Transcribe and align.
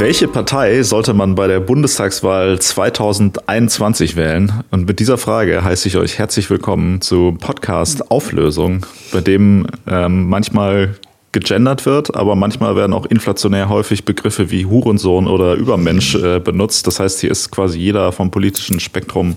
Welche 0.00 0.28
Partei 0.28 0.82
sollte 0.82 1.12
man 1.14 1.34
bei 1.34 1.46
der 1.46 1.60
Bundestagswahl 1.60 2.58
2021 2.58 4.16
wählen? 4.16 4.64
Und 4.70 4.86
mit 4.86 4.98
dieser 4.98 5.18
Frage 5.18 5.62
heiße 5.62 5.88
ich 5.88 5.96
euch 5.96 6.18
herzlich 6.18 6.48
willkommen 6.48 7.00
zu 7.00 7.36
Podcast 7.38 8.10
Auflösung, 8.10 8.86
bei 9.12 9.20
dem 9.20 9.66
ähm, 9.86 10.28
manchmal 10.28 10.94
gegendert 11.32 11.86
wird, 11.86 12.16
aber 12.16 12.34
manchmal 12.34 12.76
werden 12.76 12.92
auch 12.92 13.06
inflationär 13.06 13.68
häufig 13.68 14.04
Begriffe 14.04 14.50
wie 14.50 14.66
Hurensohn 14.66 15.28
oder 15.28 15.54
Übermensch 15.54 16.14
äh, 16.14 16.40
benutzt. 16.40 16.86
Das 16.86 16.98
heißt, 16.98 17.20
hier 17.20 17.30
ist 17.30 17.50
quasi 17.50 17.78
jeder 17.78 18.10
vom 18.12 18.30
politischen 18.30 18.80
Spektrum 18.80 19.36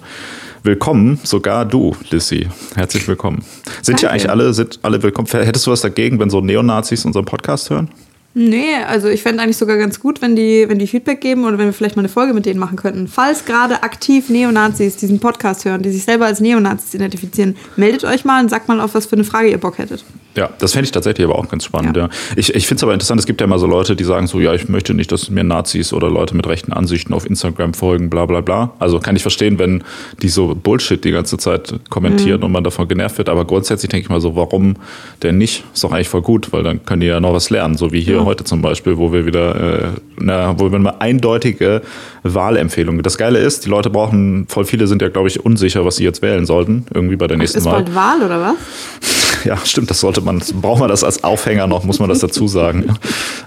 willkommen, 0.63 1.19
sogar 1.23 1.65
du, 1.65 1.95
Lissy. 2.09 2.47
Herzlich 2.75 3.07
willkommen. 3.07 3.43
Sind 3.81 3.99
hier 3.99 4.11
eigentlich 4.11 4.29
alle, 4.29 4.53
sind 4.53 4.79
alle 4.81 5.03
willkommen? 5.03 5.27
Hättest 5.27 5.67
du 5.67 5.71
was 5.71 5.81
dagegen, 5.81 6.19
wenn 6.19 6.29
so 6.29 6.39
Neonazis 6.39 7.05
unseren 7.05 7.25
Podcast 7.25 7.69
hören? 7.69 7.89
Nee, 8.35 8.75
also 8.87 9.09
ich 9.09 9.21
fände 9.21 9.43
eigentlich 9.43 9.57
sogar 9.57 9.77
ganz 9.77 9.99
gut, 9.99 10.21
wenn 10.21 10.35
die, 10.35 10.65
wenn 10.67 10.79
die 10.79 10.87
Feedback 10.87 11.21
geben 11.21 11.45
oder 11.45 11.59
wenn 11.59 11.67
wir 11.67 11.73
vielleicht 11.73 11.95
mal 11.95 12.01
eine 12.01 12.09
Folge 12.09 12.33
mit 12.33 12.47
denen 12.47 12.59
machen 12.59 12.77
könnten. 12.77 13.07
Falls 13.07 13.45
gerade 13.45 13.83
aktiv 13.83 14.29
Neonazis 14.29 14.97
diesen 14.97 15.19
Podcast 15.19 15.65
hören, 15.65 15.83
die 15.83 15.91
sich 15.91 16.03
selber 16.03 16.25
als 16.25 16.39
Neonazis 16.39 16.95
identifizieren, 16.95 17.55
meldet 17.75 18.03
euch 18.05 18.25
mal 18.25 18.41
und 18.41 18.49
sagt 18.49 18.67
mal, 18.67 18.81
auf 18.81 18.95
was 18.95 19.05
für 19.05 19.15
eine 19.15 19.23
Frage 19.23 19.49
ihr 19.49 19.59
Bock 19.59 19.77
hättet. 19.77 20.03
Ja, 20.35 20.49
das 20.57 20.73
fände 20.73 20.85
ich 20.85 20.91
tatsächlich 20.91 21.25
aber 21.25 21.37
auch 21.37 21.47
ganz 21.47 21.63
spannend. 21.63 21.95
Ja. 21.95 22.03
ja. 22.03 22.09
Ich, 22.35 22.55
ich 22.55 22.65
finde 22.65 22.79
es 22.79 22.83
aber 22.83 22.93
interessant, 22.93 23.19
es 23.19 23.27
gibt 23.27 23.39
ja 23.39 23.45
immer 23.45 23.59
so 23.59 23.67
Leute, 23.67 23.95
die 23.95 24.03
sagen 24.03 24.25
so, 24.25 24.39
ja, 24.39 24.53
ich 24.53 24.67
möchte 24.67 24.95
nicht, 24.95 25.11
dass 25.11 25.29
mir 25.29 25.43
Nazis 25.43 25.93
oder 25.93 26.09
Leute 26.09 26.35
mit 26.35 26.47
rechten 26.47 26.73
Ansichten 26.73 27.13
auf 27.13 27.27
Instagram 27.27 27.75
folgen, 27.75 28.09
bla 28.09 28.25
bla 28.25 28.41
bla. 28.41 28.73
Also 28.79 28.99
kann 28.99 29.15
ich 29.15 29.21
verstehen, 29.21 29.59
wenn 29.59 29.83
die 30.23 30.29
so 30.29 30.55
Bullshit 30.55 31.03
die 31.03 31.11
ganze 31.11 31.37
Zeit 31.37 31.79
kommentieren 31.89 32.39
mhm. 32.39 32.45
und 32.45 32.51
man 32.51 32.63
davon 32.63 32.87
genervt 32.87 33.19
wird. 33.19 33.29
Aber 33.29 33.45
grundsätzlich 33.45 33.89
denke 33.89 34.05
ich 34.05 34.09
mal 34.09 34.21
so, 34.21 34.35
warum 34.35 34.75
denn 35.21 35.37
nicht? 35.37 35.63
Ist 35.71 35.83
doch 35.83 35.91
eigentlich 35.91 36.09
voll 36.09 36.23
gut, 36.23 36.51
weil 36.51 36.63
dann 36.63 36.83
können 36.83 37.01
die 37.01 37.07
ja 37.07 37.19
noch 37.19 37.33
was 37.33 37.51
lernen, 37.51 37.77
so 37.77 37.91
wie 37.91 38.01
hier 38.01 38.15
ja. 38.15 38.22
Heute 38.25 38.43
zum 38.43 38.61
Beispiel, 38.61 38.97
wo 38.97 39.11
wir 39.11 39.25
wieder, 39.25 39.55
äh, 39.55 39.87
na, 40.19 40.59
wo 40.59 40.71
wir 40.71 40.79
mal 40.79 40.95
eindeutige 40.99 41.81
Wahlempfehlungen. 42.23 43.03
Das 43.03 43.17
Geile 43.17 43.39
ist, 43.39 43.65
die 43.65 43.69
Leute 43.69 43.89
brauchen, 43.89 44.45
voll 44.47 44.65
viele 44.65 44.87
sind 44.87 45.01
ja, 45.01 45.09
glaube 45.09 45.27
ich, 45.27 45.43
unsicher, 45.45 45.85
was 45.85 45.97
sie 45.97 46.03
jetzt 46.03 46.21
wählen 46.21 46.45
sollten, 46.45 46.85
irgendwie 46.93 47.15
bei 47.15 47.27
der 47.27 47.37
nächsten 47.37 47.59
ist 47.59 47.65
Wahl. 47.65 47.81
Ist 47.81 47.93
bald 47.93 47.95
Wahl 47.95 48.25
oder 48.25 48.41
was? 48.41 48.55
Ja, 49.43 49.57
stimmt, 49.57 49.89
das 49.89 49.99
sollte 49.99 50.21
man, 50.21 50.41
braucht 50.61 50.79
man 50.79 50.87
das 50.87 51.03
als 51.03 51.25
Aufhänger 51.25 51.67
noch, 51.67 51.83
muss 51.83 51.99
man 51.99 52.07
das 52.07 52.19
dazu 52.19 52.47
sagen. 52.47 52.95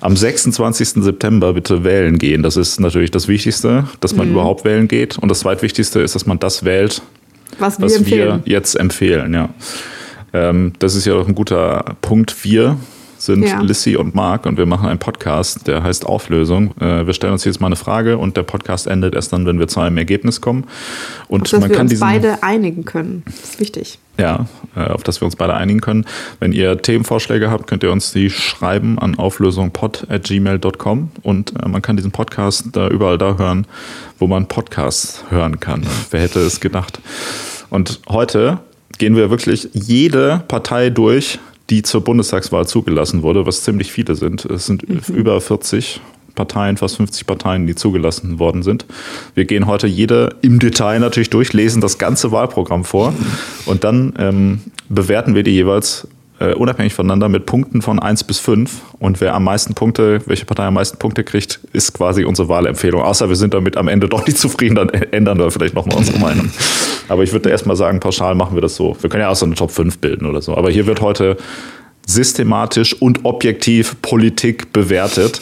Am 0.02 0.14
26. 0.14 1.02
September 1.02 1.54
bitte 1.54 1.84
wählen 1.84 2.18
gehen. 2.18 2.42
Das 2.42 2.58
ist 2.58 2.80
natürlich 2.80 3.10
das 3.10 3.28
Wichtigste, 3.28 3.84
dass 4.00 4.14
man 4.14 4.26
mhm. 4.26 4.34
überhaupt 4.34 4.66
wählen 4.66 4.88
geht. 4.88 5.16
Und 5.16 5.30
das 5.30 5.40
zweitwichtigste 5.40 6.00
ist, 6.00 6.14
dass 6.14 6.26
man 6.26 6.38
das 6.38 6.66
wählt, 6.66 7.00
was, 7.58 7.80
was 7.80 8.04
wir, 8.04 8.16
wir, 8.16 8.42
jetzt 8.44 8.74
empfehlen. 8.74 9.32
Ja. 9.32 9.48
Ähm, 10.32 10.74
das 10.78 10.94
ist 10.94 11.06
ja 11.06 11.14
auch 11.14 11.26
ein 11.26 11.34
guter 11.34 11.96
Punkt. 12.02 12.44
Wir 12.44 12.76
sind 13.26 13.42
ja. 13.42 13.60
Lissy 13.60 13.96
und 13.96 14.14
Marc 14.14 14.46
und 14.46 14.56
wir 14.56 14.66
machen 14.66 14.88
einen 14.88 14.98
Podcast, 14.98 15.66
der 15.66 15.82
heißt 15.82 16.06
Auflösung. 16.06 16.74
Äh, 16.80 17.06
wir 17.06 17.12
stellen 17.12 17.32
uns 17.32 17.44
jetzt 17.44 17.60
mal 17.60 17.66
eine 17.66 17.76
Frage 17.76 18.18
und 18.18 18.36
der 18.36 18.42
Podcast 18.42 18.86
endet 18.86 19.14
erst 19.14 19.32
dann, 19.32 19.44
wenn 19.46 19.58
wir 19.58 19.68
zu 19.68 19.80
einem 19.80 19.98
Ergebnis 19.98 20.40
kommen. 20.40 20.64
Und 21.28 21.42
auf 21.42 21.50
das 21.50 21.60
man 21.60 21.70
wir 21.70 21.76
kann 21.76 21.88
uns 21.88 22.00
beide 22.00 22.42
einigen 22.42 22.84
können. 22.84 23.22
Das 23.26 23.50
ist 23.50 23.60
wichtig. 23.60 23.98
Ja, 24.18 24.46
äh, 24.74 24.80
auf 24.80 25.02
das 25.02 25.20
wir 25.20 25.26
uns 25.26 25.36
beide 25.36 25.54
einigen 25.54 25.80
können. 25.80 26.06
Wenn 26.40 26.52
ihr 26.52 26.80
Themenvorschläge 26.80 27.50
habt, 27.50 27.66
könnt 27.66 27.82
ihr 27.82 27.92
uns 27.92 28.12
die 28.12 28.30
schreiben 28.30 28.98
an 28.98 29.18
auflösungpod.gmail.com 29.18 31.10
und 31.22 31.52
äh, 31.62 31.68
man 31.68 31.82
kann 31.82 31.96
diesen 31.96 32.12
Podcast 32.12 32.68
da 32.72 32.88
überall 32.88 33.18
da 33.18 33.36
hören, 33.36 33.66
wo 34.18 34.26
man 34.26 34.46
Podcasts 34.46 35.24
hören 35.28 35.60
kann. 35.60 35.82
Wer 36.10 36.20
hätte 36.20 36.40
es 36.40 36.60
gedacht? 36.60 37.00
Und 37.68 38.00
heute 38.08 38.60
gehen 38.98 39.16
wir 39.16 39.30
wirklich 39.30 39.68
jede 39.72 40.42
Partei 40.48 40.90
durch, 40.90 41.38
die 41.70 41.82
zur 41.82 42.02
Bundestagswahl 42.02 42.66
zugelassen 42.66 43.22
wurde, 43.22 43.46
was 43.46 43.62
ziemlich 43.62 43.92
viele 43.92 44.14
sind. 44.14 44.44
Es 44.44 44.66
sind 44.66 44.88
mhm. 44.88 45.14
über 45.14 45.40
40 45.40 46.00
Parteien, 46.34 46.76
fast 46.76 46.96
50 46.96 47.26
Parteien, 47.26 47.66
die 47.66 47.74
zugelassen 47.74 48.38
worden 48.38 48.62
sind. 48.62 48.84
Wir 49.34 49.46
gehen 49.46 49.66
heute 49.66 49.86
jede 49.86 50.36
im 50.42 50.58
Detail 50.58 51.00
natürlich 51.00 51.30
durch, 51.30 51.52
lesen 51.52 51.80
das 51.80 51.98
ganze 51.98 52.30
Wahlprogramm 52.30 52.84
vor 52.84 53.14
und 53.64 53.84
dann 53.84 54.12
ähm, 54.18 54.60
bewerten 54.88 55.34
wir 55.34 55.42
die 55.42 55.52
jeweils 55.52 56.06
äh, 56.38 56.52
unabhängig 56.52 56.94
voneinander 56.94 57.28
mit 57.28 57.46
Punkten 57.46 57.82
von 57.82 57.98
1 57.98 58.24
bis 58.24 58.38
5. 58.40 58.82
Und 58.98 59.20
wer 59.20 59.34
am 59.34 59.44
meisten 59.44 59.74
Punkte, 59.74 60.20
welche 60.26 60.44
Partei 60.44 60.64
am 60.64 60.74
meisten 60.74 60.98
Punkte 60.98 61.24
kriegt, 61.24 61.60
ist 61.72 61.94
quasi 61.94 62.24
unsere 62.24 62.48
Wahlempfehlung. 62.48 63.02
Außer 63.02 63.28
wir 63.28 63.36
sind 63.36 63.54
damit 63.54 63.76
am 63.76 63.88
Ende 63.88 64.08
doch 64.08 64.26
nicht 64.26 64.38
zufrieden, 64.38 64.74
dann 64.74 64.88
ändern 64.88 65.38
wir 65.38 65.50
vielleicht 65.50 65.74
nochmal 65.74 65.96
unsere 65.96 66.18
Meinung. 66.18 66.50
Aber 67.08 67.22
ich 67.22 67.32
würde 67.32 67.50
erstmal 67.50 67.76
sagen, 67.76 68.00
pauschal 68.00 68.34
machen 68.34 68.56
wir 68.56 68.62
das 68.62 68.76
so. 68.76 68.96
Wir 69.00 69.08
können 69.08 69.22
ja 69.22 69.28
auch 69.28 69.36
so 69.36 69.46
eine 69.46 69.54
Top 69.54 69.70
5 69.70 69.98
bilden 69.98 70.26
oder 70.26 70.42
so. 70.42 70.56
Aber 70.56 70.70
hier 70.70 70.86
wird 70.86 71.00
heute 71.00 71.36
systematisch 72.06 72.94
und 72.94 73.24
objektiv 73.24 73.96
Politik 74.02 74.72
bewertet. 74.72 75.40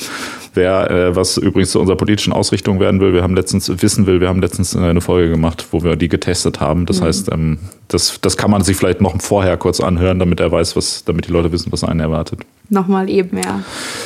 Wer 0.54 0.90
äh, 0.90 1.16
was 1.16 1.36
übrigens 1.36 1.72
zu 1.72 1.80
unserer 1.80 1.96
politischen 1.96 2.32
Ausrichtung 2.32 2.78
werden 2.78 3.00
will, 3.00 3.12
wir 3.12 3.22
haben 3.22 3.34
letztens 3.34 3.70
wissen 3.82 4.06
will, 4.06 4.20
wir 4.20 4.28
haben 4.28 4.40
letztens 4.40 4.76
eine 4.76 5.00
Folge 5.00 5.32
gemacht, 5.32 5.66
wo 5.72 5.82
wir 5.82 5.96
die 5.96 6.08
getestet 6.08 6.60
haben. 6.60 6.86
Das 6.86 7.00
mhm. 7.00 7.04
heißt, 7.04 7.32
ähm, 7.32 7.58
das, 7.88 8.20
das 8.20 8.36
kann 8.36 8.52
man 8.52 8.62
sich 8.62 8.76
vielleicht 8.76 9.00
noch 9.00 9.20
vorher 9.20 9.56
kurz 9.56 9.80
anhören, 9.80 10.20
damit 10.20 10.38
er 10.38 10.52
weiß, 10.52 10.76
was, 10.76 11.04
damit 11.04 11.26
die 11.26 11.32
Leute 11.32 11.50
wissen, 11.50 11.72
was 11.72 11.82
einen 11.82 11.98
erwartet. 11.98 12.40
Nochmal 12.70 13.10
eben, 13.10 13.36
ja. 13.36 13.62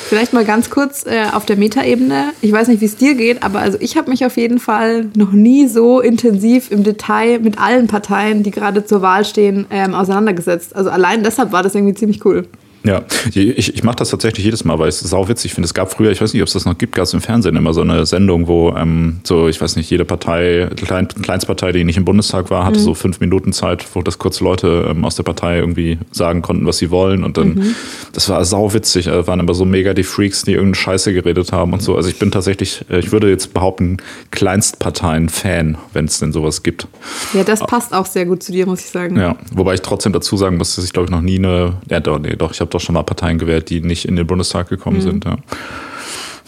Vielleicht 0.08 0.32
mal 0.32 0.44
ganz 0.44 0.70
kurz 0.70 1.06
äh, 1.06 1.26
auf 1.32 1.44
der 1.44 1.56
Metaebene. 1.56 2.32
Ich 2.40 2.50
weiß 2.50 2.68
nicht, 2.68 2.80
wie 2.80 2.86
es 2.86 2.96
dir 2.96 3.14
geht, 3.14 3.42
aber 3.42 3.60
also 3.60 3.76
ich 3.80 3.96
habe 3.98 4.10
mich 4.10 4.24
auf 4.24 4.36
jeden 4.38 4.58
Fall 4.58 5.06
noch 5.14 5.32
nie 5.32 5.68
so 5.68 6.00
intensiv 6.00 6.70
im 6.70 6.82
Detail 6.82 7.40
mit 7.40 7.58
allen 7.58 7.88
Parteien, 7.88 8.42
die 8.42 8.50
gerade 8.50 8.84
zur 8.86 9.02
Wahl 9.02 9.24
stehen, 9.26 9.66
ähm, 9.70 9.94
auseinandergesetzt. 9.94 10.74
Also 10.74 10.88
allein 10.88 11.22
deshalb 11.22 11.52
war 11.52 11.62
das 11.62 11.74
irgendwie 11.74 11.94
ziemlich 11.94 12.24
cool. 12.24 12.46
Ja, 12.84 13.02
ich, 13.34 13.74
ich 13.74 13.82
mache 13.82 13.96
das 13.96 14.10
tatsächlich 14.10 14.44
jedes 14.44 14.64
Mal, 14.64 14.78
weil 14.78 14.88
ich 14.88 14.94
es 14.94 15.00
sau 15.00 15.28
witzig 15.28 15.52
finde. 15.54 15.66
Es 15.66 15.74
gab 15.74 15.92
früher, 15.92 16.10
ich 16.10 16.20
weiß 16.20 16.32
nicht, 16.32 16.42
ob 16.42 16.46
es 16.46 16.54
das 16.54 16.64
noch 16.64 16.78
gibt, 16.78 16.94
gab 16.94 17.04
es 17.04 17.12
im 17.12 17.20
Fernsehen 17.20 17.56
immer 17.56 17.74
so 17.74 17.80
eine 17.80 18.06
Sendung, 18.06 18.46
wo 18.46 18.74
ähm, 18.76 19.20
so, 19.24 19.48
ich 19.48 19.60
weiß 19.60 19.76
nicht, 19.76 19.90
jede 19.90 20.04
Partei, 20.04 20.68
Klein, 20.76 21.08
Kleinstpartei, 21.08 21.72
die 21.72 21.84
nicht 21.84 21.96
im 21.96 22.04
Bundestag 22.04 22.50
war, 22.50 22.64
hatte 22.64 22.78
mhm. 22.78 22.84
so 22.84 22.94
fünf 22.94 23.20
Minuten 23.20 23.52
Zeit, 23.52 23.84
wo 23.94 24.02
das 24.02 24.18
kurz 24.18 24.40
Leute 24.40 24.86
ähm, 24.90 25.04
aus 25.04 25.16
der 25.16 25.24
Partei 25.24 25.58
irgendwie 25.58 25.98
sagen 26.12 26.40
konnten, 26.40 26.66
was 26.66 26.78
sie 26.78 26.90
wollen. 26.90 27.24
Und 27.24 27.36
dann, 27.36 27.54
mhm. 27.54 27.74
das 28.12 28.28
war 28.28 28.44
sau 28.44 28.72
witzig. 28.72 29.06
Da 29.06 29.26
waren 29.26 29.40
immer 29.40 29.54
so 29.54 29.64
mega 29.64 29.92
die 29.92 30.04
Freaks, 30.04 30.44
die 30.44 30.52
irgendeine 30.52 30.76
Scheiße 30.76 31.12
geredet 31.12 31.52
haben 31.52 31.72
und 31.72 31.82
so. 31.82 31.96
Also 31.96 32.08
ich 32.08 32.18
bin 32.18 32.30
tatsächlich, 32.30 32.84
äh, 32.90 33.00
ich 33.00 33.10
würde 33.10 33.28
jetzt 33.28 33.54
behaupten, 33.54 33.96
Kleinstparteien-Fan, 34.30 35.78
wenn 35.92 36.04
es 36.04 36.20
denn 36.20 36.32
sowas 36.32 36.62
gibt. 36.62 36.86
Ja, 37.34 37.42
das 37.42 37.60
passt 37.60 37.92
auch 37.92 38.06
sehr 38.06 38.24
gut 38.24 38.42
zu 38.42 38.52
dir, 38.52 38.66
muss 38.66 38.80
ich 38.80 38.90
sagen. 38.90 39.16
Ja, 39.16 39.36
wobei 39.52 39.74
ich 39.74 39.82
trotzdem 39.82 40.12
dazu 40.12 40.36
sagen 40.36 40.56
muss, 40.56 40.76
dass 40.76 40.84
ich 40.84 40.92
glaube 40.92 41.06
ich 41.06 41.10
noch 41.10 41.20
nie 41.20 41.38
eine, 41.38 41.74
ja 41.90 42.00
doch, 42.00 42.18
nee, 42.18 42.36
doch, 42.36 42.52
ich 42.52 42.60
habe 42.60 42.67
habe 42.68 42.78
doch 42.78 42.84
schon 42.84 42.94
mal 42.94 43.02
Parteien 43.02 43.38
gewählt, 43.38 43.70
die 43.70 43.80
nicht 43.80 44.04
in 44.04 44.16
den 44.16 44.26
Bundestag 44.26 44.68
gekommen 44.68 44.98
mhm. 44.98 45.02
sind. 45.02 45.24
Ja. 45.24 45.36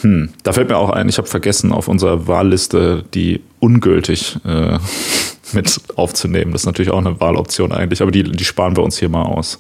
Hm. 0.03 0.31
Da 0.43 0.53
fällt 0.53 0.69
mir 0.69 0.77
auch 0.77 0.91
ein, 0.91 1.09
ich 1.09 1.19
habe 1.19 1.29
vergessen, 1.29 1.73
auf 1.73 1.89
unserer 1.89 2.27
Wahlliste 2.27 3.05
die 3.13 3.41
ungültig 3.59 4.39
äh, 4.47 4.79
mit 5.53 5.81
aufzunehmen. 5.97 6.53
Das 6.53 6.63
ist 6.63 6.67
natürlich 6.67 6.91
auch 6.91 6.99
eine 6.99 7.21
Wahloption 7.21 7.73
eigentlich, 7.73 8.03
aber 8.03 8.11
die, 8.11 8.23
die 8.23 8.45
sparen 8.45 8.77
wir 8.77 8.83
uns 8.83 8.99
hier 8.99 9.09
mal 9.09 9.23
aus. 9.23 9.59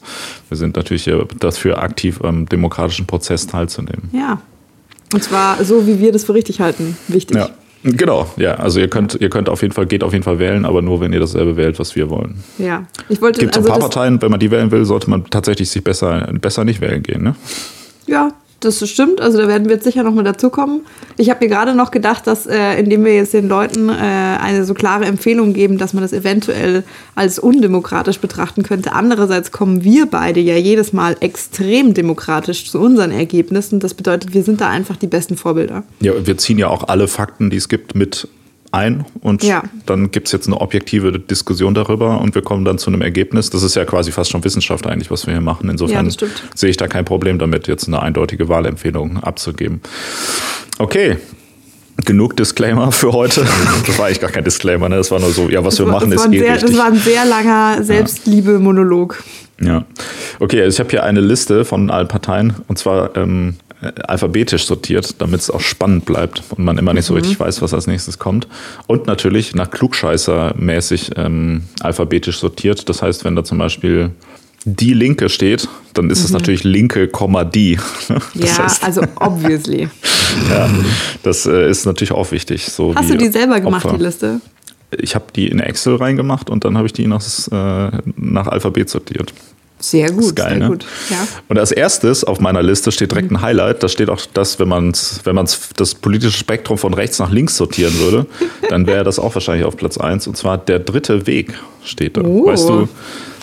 Wir 0.48 0.56
sind 0.56 0.76
natürlich 0.76 1.04
hier 1.04 1.26
dafür 1.38 1.82
aktiv 1.82 2.22
am 2.22 2.47
demokratischen 2.47 3.06
Prozess 3.06 3.47
teilzunehmen. 3.47 4.09
Ja. 4.12 4.41
Und 5.12 5.25
zwar 5.25 5.62
so, 5.65 5.87
wie 5.87 5.98
wir 5.98 6.12
das 6.12 6.25
für 6.25 6.34
richtig 6.34 6.60
halten. 6.60 6.97
Wichtig. 7.09 7.37
Ja. 7.37 7.50
Genau, 7.82 8.28
ja. 8.36 8.54
Also 8.54 8.78
ihr 8.78 8.88
könnt, 8.88 9.14
ihr 9.20 9.30
könnt 9.30 9.48
auf 9.48 9.62
jeden 9.62 9.72
Fall, 9.72 9.86
geht 9.86 10.04
auf 10.04 10.12
jeden 10.12 10.24
Fall 10.24 10.38
wählen, 10.38 10.64
aber 10.64 10.82
nur 10.82 11.00
wenn 11.00 11.12
ihr 11.12 11.20
dasselbe 11.20 11.56
wählt, 11.56 11.78
was 11.78 11.96
wir 11.96 12.10
wollen. 12.10 12.42
Ja. 12.58 12.84
Ich 13.08 13.22
wollte. 13.22 13.41
Gibt 13.41 13.56
also 13.56 13.68
ein 13.68 13.72
paar 13.72 13.88
Parteien, 13.88 14.20
wenn 14.20 14.30
man 14.30 14.41
die 14.41 14.50
wählen 14.50 14.70
will, 14.70 14.84
sollte 14.84 15.08
man 15.08 15.24
tatsächlich 15.30 15.70
sich 15.70 15.82
besser, 15.82 16.28
besser 16.41 16.64
nicht 16.64 16.80
wählen 16.80 17.02
gehen, 17.02 17.22
ne? 17.22 17.34
Ja, 18.06 18.32
das 18.60 18.87
stimmt, 18.88 19.21
also 19.21 19.38
da 19.38 19.48
werden 19.48 19.65
wir 19.65 19.76
jetzt 19.76 19.84
sicher 19.84 20.03
noch 20.03 20.15
mal 20.15 20.22
dazukommen. 20.22 20.82
Ich 21.16 21.31
habe 21.31 21.44
mir 21.44 21.48
gerade 21.48 21.75
noch 21.75 21.91
gedacht, 21.91 22.26
dass 22.26 22.47
äh, 22.47 22.78
indem 22.78 23.04
wir 23.04 23.15
jetzt 23.15 23.32
den 23.32 23.48
Leuten 23.48 23.88
äh, 23.88 23.93
eine 23.93 24.65
so 24.65 24.75
klare 24.75 25.06
Empfehlung 25.06 25.54
geben, 25.54 25.78
dass 25.78 25.94
man 25.94 26.03
das 26.03 26.12
eventuell 26.12 26.84
als 27.15 27.38
undemokratisch 27.38 28.19
betrachten 28.19 28.62
könnte. 28.62 28.93
Andererseits 28.93 29.50
kommen 29.50 29.82
wir 29.82 30.06
beide 30.06 30.41
ja 30.41 30.56
jedes 30.56 30.93
Mal 30.93 31.16
extrem 31.21 31.95
demokratisch 31.95 32.71
zu 32.71 32.78
unseren 32.78 33.10
Ergebnissen. 33.10 33.80
Das 33.80 33.95
bedeutet, 33.95 34.34
wir 34.34 34.42
sind 34.42 34.60
da 34.60 34.68
einfach 34.68 34.97
die 34.97 35.06
besten 35.06 35.36
Vorbilder. 35.36 35.83
Ja, 36.01 36.13
wir 36.24 36.36
ziehen 36.36 36.59
ja 36.59 36.68
auch 36.68 36.89
alle 36.89 37.09
Fakten, 37.09 37.51
die 37.51 37.56
es 37.56 37.68
gibt, 37.68 37.95
mit 37.95 38.28
ein 38.72 39.04
und 39.20 39.42
ja. 39.42 39.64
dann 39.86 40.10
gibt 40.10 40.28
es 40.28 40.32
jetzt 40.32 40.46
eine 40.46 40.60
objektive 40.60 41.18
Diskussion 41.18 41.74
darüber 41.74 42.20
und 42.20 42.34
wir 42.34 42.42
kommen 42.42 42.64
dann 42.64 42.78
zu 42.78 42.90
einem 42.90 43.02
Ergebnis. 43.02 43.50
Das 43.50 43.62
ist 43.62 43.74
ja 43.74 43.84
quasi 43.84 44.12
fast 44.12 44.30
schon 44.30 44.44
Wissenschaft 44.44 44.86
eigentlich, 44.86 45.10
was 45.10 45.26
wir 45.26 45.34
hier 45.34 45.40
machen. 45.40 45.68
Insofern 45.68 46.08
ja, 46.08 46.28
sehe 46.54 46.70
ich 46.70 46.76
da 46.76 46.86
kein 46.86 47.04
Problem 47.04 47.38
damit, 47.38 47.66
jetzt 47.66 47.88
eine 47.88 48.00
eindeutige 48.00 48.48
Wahlempfehlung 48.48 49.18
abzugeben. 49.18 49.80
Okay, 50.78 51.16
genug 52.04 52.36
Disclaimer 52.36 52.92
für 52.92 53.12
heute. 53.12 53.44
Das 53.86 53.98
war 53.98 54.06
eigentlich 54.06 54.20
gar 54.20 54.30
kein 54.30 54.44
Disclaimer, 54.44 54.88
ne? 54.88 54.96
Das 54.96 55.10
war 55.10 55.18
nur 55.18 55.30
so, 55.30 55.48
ja, 55.48 55.64
was 55.64 55.76
das 55.76 55.86
wir 55.86 55.92
war, 55.92 56.00
machen, 56.00 56.12
ist 56.12 56.26
eh 56.26 56.38
sehr, 56.38 56.52
richtig. 56.52 56.70
Das 56.70 56.78
war 56.78 56.86
ein 56.86 56.96
sehr 56.96 57.24
langer 57.24 57.82
Selbstliebe-Monolog. 57.82 59.22
Ja. 59.60 59.84
Okay, 60.38 60.62
also 60.62 60.76
ich 60.76 60.80
habe 60.80 60.90
hier 60.90 61.02
eine 61.02 61.20
Liste 61.20 61.64
von 61.64 61.90
allen 61.90 62.08
Parteien 62.08 62.54
und 62.68 62.78
zwar 62.78 63.16
ähm, 63.16 63.56
äh, 63.68 63.69
alphabetisch 63.80 64.66
sortiert, 64.66 65.21
damit 65.21 65.41
es 65.41 65.50
auch 65.50 65.60
spannend 65.60 66.04
bleibt 66.04 66.42
und 66.50 66.65
man 66.65 66.78
immer 66.78 66.92
nicht 66.92 67.06
so 67.06 67.15
mhm. 67.15 67.21
richtig 67.21 67.41
weiß, 67.41 67.62
was 67.62 67.72
als 67.72 67.86
nächstes 67.86 68.18
kommt. 68.18 68.47
Und 68.86 69.06
natürlich 69.06 69.54
nach 69.54 69.71
Klugscheißer-mäßig 69.71 71.12
ähm, 71.16 71.62
alphabetisch 71.80 72.38
sortiert. 72.38 72.88
Das 72.88 73.03
heißt, 73.03 73.24
wenn 73.24 73.36
da 73.36 73.44
zum 73.44 73.59
Beispiel 73.59 74.10
die 74.65 74.92
Linke 74.92 75.30
steht, 75.30 75.68
dann 75.94 76.10
ist 76.10 76.22
es 76.22 76.30
natürlich 76.30 76.65
linke, 76.65 77.09
Komma 77.09 77.44
die. 77.44 77.78
Das 78.34 78.56
ja, 78.56 78.65
heißt, 78.65 78.84
also 78.84 79.03
obviously. 79.16 79.88
ja, 80.50 80.68
das 81.22 81.47
äh, 81.47 81.71
ist 81.71 81.86
natürlich 81.86 82.12
auch 82.12 82.30
wichtig. 82.32 82.66
So 82.66 82.94
Hast 82.94 83.10
du 83.10 83.16
die 83.16 83.28
selber 83.28 83.60
gemacht, 83.60 83.84
Opfer. 83.84 83.97
die 83.97 84.04
Liste? 84.04 84.41
Ich 84.98 85.15
habe 85.15 85.27
die 85.34 85.48
in 85.48 85.60
Excel 85.60 85.97
reingemacht 85.97 86.50
und 86.50 86.65
dann 86.65 86.77
habe 86.77 86.86
ich 86.86 86.92
die 86.92 87.06
nach, 87.06 87.22
äh, 87.50 87.91
nach 88.16 88.48
Alphabet 88.48 88.91
sortiert. 88.91 89.32
Sehr 89.80 90.12
gut, 90.12 90.36
geil, 90.36 90.50
sehr 90.50 90.59
ne? 90.59 90.68
gut. 90.68 90.84
Ja. 91.09 91.27
Und 91.48 91.59
als 91.59 91.72
erstes 91.72 92.22
auf 92.22 92.38
meiner 92.38 92.62
Liste 92.62 92.92
steht 92.92 93.12
direkt 93.12 93.30
ein 93.30 93.41
Highlight. 93.41 93.82
Da 93.82 93.88
steht 93.88 94.10
auch, 94.10 94.21
dass 94.34 94.59
wenn 94.59 94.68
man 94.68 94.92
wenn 95.24 95.34
man's 95.34 95.71
das 95.77 95.94
politische 95.94 96.36
Spektrum 96.36 96.77
von 96.77 96.92
rechts 96.92 97.18
nach 97.18 97.30
links 97.30 97.56
sortieren 97.56 97.98
würde, 97.98 98.27
dann 98.68 98.86
wäre 98.86 99.04
das 99.04 99.18
auch 99.18 99.34
wahrscheinlich 99.34 99.65
auf 99.65 99.77
Platz 99.77 99.97
1. 99.97 100.27
Und 100.27 100.36
zwar 100.36 100.59
der 100.59 100.80
dritte 100.80 101.27
Weg 101.27 101.54
steht 101.82 102.18
da. 102.18 102.22
Oh. 102.22 102.47
Weißt, 102.47 102.68
du, 102.68 102.88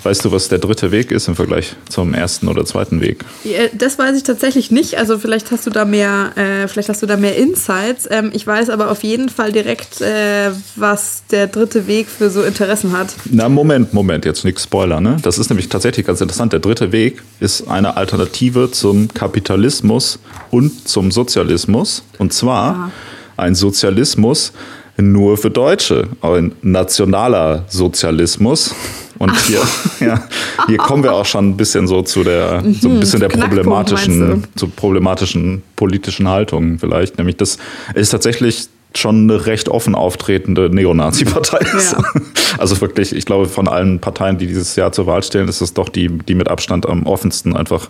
weißt 0.08 0.24
du, 0.24 0.32
was 0.32 0.48
der 0.48 0.60
dritte 0.60 0.92
Weg 0.92 1.12
ist 1.12 1.28
im 1.28 1.36
Vergleich 1.36 1.76
zum 1.90 2.14
ersten 2.14 2.48
oder 2.48 2.64
zweiten 2.64 3.02
Weg? 3.02 3.26
Das 3.74 4.00
weiß 4.00 4.16
ich 4.16 4.24
tatsächlich 4.24 4.72
nicht. 4.72 4.98
Also 4.98 5.20
vielleicht 5.20 5.52
hast 5.52 5.66
du 5.68 5.70
da 5.70 5.84
mehr, 5.84 6.32
äh, 6.38 6.68
vielleicht 6.70 6.88
hast 6.88 7.02
du 7.04 7.08
da 7.08 7.18
mehr 7.18 7.36
Insights. 7.36 8.08
Ähm, 8.10 8.32
ich 8.34 8.48
weiß 8.48 8.70
aber 8.70 8.90
auf 8.90 9.04
jeden 9.04 9.28
Fall 9.28 9.52
direkt, 9.52 10.00
äh, 10.00 10.52
was 10.78 11.24
der 11.30 11.48
dritte 11.48 11.88
Weg 11.88 12.08
für 12.08 12.30
so 12.30 12.42
Interessen 12.44 12.94
hat. 12.98 13.10
Na, 13.26 13.50
Moment, 13.50 13.94
Moment, 13.94 14.24
jetzt 14.24 14.46
nichts 14.46 14.64
Spoiler, 14.64 15.02
ne? 15.02 15.18
Das 15.22 15.38
ist 15.38 15.50
nämlich 15.50 15.68
tatsächlich 15.68 16.06
ganz 16.08 16.22
interessant. 16.22 16.54
Der 16.54 16.62
dritte 16.62 16.94
Weg 16.94 17.22
ist 17.42 17.68
eine 17.68 17.98
Alternative 17.98 18.72
zum 18.72 19.10
Kapitalismus 19.14 20.20
und 20.52 20.88
zum 20.88 21.12
Sozialismus. 21.12 22.04
Und 22.18 22.32
zwar 22.32 22.76
Ah. 22.76 22.92
ein 23.36 23.56
Sozialismus 23.56 24.54
nur 25.00 25.38
für 25.38 25.52
Deutsche, 25.52 26.08
ein 26.22 26.54
nationaler 26.62 27.66
Sozialismus. 27.68 28.74
Und 29.20 29.36
hier, 29.42 29.62
ja, 30.00 30.24
hier 30.68 30.78
kommen 30.78 31.04
wir 31.04 31.14
auch 31.14 31.26
schon 31.26 31.50
ein 31.50 31.58
bisschen 31.58 31.88
so 31.88 32.02
zu 32.02 32.24
der, 32.24 32.64
so 32.80 32.90
ein 32.90 33.00
bisschen 33.00 33.20
der 33.20 33.30
problematischen, 33.30 34.46
zu 34.56 34.68
problematischen 34.68 35.64
politischen 35.76 36.28
Haltung 36.28 36.80
vielleicht. 36.80 37.18
Nämlich 37.18 37.38
das 37.38 37.58
ist 37.96 38.10
tatsächlich 38.10 38.70
schon 38.96 39.30
eine 39.30 39.46
recht 39.46 39.70
offen 39.70 39.96
auftretende 39.96 40.70
Neonazi-Partei 40.70 41.60
ist. 41.78 41.94
Ja. 41.94 42.04
Also 42.58 42.80
wirklich, 42.82 43.14
ich 43.14 43.26
glaube, 43.26 43.46
von 43.46 43.68
allen 43.68 44.00
Parteien, 44.00 44.38
die 44.38 44.48
dieses 44.48 44.76
Jahr 44.78 44.92
zur 44.92 45.06
Wahl 45.06 45.22
stellen, 45.22 45.48
ist 45.48 45.62
es 45.62 45.74
doch 45.74 45.90
die, 45.90 46.08
die 46.08 46.34
mit 46.34 46.48
Abstand 46.48 46.88
am 46.88 47.06
offensten 47.06 47.56
einfach 47.56 47.90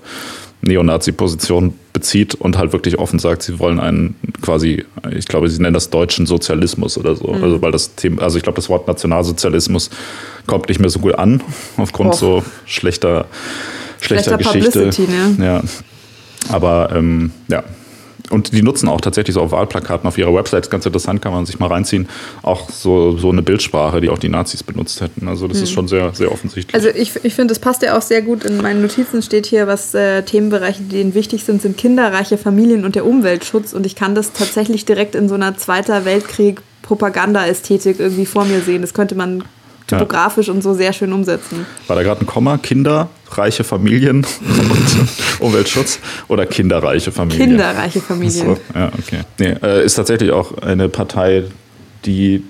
Neonazi-Position 0.62 1.74
bezieht 1.94 2.36
und 2.36 2.57
halt 2.57 2.74
wirklich 2.74 2.98
offen 3.00 3.19
sagt, 3.19 3.44
sie 3.44 3.59
wollen 3.59 3.80
einen 3.80 4.15
quasi, 4.42 4.86
ich 5.15 5.25
glaube, 5.25 5.50
sie 5.50 5.62
nennen 5.62 5.74
das 5.74 5.89
deutschen 5.89 6.25
Sozialismus 6.25 6.98
oder 6.98 7.15
so. 7.15 7.30
Also 7.30 7.62
weil 7.62 7.71
das 7.71 7.95
Thema, 7.95 8.21
also 8.24 8.38
ich 8.38 8.44
glaube, 8.44 8.57
das 8.57 8.69
Wort 8.69 8.88
Nationalsozialismus 8.88 9.89
kommt 10.45 10.69
nicht 10.69 10.80
mehr 10.80 10.89
so 10.89 11.00
gut 11.00 11.15
an, 11.15 11.42
aufgrund 11.77 12.12
Och. 12.12 12.19
so 12.19 12.44
schlechter, 12.65 13.25
schlechter, 14.01 14.39
Schlechter 14.39 14.86
Geschichte. 14.86 15.12
Ne? 15.12 15.45
Ja. 15.45 15.63
Aber 16.50 16.89
ähm, 16.94 17.31
ja. 17.48 17.63
Und 18.29 18.53
die 18.53 18.62
nutzen 18.62 18.89
auch 18.89 19.01
tatsächlich 19.01 19.33
so 19.35 19.41
auf 19.41 19.51
Wahlplakaten 19.51 20.07
auf 20.07 20.18
ihrer 20.18 20.33
Website, 20.33 20.65
ist 20.65 20.69
ganz 20.69 20.85
interessant, 20.85 21.21
kann 21.21 21.31
man 21.31 21.45
sich 21.45 21.59
mal 21.59 21.68
reinziehen, 21.68 22.09
auch 22.44 22.69
so, 22.69 23.18
so 23.18 23.29
eine 23.29 23.41
Bildsprache, 23.41 24.01
die 24.01 24.09
auch 24.09 24.18
die 24.18 24.29
Nazis 24.29 24.63
benutzt 24.63 25.01
hätten. 25.01 25.27
Also 25.27 25.47
das 25.47 25.62
ist 25.62 25.71
schon 25.71 25.88
sehr, 25.88 26.13
sehr 26.13 26.31
offensichtlich. 26.31 26.74
Also 26.74 26.89
ich, 26.89 27.15
ich 27.24 27.33
finde, 27.33 27.53
das 27.53 27.59
passt 27.59 27.81
ja 27.81 27.97
auch 27.97 28.01
sehr 28.01 28.21
gut. 28.21 28.44
In 28.44 28.57
meinen 28.57 28.81
Notizen 28.81 29.21
steht 29.21 29.45
hier, 29.45 29.68
was 29.68 29.94
äh, 29.94 30.24
Themenbereiche, 30.24 30.83
die 30.83 30.97
denen 30.97 31.13
wichtig 31.13 31.44
sind, 31.44 31.62
sind 31.62 31.77
kinderreiche 31.77 32.38
Familien 32.38 32.85
und 32.85 32.95
der 32.95 33.06
Umweltschutz. 33.06 33.74
Und 33.74 33.85
ich 33.85 33.95
kann 33.95 34.15
das 34.15 34.33
tatsächlich 34.33 34.85
direkt 34.85 35.15
in 35.15 35.30
so 35.30 35.35
einer 35.35 35.57
Zweiter 35.57 36.06
Weltkrieg 36.06 36.62
Propaganda-Ästhetik 36.83 38.00
irgendwie 38.00 38.25
vor 38.25 38.45
mir 38.45 38.62
sehen. 38.62 38.81
Das 38.81 38.94
könnte 38.94 39.15
man 39.15 39.44
typografisch 39.87 40.49
und 40.49 40.61
so 40.61 40.73
sehr 40.73 40.93
schön 40.93 41.13
umsetzen. 41.13 41.65
War 41.87 41.95
da 41.95 42.03
gerade 42.03 42.21
ein 42.21 42.27
Komma? 42.27 42.57
Kinder, 42.57 43.09
reiche 43.31 43.63
Familien 43.63 44.17
und 44.41 45.09
Umweltschutz 45.39 45.99
oder 46.27 46.45
kinderreiche 46.45 47.11
Familien? 47.11 47.49
Kinderreiche 47.49 48.01
Familien. 48.01 48.45
So, 48.45 48.57
ja, 48.75 48.91
okay. 48.99 49.21
Nee, 49.39 49.55
äh, 49.63 49.85
ist 49.85 49.95
tatsächlich 49.95 50.31
auch 50.31 50.57
eine 50.59 50.89
Partei, 50.89 51.45
die 52.05 52.43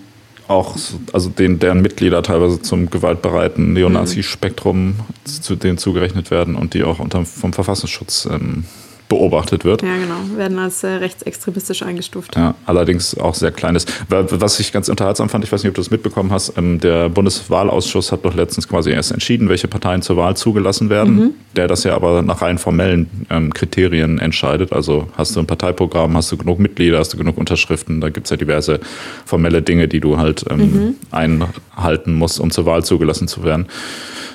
auch, 0.48 0.78
so- 0.78 1.00
also 1.14 1.30
den, 1.30 1.60
deren 1.60 1.82
Mitglieder 1.82 2.24
teilweise 2.24 2.62
zum 2.62 2.90
gewaltbereiten 2.90 3.74
Neonazi-Spektrum 3.74 4.96
zu 5.26 5.56
denen 5.56 5.78
zugerechnet 5.78 6.32
werden 6.32 6.56
und 6.56 6.74
die 6.74 6.84
auch 6.84 7.00
unter, 7.00 7.26
vom 7.26 7.54
Verfassungsschutz 7.54 8.28
ähm, 8.32 8.64
beobachtet 9.10 9.64
wird. 9.64 9.82
Ja, 9.82 9.96
genau. 9.96 10.38
Werden 10.38 10.60
als 10.60 10.84
äh, 10.84 10.88
rechtsextremistisch 10.88 11.84
eingestuft. 11.84 12.36
Ja, 12.36 12.56
allerdings 12.66 13.18
auch 13.18 13.36
sehr 13.36 13.52
kleines. 13.52 13.86
Was 14.10 14.60
ich 14.60 14.72
ganz 14.72 14.90
unterhaltsam 14.90 15.30
fand, 15.30 15.44
ich 15.44 15.52
weiß 15.52 15.64
nicht, 15.64 15.70
ob 15.70 15.76
du 15.76 15.82
das 15.82 15.92
mitbekommen 15.92 16.32
hast, 16.32 16.58
ähm, 16.58 16.80
der 16.80 17.10
Bundeswahlausschuss 17.10 18.12
hat 18.12 18.26
doch 18.26 18.36
letztens 18.36 18.68
quasi 18.68 18.92
erst 18.92 19.12
entschieden, 19.12 19.50
welche 19.50 19.68
Parteien 19.68 20.02
zur 20.02 20.18
Wahl 20.18 20.36
zugelassen 20.36 20.90
werden, 20.90 21.36
der 21.56 21.68
das 21.68 21.84
ja 21.84 21.96
aber 21.96 22.22
nach 22.22 22.42
rein 22.42 22.58
formellen 22.58 23.10
ähm, 23.30 23.54
Kriterien 23.54 24.20
entscheidet. 24.20 24.74
Also 24.74 25.08
hast 25.16 25.36
du 25.36 25.40
ein 25.40 25.48
Parteiprogramm, 25.48 26.16
hast 26.18 26.32
du 26.32 26.38
genug 26.38 26.60
Mitglieder, 26.60 27.00
hast 27.00 27.14
du 27.14 27.18
genug 27.18 27.38
Unterschriften, 27.38 28.02
da 28.02 28.10
gibt 28.10 28.28
es 28.28 28.32
ja 28.32 28.38
diverse 28.38 28.80
formelle 29.26 29.62
Dinge, 29.62 29.88
die 29.88 30.00
du 30.00 30.18
halt 30.18 30.46
ähm, 30.50 30.96
einhalten 31.12 32.14
musst, 32.14 32.40
um 32.40 32.52
zur 32.52 32.66
Wahl 32.66 32.84
zugelassen 32.84 33.28
zu 33.28 33.44
werden. 33.44 33.68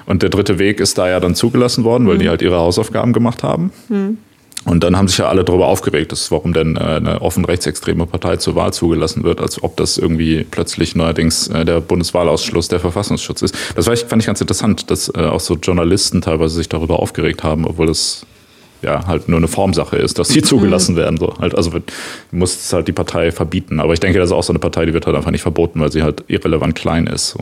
Und 0.07 0.23
der 0.23 0.31
dritte 0.31 0.59
Weg 0.59 0.81
ist 0.81 0.99
da 0.99 1.09
ja 1.09 1.21
dann 1.21 1.35
zugelassen 1.35 1.85
worden, 1.85 2.09
weil 2.09 2.19
die 2.19 2.29
halt 2.29 2.43
ihre 2.43 2.57
Hausaufgaben 2.57 3.13
gemacht 3.13 3.43
haben. 3.43 3.71
Und 4.65 4.85
dann 4.85 4.97
haben 4.97 5.09
sich 5.09 5.19
ja 5.19 5.29
alle 5.29 5.43
darüber 5.43 5.67
aufgeregt, 5.67 6.13
dass, 6.13 6.31
warum 6.31 6.53
denn 6.53 6.77
äh, 6.77 6.81
eine 6.81 7.21
offen 7.21 7.45
rechtsextreme 7.45 8.07
Partei 8.07 8.37
zur 8.37 8.55
Wahl 8.55 8.73
zugelassen 8.73 9.25
wird, 9.25 9.41
als 9.41 9.63
ob 9.63 9.77
das 9.77 9.99
irgendwie 9.99 10.45
plötzlich 10.49 10.95
neuerdings 10.95 11.49
äh, 11.49 11.65
der 11.65 11.81
Bundeswahlausschluss 11.81 12.69
der 12.69 12.79
Verfassungsschutz 12.79 13.43
ist. 13.43 13.55
Das 13.75 13.87
fand 13.87 14.23
ich 14.23 14.27
ganz 14.27 14.41
interessant, 14.41 14.91
dass 14.91 15.09
äh, 15.09 15.19
auch 15.23 15.41
so 15.41 15.55
Journalisten 15.57 16.21
teilweise 16.21 16.55
sich 16.55 16.69
darüber 16.69 17.01
aufgeregt 17.01 17.43
haben, 17.43 17.65
obwohl 17.67 17.89
das 17.89 18.25
ja 18.83 19.07
halt 19.07 19.29
nur 19.29 19.39
eine 19.39 19.49
Formsache 19.49 19.97
ist, 19.97 20.19
dass 20.19 20.29
die 20.29 20.43
zugelassen 20.43 20.97
werden. 20.97 21.17
So. 21.17 21.35
Halt, 21.39 21.57
also 21.57 21.73
wird- 21.73 21.93
muss 22.31 22.55
es 22.55 22.73
halt 22.73 22.87
die 22.89 22.93
Partei 22.93 23.33
verbieten. 23.33 23.81
Aber 23.81 23.93
ich 23.95 24.01
denke, 24.01 24.19
das 24.19 24.31
ist 24.31 24.33
auch 24.33 24.43
so 24.43 24.53
eine 24.53 24.59
Partei, 24.61 24.87
die 24.87 24.95
wird 24.95 25.07
halt 25.07 25.17
einfach 25.17 25.31
nicht 25.33 25.43
verboten, 25.43 25.81
weil 25.81 25.91
sie 25.93 26.03
halt 26.03 26.25
irrelevant 26.29 26.75
klein 26.77 27.07
ist. 27.07 27.31
So. 27.31 27.41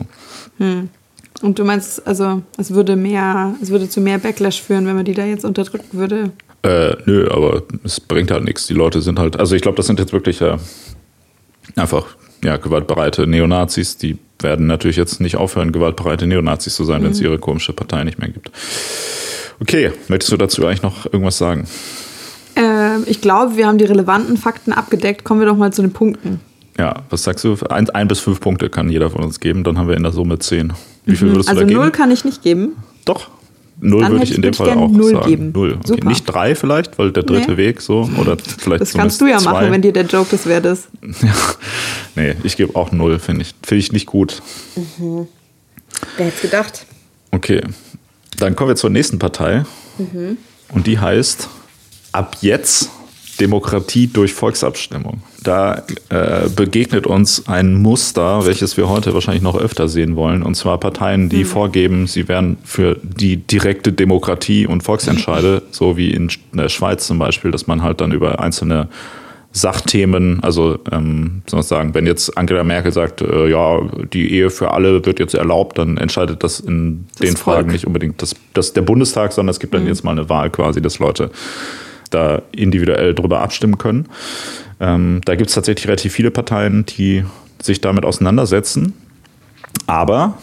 Und 1.41 1.57
du 1.57 1.63
meinst, 1.63 2.05
also 2.05 2.41
es 2.57 2.71
würde 2.73 2.95
mehr, 2.95 3.55
es 3.61 3.69
würde 3.69 3.89
zu 3.89 4.01
mehr 4.01 4.19
Backlash 4.19 4.61
führen, 4.61 4.85
wenn 4.85 4.95
man 4.95 5.05
die 5.05 5.13
da 5.13 5.25
jetzt 5.25 5.45
unterdrücken 5.45 5.97
würde. 5.97 6.31
Äh, 6.63 6.95
nö, 7.05 7.27
aber 7.31 7.63
es 7.83 7.99
bringt 7.99 8.29
halt 8.31 8.43
nichts. 8.43 8.67
Die 8.67 8.73
Leute 8.73 9.01
sind 9.01 9.17
halt, 9.19 9.39
also 9.39 9.55
ich 9.55 9.61
glaube, 9.61 9.77
das 9.77 9.87
sind 9.87 9.99
jetzt 9.99 10.13
wirklich 10.13 10.41
äh, 10.41 10.57
einfach 11.75 12.05
ja, 12.43 12.57
gewaltbereite 12.57 13.25
Neonazis. 13.27 13.97
Die 13.97 14.17
werden 14.39 14.67
natürlich 14.67 14.97
jetzt 14.97 15.21
nicht 15.21 15.35
aufhören, 15.37 15.71
gewaltbereite 15.71 16.27
Neonazis 16.27 16.75
zu 16.75 16.83
sein, 16.83 17.03
wenn 17.03 17.11
es 17.11 17.21
ihre 17.21 17.39
komische 17.39 17.73
Partei 17.73 18.03
nicht 18.03 18.19
mehr 18.19 18.29
gibt. 18.29 18.51
Okay, 19.59 19.91
möchtest 20.07 20.31
du 20.31 20.37
dazu 20.37 20.65
eigentlich 20.65 20.81
noch 20.81 21.05
irgendwas 21.05 21.37
sagen? 21.37 21.67
Ähm, 22.55 23.03
ich 23.05 23.21
glaube, 23.21 23.57
wir 23.57 23.67
haben 23.67 23.77
die 23.77 23.85
relevanten 23.85 24.37
Fakten 24.37 24.73
abgedeckt. 24.73 25.23
Kommen 25.23 25.39
wir 25.39 25.47
doch 25.47 25.57
mal 25.57 25.71
zu 25.71 25.81
den 25.81 25.93
Punkten. 25.93 26.39
Ja, 26.77 27.03
was 27.09 27.23
sagst 27.23 27.43
du? 27.43 27.55
Ein, 27.69 27.89
ein 27.91 28.07
bis 28.07 28.19
fünf 28.19 28.39
Punkte 28.39 28.69
kann 28.69 28.89
jeder 28.89 29.09
von 29.09 29.23
uns 29.23 29.39
geben, 29.39 29.63
dann 29.63 29.77
haben 29.77 29.87
wir 29.87 29.95
in 29.97 30.03
der 30.03 30.11
Summe 30.11 30.39
zehn. 30.39 30.73
Wie 31.05 31.15
viel 31.15 31.27
würdest 31.29 31.49
Also 31.49 31.61
du 31.61 31.65
da 31.65 31.69
geben? 31.69 31.81
null 31.81 31.91
kann 31.91 32.11
ich 32.11 32.23
nicht 32.25 32.41
geben. 32.41 32.77
Doch. 33.05 33.29
Null 33.83 34.07
würde 34.09 34.23
ich 34.23 34.35
in 34.35 34.41
dem 34.43 34.53
Fall 34.53 34.69
auch 34.77 34.89
null 34.91 35.11
sagen. 35.11 35.27
geben. 35.29 35.51
Null. 35.53 35.73
Okay. 35.73 35.87
Super. 35.87 36.07
Nicht 36.07 36.23
drei 36.25 36.53
vielleicht, 36.55 36.97
weil 36.99 37.11
der 37.11 37.23
dritte 37.23 37.51
Nee. 37.51 37.57
Weg 37.57 37.81
so. 37.81 38.07
Oder 38.19 38.37
vielleicht 38.37 38.81
Das 38.81 38.93
kannst 38.93 39.19
du 39.19 39.25
ja 39.25 39.37
zumindest 39.39 39.45
machen, 39.45 39.65
zwei. 39.65 39.71
wenn 39.71 39.81
dir 39.81 39.91
der 39.93 40.05
Joke 40.05 40.27
das 40.31 40.45
wert 40.45 40.65
ist. 40.65 40.87
Nee, 42.15 42.35
ich 42.43 42.57
gebe 42.57 42.75
auch 42.75 42.91
null, 42.91 43.19
finde 43.19 43.43
ich. 43.43 43.55
Finde 43.63 43.79
ich 43.79 43.93
nicht 43.93 44.05
gut. 44.05 44.41
Wer 46.17 46.25
hätte 46.25 46.41
gedacht? 46.41 46.85
Okay. 47.31 47.61
Dann 48.37 48.53
kommen 48.55 48.69
wir 48.71 48.75
zur 48.75 48.89
nächsten 48.89 49.17
Partei. 49.17 49.63
Und 50.73 50.87
die 50.87 50.99
heißt 50.99 51.47
ab 52.11 52.35
jetzt 52.41 52.89
Demokratie 53.39 54.07
durch 54.07 54.33
Volksabstimmung. 54.33 55.21
Da 55.43 55.83
äh, 56.09 56.49
begegnet 56.55 57.07
uns 57.07 57.47
ein 57.47 57.81
Muster, 57.81 58.45
welches 58.45 58.77
wir 58.77 58.89
heute 58.89 59.13
wahrscheinlich 59.13 59.43
noch 59.43 59.57
öfter 59.57 59.87
sehen 59.87 60.15
wollen. 60.15 60.43
Und 60.43 60.55
zwar 60.55 60.79
Parteien, 60.79 61.29
die 61.29 61.43
vorgeben, 61.43 62.07
sie 62.07 62.27
wären 62.27 62.57
für 62.63 62.97
die 63.01 63.37
direkte 63.37 63.91
Demokratie 63.91 64.67
und 64.67 64.83
Volksentscheide, 64.83 65.63
so 65.71 65.97
wie 65.97 66.11
in 66.11 66.29
der 66.53 66.69
Schweiz 66.69 67.07
zum 67.07 67.17
Beispiel, 67.17 67.51
dass 67.51 67.67
man 67.67 67.81
halt 67.81 68.01
dann 68.01 68.11
über 68.11 68.39
einzelne 68.39 68.89
Sachthemen, 69.53 70.41
also 70.43 70.79
ähm, 70.91 71.41
soll 71.45 71.57
man 71.57 71.63
sagen, 71.63 71.93
wenn 71.93 72.05
jetzt 72.05 72.37
Angela 72.37 72.63
Merkel 72.63 72.93
sagt, 72.93 73.21
äh, 73.21 73.49
ja, 73.49 73.81
die 74.13 74.31
Ehe 74.33 74.49
für 74.49 74.71
alle 74.71 75.05
wird 75.05 75.19
jetzt 75.19 75.33
erlaubt, 75.33 75.77
dann 75.77 75.97
entscheidet 75.97 76.41
das 76.43 76.61
in 76.61 77.05
Das 77.17 77.27
den 77.27 77.35
Volk. 77.35 77.57
Fragen 77.57 77.71
nicht 77.71 77.85
unbedingt 77.85 78.21
das, 78.21 78.33
das 78.53 78.71
der 78.71 78.81
Bundestag, 78.81 79.33
sondern 79.33 79.51
es 79.51 79.59
gibt 79.59 79.73
dann 79.73 79.85
jetzt 79.87 80.05
mal 80.05 80.11
eine 80.11 80.29
Wahl 80.29 80.49
quasi, 80.51 80.81
dass 80.81 80.99
Leute 80.99 81.31
da 82.11 82.41
individuell 82.51 83.15
drüber 83.15 83.41
abstimmen 83.41 83.77
können. 83.77 84.07
Ähm, 84.79 85.21
da 85.25 85.35
gibt 85.35 85.49
es 85.49 85.55
tatsächlich 85.55 85.87
relativ 85.87 86.13
viele 86.13 86.31
Parteien, 86.31 86.85
die 86.85 87.25
sich 87.61 87.81
damit 87.81 88.05
auseinandersetzen. 88.05 88.93
Aber 89.87 90.37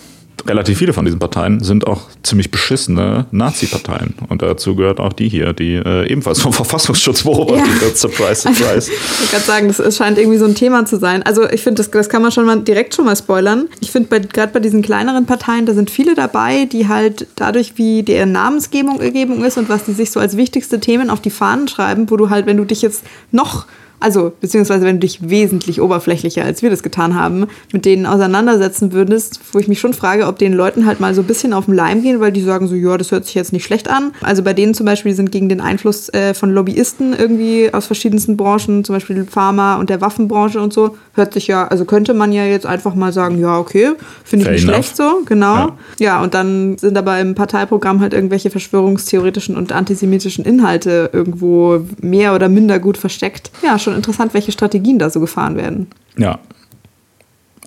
relativ 0.46 0.78
viele 0.78 0.92
von 0.92 1.04
diesen 1.04 1.18
Parteien 1.18 1.62
sind 1.62 1.86
auch 1.86 2.02
ziemlich 2.22 2.50
beschissene 2.50 3.26
Nazi-Parteien. 3.30 4.14
Und 4.28 4.42
dazu 4.42 4.74
gehört 4.74 5.00
auch 5.00 5.12
die 5.12 5.28
hier, 5.28 5.52
die 5.52 5.74
äh, 5.74 6.10
ebenfalls 6.10 6.40
vom 6.40 6.52
Verfassungsschutz 6.52 7.24
beobachtet 7.24 7.74
ja. 7.74 7.80
wird. 7.80 7.98
Surprise, 7.98 8.42
surprise. 8.42 8.90
ich 9.24 9.30
kann 9.30 9.40
sagen, 9.42 9.74
das, 9.76 9.96
scheint 9.96 10.18
irgendwie 10.18 10.38
so 10.38 10.44
ein 10.44 10.54
Thema 10.54 10.84
zu 10.84 10.98
sein. 10.98 11.22
Also 11.22 11.48
ich 11.48 11.62
finde, 11.62 11.82
das, 11.82 11.90
das 11.90 12.08
kann 12.08 12.22
man 12.22 12.32
schon 12.32 12.46
mal 12.46 12.60
direkt 12.60 12.94
schon 12.94 13.04
mal 13.04 13.16
spoilern. 13.16 13.68
Ich 13.80 13.90
finde, 13.90 14.20
gerade 14.20 14.52
bei 14.52 14.60
diesen 14.60 14.82
kleineren 14.82 15.26
Parteien, 15.26 15.66
da 15.66 15.74
sind 15.74 15.90
viele 15.90 16.14
dabei, 16.14 16.66
die 16.66 16.88
halt 16.88 17.26
dadurch, 17.36 17.74
wie 17.76 18.02
deren 18.02 18.32
Namensgebung 18.32 19.00
ist 19.00 19.58
und 19.58 19.68
was 19.68 19.84
die 19.84 19.92
sich 19.92 20.10
so 20.10 20.20
als 20.20 20.36
wichtigste 20.36 20.80
Themen 20.80 21.10
auf 21.10 21.20
die 21.20 21.30
Fahnen 21.30 21.68
schreiben, 21.68 22.10
wo 22.10 22.16
du 22.16 22.30
halt, 22.30 22.46
wenn 22.46 22.56
du 22.56 22.64
dich 22.64 22.82
jetzt 22.82 23.02
noch 23.32 23.66
also 24.00 24.32
beziehungsweise 24.40 24.84
wenn 24.84 24.96
du 24.96 25.00
dich 25.00 25.28
wesentlich 25.28 25.80
oberflächlicher, 25.80 26.44
als 26.44 26.62
wir 26.62 26.70
das 26.70 26.82
getan 26.82 27.14
haben, 27.14 27.46
mit 27.72 27.84
denen 27.84 28.06
auseinandersetzen 28.06 28.92
würdest, 28.92 29.40
wo 29.52 29.58
ich 29.58 29.68
mich 29.68 29.80
schon 29.80 29.94
frage, 29.94 30.26
ob 30.26 30.38
den 30.38 30.52
Leuten 30.52 30.86
halt 30.86 31.00
mal 31.00 31.14
so 31.14 31.22
ein 31.22 31.26
bisschen 31.26 31.52
auf 31.52 31.66
den 31.66 31.74
Leim 31.74 32.02
gehen, 32.02 32.20
weil 32.20 32.32
die 32.32 32.42
sagen 32.42 32.68
so, 32.68 32.74
ja, 32.74 32.96
das 32.96 33.10
hört 33.10 33.26
sich 33.26 33.34
jetzt 33.34 33.52
nicht 33.52 33.64
schlecht 33.64 33.88
an. 33.88 34.12
Also 34.22 34.42
bei 34.42 34.54
denen 34.54 34.74
zum 34.74 34.86
Beispiel, 34.86 35.12
die 35.12 35.16
sind 35.16 35.32
gegen 35.32 35.48
den 35.48 35.60
Einfluss 35.60 36.08
äh, 36.10 36.34
von 36.34 36.50
Lobbyisten 36.50 37.14
irgendwie 37.16 37.72
aus 37.72 37.86
verschiedensten 37.86 38.36
Branchen, 38.36 38.84
zum 38.84 38.94
Beispiel 38.94 39.24
Pharma 39.24 39.76
und 39.76 39.90
der 39.90 40.00
Waffenbranche 40.00 40.60
und 40.60 40.72
so, 40.72 40.96
hört 41.14 41.34
sich 41.34 41.46
ja, 41.46 41.66
also 41.66 41.84
könnte 41.84 42.14
man 42.14 42.32
ja 42.32 42.44
jetzt 42.44 42.66
einfach 42.66 42.94
mal 42.94 43.12
sagen, 43.12 43.38
ja, 43.38 43.58
okay, 43.58 43.92
finde 44.24 44.46
ich 44.46 44.50
nicht 44.52 44.62
enough. 44.62 44.74
schlecht 44.74 44.96
so, 44.96 45.22
genau. 45.24 45.54
Ja. 45.54 45.76
ja, 45.98 46.22
und 46.22 46.34
dann 46.34 46.78
sind 46.78 46.96
aber 46.96 47.18
im 47.20 47.34
Parteiprogramm 47.34 48.00
halt 48.00 48.14
irgendwelche 48.14 48.50
verschwörungstheoretischen 48.50 49.56
und 49.56 49.72
antisemitischen 49.72 50.44
Inhalte 50.44 51.10
irgendwo 51.12 51.84
mehr 52.00 52.34
oder 52.34 52.48
minder 52.48 52.78
gut 52.78 52.96
versteckt. 52.96 53.50
Ja, 53.62 53.78
schon 53.78 53.87
interessant, 53.94 54.34
welche 54.34 54.52
Strategien 54.52 54.98
da 54.98 55.10
so 55.10 55.20
gefahren 55.20 55.56
werden. 55.56 55.88
Ja. 56.16 56.38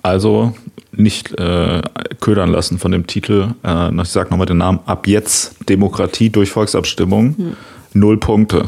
Also 0.02 0.54
nicht 0.92 1.38
äh, 1.38 1.80
ködern 2.20 2.50
lassen 2.50 2.78
von 2.78 2.92
dem 2.92 3.06
Titel. 3.06 3.54
Äh, 3.64 4.02
ich 4.02 4.08
sage 4.08 4.30
nochmal 4.30 4.46
den 4.46 4.58
Namen. 4.58 4.80
Ab 4.86 5.06
jetzt 5.06 5.68
Demokratie 5.68 6.30
durch 6.30 6.50
Volksabstimmung. 6.50 7.36
Hm. 7.36 7.56
Null 7.94 8.18
Punkte. 8.18 8.66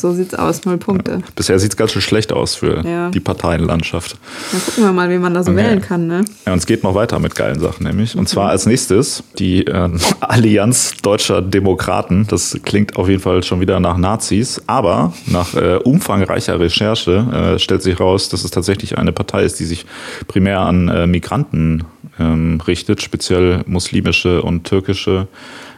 So 0.00 0.12
sieht's 0.12 0.34
aus, 0.34 0.64
null 0.64 0.78
Punkte. 0.78 1.12
Ja. 1.12 1.18
Bisher 1.34 1.58
sieht 1.58 1.72
es 1.72 1.76
ganz 1.76 1.92
schön 1.92 2.02
schlecht 2.02 2.32
aus 2.32 2.54
für 2.54 2.84
ja. 2.86 3.10
die 3.10 3.20
Parteienlandschaft. 3.20 4.16
Dann 4.52 4.60
gucken 4.62 4.84
wir 4.84 4.92
mal, 4.92 5.10
wie 5.10 5.18
man 5.18 5.34
da 5.34 5.42
so 5.42 5.50
okay. 5.50 5.64
wählen 5.64 5.80
kann. 5.80 6.06
Ne? 6.06 6.24
Ja, 6.46 6.52
und 6.52 6.58
es 6.58 6.66
geht 6.66 6.84
noch 6.84 6.94
weiter 6.94 7.18
mit 7.18 7.34
geilen 7.34 7.58
Sachen, 7.58 7.84
nämlich. 7.84 8.16
Und 8.16 8.28
zwar 8.28 8.50
als 8.50 8.66
nächstes 8.66 9.24
die 9.38 9.66
äh, 9.66 9.90
Allianz 10.20 10.92
Deutscher 11.02 11.42
Demokraten. 11.42 12.26
Das 12.28 12.56
klingt 12.62 12.96
auf 12.96 13.08
jeden 13.08 13.20
Fall 13.20 13.42
schon 13.42 13.60
wieder 13.60 13.80
nach 13.80 13.96
Nazis, 13.96 14.62
aber 14.66 15.12
nach 15.26 15.54
äh, 15.54 15.76
umfangreicher 15.76 16.60
Recherche 16.60 17.54
äh, 17.56 17.58
stellt 17.58 17.82
sich 17.82 17.98
raus, 17.98 18.28
dass 18.28 18.44
es 18.44 18.50
tatsächlich 18.50 18.98
eine 18.98 19.12
Partei 19.12 19.42
ist, 19.42 19.58
die 19.58 19.64
sich 19.64 19.84
primär 20.28 20.60
an 20.60 20.88
äh, 20.88 21.06
Migranten 21.06 21.84
ähm, 22.18 22.60
richtet, 22.66 23.02
speziell 23.02 23.62
muslimische 23.66 24.42
und 24.42 24.64
türkische 24.64 25.28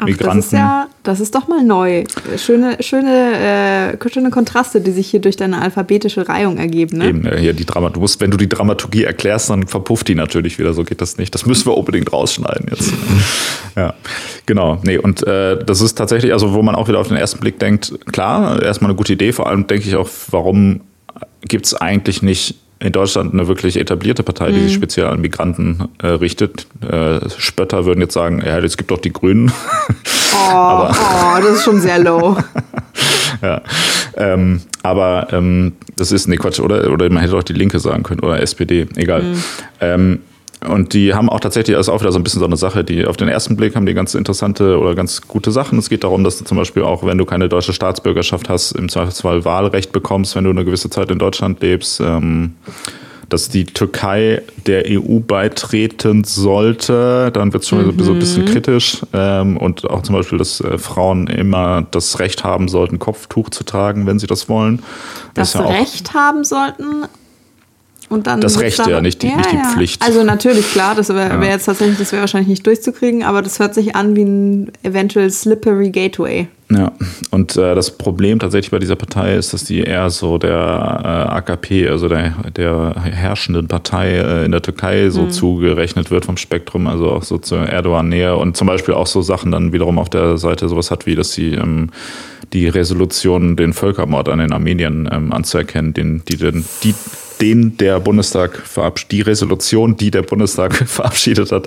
Migranten. 0.04 0.36
Das 0.36 0.46
ist 0.46 0.52
ja, 0.52 0.88
das 1.02 1.20
ist 1.20 1.34
doch 1.34 1.48
mal 1.48 1.62
neu. 1.62 2.04
Schöne, 2.36 2.76
schöne, 2.80 3.96
äh, 4.02 4.10
schöne 4.10 4.30
Kontraste, 4.30 4.80
die 4.80 4.90
sich 4.90 5.10
hier 5.10 5.20
durch 5.20 5.36
deine 5.36 5.60
alphabetische 5.60 6.28
Reihung 6.28 6.58
ergeben. 6.58 6.98
Ne? 6.98 7.08
Eben, 7.08 7.26
äh, 7.26 7.38
hier 7.38 7.52
die 7.52 7.64
Dramat 7.64 7.96
du 7.96 8.00
musst, 8.00 8.20
wenn 8.20 8.30
du 8.30 8.36
die 8.36 8.48
Dramaturgie 8.48 9.04
erklärst, 9.04 9.50
dann 9.50 9.66
verpufft 9.66 10.08
die 10.08 10.14
natürlich 10.14 10.58
wieder. 10.58 10.72
So 10.72 10.84
geht 10.84 11.00
das 11.00 11.18
nicht. 11.18 11.34
Das 11.34 11.46
müssen 11.46 11.66
wir 11.66 11.76
unbedingt 11.76 12.12
rausschneiden 12.12 12.66
jetzt. 12.70 12.92
ja, 13.76 13.94
genau. 14.46 14.80
Nee, 14.84 14.98
und 14.98 15.26
äh, 15.26 15.64
das 15.64 15.80
ist 15.80 15.94
tatsächlich, 15.94 16.32
also 16.32 16.52
wo 16.52 16.62
man 16.62 16.74
auch 16.74 16.88
wieder 16.88 16.98
auf 16.98 17.08
den 17.08 17.16
ersten 17.16 17.40
Blick 17.40 17.58
denkt, 17.58 17.92
klar, 18.12 18.62
erstmal 18.62 18.90
eine 18.90 18.96
gute 18.96 19.12
Idee. 19.12 19.32
Vor 19.32 19.48
allem 19.48 19.66
denke 19.66 19.88
ich 19.88 19.96
auch, 19.96 20.08
warum 20.30 20.80
gibt 21.42 21.66
es 21.66 21.74
eigentlich 21.74 22.22
nicht 22.22 22.56
in 22.80 22.92
Deutschland 22.92 23.34
eine 23.34 23.46
wirklich 23.46 23.78
etablierte 23.78 24.22
Partei, 24.22 24.52
die 24.52 24.60
sich 24.60 24.72
mhm. 24.72 24.76
speziell 24.76 25.06
an 25.06 25.20
Migranten 25.20 25.88
äh, 26.02 26.08
richtet. 26.08 26.66
Äh, 26.80 27.20
Spötter 27.36 27.84
würden 27.84 28.00
jetzt 28.00 28.14
sagen, 28.14 28.42
ja, 28.44 28.58
es 28.58 28.76
gibt 28.76 28.90
doch 28.90 28.98
die 28.98 29.12
Grünen. 29.12 29.52
Oh, 30.32 30.48
aber, 30.48 30.90
oh 30.90 31.42
das 31.42 31.56
ist 31.56 31.64
schon 31.64 31.80
sehr 31.80 31.98
low. 31.98 32.36
ja, 33.42 33.60
ähm, 34.16 34.60
aber 34.84 35.26
ähm, 35.32 35.72
das 35.96 36.12
ist, 36.12 36.28
nee, 36.28 36.36
Quatsch, 36.36 36.60
oder, 36.60 36.90
oder 36.90 37.10
man 37.10 37.22
hätte 37.22 37.36
auch 37.36 37.42
die 37.42 37.52
Linke 37.52 37.80
sagen 37.80 38.04
können 38.04 38.20
oder 38.20 38.40
SPD, 38.40 38.86
egal. 38.94 39.22
Mhm. 39.24 39.42
Ähm, 39.80 40.18
und 40.68 40.92
die 40.92 41.14
haben 41.14 41.30
auch 41.30 41.40
tatsächlich, 41.40 41.76
das 41.76 41.86
ist 41.86 41.92
auch 41.92 42.00
wieder 42.00 42.12
so 42.12 42.18
ein 42.18 42.22
bisschen 42.22 42.40
so 42.40 42.46
eine 42.46 42.56
Sache, 42.56 42.84
die 42.84 43.06
auf 43.06 43.16
den 43.16 43.28
ersten 43.28 43.56
Blick 43.56 43.76
haben 43.76 43.86
die 43.86 43.94
ganz 43.94 44.14
interessante 44.14 44.78
oder 44.78 44.94
ganz 44.94 45.22
gute 45.22 45.52
Sachen. 45.52 45.78
Es 45.78 45.88
geht 45.88 46.04
darum, 46.04 46.22
dass 46.22 46.38
du 46.38 46.44
zum 46.44 46.58
Beispiel 46.58 46.82
auch, 46.82 47.04
wenn 47.04 47.16
du 47.16 47.24
keine 47.24 47.48
deutsche 47.48 47.72
Staatsbürgerschaft 47.72 48.48
hast, 48.50 48.72
im 48.72 48.88
Zweifelsfall 48.88 49.44
Wahlrecht 49.44 49.92
bekommst, 49.92 50.36
wenn 50.36 50.44
du 50.44 50.50
eine 50.50 50.64
gewisse 50.64 50.90
Zeit 50.90 51.10
in 51.10 51.18
Deutschland 51.18 51.62
lebst. 51.62 52.00
Ähm, 52.00 52.54
dass 53.30 53.48
die 53.48 53.64
Türkei 53.64 54.42
der 54.66 54.84
EU 54.88 55.20
beitreten 55.20 56.24
sollte, 56.24 57.30
dann 57.32 57.52
wird 57.52 57.62
es 57.62 57.68
schon 57.68 57.86
mhm. 57.86 58.00
so 58.00 58.12
ein 58.12 58.18
bisschen 58.18 58.44
kritisch. 58.44 58.98
Ähm, 59.12 59.56
und 59.56 59.88
auch 59.88 60.02
zum 60.02 60.16
Beispiel, 60.16 60.36
dass 60.36 60.60
äh, 60.60 60.78
Frauen 60.78 61.28
immer 61.28 61.86
das 61.92 62.18
Recht 62.18 62.44
haben 62.44 62.68
sollten, 62.68 62.98
Kopftuch 62.98 63.48
zu 63.50 63.64
tragen, 63.64 64.06
wenn 64.06 64.18
sie 64.18 64.26
das 64.26 64.48
wollen. 64.48 64.82
Das, 65.34 65.52
das 65.52 65.62
ja 65.62 65.68
Recht 65.68 66.12
haben 66.12 66.44
sollten, 66.44 67.04
und 68.10 68.26
dann 68.26 68.40
das 68.40 68.58
Recht, 68.58 68.84
ja, 68.86 69.00
nicht 69.00 69.22
die, 69.22 69.28
ja, 69.28 69.36
nicht 69.36 69.52
die 69.52 69.72
Pflicht. 69.72 70.02
Also 70.02 70.24
natürlich, 70.24 70.70
klar, 70.72 70.94
das 70.96 71.08
wäre 71.10 71.30
ja. 71.30 71.40
wär 71.40 71.50
jetzt 71.50 71.66
tatsächlich, 71.66 71.96
das 71.96 72.10
wäre 72.10 72.20
wahrscheinlich 72.20 72.48
nicht 72.48 72.66
durchzukriegen, 72.66 73.22
aber 73.22 73.40
das 73.40 73.60
hört 73.60 73.72
sich 73.72 73.94
an 73.94 74.16
wie 74.16 74.24
ein 74.24 74.72
eventuell 74.82 75.30
slippery 75.30 75.90
Gateway. 75.90 76.48
Ja, 76.72 76.92
und 77.30 77.56
äh, 77.56 77.74
das 77.74 77.96
Problem 77.96 78.38
tatsächlich 78.38 78.70
bei 78.70 78.78
dieser 78.78 78.94
Partei 78.94 79.34
ist, 79.34 79.52
dass 79.52 79.64
die 79.64 79.80
eher 79.80 80.10
so 80.10 80.38
der 80.38 80.50
äh, 80.50 81.32
AKP, 81.34 81.88
also 81.88 82.08
der, 82.08 82.34
der 82.56 82.94
herrschenden 83.02 83.66
Partei 83.66 84.18
äh, 84.18 84.44
in 84.44 84.52
der 84.52 84.62
Türkei 84.62 85.10
so 85.10 85.22
mhm. 85.22 85.30
zugerechnet 85.30 86.10
wird 86.10 86.26
vom 86.26 86.36
Spektrum, 86.36 86.86
also 86.86 87.10
auch 87.10 87.22
so 87.22 87.38
zur 87.38 87.60
Erdogan-Nähe 87.60 88.36
und 88.36 88.56
zum 88.56 88.66
Beispiel 88.68 88.94
auch 88.94 89.08
so 89.08 89.22
Sachen 89.22 89.50
dann 89.50 89.72
wiederum 89.72 89.98
auf 89.98 90.10
der 90.10 90.36
Seite 90.36 90.68
sowas 90.68 90.92
hat, 90.92 91.06
wie 91.06 91.16
dass 91.16 91.32
sie 91.32 91.54
ähm, 91.54 91.90
die 92.52 92.68
Resolution, 92.68 93.56
den 93.56 93.72
Völkermord 93.72 94.28
an 94.28 94.38
den 94.38 94.52
Armeniern 94.52 95.08
ähm, 95.12 95.32
anzuerkennen, 95.32 95.94
den, 95.94 96.22
die, 96.28 96.36
den, 96.36 96.64
die 96.84 96.94
den 97.40 97.76
der 97.76 98.00
Bundestag 98.00 98.56
verabschiedet, 98.56 99.12
die 99.12 99.20
Resolution, 99.22 99.96
die 99.96 100.10
der 100.10 100.22
Bundestag 100.22 100.74
verabschiedet 100.86 101.52
hat, 101.52 101.66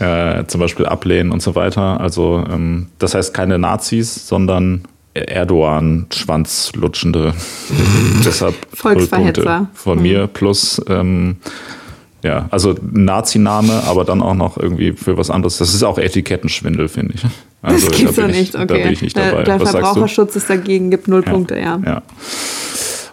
äh, 0.00 0.46
zum 0.46 0.60
Beispiel 0.60 0.86
ablehnen 0.86 1.32
und 1.32 1.42
so 1.42 1.54
weiter. 1.54 2.00
Also 2.00 2.44
ähm, 2.50 2.86
das 2.98 3.14
heißt 3.14 3.34
keine 3.34 3.58
Nazis, 3.58 4.26
sondern 4.26 4.84
Erdogan 5.14 6.06
schwanzlutschende. 6.12 7.34
Deshalb 8.24 8.54
Volksverhetzer 8.72 9.68
von 9.74 10.02
mir 10.02 10.26
plus 10.26 10.80
ähm, 10.88 11.36
ja, 12.24 12.48
also 12.50 12.74
Nazi-Name, 12.80 13.82
aber 13.86 14.04
dann 14.04 14.22
auch 14.22 14.34
noch 14.34 14.56
irgendwie 14.56 14.92
für 14.92 15.18
was 15.18 15.30
anderes. 15.30 15.58
Das 15.58 15.74
ist 15.74 15.82
auch 15.82 15.98
Etikettenschwindel, 15.98 16.88
finde 16.88 17.14
ich. 17.16 17.22
Also, 17.60 17.88
das 17.88 17.98
gibt's 17.98 18.16
doch 18.16 18.26
nicht, 18.26 18.54
okay. 18.54 18.66
Da 18.66 18.74
bin 18.74 18.92
ich 18.92 19.02
nicht 19.02 19.16
dabei. 19.16 19.42
Der, 19.42 19.58
der 19.58 19.66
Verbraucherschutz 19.66 20.34
ist 20.34 20.48
dagegen, 20.48 20.90
gibt 20.90 21.06
null 21.06 21.22
ja, 21.24 21.30
Punkte, 21.30 21.58
ja. 21.58 21.78
ja. 21.84 22.02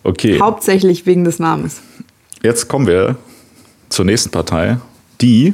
Okay. 0.04 0.40
Hauptsächlich 0.40 1.06
wegen 1.06 1.24
des 1.24 1.40
Namens. 1.40 1.82
Jetzt 2.44 2.68
kommen 2.68 2.88
wir 2.88 3.18
zur 3.90 4.06
nächsten 4.06 4.32
Partei, 4.32 4.78
die 5.20 5.54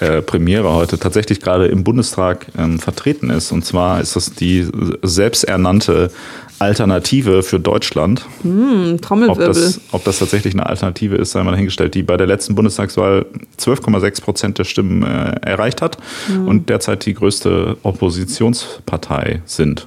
äh, 0.00 0.20
Premiere 0.20 0.72
heute 0.72 0.98
tatsächlich 0.98 1.40
gerade 1.40 1.66
im 1.66 1.82
Bundestag 1.84 2.46
ähm, 2.58 2.78
vertreten 2.78 3.30
ist. 3.30 3.52
Und 3.52 3.64
zwar 3.64 4.00
ist 4.00 4.16
das 4.16 4.34
die 4.34 4.66
selbsternannte 5.02 6.10
Alternative 6.58 7.42
für 7.42 7.60
Deutschland. 7.60 8.26
Hm, 8.42 9.00
Trommelwirbel. 9.00 9.48
Ob 9.48 9.54
das, 9.54 9.80
ob 9.92 10.04
das 10.04 10.18
tatsächlich 10.18 10.54
eine 10.54 10.66
Alternative 10.66 11.16
ist, 11.16 11.32
sei 11.32 11.42
mal 11.42 11.52
dahingestellt, 11.52 11.94
die 11.94 12.02
bei 12.02 12.16
der 12.16 12.26
letzten 12.26 12.54
Bundestagswahl 12.54 13.26
12,6 13.58 14.22
Prozent 14.22 14.58
der 14.58 14.64
Stimmen 14.64 15.02
äh, 15.02 15.36
erreicht 15.42 15.80
hat 15.80 15.98
hm. 16.26 16.48
und 16.48 16.68
derzeit 16.68 17.06
die 17.06 17.14
größte 17.14 17.76
Oppositionspartei 17.82 19.42
sind. 19.46 19.86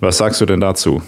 Was 0.00 0.18
sagst 0.18 0.40
du 0.40 0.46
denn 0.46 0.60
dazu? 0.60 1.02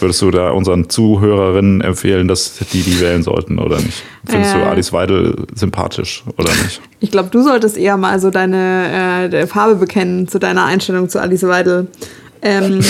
Würdest 0.00 0.22
du 0.22 0.30
da 0.30 0.50
unseren 0.50 0.88
Zuhörerinnen 0.88 1.80
empfehlen, 1.80 2.28
dass 2.28 2.58
die 2.72 2.82
die 2.82 3.00
wählen 3.00 3.22
sollten 3.22 3.58
oder 3.58 3.76
nicht? 3.76 4.02
Findest 4.26 4.54
äh, 4.54 4.58
du 4.58 4.66
Alice 4.66 4.92
Weidel 4.92 5.36
sympathisch 5.54 6.24
oder 6.36 6.50
nicht? 6.50 6.80
Ich 7.00 7.10
glaube, 7.10 7.28
du 7.30 7.42
solltest 7.42 7.76
eher 7.76 7.96
mal 7.96 8.18
so 8.20 8.30
deine 8.30 9.30
äh, 9.32 9.46
Farbe 9.46 9.76
bekennen 9.76 10.28
zu 10.28 10.38
deiner 10.38 10.64
Einstellung 10.64 11.08
zu 11.08 11.20
Alice 11.20 11.42
Weidel. 11.44 11.88
Ähm, 12.42 12.80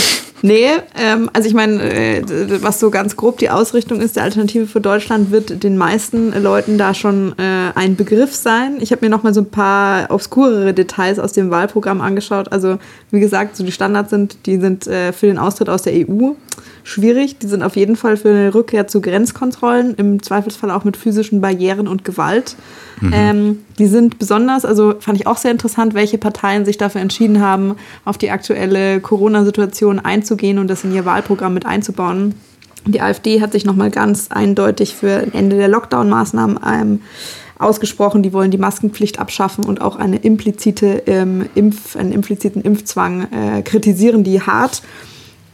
nee, 0.42 0.68
ähm, 0.98 1.30
also 1.32 1.48
ich 1.48 1.54
meine, 1.54 1.82
äh, 1.82 2.22
was 2.62 2.80
so 2.80 2.90
ganz 2.90 3.16
grob 3.16 3.38
die 3.38 3.50
Ausrichtung 3.50 4.00
ist, 4.00 4.16
der 4.16 4.24
Alternative 4.24 4.66
für 4.66 4.80
Deutschland 4.80 5.30
wird 5.30 5.62
den 5.62 5.76
meisten 5.76 6.32
Leuten 6.42 6.78
da 6.78 6.94
schon 6.94 7.34
äh, 7.38 7.72
ein 7.74 7.96
Begriff 7.96 8.34
sein. 8.34 8.78
Ich 8.80 8.92
habe 8.92 9.04
mir 9.04 9.10
noch 9.10 9.22
mal 9.22 9.34
so 9.34 9.40
ein 9.40 9.50
paar 9.50 10.10
obskurere 10.10 10.74
Details 10.74 11.18
aus 11.18 11.32
dem 11.32 11.50
Wahlprogramm 11.50 12.00
angeschaut. 12.00 12.52
Also 12.52 12.78
wie 13.10 13.20
gesagt, 13.20 13.56
so 13.56 13.64
die 13.64 13.72
Standards 13.72 14.10
sind, 14.10 14.46
die 14.46 14.58
sind 14.58 14.86
äh, 14.86 15.12
für 15.12 15.26
den 15.26 15.38
Austritt 15.38 15.68
aus 15.68 15.82
der 15.82 15.94
EU 15.94 16.32
schwierig. 16.86 17.38
Die 17.38 17.46
sind 17.46 17.62
auf 17.62 17.76
jeden 17.76 17.96
Fall 17.96 18.16
für 18.16 18.28
eine 18.28 18.54
Rückkehr 18.54 18.86
zu 18.86 19.00
Grenzkontrollen, 19.00 19.94
im 19.96 20.22
Zweifelsfall 20.22 20.70
auch 20.70 20.84
mit 20.84 20.96
physischen 20.96 21.40
Barrieren 21.40 21.88
und 21.88 22.04
Gewalt. 22.04 22.56
Mhm. 23.00 23.12
Ähm, 23.12 23.58
die 23.78 23.86
sind 23.86 24.18
besonders, 24.18 24.64
also 24.64 24.94
fand 25.00 25.18
ich 25.18 25.26
auch 25.26 25.36
sehr 25.36 25.50
interessant, 25.50 25.94
welche 25.94 26.16
Parteien 26.16 26.64
sich 26.64 26.78
dafür 26.78 27.00
entschieden 27.00 27.40
haben, 27.40 27.74
auf 28.04 28.16
die 28.16 28.30
aktuelle 28.30 29.00
Corona-Situation 29.36 29.98
einzugehen 29.98 30.58
und 30.58 30.68
das 30.68 30.84
in 30.84 30.94
ihr 30.94 31.04
Wahlprogramm 31.04 31.54
mit 31.54 31.66
einzubauen. 31.66 32.34
Die 32.86 33.00
AfD 33.00 33.40
hat 33.40 33.52
sich 33.52 33.64
nochmal 33.64 33.90
ganz 33.90 34.28
eindeutig 34.30 34.94
für 34.94 35.16
ein 35.18 35.34
Ende 35.34 35.56
der 35.56 35.68
Lockdown-Maßnahmen 35.68 36.60
ähm, 36.64 37.00
ausgesprochen, 37.58 38.22
die 38.22 38.32
wollen 38.32 38.50
die 38.50 38.58
Maskenpflicht 38.58 39.18
abschaffen 39.18 39.64
und 39.64 39.80
auch 39.80 39.96
eine 39.96 40.16
implizite 40.16 41.02
ähm, 41.06 41.48
Impf, 41.54 41.96
einen 41.96 42.12
impliziten 42.12 42.62
Impfzwang 42.62 43.28
äh, 43.32 43.62
kritisieren 43.62 44.24
die 44.24 44.40
hart. 44.40 44.82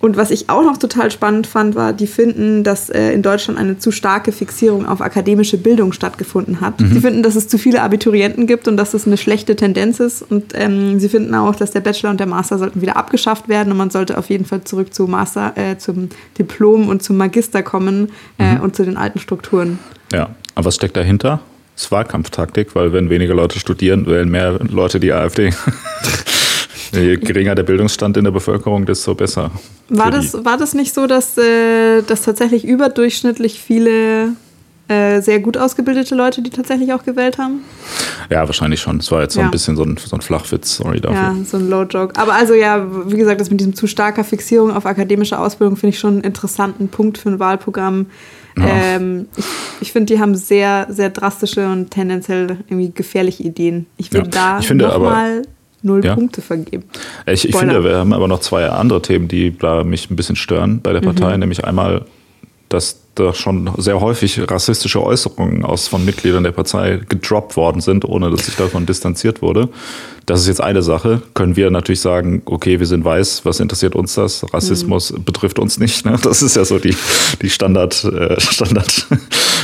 Und 0.03 0.17
was 0.17 0.33
ich 0.33 0.51
auch 0.51 0.65
noch 0.65 0.79
total 0.79 1.13
spannend 1.13 1.47
fand, 1.47 1.77
war, 1.77 1.93
die 1.93 2.09
finden, 2.09 2.65
dass 2.65 2.91
äh, 2.91 3.13
in 3.13 3.23
Deutschland 3.23 3.57
eine 3.57 3.79
zu 3.79 3.93
starke 3.93 4.33
Fixierung 4.33 4.85
auf 4.85 5.01
akademische 5.01 5.59
Bildung 5.59 5.93
stattgefunden 5.93 6.61
hat. 6.61 6.81
Mhm. 6.81 6.93
Sie 6.93 7.01
finden, 7.01 7.23
dass 7.23 7.37
es 7.37 7.47
zu 7.47 7.57
viele 7.57 7.83
Abiturienten 7.83 8.49
gibt 8.49 8.67
und 8.67 8.77
dass 8.77 8.91
das 8.91 9.07
eine 9.07 9.17
schlechte 9.17 9.55
Tendenz 9.55 10.01
ist. 10.01 10.23
Und 10.29 10.55
ähm, 10.57 10.99
sie 10.99 11.09
finden 11.09 11.33
auch, 11.37 11.55
dass 11.55 11.71
der 11.71 11.83
Bachelor 11.83 12.11
und 12.11 12.19
der 12.19 12.27
Master 12.27 12.59
sollten 12.59 12.83
wieder 12.83 12.97
abgeschafft 12.97 13.49
werden 13.49 13.71
und 13.71 13.79
man 13.79 13.91
sollte 13.91 14.19
auf 14.19 14.29
jeden 14.29 14.45
Fall 14.45 14.65
zurück 14.65 14.93
zu 14.93 15.07
Master, 15.07 15.53
äh, 15.55 15.79
zum 15.79 16.09
Diplom 16.37 16.89
und 16.89 17.05
zum 17.05 17.17
Magister 17.17 17.63
kommen 17.63 18.11
äh, 18.41 18.57
mhm. 18.57 18.61
und 18.63 18.75
zu 18.75 18.85
den 18.85 18.97
alten 18.97 19.21
Strukturen. 19.21 19.79
Ja, 20.13 20.31
aber 20.57 20.65
was 20.65 20.75
steckt 20.75 20.97
dahinter? 20.97 21.39
Das 21.77 21.85
ist 21.85 21.93
Wahlkampftaktik, 21.93 22.75
weil 22.75 22.93
wenn 22.93 23.09
weniger 23.09 23.35
Leute 23.35 23.61
studieren, 23.61 24.07
wählen 24.07 24.29
mehr 24.29 24.59
Leute 24.69 24.99
die 24.99 25.13
AfD. 25.13 25.55
Je 26.93 27.17
geringer 27.17 27.55
der 27.55 27.63
Bildungsstand 27.63 28.17
in 28.17 28.25
der 28.25 28.31
Bevölkerung, 28.31 28.85
desto 28.85 29.15
besser. 29.15 29.51
War 29.89 30.11
das, 30.11 30.45
war 30.45 30.59
das 30.59 30.75
nicht 30.75 30.95
so, 30.95 31.07
dass, 31.07 31.39
äh, 31.39 32.03
dass 32.03 32.23
tatsächlich 32.23 32.65
überdurchschnittlich 32.65 33.61
viele 33.61 34.35
äh, 34.89 35.21
sehr 35.23 35.41
gut 35.41 35.57
ausgebildete 35.57 36.15
Leute, 36.15 36.43
die 36.43 36.51
tatsächlich 36.51 36.93
auch 36.93 37.05
gewählt 37.05 37.39
haben? 37.39 37.65
Ja, 38.31 38.47
wahrscheinlich 38.47 38.81
schon. 38.81 38.99
Es 38.99 39.11
war 39.11 39.23
jetzt 39.23 39.35
so 39.35 39.41
ja. 39.41 39.47
ein 39.47 39.51
bisschen 39.51 39.77
so 39.77 39.85
ein, 39.85 39.97
so 39.97 40.17
ein 40.17 40.21
Flachwitz, 40.21 40.77
sorry 40.77 41.01
dafür. 41.01 41.19
Ja, 41.19 41.37
so 41.45 41.57
ein 41.57 41.71
Low-Joke. 41.71 42.21
Aber 42.21 42.35
also 42.35 42.53
ja, 42.53 42.87
wie 43.07 43.17
gesagt, 43.17 43.41
das 43.41 43.51
mit 43.51 43.61
diesem 43.61 43.75
zu 43.75 43.87
starker 43.87 44.25
Fixierung 44.25 44.71
auf 44.71 44.85
akademische 44.85 45.39
Ausbildung 45.39 45.77
finde 45.77 45.95
ich 45.95 45.99
schon 45.99 46.15
einen 46.15 46.25
interessanten 46.25 46.89
Punkt 46.89 47.17
für 47.17 47.31
ein 47.31 47.39
Wahlprogramm. 47.39 48.07
Ja. 48.59 48.67
Ähm, 48.67 49.29
ich, 49.37 49.45
ich 49.81 49.93
finde, 49.93 50.13
die 50.13 50.21
haben 50.21 50.35
sehr, 50.35 50.87
sehr 50.91 51.09
drastische 51.09 51.67
und 51.69 51.91
tendenziell 51.91 52.59
irgendwie 52.69 52.93
gefährliche 52.93 53.45
Ideen. 53.45 53.87
Ich 53.97 54.13
würde 54.13 54.31
ja. 54.35 54.59
da 54.59 54.59
ich 54.59 54.67
null 55.83 56.05
ja. 56.05 56.15
Punkte 56.15 56.43
vergeben. 56.43 56.85
Ich, 57.27 57.49
ich 57.49 57.57
finde, 57.57 57.85
wir 57.85 57.97
haben 57.97 58.13
aber 58.13 58.29
noch 58.29 58.41
zwei 58.41 58.69
andere 58.69 59.03
Themen, 59.03 59.29
die 59.29 59.55
mich 59.85 60.11
ein 60.11 60.17
bisschen 60.17 60.37
stören 60.37 60.81
bei 60.81 60.93
der 60.93 61.01
Partei, 61.01 61.35
mhm. 61.35 61.41
nämlich 61.41 61.65
einmal, 61.65 62.05
dass 62.69 63.01
da 63.15 63.35
schon 63.35 63.71
sehr 63.77 64.01
häufig 64.01 64.41
rassistische 64.51 65.03
Äußerungen 65.03 65.65
aus 65.65 65.89
von 65.89 66.05
Mitgliedern 66.05 66.45
der 66.45 66.53
Partei 66.53 67.01
gedroppt 67.09 67.57
worden 67.57 67.81
sind, 67.81 68.05
ohne 68.05 68.31
dass 68.31 68.47
sich 68.47 68.57
davon 68.57 68.87
distanziert 68.87 69.43
wurde. 69.43 69.69
Das 70.27 70.41
ist 70.41 70.47
jetzt 70.47 70.61
eine 70.61 70.83
Sache. 70.83 71.23
Können 71.35 71.57
wir 71.57 71.71
natürlich 71.71 72.01
sagen, 72.01 72.43
okay, 72.45 72.79
wir 72.79 72.87
sind 72.87 73.05
weiß, 73.05 73.45
was 73.45 73.61
interessiert 73.61 73.95
uns 73.95 74.15
das? 74.15 74.45
Rassismus 74.53 75.13
mhm. 75.13 75.25
betrifft 75.25 75.59
uns 75.59 75.79
nicht. 75.79 76.05
Ne? 76.05 76.17
Das 76.23 76.43
ist 76.43 76.57
ja 76.57 76.65
so 76.65 76.79
die, 76.79 76.95
die 77.41 77.51
Standard, 77.51 78.05
äh, 78.05 78.41
Standard 78.41 79.07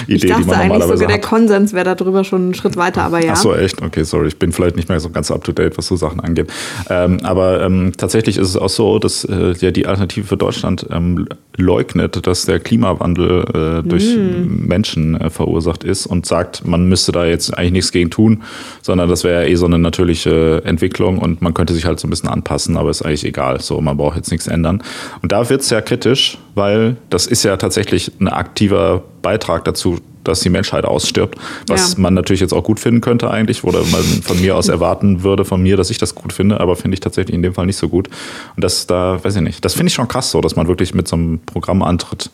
Idee, 0.06 0.26
die 0.26 0.32
man 0.32 0.40
normalerweise 0.40 0.64
eigentlich 0.64 0.82
sogar 0.82 1.02
hat. 1.02 1.08
der 1.10 1.20
Konsens 1.20 1.72
wäre 1.72 1.94
darüber 1.94 2.24
schon 2.24 2.42
einen 2.42 2.54
Schritt 2.54 2.76
weiter, 2.76 3.02
aber 3.02 3.24
ja. 3.24 3.32
Ach 3.34 3.36
so, 3.36 3.54
echt? 3.54 3.80
Okay, 3.82 4.04
sorry. 4.04 4.28
Ich 4.28 4.38
bin 4.38 4.52
vielleicht 4.52 4.76
nicht 4.76 4.88
mehr 4.88 5.00
so 5.00 5.10
ganz 5.10 5.30
up 5.30 5.44
to 5.44 5.52
date, 5.52 5.78
was 5.78 5.86
so 5.86 5.96
Sachen 5.96 6.20
angeht. 6.20 6.50
Ähm, 6.90 7.18
aber 7.22 7.62
ähm, 7.62 7.92
tatsächlich 7.96 8.36
ist 8.36 8.48
es 8.48 8.56
auch 8.56 8.68
so, 8.68 8.98
dass 8.98 9.24
äh, 9.24 9.52
ja 9.58 9.70
die 9.70 9.86
Alternative 9.86 10.26
für 10.26 10.36
Deutschland 10.36 10.86
ähm, 10.90 11.28
leugnet, 11.56 12.26
dass 12.26 12.46
der 12.46 12.60
Klimawandel 12.60 13.82
äh, 13.82 13.88
durch 13.88 14.16
mm. 14.16 14.66
Menschen 14.66 15.20
äh, 15.20 15.28
verursacht 15.28 15.84
ist 15.84 16.06
und 16.06 16.24
sagt, 16.24 16.66
man 16.66 16.88
müsste 16.88 17.12
da 17.12 17.26
jetzt 17.26 17.56
eigentlich 17.56 17.72
nichts 17.72 17.92
gegen 17.92 18.10
tun, 18.10 18.42
sondern 18.80 19.08
das 19.08 19.24
wäre 19.24 19.42
ja 19.42 19.48
eh 19.48 19.56
so 19.56 19.66
eine 19.66 19.78
natürliche 19.78 20.47
Entwicklung 20.56 21.18
und 21.18 21.42
man 21.42 21.54
könnte 21.54 21.74
sich 21.74 21.84
halt 21.84 22.00
so 22.00 22.06
ein 22.06 22.10
bisschen 22.10 22.28
anpassen, 22.28 22.76
aber 22.76 22.90
ist 22.90 23.02
eigentlich 23.02 23.24
egal. 23.24 23.60
So, 23.60 23.80
man 23.80 23.96
braucht 23.96 24.16
jetzt 24.16 24.30
nichts 24.30 24.46
ändern. 24.46 24.82
Und 25.22 25.32
da 25.32 25.48
wird 25.48 25.62
es 25.62 25.70
ja 25.70 25.80
kritisch, 25.80 26.38
weil 26.54 26.96
das 27.10 27.26
ist 27.26 27.44
ja 27.44 27.56
tatsächlich 27.56 28.12
ein 28.20 28.28
aktiver 28.28 29.02
Beitrag 29.22 29.64
dazu, 29.64 29.98
dass 30.24 30.40
die 30.40 30.50
Menschheit 30.50 30.84
ausstirbt, 30.84 31.38
was 31.66 31.94
ja. 31.94 32.00
man 32.00 32.14
natürlich 32.14 32.40
jetzt 32.40 32.52
auch 32.52 32.62
gut 32.62 32.78
finden 32.80 33.00
könnte 33.00 33.30
eigentlich, 33.30 33.64
oder 33.64 33.80
man 33.80 34.02
von 34.02 34.40
mir 34.40 34.56
aus 34.56 34.68
erwarten 34.68 35.22
würde 35.22 35.44
von 35.44 35.62
mir, 35.62 35.76
dass 35.76 35.90
ich 35.90 35.98
das 35.98 36.14
gut 36.14 36.32
finde, 36.32 36.60
aber 36.60 36.76
finde 36.76 36.94
ich 36.94 37.00
tatsächlich 37.00 37.34
in 37.34 37.42
dem 37.42 37.54
Fall 37.54 37.66
nicht 37.66 37.78
so 37.78 37.88
gut. 37.88 38.08
Und 38.54 38.62
das 38.62 38.86
da, 38.86 39.22
weiß 39.22 39.36
ich 39.36 39.42
nicht, 39.42 39.64
das 39.64 39.74
finde 39.74 39.88
ich 39.88 39.94
schon 39.94 40.08
krass 40.08 40.30
so, 40.30 40.40
dass 40.40 40.56
man 40.56 40.68
wirklich 40.68 40.94
mit 40.94 41.08
so 41.08 41.16
einem 41.16 41.38
Programm 41.40 41.82
antritt, 41.82 42.30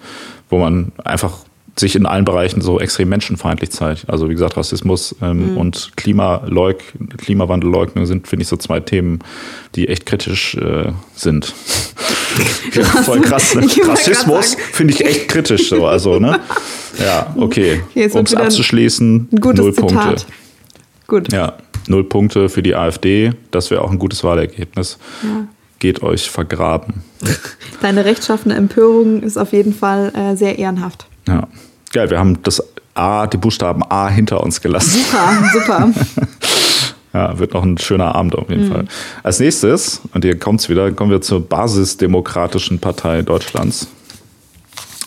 wo 0.50 0.58
man 0.58 0.92
einfach 1.04 1.38
sich 1.76 1.96
in 1.96 2.06
allen 2.06 2.24
Bereichen 2.24 2.60
so 2.60 2.78
extrem 2.78 3.08
menschenfeindlich 3.08 3.70
zeigt. 3.70 4.08
Also 4.08 4.28
wie 4.28 4.34
gesagt, 4.34 4.56
Rassismus 4.56 5.14
ähm, 5.20 5.52
mhm. 5.52 5.56
und 5.56 5.92
Klimaleug 5.96 6.82
Klimawandelleugnung 7.18 8.06
sind, 8.06 8.28
finde 8.28 8.42
ich, 8.42 8.48
so 8.48 8.56
zwei 8.56 8.80
Themen, 8.80 9.18
die 9.74 9.88
echt 9.88 10.06
kritisch 10.06 10.54
äh, 10.54 10.92
sind. 11.16 11.52
ja, 12.72 12.84
voll 12.84 13.20
krass. 13.20 13.54
Ne? 13.54 13.66
Rassismus 13.86 14.56
finde 14.72 14.94
ich 14.94 15.04
echt 15.04 15.28
kritisch 15.28 15.68
so. 15.68 15.86
Also, 15.86 16.18
ne? 16.18 16.40
Ja, 16.96 17.34
okay. 17.36 17.80
um 18.12 18.24
es 18.24 18.36
abzuschließen, 18.36 19.26
null 19.32 19.74
Zitat. 19.74 19.74
Punkte. 19.74 20.16
Gut. 21.08 21.32
Ja, 21.32 21.54
null 21.88 22.04
Punkte 22.04 22.48
für 22.48 22.62
die 22.62 22.76
AfD. 22.76 23.32
Das 23.50 23.72
wäre 23.72 23.82
auch 23.82 23.90
ein 23.90 23.98
gutes 23.98 24.22
Wahlergebnis. 24.22 24.98
Ja. 25.24 25.48
Geht 25.80 26.04
euch 26.04 26.30
vergraben. 26.30 27.02
Deine 27.82 28.04
rechtschaffene 28.04 28.54
Empörung 28.54 29.24
ist 29.24 29.36
auf 29.36 29.52
jeden 29.52 29.74
Fall 29.74 30.12
äh, 30.14 30.36
sehr 30.36 30.56
ehrenhaft. 30.56 31.08
Ja. 31.26 31.48
Geil, 31.92 32.10
wir 32.10 32.18
haben 32.18 32.42
das 32.42 32.62
A, 32.94 33.26
die 33.26 33.36
Buchstaben 33.36 33.82
A 33.88 34.08
hinter 34.08 34.42
uns 34.42 34.60
gelassen. 34.60 35.04
Super, 35.04 35.50
super. 35.52 35.90
ja, 37.12 37.38
wird 37.38 37.54
noch 37.54 37.64
ein 37.64 37.78
schöner 37.78 38.14
Abend 38.14 38.36
auf 38.36 38.48
jeden 38.48 38.68
mhm. 38.68 38.72
Fall. 38.72 38.84
Als 39.22 39.40
nächstes, 39.40 40.00
und 40.12 40.24
hier 40.24 40.38
kommt 40.38 40.60
es 40.60 40.68
wieder, 40.68 40.90
kommen 40.92 41.10
wir 41.10 41.20
zur 41.20 41.46
Basisdemokratischen 41.46 42.78
Partei 42.78 43.22
Deutschlands. 43.22 43.88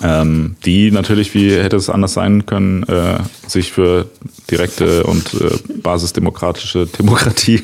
Ähm, 0.02 0.58
die 0.64 0.92
natürlich, 0.92 1.34
wie 1.34 1.52
hätte 1.52 1.76
es 1.76 1.90
anders 1.90 2.14
sein 2.14 2.46
können, 2.46 2.84
äh, 2.84 3.18
sich 3.48 3.72
für 3.72 4.06
direkte 4.52 5.04
und 5.04 5.34
äh, 5.34 5.58
basisdemokratische 5.82 6.86
Demokratie 6.86 7.64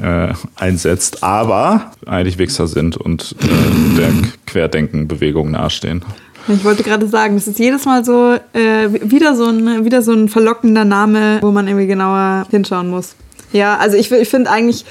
äh, 0.00 0.34
einsetzt, 0.56 1.22
aber 1.22 1.92
eigentlich 2.04 2.36
Wichser 2.36 2.66
sind 2.66 2.98
und 2.98 3.34
äh, 3.40 3.96
der 3.96 4.10
Querdenken-Bewegung 4.46 5.52
nahestehen. 5.52 6.04
Ich 6.48 6.64
wollte 6.64 6.82
gerade 6.82 7.06
sagen, 7.08 7.36
es 7.36 7.48
ist 7.48 7.58
jedes 7.58 7.84
Mal 7.84 8.04
so 8.04 8.34
äh, 8.52 8.88
wieder, 8.90 9.34
so 9.34 9.46
ein, 9.46 9.84
wieder 9.84 10.02
so 10.02 10.12
ein 10.12 10.28
verlockender 10.28 10.84
Name, 10.84 11.38
wo 11.40 11.50
man 11.50 11.66
irgendwie 11.66 11.86
genauer 11.86 12.46
hinschauen 12.50 12.90
muss. 12.90 13.14
Ja, 13.54 13.76
also 13.76 13.96
ich, 13.96 14.10
ich 14.10 14.28
finde 14.28 14.50
eigentlich, 14.50 14.84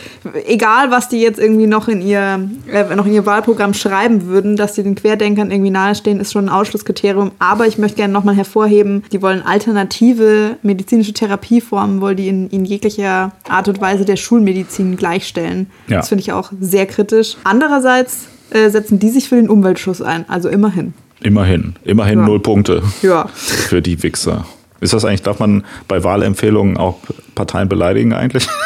egal 0.48 0.90
was 0.90 1.10
die 1.10 1.20
jetzt 1.20 1.38
irgendwie 1.38 1.68
noch 1.68 1.90
in, 1.90 2.02
ihr, 2.02 2.50
äh, 2.72 2.96
noch 2.96 3.06
in 3.06 3.12
ihr 3.12 3.26
Wahlprogramm 3.26 3.74
schreiben 3.74 4.28
würden, 4.28 4.56
dass 4.56 4.74
die 4.74 4.84
den 4.84 4.96
Querdenkern 4.96 5.52
irgendwie 5.52 5.70
nahestehen, 5.70 6.22
ist 6.22 6.32
schon 6.32 6.46
ein 6.46 6.50
Ausschlusskriterium. 6.50 7.32
Aber 7.40 7.68
ich 7.68 7.78
möchte 7.78 7.98
gerne 7.98 8.14
nochmal 8.14 8.36
hervorheben, 8.36 9.04
die 9.12 9.22
wollen 9.22 9.42
alternative 9.42 10.56
medizinische 10.64 11.12
Therapieformen, 11.12 12.00
wollen 12.00 12.16
die 12.16 12.30
in, 12.30 12.50
in 12.52 12.64
jeglicher 12.64 13.34
Art 13.50 13.68
und 13.68 13.82
Weise 13.82 14.06
der 14.06 14.16
Schulmedizin 14.16 14.96
gleichstellen. 14.96 15.70
Ja. 15.90 15.98
Das 15.98 16.08
finde 16.08 16.22
ich 16.22 16.32
auch 16.32 16.54
sehr 16.58 16.86
kritisch. 16.86 17.36
Andererseits 17.44 18.28
äh, 18.52 18.70
setzen 18.70 18.98
die 18.98 19.10
sich 19.10 19.28
für 19.28 19.36
den 19.36 19.50
Umweltschutz 19.50 20.00
ein, 20.00 20.24
also 20.30 20.48
immerhin. 20.48 20.94
Immerhin. 21.24 21.76
Immerhin 21.84 22.20
ja. 22.20 22.26
null 22.26 22.40
Punkte. 22.40 22.84
Ja. 23.02 23.28
Für 23.34 23.82
die 23.82 24.02
Wichser. 24.04 24.46
Ist 24.82 24.94
das 24.94 25.06
eigentlich, 25.06 25.22
darf 25.24 25.40
man 25.40 25.64
bei 25.88 26.04
Wahlempfehlungen 26.04 26.78
auch 26.78 27.00
Parteien 27.36 27.70
beleidigen 27.70 28.14
eigentlich? 28.14 28.48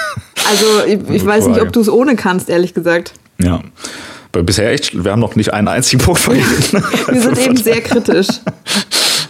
Also 0.50 0.66
ich, 0.88 1.00
ich 1.10 1.26
weiß 1.26 1.48
nicht, 1.48 1.60
ob 1.60 1.74
du 1.74 1.82
es 1.82 1.90
ohne 1.90 2.16
kannst, 2.16 2.48
ehrlich 2.48 2.74
gesagt. 2.74 3.12
Ja. 3.38 3.60
Bisher 4.32 4.72
echt, 4.72 5.04
wir 5.04 5.12
haben 5.12 5.20
noch 5.20 5.36
nicht 5.36 5.52
einen 5.54 5.68
einzigen 5.68 6.02
Punkt 6.02 6.22
vergeben. 6.22 6.46
wir 6.72 7.22
sind 7.22 7.38
eben 7.38 7.58
sehr 7.58 7.82
kritisch. 7.82 8.28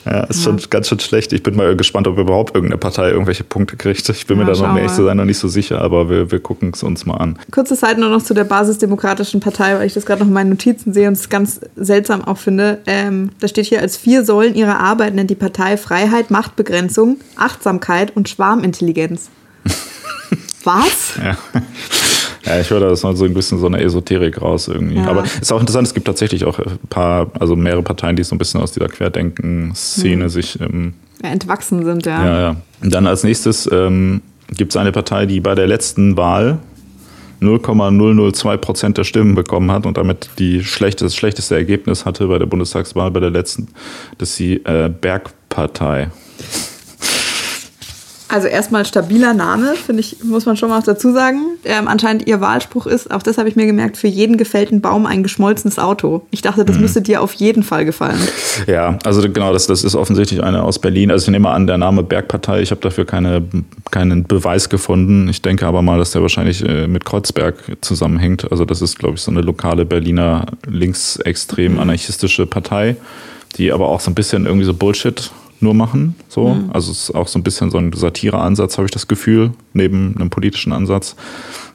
Ja, 0.10 0.24
ist 0.24 0.38
ja. 0.38 0.44
schon 0.44 0.70
ganz 0.70 0.88
schön 0.88 1.00
schlecht. 1.00 1.34
Ich 1.34 1.44
bin 1.44 1.56
mal 1.56 1.76
gespannt, 1.76 2.08
ob 2.08 2.18
überhaupt 2.18 2.56
irgendeine 2.56 2.78
Partei 2.78 3.10
irgendwelche 3.10 3.44
Punkte 3.44 3.76
kriegt. 3.76 4.08
Ich 4.08 4.26
bin 4.26 4.40
ja, 4.40 4.46
mir 4.46 4.54
da 4.54 4.60
noch 4.60 4.74
nicht 4.74 4.96
zu 4.96 5.04
sein 5.04 5.18
noch 5.18 5.26
nicht 5.26 5.38
so 5.38 5.48
sicher, 5.48 5.82
aber 5.82 6.10
wir, 6.10 6.32
wir 6.32 6.40
gucken 6.40 6.72
es 6.74 6.84
uns 6.84 7.06
mal 7.06 7.16
an. 7.16 7.38
Kurze 7.52 7.76
Zeit 7.76 7.98
nur 7.98 8.10
noch 8.10 8.24
zu 8.24 8.34
der 8.34 8.46
Basisdemokratischen 8.46 9.42
Partei, 9.42 9.76
weil 9.76 9.86
ich 9.86 9.94
das 9.94 10.06
gerade 10.06 10.22
noch 10.22 10.28
in 10.28 10.34
meinen 10.34 10.50
Notizen 10.50 10.94
sehe 10.94 11.08
und 11.08 11.14
es 11.14 11.30
ganz 11.30 11.60
seltsam 11.76 12.24
auch 12.24 12.38
finde. 12.38 12.80
Ähm, 12.86 13.32
da 13.40 13.48
steht 13.48 13.66
hier, 13.66 13.82
als 13.82 13.98
vier 13.98 14.24
Säulen 14.24 14.56
ihrer 14.56 14.80
Arbeit 14.80 15.14
nennt 15.14 15.30
die 15.30 15.36
Partei 15.36 15.76
Freiheit, 15.76 16.32
Machtbegrenzung, 16.32 17.18
Achtsamkeit 17.36 18.16
und 18.16 18.30
Schwarmintelligenz. 18.30 19.30
Was? 20.64 21.16
Ja. 21.18 21.38
Ja, 22.48 22.60
ich 22.60 22.70
höre 22.70 22.80
da 22.80 22.96
so 22.96 23.08
ein 23.08 23.34
bisschen 23.34 23.60
so 23.60 23.68
eine 23.68 23.82
Esoterik 23.82 24.42
raus 24.42 24.68
irgendwie. 24.68 24.96
Ja. 24.96 25.08
Aber 25.08 25.24
ist 25.24 25.52
auch 25.52 25.60
interessant, 25.60 25.88
es 25.88 25.94
gibt 25.94 26.08
tatsächlich 26.08 26.46
auch 26.46 26.60
ein 26.60 26.80
paar, 26.90 27.30
also 27.40 27.56
mehrere 27.56 27.84
Parteien, 27.84 28.16
die 28.16 28.24
so 28.24 28.36
ein 28.36 28.38
bisschen 28.38 28.62
aus 28.62 28.72
dieser 28.72 28.88
Querdenken-Szene 28.88 30.24
hm. 30.24 30.30
sich 30.30 30.60
ähm, 30.62 30.94
ja, 31.22 31.30
entwachsen 31.30 31.84
sind, 31.84 32.06
ja. 32.06 32.26
Ja, 32.26 32.40
ja. 32.40 32.56
Und 32.82 32.94
dann 32.94 33.08
als 33.08 33.24
nächstes 33.24 33.70
ähm, 33.72 34.22
gibt 34.56 34.72
es 34.72 34.78
eine 34.78 34.92
Partei, 34.92 35.26
die 35.26 35.42
bei 35.42 35.56
der 35.56 35.68
letzten 35.68 36.16
Wahl 36.16 36.60
0,002 37.40 38.58
Prozent 38.58 38.98
der 38.98 39.04
Stimmen 39.04 39.36
bekommen 39.36 39.72
hat 39.72 39.86
und 39.86 39.98
damit 39.98 40.30
die 40.40 40.64
schlechteste, 40.64 41.06
das 41.06 41.16
schlechteste 41.16 41.56
Ergebnis 41.56 42.06
hatte 42.06 42.28
bei 42.28 42.40
der 42.40 42.46
Bundestagswahl, 42.46 43.12
bei 43.12 43.20
der 43.20 43.30
letzten. 43.30 43.68
Das 44.18 44.32
ist 44.32 44.40
die 44.40 44.66
äh, 44.66 44.90
Bergpartei. 44.90 46.10
Also 48.30 48.48
erstmal 48.48 48.86
stabiler 48.86 49.34
Name, 49.34 49.76
finde 49.76 50.02
ich, 50.02 50.18
muss 50.22 50.46
man 50.46 50.58
schon 50.58 50.68
mal 50.70 50.82
dazu 50.82 51.14
sagen. 51.14 51.40
Ähm, 51.64 51.88
anscheinend 51.88 52.28
ihr 52.28 52.42
Wahlspruch 52.42 52.86
ist, 52.86 53.10
auch 53.10 53.24
das 53.24 53.38
habe 53.38 53.48
ich 53.48 53.56
mir 53.56 53.66
gemerkt, 53.66 53.96
für 53.96 54.08
jeden 54.08 54.38
gefällten 54.38 54.82
Baum 54.82 55.06
ein 55.06 55.24
geschmolzenes 55.24 55.80
Auto. 55.80 56.26
Ich 56.30 56.42
dachte, 56.42 56.66
das 56.66 56.76
mhm. 56.76 56.82
müsste 56.82 57.02
dir 57.02 57.22
auf 57.22 57.34
jeden 57.34 57.64
Fall 57.64 57.86
gefallen. 57.86 58.20
Ja, 58.66 58.98
also 59.06 59.22
genau, 59.22 59.54
das, 59.54 59.68
das 59.68 59.84
ist 59.84 59.96
offensichtlich 59.96 60.44
eine 60.44 60.64
aus 60.64 60.80
Berlin. 60.80 61.10
Also 61.12 61.26
ich 61.26 61.32
nehme 61.32 61.50
an, 61.50 61.68
der 61.68 61.78
Name 61.78 62.04
Bergpartei, 62.04 62.62
ich 62.62 62.72
habe 62.72 62.82
dafür 62.82 63.06
keine, 63.06 63.44
keinen 63.92 64.24
Beweis 64.24 64.68
gefunden. 64.68 65.30
Ich 65.30 65.42
denke 65.42 65.66
aber 65.66 65.82
mal, 65.82 65.98
dass 65.98 66.12
der 66.12 66.22
wahrscheinlich 66.22 66.68
äh, 66.68 66.88
mit 66.88 67.06
Kreuzberg 67.06 67.56
zusammenhängt. 67.82 68.52
Also 68.52 68.66
das 68.66 68.82
ist, 68.82 69.00
glaube 69.00 69.16
ich, 69.16 69.22
so 69.22 69.32
eine 69.32 69.42
lokale 69.42 69.86
Berliner 69.86 70.48
linksextrem 70.66 71.80
anarchistische 71.80 72.46
Partei, 72.46 72.98
die 73.58 73.72
aber 73.72 73.88
auch 73.88 74.02
so 74.02 74.12
ein 74.12 74.16
bisschen 74.16 74.46
irgendwie 74.46 74.66
so 74.66 74.74
Bullshit 74.74 75.32
nur 75.60 75.74
machen. 75.74 76.16
So. 76.30 76.50
Mhm. 76.50 76.70
Also 76.72 76.92
es 76.92 77.10
ist 77.10 77.16
auch 77.16 77.28
so 77.28 77.40
ein 77.40 77.44
bisschen 77.44 77.72
so 77.72 77.78
ein 77.78 77.92
Satire-Ansatz, 77.94 78.78
habe 78.78 78.86
ich 78.86 78.92
das 78.92 79.08
Gefühl, 79.08 79.52
neben 79.74 80.16
einem 80.16 80.30
politischen 80.30 80.74
Ansatz. 80.74 81.16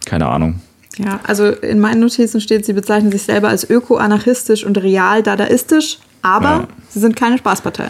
Keine 0.04 0.28
Ahnung. 0.28 0.60
Ja, 0.98 1.20
also 1.24 1.46
in 1.46 1.80
meinen 1.80 2.00
Notizen 2.00 2.40
steht, 2.40 2.66
sie 2.66 2.74
bezeichnen 2.74 3.10
sich 3.10 3.22
selber 3.22 3.48
als 3.48 3.68
öko-anarchistisch 3.68 4.64
und 4.64 4.76
real-dadaistisch, 4.78 5.98
aber 6.20 6.44
ja. 6.44 6.68
sie 6.90 7.00
sind 7.00 7.16
keine 7.16 7.38
Spaßpartei. 7.38 7.88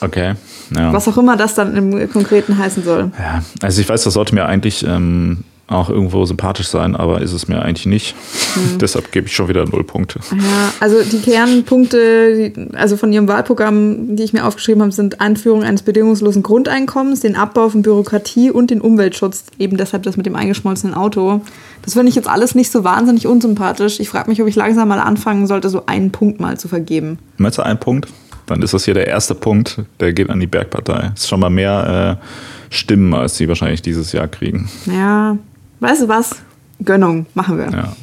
Okay. 0.00 0.34
Ja. 0.74 0.92
Was 0.92 1.08
auch 1.08 1.16
immer 1.16 1.36
das 1.36 1.54
dann 1.54 1.76
im 1.76 2.10
Konkreten 2.10 2.58
heißen 2.58 2.84
soll. 2.84 3.10
Ja, 3.18 3.42
also 3.62 3.80
ich 3.80 3.88
weiß, 3.88 4.04
das 4.04 4.14
sollte 4.14 4.34
mir 4.34 4.44
eigentlich 4.44 4.84
ähm, 4.86 5.44
auch 5.66 5.88
irgendwo 5.88 6.24
sympathisch 6.26 6.68
sein, 6.68 6.94
aber 6.94 7.22
ist 7.22 7.32
es 7.32 7.48
mir 7.48 7.62
eigentlich 7.62 7.86
nicht. 7.86 8.14
Hm. 8.54 8.78
Deshalb 8.78 9.12
gebe 9.12 9.26
ich 9.26 9.34
schon 9.34 9.48
wieder 9.48 9.64
null 9.64 9.84
Punkte. 9.84 10.20
Ja, 10.30 10.72
also 10.80 11.02
die 11.02 11.20
Kernpunkte, 11.20 12.52
also 12.74 12.96
von 12.96 13.12
Ihrem 13.12 13.28
Wahlprogramm, 13.28 14.16
die 14.16 14.24
ich 14.24 14.34
mir 14.34 14.44
aufgeschrieben 14.46 14.82
habe, 14.82 14.92
sind 14.92 15.20
Einführung 15.22 15.62
eines 15.62 15.82
bedingungslosen 15.82 16.42
Grundeinkommens, 16.42 17.20
den 17.20 17.34
Abbau 17.34 17.70
von 17.70 17.82
Bürokratie 17.82 18.50
und 18.50 18.70
den 18.70 18.82
Umweltschutz. 18.82 19.44
Eben 19.58 19.78
deshalb 19.78 20.02
das 20.02 20.18
mit 20.18 20.26
dem 20.26 20.36
eingeschmolzenen 20.36 20.94
Auto. 20.94 21.40
Das 21.82 21.94
finde 21.94 22.10
ich 22.10 22.14
jetzt 22.14 22.28
alles 22.28 22.54
nicht 22.54 22.70
so 22.70 22.84
wahnsinnig 22.84 23.26
unsympathisch. 23.26 24.00
Ich 24.00 24.10
frage 24.10 24.28
mich, 24.28 24.42
ob 24.42 24.48
ich 24.48 24.56
langsam 24.56 24.88
mal 24.88 25.00
anfangen 25.00 25.46
sollte, 25.46 25.70
so 25.70 25.86
einen 25.86 26.12
Punkt 26.12 26.40
mal 26.40 26.58
zu 26.58 26.68
vergeben. 26.68 27.18
Meinst 27.38 27.58
du 27.58 27.62
einen 27.62 27.80
Punkt? 27.80 28.08
Dann 28.46 28.60
ist 28.60 28.74
das 28.74 28.84
hier 28.84 28.94
der 28.94 29.06
erste 29.06 29.34
Punkt, 29.34 29.80
der 30.00 30.12
geht 30.12 30.28
an 30.28 30.38
die 30.38 30.46
Bergpartei. 30.46 31.10
Das 31.14 31.22
ist 31.22 31.28
schon 31.28 31.40
mal 31.40 31.48
mehr 31.48 32.20
äh, 32.20 32.74
Stimmen, 32.74 33.14
als 33.14 33.36
sie 33.36 33.48
wahrscheinlich 33.48 33.80
dieses 33.80 34.12
Jahr 34.12 34.28
kriegen. 34.28 34.68
Ja, 34.86 35.38
weißt 35.80 36.02
du 36.02 36.08
was? 36.08 36.36
Gönnung, 36.84 37.26
machen 37.34 37.58
wir. 37.58 37.70
Ja. 37.70 37.96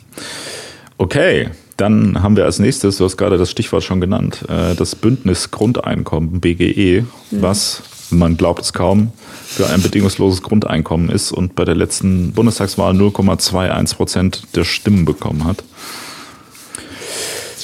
Okay, 0.97 1.49
dann 1.77 2.21
haben 2.21 2.35
wir 2.35 2.45
als 2.45 2.59
nächstes, 2.59 2.97
du 2.97 3.05
hast 3.05 3.17
gerade 3.17 3.37
das 3.37 3.49
Stichwort 3.49 3.83
schon 3.83 3.99
genannt, 3.99 4.45
äh, 4.47 4.75
das 4.75 4.95
Bündnis 4.95 5.51
Grundeinkommen, 5.51 6.39
BGE, 6.39 7.01
mhm. 7.01 7.41
was, 7.41 7.81
man 8.11 8.37
glaubt 8.37 8.61
es 8.61 8.73
kaum, 8.73 9.11
für 9.47 9.67
ein 9.67 9.81
bedingungsloses 9.81 10.43
Grundeinkommen 10.43 11.09
ist 11.09 11.31
und 11.31 11.55
bei 11.55 11.65
der 11.65 11.75
letzten 11.75 12.33
Bundestagswahl 12.33 12.93
0,21 12.93 13.95
Prozent 13.95 14.43
der 14.55 14.63
Stimmen 14.63 15.05
bekommen 15.05 15.45
hat. 15.45 15.63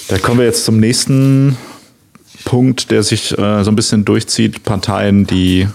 Da 0.07 0.17
kommen 0.17 0.39
wir 0.39 0.45
jetzt 0.45 0.65
zum 0.65 0.79
nächsten 0.79 1.57
Punkt, 2.45 2.91
der 2.91 3.03
sich 3.03 3.37
äh, 3.37 3.63
so 3.63 3.71
ein 3.71 3.75
bisschen 3.75 4.05
durchzieht. 4.05 4.63
Parteien, 4.63 5.27
die 5.27 5.67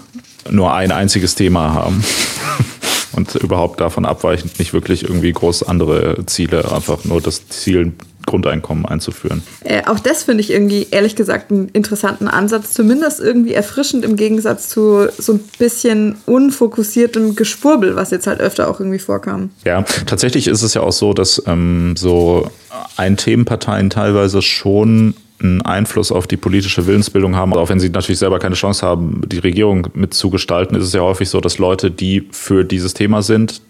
nur 0.50 0.74
ein 0.74 0.90
einziges 0.90 1.34
Thema 1.34 1.74
haben 1.74 2.02
und 3.12 3.34
überhaupt 3.36 3.80
davon 3.80 4.04
abweichend 4.04 4.58
nicht 4.58 4.72
wirklich 4.72 5.04
irgendwie 5.04 5.32
groß 5.32 5.64
andere 5.64 6.24
Ziele, 6.26 6.70
einfach 6.72 7.04
nur 7.04 7.20
das 7.20 7.48
Ziel, 7.48 7.92
Grundeinkommen 8.26 8.86
einzuführen. 8.86 9.42
Äh, 9.64 9.82
auch 9.86 9.98
das 9.98 10.24
finde 10.24 10.42
ich 10.42 10.50
irgendwie, 10.50 10.86
ehrlich 10.90 11.16
gesagt, 11.16 11.50
einen 11.50 11.68
interessanten 11.68 12.28
Ansatz. 12.28 12.72
Zumindest 12.72 13.20
irgendwie 13.20 13.52
erfrischend 13.52 14.04
im 14.04 14.16
Gegensatz 14.16 14.68
zu 14.68 15.08
so 15.18 15.34
ein 15.34 15.40
bisschen 15.58 16.16
unfokussiertem 16.26 17.36
Geschwurbel, 17.36 17.96
was 17.96 18.10
jetzt 18.10 18.26
halt 18.26 18.40
öfter 18.40 18.70
auch 18.70 18.80
irgendwie 18.80 18.98
vorkam. 18.98 19.50
Ja, 19.64 19.82
tatsächlich 20.06 20.46
ist 20.46 20.62
es 20.62 20.74
ja 20.74 20.82
auch 20.82 20.92
so, 20.92 21.12
dass 21.12 21.42
ähm, 21.46 21.94
so 21.96 22.48
Ein-Themenparteien 22.96 23.90
teilweise 23.90 24.42
schon 24.42 25.14
einen 25.42 25.62
Einfluss 25.62 26.12
auf 26.12 26.26
die 26.26 26.36
politische 26.36 26.86
Willensbildung 26.86 27.36
haben. 27.36 27.52
Auch 27.54 27.68
wenn 27.68 27.80
sie 27.80 27.90
natürlich 27.90 28.18
selber 28.18 28.38
keine 28.38 28.54
Chance 28.54 28.86
haben, 28.86 29.22
die 29.26 29.38
Regierung 29.38 29.88
mitzugestalten, 29.94 30.76
ist 30.76 30.84
es 30.84 30.92
ja 30.92 31.00
häufig 31.00 31.28
so, 31.28 31.40
dass 31.40 31.58
Leute, 31.58 31.90
die 31.90 32.28
für 32.30 32.64
dieses 32.64 32.94
Thema 32.94 33.22
sind, 33.22 33.60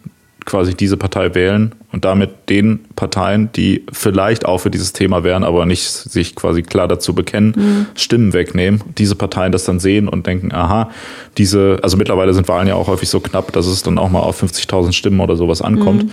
quasi 0.45 0.75
diese 0.75 0.97
Partei 0.97 1.35
wählen 1.35 1.73
und 1.93 2.05
damit 2.05 2.49
den 2.49 2.81
Parteien, 2.97 3.51
die 3.55 3.85
vielleicht 3.93 4.45
auch 4.45 4.59
für 4.59 4.71
dieses 4.71 4.93
Thema 4.93 5.25
wären, 5.25 5.45
aber 5.45 5.67
nicht 5.67 5.85
sich 5.85 6.35
quasi 6.35 6.63
klar 6.63 6.89
dazu 6.89 7.15
bekennen, 7.15 7.55
mhm. 7.57 7.87
Stimmen 7.95 8.33
wegnehmen. 8.33 8.83
Diese 8.99 9.15
Parteien 9.15 9.53
das 9.53 9.65
dann 9.65 9.79
sehen 9.79 10.09
und 10.09 10.27
denken, 10.27 10.53
aha, 10.53 10.91
diese, 11.39 11.79
also 11.83 11.97
mittlerweile 11.97 12.35
sind 12.35 12.49
Wahlen 12.49 12.69
ja 12.69 12.75
auch 12.75 12.89
häufig 12.89 13.09
so 13.09 13.21
knapp, 13.21 13.53
dass 13.53 13.67
es 13.67 13.83
dann 13.83 13.99
auch 13.99 14.11
mal 14.11 14.21
auf 14.21 14.43
50.000 14.43 14.93
Stimmen 14.93 15.21
oder 15.21 15.37
sowas 15.37 15.63
ankommt. 15.63 16.05
Mhm. 16.05 16.11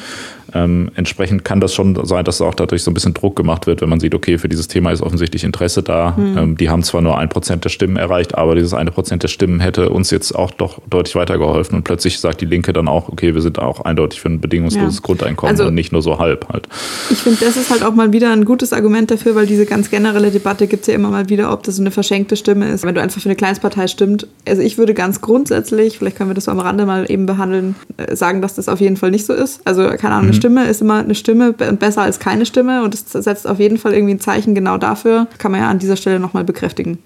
Ähm, 0.53 0.91
entsprechend 0.95 1.43
kann 1.45 1.59
das 1.59 1.73
schon 1.73 2.05
sein, 2.05 2.25
dass 2.25 2.41
auch 2.41 2.53
dadurch 2.53 2.83
so 2.83 2.91
ein 2.91 2.93
bisschen 2.93 3.13
Druck 3.13 3.35
gemacht 3.35 3.67
wird, 3.67 3.81
wenn 3.81 3.89
man 3.89 3.99
sieht, 3.99 4.15
okay, 4.15 4.37
für 4.37 4.49
dieses 4.49 4.67
Thema 4.67 4.91
ist 4.91 5.01
offensichtlich 5.01 5.43
Interesse 5.43 5.83
da. 5.83 6.15
Mhm. 6.17 6.37
Ähm, 6.37 6.57
die 6.57 6.69
haben 6.69 6.83
zwar 6.83 7.01
nur 7.01 7.17
ein 7.17 7.29
Prozent 7.29 7.63
der 7.65 7.69
Stimmen 7.69 7.97
erreicht, 7.97 8.35
aber 8.35 8.55
dieses 8.55 8.73
eine 8.73 8.91
Prozent 8.91 9.23
der 9.23 9.27
Stimmen 9.27 9.59
hätte 9.59 9.89
uns 9.89 10.11
jetzt 10.11 10.33
auch 10.33 10.51
doch 10.51 10.79
deutlich 10.89 11.15
weitergeholfen. 11.15 11.75
Und 11.77 11.83
plötzlich 11.83 12.19
sagt 12.19 12.41
die 12.41 12.45
Linke 12.45 12.73
dann 12.73 12.87
auch, 12.87 13.09
okay, 13.09 13.33
wir 13.33 13.41
sind 13.41 13.59
auch 13.59 13.81
eindeutig 13.81 14.21
für 14.21 14.29
ein 14.29 14.39
bedingungsloses 14.39 14.97
ja. 14.97 15.01
Grundeinkommen 15.01 15.51
also, 15.51 15.67
und 15.67 15.73
nicht 15.73 15.91
nur 15.91 16.01
so 16.01 16.19
halb 16.19 16.47
halt. 16.49 16.67
Ich 17.09 17.19
finde, 17.19 17.39
das 17.45 17.57
ist 17.57 17.69
halt 17.69 17.83
auch 17.83 17.93
mal 17.93 18.13
wieder 18.13 18.31
ein 18.31 18.45
gutes 18.45 18.73
Argument 18.73 19.11
dafür, 19.11 19.35
weil 19.35 19.45
diese 19.45 19.65
ganz 19.65 19.89
generelle 19.89 20.31
Debatte 20.31 20.67
gibt 20.67 20.81
es 20.81 20.87
ja 20.87 20.93
immer 20.93 21.09
mal 21.09 21.29
wieder, 21.29 21.51
ob 21.51 21.63
das 21.63 21.75
so 21.75 21.81
eine 21.81 21.91
verschenkte 21.91 22.35
Stimme 22.35 22.69
ist. 22.69 22.85
Wenn 22.85 22.95
du 22.95 23.01
einfach 23.01 23.21
für 23.21 23.29
eine 23.29 23.35
Kleinstpartei 23.35 23.87
stimmt. 23.87 24.27
Also 24.47 24.61
ich 24.61 24.77
würde 24.77 24.93
ganz 24.93 25.21
grundsätzlich, 25.21 25.97
vielleicht 25.97 26.17
können 26.17 26.29
wir 26.29 26.35
das 26.35 26.45
so 26.45 26.51
am 26.51 26.59
Rande 26.59 26.85
mal 26.85 27.09
eben 27.09 27.25
behandeln, 27.25 27.75
äh, 27.97 28.15
sagen, 28.15 28.41
dass 28.41 28.55
das 28.55 28.69
auf 28.69 28.79
jeden 28.79 28.97
Fall 28.97 29.11
nicht 29.11 29.25
so 29.25 29.33
ist. 29.33 29.61
Also 29.65 29.83
keine 29.89 30.15
Ahnung, 30.15 30.27
mhm. 30.27 30.33
Eine 30.45 30.55
Stimme 30.55 30.67
ist 30.67 30.81
immer 30.81 30.99
eine 30.99 31.15
Stimme 31.15 31.53
besser 31.53 32.01
als 32.01 32.19
keine 32.19 32.45
Stimme 32.45 32.83
und 32.83 32.93
es 32.93 33.11
setzt 33.11 33.47
auf 33.47 33.59
jeden 33.59 33.77
Fall 33.77 33.93
irgendwie 33.93 34.13
ein 34.13 34.19
Zeichen 34.19 34.55
genau 34.55 34.77
dafür. 34.77 35.27
Kann 35.37 35.51
man 35.51 35.61
ja 35.61 35.69
an 35.69 35.79
dieser 35.79 35.95
Stelle 35.95 36.19
nochmal 36.19 36.43
bekräftigen. 36.43 36.99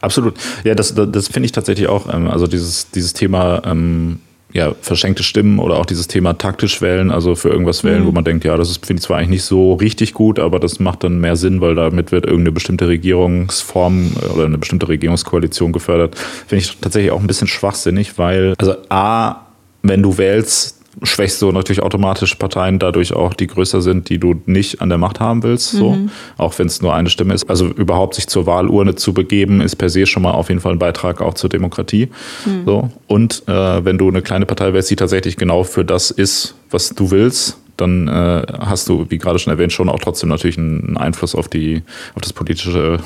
Absolut. 0.00 0.34
Ja, 0.64 0.74
das, 0.74 0.94
das, 0.94 1.10
das 1.10 1.28
finde 1.28 1.46
ich 1.46 1.52
tatsächlich 1.52 1.88
auch. 1.88 2.12
Ähm, 2.12 2.28
also 2.28 2.46
dieses, 2.46 2.90
dieses 2.90 3.12
Thema 3.12 3.62
ähm, 3.64 4.20
ja, 4.52 4.74
verschenkte 4.80 5.22
Stimmen 5.22 5.58
oder 5.58 5.76
auch 5.76 5.84
dieses 5.84 6.08
Thema 6.08 6.32
taktisch 6.32 6.80
wählen, 6.80 7.10
also 7.10 7.34
für 7.34 7.50
irgendwas 7.50 7.84
wählen, 7.84 8.02
mhm. 8.02 8.06
wo 8.06 8.12
man 8.12 8.24
denkt, 8.24 8.44
ja, 8.44 8.56
das 8.56 8.78
finde 8.78 9.00
ich 9.00 9.02
zwar 9.02 9.18
eigentlich 9.18 9.28
nicht 9.28 9.44
so 9.44 9.74
richtig 9.74 10.14
gut, 10.14 10.38
aber 10.38 10.58
das 10.58 10.80
macht 10.80 11.04
dann 11.04 11.20
mehr 11.20 11.36
Sinn, 11.36 11.60
weil 11.60 11.74
damit 11.74 12.12
wird 12.12 12.24
irgendeine 12.24 12.52
bestimmte 12.52 12.88
Regierungsform 12.88 14.12
äh, 14.22 14.26
oder 14.32 14.46
eine 14.46 14.58
bestimmte 14.58 14.88
Regierungskoalition 14.88 15.72
gefördert. 15.72 16.16
Finde 16.46 16.64
ich 16.64 16.76
tatsächlich 16.80 17.12
auch 17.12 17.20
ein 17.20 17.26
bisschen 17.26 17.48
schwachsinnig, 17.48 18.16
weil, 18.16 18.54
also 18.58 18.74
A, 18.88 19.46
wenn 19.82 20.02
du 20.02 20.16
wählst, 20.16 20.77
schwächst 21.02 21.40
du 21.42 21.52
natürlich 21.52 21.82
automatisch 21.82 22.34
Parteien 22.34 22.78
dadurch 22.78 23.12
auch, 23.12 23.34
die 23.34 23.46
größer 23.46 23.80
sind, 23.80 24.08
die 24.08 24.18
du 24.18 24.40
nicht 24.46 24.80
an 24.80 24.88
der 24.88 24.98
Macht 24.98 25.20
haben 25.20 25.42
willst, 25.42 25.72
so. 25.72 25.92
Mhm. 25.92 26.10
Auch 26.36 26.58
wenn 26.58 26.66
es 26.66 26.82
nur 26.82 26.94
eine 26.94 27.10
Stimme 27.10 27.34
ist. 27.34 27.48
Also 27.48 27.66
überhaupt 27.66 28.14
sich 28.14 28.26
zur 28.26 28.46
Wahlurne 28.46 28.94
zu 28.94 29.12
begeben, 29.12 29.60
ist 29.60 29.76
per 29.76 29.88
se 29.88 30.06
schon 30.06 30.22
mal 30.22 30.32
auf 30.32 30.48
jeden 30.48 30.60
Fall 30.60 30.72
ein 30.72 30.78
Beitrag 30.78 31.20
auch 31.20 31.34
zur 31.34 31.50
Demokratie. 31.50 32.08
Mhm. 32.44 32.64
So. 32.64 32.90
Und 33.06 33.42
äh, 33.46 33.84
wenn 33.84 33.98
du 33.98 34.08
eine 34.08 34.22
kleine 34.22 34.46
Partei 34.46 34.72
wärst, 34.72 34.90
die 34.90 34.96
tatsächlich 34.96 35.36
genau 35.36 35.64
für 35.64 35.84
das 35.84 36.10
ist, 36.10 36.54
was 36.70 36.90
du 36.90 37.10
willst, 37.10 37.58
dann 37.76 38.08
äh, 38.08 38.42
hast 38.58 38.88
du, 38.88 39.06
wie 39.08 39.18
gerade 39.18 39.38
schon 39.38 39.52
erwähnt, 39.52 39.72
schon 39.72 39.88
auch 39.88 40.00
trotzdem 40.00 40.28
natürlich 40.28 40.58
einen 40.58 40.96
Einfluss 40.96 41.34
auf 41.34 41.48
die, 41.48 41.82
auf 42.14 42.22
das 42.22 42.32
politische 42.32 42.98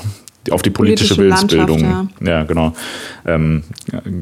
auf 0.51 0.61
die 0.61 0.69
politische, 0.69 1.15
politische 1.15 1.47
Willensbildung 1.47 1.79
ja. 1.79 2.07
ja. 2.21 2.43
genau 2.43 2.73
ähm, 3.25 3.63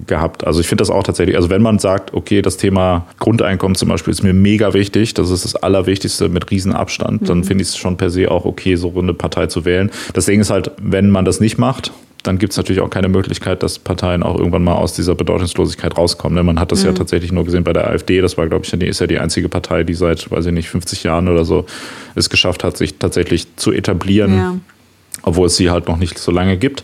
gehabt. 0.05 0.45
Also 0.45 0.59
ich 0.59 0.67
finde 0.67 0.81
das 0.81 0.89
auch 0.89 1.03
tatsächlich, 1.03 1.35
also 1.35 1.49
wenn 1.49 1.61
man 1.61 1.79
sagt, 1.79 2.13
okay, 2.13 2.41
das 2.41 2.57
Thema 2.57 3.07
Grundeinkommen 3.19 3.75
zum 3.75 3.89
Beispiel 3.89 4.11
ist 4.11 4.23
mir 4.23 4.33
mega 4.33 4.73
wichtig, 4.73 5.13
das 5.13 5.29
ist 5.29 5.45
das 5.45 5.55
Allerwichtigste 5.55 6.29
mit 6.29 6.51
Riesenabstand, 6.51 7.21
mhm. 7.21 7.25
dann 7.25 7.43
finde 7.43 7.63
ich 7.63 7.69
es 7.69 7.77
schon 7.77 7.97
per 7.97 8.09
se 8.09 8.29
auch 8.29 8.45
okay, 8.45 8.75
so 8.75 8.93
eine 8.97 9.13
Partei 9.13 9.47
zu 9.47 9.65
wählen. 9.65 9.89
Das 10.13 10.25
Ding 10.25 10.39
ist 10.39 10.49
halt, 10.49 10.71
wenn 10.81 11.09
man 11.09 11.25
das 11.25 11.39
nicht 11.39 11.57
macht, 11.57 11.91
dann 12.23 12.37
gibt 12.37 12.51
es 12.51 12.57
natürlich 12.57 12.81
auch 12.81 12.89
keine 12.91 13.09
Möglichkeit, 13.09 13.63
dass 13.63 13.79
Parteien 13.79 14.21
auch 14.21 14.37
irgendwann 14.37 14.63
mal 14.63 14.75
aus 14.75 14.93
dieser 14.93 15.15
Bedeutungslosigkeit 15.15 15.97
rauskommen. 15.97 16.35
Ne? 16.35 16.43
Man 16.43 16.59
hat 16.59 16.71
das 16.71 16.81
mhm. 16.81 16.89
ja 16.89 16.93
tatsächlich 16.93 17.31
nur 17.31 17.45
gesehen 17.45 17.63
bei 17.63 17.73
der 17.73 17.87
AfD. 17.87 18.21
Das 18.21 18.37
war, 18.37 18.47
glaube 18.47 18.63
ich, 18.63 18.73
ist 18.73 18.99
ja 19.01 19.07
die 19.07 19.17
einzige 19.17 19.49
Partei, 19.49 19.83
die 19.83 19.95
seit, 19.95 20.29
weiß 20.29 20.45
ich 20.45 20.53
nicht, 20.53 20.69
50 20.69 21.03
Jahren 21.03 21.27
oder 21.27 21.45
so 21.45 21.65
es 22.13 22.29
geschafft 22.29 22.63
hat, 22.63 22.77
sich 22.77 22.99
tatsächlich 22.99 23.47
zu 23.55 23.71
etablieren. 23.71 24.35
Ja 24.35 24.55
obwohl 25.23 25.47
es 25.47 25.55
sie 25.55 25.69
halt 25.69 25.87
noch 25.87 25.97
nicht 25.97 26.17
so 26.17 26.31
lange 26.31 26.57
gibt. 26.57 26.83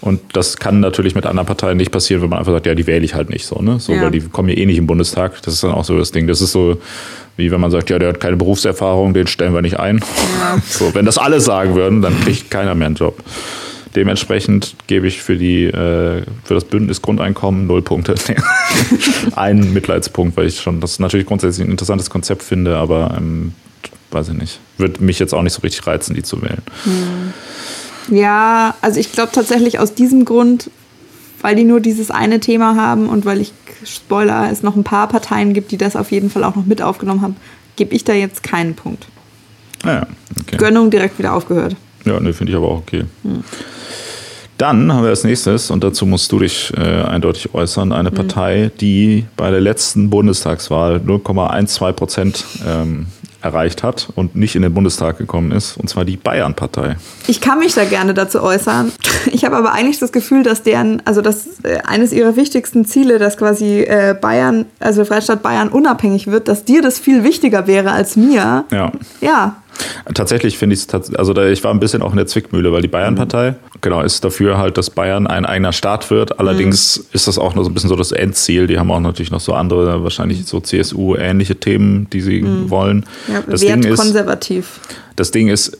Und 0.00 0.20
das 0.32 0.56
kann 0.56 0.80
natürlich 0.80 1.14
mit 1.14 1.26
anderen 1.26 1.46
Parteien 1.46 1.76
nicht 1.76 1.90
passieren, 1.90 2.22
wenn 2.22 2.30
man 2.30 2.38
einfach 2.40 2.52
sagt, 2.52 2.66
ja, 2.66 2.74
die 2.74 2.86
wähle 2.86 3.04
ich 3.04 3.14
halt 3.14 3.30
nicht 3.30 3.46
so, 3.46 3.60
ne? 3.60 3.78
So, 3.80 3.92
ja. 3.92 4.02
weil 4.02 4.10
die 4.10 4.20
kommen 4.20 4.48
ja 4.48 4.56
eh 4.56 4.66
nicht 4.66 4.78
im 4.78 4.86
Bundestag. 4.86 5.42
Das 5.42 5.54
ist 5.54 5.62
dann 5.62 5.72
auch 5.72 5.84
so 5.84 5.98
das 5.98 6.12
Ding. 6.12 6.26
Das 6.26 6.40
ist 6.40 6.52
so, 6.52 6.78
wie 7.36 7.50
wenn 7.50 7.60
man 7.60 7.70
sagt, 7.70 7.90
ja, 7.90 7.98
der 7.98 8.10
hat 8.10 8.20
keine 8.20 8.36
Berufserfahrung, 8.36 9.14
den 9.14 9.26
stellen 9.26 9.54
wir 9.54 9.62
nicht 9.62 9.78
ein. 9.78 9.98
Ja. 10.40 10.58
So, 10.68 10.94
wenn 10.94 11.06
das 11.06 11.18
alle 11.18 11.40
sagen 11.40 11.74
würden, 11.74 12.02
dann 12.02 12.18
kriegt 12.20 12.50
keiner 12.50 12.74
mehr 12.74 12.86
einen 12.86 12.96
Job. 12.96 13.22
Dementsprechend 13.96 14.76
gebe 14.86 15.06
ich 15.06 15.22
für, 15.22 15.36
die, 15.36 15.64
äh, 15.64 16.22
für 16.44 16.54
das 16.54 16.64
Bündnis 16.64 17.00
Grundeinkommen 17.00 17.66
null 17.66 17.80
Punkte. 17.80 18.14
Einen 19.36 19.72
Mitleidspunkt, 19.72 20.36
weil 20.36 20.48
ich 20.48 20.60
schon 20.60 20.80
das 20.80 20.98
natürlich 20.98 21.26
grundsätzlich 21.26 21.66
ein 21.66 21.70
interessantes 21.70 22.10
Konzept 22.10 22.42
finde, 22.42 22.76
aber 22.76 23.14
ähm, 23.16 23.52
weiß 24.16 24.30
ich 24.30 24.34
nicht. 24.34 24.60
Würde 24.78 25.02
mich 25.04 25.18
jetzt 25.18 25.34
auch 25.34 25.42
nicht 25.42 25.52
so 25.52 25.60
richtig 25.60 25.86
reizen, 25.86 26.14
die 26.14 26.22
zu 26.22 26.42
wählen. 26.42 26.62
Hm. 26.84 28.16
Ja, 28.16 28.74
also 28.80 28.98
ich 28.98 29.12
glaube 29.12 29.32
tatsächlich 29.32 29.78
aus 29.78 29.94
diesem 29.94 30.24
Grund, 30.24 30.70
weil 31.42 31.54
die 31.56 31.64
nur 31.64 31.80
dieses 31.80 32.10
eine 32.10 32.40
Thema 32.40 32.76
haben 32.76 33.08
und 33.08 33.24
weil 33.24 33.40
ich 33.40 33.52
Spoiler, 33.84 34.50
es 34.50 34.62
noch 34.62 34.74
ein 34.74 34.84
paar 34.84 35.06
Parteien 35.08 35.52
gibt, 35.52 35.70
die 35.70 35.76
das 35.76 35.96
auf 35.96 36.10
jeden 36.10 36.30
Fall 36.30 36.44
auch 36.44 36.56
noch 36.56 36.66
mit 36.66 36.82
aufgenommen 36.82 37.20
haben, 37.20 37.36
gebe 37.76 37.94
ich 37.94 38.04
da 38.04 38.14
jetzt 38.14 38.42
keinen 38.42 38.74
Punkt. 38.74 39.06
Ah 39.84 39.92
ja, 39.92 40.06
okay. 40.40 40.56
Gönnung 40.56 40.90
direkt 40.90 41.18
wieder 41.18 41.34
aufgehört. 41.34 41.76
Ja, 42.04 42.18
ne, 42.18 42.32
finde 42.32 42.52
ich 42.52 42.56
aber 42.56 42.68
auch 42.68 42.78
okay. 42.78 43.04
Dann 44.58 44.90
haben 44.92 45.02
wir 45.02 45.10
als 45.10 45.24
nächstes, 45.24 45.70
und 45.70 45.84
dazu 45.84 46.06
musst 46.06 46.32
du 46.32 46.38
dich 46.38 46.72
äh, 46.76 47.02
eindeutig 47.02 47.52
äußern, 47.54 47.92
eine 47.92 48.10
Partei, 48.10 48.70
die 48.80 49.26
bei 49.36 49.50
der 49.50 49.60
letzten 49.60 50.08
Bundestagswahl 50.08 50.96
0,12 50.96 51.92
Prozent 51.92 52.44
ähm, 52.66 53.06
erreicht 53.46 53.82
hat 53.82 54.08
und 54.14 54.36
nicht 54.36 54.56
in 54.56 54.62
den 54.62 54.74
Bundestag 54.74 55.18
gekommen 55.18 55.52
ist, 55.52 55.76
und 55.76 55.88
zwar 55.88 56.04
die 56.04 56.16
Bayern-Partei. 56.16 56.96
Ich 57.26 57.40
kann 57.40 57.58
mich 57.58 57.74
da 57.74 57.84
gerne 57.84 58.14
dazu 58.14 58.42
äußern. 58.42 58.92
Ich 59.32 59.44
habe 59.44 59.56
aber 59.56 59.72
eigentlich 59.72 59.98
das 59.98 60.12
Gefühl, 60.12 60.42
dass 60.42 60.62
deren, 60.62 61.02
also 61.04 61.20
dass 61.20 61.46
äh, 61.64 61.78
eines 61.84 62.12
ihrer 62.12 62.36
wichtigsten 62.36 62.84
Ziele, 62.84 63.18
dass 63.18 63.36
quasi 63.36 63.80
äh, 63.80 64.14
Bayern, 64.20 64.66
also 64.78 65.04
Freistaat 65.04 65.42
Bayern 65.42 65.68
unabhängig 65.68 66.28
wird, 66.28 66.48
dass 66.48 66.64
dir 66.64 66.80
das 66.82 66.98
viel 66.98 67.24
wichtiger 67.24 67.66
wäre 67.66 67.90
als 67.90 68.16
mir. 68.16 68.64
Ja. 68.70 68.92
Ja. 69.20 69.56
Tatsächlich 70.14 70.58
finde 70.58 70.74
ich 70.74 70.86
es, 70.86 71.14
also 71.14 71.32
da, 71.32 71.46
ich 71.48 71.62
war 71.64 71.72
ein 71.72 71.80
bisschen 71.80 72.02
auch 72.02 72.10
in 72.10 72.16
der 72.16 72.26
Zwickmühle, 72.26 72.72
weil 72.72 72.82
die 72.82 72.88
Bayern-Partei, 72.88 73.56
genau, 73.80 74.02
ist 74.02 74.24
dafür 74.24 74.58
halt, 74.58 74.78
dass 74.78 74.90
Bayern 74.90 75.26
ein 75.26 75.44
eigener 75.44 75.72
Staat 75.72 76.10
wird. 76.10 76.38
Allerdings 76.38 76.96
ist 77.12 77.28
das 77.28 77.38
auch 77.38 77.54
noch 77.54 77.64
so 77.64 77.70
ein 77.70 77.74
bisschen 77.74 77.88
so 77.88 77.96
das 77.96 78.12
Endziel. 78.12 78.66
Die 78.66 78.78
haben 78.78 78.90
auch 78.90 79.00
natürlich 79.00 79.30
noch 79.30 79.40
so 79.40 79.52
andere, 79.52 80.02
wahrscheinlich 80.02 80.46
so 80.46 80.60
CSU-ähnliche 80.60 81.56
Themen, 81.56 82.08
die 82.10 82.20
sie 82.20 82.44
wollen. 82.70 83.04
ja 83.28 83.42
das, 83.48 83.60
Ding 83.60 83.82
ist, 83.82 84.14
das 85.16 85.30
Ding 85.30 85.48
ist, 85.48 85.78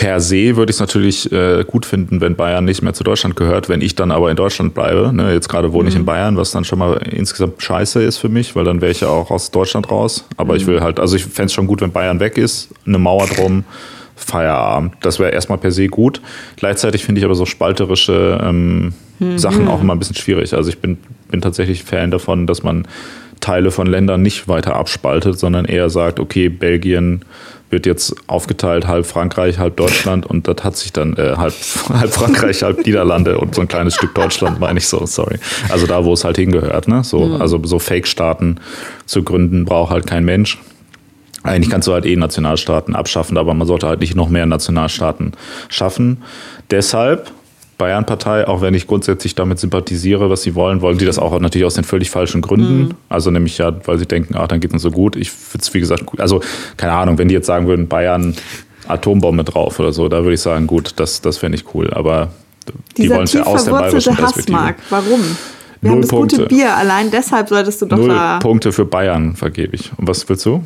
per 0.00 0.18
se 0.18 0.56
würde 0.56 0.70
ich 0.70 0.76
es 0.76 0.80
natürlich 0.80 1.30
äh, 1.30 1.62
gut 1.66 1.84
finden, 1.84 2.22
wenn 2.22 2.34
Bayern 2.34 2.64
nicht 2.64 2.80
mehr 2.80 2.94
zu 2.94 3.04
Deutschland 3.04 3.36
gehört. 3.36 3.68
Wenn 3.68 3.82
ich 3.82 3.96
dann 3.96 4.10
aber 4.10 4.30
in 4.30 4.36
Deutschland 4.36 4.72
bleibe, 4.72 5.12
ne, 5.12 5.34
jetzt 5.34 5.50
gerade 5.50 5.74
wohne 5.74 5.90
ich 5.90 5.94
in 5.94 6.06
Bayern, 6.06 6.38
was 6.38 6.52
dann 6.52 6.64
schon 6.64 6.78
mal 6.78 6.94
insgesamt 7.10 7.62
scheiße 7.62 8.02
ist 8.02 8.16
für 8.16 8.30
mich, 8.30 8.56
weil 8.56 8.64
dann 8.64 8.80
wäre 8.80 8.92
ich 8.92 9.02
ja 9.02 9.08
auch 9.08 9.30
aus 9.30 9.50
Deutschland 9.50 9.90
raus. 9.90 10.24
Aber 10.38 10.56
ich 10.56 10.66
will 10.66 10.80
halt, 10.80 10.98
also 10.98 11.16
ich 11.16 11.24
fände 11.26 11.46
es 11.46 11.52
schon 11.52 11.66
gut, 11.66 11.82
wenn 11.82 11.92
Bayern 11.92 12.18
weg 12.18 12.38
ist, 12.38 12.70
eine 12.86 12.96
Mauer 12.96 13.26
drum, 13.26 13.64
Feierabend. 14.16 14.94
Das 15.02 15.18
wäre 15.18 15.32
erstmal 15.32 15.58
per 15.58 15.70
se 15.70 15.88
gut. 15.88 16.22
Gleichzeitig 16.56 17.04
finde 17.04 17.18
ich 17.18 17.26
aber 17.26 17.34
so 17.34 17.44
spalterische 17.44 18.40
ähm, 18.42 18.94
Sachen 19.36 19.68
auch 19.68 19.82
immer 19.82 19.94
ein 19.94 19.98
bisschen 19.98 20.16
schwierig. 20.16 20.54
Also 20.54 20.70
ich 20.70 20.78
bin, 20.78 20.96
bin 21.30 21.42
tatsächlich 21.42 21.84
Fan 21.84 22.10
davon, 22.10 22.46
dass 22.46 22.62
man 22.62 22.88
Teile 23.40 23.70
von 23.70 23.86
Ländern 23.86 24.22
nicht 24.22 24.48
weiter 24.48 24.76
abspaltet, 24.76 25.38
sondern 25.38 25.66
eher 25.66 25.90
sagt, 25.90 26.20
okay, 26.20 26.48
Belgien 26.48 27.22
wird 27.70 27.86
jetzt 27.86 28.14
aufgeteilt, 28.26 28.86
halb 28.86 29.06
Frankreich, 29.06 29.58
halb 29.58 29.76
Deutschland 29.76 30.26
und 30.26 30.48
das 30.48 30.64
hat 30.64 30.76
sich 30.76 30.92
dann 30.92 31.16
äh, 31.16 31.34
halb, 31.36 31.54
halb 31.88 32.12
Frankreich, 32.12 32.62
halb 32.62 32.84
Niederlande 32.84 33.38
und 33.38 33.54
so 33.54 33.60
ein 33.60 33.68
kleines 33.68 33.94
Stück 33.94 34.14
Deutschland, 34.14 34.60
meine 34.60 34.78
ich 34.78 34.88
so, 34.88 35.06
sorry. 35.06 35.38
Also 35.68 35.86
da, 35.86 36.04
wo 36.04 36.12
es 36.12 36.24
halt 36.24 36.36
hingehört, 36.36 36.88
ne? 36.88 37.04
So, 37.04 37.36
Also 37.38 37.60
so 37.64 37.78
Fake-Staaten 37.78 38.60
zu 39.06 39.22
gründen, 39.22 39.64
braucht 39.64 39.92
halt 39.92 40.06
kein 40.06 40.24
Mensch. 40.24 40.58
Eigentlich 41.42 41.70
kannst 41.70 41.88
du 41.88 41.92
halt 41.92 42.04
eh 42.04 42.16
Nationalstaaten 42.16 42.94
abschaffen, 42.94 43.38
aber 43.38 43.54
man 43.54 43.66
sollte 43.66 43.88
halt 43.88 44.00
nicht 44.00 44.14
noch 44.14 44.28
mehr 44.28 44.44
Nationalstaaten 44.44 45.32
schaffen. 45.68 46.18
Deshalb 46.70 47.30
Bayern-Partei, 47.80 48.46
auch 48.46 48.60
wenn 48.60 48.74
ich 48.74 48.86
grundsätzlich 48.86 49.34
damit 49.34 49.58
sympathisiere, 49.58 50.28
was 50.28 50.42
sie 50.42 50.54
wollen, 50.54 50.82
wollen 50.82 50.98
die 50.98 51.06
das 51.06 51.18
auch 51.18 51.38
natürlich 51.40 51.64
aus 51.64 51.74
den 51.74 51.84
völlig 51.84 52.10
falschen 52.10 52.42
Gründen. 52.42 52.94
Also 53.08 53.30
nämlich 53.30 53.56
ja, 53.56 53.72
weil 53.86 53.98
sie 53.98 54.06
denken, 54.06 54.34
ach, 54.36 54.48
dann 54.48 54.60
geht 54.60 54.72
uns 54.72 54.82
so 54.82 54.90
gut. 54.90 55.16
Ich 55.16 55.30
finde 55.30 55.62
es, 55.62 55.72
wie 55.72 55.80
gesagt, 55.80 56.04
gut. 56.04 56.20
Also 56.20 56.42
keine 56.76 56.92
Ahnung, 56.92 57.16
wenn 57.16 57.28
die 57.28 57.34
jetzt 57.34 57.46
sagen 57.46 57.66
würden, 57.66 57.88
Bayern 57.88 58.36
Atombombe 58.86 59.44
drauf 59.44 59.80
oder 59.80 59.92
so, 59.92 60.08
da 60.08 60.22
würde 60.22 60.34
ich 60.34 60.40
sagen, 60.42 60.66
gut, 60.66 60.92
das, 60.96 61.22
das 61.22 61.38
fände 61.38 61.56
ich 61.56 61.74
cool. 61.74 61.90
Aber 61.92 62.28
die 62.96 63.02
Dieser 63.02 63.14
wollen 63.14 63.24
es 63.24 63.32
ja 63.32 63.44
aus 63.44 63.64
der 63.64 63.72
bayerischen 63.72 64.14
Perspektive. 64.14 64.58
Hassmark. 64.58 64.76
Warum? 64.90 65.20
Wir 65.80 65.90
Null 65.90 65.90
haben 65.90 66.02
das 66.02 66.10
gute 66.10 66.36
Punkte. 66.36 66.54
Bier. 66.54 66.76
Allein 66.76 67.10
deshalb 67.10 67.48
solltest 67.48 67.80
du 67.80 67.86
doch 67.86 67.96
Null 67.96 68.08
da. 68.08 68.38
Punkte 68.40 68.72
für 68.72 68.84
Bayern 68.84 69.34
vergebe 69.34 69.74
ich. 69.74 69.90
Und 69.96 70.06
was 70.06 70.28
willst 70.28 70.44
du? 70.44 70.62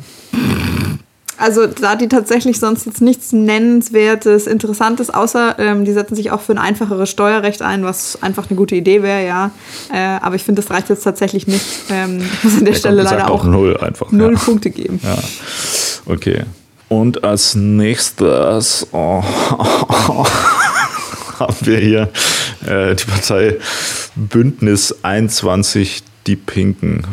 Also 1.37 1.67
da 1.67 1.95
die 1.95 2.07
tatsächlich 2.07 2.59
sonst 2.59 2.85
jetzt 2.85 3.01
nichts 3.01 3.33
Nennenswertes, 3.33 4.47
Interessantes, 4.47 5.09
außer 5.09 5.55
ähm, 5.59 5.85
die 5.85 5.93
setzen 5.93 6.15
sich 6.15 6.31
auch 6.31 6.41
für 6.41 6.53
ein 6.53 6.57
einfacheres 6.57 7.09
Steuerrecht 7.09 7.61
ein, 7.61 7.83
was 7.83 8.21
einfach 8.21 8.49
eine 8.49 8.57
gute 8.57 8.75
Idee 8.75 9.03
wäre, 9.03 9.25
ja. 9.25 9.51
Äh, 9.93 9.97
aber 10.21 10.35
ich 10.35 10.43
finde, 10.43 10.61
das 10.61 10.71
reicht 10.71 10.89
jetzt 10.89 11.03
tatsächlich 11.03 11.47
nicht. 11.47 11.65
Ähm, 11.89 12.21
ich 12.21 12.43
muss 12.43 12.57
an 12.57 12.65
der 12.65 12.73
Ja, 12.73 12.79
Stelle 12.79 13.01
leider 13.03 13.25
doch 13.25 13.29
auch 13.29 13.43
null 13.43 13.77
einfach. 13.77 14.11
null 14.11 14.33
ja. 14.33 14.39
Punkte 14.39 14.69
geben. 14.69 14.99
Ja, 15.03 15.17
okay. 16.05 16.43
Und 16.87 17.23
als 17.23 17.55
nächstes 17.55 18.87
oh, 18.91 19.23
haben 21.39 21.55
wir 21.61 21.79
hier 21.79 22.09
äh, 22.65 22.95
die 22.95 23.05
Partei 23.05 23.57
Bündnis 24.15 24.95
21 25.03 26.03
Die 26.27 26.35
Pinken. 26.35 27.05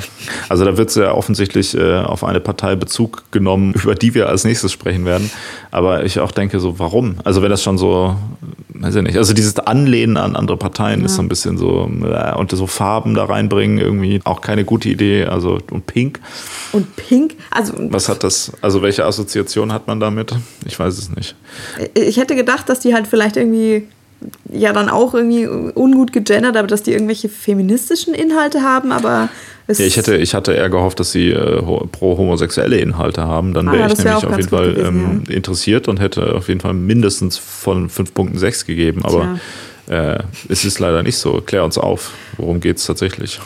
Also 0.48 0.64
da 0.64 0.76
wird 0.76 0.90
sehr 0.90 1.16
offensichtlich 1.16 1.76
äh, 1.76 1.98
auf 1.98 2.24
eine 2.24 2.40
Partei 2.40 2.76
Bezug 2.76 3.24
genommen, 3.30 3.74
über 3.82 3.94
die 3.94 4.14
wir 4.14 4.28
als 4.28 4.44
nächstes 4.44 4.72
sprechen 4.72 5.04
werden. 5.04 5.30
Aber 5.70 6.04
ich 6.04 6.20
auch 6.20 6.32
denke 6.32 6.60
so, 6.60 6.78
warum? 6.78 7.16
Also 7.24 7.42
wenn 7.42 7.50
das 7.50 7.62
schon 7.62 7.76
so, 7.78 8.16
weiß 8.70 8.96
ich 8.96 9.02
nicht, 9.02 9.16
also 9.16 9.34
dieses 9.34 9.58
Anlehnen 9.58 10.16
an 10.16 10.34
andere 10.34 10.56
Parteien 10.56 11.04
ist 11.04 11.16
so 11.16 11.22
ein 11.22 11.28
bisschen 11.28 11.58
so, 11.58 11.90
äh, 12.04 12.34
und 12.34 12.50
so 12.50 12.66
Farben 12.66 13.14
da 13.14 13.24
reinbringen, 13.24 13.78
irgendwie 13.78 14.20
auch 14.24 14.40
keine 14.40 14.64
gute 14.64 14.88
Idee. 14.88 15.24
Also 15.24 15.58
und 15.70 15.86
Pink. 15.86 16.20
Und 16.72 16.96
Pink, 16.96 17.36
also 17.50 17.74
Was 17.90 18.08
hat 18.08 18.24
das, 18.24 18.52
also 18.62 18.82
welche 18.82 19.04
Assoziation 19.04 19.72
hat 19.72 19.86
man 19.86 20.00
damit? 20.00 20.34
Ich 20.66 20.78
weiß 20.78 20.96
es 20.96 21.14
nicht. 21.14 21.36
ich 21.94 22.16
hätte 22.16 22.34
gedacht, 22.34 22.68
dass 22.68 22.80
die 22.80 22.94
halt 22.94 23.06
vielleicht 23.06 23.36
irgendwie 23.36 23.88
ja 24.50 24.72
dann 24.72 24.88
auch 24.88 25.14
irgendwie 25.14 25.46
ungut 25.46 26.12
gegendert, 26.12 26.56
aber 26.56 26.68
dass 26.68 26.82
die 26.82 26.92
irgendwelche 26.92 27.28
feministischen 27.28 28.14
Inhalte 28.14 28.62
haben, 28.62 28.92
aber 28.92 29.28
es 29.66 29.78
Ja, 29.78 29.86
ich 29.86 29.96
hätte, 29.96 30.16
ich 30.16 30.34
hatte 30.34 30.52
eher 30.52 30.68
gehofft, 30.68 31.00
dass 31.00 31.12
sie 31.12 31.30
äh, 31.30 31.62
pro 31.62 32.16
homosexuelle 32.18 32.78
Inhalte 32.78 33.22
haben. 33.22 33.54
Dann 33.54 33.68
Ah, 33.68 33.72
wäre 33.72 33.82
ich 33.86 33.94
das 33.94 34.04
wär 34.04 34.12
nämlich 34.12 34.26
auf 34.26 34.36
jeden 34.36 34.48
Fall 34.48 34.74
gewesen, 34.74 35.22
ähm, 35.28 35.34
interessiert 35.34 35.88
und 35.88 36.00
hätte 36.00 36.34
auf 36.34 36.48
jeden 36.48 36.60
Fall 36.60 36.74
mindestens 36.74 37.38
von 37.38 37.88
5 37.88 38.12
Punkten 38.14 38.38
6 38.38 38.66
gegeben. 38.66 39.02
Aber 39.04 39.38
äh, 39.88 40.18
es 40.48 40.64
ist 40.64 40.78
leider 40.78 41.02
nicht 41.02 41.16
so. 41.16 41.40
Klär 41.44 41.64
uns 41.64 41.78
auf. 41.78 42.10
Worum 42.36 42.60
geht 42.60 42.78
es 42.78 42.86
tatsächlich? 42.86 43.40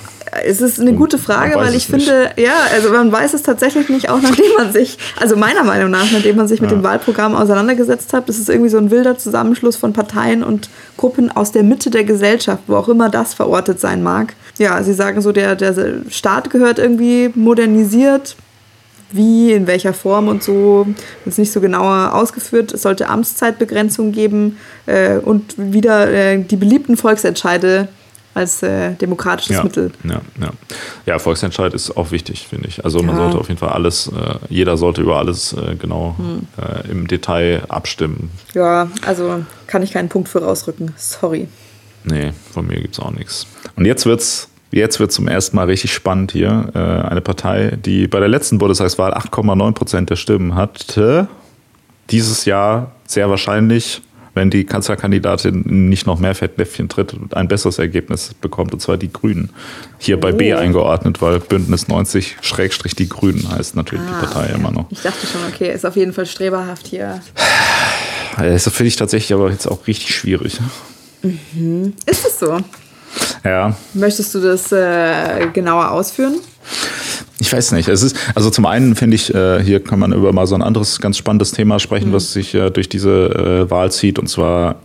Es 0.45 0.61
ist 0.61 0.81
eine 0.81 0.93
gute 0.93 1.19
Frage, 1.19 1.55
weil 1.57 1.75
ich 1.75 1.87
finde, 1.87 2.31
ja, 2.37 2.55
also 2.73 2.91
man 2.91 3.13
weiß 3.13 3.35
es 3.35 3.43
tatsächlich 3.43 3.89
nicht, 3.89 4.11
auch 4.11 4.21
nachdem 4.21 4.53
man 4.59 4.73
sich, 4.73 4.99
also 5.21 5.37
meiner 5.37 5.63
Meinung 5.63 5.91
nach, 5.91 6.11
nachdem 6.11 6.37
man 6.37 6.49
sich 6.49 6.61
mit 6.61 6.71
dem 6.71 6.83
Wahlprogramm 6.83 7.35
auseinandergesetzt 7.35 8.13
hat, 8.13 8.29
das 8.29 8.39
ist 8.39 8.49
irgendwie 8.49 8.71
so 8.71 8.79
ein 8.79 8.91
wilder 8.91 9.19
Zusammenschluss 9.19 9.77
von 9.77 9.93
Parteien 9.93 10.43
und 10.43 10.69
Gruppen 10.97 11.31
aus 11.31 11.53
der 11.53 11.63
Mitte 11.63 11.91
der 11.91 12.05
Gesellschaft, 12.05 12.65
wo 12.67 12.77
auch 12.77 12.89
immer 12.89 13.09
das 13.09 13.35
verortet 13.35 13.81
sein 13.81 14.03
mag. 14.03 14.35
Ja, 14.59 14.83
sie 14.83 14.95
sagen 14.95 15.21
so, 15.21 15.33
der, 15.33 15.55
der 15.55 15.75
Staat 16.11 16.51
gehört 16.51 16.79
irgendwie 16.79 17.31
modernisiert, 17.35 18.37
wie, 19.13 19.53
in 19.53 19.67
welcher 19.67 19.95
Form 19.95 20.29
und 20.29 20.43
so, 20.43 20.87
das 21.25 21.35
ist 21.35 21.39
nicht 21.39 21.53
so 21.53 21.61
genauer 21.61 22.15
ausgeführt. 22.15 22.73
Es 22.73 22.83
sollte 22.83 23.09
Amtszeitbegrenzung 23.09 24.13
geben 24.13 24.59
äh, 24.87 25.19
und 25.19 25.55
wieder 25.57 26.11
äh, 26.11 26.39
die 26.39 26.57
beliebten 26.57 26.97
Volksentscheide 26.97 27.89
als 28.37 28.63
äh, 28.63 28.95
demokratisches 28.95 29.57
Ja, 29.57 29.65
Mittel. 29.65 29.91
ja, 30.05 30.21
ja. 30.41 30.51
ja, 31.07 31.19
Volksentscheid 31.19 31.73
ist 31.75 31.97
auch 31.97 32.11
wichtig, 32.11 32.47
finde 32.49 32.69
ich. 32.69 32.85
Also 32.85 32.99
man 33.03 33.17
Ja. 33.17 33.23
sollte 33.23 33.39
auf 33.39 33.49
jeden 33.49 33.59
Fall 33.59 33.71
alles, 33.71 34.09
äh, 34.09 34.35
jeder 34.49 34.77
sollte 34.77 35.01
über 35.03 35.17
alles 35.17 35.53
äh, 35.55 35.75
genau 35.77 36.15
Hm. 36.19 36.47
äh, 36.63 36.91
im 36.91 37.07
Detail 37.09 37.63
abstimmen. 37.69 38.31
Ja, 38.55 38.89
also 39.07 39.43
kann 39.67 39.83
ich 39.83 39.93
keinen 39.93 40.09
Punkt 40.09 40.29
für 40.29 40.43
rausrücken. 40.43 40.93
Sorry. 40.97 41.49
Nee, 42.05 42.33
von 42.53 42.67
mir 42.67 42.81
gibt 42.81 42.95
es 42.95 43.01
auch 43.01 43.11
nichts. 43.11 43.47
Und 43.75 43.85
jetzt 43.85 44.07
wird's 44.07 44.49
Jetzt 44.73 44.99
wird 44.99 45.13
zum 45.13 45.29
ersten 45.29 45.55
Mal 45.57 45.67
richtig 45.67 45.93
spannend 45.95 46.33
hier. 46.33 46.71
Äh, 46.75 46.79
eine 47.09 47.21
Partei, 47.21 47.79
die 47.83 48.09
bei 48.09 48.19
der 48.19 48.29
letzten 48.29 48.59
Bundestagswahl 48.59 49.15
8,9 49.15 49.73
Prozent 49.73 50.11
der 50.11 50.17
Stimmen 50.17 50.57
hatte, 50.57 51.29
dieses 52.11 52.45
Jahr 52.47 52.91
sehr 53.07 53.31
wahrscheinlich, 53.31 54.03
wenn 54.37 54.51
die 54.51 54.65
Kanzlerkandidatin 54.65 55.63
nicht 55.89 56.07
noch 56.07 56.19
mehr 56.21 56.35
Fettnäpfchen 56.35 56.89
tritt, 56.89 57.17
ein 57.33 57.49
besseres 57.49 57.79
Ergebnis 57.79 58.35
bekommt, 58.41 58.73
und 58.75 58.81
zwar 58.81 58.99
die 58.99 59.11
Grünen. 59.13 59.51
Hier 59.99 60.21
bei 60.21 60.31
B 60.31 60.55
Oh. 60.55 60.59
eingeordnet, 60.59 61.21
weil 61.23 61.41
Bündnis 61.41 61.89
90 61.89 62.37
Schrägstrich 62.43 62.95
die 62.95 63.09
Grünen 63.09 63.51
heißt 63.51 63.75
natürlich 63.75 64.05
die 64.07 64.27
Partei 64.27 64.53
immer 64.55 64.71
noch. 64.71 64.87
Ich 64.91 65.01
dachte 65.03 65.27
schon, 65.27 65.41
okay, 65.53 65.73
ist 65.73 65.85
auf 65.87 65.97
jeden 65.97 66.13
Fall 66.13 66.27
streberhaft 66.27 66.87
hier. 66.87 67.21
Das 68.37 68.65
finde 68.71 68.89
ich 68.89 68.97
tatsächlich 68.97 69.33
aber 69.33 69.51
jetzt 69.51 69.67
auch 69.67 69.87
richtig 69.87 70.15
schwierig. 70.15 70.59
Ist 71.23 72.27
es 72.27 72.39
so? 72.39 72.59
Ja, 73.43 73.75
Möchtest 73.95 74.35
du 74.35 74.41
das 74.41 74.71
äh, 74.73 75.47
genauer 75.55 75.91
ausführen? 75.91 76.35
Ich 77.39 77.53
weiß 77.53 77.73
nicht. 77.73 77.89
Es 77.89 78.03
ist, 78.03 78.17
also 78.35 78.49
zum 78.51 78.65
einen 78.65 78.95
finde 78.95 79.15
ich, 79.15 79.35
äh, 79.35 79.63
hier 79.63 79.81
kann 79.83 79.99
man 79.99 80.13
über 80.13 80.33
mal 80.33 80.47
so 80.47 80.55
ein 80.55 80.63
anderes 80.63 81.01
ganz 81.01 81.19
spannendes 81.19 81.53
Thema 81.53 81.79
sprechen, 81.79 82.13
was 82.13 82.33
sich 82.33 82.55
äh, 82.55 82.71
durch 82.71 82.89
diese 82.89 83.11
äh, 83.67 83.71
Wahl 83.71 83.93
zieht, 83.93 84.19
und 84.19 84.29
zwar 84.29 84.77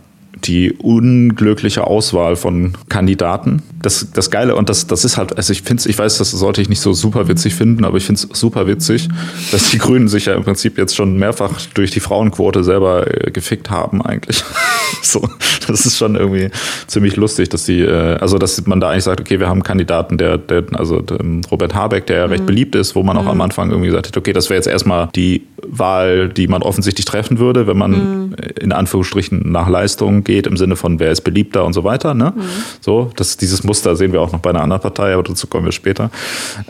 die 0.44 0.72
unglückliche 0.72 1.86
Auswahl 1.86 2.36
von 2.36 2.72
Kandidaten. 2.88 3.62
Das, 3.80 4.08
das 4.12 4.30
Geile, 4.30 4.56
und 4.56 4.68
das, 4.68 4.86
das 4.86 5.04
ist 5.04 5.16
halt, 5.16 5.36
also 5.36 5.52
ich 5.52 5.62
finde 5.62 5.88
ich 5.88 5.98
weiß, 5.98 6.18
das 6.18 6.30
sollte 6.30 6.60
ich 6.60 6.68
nicht 6.68 6.80
so 6.80 6.92
super 6.92 7.28
witzig 7.28 7.54
finden, 7.54 7.84
aber 7.84 7.96
ich 7.96 8.04
finde 8.04 8.20
es 8.22 8.38
super 8.38 8.66
witzig, 8.66 9.08
dass 9.50 9.70
die 9.70 9.78
Grünen 9.78 10.08
sich 10.08 10.26
ja 10.26 10.34
im 10.34 10.44
Prinzip 10.44 10.78
jetzt 10.78 10.94
schon 10.94 11.16
mehrfach 11.16 11.60
durch 11.74 11.90
die 11.90 12.00
Frauenquote 12.00 12.64
selber 12.64 13.06
äh, 13.06 13.30
gefickt 13.30 13.70
haben, 13.70 14.02
eigentlich. 14.02 14.42
so, 15.02 15.28
das 15.66 15.86
ist 15.86 15.96
schon 15.96 16.16
irgendwie 16.16 16.50
ziemlich 16.86 17.16
lustig, 17.16 17.48
dass 17.48 17.64
die, 17.64 17.80
äh, 17.80 18.16
also 18.16 18.38
dass 18.38 18.66
man 18.66 18.80
da 18.80 18.90
eigentlich 18.90 19.04
sagt, 19.04 19.20
okay, 19.20 19.40
wir 19.40 19.48
haben 19.48 19.58
einen 19.58 19.62
Kandidaten, 19.62 20.18
der, 20.18 20.38
der 20.38 20.64
also 20.74 21.00
der, 21.00 21.18
Robert 21.50 21.74
Habeck, 21.74 22.06
der 22.06 22.16
ja 22.18 22.24
recht 22.26 22.42
mhm. 22.42 22.46
beliebt 22.46 22.74
ist, 22.74 22.94
wo 22.94 23.02
man 23.02 23.16
auch 23.16 23.24
mhm. 23.24 23.30
am 23.30 23.40
Anfang 23.40 23.70
irgendwie 23.70 23.88
gesagt 23.88 24.08
hat, 24.08 24.16
okay, 24.16 24.32
das 24.32 24.50
wäre 24.50 24.58
jetzt 24.58 24.66
erstmal 24.66 25.08
die 25.14 25.42
Wahl, 25.66 26.28
die 26.28 26.48
man 26.48 26.62
offensichtlich 26.62 27.04
treffen 27.04 27.38
würde, 27.38 27.66
wenn 27.66 27.78
man 27.78 27.90
mhm. 27.90 28.34
in 28.60 28.72
Anführungsstrichen 28.72 29.50
nach 29.50 29.68
Leistung 29.68 30.24
geht, 30.24 30.31
im 30.46 30.56
Sinne 30.56 30.76
von 30.76 30.98
wer 30.98 31.10
ist 31.10 31.22
beliebter 31.22 31.64
und 31.64 31.72
so 31.72 31.84
weiter. 31.84 32.14
Ne? 32.14 32.32
Mhm. 32.34 32.42
So, 32.80 33.10
das, 33.16 33.36
dieses 33.36 33.64
Muster 33.64 33.96
sehen 33.96 34.12
wir 34.12 34.20
auch 34.20 34.32
noch 34.32 34.40
bei 34.40 34.50
einer 34.50 34.62
anderen 34.62 34.82
Partei, 34.82 35.14
aber 35.14 35.22
dazu 35.22 35.46
kommen 35.46 35.64
wir 35.64 35.72
später. 35.72 36.10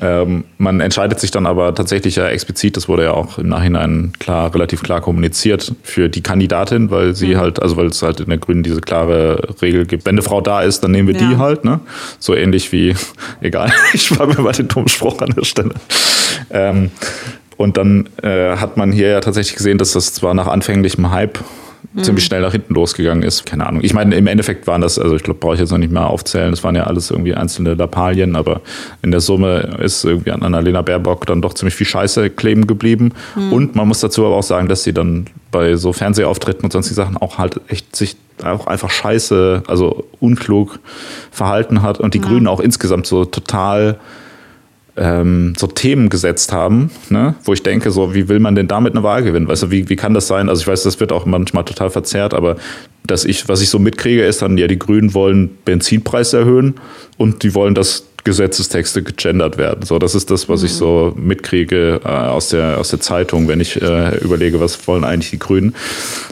Ähm, 0.00 0.44
man 0.58 0.80
entscheidet 0.80 1.20
sich 1.20 1.30
dann 1.30 1.46
aber 1.46 1.74
tatsächlich 1.74 2.16
ja 2.16 2.28
explizit, 2.28 2.76
das 2.76 2.88
wurde 2.88 3.04
ja 3.04 3.12
auch 3.12 3.38
im 3.38 3.48
Nachhinein 3.48 4.12
klar, 4.18 4.54
relativ 4.54 4.82
klar 4.82 5.00
kommuniziert, 5.00 5.74
für 5.82 6.08
die 6.08 6.22
Kandidatin, 6.22 6.90
weil 6.90 7.14
sie 7.14 7.34
mhm. 7.34 7.38
halt, 7.38 7.62
also 7.62 7.76
weil 7.76 7.86
es 7.86 8.02
halt 8.02 8.20
in 8.20 8.28
der 8.28 8.38
Grünen 8.38 8.62
diese 8.62 8.80
klare 8.80 9.54
Regel 9.62 9.86
gibt, 9.86 10.06
wenn 10.06 10.14
eine 10.14 10.22
Frau 10.22 10.40
da 10.40 10.62
ist, 10.62 10.80
dann 10.84 10.90
nehmen 10.90 11.08
wir 11.08 11.16
ja. 11.16 11.28
die 11.28 11.36
halt, 11.38 11.64
ne? 11.64 11.80
So 12.18 12.34
ähnlich 12.34 12.72
wie, 12.72 12.94
egal, 13.40 13.72
ich 13.92 14.18
war 14.18 14.26
mir 14.26 14.34
bei 14.34 14.52
den 14.52 14.68
dummen 14.68 14.88
Spruch 14.88 15.20
an 15.20 15.30
der 15.36 15.44
Stelle. 15.44 15.74
Ähm, 16.50 16.90
und 17.56 17.76
dann 17.76 18.08
äh, 18.22 18.56
hat 18.56 18.76
man 18.76 18.92
hier 18.92 19.08
ja 19.08 19.20
tatsächlich 19.20 19.56
gesehen, 19.56 19.78
dass 19.78 19.92
das 19.92 20.14
zwar 20.14 20.34
nach 20.34 20.48
anfänglichem 20.48 21.10
Hype 21.10 21.38
mhm. 21.92 22.02
ziemlich 22.02 22.24
schnell 22.24 22.42
nach 22.42 22.52
hinten 22.52 22.74
losgegangen 22.74 23.22
ist. 23.22 23.46
Keine 23.46 23.66
Ahnung. 23.66 23.82
Ich 23.84 23.94
meine, 23.94 24.14
im 24.14 24.26
Endeffekt 24.26 24.66
waren 24.66 24.80
das, 24.80 24.98
also 24.98 25.16
ich 25.16 25.22
glaube, 25.22 25.40
brauche 25.40 25.54
ich 25.54 25.60
jetzt 25.60 25.70
noch 25.70 25.78
nicht 25.78 25.92
mehr 25.92 26.06
aufzählen, 26.06 26.50
das 26.50 26.62
waren 26.64 26.74
ja 26.74 26.84
alles 26.84 27.10
irgendwie 27.10 27.34
einzelne 27.34 27.74
Lappalien, 27.74 28.36
aber 28.36 28.60
in 29.02 29.10
der 29.10 29.20
Summe 29.20 29.78
ist 29.82 30.04
irgendwie 30.04 30.30
an 30.30 30.42
Annalena 30.42 30.82
Baerbock 30.82 31.26
dann 31.26 31.42
doch 31.42 31.54
ziemlich 31.54 31.74
viel 31.74 31.86
Scheiße 31.86 32.30
kleben 32.30 32.66
geblieben. 32.66 33.12
Mhm. 33.36 33.52
Und 33.52 33.76
man 33.76 33.88
muss 33.88 34.00
dazu 34.00 34.26
aber 34.26 34.36
auch 34.36 34.42
sagen, 34.42 34.68
dass 34.68 34.82
sie 34.82 34.92
dann 34.92 35.26
bei 35.50 35.76
so 35.76 35.92
Fernsehauftritten 35.92 36.64
und 36.64 36.72
sonstigen 36.72 36.96
Sachen 36.96 37.16
auch 37.16 37.38
halt 37.38 37.60
echt 37.68 37.94
sich 37.94 38.16
auch 38.42 38.66
einfach 38.66 38.90
scheiße, 38.90 39.62
also 39.68 40.04
unklug 40.20 40.80
verhalten 41.30 41.82
hat 41.82 42.00
und 42.00 42.14
die 42.14 42.18
ja. 42.18 42.24
Grünen 42.24 42.46
auch 42.46 42.60
insgesamt 42.60 43.06
so 43.06 43.24
total 43.24 43.98
ähm, 44.96 45.54
so 45.56 45.66
Themen 45.66 46.08
gesetzt 46.08 46.52
haben, 46.52 46.90
ne? 47.08 47.34
wo 47.44 47.52
ich 47.52 47.62
denke, 47.62 47.90
so, 47.90 48.14
wie 48.14 48.28
will 48.28 48.40
man 48.40 48.54
denn 48.54 48.68
damit 48.68 48.94
eine 48.94 49.02
Wahl 49.02 49.22
gewinnen? 49.22 49.48
Weißt 49.48 49.62
du, 49.62 49.70
wie, 49.70 49.88
wie 49.88 49.96
kann 49.96 50.12
das 50.14 50.26
sein? 50.26 50.48
Also 50.48 50.62
ich 50.62 50.66
weiß, 50.66 50.82
das 50.82 51.00
wird 51.00 51.12
auch 51.12 51.24
manchmal 51.24 51.64
total 51.64 51.90
verzerrt, 51.90 52.34
aber 52.34 52.56
dass 53.06 53.24
ich, 53.24 53.48
was 53.48 53.62
ich 53.62 53.70
so 53.70 53.78
mitkriege, 53.78 54.24
ist 54.24 54.42
dann, 54.42 54.58
ja, 54.58 54.66
die 54.66 54.78
Grünen 54.78 55.14
wollen 55.14 55.50
Benzinpreis 55.64 56.32
erhöhen 56.34 56.74
und 57.16 57.42
die 57.42 57.54
wollen, 57.54 57.74
dass 57.74 58.06
Gesetzestexte 58.24 59.02
gegendert 59.02 59.58
werden. 59.58 59.84
So, 59.84 59.98
das 59.98 60.14
ist 60.14 60.30
das, 60.30 60.48
was 60.48 60.62
ich 60.62 60.72
so 60.72 61.12
mhm. 61.16 61.26
mitkriege 61.26 62.00
äh, 62.04 62.08
aus, 62.08 62.50
der, 62.50 62.78
aus 62.78 62.90
der 62.90 63.00
Zeitung, 63.00 63.48
wenn 63.48 63.60
ich 63.60 63.80
äh, 63.80 64.16
überlege, 64.18 64.60
was 64.60 64.86
wollen 64.86 65.04
eigentlich 65.04 65.30
die 65.30 65.38
Grünen. 65.38 65.74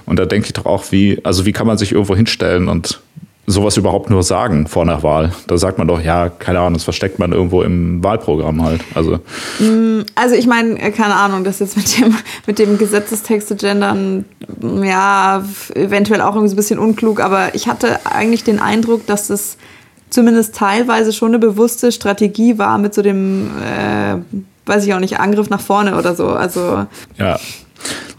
Und 0.06 0.18
da 0.18 0.26
denke 0.26 0.46
ich 0.46 0.52
doch 0.52 0.66
auch, 0.66 0.84
wie, 0.90 1.18
also 1.24 1.46
wie 1.46 1.52
kann 1.52 1.66
man 1.66 1.78
sich 1.78 1.92
irgendwo 1.92 2.14
hinstellen 2.14 2.68
und 2.68 3.00
sowas 3.50 3.76
überhaupt 3.76 4.10
nur 4.10 4.22
sagen 4.22 4.66
vor 4.66 4.82
einer 4.82 5.02
Wahl? 5.02 5.32
Da 5.46 5.58
sagt 5.58 5.78
man 5.78 5.88
doch, 5.88 6.00
ja, 6.00 6.28
keine 6.28 6.60
Ahnung, 6.60 6.74
das 6.74 6.84
versteckt 6.84 7.18
man 7.18 7.32
irgendwo 7.32 7.62
im 7.62 8.02
Wahlprogramm 8.02 8.62
halt. 8.62 8.82
Also, 8.94 9.18
mm, 9.58 10.04
also 10.14 10.34
ich 10.34 10.46
meine, 10.46 10.80
äh, 10.80 10.90
keine 10.90 11.14
Ahnung, 11.14 11.44
das 11.44 11.58
jetzt 11.58 11.76
mit 11.76 11.98
dem, 11.98 12.16
mit 12.46 12.58
dem 12.58 12.78
Gesetzestexte 12.78 13.56
gendern, 13.56 14.24
ja, 14.82 15.44
eventuell 15.74 16.20
auch 16.20 16.34
irgendwie 16.34 16.48
so 16.48 16.54
ein 16.54 16.56
bisschen 16.56 16.78
unklug, 16.78 17.20
aber 17.20 17.54
ich 17.54 17.68
hatte 17.68 18.00
eigentlich 18.06 18.44
den 18.44 18.60
Eindruck, 18.60 19.06
dass 19.06 19.28
das 19.28 19.56
zumindest 20.10 20.54
teilweise 20.54 21.12
schon 21.12 21.28
eine 21.28 21.38
bewusste 21.38 21.92
Strategie 21.92 22.58
war 22.58 22.78
mit 22.78 22.94
so 22.94 23.02
dem, 23.02 23.50
äh, 23.64 24.16
weiß 24.66 24.84
ich 24.86 24.94
auch 24.94 25.00
nicht, 25.00 25.20
Angriff 25.20 25.50
nach 25.50 25.60
vorne 25.60 25.96
oder 25.96 26.14
so. 26.14 26.28
Also 26.28 26.86
ja. 27.16 27.38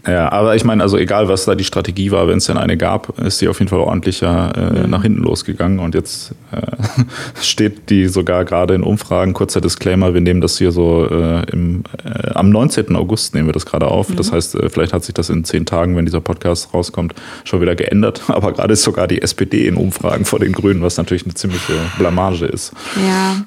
Ja, 0.06 0.32
aber 0.32 0.56
ich 0.56 0.64
meine, 0.64 0.82
also 0.82 0.96
egal 0.96 1.28
was 1.28 1.44
da 1.44 1.54
die 1.54 1.62
Strategie 1.64 2.10
war, 2.10 2.26
wenn 2.26 2.38
es 2.38 2.46
denn 2.46 2.56
eine 2.56 2.76
gab, 2.76 3.18
ist 3.20 3.38
sie 3.38 3.48
auf 3.48 3.60
jeden 3.60 3.68
Fall 3.68 3.78
ordentlicher 3.78 4.52
äh, 4.56 4.80
mhm. 4.80 4.90
nach 4.90 5.02
hinten 5.02 5.22
losgegangen 5.22 5.78
und 5.78 5.94
jetzt 5.94 6.34
äh, 6.50 6.60
steht 7.40 7.88
die 7.88 8.08
sogar 8.08 8.44
gerade 8.44 8.74
in 8.74 8.82
Umfragen, 8.82 9.32
kurzer 9.32 9.60
Disclaimer, 9.60 10.12
wir 10.12 10.20
nehmen 10.20 10.40
das 10.40 10.58
hier 10.58 10.72
so 10.72 11.06
äh, 11.08 11.48
im, 11.52 11.84
äh, 12.04 12.30
am 12.34 12.50
19. 12.50 12.96
August 12.96 13.34
nehmen 13.34 13.46
wir 13.46 13.52
das 13.52 13.64
gerade 13.64 13.86
auf. 13.86 14.08
Mhm. 14.08 14.16
Das 14.16 14.32
heißt, 14.32 14.56
äh, 14.56 14.68
vielleicht 14.70 14.92
hat 14.92 15.04
sich 15.04 15.14
das 15.14 15.30
in 15.30 15.44
zehn 15.44 15.66
Tagen, 15.66 15.96
wenn 15.96 16.04
dieser 16.04 16.20
Podcast 16.20 16.74
rauskommt, 16.74 17.14
schon 17.44 17.60
wieder 17.60 17.76
geändert. 17.76 18.22
Aber 18.28 18.52
gerade 18.52 18.72
ist 18.72 18.82
sogar 18.82 19.06
die 19.06 19.22
SPD 19.22 19.68
in 19.68 19.76
Umfragen 19.76 20.24
vor 20.24 20.40
den 20.40 20.52
Grünen, 20.52 20.82
was 20.82 20.96
natürlich 20.96 21.24
eine 21.24 21.34
ziemliche 21.34 21.74
Blamage 21.98 22.46
ist. 22.46 22.72
Ja, 22.96 23.44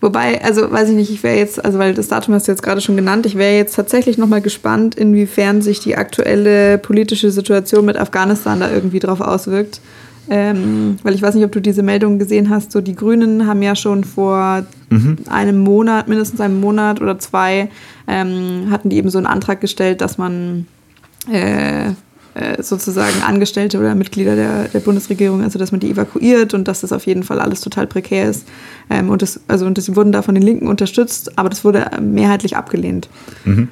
Wobei, 0.00 0.42
also 0.42 0.70
weiß 0.70 0.88
ich 0.88 0.96
nicht, 0.96 1.10
ich 1.10 1.22
wäre 1.22 1.36
jetzt, 1.36 1.62
also 1.62 1.78
weil 1.78 1.92
das 1.92 2.08
Datum 2.08 2.34
hast 2.34 2.48
du 2.48 2.52
jetzt 2.52 2.62
gerade 2.62 2.80
schon 2.80 2.96
genannt, 2.96 3.26
ich 3.26 3.36
wäre 3.36 3.54
jetzt 3.54 3.76
tatsächlich 3.76 4.16
nochmal 4.16 4.40
gespannt, 4.40 4.94
inwiefern 4.94 5.60
sich 5.60 5.80
die 5.80 5.96
aktuelle 5.96 6.78
politische 6.78 7.30
Situation 7.30 7.84
mit 7.84 7.98
Afghanistan 7.98 8.60
da 8.60 8.70
irgendwie 8.70 8.98
drauf 8.98 9.20
auswirkt. 9.20 9.80
Ähm, 10.32 10.98
weil 11.02 11.14
ich 11.14 11.22
weiß 11.22 11.34
nicht, 11.34 11.44
ob 11.44 11.50
du 11.50 11.60
diese 11.60 11.82
Meldung 11.82 12.18
gesehen 12.18 12.50
hast, 12.50 12.70
so 12.70 12.80
die 12.80 12.94
Grünen 12.94 13.46
haben 13.46 13.62
ja 13.62 13.74
schon 13.74 14.04
vor 14.04 14.64
mhm. 14.88 15.18
einem 15.28 15.58
Monat, 15.58 16.08
mindestens 16.08 16.40
einem 16.40 16.60
Monat 16.60 17.00
oder 17.00 17.18
zwei, 17.18 17.68
ähm, 18.06 18.68
hatten 18.70 18.90
die 18.90 18.96
eben 18.96 19.10
so 19.10 19.18
einen 19.18 19.26
Antrag 19.26 19.60
gestellt, 19.60 20.00
dass 20.00 20.18
man 20.18 20.66
äh, 21.30 21.90
sozusagen 22.60 23.22
Angestellte 23.22 23.78
oder 23.78 23.94
Mitglieder 23.94 24.36
der, 24.36 24.68
der 24.68 24.80
Bundesregierung, 24.80 25.42
also 25.42 25.58
dass 25.58 25.72
man 25.72 25.80
die 25.80 25.90
evakuiert 25.90 26.54
und 26.54 26.68
dass 26.68 26.80
das 26.80 26.92
auf 26.92 27.06
jeden 27.06 27.22
Fall 27.22 27.40
alles 27.40 27.60
total 27.60 27.86
prekär 27.86 28.30
ist. 28.30 28.46
Ähm, 28.88 29.10
und 29.10 29.22
das, 29.22 29.40
also 29.48 29.66
und 29.66 29.76
das 29.78 29.94
wurden 29.96 30.12
da 30.12 30.22
von 30.22 30.34
den 30.34 30.42
Linken 30.42 30.68
unterstützt, 30.68 31.38
aber 31.38 31.48
das 31.48 31.64
wurde 31.64 31.90
mehrheitlich 32.00 32.56
abgelehnt. 32.56 33.08
Mhm. 33.44 33.68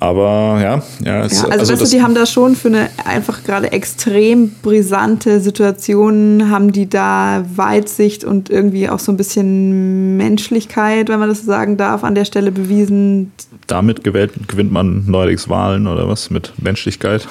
Aber 0.00 0.58
ja, 0.62 0.82
ja. 1.04 1.24
Es, 1.24 1.42
ja 1.42 1.48
also, 1.48 1.58
also 1.60 1.72
weißt 1.72 1.82
du, 1.82 1.96
die 1.96 2.02
haben 2.02 2.14
da 2.14 2.24
schon 2.24 2.54
für 2.54 2.68
eine 2.68 2.88
einfach 3.04 3.42
gerade 3.42 3.72
extrem 3.72 4.50
brisante 4.62 5.40
Situation, 5.40 6.50
haben 6.50 6.70
die 6.70 6.88
da 6.88 7.44
Weitsicht 7.56 8.22
und 8.22 8.48
irgendwie 8.48 8.88
auch 8.88 9.00
so 9.00 9.10
ein 9.10 9.16
bisschen 9.16 10.16
Menschlichkeit, 10.16 11.08
wenn 11.08 11.18
man 11.18 11.28
das 11.28 11.40
so 11.40 11.46
sagen 11.46 11.76
darf, 11.76 12.04
an 12.04 12.14
der 12.14 12.24
Stelle 12.24 12.52
bewiesen. 12.52 13.32
Damit 13.66 14.04
gewählt, 14.04 14.32
gewinnt 14.46 14.70
man 14.70 15.04
neuerdings 15.06 15.48
Wahlen 15.48 15.88
oder 15.88 16.08
was 16.08 16.30
mit 16.30 16.52
Menschlichkeit? 16.58 17.26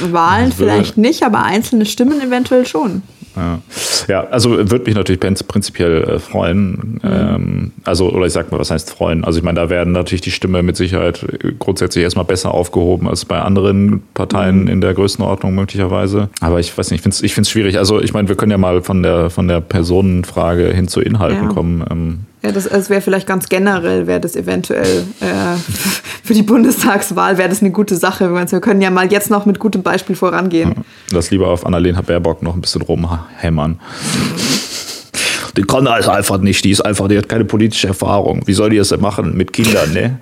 Wahlen 0.00 0.52
vielleicht 0.52 0.96
nicht, 0.96 1.22
aber 1.22 1.44
einzelne 1.44 1.86
Stimmen 1.86 2.20
eventuell 2.20 2.66
schon. 2.66 3.02
Ja, 3.36 3.60
ja 4.08 4.26
also 4.28 4.50
würde 4.50 4.84
mich 4.84 4.94
natürlich 4.94 5.20
prinzipiell 5.20 6.02
äh, 6.02 6.18
freuen. 6.18 6.70
Mhm. 6.70 7.00
Ähm, 7.04 7.72
also, 7.84 8.10
oder 8.10 8.26
ich 8.26 8.32
sag 8.32 8.50
mal, 8.50 8.58
was 8.58 8.70
heißt 8.70 8.90
freuen? 8.90 9.24
Also 9.24 9.38
ich 9.38 9.44
meine, 9.44 9.60
da 9.60 9.70
werden 9.70 9.92
natürlich 9.92 10.22
die 10.22 10.30
Stimme 10.30 10.62
mit 10.62 10.76
Sicherheit 10.76 11.24
grundsätzlich 11.58 12.02
erstmal 12.02 12.24
besser 12.24 12.52
aufgehoben 12.52 13.08
als 13.08 13.24
bei 13.24 13.40
anderen 13.40 14.02
Parteien 14.14 14.62
mhm. 14.62 14.68
in 14.68 14.80
der 14.80 14.94
Größenordnung 14.94 15.54
möglicherweise. 15.54 16.28
Aber 16.40 16.60
ich 16.60 16.76
weiß 16.76 16.90
nicht, 16.90 17.06
ich 17.06 17.34
finde 17.34 17.46
es 17.46 17.50
schwierig. 17.50 17.78
Also 17.78 18.00
ich 18.00 18.12
meine, 18.12 18.28
wir 18.28 18.36
können 18.36 18.52
ja 18.52 18.58
mal 18.58 18.82
von 18.82 19.02
der, 19.02 19.30
von 19.30 19.48
der 19.48 19.60
Personenfrage 19.60 20.72
hin 20.72 20.88
zu 20.88 21.00
Inhalten 21.00 21.44
ja. 21.44 21.48
kommen. 21.48 21.84
Ähm, 21.90 22.18
ja, 22.46 22.52
das, 22.52 22.68
das 22.68 22.88
wäre 22.90 23.00
vielleicht 23.00 23.26
ganz 23.26 23.48
generell, 23.48 24.06
wäre 24.06 24.20
das 24.20 24.36
eventuell 24.36 25.04
äh, 25.20 25.56
für 26.22 26.34
die 26.34 26.42
Bundestagswahl 26.42 27.38
wäre 27.38 27.48
das 27.48 27.60
eine 27.60 27.72
gute 27.72 27.96
Sache. 27.96 28.32
Wir 28.32 28.60
können 28.60 28.80
ja 28.80 28.90
mal 28.90 29.10
jetzt 29.10 29.30
noch 29.30 29.46
mit 29.46 29.58
gutem 29.58 29.82
Beispiel 29.82 30.16
vorangehen. 30.16 30.74
Lass 31.10 31.30
lieber 31.30 31.48
auf 31.48 31.66
Annalena 31.66 32.02
Baerbock 32.02 32.42
noch 32.42 32.54
ein 32.54 32.60
bisschen 32.60 32.82
rumhämmern. 32.82 33.80
Die 35.56 35.62
kann 35.62 35.86
das 35.86 36.08
einfach 36.08 36.38
nicht. 36.38 36.64
Die 36.64 36.70
ist 36.70 36.82
einfach, 36.82 37.08
die 37.08 37.16
hat 37.16 37.28
keine 37.28 37.44
politische 37.44 37.88
Erfahrung. 37.88 38.42
Wie 38.46 38.52
soll 38.52 38.70
die 38.70 38.76
das 38.76 38.90
denn 38.90 39.00
machen 39.00 39.36
mit 39.36 39.52
Kindern, 39.52 39.92
ne? 39.92 40.18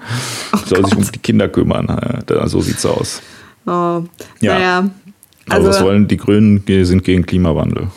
Oh 0.52 0.58
soll 0.66 0.82
Gott. 0.82 0.90
sich 0.90 0.98
um 0.98 1.12
die 1.12 1.18
Kinder 1.18 1.48
kümmern. 1.48 2.22
So 2.46 2.60
sieht's 2.60 2.87
aus. 2.87 3.20
Oh, 3.66 4.02
ja. 4.40 4.54
Naja. 4.54 4.90
Also, 5.48 5.66
Aber 5.66 5.68
was 5.68 5.82
wollen 5.82 6.06
die 6.08 6.16
Grünen? 6.16 6.64
Die 6.64 6.84
sind 6.84 7.04
gegen 7.04 7.26
Klimawandel. 7.26 7.88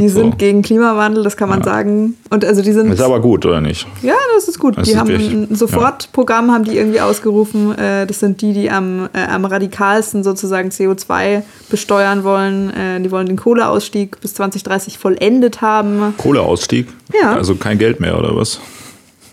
Die 0.00 0.08
sind 0.08 0.32
so. 0.32 0.36
gegen 0.38 0.62
Klimawandel, 0.62 1.22
das 1.22 1.36
kann 1.36 1.48
man 1.48 1.60
ja. 1.60 1.64
sagen. 1.66 2.16
Und 2.30 2.44
also 2.44 2.62
die 2.62 2.72
sind. 2.72 2.90
Ist 2.90 3.02
aber 3.02 3.20
gut, 3.20 3.44
oder 3.44 3.60
nicht? 3.60 3.86
Ja, 4.02 4.14
das 4.34 4.48
ist 4.48 4.58
gut. 4.58 4.78
Das 4.78 4.84
die 4.84 4.92
ist 4.92 4.96
haben 4.96 5.10
ein 5.10 5.54
Sofortprogramm, 5.54 6.48
ja. 6.48 6.54
haben 6.54 6.64
die 6.64 6.76
irgendwie 6.76 7.00
ausgerufen. 7.00 7.76
Äh, 7.76 8.06
das 8.06 8.20
sind 8.20 8.40
die, 8.40 8.52
die 8.52 8.70
am, 8.70 9.08
äh, 9.12 9.26
am 9.28 9.44
radikalsten 9.44 10.24
sozusagen 10.24 10.70
CO2 10.70 11.42
besteuern 11.68 12.24
wollen. 12.24 12.70
Äh, 12.70 13.00
die 13.00 13.10
wollen 13.10 13.26
den 13.26 13.36
Kohleausstieg 13.36 14.20
bis 14.20 14.34
2030 14.34 14.98
vollendet 14.98 15.60
haben. 15.60 16.14
Kohleausstieg? 16.16 16.88
Ja. 17.20 17.34
Also 17.34 17.56
kein 17.56 17.78
Geld 17.78 18.00
mehr, 18.00 18.18
oder 18.18 18.34
was? 18.34 18.60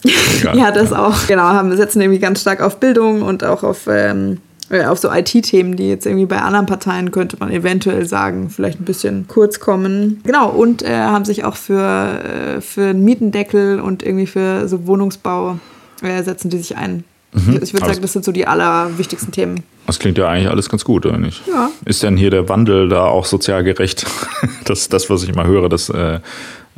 ja, 0.53 0.71
das 0.71 0.93
auch. 0.93 1.27
Genau, 1.27 1.43
haben, 1.43 1.75
setzen 1.75 2.01
irgendwie 2.01 2.19
ganz 2.19 2.41
stark 2.41 2.61
auf 2.61 2.77
Bildung 2.77 3.21
und 3.21 3.43
auch 3.43 3.63
auf 3.63 3.87
ähm, 3.87 4.33
äh, 4.33 4.46
auf 4.69 4.99
so 4.99 5.11
IT-Themen, 5.11 5.75
die 5.75 5.89
jetzt 5.89 6.05
irgendwie 6.05 6.25
bei 6.25 6.41
anderen 6.41 6.65
Parteien 6.65 7.11
könnte 7.11 7.37
man 7.39 7.51
eventuell 7.51 8.05
sagen, 8.05 8.49
vielleicht 8.49 8.81
ein 8.81 8.85
bisschen 8.85 9.27
kurz 9.27 9.59
kommen. 9.59 10.21
Genau, 10.23 10.49
und 10.49 10.83
äh, 10.83 10.95
haben 10.95 11.25
sich 11.25 11.43
auch 11.43 11.55
für, 11.55 12.57
äh, 12.57 12.61
für 12.61 12.89
einen 12.89 13.03
Mietendeckel 13.03 13.79
und 13.79 14.03
irgendwie 14.03 14.27
für 14.27 14.67
so 14.67 14.85
Wohnungsbau 14.87 15.59
äh, 16.01 16.21
setzen 16.23 16.49
die 16.49 16.57
sich 16.57 16.75
ein. 16.75 17.03
Mhm. 17.33 17.59
Ich 17.61 17.73
würde 17.73 17.85
sagen, 17.85 18.01
das 18.01 18.13
sind 18.13 18.25
so 18.25 18.31
die 18.31 18.47
allerwichtigsten 18.47 19.31
Themen. 19.31 19.63
Das 19.85 19.99
klingt 19.99 20.17
ja 20.17 20.27
eigentlich 20.27 20.49
alles 20.49 20.69
ganz 20.69 20.83
gut, 20.83 21.05
oder 21.05 21.17
nicht? 21.17 21.47
Ja. 21.47 21.69
Ist 21.85 22.03
denn 22.03 22.17
hier 22.17 22.29
der 22.29 22.49
Wandel 22.49 22.89
da 22.89 23.05
auch 23.05 23.25
sozial 23.25 23.63
gerecht? 23.63 24.05
das 24.65 24.89
das, 24.89 25.09
was 25.09 25.23
ich 25.23 25.33
mal 25.33 25.47
höre, 25.47 25.69
dass 25.69 25.89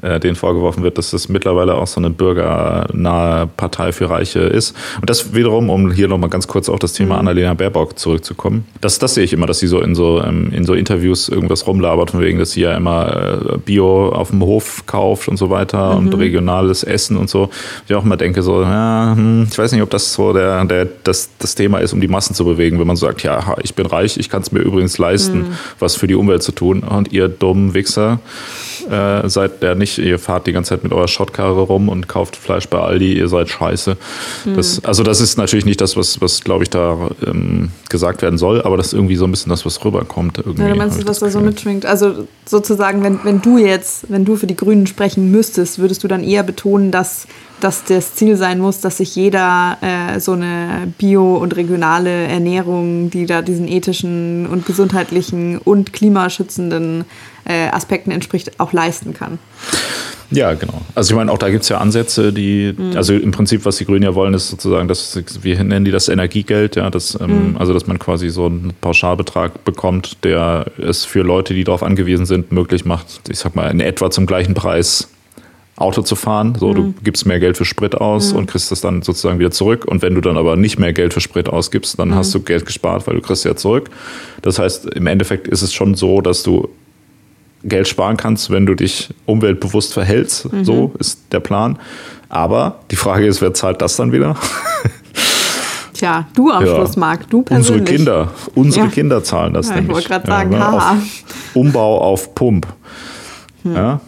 äh, 0.01 0.19
denen 0.19 0.35
vorgeworfen 0.35 0.83
wird, 0.83 0.97
dass 0.97 1.11
das 1.11 1.29
mittlerweile 1.29 1.75
auch 1.75 1.87
so 1.87 1.99
eine 1.99 2.09
bürgernahe 2.09 3.47
Partei 3.47 3.91
für 3.91 4.09
Reiche 4.09 4.39
ist. 4.39 4.75
Und 4.99 5.09
das 5.09 5.33
wiederum, 5.33 5.69
um 5.69 5.91
hier 5.91 6.07
nochmal 6.07 6.29
ganz 6.29 6.47
kurz 6.47 6.69
auf 6.69 6.79
das 6.79 6.93
Thema 6.93 7.15
mhm. 7.15 7.19
Annalena 7.21 7.53
Baerbock 7.53 7.97
zurückzukommen, 7.97 8.65
das, 8.81 8.99
das 8.99 9.15
sehe 9.15 9.23
ich 9.23 9.33
immer, 9.33 9.47
dass 9.47 9.59
sie 9.59 9.67
so 9.67 9.81
in 9.81 9.95
so, 9.95 10.21
ähm, 10.23 10.51
in 10.53 10.65
so 10.65 10.73
Interviews 10.73 11.29
irgendwas 11.29 11.67
rumlabert, 11.67 12.11
von 12.11 12.21
wegen, 12.21 12.39
dass 12.39 12.51
sie 12.51 12.61
ja 12.61 12.75
immer 12.75 13.53
äh, 13.55 13.57
Bio 13.57 14.09
auf 14.09 14.29
dem 14.29 14.41
Hof 14.43 14.83
kauft 14.85 15.27
und 15.27 15.37
so 15.37 15.49
weiter 15.49 15.93
mhm. 15.93 16.07
und 16.07 16.13
regionales 16.17 16.83
Essen 16.83 17.17
und 17.17 17.29
so. 17.29 17.49
Ich 17.87 17.95
auch 17.95 18.03
immer 18.03 18.17
denke 18.17 18.41
so, 18.41 18.61
ja, 18.61 19.13
hm, 19.15 19.47
ich 19.51 19.57
weiß 19.57 19.71
nicht, 19.71 19.81
ob 19.81 19.89
das 19.89 20.13
so 20.13 20.33
der, 20.33 20.63
der, 20.65 20.87
das, 21.03 21.29
das 21.39 21.55
Thema 21.55 21.79
ist, 21.79 21.93
um 21.93 22.01
die 22.01 22.07
Massen 22.07 22.33
zu 22.33 22.45
bewegen, 22.45 22.79
wenn 22.79 22.87
man 22.87 22.95
sagt, 22.95 23.23
ja, 23.23 23.55
ich 23.63 23.75
bin 23.75 23.85
reich, 23.85 24.17
ich 24.17 24.29
kann 24.29 24.41
es 24.41 24.51
mir 24.51 24.59
übrigens 24.59 24.97
leisten, 24.97 25.39
mhm. 25.39 25.57
was 25.79 25.95
für 25.95 26.07
die 26.07 26.15
Umwelt 26.15 26.43
zu 26.43 26.51
tun 26.51 26.83
und 26.83 27.11
ihr 27.11 27.27
dummen 27.27 27.73
Wichser 27.73 28.19
äh, 28.89 29.27
seid 29.27 29.61
der 29.61 29.75
nicht, 29.75 29.88
ihr 29.97 30.19
fahrt 30.19 30.47
die 30.47 30.51
ganze 30.51 30.69
Zeit 30.69 30.83
mit 30.83 30.93
eurer 30.93 31.07
Schrottkarre 31.07 31.61
rum 31.61 31.89
und 31.89 32.07
kauft 32.07 32.35
Fleisch 32.35 32.67
bei 32.67 32.79
Aldi, 32.79 33.17
ihr 33.17 33.27
seid 33.27 33.49
scheiße. 33.49 33.97
Mhm. 34.45 34.55
Das, 34.55 34.83
also 34.83 35.03
das 35.03 35.21
ist 35.21 35.37
natürlich 35.37 35.65
nicht 35.65 35.81
das, 35.81 35.97
was, 35.97 36.21
was 36.21 36.43
glaube 36.43 36.63
ich, 36.63 36.69
da 36.69 37.09
ähm, 37.25 37.71
gesagt 37.89 38.21
werden 38.21 38.37
soll, 38.37 38.61
aber 38.61 38.77
das 38.77 38.87
ist 38.87 38.93
irgendwie 38.93 39.15
so 39.15 39.25
ein 39.25 39.31
bisschen 39.31 39.49
das, 39.49 39.65
was 39.65 39.83
rüberkommt. 39.83 40.37
Irgendwie, 40.37 40.61
ja, 40.61 40.69
du 40.69 40.75
meinst, 40.75 41.07
was 41.07 41.19
da 41.19 41.29
so 41.29 41.39
mitschwingt. 41.39 41.85
Also 41.85 42.27
sozusagen, 42.45 43.03
wenn, 43.03 43.19
wenn 43.23 43.41
du 43.41 43.57
jetzt, 43.57 44.09
wenn 44.09 44.25
du 44.25 44.35
für 44.35 44.47
die 44.47 44.55
Grünen 44.55 44.87
sprechen 44.87 45.31
müsstest, 45.31 45.79
würdest 45.79 46.03
du 46.03 46.07
dann 46.07 46.23
eher 46.23 46.43
betonen, 46.43 46.91
dass 46.91 47.27
dass 47.59 47.83
das 47.83 48.15
Ziel 48.15 48.35
sein 48.35 48.59
muss, 48.59 48.81
dass 48.81 48.97
sich 48.97 49.15
jeder 49.15 49.77
äh, 49.81 50.19
so 50.19 50.33
eine 50.33 50.91
bio- 50.97 51.37
und 51.37 51.55
regionale 51.55 52.09
Ernährung, 52.09 53.09
die 53.09 53.25
da 53.25 53.41
diesen 53.41 53.67
ethischen 53.67 54.47
und 54.47 54.65
gesundheitlichen 54.65 55.57
und 55.57 55.93
klimaschützenden 55.93 57.05
äh, 57.49 57.67
Aspekten 57.69 58.11
entspricht, 58.11 58.59
auch 58.59 58.71
leisten 58.71 59.13
kann. 59.13 59.39
Ja, 60.31 60.53
genau. 60.53 60.81
Also 60.93 61.11
ich 61.11 61.17
meine, 61.17 61.31
auch 61.31 61.39
da 61.39 61.49
gibt 61.49 61.63
es 61.63 61.69
ja 61.69 61.79
Ansätze, 61.79 62.31
die, 62.31 62.75
mhm. 62.77 62.95
also 62.95 63.13
im 63.15 63.31
Prinzip, 63.31 63.65
was 63.65 63.77
die 63.77 63.85
Grünen 63.85 64.03
ja 64.03 64.13
wollen, 64.13 64.35
ist 64.35 64.49
sozusagen, 64.49 64.87
dass 64.87 65.19
wir 65.41 65.63
nennen 65.63 65.85
die 65.85 65.91
das 65.91 66.07
Energiegeld, 66.07 66.75
ja, 66.75 66.91
das, 66.91 67.17
ähm, 67.19 67.51
mhm. 67.51 67.57
also 67.57 67.73
dass 67.73 67.87
man 67.87 67.97
quasi 67.97 68.29
so 68.29 68.45
einen 68.45 68.73
Pauschalbetrag 68.79 69.63
bekommt, 69.65 70.23
der 70.23 70.67
es 70.77 71.03
für 71.05 71.23
Leute, 71.23 71.55
die 71.55 71.63
darauf 71.63 71.81
angewiesen 71.81 72.27
sind, 72.27 72.51
möglich 72.51 72.85
macht, 72.85 73.07
ich 73.27 73.39
sag 73.39 73.55
mal, 73.55 73.71
in 73.71 73.79
etwa 73.79 74.11
zum 74.11 74.27
gleichen 74.27 74.53
Preis 74.53 75.09
Auto 75.79 76.01
zu 76.01 76.15
fahren. 76.15 76.55
So, 76.59 76.69
mhm. 76.69 76.75
du 76.75 76.93
gibst 77.03 77.25
mehr 77.25 77.39
Geld 77.39 77.57
für 77.57 77.65
Sprit 77.65 77.95
aus 77.95 78.33
mhm. 78.33 78.39
und 78.39 78.45
kriegst 78.47 78.71
das 78.71 78.81
dann 78.81 79.01
sozusagen 79.01 79.39
wieder 79.39 79.51
zurück. 79.51 79.85
Und 79.85 80.01
wenn 80.01 80.13
du 80.13 80.21
dann 80.21 80.37
aber 80.37 80.55
nicht 80.55 80.77
mehr 80.77 80.93
Geld 80.93 81.13
für 81.13 81.21
Sprit 81.21 81.49
ausgibst, 81.49 81.97
dann 81.97 82.09
mhm. 82.09 82.15
hast 82.15 82.35
du 82.35 82.41
Geld 82.41 82.65
gespart, 82.65 83.07
weil 83.07 83.15
du 83.15 83.21
kriegst 83.21 83.45
ja 83.45 83.55
zurück. 83.55 83.89
Das 84.41 84.59
heißt, 84.59 84.93
im 84.93 85.07
Endeffekt 85.07 85.47
ist 85.47 85.61
es 85.61 85.73
schon 85.73 85.95
so, 85.95 86.21
dass 86.21 86.43
du 86.43 86.69
Geld 87.63 87.87
sparen 87.87 88.17
kannst, 88.17 88.49
wenn 88.49 88.65
du 88.65 88.75
dich 88.75 89.09
umweltbewusst 89.25 89.93
verhältst. 89.93 90.51
Mhm. 90.51 90.63
So 90.63 90.93
ist 90.99 91.21
der 91.31 91.39
Plan. 91.39 91.77
Aber 92.29 92.79
die 92.91 92.95
Frage 92.95 93.25
ist, 93.25 93.41
wer 93.41 93.53
zahlt 93.53 93.81
das 93.81 93.95
dann 93.95 94.11
wieder? 94.11 94.35
Tja, 95.93 96.27
du 96.33 96.49
am 96.49 96.65
ja. 96.65 96.75
Schluss, 96.75 96.95
Marc, 96.95 97.29
du 97.29 97.41
persönlich. 97.41 97.81
Unsere 97.81 97.97
Kinder, 97.97 98.31
unsere 98.55 98.85
ja. 98.85 98.91
Kinder 98.91 99.23
zahlen 99.23 99.53
das 99.53 99.67
ja, 99.67 99.75
nämlich. 99.75 99.89
Ich 99.89 99.95
wollte 99.95 100.09
gerade 100.09 100.27
sagen, 100.27 100.51
ja, 100.53 100.59
haha. 100.59 100.97
Umbau 101.53 101.99
auf 101.99 102.33
Pump. 102.35 102.67
Hm. 103.63 103.75
Ja, 103.75 103.99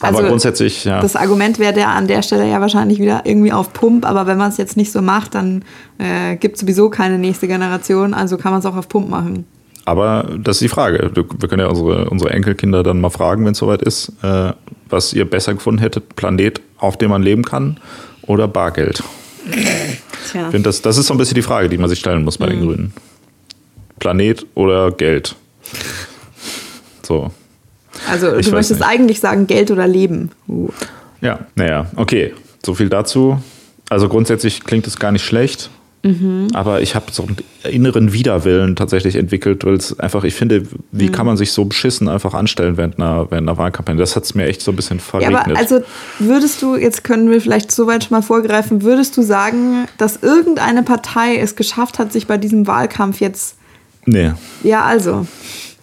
aber 0.00 0.18
also 0.18 0.28
grundsätzlich, 0.28 0.84
ja. 0.84 1.00
Das 1.00 1.16
Argument 1.16 1.58
wäre 1.58 1.72
der 1.72 1.88
an 1.88 2.06
der 2.06 2.22
Stelle 2.22 2.48
ja 2.48 2.60
wahrscheinlich 2.60 2.98
wieder 2.98 3.22
irgendwie 3.24 3.52
auf 3.52 3.72
Pump, 3.72 4.06
aber 4.06 4.26
wenn 4.26 4.38
man 4.38 4.50
es 4.50 4.56
jetzt 4.56 4.76
nicht 4.76 4.92
so 4.92 5.02
macht, 5.02 5.34
dann 5.34 5.64
äh, 5.98 6.36
gibt 6.36 6.56
es 6.56 6.60
sowieso 6.60 6.90
keine 6.90 7.18
nächste 7.18 7.48
Generation, 7.48 8.14
also 8.14 8.36
kann 8.36 8.52
man 8.52 8.60
es 8.60 8.66
auch 8.66 8.76
auf 8.76 8.88
Pump 8.88 9.08
machen. 9.08 9.46
Aber 9.84 10.30
das 10.38 10.56
ist 10.56 10.62
die 10.62 10.68
Frage. 10.68 11.10
Wir 11.14 11.48
können 11.48 11.60
ja 11.60 11.68
unsere, 11.68 12.08
unsere 12.08 12.30
Enkelkinder 12.30 12.82
dann 12.82 13.00
mal 13.00 13.10
fragen, 13.10 13.44
wenn 13.44 13.52
es 13.52 13.58
soweit 13.58 13.82
ist, 13.82 14.12
äh, 14.22 14.52
was 14.88 15.12
ihr 15.12 15.28
besser 15.28 15.54
gefunden 15.54 15.80
hättet: 15.80 16.16
Planet, 16.16 16.60
auf 16.78 16.96
dem 16.96 17.10
man 17.10 17.22
leben 17.22 17.44
kann 17.44 17.78
oder 18.22 18.48
Bargeld? 18.48 19.02
Tja. 20.30 20.46
Ich 20.46 20.50
finde, 20.50 20.62
das, 20.62 20.80
das 20.80 20.96
ist 20.96 21.06
so 21.06 21.14
ein 21.14 21.18
bisschen 21.18 21.34
die 21.34 21.42
Frage, 21.42 21.68
die 21.68 21.78
man 21.78 21.88
sich 21.88 21.98
stellen 21.98 22.24
muss 22.24 22.38
bei 22.38 22.46
mhm. 22.46 22.50
den 22.50 22.60
Grünen. 22.60 22.92
Planet 23.98 24.46
oder 24.54 24.90
Geld? 24.90 25.36
So. 27.02 27.30
Also 28.08 28.34
ich 28.36 28.46
du 28.46 28.52
möchtest 28.52 28.80
nicht. 28.80 28.88
eigentlich 28.88 29.20
sagen 29.20 29.46
Geld 29.46 29.70
oder 29.70 29.86
Leben. 29.86 30.30
Uh. 30.48 30.70
Ja, 31.20 31.40
naja, 31.54 31.86
okay. 31.96 32.34
So 32.64 32.74
viel 32.74 32.88
dazu. 32.88 33.38
Also 33.88 34.08
grundsätzlich 34.08 34.64
klingt 34.64 34.86
es 34.86 34.98
gar 34.98 35.12
nicht 35.12 35.24
schlecht. 35.24 35.70
Mhm. 36.04 36.48
Aber 36.52 36.82
ich 36.82 36.94
habe 36.94 37.06
so 37.10 37.22
einen 37.22 37.38
inneren 37.64 38.12
Widerwillen 38.12 38.76
tatsächlich 38.76 39.16
entwickelt, 39.16 39.64
weil 39.64 39.74
es 39.74 39.98
einfach, 39.98 40.22
ich 40.24 40.34
finde, 40.34 40.64
wie 40.92 41.06
mhm. 41.06 41.12
kann 41.12 41.24
man 41.24 41.38
sich 41.38 41.52
so 41.52 41.64
beschissen 41.64 42.08
einfach 42.08 42.34
anstellen 42.34 42.76
während 42.76 42.98
einer, 42.98 43.30
während 43.30 43.48
einer 43.48 43.56
Wahlkampagne? 43.56 43.98
Das 43.98 44.14
hat 44.14 44.24
es 44.24 44.34
mir 44.34 44.44
echt 44.44 44.60
so 44.60 44.70
ein 44.70 44.76
bisschen 44.76 45.00
verregnet. 45.00 45.32
Ja, 45.32 45.44
aber 45.46 45.56
also 45.56 45.80
würdest 46.18 46.60
du, 46.60 46.76
jetzt 46.76 47.04
können 47.04 47.30
wir 47.30 47.40
vielleicht 47.40 47.72
so 47.72 47.86
weit 47.86 48.04
schon 48.04 48.16
mal 48.16 48.22
vorgreifen, 48.22 48.82
würdest 48.82 49.16
du 49.16 49.22
sagen, 49.22 49.88
dass 49.96 50.22
irgendeine 50.22 50.82
Partei 50.82 51.38
es 51.38 51.56
geschafft 51.56 51.98
hat, 51.98 52.12
sich 52.12 52.26
bei 52.26 52.36
diesem 52.36 52.66
Wahlkampf 52.66 53.20
jetzt. 53.20 53.56
Nee. 54.04 54.32
Ja, 54.62 54.82
also. 54.82 55.26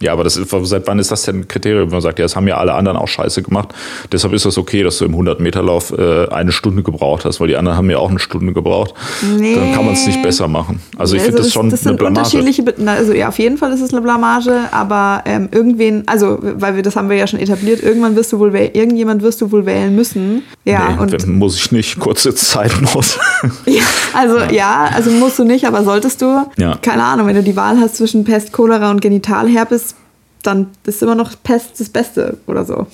Ja, 0.02 0.12
aber 0.12 0.24
das 0.24 0.36
ist, 0.36 0.50
seit 0.64 0.86
wann 0.86 0.98
ist 0.98 1.10
das 1.10 1.22
denn 1.22 1.40
ein 1.40 1.48
Kriterium? 1.48 1.86
Wenn 1.86 1.92
man 1.92 2.00
sagt, 2.00 2.18
ja, 2.18 2.24
das 2.24 2.36
haben 2.36 2.48
ja 2.48 2.56
alle 2.56 2.74
anderen 2.74 2.98
auch 2.98 3.08
scheiße 3.08 3.42
gemacht. 3.42 3.68
Deshalb 4.10 4.34
ist 4.34 4.44
das 4.44 4.58
okay, 4.58 4.82
dass 4.82 4.98
du 4.98 5.04
im 5.04 5.14
100-Meter-Lauf 5.14 5.92
äh, 5.96 6.28
eine 6.28 6.52
Stunde 6.52 6.82
gebraucht 6.82 7.24
hast, 7.24 7.40
weil 7.40 7.48
die 7.48 7.56
anderen 7.56 7.78
haben 7.78 7.88
ja 7.88 7.98
auch 7.98 8.10
eine 8.10 8.18
Stunde 8.18 8.52
gebraucht. 8.52 8.94
Nee. 9.38 9.54
Dann 9.54 9.72
kann 9.72 9.84
man 9.84 9.94
es 9.94 10.06
nicht 10.06 10.22
besser 10.22 10.48
machen. 10.48 10.80
Also 10.96 11.16
ich 11.16 11.22
finde 11.22 11.38
das, 11.38 11.46
das 11.46 11.54
schon 11.54 11.70
das 11.70 11.86
eine 11.86 11.96
Blamage. 11.96 12.36
Unterschiedliche, 12.36 12.64
also 12.86 13.12
ja, 13.12 13.28
auf 13.28 13.38
jeden 13.38 13.58
Fall 13.58 13.72
ist 13.72 13.80
es 13.80 13.92
eine 13.92 14.02
Blamage, 14.02 14.68
aber 14.72 15.22
ähm, 15.24 15.48
irgendwen, 15.52 16.02
also 16.06 16.38
weil 16.40 16.74
wir 16.76 16.82
das 16.82 16.96
haben 16.96 17.08
wir 17.08 17.16
ja 17.16 17.26
schon 17.26 17.38
etabliert, 17.38 17.82
irgendwann 17.82 18.16
wirst 18.16 18.32
du 18.32 18.38
wohl 18.38 18.52
irgendjemand 18.54 19.22
wirst 19.22 19.40
du 19.40 19.50
wohl 19.50 19.64
wählen 19.66 19.94
müssen. 19.94 20.42
Ja, 20.64 20.90
nee, 20.90 21.02
und 21.02 21.26
muss 21.28 21.56
ich 21.56 21.72
nicht, 21.72 21.98
kurze 21.98 22.34
Zeitnot. 22.34 23.18
ja, 23.66 23.82
also 24.12 24.38
ja. 24.38 24.50
ja, 24.50 24.90
also 24.94 25.10
musst 25.10 25.38
du 25.38 25.44
nicht, 25.44 25.66
aber 25.66 25.84
solltest 25.84 26.22
du. 26.22 26.46
Ja. 26.56 26.76
Keine 26.82 27.04
Ahnung, 27.04 27.26
wenn 27.26 27.36
du 27.36 27.42
die 27.42 27.56
Wahl 27.56 27.78
hast 27.78 27.96
zwischen 27.96 28.24
Pest, 28.24 28.52
Cholera 28.52 28.90
und 28.90 29.00
Genitalherpes, 29.00 29.91
dann 30.42 30.68
ist 30.84 31.02
immer 31.02 31.14
noch 31.14 31.32
Pest 31.42 31.80
das 31.80 31.88
Beste 31.88 32.38
oder 32.46 32.64
so. 32.64 32.86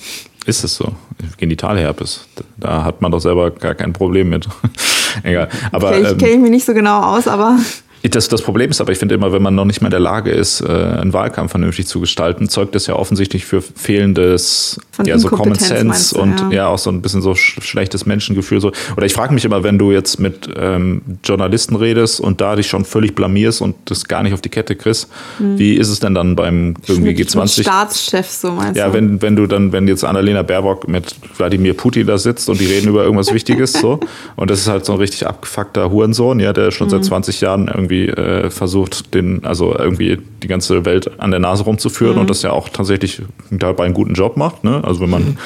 Ist 0.45 0.63
es 0.63 0.75
so? 0.75 0.93
Genitalherpes. 1.37 2.27
Da 2.57 2.83
hat 2.83 3.01
man 3.01 3.11
doch 3.11 3.19
selber 3.19 3.51
gar 3.51 3.75
kein 3.75 3.93
Problem 3.93 4.29
mit. 4.29 4.47
Egal. 5.23 5.49
Aber, 5.71 5.89
okay, 5.89 6.01
ich 6.01 6.11
ähm, 6.11 6.17
kenne 6.17 6.37
mich 6.37 6.51
nicht 6.51 6.65
so 6.65 6.73
genau 6.73 7.01
aus, 7.01 7.27
aber. 7.27 7.57
Das, 8.03 8.29
das 8.29 8.41
Problem 8.41 8.69
ist 8.69 8.79
aber, 8.79 8.91
ich 8.91 8.97
finde 8.97 9.15
immer, 9.15 9.33
wenn 9.33 9.41
man 9.41 9.55
noch 9.55 9.65
nicht 9.65 9.81
mal 9.81 9.87
in 9.87 9.91
der 9.91 9.99
Lage 9.99 10.31
ist, 10.31 10.61
äh, 10.61 10.67
einen 10.67 11.11
Wahlkampf 11.11 11.51
vernünftig 11.51 11.87
zu 11.87 11.99
gestalten, 11.99 12.47
zeugt 12.47 12.73
das 12.73 12.87
ja 12.87 12.95
offensichtlich 12.95 13.45
für 13.45 13.61
fehlendes 13.61 14.79
Von 14.91 15.05
ja, 15.05 15.17
so 15.17 15.27
Common 15.27 15.55
Sense 15.55 16.15
du, 16.15 16.21
und 16.21 16.39
ja. 16.39 16.51
ja. 16.51 16.67
auch 16.67 16.77
so 16.77 16.89
ein 16.89 17.01
bisschen 17.01 17.21
so 17.21 17.35
schlechtes 17.35 18.05
Menschengefühl. 18.05 18.61
So. 18.61 18.71
Oder 18.95 19.05
ich 19.05 19.13
frage 19.13 19.33
mich 19.33 19.43
immer, 19.43 19.63
wenn 19.63 19.77
du 19.77 19.91
jetzt 19.91 20.19
mit 20.19 20.49
ähm, 20.55 21.01
Journalisten 21.25 21.75
redest 21.75 22.21
und 22.21 22.39
da 22.39 22.55
dich 22.55 22.67
schon 22.67 22.85
völlig 22.85 23.15
blamierst 23.15 23.61
und 23.61 23.75
das 23.85 24.05
gar 24.05 24.23
nicht 24.23 24.33
auf 24.33 24.41
die 24.41 24.49
Kette 24.49 24.75
kriegst, 24.75 25.09
mhm. 25.39 25.59
wie 25.59 25.73
ist 25.73 25.89
es 25.89 25.99
denn 25.99 26.13
dann 26.13 26.37
beim 26.37 26.75
irgendwie 26.87 27.15
mit, 27.15 27.29
G20? 27.29 27.57
Mit 27.57 27.65
Staatschef 27.65 28.27
so 28.27 28.51
meinst 28.51 28.77
ja, 28.77 28.87
du? 28.87 28.89
Ja, 28.89 28.93
wenn, 28.93 29.21
wenn 29.21 29.35
du 29.35 29.45
dann, 29.45 29.73
wenn 29.73 29.87
jetzt 29.89 30.05
Annalena 30.05 30.43
Baerbock 30.43 30.87
mit 30.87 31.15
Wladimir 31.37 31.73
Putin 31.73 32.07
da 32.07 32.17
sitzt 32.17 32.49
und 32.49 32.61
die 32.61 32.65
reden 32.65 32.87
über 32.87 33.03
irgendwas 33.03 33.33
Wichtiges 33.33 33.73
so 33.73 33.99
und 34.37 34.49
das 34.49 34.59
ist 34.59 34.67
halt 34.67 34.85
so 34.85 34.93
ein 34.93 34.99
richtig 34.99 35.27
abgefuckter 35.27 35.91
Hurensohn, 35.91 36.39
ja, 36.39 36.53
der 36.53 36.71
schon 36.71 36.87
mhm. 36.87 36.91
seit 36.91 37.05
20 37.05 37.41
Jahren 37.41 37.67
irgendwie 37.67 37.88
irgendwie 37.89 38.07
äh, 38.09 38.49
versucht, 38.49 39.13
den, 39.13 39.43
also 39.43 39.75
irgendwie 39.77 40.19
die 40.43 40.47
ganze 40.47 40.85
Welt 40.85 41.19
an 41.19 41.31
der 41.31 41.39
Nase 41.39 41.63
rumzuführen 41.63 42.15
mhm. 42.15 42.21
und 42.21 42.29
das 42.29 42.41
ja 42.41 42.51
auch 42.51 42.69
tatsächlich 42.69 43.21
dabei 43.49 43.85
einen 43.85 43.93
guten 43.93 44.13
Job 44.13 44.37
macht. 44.37 44.63
Ne? 44.63 44.81
Also 44.83 45.01
wenn 45.01 45.09
man, 45.09 45.23
mhm. 45.23 45.37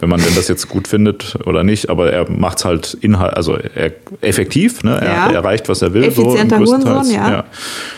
wenn 0.00 0.08
man 0.08 0.20
denn 0.20 0.34
das 0.34 0.48
jetzt 0.48 0.68
gut 0.68 0.88
findet 0.88 1.36
oder 1.46 1.64
nicht, 1.64 1.90
aber 1.90 2.12
er 2.12 2.30
macht 2.30 2.58
es 2.58 2.64
halt 2.64 2.94
inhalt, 3.00 3.36
also 3.36 3.56
er, 3.56 3.92
effektiv, 4.20 4.82
ne? 4.82 5.00
er, 5.00 5.06
ja. 5.06 5.26
er 5.28 5.34
erreicht, 5.34 5.68
was 5.68 5.82
er 5.82 5.94
will. 5.94 6.04
Effizienter 6.04 6.64
so, 6.64 6.72
Hurensohn, 6.72 7.10
ja. 7.10 7.30
ja. 7.30 7.44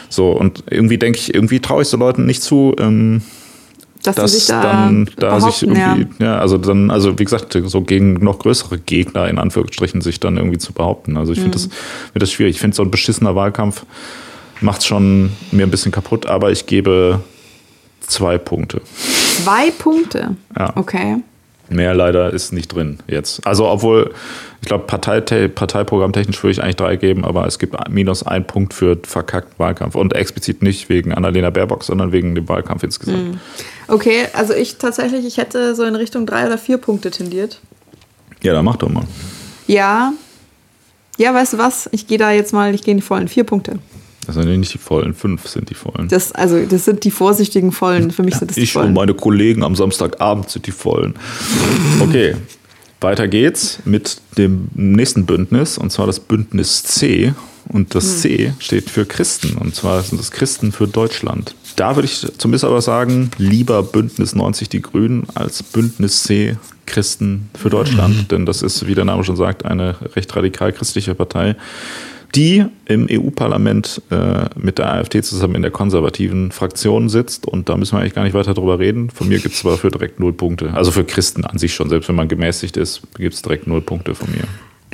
So, 0.08 0.30
und 0.32 0.64
irgendwie 0.70 0.98
denke 0.98 1.18
ich, 1.18 1.34
irgendwie 1.34 1.60
traue 1.60 1.82
ich 1.82 1.88
so 1.88 1.96
Leuten 1.96 2.26
nicht 2.26 2.42
zu, 2.42 2.74
ähm, 2.78 3.22
dass, 4.06 4.16
dass 4.16 4.32
sich 4.32 4.46
da 4.46 4.62
dann 4.62 5.10
da 5.16 5.40
sich 5.40 5.62
irgendwie, 5.62 6.06
ja. 6.20 6.26
ja. 6.26 6.38
also 6.38 6.58
dann, 6.58 6.90
also 6.90 7.18
wie 7.18 7.24
gesagt, 7.24 7.58
so 7.64 7.80
gegen 7.80 8.14
noch 8.14 8.38
größere 8.38 8.78
Gegner 8.78 9.28
in 9.28 9.38
Anführungsstrichen 9.38 10.00
sich 10.00 10.20
dann 10.20 10.36
irgendwie 10.36 10.58
zu 10.58 10.72
behaupten. 10.72 11.16
Also 11.16 11.32
ich 11.32 11.40
finde 11.40 11.58
mhm. 11.58 11.62
das, 11.62 11.78
find 12.12 12.22
das 12.22 12.30
schwierig. 12.30 12.56
Ich 12.56 12.60
finde 12.60 12.76
so 12.76 12.82
ein 12.82 12.90
beschissener 12.90 13.34
Wahlkampf 13.34 13.84
macht 14.60 14.84
schon 14.84 15.32
mir 15.52 15.66
ein 15.66 15.70
bisschen 15.70 15.92
kaputt, 15.92 16.26
aber 16.26 16.50
ich 16.50 16.66
gebe 16.66 17.20
zwei 18.00 18.38
Punkte. 18.38 18.80
Zwei 19.42 19.70
Punkte? 19.70 20.36
Ja. 20.56 20.72
Okay. 20.76 21.16
Mehr 21.74 21.94
leider 21.94 22.32
ist 22.32 22.52
nicht 22.52 22.68
drin 22.74 22.98
jetzt. 23.06 23.46
Also 23.46 23.66
obwohl, 23.68 24.14
ich 24.62 24.68
glaube, 24.68 24.84
Partei, 24.86 25.20
Parteiprogrammtechnisch 25.48 26.42
würde 26.42 26.52
ich 26.52 26.62
eigentlich 26.62 26.76
drei 26.76 26.96
geben, 26.96 27.24
aber 27.24 27.46
es 27.46 27.58
gibt 27.58 27.76
minus 27.90 28.22
ein 28.24 28.46
Punkt 28.46 28.72
für 28.74 28.98
verkackten 29.02 29.58
Wahlkampf. 29.58 29.94
Und 29.94 30.14
explizit 30.14 30.62
nicht 30.62 30.88
wegen 30.88 31.12
Annalena 31.12 31.50
Baerbock, 31.50 31.84
sondern 31.84 32.12
wegen 32.12 32.34
dem 32.34 32.48
Wahlkampf 32.48 32.82
insgesamt. 32.82 33.32
Mhm. 33.32 33.40
Okay, 33.88 34.26
also 34.32 34.54
ich 34.54 34.78
tatsächlich, 34.78 35.26
ich 35.26 35.36
hätte 35.36 35.74
so 35.74 35.84
in 35.84 35.94
Richtung 35.94 36.26
drei 36.26 36.46
oder 36.46 36.58
vier 36.58 36.78
Punkte 36.78 37.10
tendiert. 37.10 37.60
Ja, 38.42 38.52
dann 38.52 38.64
mach 38.64 38.76
doch 38.76 38.88
mal. 38.88 39.04
Ja, 39.66 40.12
Ja, 41.16 41.32
weißt 41.32 41.52
du 41.54 41.58
was? 41.58 41.88
Ich 41.92 42.06
gehe 42.06 42.18
da 42.18 42.32
jetzt 42.32 42.52
mal, 42.52 42.74
ich 42.74 42.82
gehe 42.82 42.92
in 42.92 42.98
die 42.98 43.02
vollen 43.02 43.28
vier 43.28 43.44
Punkte. 43.44 43.78
Das 44.26 44.34
sind 44.34 44.48
ja 44.48 44.56
nicht 44.56 44.74
die 44.74 44.78
vollen, 44.78 45.14
fünf 45.14 45.46
sind 45.48 45.70
die 45.70 45.74
vollen. 45.74 46.08
Das, 46.08 46.32
also, 46.32 46.64
das 46.64 46.84
sind 46.84 47.04
die 47.04 47.10
vorsichtigen 47.10 47.72
vollen. 47.72 48.10
Für 48.10 48.22
mich 48.22 48.36
sind 48.36 48.50
das 48.50 48.56
die 48.56 48.62
ich 48.62 48.72
vollen. 48.72 48.88
und 48.88 48.94
meine 48.94 49.14
Kollegen 49.14 49.62
am 49.62 49.76
Samstagabend 49.76 50.50
sind 50.50 50.66
die 50.66 50.72
vollen. 50.72 51.14
Okay, 52.00 52.36
weiter 53.00 53.28
geht's 53.28 53.80
mit 53.84 54.20
dem 54.38 54.68
nächsten 54.74 55.26
Bündnis, 55.26 55.78
und 55.78 55.90
zwar 55.90 56.06
das 56.06 56.20
Bündnis 56.20 56.82
C. 56.82 57.34
Und 57.66 57.94
das 57.94 58.20
C 58.20 58.52
steht 58.58 58.90
für 58.90 59.06
Christen, 59.06 59.56
und 59.56 59.74
zwar 59.74 60.02
sind 60.02 60.20
das 60.20 60.30
Christen 60.30 60.70
für 60.70 60.86
Deutschland. 60.86 61.54
Da 61.76 61.96
würde 61.96 62.04
ich 62.04 62.26
zumindest 62.36 62.64
aber 62.64 62.82
sagen, 62.82 63.30
lieber 63.38 63.82
Bündnis 63.82 64.34
90 64.34 64.68
Die 64.68 64.82
Grünen 64.82 65.26
als 65.34 65.62
Bündnis 65.62 66.24
C 66.24 66.56
Christen 66.86 67.48
für 67.58 67.70
Deutschland, 67.70 68.30
denn 68.30 68.44
das 68.44 68.60
ist, 68.62 68.86
wie 68.86 68.94
der 68.94 69.06
Name 69.06 69.24
schon 69.24 69.36
sagt, 69.36 69.64
eine 69.64 69.96
recht 70.14 70.36
radikal 70.36 70.72
christliche 70.72 71.14
Partei, 71.14 71.56
die 72.34 72.64
im 72.86 73.06
EU-Parlament 73.10 74.02
äh, 74.10 74.46
mit 74.56 74.78
der 74.78 74.92
AfD 74.92 75.22
zusammen 75.22 75.54
in 75.54 75.62
der 75.62 75.70
konservativen 75.70 76.50
Fraktion 76.50 77.08
sitzt. 77.08 77.46
Und 77.46 77.68
da 77.68 77.76
müssen 77.76 77.96
wir 77.96 78.00
eigentlich 78.00 78.14
gar 78.14 78.24
nicht 78.24 78.34
weiter 78.34 78.54
drüber 78.54 78.78
reden. 78.78 79.10
Von 79.10 79.28
mir 79.28 79.38
gibt 79.38 79.54
es 79.54 79.62
dafür 79.62 79.90
direkt 79.90 80.20
null 80.20 80.32
Punkte. 80.32 80.72
Also 80.74 80.90
für 80.90 81.04
Christen 81.04 81.44
an 81.44 81.58
sich 81.58 81.74
schon, 81.74 81.88
selbst 81.88 82.08
wenn 82.08 82.16
man 82.16 82.28
gemäßigt 82.28 82.76
ist, 82.76 83.02
gibt 83.16 83.34
es 83.34 83.42
direkt 83.42 83.66
null 83.66 83.80
Punkte 83.80 84.14
von 84.14 84.30
mir. 84.30 84.44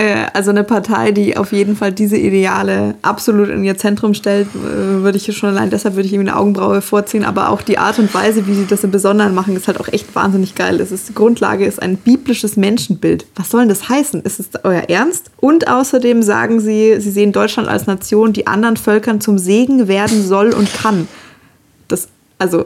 Äh, 0.00 0.28
also 0.32 0.48
eine 0.50 0.64
Partei, 0.64 1.12
die 1.12 1.36
auf 1.36 1.52
jeden 1.52 1.76
Fall 1.76 1.92
diese 1.92 2.16
Ideale 2.16 2.94
absolut 3.02 3.50
in 3.50 3.62
ihr 3.62 3.76
Zentrum 3.76 4.14
stellt, 4.14 4.48
äh, 4.54 5.02
würde 5.02 5.18
ich 5.18 5.36
schon 5.36 5.50
allein 5.50 5.68
deshalb 5.68 5.94
würde 5.94 6.06
ich 6.06 6.14
ihm 6.14 6.22
eine 6.22 6.36
Augenbraue 6.36 6.80
vorziehen. 6.80 7.22
Aber 7.22 7.50
auch 7.50 7.60
die 7.60 7.76
Art 7.76 7.98
und 7.98 8.12
Weise, 8.14 8.46
wie 8.46 8.54
sie 8.54 8.66
das 8.66 8.82
im 8.82 8.90
Besonderen 8.90 9.34
machen, 9.34 9.54
ist 9.54 9.68
halt 9.68 9.78
auch 9.78 9.88
echt 9.88 10.14
wahnsinnig 10.14 10.54
geil. 10.54 10.80
Es 10.80 10.90
ist, 10.90 11.10
die 11.10 11.14
Grundlage 11.14 11.66
ist 11.66 11.82
ein 11.82 11.98
biblisches 11.98 12.56
Menschenbild. 12.56 13.26
Was 13.36 13.50
soll 13.50 13.60
denn 13.60 13.68
das 13.68 13.90
heißen? 13.90 14.22
Ist 14.22 14.40
es 14.40 14.48
euer 14.64 14.84
Ernst? 14.88 15.30
Und 15.36 15.68
außerdem 15.68 16.22
sagen 16.22 16.60
sie, 16.60 16.98
sie 16.98 17.10
sehen 17.10 17.32
Deutschland 17.32 17.68
als 17.68 17.86
Nation, 17.86 18.32
die 18.32 18.46
anderen 18.46 18.78
Völkern 18.78 19.20
zum 19.20 19.36
Segen 19.36 19.86
werden 19.86 20.26
soll 20.26 20.54
und 20.54 20.72
kann. 20.72 21.08
Das, 21.88 22.08
also 22.38 22.64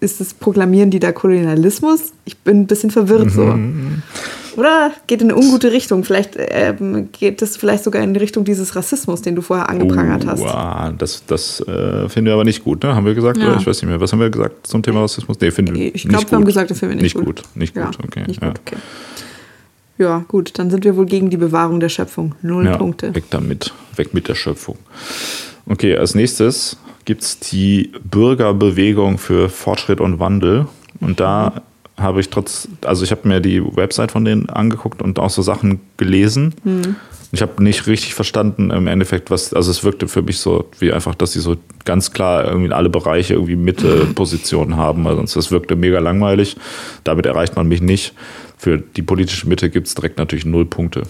ist 0.00 0.20
es, 0.20 0.34
proklamieren 0.34 0.90
die 0.90 1.00
da 1.00 1.12
Kolonialismus? 1.12 2.12
Ich 2.26 2.36
bin 2.36 2.60
ein 2.60 2.66
bisschen 2.66 2.90
verwirrt 2.90 3.30
so. 3.30 3.54
Oder 4.56 4.92
geht 5.06 5.22
in 5.22 5.30
eine 5.30 5.38
ungute 5.38 5.72
Richtung? 5.72 6.04
Vielleicht 6.04 6.32
ähm, 6.36 7.08
geht 7.12 7.42
es 7.42 7.56
vielleicht 7.56 7.84
sogar 7.84 8.02
in 8.02 8.14
die 8.14 8.20
Richtung 8.20 8.44
dieses 8.44 8.74
Rassismus, 8.76 9.22
den 9.22 9.34
du 9.36 9.42
vorher 9.42 9.68
angeprangert 9.68 10.26
hast. 10.26 10.40
Wow, 10.40 10.92
das 10.98 11.24
das 11.26 11.60
äh, 11.60 12.08
finden 12.08 12.26
wir 12.26 12.34
aber 12.34 12.44
nicht 12.44 12.64
gut, 12.64 12.82
ne? 12.82 12.94
Haben 12.94 13.06
wir 13.06 13.14
gesagt? 13.14 13.38
Ja. 13.38 13.48
Oder? 13.48 13.56
Ich 13.60 13.66
weiß 13.66 13.82
nicht 13.82 13.90
mehr. 13.90 14.00
Was 14.00 14.12
haben 14.12 14.20
wir 14.20 14.30
gesagt 14.30 14.66
zum 14.66 14.82
Thema 14.82 15.00
Rassismus? 15.02 15.36
Nee, 15.40 15.50
finden 15.50 15.74
wir 15.74 15.94
Ich 15.94 16.04
nicht 16.04 16.08
glaube, 16.08 16.24
wir 16.30 16.36
haben 16.36 16.42
gut. 16.42 16.46
gesagt, 16.46 16.70
das 16.70 16.78
finden 16.78 16.96
wir 16.96 17.02
nicht, 17.02 17.16
Nicht 17.16 17.24
gut, 17.26 17.42
nicht 17.54 17.76
ja, 17.76 17.86
gut, 17.86 17.98
okay, 18.04 18.24
Nicht 18.26 18.42
ja. 18.42 18.48
gut, 18.48 18.60
okay. 18.66 18.76
Ja, 19.98 20.24
gut, 20.28 20.58
dann 20.58 20.70
sind 20.70 20.84
wir 20.84 20.96
wohl 20.96 21.06
gegen 21.06 21.30
die 21.30 21.38
Bewahrung 21.38 21.80
der 21.80 21.88
Schöpfung. 21.88 22.34
Null 22.42 22.66
Ja, 22.66 22.76
Punkte. 22.76 23.14
Weg 23.14 23.24
damit, 23.30 23.72
weg 23.96 24.12
mit 24.12 24.28
der 24.28 24.34
Schöpfung. 24.34 24.76
Okay, 25.68 25.96
als 25.96 26.14
nächstes 26.14 26.76
gibt 27.06 27.22
es 27.22 27.38
die 27.38 27.92
Bürgerbewegung 28.04 29.16
für 29.18 29.48
Fortschritt 29.48 30.00
und 30.00 30.18
Wandel. 30.18 30.66
Und 31.00 31.18
da 31.20 31.62
habe 31.96 32.20
ich 32.20 32.28
trotz, 32.30 32.68
also 32.84 33.04
ich 33.04 33.10
habe 33.10 33.26
mir 33.26 33.40
die 33.40 33.62
Website 33.64 34.12
von 34.12 34.24
denen 34.24 34.48
angeguckt 34.48 35.00
und 35.02 35.18
auch 35.18 35.30
so 35.30 35.42
Sachen 35.42 35.80
gelesen. 35.96 36.54
Ich 37.32 37.42
habe 37.42 37.62
nicht 37.62 37.86
richtig 37.86 38.14
verstanden 38.14 38.70
im 38.70 38.86
Endeffekt, 38.86 39.30
was, 39.30 39.52
also 39.52 39.70
es 39.70 39.82
wirkte 39.82 40.06
für 40.06 40.22
mich 40.22 40.38
so 40.38 40.66
wie 40.78 40.92
einfach, 40.92 41.14
dass 41.14 41.32
sie 41.32 41.40
so 41.40 41.56
ganz 41.84 42.12
klar 42.12 42.44
irgendwie 42.44 42.66
in 42.66 42.72
alle 42.72 42.88
Bereiche 42.88 43.34
irgendwie 43.34 43.56
Mitte-Positionen 43.56 44.76
haben, 44.76 45.04
weil 45.04 45.16
sonst 45.16 45.36
das 45.36 45.50
wirkte 45.50 45.74
mega 45.74 45.98
langweilig. 45.98 46.56
Damit 47.04 47.26
erreicht 47.26 47.56
man 47.56 47.66
mich 47.66 47.80
nicht. 47.80 48.14
Für 48.58 48.78
die 48.78 49.02
politische 49.02 49.46
Mitte 49.48 49.68
gibt 49.68 49.86
es 49.86 49.94
direkt 49.94 50.16
natürlich 50.18 50.46
null 50.46 50.64
Punkte. 50.64 51.02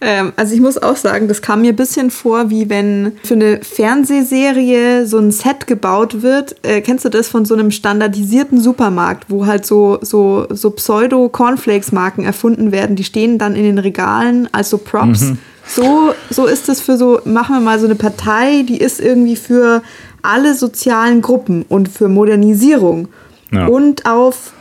Ähm, 0.00 0.32
also 0.34 0.52
ich 0.52 0.60
muss 0.60 0.78
auch 0.78 0.96
sagen, 0.96 1.28
das 1.28 1.40
kam 1.40 1.62
mir 1.62 1.68
ein 1.72 1.76
bisschen 1.76 2.10
vor, 2.10 2.50
wie 2.50 2.68
wenn 2.68 3.12
für 3.22 3.34
eine 3.34 3.60
Fernsehserie 3.62 5.06
so 5.06 5.18
ein 5.18 5.30
Set 5.30 5.66
gebaut 5.68 6.22
wird. 6.22 6.56
Äh, 6.62 6.80
kennst 6.80 7.04
du 7.04 7.08
das 7.08 7.28
von 7.28 7.44
so 7.44 7.54
einem 7.54 7.70
standardisierten 7.70 8.60
Supermarkt, 8.60 9.26
wo 9.30 9.46
halt 9.46 9.64
so, 9.64 9.98
so, 10.02 10.46
so 10.50 10.70
Pseudo-Cornflakes-Marken 10.70 12.24
erfunden 12.24 12.72
werden, 12.72 12.96
die 12.96 13.04
stehen 13.04 13.38
dann 13.38 13.54
in 13.54 13.62
den 13.64 13.78
Regalen 13.78 14.48
als 14.52 14.70
so 14.70 14.78
Props. 14.78 15.32
So, 15.66 16.12
so 16.30 16.46
ist 16.46 16.68
es 16.68 16.80
für 16.80 16.96
so, 16.96 17.20
machen 17.24 17.54
wir 17.54 17.60
mal 17.60 17.78
so 17.78 17.86
eine 17.86 17.94
Partei, 17.94 18.64
die 18.68 18.78
ist 18.78 19.00
irgendwie 19.00 19.36
für 19.36 19.82
alle 20.22 20.54
sozialen 20.54 21.22
Gruppen 21.22 21.64
und 21.68 21.88
für 21.88 22.08
Modernisierung 22.08 23.08
Ja. 23.52 23.66
und 23.66 24.04
auf 24.06 24.52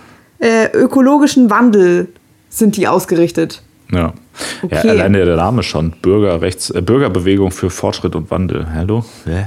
äh, 0.42 0.66
ökologischen 0.74 1.50
Wandel 1.50 2.10
sind 2.50 2.76
die 2.76 2.88
ausgerichtet. 2.88 3.62
Ja. 3.92 4.14
Okay. 4.62 4.76
ja 4.76 4.92
alleine 4.92 5.26
der 5.26 5.36
Name 5.36 5.64
schon. 5.64 5.92
Bürgerrechts, 6.02 6.70
äh, 6.70 6.82
Bürgerbewegung 6.82 7.52
für 7.52 7.70
Fortschritt 7.70 8.16
und 8.16 8.32
Wandel. 8.32 8.68
Hallo? 8.74 9.06
Hä? 9.26 9.46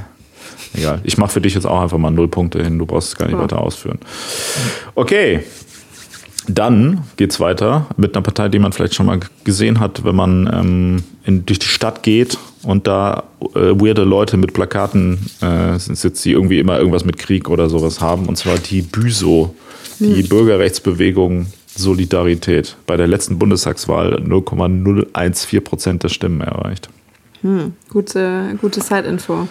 Egal. 0.77 1.01
Ich 1.05 1.19
mache 1.19 1.33
für 1.33 1.41
dich 1.41 1.55
jetzt 1.55 1.67
auch 1.67 1.81
einfach 1.81 1.99
mal 1.99 2.11
null 2.11 2.29
Punkte 2.29 2.63
hin. 2.63 2.79
Du 2.79 2.87
brauchst 2.87 3.09
es 3.09 3.17
gar 3.17 3.27
nicht 3.27 3.37
Ja. 3.37 3.43
weiter 3.43 3.61
ausführen. 3.61 3.99
Okay. 4.95 5.41
Dann 6.47 7.05
geht's 7.17 7.41
weiter 7.41 7.87
mit 7.97 8.15
einer 8.15 8.23
Partei, 8.23 8.51
die 8.51 8.59
man 8.59 8.73
vielleicht 8.73 8.95
schon 8.95 9.07
mal 9.07 9.19
gesehen 9.45 9.81
hat, 9.81 10.05
wenn 10.05 10.15
man 10.15 10.51
ähm, 10.53 11.03
in, 11.25 11.47
durch 11.47 11.59
die 11.59 11.69
Stadt 11.69 12.03
geht 12.03 12.37
und 12.65 12.87
da 12.87 13.23
äh, 13.55 13.59
weirde 13.81 14.05
Leute 14.05 14.37
mit 14.37 14.53
Plakaten 14.53 15.19
äh, 15.41 15.79
sitzt, 15.79 16.23
die 16.25 16.33
irgendwie 16.33 16.59
immer 16.59 16.79
irgendwas 16.79 17.07
mit 17.07 17.17
Krieg 17.17 17.49
oder 17.49 17.71
sowas 17.71 18.03
haben. 18.03 18.27
Und 18.27 18.37
zwar 18.37 18.59
die 18.59 18.83
BÜSO, 18.83 19.55
die 19.99 20.23
Bürgerrechtsbewegung 20.23 21.47
Solidarität. 21.77 22.77
Bei 22.87 22.97
der 22.97 23.07
letzten 23.07 23.39
Bundestagswahl 23.39 24.23
0,014 24.25 25.65
Prozent 25.65 26.03
der 26.03 26.09
Stimmen 26.09 26.41
erreicht. 26.41 26.89
Gute, 27.91 28.57
gute 28.61 28.81
Side-Info. 28.81 29.49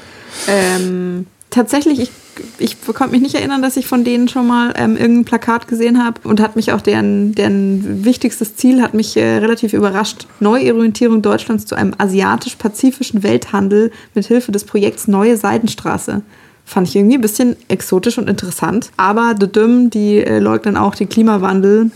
Ähm, 0.47 1.27
tatsächlich, 1.51 1.99
ich, 1.99 2.11
ich 2.57 2.81
konnte 2.81 3.11
mich 3.11 3.21
nicht 3.21 3.35
erinnern, 3.35 3.61
dass 3.61 3.77
ich 3.77 3.85
von 3.85 4.03
denen 4.03 4.27
schon 4.27 4.47
mal 4.47 4.73
ähm, 4.75 4.97
irgendein 4.97 5.25
Plakat 5.25 5.67
gesehen 5.67 6.03
habe 6.03 6.27
und 6.27 6.39
hat 6.39 6.55
mich 6.55 6.71
auch 6.71 6.81
deren, 6.81 7.35
deren 7.35 8.03
wichtigstes 8.03 8.55
Ziel 8.55 8.81
hat 8.81 8.95
mich 8.95 9.15
äh, 9.15 9.37
relativ 9.37 9.73
überrascht. 9.73 10.25
Neuorientierung 10.39 11.21
Deutschlands 11.21 11.65
zu 11.65 11.75
einem 11.75 11.93
asiatisch-pazifischen 11.97 13.21
Welthandel 13.21 13.91
mit 14.15 14.25
Hilfe 14.25 14.51
des 14.51 14.63
Projekts 14.63 15.07
Neue 15.07 15.37
Seidenstraße. 15.37 16.23
Fand 16.65 16.87
ich 16.87 16.95
irgendwie 16.95 17.15
ein 17.15 17.21
bisschen 17.21 17.55
exotisch 17.67 18.17
und 18.17 18.29
interessant. 18.29 18.91
Aber 18.97 19.33
die 19.33 19.51
Düm, 19.51 19.89
die 19.89 20.23
äh, 20.23 20.39
leugnen 20.39 20.77
auch 20.77 20.95
den 20.95 21.09
Klimawandel. 21.09 21.91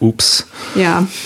Ups. 0.00 0.46
Ja, 0.74 1.06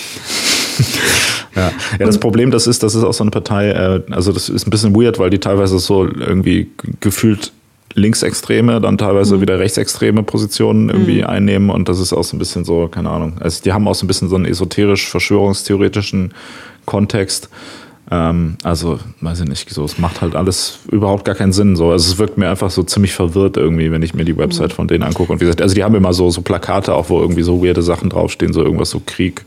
Ja, 1.57 1.71
ja 1.99 2.05
das 2.05 2.19
Problem, 2.19 2.51
das 2.51 2.67
ist, 2.67 2.83
das 2.83 2.95
ist 2.95 3.03
auch 3.03 3.13
so 3.13 3.23
eine 3.23 3.31
Partei, 3.31 3.69
äh, 3.71 4.01
also 4.11 4.31
das 4.31 4.47
ist 4.47 4.67
ein 4.67 4.69
bisschen 4.69 4.95
weird, 4.95 5.19
weil 5.19 5.29
die 5.29 5.39
teilweise 5.39 5.79
so 5.79 6.05
irgendwie 6.05 6.69
gefühlt 6.99 7.51
linksextreme, 7.95 8.79
dann 8.79 8.97
teilweise 8.97 9.41
wieder 9.41 9.57
rechtsextreme 9.57 10.21
Positionen 10.21 10.89
irgendwie 10.89 11.23
einnehmen 11.23 11.71
und 11.71 11.89
das 11.89 11.99
ist 11.99 12.13
auch 12.13 12.23
so 12.23 12.35
ein 12.35 12.39
bisschen 12.39 12.63
so, 12.63 12.87
keine 12.87 13.09
Ahnung. 13.09 13.37
Also 13.39 13.63
die 13.63 13.73
haben 13.73 13.87
auch 13.87 13.95
so 13.95 14.05
ein 14.05 14.07
bisschen 14.07 14.29
so 14.29 14.35
einen 14.35 14.45
esoterisch-verschwörungstheoretischen 14.45 16.33
Kontext. 16.85 17.49
Ähm, 18.09 18.57
also, 18.63 18.99
weiß 19.21 19.41
ich 19.41 19.49
nicht, 19.49 19.69
so, 19.69 19.83
es 19.83 19.97
macht 19.97 20.21
halt 20.21 20.35
alles 20.35 20.79
überhaupt 20.91 21.25
gar 21.25 21.35
keinen 21.35 21.51
Sinn. 21.51 21.75
So. 21.75 21.91
Also 21.91 22.11
es 22.11 22.17
wirkt 22.17 22.37
mir 22.37 22.49
einfach 22.49 22.69
so 22.69 22.83
ziemlich 22.83 23.13
verwirrt 23.13 23.57
irgendwie, 23.57 23.91
wenn 23.91 24.01
ich 24.01 24.13
mir 24.13 24.25
die 24.25 24.37
Website 24.37 24.73
von 24.73 24.87
denen 24.87 25.03
angucke. 25.03 25.31
Und 25.31 25.41
wie 25.41 25.45
gesagt, 25.45 25.61
also 25.61 25.75
die 25.75 25.83
haben 25.83 25.95
immer 25.95 26.13
so, 26.13 26.29
so 26.29 26.41
Plakate 26.41 26.93
auch, 26.93 27.09
wo 27.09 27.19
irgendwie 27.19 27.43
so 27.43 27.63
weirde 27.63 27.81
Sachen 27.81 28.09
draufstehen, 28.09 28.53
so 28.53 28.63
irgendwas 28.63 28.89
so 28.89 29.01
Krieg 29.05 29.43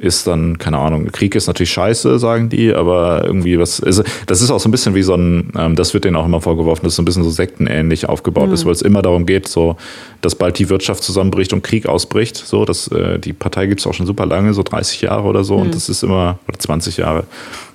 ist 0.00 0.26
dann, 0.26 0.56
keine 0.56 0.78
Ahnung, 0.78 1.06
Krieg 1.12 1.34
ist 1.34 1.46
natürlich 1.46 1.72
scheiße, 1.72 2.18
sagen 2.18 2.48
die, 2.48 2.72
aber 2.72 3.22
irgendwie 3.24 3.58
was, 3.58 3.82
also 3.82 4.02
das 4.26 4.40
ist 4.40 4.50
auch 4.50 4.58
so 4.58 4.68
ein 4.68 4.72
bisschen 4.72 4.94
wie 4.94 5.02
so 5.02 5.14
ein, 5.14 5.52
ähm, 5.56 5.76
das 5.76 5.92
wird 5.92 6.04
denen 6.04 6.16
auch 6.16 6.24
immer 6.24 6.40
vorgeworfen, 6.40 6.84
dass 6.84 6.94
es 6.94 6.96
so 6.96 7.02
ein 7.02 7.04
bisschen 7.04 7.22
so 7.22 7.30
sektenähnlich 7.30 8.08
aufgebaut 8.08 8.50
ist, 8.50 8.64
weil 8.64 8.72
es 8.72 8.80
immer 8.80 9.02
darum 9.02 9.26
geht, 9.26 9.46
so, 9.46 9.76
dass 10.22 10.34
bald 10.34 10.58
die 10.58 10.70
Wirtschaft 10.70 11.02
zusammenbricht 11.02 11.52
und 11.52 11.62
Krieg 11.62 11.86
ausbricht, 11.86 12.38
so, 12.38 12.64
dass 12.64 12.88
äh, 12.88 13.18
die 13.18 13.34
Partei 13.34 13.66
gibt 13.66 13.80
es 13.80 13.86
auch 13.86 13.92
schon 13.92 14.06
super 14.06 14.24
lange, 14.24 14.54
so 14.54 14.62
30 14.62 15.02
Jahre 15.02 15.28
oder 15.28 15.44
so 15.44 15.56
und 15.56 15.74
das 15.74 15.90
ist 15.90 16.02
immer, 16.02 16.38
oder 16.48 16.58
20 16.58 16.96
Jahre. 16.96 17.24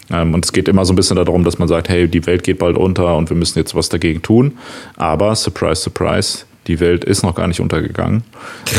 Ähm, 0.10 0.34
und 0.34 0.46
es 0.46 0.52
geht 0.52 0.68
immer 0.68 0.86
so 0.86 0.94
ein 0.94 0.96
bisschen 0.96 1.16
darum, 1.16 1.44
dass 1.44 1.58
man 1.58 1.68
sagt, 1.68 1.90
hey, 1.90 2.08
die 2.08 2.26
Welt 2.26 2.44
geht 2.44 2.60
bald 2.60 2.78
unter 2.78 3.16
und 3.18 3.30
wir 3.30 3.38
müssen 3.38 3.60
jetzt 3.60 3.76
was 3.76 3.90
dagegen 3.90 4.22
tun. 4.22 4.58
Aber, 4.96 5.36
surprise, 5.36 5.82
surprise, 5.82 6.46
die 6.68 6.80
Welt 6.80 7.04
ist 7.04 7.24
noch 7.24 7.36
gar 7.36 7.48
nicht 7.48 7.60
untergegangen. 7.60 8.24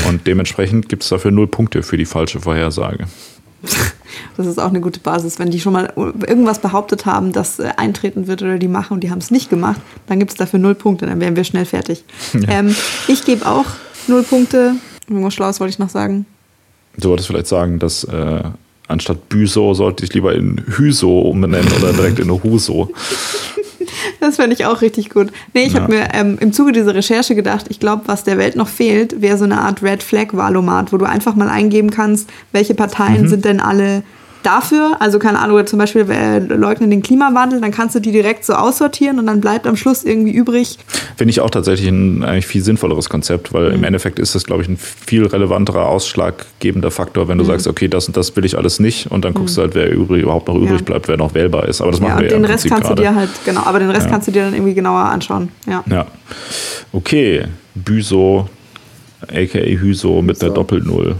Und 0.08 0.26
dementsprechend 0.26 0.88
gibt 0.88 1.02
es 1.02 1.08
dafür 1.08 1.30
null 1.30 1.46
Punkte 1.46 1.82
für 1.82 1.96
die 1.96 2.04
falsche 2.04 2.40
Vorhersage. 2.40 3.06
Das 4.36 4.46
ist 4.46 4.58
auch 4.58 4.68
eine 4.68 4.80
gute 4.80 5.00
Basis. 5.00 5.38
Wenn 5.38 5.50
die 5.50 5.60
schon 5.60 5.72
mal 5.72 5.92
irgendwas 5.96 6.60
behauptet 6.60 7.06
haben, 7.06 7.32
das 7.32 7.58
äh, 7.58 7.70
eintreten 7.76 8.26
wird 8.26 8.42
oder 8.42 8.58
die 8.58 8.68
machen 8.68 8.94
und 8.94 9.00
die 9.00 9.10
haben 9.10 9.18
es 9.18 9.30
nicht 9.30 9.50
gemacht, 9.50 9.80
dann 10.06 10.18
gibt 10.18 10.32
es 10.32 10.36
dafür 10.36 10.58
null 10.58 10.74
Punkte, 10.74 11.06
dann 11.06 11.20
wären 11.20 11.36
wir 11.36 11.44
schnell 11.44 11.64
fertig. 11.64 12.04
Ähm, 12.48 12.76
ich 13.08 13.24
gebe 13.24 13.46
auch 13.46 13.64
null 14.06 14.22
Punkte. 14.22 14.76
Irgendwas 15.08 15.34
Schlaues 15.34 15.58
wollte 15.58 15.70
ich 15.70 15.78
noch 15.78 15.88
sagen. 15.88 16.26
Du 16.96 17.08
wolltest 17.08 17.28
vielleicht 17.28 17.48
sagen, 17.48 17.78
dass 17.78 18.04
äh, 18.04 18.42
anstatt 18.88 19.28
Büso 19.28 19.74
sollte 19.74 20.04
ich 20.04 20.12
lieber 20.14 20.34
in 20.34 20.62
Hüso 20.66 21.20
umbenennen 21.20 21.70
oder 21.78 21.92
direkt 21.92 22.18
in 22.18 22.30
Huso. 22.42 22.90
Das 24.20 24.36
fände 24.36 24.54
ich 24.54 24.64
auch 24.66 24.80
richtig 24.82 25.10
gut. 25.10 25.28
Nee, 25.54 25.64
ich 25.66 25.74
Ja. 25.74 25.82
habe 25.82 25.94
mir 25.94 26.08
ähm, 26.14 26.38
im 26.40 26.52
Zuge 26.52 26.72
dieser 26.72 26.94
Recherche 26.94 27.34
gedacht, 27.34 27.66
ich 27.68 27.80
glaube, 27.80 28.02
was 28.06 28.24
der 28.24 28.38
Welt 28.38 28.56
noch 28.56 28.68
fehlt, 28.68 29.20
wäre 29.20 29.36
so 29.38 29.44
eine 29.44 29.60
Art 29.60 29.82
Red 29.82 30.02
Flag 30.02 30.28
Wahlomat, 30.32 30.92
wo 30.92 30.96
du 30.96 31.04
einfach 31.04 31.34
mal 31.36 31.48
eingeben 31.48 31.90
kannst, 31.90 32.28
welche 32.52 32.74
Parteien 32.74 33.22
Mhm. 33.22 33.28
sind 33.28 33.44
denn 33.44 33.60
alle 33.60 34.02
dafür, 34.46 34.96
also 35.00 35.18
keine 35.18 35.40
Ahnung, 35.40 35.66
zum 35.66 35.78
Beispiel 35.78 36.06
äh, 36.08 36.38
leugnen 36.38 36.90
den 36.90 37.02
Klimawandel, 37.02 37.60
dann 37.60 37.72
kannst 37.72 37.96
du 37.96 38.00
die 38.00 38.12
direkt 38.12 38.44
so 38.44 38.52
aussortieren 38.52 39.18
und 39.18 39.26
dann 39.26 39.40
bleibt 39.40 39.66
am 39.66 39.76
Schluss 39.76 40.04
irgendwie 40.04 40.32
übrig. 40.32 40.78
Finde 41.16 41.30
ich 41.30 41.40
auch 41.40 41.50
tatsächlich 41.50 41.88
ein 41.88 42.22
eigentlich 42.22 42.46
viel 42.46 42.62
sinnvolleres 42.62 43.08
Konzept, 43.08 43.52
weil 43.52 43.70
mhm. 43.70 43.74
im 43.74 43.84
Endeffekt 43.84 44.18
ist 44.18 44.34
das, 44.34 44.44
glaube 44.44 44.62
ich, 44.62 44.68
ein 44.68 44.76
viel 44.76 45.26
relevanterer, 45.26 45.86
ausschlaggebender 45.86 46.90
Faktor, 46.90 47.28
wenn 47.28 47.38
du 47.38 47.44
mhm. 47.44 47.48
sagst, 47.48 47.66
okay, 47.66 47.88
das 47.88 48.06
und 48.06 48.16
das 48.16 48.36
will 48.36 48.44
ich 48.44 48.56
alles 48.56 48.78
nicht 48.78 49.10
und 49.10 49.24
dann 49.24 49.34
guckst 49.34 49.56
mhm. 49.56 49.56
du 49.56 49.62
halt, 49.62 49.74
wer 49.74 49.92
übrig, 49.92 50.22
überhaupt 50.22 50.46
noch 50.46 50.54
übrig 50.54 50.80
ja. 50.80 50.84
bleibt, 50.84 51.08
wer 51.08 51.16
noch 51.16 51.34
wählbar 51.34 51.68
ist. 51.68 51.80
Aber 51.80 51.90
das 51.90 52.00
machen 52.00 52.16
ja, 52.16 52.20
wir 52.22 52.28
den 52.28 52.44
ja 52.44 52.48
Rest 52.48 52.68
kannst 52.68 52.84
grade. 52.84 52.94
du 52.94 53.02
dir 53.02 53.14
halt, 53.14 53.30
genau, 53.44 53.62
aber 53.62 53.80
den 53.80 53.90
Rest 53.90 54.06
ja. 54.06 54.12
kannst 54.12 54.28
du 54.28 54.32
dir 54.32 54.44
dann 54.44 54.54
irgendwie 54.54 54.74
genauer 54.74 55.00
anschauen. 55.00 55.48
Ja. 55.66 55.82
ja. 55.90 56.06
Okay, 56.92 57.44
Büso, 57.74 58.48
aka 59.22 59.58
Hyso 59.58 60.22
mit 60.22 60.38
so. 60.38 60.46
der 60.46 60.54
Doppel-Null. 60.54 61.16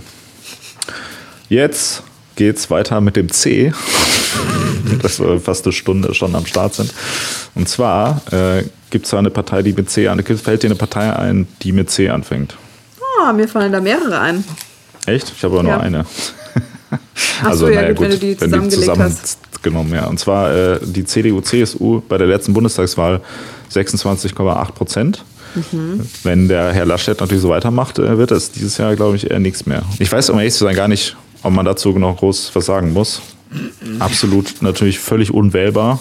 Jetzt 1.48 2.02
geht's 2.36 2.70
weiter 2.70 3.00
mit 3.00 3.16
dem 3.16 3.30
C, 3.30 3.72
dass 5.02 5.20
wir 5.20 5.40
fast 5.40 5.64
eine 5.64 5.72
Stunde 5.72 6.14
schon 6.14 6.34
am 6.36 6.46
Start 6.46 6.74
sind. 6.74 6.92
Und 7.54 7.68
zwar 7.68 8.22
äh, 8.32 8.64
gibt 8.90 9.06
es 9.06 9.10
da 9.10 9.18
eine 9.18 9.30
Partei, 9.30 9.62
die 9.62 9.72
mit 9.72 9.90
C 9.90 10.08
anfängt. 10.08 10.40
Fällt 10.40 10.62
dir 10.62 10.68
eine 10.68 10.76
Partei 10.76 11.14
ein, 11.14 11.48
die 11.62 11.72
mit 11.72 11.90
C 11.90 12.08
anfängt? 12.10 12.56
Oh, 13.00 13.32
mir 13.32 13.48
fallen 13.48 13.72
da 13.72 13.80
mehrere 13.80 14.20
ein. 14.20 14.44
Echt? 15.06 15.32
Ich 15.36 15.42
habe 15.42 15.58
aber 15.58 15.62
nur 15.62 15.80
eine. 15.80 16.04
Ach 17.42 17.48
also, 17.48 17.66
so, 17.66 17.72
ja, 17.72 17.82
naja, 17.82 17.92
gut, 17.92 18.02
wenn 18.02 18.10
du 18.10 18.18
die 18.18 18.40
wenn 18.40 18.62
die 18.62 18.68
zusammen 18.68 19.04
hast. 19.04 19.62
genommen, 19.62 19.92
ja. 19.92 20.06
Und 20.06 20.18
zwar 20.18 20.54
äh, 20.54 20.78
die 20.82 21.04
CDU-CSU 21.04 22.02
bei 22.08 22.18
der 22.18 22.26
letzten 22.26 22.52
Bundestagswahl 22.52 23.20
26,8 23.72 24.72
Prozent. 24.72 25.24
Mhm. 25.54 26.06
Wenn 26.22 26.48
der 26.48 26.72
Herr 26.72 26.86
Laschet 26.86 27.18
natürlich 27.18 27.42
so 27.42 27.48
weitermacht, 27.48 27.98
äh, 27.98 28.18
wird 28.18 28.30
das 28.30 28.52
dieses 28.52 28.76
Jahr, 28.78 28.94
glaube 28.96 29.16
ich, 29.16 29.30
eher 29.30 29.38
nichts 29.38 29.66
mehr. 29.66 29.82
Ich 29.98 30.10
weiß, 30.10 30.30
um 30.30 30.38
ehrlich 30.38 30.54
zu 30.54 30.64
sein, 30.64 30.76
gar 30.76 30.88
nicht, 30.88 31.16
ob 31.42 31.52
man 31.52 31.64
dazu 31.64 31.90
noch 31.98 32.18
groß 32.18 32.50
was 32.54 32.66
sagen 32.66 32.92
muss. 32.92 33.22
Absolut 33.98 34.60
natürlich 34.60 34.98
völlig 34.98 35.32
unwählbar, 35.32 36.00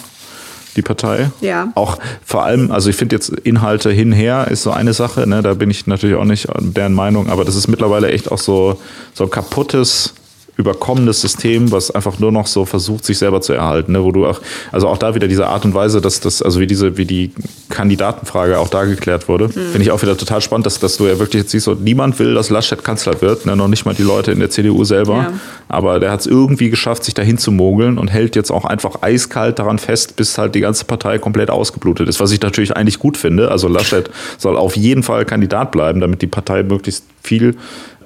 die 0.75 0.81
Partei. 0.81 1.29
Ja. 1.41 1.71
Auch 1.75 1.97
vor 2.25 2.43
allem, 2.43 2.71
also 2.71 2.89
ich 2.89 2.95
finde 2.95 3.15
jetzt 3.15 3.29
Inhalte 3.29 3.91
hinher 3.91 4.47
ist 4.49 4.63
so 4.63 4.71
eine 4.71 4.93
Sache, 4.93 5.27
ne? 5.27 5.41
da 5.41 5.53
bin 5.53 5.69
ich 5.69 5.87
natürlich 5.87 6.15
auch 6.15 6.25
nicht 6.25 6.47
deren 6.59 6.93
Meinung, 6.93 7.29
aber 7.29 7.45
das 7.45 7.55
ist 7.55 7.67
mittlerweile 7.67 8.11
echt 8.11 8.31
auch 8.31 8.39
so, 8.39 8.79
so 9.13 9.25
ein 9.25 9.29
kaputtes 9.29 10.13
überkommenes 10.57 11.19
System, 11.19 11.71
was 11.71 11.91
einfach 11.91 12.19
nur 12.19 12.31
noch 12.31 12.47
so 12.47 12.65
versucht, 12.65 13.05
sich 13.05 13.17
selber 13.17 13.41
zu 13.41 13.53
erhalten, 13.53 13.91
ne? 13.91 14.03
wo 14.03 14.11
du 14.11 14.25
auch, 14.25 14.39
also 14.71 14.87
auch 14.87 14.97
da 14.97 15.13
wieder 15.13 15.27
diese 15.27 15.47
Art 15.47 15.65
und 15.65 15.73
Weise, 15.73 15.99
dass 15.99 16.21
das, 16.21 16.41
also 16.41 16.59
wie 16.59 16.67
diese, 16.67 16.97
wie 16.97 17.05
die 17.05 17.31
Kandidatenfrage 17.69 18.57
auch 18.57 18.69
da 18.69 18.85
geklärt 18.85 19.27
wurde, 19.27 19.47
mhm. 19.47 19.51
finde 19.51 19.81
ich 19.81 19.91
auch 19.91 20.01
wieder 20.01 20.17
total 20.17 20.39
spannend, 20.39 20.65
dass, 20.65 20.79
dass 20.79 20.95
du 20.95 21.07
ja 21.07 21.19
wirklich 21.19 21.43
jetzt 21.43 21.51
siehst, 21.51 21.65
so, 21.65 21.73
niemand 21.73 22.17
will, 22.19 22.33
dass 22.33 22.49
Laschet 22.49 22.83
Kanzler 22.83 23.21
wird, 23.21 23.45
ne? 23.45 23.55
noch 23.55 23.67
nicht 23.67 23.85
mal 23.85 23.93
die 23.93 24.03
Leute 24.03 24.31
in 24.31 24.39
der 24.39 24.49
CDU 24.49 24.85
selber, 24.85 25.15
ja. 25.17 25.33
aber 25.67 25.99
der 25.99 26.11
hat 26.11 26.21
es 26.21 26.25
irgendwie 26.25 26.69
geschafft, 26.69 27.03
sich 27.03 27.13
dahin 27.13 27.37
zu 27.37 27.51
mogeln 27.51 27.97
und 27.97 28.07
hält 28.07 28.37
jetzt 28.37 28.51
auch 28.51 28.63
einfach 28.63 29.01
eiskalt 29.01 29.59
daran 29.59 29.77
fest, 29.77 30.15
bis 30.15 30.37
halt 30.37 30.55
die 30.55 30.61
ganze 30.61 30.85
Partei 30.85 31.17
komplett 31.17 31.49
ausgeblutet 31.49 32.07
ist, 32.07 32.21
was 32.21 32.31
ich 32.31 32.41
natürlich 32.41 32.77
eigentlich 32.77 32.99
gut 32.99 33.17
finde. 33.17 33.51
Also 33.51 33.67
Laschet 33.67 34.09
soll 34.37 34.55
auf 34.55 34.77
jeden 34.77 35.03
Fall 35.03 35.25
Kandidat 35.25 35.71
bleiben, 35.71 35.99
damit 35.99 36.21
die 36.21 36.27
Partei 36.27 36.63
möglichst 36.63 37.03
viel 37.21 37.55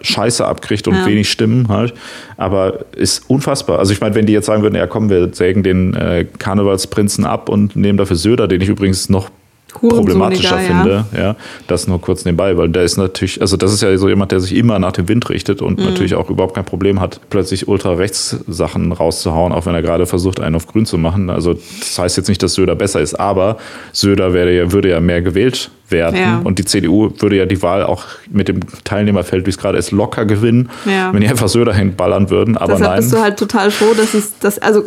Scheiße 0.02 0.46
abkriegt 0.46 0.88
und 0.88 0.96
ja. 0.96 1.06
wenig 1.06 1.30
Stimmen 1.30 1.68
halt. 1.68 1.94
Aber 2.38 2.86
ist 2.96 3.30
unfassbar. 3.30 3.80
Also 3.80 3.94
ich 3.94 4.02
meine, 4.02 4.16
wenn 4.16 4.26
die 4.26 4.34
jetzt 4.34 4.46
sagen 4.46 4.64
würden, 4.64 4.76
ja 4.76 4.88
komm, 4.88 5.10
wir 5.10 5.30
sägen 5.34 5.64
den 5.64 5.94
äh, 5.94 6.26
Karnevalsprinzen 6.38 7.26
ab 7.26 7.50
und 7.50 7.76
nehmen 7.76 7.98
dafür 7.98 8.16
Söder, 8.16 8.48
den 8.48 8.62
ich 8.62 8.70
übrigens 8.70 9.10
noch 9.10 9.30
problematischer 9.74 10.58
finde. 10.58 11.06
Ja. 11.14 11.20
ja. 11.20 11.36
das 11.68 11.88
nur 11.88 12.02
kurz 12.02 12.26
nebenbei, 12.26 12.58
weil 12.58 12.70
der 12.70 12.84
ist 12.84 12.98
natürlich, 12.98 13.42
also 13.42 13.58
das 13.58 13.74
ist 13.74 13.82
ja 13.82 13.96
so 13.98 14.10
jemand, 14.10 14.32
der 14.32 14.40
sich 14.40 14.56
immer 14.56 14.80
nach 14.80 14.92
dem 14.92 15.08
Wind 15.08 15.30
richtet 15.30 15.62
und 15.62 15.80
mhm. 15.80 15.86
natürlich 15.86 16.16
auch 16.16 16.30
überhaupt 16.30 16.56
kein 16.56 16.66
Problem 16.66 17.00
hat, 17.00 17.20
plötzlich 17.30 17.68
ultra-rechts-Sachen 17.68 18.92
rauszuhauen, 18.92 19.54
auch 19.54 19.66
wenn 19.66 19.76
er 19.76 19.82
gerade 19.82 20.06
versucht, 20.06 20.40
einen 20.40 20.56
auf 20.56 20.68
grün 20.68 20.86
zu 20.86 20.98
machen. 20.98 21.30
Also 21.30 21.54
das 21.54 21.98
heißt 21.98 22.18
jetzt 22.18 22.30
nicht, 22.30 22.42
dass 22.44 22.54
Söder 22.54 22.76
besser 22.76 23.02
ist, 23.02 23.16
aber 23.16 23.58
Söder 23.92 24.34
werde 24.34 24.56
ja, 24.56 24.72
würde 24.72 24.90
ja 24.90 25.00
mehr 25.00 25.22
gewählt 25.22 25.72
werden. 25.92 26.20
Ja. 26.20 26.42
Und 26.44 26.60
die 26.60 26.66
CDU 26.66 27.12
würde 27.20 27.38
ja 27.38 27.46
die 27.46 27.62
Wahl 27.62 27.84
auch 27.84 28.06
mit 28.30 28.48
dem 28.48 28.60
Teilnehmerfeld, 28.84 29.46
wie 29.46 29.50
es 29.50 29.58
gerade 29.58 29.78
ist, 29.78 29.92
locker 29.92 30.26
gewinnen, 30.26 30.70
ja. 30.86 31.14
wenn 31.14 31.22
die 31.22 31.28
einfach 31.28 31.48
Söder 31.48 31.74
hinballern 31.74 32.30
würden. 32.30 32.58
Aber 32.58 32.74
Deshalb 32.74 32.92
nein. 32.92 33.00
bist 33.00 33.14
du 33.14 33.20
halt 33.20 33.38
total 33.38 33.72
froh, 33.72 33.94
dass 33.96 34.14
es 34.14 34.38
das, 34.40 34.60
also 34.60 34.84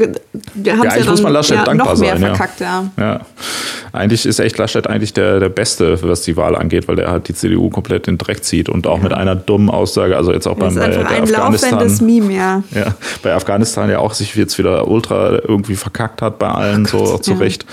wir 0.54 0.72
haben 0.76 0.84
ja, 0.84 0.96
ja, 0.96 1.10
muss 1.10 1.22
man 1.22 1.32
Laschet 1.32 1.56
ja, 1.56 1.64
dankbar 1.64 1.94
noch 1.94 2.00
mehr 2.00 2.18
sein. 2.18 2.34
Verkackt, 2.34 2.60
ja. 2.60 2.90
Ja. 2.98 3.20
Eigentlich 3.92 4.24
ist 4.24 4.38
echt 4.38 4.56
Laschet 4.58 4.86
eigentlich 4.86 5.12
der, 5.12 5.38
der 5.38 5.50
Beste, 5.50 6.02
was 6.02 6.22
die 6.22 6.36
Wahl 6.36 6.56
angeht, 6.56 6.88
weil 6.88 6.96
der 6.96 7.10
halt 7.10 7.28
die 7.28 7.34
CDU 7.34 7.68
komplett 7.68 8.08
in 8.08 8.14
den 8.14 8.18
Dreck 8.18 8.42
zieht 8.42 8.68
und 8.68 8.86
auch 8.86 9.02
mit 9.02 9.12
einer 9.12 9.36
dummen 9.36 9.68
Aussage, 9.68 10.16
also 10.16 10.32
jetzt 10.32 10.46
auch 10.46 10.56
beim 10.56 10.74
bei, 10.74 10.88
bei 10.88 11.08
ein 11.08 11.22
Afghanistan. 11.22 12.06
Meme, 12.06 12.32
ja. 12.34 12.62
ja. 12.74 12.94
Bei 13.22 13.34
Afghanistan 13.34 13.90
ja 13.90 13.98
auch 13.98 14.14
sich 14.14 14.34
jetzt 14.34 14.56
wieder 14.58 14.88
ultra 14.88 15.40
irgendwie 15.46 15.76
verkackt 15.76 16.22
hat 16.22 16.38
bei 16.38 16.48
allen, 16.48 16.86
oh 16.92 16.98
Gott, 16.98 17.08
so 17.08 17.18
zu 17.18 17.32
Recht. 17.34 17.66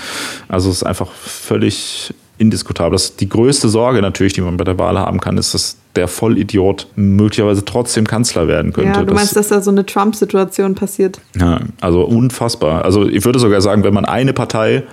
Also 0.47 0.69
es 0.69 0.77
ist 0.77 0.83
einfach 0.83 1.11
völlig 1.11 2.13
indiskutabel. 2.39 2.93
Das 2.93 3.15
die 3.15 3.29
größte 3.29 3.69
Sorge 3.69 4.01
natürlich, 4.01 4.33
die 4.33 4.41
man 4.41 4.57
bei 4.57 4.63
der 4.63 4.79
Wahl 4.79 4.97
haben 4.97 5.19
kann, 5.19 5.37
ist, 5.37 5.53
dass 5.53 5.77
der 5.95 6.07
Vollidiot 6.07 6.87
möglicherweise 6.95 7.65
trotzdem 7.65 8.07
Kanzler 8.07 8.47
werden 8.47 8.73
könnte. 8.73 8.99
Ja, 8.99 9.05
du 9.05 9.13
meinst, 9.13 9.35
dass 9.35 9.49
da 9.49 9.61
so 9.61 9.69
eine 9.69 9.85
Trump-Situation 9.85 10.75
passiert? 10.75 11.19
Ja, 11.37 11.59
also 11.81 12.03
unfassbar. 12.03 12.85
Also 12.85 13.07
ich 13.07 13.25
würde 13.25 13.39
sogar 13.39 13.61
sagen, 13.61 13.83
wenn 13.83 13.93
man 13.93 14.05
eine 14.05 14.33
Partei 14.33 14.83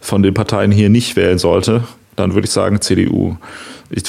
von 0.00 0.22
den 0.22 0.34
Parteien 0.34 0.72
hier 0.72 0.90
nicht 0.90 1.16
wählen 1.16 1.38
sollte, 1.38 1.84
dann 2.16 2.34
würde 2.34 2.46
ich 2.46 2.52
sagen 2.52 2.80
CDU. 2.80 3.36
Ich, 3.90 4.02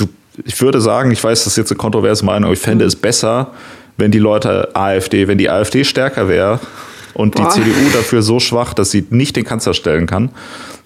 ich 0.45 0.61
würde 0.61 0.81
sagen, 0.81 1.11
ich 1.11 1.23
weiß, 1.23 1.43
das 1.43 1.53
ist 1.53 1.57
jetzt 1.57 1.71
eine 1.71 1.77
kontroverse 1.77 2.25
Meinung, 2.25 2.45
aber 2.45 2.53
ich 2.53 2.59
fände 2.59 2.85
mhm. 2.85 2.89
es 2.89 2.95
besser, 2.95 3.51
wenn 3.97 4.11
die 4.11 4.19
Leute 4.19 4.75
AfD, 4.75 5.27
wenn 5.27 5.37
die 5.37 5.49
AfD 5.49 5.83
stärker 5.83 6.27
wäre 6.27 6.59
und 7.13 7.35
Boah. 7.35 7.49
die 7.49 7.61
CDU 7.61 7.89
dafür 7.93 8.21
so 8.21 8.39
schwach, 8.39 8.73
dass 8.73 8.91
sie 8.91 9.05
nicht 9.09 9.35
den 9.35 9.43
Kanzler 9.43 9.73
stellen 9.73 10.05
kann, 10.05 10.29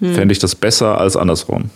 mhm. 0.00 0.14
fände 0.14 0.32
ich 0.32 0.38
das 0.38 0.54
besser 0.54 0.98
als 0.98 1.16
andersrum. 1.16 1.70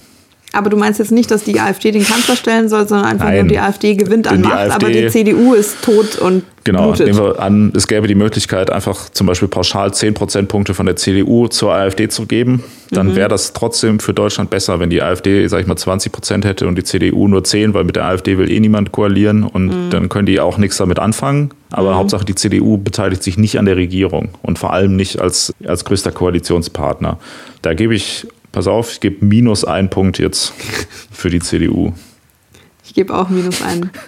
Aber 0.53 0.70
du 0.70 0.76
meinst 0.76 0.99
jetzt 0.99 1.12
nicht, 1.12 1.30
dass 1.30 1.44
die 1.44 1.61
AfD 1.61 1.90
den 1.90 2.05
Kanzler 2.05 2.36
stellen 2.36 2.68
soll, 2.68 2.88
sondern 2.88 3.09
einfach 3.09 3.26
Nein. 3.26 3.40
nur 3.40 3.49
die 3.49 3.59
AfD 3.59 3.94
gewinnt 3.94 4.26
an 4.28 4.40
Macht, 4.40 4.55
AfD, 4.55 4.72
aber 4.74 4.90
die 4.90 5.09
CDU 5.09 5.55
ist 5.55 5.82
tot 5.82 6.16
und 6.16 6.44
Genau, 6.66 6.88
blutet. 6.88 7.07
nehmen 7.07 7.20
wir 7.20 7.38
an, 7.38 7.72
es 7.76 7.86
gäbe 7.86 8.09
die 8.09 8.16
Möglichkeit, 8.16 8.70
einfach 8.70 9.09
zum 9.11 9.28
Beispiel 9.28 9.47
pauschal 9.47 9.94
10 9.94 10.14
Prozentpunkte 10.14 10.74
von 10.74 10.84
der 10.84 10.97
CDU 10.97 11.47
zur 11.47 11.72
AfD 11.72 12.09
zu 12.09 12.26
geben. 12.26 12.64
Dann 12.90 13.09
mhm. 13.12 13.16
wäre 13.16 13.28
das 13.28 13.53
trotzdem 13.53 14.01
für 14.01 14.12
Deutschland 14.12 14.51
besser, 14.51 14.80
wenn 14.80 14.90
die 14.90 15.01
AfD, 15.01 15.47
sag 15.47 15.61
ich 15.61 15.68
mal, 15.68 15.76
20 15.76 16.11
Prozent 16.11 16.44
hätte 16.44 16.66
und 16.66 16.76
die 16.76 16.82
CDU 16.82 17.28
nur 17.28 17.44
10, 17.44 17.72
weil 17.72 17.84
mit 17.84 17.94
der 17.94 18.07
AfD 18.07 18.36
will 18.36 18.51
eh 18.51 18.59
niemand 18.59 18.90
koalieren 18.90 19.44
und 19.44 19.66
mhm. 19.66 19.90
dann 19.90 20.09
können 20.09 20.26
die 20.26 20.40
auch 20.40 20.59
nichts 20.59 20.76
damit 20.78 20.99
anfangen. 20.99 21.51
Aber 21.70 21.92
mhm. 21.92 21.97
Hauptsache 21.99 22.24
die 22.24 22.34
CDU 22.34 22.78
beteiligt 22.78 23.22
sich 23.22 23.38
nicht 23.38 23.61
an 23.61 23.64
der 23.64 23.76
Regierung 23.76 24.30
und 24.42 24.59
vor 24.59 24.72
allem 24.72 24.97
nicht 24.97 25.20
als, 25.20 25.55
als 25.64 25.84
größter 25.84 26.11
Koalitionspartner. 26.11 27.18
Da 27.62 27.74
gebe 27.74 27.94
ich 27.94 28.26
Pass 28.57 28.68
auf, 28.68 28.90
ich 28.90 29.00
gebe 29.00 29.22
minus 29.22 29.66
einen 29.66 29.90
Punkt 29.90 30.18
jetzt 30.18 30.54
für 31.12 31.28
die 31.28 31.40
CDU. 31.40 31.92
Ich 32.86 32.94
gebe 32.94 33.14
auch 33.14 33.28
minus 33.28 33.61
einen. 33.61 33.90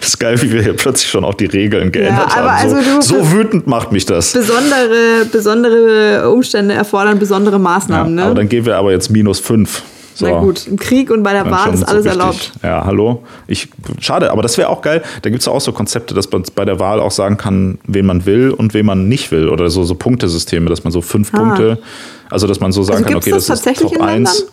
Das 0.00 0.10
ist 0.10 0.18
geil, 0.18 0.40
wie 0.42 0.52
wir 0.52 0.62
hier 0.62 0.74
plötzlich 0.74 1.08
schon 1.08 1.24
auch 1.24 1.34
die 1.34 1.46
Regeln 1.46 1.92
geändert 1.92 2.30
ja, 2.30 2.36
haben. 2.36 2.48
Also 2.48 3.00
so, 3.00 3.18
so, 3.18 3.32
wütend 3.32 3.66
macht 3.66 3.92
mich 3.92 4.04
das. 4.04 4.32
Besondere, 4.32 5.26
besondere 5.30 6.30
Umstände 6.30 6.74
erfordern 6.74 7.18
besondere 7.18 7.58
Maßnahmen. 7.58 8.16
Ja, 8.16 8.22
ne? 8.22 8.26
Aber 8.26 8.34
dann 8.34 8.48
geben 8.48 8.66
wir 8.66 8.76
aber 8.76 8.92
jetzt 8.92 9.10
minus 9.10 9.40
fünf. 9.40 9.82
So. 10.14 10.26
Na 10.26 10.40
gut, 10.40 10.66
im 10.66 10.78
Krieg 10.78 11.10
und 11.10 11.22
bei 11.22 11.34
der 11.34 11.50
Wahl 11.50 11.74
ist 11.74 11.84
alles 11.84 12.04
so 12.04 12.10
erlaubt. 12.10 12.52
Ja, 12.62 12.84
hallo. 12.86 13.22
Ich, 13.46 13.68
schade, 14.00 14.32
aber 14.32 14.42
das 14.42 14.56
wäre 14.56 14.70
auch 14.70 14.80
geil. 14.80 15.02
Da 15.22 15.28
gibt 15.28 15.42
es 15.42 15.48
auch 15.48 15.60
so 15.60 15.72
Konzepte, 15.72 16.14
dass 16.14 16.30
man 16.32 16.42
bei 16.54 16.64
der 16.64 16.80
Wahl 16.80 17.00
auch 17.00 17.10
sagen 17.10 17.36
kann, 17.36 17.78
wen 17.86 18.06
man 18.06 18.24
will 18.24 18.50
und 18.50 18.72
wen 18.74 18.86
man 18.86 19.08
nicht 19.08 19.30
will. 19.30 19.48
Oder 19.50 19.68
so, 19.68 19.84
so 19.84 19.94
Punktesysteme, 19.94 20.70
dass 20.70 20.84
man 20.84 20.92
so 20.92 21.02
fünf 21.02 21.34
ah. 21.34 21.38
Punkte, 21.38 21.78
also 22.30 22.46
dass 22.46 22.60
man 22.60 22.72
so 22.72 22.82
sagen 22.82 23.04
also 23.04 23.08
kann, 23.08 23.16
okay, 23.16 23.30
das, 23.30 23.46
das 23.46 23.66
ist 23.66 23.80
Top 23.80 24.00
1. 24.00 24.46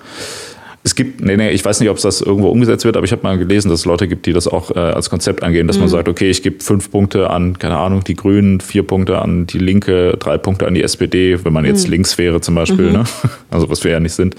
Es 0.86 0.96
gibt, 0.96 1.22
nee, 1.22 1.38
nee, 1.38 1.52
ich 1.52 1.64
weiß 1.64 1.80
nicht, 1.80 1.90
ob 1.90 1.98
das 1.98 2.20
irgendwo 2.20 2.50
umgesetzt 2.50 2.84
wird, 2.84 2.98
aber 2.98 3.06
ich 3.06 3.14
habe 3.14 3.24
mal 3.24 3.38
gelesen, 3.38 3.70
dass 3.70 3.80
es 3.80 3.86
Leute 3.86 4.08
gibt, 4.10 4.26
die 4.26 4.34
das 4.34 4.50
auch 4.50 4.70
äh, 4.76 4.80
als 4.80 5.10
Konzept 5.10 5.42
angehen, 5.42 5.66
dass 5.66 5.78
mhm. 5.78 5.84
man 5.84 5.90
sagt, 5.90 6.10
okay, 6.10 6.30
ich 6.30 6.44
gebe 6.44 6.62
fünf 6.62 6.92
Punkte 6.92 7.30
an, 7.30 7.58
keine 7.58 7.78
Ahnung, 7.78 8.04
die 8.04 8.16
Grünen, 8.16 8.60
vier 8.60 8.84
Punkte 8.84 9.20
an 9.20 9.48
die 9.48 9.60
Linke, 9.60 10.18
drei 10.20 10.38
Punkte 10.38 10.68
an 10.68 10.74
die 10.74 10.84
SPD, 10.84 11.46
wenn 11.46 11.54
man 11.54 11.64
jetzt 11.64 11.86
mhm. 11.86 11.92
links 11.92 12.18
wäre 12.18 12.42
zum 12.42 12.56
Beispiel, 12.56 12.88
mhm. 12.88 12.94
ne? 12.94 13.04
also 13.50 13.70
was 13.70 13.86
wir 13.86 13.92
ja 13.92 14.02
nicht 14.02 14.14
sind, 14.14 14.36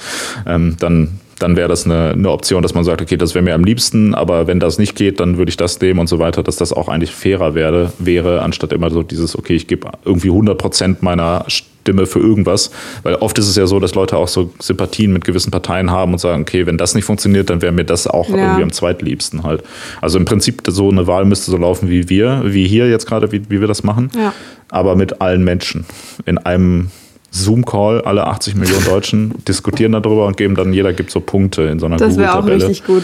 ähm, 0.46 0.76
dann 0.78 1.18
dann 1.38 1.56
wäre 1.56 1.68
das 1.68 1.84
eine, 1.84 2.10
eine 2.10 2.30
Option, 2.30 2.62
dass 2.62 2.74
man 2.74 2.84
sagt, 2.84 3.02
okay, 3.02 3.16
das 3.16 3.34
wäre 3.34 3.44
mir 3.44 3.54
am 3.54 3.64
liebsten, 3.64 4.14
aber 4.14 4.46
wenn 4.46 4.60
das 4.60 4.78
nicht 4.78 4.94
geht, 4.94 5.18
dann 5.18 5.36
würde 5.36 5.50
ich 5.50 5.56
das 5.56 5.80
nehmen 5.80 5.98
und 5.98 6.06
so 6.06 6.20
weiter, 6.20 6.44
dass 6.44 6.56
das 6.56 6.72
auch 6.72 6.88
eigentlich 6.88 7.10
fairer 7.10 7.54
wäre, 7.56 7.92
wäre 7.98 8.42
anstatt 8.42 8.72
immer 8.72 8.88
so 8.90 9.02
dieses, 9.02 9.36
okay, 9.36 9.54
ich 9.54 9.66
gebe 9.66 9.88
irgendwie 10.04 10.28
100 10.28 10.56
Prozent 10.56 11.02
meiner 11.02 11.44
Stimme 11.84 12.06
für 12.06 12.18
irgendwas, 12.18 12.70
weil 13.02 13.16
oft 13.16 13.38
ist 13.38 13.46
es 13.46 13.56
ja 13.56 13.66
so, 13.66 13.78
dass 13.78 13.94
Leute 13.94 14.16
auch 14.16 14.26
so 14.26 14.50
Sympathien 14.58 15.12
mit 15.12 15.24
gewissen 15.24 15.50
Parteien 15.50 15.90
haben 15.90 16.12
und 16.12 16.18
sagen, 16.18 16.40
okay, 16.42 16.64
wenn 16.64 16.78
das 16.78 16.94
nicht 16.94 17.04
funktioniert, 17.04 17.50
dann 17.50 17.60
wäre 17.60 17.72
mir 17.72 17.84
das 17.84 18.06
auch 18.06 18.30
ja. 18.30 18.36
irgendwie 18.36 18.62
am 18.62 18.72
zweitliebsten 18.72 19.42
halt. 19.42 19.62
Also 20.00 20.18
im 20.18 20.24
Prinzip 20.24 20.62
so 20.66 20.90
eine 20.90 21.06
Wahl 21.06 21.26
müsste 21.26 21.50
so 21.50 21.58
laufen 21.58 21.90
wie 21.90 22.08
wir, 22.08 22.40
wie 22.46 22.66
hier 22.66 22.88
jetzt 22.88 23.06
gerade, 23.06 23.32
wie, 23.32 23.42
wie 23.50 23.60
wir 23.60 23.68
das 23.68 23.82
machen, 23.82 24.10
ja. 24.16 24.32
aber 24.70 24.96
mit 24.96 25.20
allen 25.20 25.44
Menschen 25.44 25.84
in 26.24 26.38
einem 26.38 26.90
Zoom-Call, 27.34 28.02
alle 28.02 28.26
80 28.26 28.54
Millionen 28.54 28.84
Deutschen 28.84 29.34
diskutieren 29.46 29.92
darüber 29.92 30.26
und 30.26 30.36
geben 30.36 30.54
dann, 30.54 30.72
jeder 30.72 30.92
gibt 30.92 31.10
so 31.10 31.20
Punkte 31.20 31.62
in 31.62 31.78
so 31.78 31.86
einer 31.86 31.96
Das 31.96 32.16
wäre 32.16 32.38
auch 32.38 32.46
richtig 32.46 32.84
gut. 32.84 33.02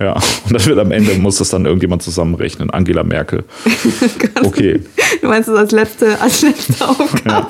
Ja, 0.00 0.12
und 0.14 0.52
dann 0.52 0.64
wird 0.64 0.78
am 0.78 0.92
Ende, 0.92 1.14
muss 1.14 1.38
das 1.38 1.50
dann 1.50 1.64
irgendjemand 1.64 2.02
zusammenrechnen. 2.02 2.70
Angela 2.70 3.02
Merkel. 3.02 3.44
Okay, 4.44 4.80
Du 5.20 5.26
meinst 5.26 5.48
das 5.48 5.56
als 5.56 5.72
letzte, 5.72 6.20
als 6.20 6.42
letzte 6.42 6.88
Aufgabe? 6.88 7.48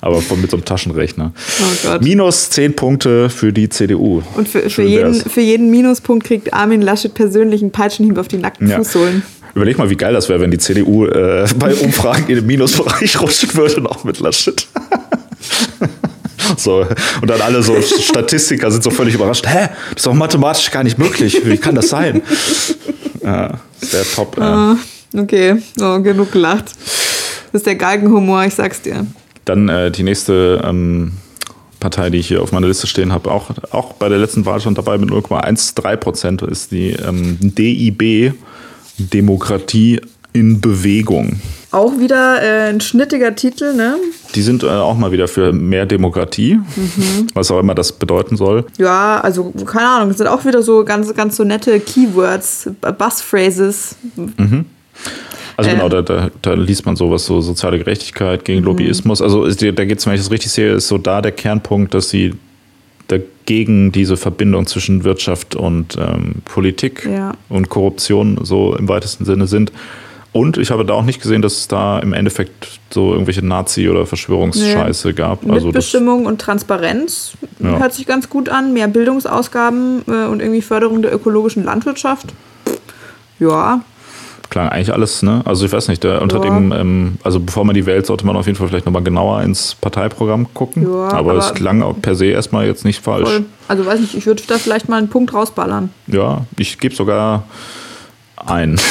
aber 0.00 0.20
von, 0.20 0.40
mit 0.40 0.50
so 0.50 0.56
einem 0.56 0.64
Taschenrechner. 0.64 1.32
Oh. 1.86 1.98
Minus 2.00 2.50
10 2.50 2.74
Punkte 2.74 3.30
für 3.30 3.52
die 3.52 3.68
CDU. 3.68 4.22
Und 4.34 4.48
für, 4.48 4.68
für, 4.68 4.82
jeden, 4.82 5.14
für 5.14 5.40
jeden 5.40 5.70
Minuspunkt 5.70 6.26
kriegt 6.26 6.52
Armin 6.52 6.82
Laschet 6.82 7.14
persönlich 7.14 7.62
einen 7.62 7.70
Peitschenhieb 7.70 8.18
auf 8.18 8.28
die 8.28 8.38
nackten 8.38 8.68
Ja. 8.68 8.78
Fußsohlen. 8.78 9.22
Überleg 9.54 9.78
mal, 9.78 9.88
wie 9.88 9.96
geil 9.96 10.12
das 10.12 10.28
wäre, 10.28 10.40
wenn 10.40 10.50
die 10.50 10.58
CDU 10.58 11.06
äh, 11.06 11.46
bei 11.56 11.72
Umfragen 11.74 12.24
in 12.26 12.36
den 12.36 12.46
Minusbereich 12.46 13.20
rutschen 13.20 13.54
würde 13.54 13.76
und 13.76 13.86
auch 13.86 14.02
mit 14.02 14.18
Laschet. 14.18 14.66
So, 16.58 16.86
und 17.22 17.30
dann 17.30 17.40
alle 17.40 17.62
so 17.62 17.80
Statistiker 17.80 18.70
sind 18.70 18.82
so 18.82 18.90
völlig 18.90 19.14
überrascht. 19.14 19.46
Hä? 19.46 19.68
Das 19.90 19.96
ist 19.96 20.06
doch 20.06 20.14
mathematisch 20.14 20.70
gar 20.70 20.84
nicht 20.84 20.98
möglich. 20.98 21.40
Wie 21.44 21.56
kann 21.56 21.74
das 21.74 21.88
sein? 21.88 22.22
Ja, 23.22 23.60
sehr 23.80 24.04
top. 24.04 24.38
Ah, 24.38 24.76
okay, 25.16 25.62
so, 25.76 26.02
genug 26.02 26.32
gelacht. 26.32 26.66
Das 26.66 27.60
ist 27.60 27.66
der 27.66 27.76
Galgenhumor, 27.76 28.44
ich 28.44 28.54
sag's 28.54 28.82
dir. 28.82 29.06
Dann 29.44 29.68
äh, 29.68 29.90
die 29.90 30.02
nächste 30.02 30.60
ähm, 30.64 31.12
Partei, 31.80 32.10
die 32.10 32.18
ich 32.18 32.28
hier 32.28 32.42
auf 32.42 32.52
meiner 32.52 32.66
Liste 32.66 32.86
stehen 32.86 33.12
habe, 33.12 33.30
auch, 33.30 33.50
auch 33.70 33.92
bei 33.94 34.08
der 34.08 34.18
letzten 34.18 34.44
Wahl 34.46 34.60
schon 34.60 34.74
dabei 34.74 34.98
mit 34.98 35.10
0,13 35.10 35.96
Prozent, 35.96 36.42
ist 36.42 36.72
die 36.72 36.90
ähm, 36.90 37.38
DIB, 37.40 38.34
Demokratie 38.98 40.00
in 40.34 40.60
Bewegung. 40.60 41.40
Auch 41.70 41.98
wieder 41.98 42.42
äh, 42.42 42.68
ein 42.70 42.80
schnittiger 42.80 43.34
Titel, 43.34 43.72
ne? 43.74 43.96
Die 44.34 44.42
sind 44.42 44.62
äh, 44.62 44.66
auch 44.68 44.96
mal 44.96 45.10
wieder 45.10 45.26
für 45.26 45.52
mehr 45.52 45.86
Demokratie, 45.86 46.58
was 47.34 47.50
auch 47.50 47.58
immer 47.60 47.74
das 47.74 47.92
bedeuten 47.92 48.36
soll. 48.36 48.66
Ja, 48.78 49.20
also 49.20 49.52
keine 49.64 49.88
Ahnung, 49.88 50.08
das 50.08 50.18
sind 50.18 50.26
auch 50.26 50.44
wieder 50.44 50.62
so 50.62 50.84
ganz, 50.84 51.12
ganz 51.14 51.36
so 51.36 51.44
nette 51.44 51.80
Keywords, 51.80 52.68
Buzzphrases. 52.98 53.96
Also 55.56 55.70
Äh. 55.70 55.74
genau, 55.74 55.88
da, 55.88 56.02
da, 56.02 56.30
da 56.42 56.54
liest 56.54 56.84
man 56.84 56.96
sowas, 56.96 57.24
so 57.26 57.40
soziale 57.40 57.78
Gerechtigkeit 57.78 58.44
gegen 58.44 58.62
Lobbyismus. 58.64 59.22
Also 59.22 59.44
ist, 59.44 59.62
da 59.62 59.70
geht 59.84 59.98
es, 59.98 60.06
wenn 60.06 60.14
ich 60.14 60.20
das 60.20 60.30
richtig 60.30 60.50
sehe, 60.52 60.72
ist 60.74 60.88
so 60.88 60.98
da 60.98 61.22
der 61.22 61.32
Kernpunkt, 61.32 61.94
dass 61.94 62.10
sie 62.10 62.34
dagegen 63.08 63.92
diese 63.92 64.16
Verbindung 64.16 64.66
zwischen 64.66 65.04
Wirtschaft 65.04 65.54
und 65.54 65.96
ähm, 65.98 66.36
Politik 66.44 67.08
Ja. 67.10 67.32
und 67.48 67.68
Korruption 67.68 68.38
so 68.42 68.74
im 68.76 68.88
weitesten 68.88 69.24
Sinne 69.24 69.46
sind. 69.46 69.70
Und 70.34 70.58
ich 70.58 70.70
habe 70.72 70.84
da 70.84 70.94
auch 70.94 71.04
nicht 71.04 71.22
gesehen, 71.22 71.42
dass 71.42 71.54
es 71.58 71.68
da 71.68 72.00
im 72.00 72.12
Endeffekt 72.12 72.80
so 72.90 73.12
irgendwelche 73.12 73.42
Nazi- 73.46 73.88
oder 73.88 74.04
Verschwörungsscheiße 74.04 75.14
gab. 75.14 75.48
Also 75.48 75.66
Mitbestimmung 75.68 76.26
und 76.26 76.40
Transparenz 76.40 77.34
Ja. 77.60 77.78
hört 77.78 77.94
sich 77.94 78.04
ganz 78.04 78.28
gut 78.28 78.48
an. 78.48 78.72
Mehr 78.74 78.88
Bildungsausgaben 78.88 80.02
äh, 80.08 80.26
und 80.26 80.40
irgendwie 80.42 80.60
Förderung 80.60 81.02
der 81.02 81.14
ökologischen 81.14 81.62
Landwirtschaft. 81.64 82.34
Ja, 83.38 83.82
klang 84.50 84.68
eigentlich 84.68 84.92
alles, 84.92 85.22
ne? 85.22 85.42
Also 85.44 85.66
ich 85.66 85.72
weiß 85.72 85.86
nicht, 85.88 86.02
der, 86.04 86.20
unter 86.20 86.36
Ja. 86.36 86.42
dem, 86.42 86.72
ähm, 86.72 87.18
also 87.22 87.38
bevor 87.40 87.64
man 87.64 87.74
die 87.74 87.86
wählt, 87.86 88.04
sollte 88.06 88.26
man 88.26 88.36
auf 88.36 88.46
jeden 88.46 88.58
Fall 88.58 88.66
vielleicht 88.68 88.86
nochmal 88.86 89.02
genauer 89.04 89.40
ins 89.42 89.74
Parteiprogramm 89.76 90.52
gucken. 90.52 90.82
Ja, 90.82 91.10
aber, 91.12 91.34
es 91.34 91.46
aber- 91.46 91.54
klang 91.54 91.82
auch 91.82 91.94
per 92.00 92.14
se 92.16 92.26
erstmal 92.26 92.66
jetzt 92.66 92.84
nicht 92.84 93.00
falsch. 93.02 93.28
voll. 93.28 93.44
Also 93.68 93.86
weiß 93.86 94.00
nicht, 94.00 94.14
ich 94.16 94.26
würde 94.26 94.42
da 94.48 94.58
vielleicht 94.58 94.88
mal 94.88 94.96
einen 94.98 95.08
Punkt 95.08 95.32
rausballern. 95.32 95.90
Ja, 96.08 96.42
ich 96.58 96.78
gebe 96.78 96.94
sogar 96.94 97.44
ein. 98.46 98.80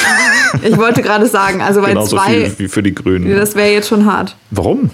Ich 0.62 0.78
wollte 0.78 1.02
gerade 1.02 1.26
sagen, 1.26 1.60
also 1.60 1.80
bei 1.80 1.88
Genauso 1.88 2.16
zwei, 2.16 2.48
viel 2.48 2.58
wie 2.58 2.68
für 2.68 2.80
die 2.80 2.94
Grünen. 2.94 3.28
das 3.34 3.56
wäre 3.56 3.72
jetzt 3.72 3.88
schon 3.88 4.06
hart. 4.06 4.36
Warum? 4.52 4.88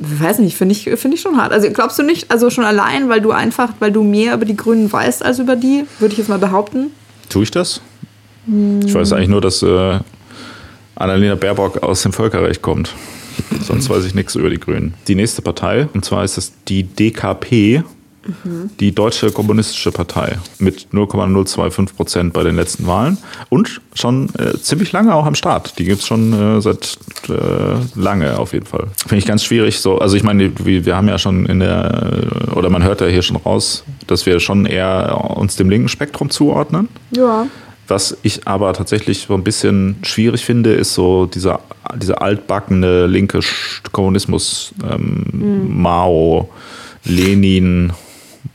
Ich 0.00 0.20
weiß 0.20 0.40
nicht, 0.40 0.56
finde 0.56 0.72
ich, 0.72 0.82
finde 0.98 1.16
ich 1.16 1.20
schon 1.20 1.36
hart. 1.36 1.52
Also 1.52 1.70
glaubst 1.70 1.96
du 1.96 2.02
nicht, 2.02 2.28
also 2.28 2.50
schon 2.50 2.64
allein, 2.64 3.08
weil 3.08 3.20
du 3.20 3.30
einfach, 3.30 3.72
weil 3.78 3.92
du 3.92 4.02
mehr 4.02 4.34
über 4.34 4.44
die 4.44 4.56
Grünen 4.56 4.92
weißt 4.92 5.24
als 5.24 5.38
über 5.38 5.54
die, 5.54 5.84
würde 6.00 6.12
ich 6.12 6.18
jetzt 6.18 6.28
mal 6.28 6.40
behaupten. 6.40 6.90
Tue 7.28 7.44
ich 7.44 7.52
das? 7.52 7.80
Ich 8.84 8.92
weiß 8.92 9.12
eigentlich 9.12 9.28
nur, 9.28 9.40
dass 9.40 9.62
äh, 9.62 10.00
Annalena 10.96 11.36
Baerbock 11.36 11.82
aus 11.84 12.02
dem 12.02 12.12
Völkerrecht 12.12 12.62
kommt. 12.62 12.92
Sonst 13.62 13.88
weiß 13.88 14.04
ich 14.04 14.14
nichts 14.14 14.34
über 14.34 14.50
die 14.50 14.58
Grünen. 14.58 14.94
Die 15.06 15.14
nächste 15.14 15.40
Partei, 15.42 15.88
und 15.94 16.04
zwar 16.04 16.24
ist 16.24 16.36
es 16.36 16.52
die 16.66 16.82
DKP, 16.82 17.84
die 18.78 18.94
Deutsche 18.94 19.30
Kommunistische 19.30 19.92
Partei, 19.92 20.38
mit 20.58 20.92
0,025 20.92 21.96
Prozent 21.96 22.32
bei 22.32 22.42
den 22.42 22.56
letzten 22.56 22.86
Wahlen 22.86 23.18
und 23.48 23.80
schon 23.94 24.28
äh, 24.38 24.58
ziemlich 24.58 24.92
lange 24.92 25.14
auch 25.14 25.26
am 25.26 25.34
Start. 25.34 25.78
Die 25.78 25.84
gibt 25.84 26.00
es 26.00 26.06
schon 26.06 26.32
äh, 26.32 26.60
seit 26.60 26.98
äh, 27.28 27.32
lange 27.98 28.38
auf 28.38 28.52
jeden 28.52 28.66
Fall. 28.66 28.88
Finde 28.96 29.16
ich 29.16 29.26
ganz 29.26 29.44
schwierig. 29.44 29.80
So, 29.80 29.98
also 29.98 30.16
ich 30.16 30.22
meine, 30.22 30.52
wir, 30.64 30.84
wir 30.84 30.96
haben 30.96 31.08
ja 31.08 31.18
schon 31.18 31.46
in 31.46 31.60
der, 31.60 32.12
oder 32.54 32.68
man 32.68 32.82
hört 32.82 33.00
ja 33.00 33.06
hier 33.06 33.22
schon 33.22 33.36
raus, 33.36 33.84
dass 34.06 34.26
wir 34.26 34.38
schon 34.40 34.66
eher 34.66 35.36
uns 35.36 35.56
dem 35.56 35.70
linken 35.70 35.88
Spektrum 35.88 36.30
zuordnen. 36.30 36.88
Ja. 37.12 37.46
Was 37.88 38.16
ich 38.22 38.46
aber 38.46 38.72
tatsächlich 38.72 39.26
so 39.26 39.34
ein 39.34 39.42
bisschen 39.42 39.96
schwierig 40.02 40.44
finde, 40.44 40.74
ist 40.74 40.94
so 40.94 41.26
dieser, 41.26 41.60
dieser 41.96 42.22
altbackene 42.22 43.06
linke 43.06 43.40
Kommunismus, 43.90 44.72
ähm, 44.88 45.80
Mao, 45.82 46.50
Lenin, 47.04 47.92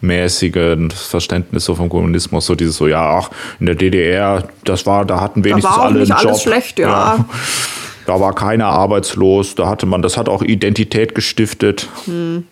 mäßige 0.02 0.78
Verständnis 0.94 1.66
so 1.66 1.76
vom 1.76 1.90
Kommunismus, 1.90 2.46
so 2.46 2.56
dieses 2.56 2.78
so, 2.78 2.88
ja, 2.88 3.20
ach, 3.20 3.30
in 3.60 3.66
der 3.66 3.76
DDR, 3.76 4.48
das 4.64 4.86
war, 4.86 5.06
da 5.06 5.22
hatten 5.22 5.44
wenigstens 5.44 5.72
war 5.72 5.82
auch 5.82 5.86
alle 5.86 6.00
nicht 6.00 6.12
einen 6.12 6.28
alles 6.28 6.44
Job. 6.44 6.54
schlecht, 6.54 6.80
ja. 6.80 7.26
Da 8.06 8.20
war 8.20 8.34
keiner 8.36 8.68
arbeitslos, 8.68 9.56
da 9.56 9.68
hatte 9.68 9.86
man, 9.86 10.02
das 10.02 10.16
hat 10.18 10.30
auch 10.30 10.44
Identität 10.44 11.16
gestiftet. 11.16 11.88
Hm. 12.06 12.46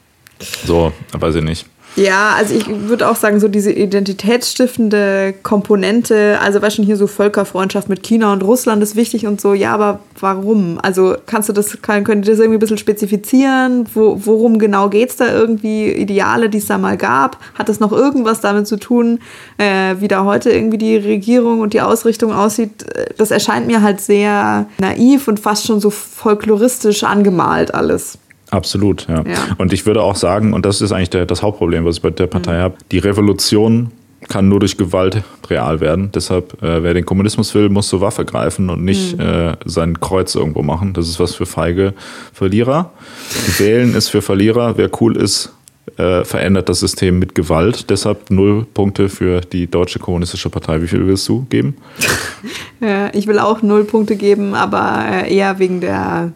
So, 0.65 0.91
weiß 1.11 1.35
ich 1.35 1.43
nicht. 1.43 1.65
Ja, 1.95 2.33
also 2.35 2.55
ich 2.55 2.67
würde 2.67 3.07
auch 3.07 3.15
sagen, 3.15 3.39
so 3.39 3.47
diese 3.47 3.71
identitätsstiftende 3.71 5.35
Komponente, 5.43 6.39
also 6.41 6.61
war 6.61 6.71
schon 6.71 6.85
hier 6.85 6.97
so 6.97 7.05
Völkerfreundschaft 7.05 7.87
mit 7.87 8.01
China 8.01 8.33
und 8.33 8.43
Russland 8.43 8.81
ist 8.81 8.95
wichtig 8.95 9.27
und 9.27 9.39
so, 9.39 9.53
ja, 9.53 9.73
aber 9.73 9.99
warum? 10.19 10.79
Also 10.81 11.15
kannst 11.27 11.49
du 11.49 11.53
das, 11.53 11.77
könnt 11.81 12.07
ihr 12.07 12.15
das 12.15 12.39
irgendwie 12.39 12.57
ein 12.57 12.59
bisschen 12.59 12.79
spezifizieren? 12.79 13.85
Wo, 13.93 14.19
worum 14.25 14.57
genau 14.57 14.89
geht 14.89 15.11
es 15.11 15.17
da 15.17 15.31
irgendwie? 15.31 15.91
Ideale, 15.91 16.49
die 16.49 16.57
es 16.57 16.65
da 16.65 16.79
mal 16.79 16.97
gab? 16.97 17.37
Hat 17.53 17.69
das 17.69 17.79
noch 17.79 17.91
irgendwas 17.91 18.41
damit 18.41 18.65
zu 18.65 18.77
tun, 18.77 19.19
äh, 19.57 19.95
wie 19.99 20.07
da 20.07 20.23
heute 20.23 20.49
irgendwie 20.49 20.79
die 20.79 20.97
Regierung 20.97 21.59
und 21.59 21.73
die 21.73 21.81
Ausrichtung 21.81 22.33
aussieht? 22.33 22.85
Das 23.17 23.29
erscheint 23.29 23.67
mir 23.67 23.83
halt 23.83 24.01
sehr 24.01 24.65
naiv 24.79 25.27
und 25.27 25.39
fast 25.39 25.67
schon 25.67 25.79
so 25.79 25.91
folkloristisch 25.91 27.03
angemalt 27.03 27.73
alles. 27.73 28.17
Absolut, 28.53 29.07
ja. 29.09 29.23
Ja. 29.25 29.55
Und 29.57 29.73
ich 29.73 29.85
würde 29.85 30.01
auch 30.01 30.15
sagen, 30.15 30.53
und 30.53 30.65
das 30.65 30.81
ist 30.81 30.91
eigentlich 30.91 31.09
der, 31.09 31.25
das 31.25 31.41
Hauptproblem, 31.41 31.85
was 31.85 31.97
ich 31.97 32.01
bei 32.01 32.11
der 32.11 32.27
Partei 32.27 32.59
habe, 32.59 32.75
die 32.91 32.99
Revolution 32.99 33.91
kann 34.29 34.47
nur 34.47 34.59
durch 34.59 34.77
Gewalt 34.77 35.21
real 35.49 35.81
werden. 35.81 36.11
Deshalb, 36.13 36.61
äh, 36.63 36.83
wer 36.83 36.93
den 36.93 37.05
Kommunismus 37.05 37.53
will, 37.55 37.69
muss 37.69 37.89
zur 37.89 38.01
Waffe 38.01 38.25
greifen 38.25 38.69
und 38.69 38.83
nicht 38.83 39.19
äh, 39.19 39.53
sein 39.65 39.99
Kreuz 39.99 40.35
irgendwo 40.35 40.61
machen. 40.61 40.93
Das 40.93 41.09
ist 41.09 41.19
was 41.19 41.35
für 41.35 41.45
feige 41.45 41.93
Verlierer. 42.31 42.91
Wählen 43.57 43.95
ist 43.95 44.09
für 44.09 44.21
Verlierer. 44.21 44.77
Wer 44.77 44.89
cool 45.01 45.17
ist, 45.17 45.53
äh, 45.97 46.23
verändert 46.23 46.69
das 46.69 46.79
System 46.79 47.19
mit 47.19 47.35
Gewalt. 47.35 47.89
Deshalb 47.89 48.31
null 48.31 48.65
Punkte 48.73 49.09
für 49.09 49.41
die 49.41 49.67
Deutsche 49.67 49.99
Kommunistische 49.99 50.49
Partei. 50.49 50.81
Wie 50.81 50.87
viel 50.87 51.05
willst 51.05 51.27
du 51.27 51.45
geben? 51.49 51.75
Ja, 52.79 53.09
ich 53.13 53.27
will 53.27 53.39
auch 53.39 53.61
null 53.61 53.85
Punkte 53.85 54.17
geben, 54.17 54.55
aber 54.55 55.05
äh, 55.09 55.33
eher 55.33 55.57
wegen 55.57 55.79
der, 55.79 56.33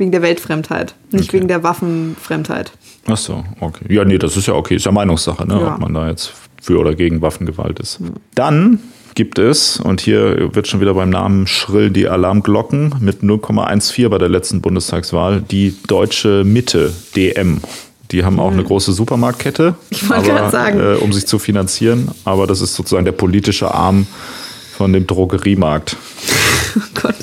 wegen 0.00 0.10
der 0.10 0.22
Weltfremdheit, 0.22 0.94
nicht 1.12 1.28
Okay. 1.28 1.36
wegen 1.38 1.48
der 1.48 1.62
Waffenfremdheit. 1.62 2.72
Ach 3.06 3.16
so, 3.16 3.44
okay. 3.60 3.84
Ja, 3.88 4.04
nee, 4.04 4.18
das 4.18 4.36
ist 4.36 4.46
ja 4.48 4.54
okay. 4.54 4.76
Ist 4.76 4.86
ja 4.86 4.92
Meinungssache, 4.92 5.46
ne? 5.46 5.60
Ja. 5.60 5.74
ob 5.74 5.80
man 5.80 5.94
da 5.94 6.08
jetzt 6.08 6.32
für 6.60 6.78
oder 6.78 6.94
gegen 6.94 7.22
Waffengewalt 7.22 7.78
ist. 7.80 8.00
Dann 8.34 8.80
gibt 9.14 9.38
es, 9.38 9.78
und 9.78 10.00
hier 10.00 10.54
wird 10.54 10.68
schon 10.68 10.80
wieder 10.80 10.94
beim 10.94 11.10
Namen 11.10 11.46
schrillen 11.46 11.92
die 11.92 12.08
Alarmglocken, 12.08 12.94
mit 13.00 13.22
0,14 13.22 14.08
bei 14.08 14.18
der 14.18 14.28
letzten 14.28 14.60
Bundestagswahl, 14.60 15.42
die 15.42 15.74
Deutsche 15.86 16.44
Mitte, 16.44 16.92
DM. 17.16 17.60
Die 18.10 18.24
haben 18.24 18.40
auch 18.40 18.50
eine 18.50 18.64
große 18.64 18.92
Supermarktkette, 18.92 19.76
aber. 20.10 20.94
Äh, 20.94 20.96
um 20.96 21.12
sich 21.12 21.26
zu 21.26 21.38
finanzieren. 21.38 22.10
Aber 22.24 22.46
das 22.48 22.60
ist 22.60 22.74
sozusagen 22.74 23.04
der 23.04 23.12
politische 23.12 23.72
Arm 23.72 24.06
von 24.80 24.94
dem 24.94 25.06
Drogeriemarkt. 25.06 25.96
Oh 26.76 27.00
Gott. 27.02 27.16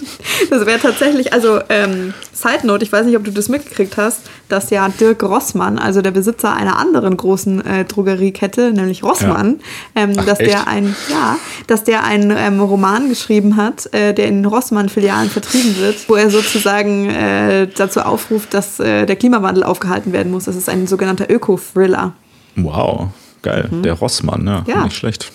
Das 0.49 0.65
wäre 0.65 0.77
tatsächlich, 0.77 1.31
also 1.31 1.61
ähm, 1.69 2.13
Side 2.33 2.67
Note, 2.67 2.83
ich 2.83 2.91
weiß 2.91 3.05
nicht, 3.05 3.15
ob 3.15 3.23
du 3.23 3.31
das 3.31 3.47
mitgekriegt 3.47 3.95
hast, 3.95 4.23
dass 4.49 4.69
ja 4.71 4.89
Dirk 4.89 5.23
Rossmann, 5.23 5.79
also 5.79 6.01
der 6.01 6.11
Besitzer 6.11 6.53
einer 6.53 6.77
anderen 6.77 7.15
großen 7.15 7.65
äh, 7.65 7.85
Drogeriekette, 7.85 8.73
nämlich 8.73 9.03
Rossmann, 9.03 9.61
ähm, 9.95 10.15
Ach, 10.17 10.25
dass 10.25 10.41
echt? 10.41 10.51
der 10.51 10.67
ein, 10.67 10.93
ja, 11.09 11.37
dass 11.67 11.85
der 11.85 12.03
einen 12.03 12.31
ähm, 12.37 12.59
Roman 12.59 13.07
geschrieben 13.07 13.55
hat, 13.55 13.87
äh, 13.93 14.13
der 14.13 14.27
in 14.27 14.43
Rossmann-Filialen 14.43 15.29
vertrieben 15.29 15.77
wird, 15.77 16.09
wo 16.09 16.15
er 16.15 16.29
sozusagen 16.29 17.09
äh, 17.09 17.67
dazu 17.73 18.01
aufruft, 18.01 18.53
dass 18.53 18.81
äh, 18.81 19.05
der 19.05 19.15
Klimawandel 19.15 19.63
aufgehalten 19.63 20.11
werden 20.11 20.29
muss. 20.33 20.43
Das 20.43 20.57
ist 20.57 20.67
ein 20.67 20.87
sogenannter 20.87 21.29
Öko-Thriller. 21.31 22.11
Wow, 22.57 23.07
geil. 23.43 23.69
Der 23.71 23.93
Rossmann, 23.93 24.45
ja, 24.45 24.59
Mhm. 24.59 24.65
Ja. 24.67 24.83
nicht 24.83 24.97
schlecht. 24.97 25.31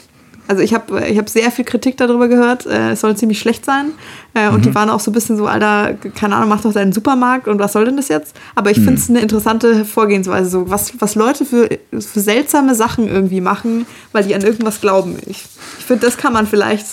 Also 0.49 0.63
ich 0.63 0.75
habe 0.75 1.07
ich 1.07 1.19
hab 1.19 1.29
sehr 1.29 1.51
viel 1.51 1.65
Kritik 1.65 1.97
darüber 1.97 2.29
gehört. 2.29 2.67
Äh, 2.67 2.93
es 2.93 3.01
soll 3.01 3.17
ziemlich 3.17 3.39
schlecht 3.39 3.65
sein. 3.65 3.93
Äh, 4.35 4.49
und 4.49 4.59
mhm. 4.59 4.63
die 4.63 4.75
waren 4.75 4.91
auch 4.91 5.01
so 5.01 5.11
ein 5.11 5.15
bisschen 5.15 5.37
so, 5.37 5.47
Alter, 5.47 5.95
keine 6.15 6.37
Ahnung, 6.37 6.49
mach 6.49 6.63
doch 6.63 6.73
deinen 6.73 6.93
Supermarkt 6.93 7.49
und 7.49 7.59
was 7.59 7.73
soll 7.73 7.85
denn 7.85 7.97
das 7.97 8.09
jetzt? 8.09 8.35
Aber 8.55 8.71
ich 8.71 8.79
mhm. 8.79 8.85
finde 8.85 9.01
es 9.01 9.11
eine 9.11 9.21
interessante 9.21 9.85
Vorgehensweise, 9.85 10.51
so 10.51 10.71
was, 10.71 11.01
was 11.01 11.15
Leute 11.15 11.45
für, 11.45 11.69
für 11.93 12.21
seltsame 12.21 12.75
Sachen 12.75 13.09
irgendwie 13.09 13.41
machen, 13.41 13.87
weil 14.13 14.25
die 14.25 14.35
an 14.35 14.43
irgendwas 14.43 14.81
glauben. 14.81 15.17
Ich, 15.27 15.45
ich 15.79 15.85
finde, 15.85 16.07
das 16.07 16.17
kann 16.17 16.33
man 16.33 16.47
vielleicht 16.47 16.87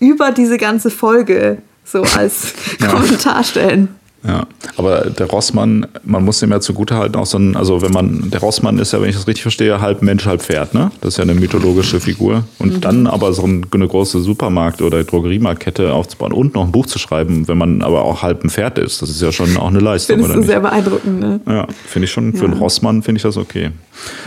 über 0.00 0.32
diese 0.32 0.58
ganze 0.58 0.90
Folge 0.90 1.58
so 1.84 2.02
als 2.02 2.54
Kommentar 2.90 3.44
stellen. 3.44 3.88
Ja, 4.26 4.46
aber 4.76 5.10
der 5.10 5.26
Rossmann, 5.26 5.86
man 6.04 6.24
muss 6.24 6.42
ihm 6.42 6.50
ja 6.50 6.60
zugutehalten, 6.60 7.16
auch 7.16 7.26
so 7.26 7.38
ein, 7.38 7.56
also 7.56 7.82
wenn 7.82 7.92
man, 7.92 8.30
der 8.30 8.40
Rossmann 8.40 8.78
ist 8.78 8.92
ja, 8.92 9.00
wenn 9.00 9.08
ich 9.08 9.14
das 9.14 9.26
richtig 9.26 9.42
verstehe, 9.42 9.80
halb 9.80 10.02
Mensch, 10.02 10.26
halb 10.26 10.42
Pferd, 10.42 10.74
ne? 10.74 10.90
Das 11.00 11.14
ist 11.14 11.18
ja 11.18 11.22
eine 11.22 11.34
mythologische 11.34 12.00
Figur. 12.00 12.44
Und 12.58 12.74
mhm. 12.74 12.80
dann 12.80 13.06
aber 13.06 13.32
so 13.32 13.44
eine 13.44 13.88
große 13.88 14.20
Supermarkt- 14.20 14.82
oder 14.82 15.04
Drogeriemarktkette 15.04 15.92
aufzubauen 15.92 16.32
und 16.32 16.54
noch 16.54 16.64
ein 16.64 16.72
Buch 16.72 16.86
zu 16.86 16.98
schreiben, 16.98 17.46
wenn 17.48 17.58
man 17.58 17.82
aber 17.82 18.02
auch 18.02 18.22
halb 18.22 18.42
ein 18.44 18.50
Pferd 18.50 18.78
ist, 18.78 19.02
das 19.02 19.10
ist 19.10 19.22
ja 19.22 19.32
schon 19.32 19.56
auch 19.56 19.68
eine 19.68 19.80
Leistung. 19.80 20.18
Findest 20.18 20.36
du 20.36 20.42
sehr 20.42 20.60
beeindruckend, 20.60 21.20
ne? 21.20 21.40
Ja, 21.46 21.66
finde 21.86 22.06
ich 22.06 22.10
schon, 22.10 22.32
für 22.32 22.46
ja. 22.46 22.50
einen 22.50 22.58
Rossmann 22.58 23.02
finde 23.02 23.18
ich 23.18 23.22
das 23.22 23.36
okay. 23.36 23.70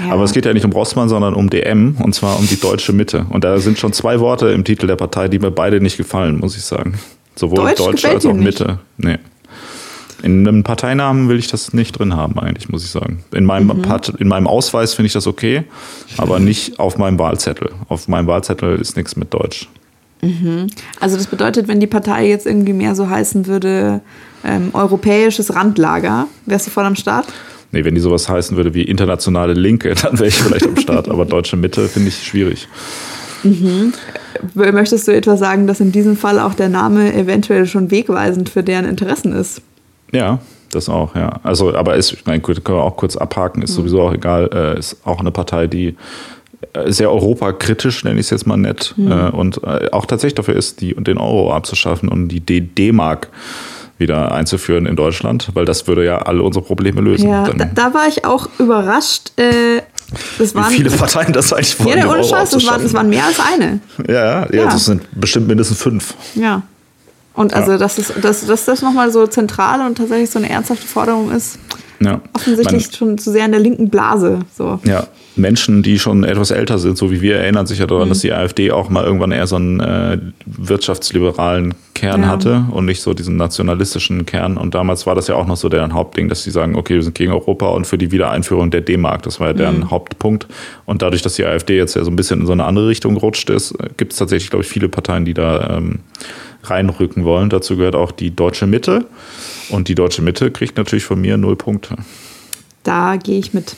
Ja. 0.06 0.14
Aber 0.14 0.24
es 0.24 0.32
geht 0.32 0.46
ja 0.46 0.54
nicht 0.54 0.66
um 0.66 0.72
Rossmann, 0.72 1.10
sondern 1.10 1.34
um 1.34 1.50
DM 1.50 1.96
und 2.00 2.16
zwar 2.16 2.40
um 2.40 2.48
die 2.48 2.60
deutsche 2.60 2.94
Mitte. 2.94 3.26
Und 3.30 3.44
da 3.44 3.60
sind 3.60 3.78
schon 3.78 3.94
zwei 3.94 4.20
Worte 4.20 4.50
im 4.50 4.64
Titel 4.64 4.88
der 4.88 4.96
Partei, 4.96 5.28
die 5.28 5.40
mir 5.40 5.52
beide 5.52 5.82
nicht 5.82 5.98
gefallen, 5.98 6.40
muss 6.40 6.56
ich 6.56 6.64
sagen. 6.64 6.96
Sowohl 7.36 7.58
Deutsch, 7.58 7.78
Deutsch 7.80 8.06
als 8.06 8.26
auch 8.26 8.34
Mitte. 8.34 8.80
Nee. 8.98 9.18
In 10.22 10.48
einem 10.48 10.64
Parteinamen 10.64 11.30
will 11.30 11.40
ich 11.40 11.48
das 11.48 11.74
nicht 11.74 11.98
drin 11.98 12.16
haben, 12.16 12.38
eigentlich, 12.40 12.70
muss 12.70 12.84
ich 12.84 12.92
sagen. 12.92 13.24
In 13.32 13.46
meinem, 13.46 13.68
mhm. 13.68 13.82
Part, 13.82 14.10
in 14.10 14.28
meinem 14.28 14.48
Ausweis 14.48 14.94
finde 14.94 15.08
ich 15.08 15.14
das 15.14 15.28
okay, 15.28 15.64
aber 16.18 16.40
nicht 16.40 16.80
auf 16.80 16.98
meinem 16.98 17.20
Wahlzettel. 17.20 17.72
Auf 17.88 18.08
meinem 18.08 18.28
Wahlzettel 18.28 18.80
ist 18.80 18.98
nichts 18.98 19.16
mit 19.16 19.34
Deutsch. 19.34 19.70
Mhm. 20.22 20.68
Also 21.00 21.16
das 21.16 21.28
bedeutet, 21.28 21.68
wenn 21.68 21.80
die 21.80 21.88
Partei 21.88 22.28
jetzt 22.28 22.46
irgendwie 22.46 22.74
mehr 22.74 22.96
so 22.96 23.10
heißen 23.10 23.48
würde, 23.48 24.02
ähm, 24.44 24.70
europäisches 24.74 25.56
Randlager, 25.56 26.28
wärst 26.46 26.68
du 26.68 26.72
voll 26.72 26.86
am 26.86 26.96
Start? 26.96 27.28
Nee, 27.72 27.86
wenn 27.86 27.96
die 27.96 28.02
sowas 28.02 28.28
heißen 28.28 28.58
würde 28.58 28.74
wie 28.74 28.84
internationale 28.84 29.54
Linke, 29.54 29.94
dann 30.02 30.20
wäre 30.20 30.28
ich 30.28 30.36
vielleicht 30.36 30.68
am 30.68 30.78
Start. 30.78 31.10
Aber 31.10 31.26
deutsche 31.26 31.56
Mitte 31.56 31.88
finde 31.88 32.10
ich 32.10 32.24
schwierig. 32.24 32.68
Mhm. 33.44 33.94
Möchtest 34.54 35.08
du 35.08 35.14
etwa 35.14 35.38
sagen, 35.38 35.68
dass 35.68 35.80
in 35.80 35.92
diesem 35.92 36.18
Fall 36.18 36.40
auch 36.40 36.54
der 36.54 36.70
Name 36.70 37.14
eventuell 37.14 37.66
schon 37.68 37.90
wegweisend 37.90 38.50
für 38.50 38.64
deren 38.64 38.86
Interessen 38.86 39.32
ist? 39.32 39.62
Ja, 40.12 40.40
das 40.72 40.90
auch, 40.90 41.16
ja. 41.16 41.40
Also, 41.44 41.76
aber 41.76 41.96
ist, 41.96 42.12
ich 42.14 42.26
meine, 42.26 42.42
können 42.42 42.62
wir 42.66 42.84
auch 42.84 42.98
kurz 42.98 43.16
abhaken, 43.16 43.62
ist 43.62 43.72
mhm. 43.72 43.76
sowieso 43.76 44.02
auch 44.02 44.14
egal, 44.14 44.50
äh, 44.54 44.80
ist 44.80 44.98
auch 45.06 45.20
eine 45.20 45.32
Partei, 45.32 45.68
die 45.68 45.96
äh, 46.74 46.92
sehr 46.92 47.12
europakritisch, 47.12 48.04
nenne 48.04 48.20
ich 48.20 48.28
es 48.28 48.30
jetzt 48.30 48.48
mal 48.48 48.58
nett, 48.58 48.94
mhm. 48.98 49.12
äh, 49.12 49.30
und 49.30 49.64
äh, 49.64 49.90
auch 49.92 50.06
tatsächlich 50.06 50.36
dafür 50.36 50.56
ist, 50.56 50.82
die, 50.82 50.94
den 50.96 51.18
Euro 51.18 51.54
abzuschaffen 51.54 52.10
und 52.10 52.28
die 52.30 52.62
D-Mark 52.62 53.30
wieder 53.98 54.32
einzuführen 54.32 54.86
in 54.86 54.96
Deutschland, 54.96 55.50
weil 55.54 55.66
das 55.66 55.88
würde 55.88 56.06
ja 56.06 56.20
alle 56.20 56.42
unsere 56.42 56.64
Probleme 56.64 57.02
lösen. 57.02 57.30
Ja, 57.30 57.44
da, 57.44 57.66
da, 57.66 57.94
war 57.94 58.08
ich 58.08 58.24
auch 58.24 58.48
überrascht. 58.58 59.34
Äh, 59.38 59.82
das 60.38 60.56
waren, 60.56 60.72
Wie 60.72 60.78
viele 60.78 60.90
Parteien 60.90 61.34
das 61.34 61.54
eigentlich 61.54 61.84
wollen. 61.84 62.00
Ja, 62.00 62.10
ohne 62.10 62.24
Scheiß, 62.24 62.52
das 62.52 62.66
waren, 62.66 62.94
waren 62.94 63.10
mehr 63.10 63.26
als 63.26 63.40
eine. 63.40 63.80
Ja, 64.08 64.46
ja, 64.46 64.48
ja, 64.54 64.66
das 64.66 64.86
sind 64.86 65.04
bestimmt 65.20 65.48
mindestens 65.48 65.82
fünf. 65.82 66.16
Ja. 66.36 66.64
Und 67.40 67.54
also, 67.54 67.72
ja. 67.72 67.78
dass, 67.78 67.98
es, 67.98 68.14
dass, 68.22 68.46
dass 68.46 68.66
das 68.66 68.82
nochmal 68.82 69.14
so 69.14 69.26
zentral 69.26 69.80
und 69.88 69.98
tatsächlich 69.98 70.30
so 70.30 70.40
eine 70.40 70.50
ernsthafte 70.50 70.86
Forderung 70.86 71.32
ist, 71.32 71.58
ja. 72.02 72.20
offensichtlich 72.34 72.88
Man, 72.88 72.94
schon 72.94 73.18
zu 73.18 73.32
sehr 73.32 73.46
in 73.46 73.54
der 73.54 73.62
linken 73.62 73.90
Blase. 73.90 74.40
So. 74.54 74.82
Ja, 74.84 75.08
Menschen, 75.38 75.82
die 75.82 76.00
schon 76.00 76.26
etwas 76.26 76.52
älter 76.52 76.80
sind, 76.80 76.98
so 76.98 77.12
wie 77.12 77.22
wir, 77.22 77.38
erinnern 77.38 77.66
sich 77.66 77.80
ja 77.80 77.88
daran, 77.88 78.08
mhm. 78.08 78.10
dass 78.10 78.20
die 78.20 78.34
AfD 78.34 78.72
auch 78.72 78.90
mal 78.90 79.06
irgendwann 79.06 79.32
eher 79.32 79.48
so 79.48 79.56
einen 79.56 79.80
äh, 79.80 80.18
wirtschaftsliberalen 80.46 81.76
Kern 81.94 82.24
ja. 82.24 82.28
hatte 82.28 82.66
und 82.72 82.84
nicht 82.84 83.02
so 83.02 83.14
diesen 83.14 83.38
nationalistischen 83.38 84.26
Kern. 84.26 84.58
Und 84.58 84.76
damals 84.76 85.08
war 85.08 85.16
das 85.16 85.30
ja 85.30 85.36
auch 85.36 85.48
noch 85.48 85.56
so 85.56 85.70
deren 85.70 85.94
Hauptding, 85.94 86.28
dass 86.28 86.44
sie 86.44 86.52
sagen, 86.52 86.76
okay, 86.76 86.96
wir 86.96 87.04
sind 87.04 87.16
gegen 87.16 87.32
Europa 87.32 87.70
und 87.70 87.88
für 87.88 87.98
die 87.98 88.12
Wiedereinführung 88.12 88.70
der 88.70 88.82
D-Mark. 88.82 89.24
Das 89.24 89.40
war 89.40 89.48
ja 89.48 89.54
deren 89.54 89.80
mhm. 89.80 89.92
Hauptpunkt. 89.92 90.46
Und 90.86 91.02
dadurch, 91.02 91.22
dass 91.22 91.36
die 91.36 91.46
AfD 91.46 91.78
jetzt 91.78 91.96
ja 91.96 92.04
so 92.04 92.12
ein 92.12 92.18
bisschen 92.18 92.42
in 92.42 92.48
so 92.48 92.52
eine 92.52 92.66
andere 92.66 92.90
Richtung 92.90 93.16
gerutscht 93.16 93.50
ist, 93.50 93.76
gibt 93.96 94.12
es 94.12 94.20
tatsächlich, 94.20 94.50
glaube 94.50 94.66
ich, 94.66 94.70
viele 94.70 94.90
Parteien, 94.90 95.24
die 95.24 95.34
da 95.34 95.78
ähm, 95.78 96.00
reinrücken 96.70 97.26
wollen. 97.26 97.50
Dazu 97.50 97.78
gehört 97.78 97.96
auch 97.96 98.12
die 98.12 98.36
deutsche 98.36 98.68
Mitte. 98.68 99.06
Und 99.70 99.88
die 99.88 99.96
deutsche 99.96 100.22
Mitte 100.22 100.52
kriegt 100.52 100.78
natürlich 100.78 101.04
von 101.04 101.22
mir 101.22 101.38
null 101.38 101.56
Punkte. 101.56 101.96
Da 102.84 103.18
gehe 103.18 103.40
ich 103.40 103.54
mit. 103.54 103.76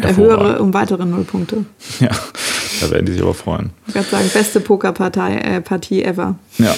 Erhöhe 0.00 0.58
um 0.60 0.74
weitere 0.74 1.04
null 1.04 1.24
Punkte. 1.24 1.64
Ja, 2.00 2.10
da 2.80 2.90
werden 2.90 3.06
die 3.06 3.12
sich 3.12 3.22
aber 3.22 3.34
freuen. 3.34 3.70
Ich 3.86 3.94
würde 3.94 4.08
sagen, 4.08 4.30
beste 4.32 4.60
Pokerpartei 4.60 5.36
äh, 5.36 5.60
Partie 5.60 6.02
ever. 6.02 6.36
Ja. 6.58 6.74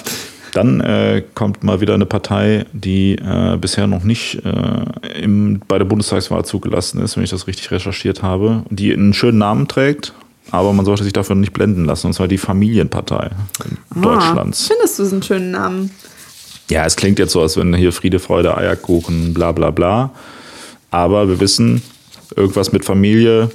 Dann 0.52 0.80
äh, 0.80 1.22
kommt 1.34 1.64
mal 1.64 1.80
wieder 1.82 1.94
eine 1.94 2.06
Partei, 2.06 2.64
die 2.72 3.16
äh, 3.16 3.58
bisher 3.58 3.86
noch 3.86 4.04
nicht 4.04 4.42
äh, 4.44 5.20
im, 5.20 5.60
bei 5.68 5.76
der 5.76 5.84
Bundestagswahl 5.84 6.46
zugelassen 6.46 7.02
ist, 7.02 7.16
wenn 7.16 7.24
ich 7.24 7.30
das 7.30 7.46
richtig 7.46 7.70
recherchiert 7.70 8.22
habe, 8.22 8.62
die 8.70 8.92
einen 8.92 9.12
schönen 9.12 9.38
Namen 9.38 9.68
trägt, 9.68 10.14
aber 10.50 10.72
man 10.72 10.84
sollte 10.84 11.04
sich 11.04 11.12
dafür 11.12 11.36
nicht 11.36 11.52
blenden 11.52 11.84
lassen, 11.84 12.08
und 12.08 12.12
zwar 12.12 12.28
die 12.28 12.38
Familienpartei 12.38 13.30
ah, 13.30 14.00
Deutschlands. 14.00 14.66
Findest 14.66 14.98
du 14.98 15.04
so 15.04 15.14
einen 15.14 15.22
schönen 15.22 15.50
Namen? 15.50 15.90
Ja, 16.70 16.84
es 16.84 16.96
klingt 16.96 17.18
jetzt 17.18 17.32
so, 17.32 17.42
als 17.42 17.56
wenn 17.56 17.74
hier 17.74 17.92
Friede, 17.92 18.18
Freude, 18.18 18.56
Eierkuchen, 18.56 19.34
bla 19.34 19.52
bla 19.52 19.70
bla. 19.70 20.10
Aber 20.90 21.28
wir 21.28 21.40
wissen, 21.40 21.82
irgendwas 22.34 22.72
mit 22.72 22.84
Familie 22.84 23.50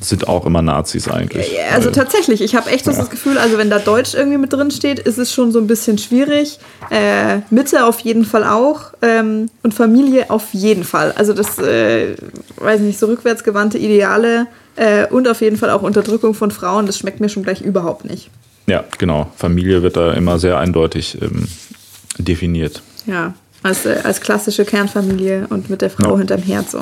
sind 0.00 0.28
auch 0.28 0.46
immer 0.46 0.62
Nazis 0.62 1.08
eigentlich. 1.08 1.52
Ja, 1.52 1.74
also 1.74 1.90
tatsächlich, 1.90 2.40
ich 2.40 2.54
habe 2.54 2.70
echt 2.70 2.86
ja. 2.86 2.92
das 2.92 3.10
Gefühl, 3.10 3.38
also 3.38 3.58
wenn 3.58 3.70
da 3.70 3.78
Deutsch 3.78 4.14
irgendwie 4.14 4.38
mit 4.38 4.52
drin 4.52 4.70
steht, 4.70 4.98
ist 4.98 5.18
es 5.18 5.32
schon 5.32 5.52
so 5.52 5.58
ein 5.58 5.66
bisschen 5.66 5.98
schwierig. 5.98 6.58
Äh, 6.90 7.38
Mitte 7.50 7.84
auf 7.84 8.00
jeden 8.00 8.24
Fall 8.24 8.44
auch 8.44 8.92
ähm, 9.02 9.50
und 9.62 9.74
Familie 9.74 10.30
auf 10.30 10.52
jeden 10.52 10.84
Fall. 10.84 11.12
Also 11.12 11.32
das, 11.32 11.58
äh, 11.58 12.16
weiß 12.56 12.80
nicht, 12.80 12.98
so 12.98 13.06
rückwärtsgewandte 13.06 13.78
Ideale 13.78 14.46
äh, 14.76 15.06
und 15.08 15.28
auf 15.28 15.40
jeden 15.40 15.56
Fall 15.56 15.70
auch 15.70 15.82
Unterdrückung 15.82 16.34
von 16.34 16.50
Frauen, 16.50 16.86
das 16.86 16.98
schmeckt 16.98 17.20
mir 17.20 17.28
schon 17.28 17.42
gleich 17.42 17.60
überhaupt 17.60 18.04
nicht. 18.04 18.30
Ja, 18.66 18.84
genau. 18.98 19.30
Familie 19.36 19.82
wird 19.82 19.96
da 19.96 20.12
immer 20.12 20.38
sehr 20.38 20.58
eindeutig 20.58 21.18
ähm, 21.22 21.48
definiert. 22.18 22.82
Ja, 23.06 23.34
als, 23.62 23.86
äh, 23.86 24.00
als 24.02 24.20
klassische 24.20 24.64
Kernfamilie 24.64 25.46
und 25.48 25.70
mit 25.70 25.82
der 25.82 25.90
Frau 25.90 26.12
ja. 26.12 26.18
hinterm 26.18 26.42
Herz 26.42 26.72
so. 26.72 26.80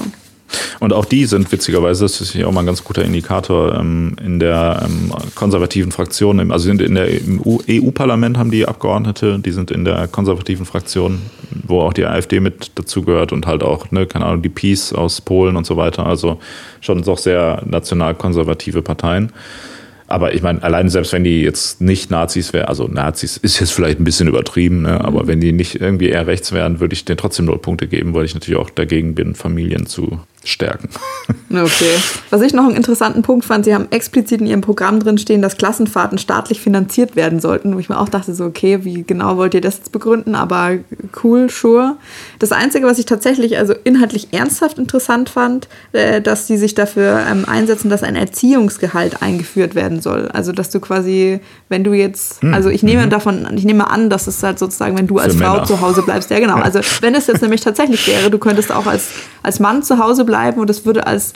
Und 0.81 0.93
auch 0.93 1.05
die 1.05 1.25
sind 1.27 1.51
witzigerweise, 1.53 2.05
das 2.05 2.21
ist 2.21 2.33
hier 2.33 2.49
auch 2.49 2.53
mal 2.53 2.61
ein 2.61 2.67
ganz 2.67 2.85
guter 2.85 3.05
Indikator, 3.05 3.75
ähm, 3.75 4.17
in 4.25 4.39
der 4.39 4.83
ähm, 4.85 5.13
konservativen 5.35 5.93
Fraktion, 5.93 6.51
also 6.51 6.65
sind 6.65 6.81
in 6.81 6.95
der 6.95 7.09
im 7.09 7.41
EU-Parlament 7.45 8.39
haben 8.39 8.51
die 8.51 8.67
Abgeordnete, 8.67 9.39
die 9.39 9.51
sind 9.51 9.71
in 9.71 9.85
der 9.85 10.09
konservativen 10.09 10.67
Fraktion, 10.67 11.21
wo 11.67 11.81
auch 11.81 11.93
die 11.93 12.05
AfD 12.05 12.41
mit 12.41 12.73
dazugehört 12.75 13.33
und 13.33 13.47
halt 13.47 13.63
auch, 13.63 13.91
ne, 13.91 14.07
keine 14.07 14.27
Ahnung, 14.27 14.43
die 14.43 14.49
Peace 14.49 14.93
aus 14.93 15.21
Polen 15.21 15.57
und 15.57 15.67
so 15.67 15.77
weiter. 15.77 16.07
Also 16.07 16.39
schon 16.81 17.03
doch 17.03 17.19
sehr 17.19 17.63
national-konservative 17.67 18.83
Parteien. 18.83 19.33
Aber 20.07 20.35
ich 20.35 20.43
meine, 20.43 20.63
allein 20.63 20.91
selbst 20.91 21.13
wenn 21.13 21.25
die 21.25 21.43
jetzt 21.43 21.81
nicht 21.81 22.11
Nazis 22.11 22.53
wären, 22.53 22.67
also 22.67 22.87
Nazis 22.87 23.37
ist 23.39 23.59
jetzt 23.59 23.73
vielleicht 23.73 23.99
ein 23.99 24.05
bisschen 24.05 24.29
übertrieben, 24.29 24.83
ne? 24.83 25.01
aber 25.03 25.25
mhm. 25.25 25.29
wenn 25.29 25.41
die 25.41 25.53
nicht 25.53 25.81
irgendwie 25.81 26.09
eher 26.09 26.27
rechts 26.27 26.53
wären, 26.53 26.79
würde 26.81 26.95
ich 26.95 27.05
denen 27.05 27.17
trotzdem 27.17 27.47
null 27.47 27.59
Punkte 27.59 27.89
geben, 27.89 28.15
weil 28.15 28.25
ich 28.25 28.35
natürlich 28.35 28.61
auch 28.61 28.71
dagegen 28.71 29.15
bin, 29.15 29.35
Familien 29.35 29.87
zu 29.87 30.21
stärken. 30.45 30.89
Okay. 31.51 31.97
Was 32.31 32.43
ich 32.43 32.53
noch 32.53 32.65
einen 32.65 32.77
interessanten 32.77 33.23
Punkt 33.23 33.45
fand, 33.45 33.65
Sie 33.65 33.75
haben 33.75 33.87
explizit 33.91 34.41
in 34.41 34.47
Ihrem 34.47 34.61
Programm 34.61 35.01
drin 35.01 35.19
stehen, 35.19 35.43
dass 35.43 35.57
Klassenfahrten 35.57 36.19
staatlich 36.19 36.61
finanziert 36.61 37.17
werden 37.17 37.41
sollten, 37.41 37.75
wo 37.75 37.79
ich 37.79 37.89
mir 37.89 37.99
auch 37.99 38.09
dachte, 38.09 38.35
so, 38.35 38.45
okay, 38.45 38.85
wie 38.85 39.05
genau 39.05 39.37
wollt 39.37 39.55
ihr 39.55 39.61
das 39.61 39.79
jetzt 39.79 39.93
begründen? 39.93 40.35
Aber 40.35 40.73
cool, 41.23 41.49
sure. 41.51 41.97
Das 42.39 42.53
Einzige, 42.53 42.87
was 42.87 42.99
ich 42.99 43.07
tatsächlich 43.07 43.59
also 43.59 43.75
inhaltlich 43.85 44.29
ernsthaft 44.33 44.79
interessant 44.79 45.29
fand, 45.29 45.69
äh, 45.93 46.21
dass 46.21 46.47
Sie 46.47 46.57
sich 46.57 46.75
dafür 46.75 47.25
ähm, 47.31 47.45
einsetzen, 47.47 47.89
dass 47.89 48.03
ein 48.03 48.17
Erziehungsgehalt 48.17 49.23
eingeführt 49.23 49.75
werden 49.75 50.01
soll. 50.01 50.29
Also, 50.29 50.53
dass 50.53 50.71
du 50.71 50.81
quasi, 50.81 51.41
wenn 51.69 51.85
du 51.85 51.93
jetzt, 51.93 52.43
hm. 52.43 52.55
also 52.55 52.69
ich 52.69 52.83
nehme 52.83 53.07
mhm. 53.07 53.11
davon, 53.11 53.47
ich 53.57 53.65
nehme 53.65 53.89
an, 53.89 54.11
dass 54.11 54.27
es 54.27 54.43
halt 54.43 54.59
sozusagen, 54.59 54.99
wenn 54.99 55.07
du 55.07 55.19
als 55.19 55.35
Für 55.35 55.45
Frau 55.45 55.53
Männer. 55.55 55.67
zu 55.67 55.81
Hause 55.81 56.03
bleibst, 56.03 56.31
ja 56.31 56.41
genau. 56.41 56.57
Also, 56.57 56.81
wenn 57.01 57.15
es 57.15 57.27
jetzt 57.27 57.43
nämlich 57.43 57.61
tatsächlich 57.61 58.07
wäre, 58.09 58.31
du 58.31 58.39
könntest 58.39 58.73
auch 58.73 58.87
als, 58.87 59.09
als 59.43 59.61
Mann 59.61 59.83
zu 59.83 59.99
Hause 59.99 60.25
bleiben, 60.25 60.34
bleiben 60.35 60.61
und 60.61 60.69
es 60.69 60.85
würde 60.85 61.07
als, 61.07 61.33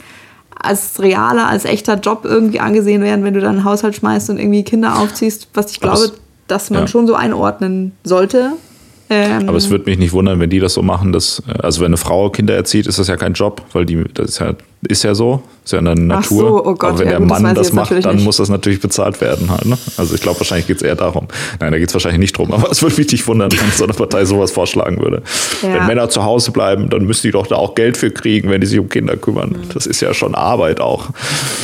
als 0.61 1.01
realer, 1.01 1.46
als 1.46 1.64
echter 1.64 1.94
Job 1.94 2.24
irgendwie 2.24 2.59
angesehen 2.59 3.01
werden, 3.03 3.24
wenn 3.24 3.34
du 3.34 3.40
dann 3.40 3.57
einen 3.57 3.64
Haushalt 3.64 3.94
schmeißt 3.94 4.30
und 4.30 4.38
irgendwie 4.40 4.64
Kinder 4.64 4.99
aufziehst, 4.99 5.49
was 5.55 5.70
ich 5.70 5.78
glaube, 5.78 6.11
dass 6.49 6.70
man 6.70 6.80
ja. 6.80 6.86
schon 6.88 7.07
so 7.07 7.14
einordnen 7.14 7.92
sollte. 8.03 8.55
Ähm, 9.09 9.49
Aber 9.49 9.57
es 9.57 9.70
würde 9.70 9.84
mich 9.88 9.99
nicht 9.99 10.12
wundern, 10.12 10.40
wenn 10.40 10.51
die 10.51 10.59
das 10.59 10.74
so 10.74 10.82
machen, 10.82 11.12
dass, 11.12 11.42
also 11.62 11.80
wenn 11.80 11.86
eine 11.86 11.96
Frau 11.96 12.28
Kinder 12.30 12.55
erzieht, 12.55 12.88
ist 12.88 12.99
das 12.99 13.07
ja 13.07 13.16
kein 13.16 13.34
Job, 13.34 13.62
weil 13.72 13.86
die, 13.86 14.03
das 14.12 14.30
ist 14.30 14.38
ja, 14.40 14.55
ist 14.87 15.03
ja 15.03 15.14
so, 15.14 15.43
ist 15.64 15.72
ja 15.72 15.81
in 15.81 15.87
der 15.87 15.97
Natur. 15.97 16.49
So, 16.49 16.64
oh 16.64 16.74
Gott, 16.74 16.91
Aber 16.91 16.99
wenn 17.01 17.07
ja, 17.07 17.11
der 17.12 17.20
gut, 17.20 17.29
Mann 17.29 17.43
das, 17.55 17.68
das 17.68 17.72
macht, 17.72 18.05
dann 18.05 18.16
nicht. 18.16 18.24
muss 18.24 18.37
das 18.37 18.49
natürlich 18.49 18.81
bezahlt 18.81 19.20
werden 19.20 19.51
halt. 19.51 19.66
Ne? 19.66 19.76
Also 19.97 20.14
ich 20.14 20.20
glaube, 20.20 20.39
wahrscheinlich 20.39 20.68
geht 20.68 20.76
es 20.76 20.83
eher 20.83 20.95
darum. 20.95 21.26
Nein, 21.59 21.72
da 21.72 21.79
geht 21.79 21.89
es 21.89 21.95
wahrscheinlich 21.95 22.20
nicht 22.20 22.39
drum. 22.39 22.53
Aber 22.55 22.70
es 22.70 22.81
würde 22.81 22.97
mich 22.97 23.11
nicht 23.11 23.26
wundern, 23.26 23.51
wenn 23.51 23.70
so 23.72 23.85
eine 23.85 23.93
Partei 23.93 24.24
sowas 24.24 24.53
vorschlagen 24.53 25.01
würde. 25.01 25.22
Ja. 25.62 25.74
Wenn 25.74 25.87
Männer 25.87 26.09
zu 26.09 26.22
Hause 26.22 26.53
bleiben, 26.53 26.89
dann 26.91 27.07
müssten 27.07 27.26
die 27.29 27.33
doch 27.33 27.49
da 27.49 27.57
auch 27.57 27.74
Geld 27.74 27.97
für 27.97 28.11
kriegen, 28.11 28.51
wenn 28.51 28.61
die 28.61 28.68
sich 28.68 28.79
um 28.79 28.89
Kinder 28.89 29.16
kümmern. 29.16 29.51
Mhm. 29.51 29.68
Das 29.74 29.87
ist 29.87 30.01
ja 30.01 30.14
schon 30.14 30.35
Arbeit 30.35 30.81
auch. 30.81 31.09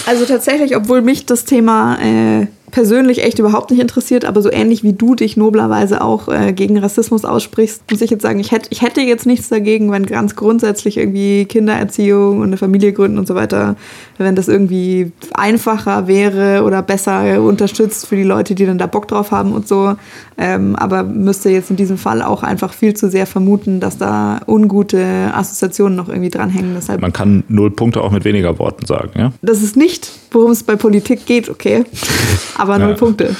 Also 0.06 0.24
tatsächlich, 0.24 0.76
obwohl 0.76 1.00
mich 1.00 1.24
das 1.26 1.44
Thema 1.44 1.98
äh, 2.00 2.48
persönlich 2.74 3.22
echt 3.22 3.38
überhaupt 3.38 3.70
nicht 3.70 3.78
interessiert, 3.78 4.24
aber 4.24 4.42
so 4.42 4.50
ähnlich 4.50 4.82
wie 4.82 4.94
du 4.94 5.14
dich 5.14 5.36
noblerweise 5.36 6.02
auch 6.02 6.26
äh, 6.26 6.52
gegen 6.52 6.76
Rassismus 6.76 7.24
aussprichst, 7.24 7.88
muss 7.88 8.00
ich 8.00 8.10
jetzt 8.10 8.22
sagen, 8.22 8.40
ich 8.40 8.50
hätte, 8.50 8.66
ich 8.70 8.82
hätte 8.82 9.00
jetzt 9.00 9.26
nichts 9.26 9.48
dagegen, 9.48 9.92
wenn 9.92 10.06
ganz 10.06 10.34
grundsätzlich 10.34 10.96
irgendwie 10.96 11.44
Kindererziehung 11.44 12.40
und 12.40 12.48
eine 12.48 12.56
Familie 12.56 12.92
gründen 12.92 13.18
und 13.18 13.28
so 13.28 13.36
weiter, 13.36 13.76
wenn 14.18 14.36
das 14.36 14.48
irgendwie 14.48 15.12
einfacher 15.32 16.06
wäre 16.06 16.62
oder 16.64 16.82
besser 16.82 17.40
unterstützt 17.42 18.06
für 18.06 18.16
die 18.16 18.22
Leute, 18.22 18.54
die 18.54 18.66
dann 18.66 18.78
da 18.78 18.86
Bock 18.86 19.08
drauf 19.08 19.30
haben 19.30 19.52
und 19.52 19.66
so. 19.68 19.96
Ähm, 20.36 20.76
aber 20.76 21.04
müsste 21.04 21.50
jetzt 21.50 21.70
in 21.70 21.76
diesem 21.76 21.98
Fall 21.98 22.22
auch 22.22 22.42
einfach 22.42 22.72
viel 22.72 22.94
zu 22.94 23.10
sehr 23.10 23.26
vermuten, 23.26 23.80
dass 23.80 23.98
da 23.98 24.40
ungute 24.46 25.30
Assoziationen 25.32 25.96
noch 25.96 26.08
irgendwie 26.08 26.30
dranhängen. 26.30 26.74
Deshalb 26.74 27.00
Man 27.00 27.12
kann 27.12 27.44
null 27.48 27.70
Punkte 27.70 28.02
auch 28.02 28.10
mit 28.10 28.24
weniger 28.24 28.58
Worten 28.58 28.86
sagen, 28.86 29.10
ja? 29.16 29.32
das 29.42 29.62
ist 29.62 29.76
nicht, 29.76 30.10
worum 30.30 30.50
es 30.50 30.62
bei 30.62 30.76
Politik 30.76 31.26
geht, 31.26 31.48
okay? 31.48 31.84
Aber 32.58 32.78
null 32.78 32.90
Ja. 32.90 32.94
Punkte. 32.96 33.36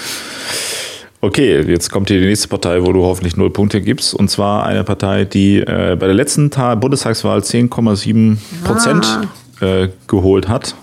Okay, 1.21 1.63
jetzt 1.63 1.91
kommt 1.91 2.11
hier 2.11 2.21
die 2.21 2.27
nächste 2.27 2.49
Partei, 2.49 2.83
wo 2.83 2.93
du 2.93 3.03
hoffentlich 3.03 3.35
null 3.35 3.49
Punkte 3.49 3.81
gibst. 3.81 4.13
Und 4.13 4.29
zwar 4.29 4.67
eine 4.67 4.85
Partei, 4.85 5.25
die 5.25 5.57
äh, 5.59 5.97
bei 5.99 6.07
der 6.07 6.15
letzten 6.15 6.51
Ta 6.51 6.75
Bundestagswahl 6.75 7.39
10,7 7.39 8.37
Prozent 8.63 9.21
äh, 9.61 9.89
geholt 10.07 10.49
hat 10.49 10.75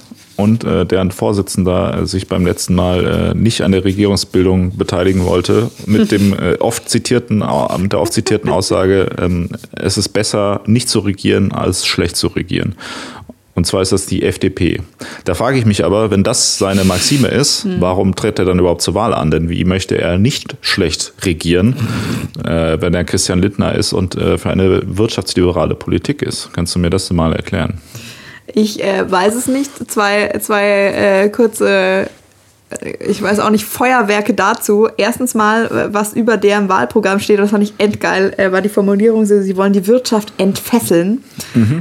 und 0.41 0.63
äh, 0.63 0.86
deren 0.86 1.11
Vorsitzender 1.11 2.01
äh, 2.01 2.05
sich 2.05 2.28
beim 2.28 2.45
letzten 2.45 2.76
Mal 2.76 3.05
äh, 3.05 3.38
nicht 3.38 3.61
an 3.61 3.72
der 3.72 3.84
Regierungsbildung 3.84 4.78
beteiligen 4.78 5.26
wollte, 5.26 5.69
mit 5.86 6.11
dem 6.11 6.34
äh, 6.34 6.55
oft 6.59 6.89
zitierten, 6.89 7.43
mit 7.80 7.91
der 7.93 7.99
oft 7.99 8.13
zitierten 8.13 8.49
Aussage, 8.51 9.09
ähm, 9.19 9.49
es 9.72 9.97
ist 9.97 10.09
besser, 10.09 10.61
nicht 10.65 10.89
zu 10.89 10.99
regieren, 10.99 11.51
als 11.51 11.86
schlecht 11.86 12.15
zu 12.15 12.28
regieren. 12.28 12.76
Und 13.53 13.67
zwar 13.67 13.82
ist 13.82 13.91
das 13.91 14.05
die 14.05 14.24
FDP. 14.24 14.80
Da 15.26 15.34
frage 15.34 15.57
ich 15.57 15.65
mich 15.65 15.84
aber, 15.84 16.09
wenn 16.09 16.24
das 16.24 16.57
seine 16.57 16.86
Maxime 16.86 17.28
ist, 17.28 17.67
warum 17.80 18.15
tritt 18.15 18.39
er 18.39 18.45
dann 18.45 18.57
überhaupt 18.59 18.82
zur 18.82 18.95
Wahl 18.95 19.13
an? 19.13 19.30
Denn 19.30 19.49
wie 19.49 19.65
möchte 19.65 19.97
er 19.97 20.17
nicht 20.17 20.55
schlecht 20.61 21.13
regieren, 21.24 21.76
äh, 22.45 22.80
wenn 22.80 22.93
er 22.93 23.03
Christian 23.03 23.41
Lindner 23.41 23.76
ist 23.76 23.91
und 23.91 24.15
äh, 24.15 24.38
für 24.38 24.49
eine 24.49 24.82
wirtschaftsliberale 24.86 25.76
Politik 25.76 26.22
ist? 26.22 26.49
Kannst 26.53 26.76
du 26.76 26.80
mir 26.80 26.89
das 26.89 27.11
mal 27.11 27.34
erklären? 27.34 27.74
Ich 28.54 28.84
äh, 28.84 29.10
weiß 29.10 29.36
es 29.36 29.47
nicht. 29.47 29.72
Zwei, 29.89 30.38
zwei 30.41 30.66
äh, 30.66 31.30
kurze, 31.30 32.08
äh, 32.70 33.06
ich 33.06 33.22
weiß 33.22 33.39
auch 33.39 33.49
nicht, 33.49 33.66
Feuerwerke 33.66 34.34
dazu. 34.34 34.88
Erstens 34.97 35.34
mal, 35.34 35.66
äh, 35.66 35.93
was 35.93 36.14
über 36.14 36.38
deren 36.38 36.70
Wahlprogramm 36.70 37.20
steht, 37.20 37.39
das 37.39 37.52
fand 37.52 37.64
ich 37.64 37.74
endgeil, 37.78 38.34
äh, 38.38 38.52
war 38.52 38.62
die 38.62 38.70
Formulierung, 38.70 39.26
so, 39.26 39.41
sie 39.41 39.58
wollen 39.58 39.74
die 39.74 39.88
Wirtschaft 39.88 40.34
entfesseln. 40.38 41.24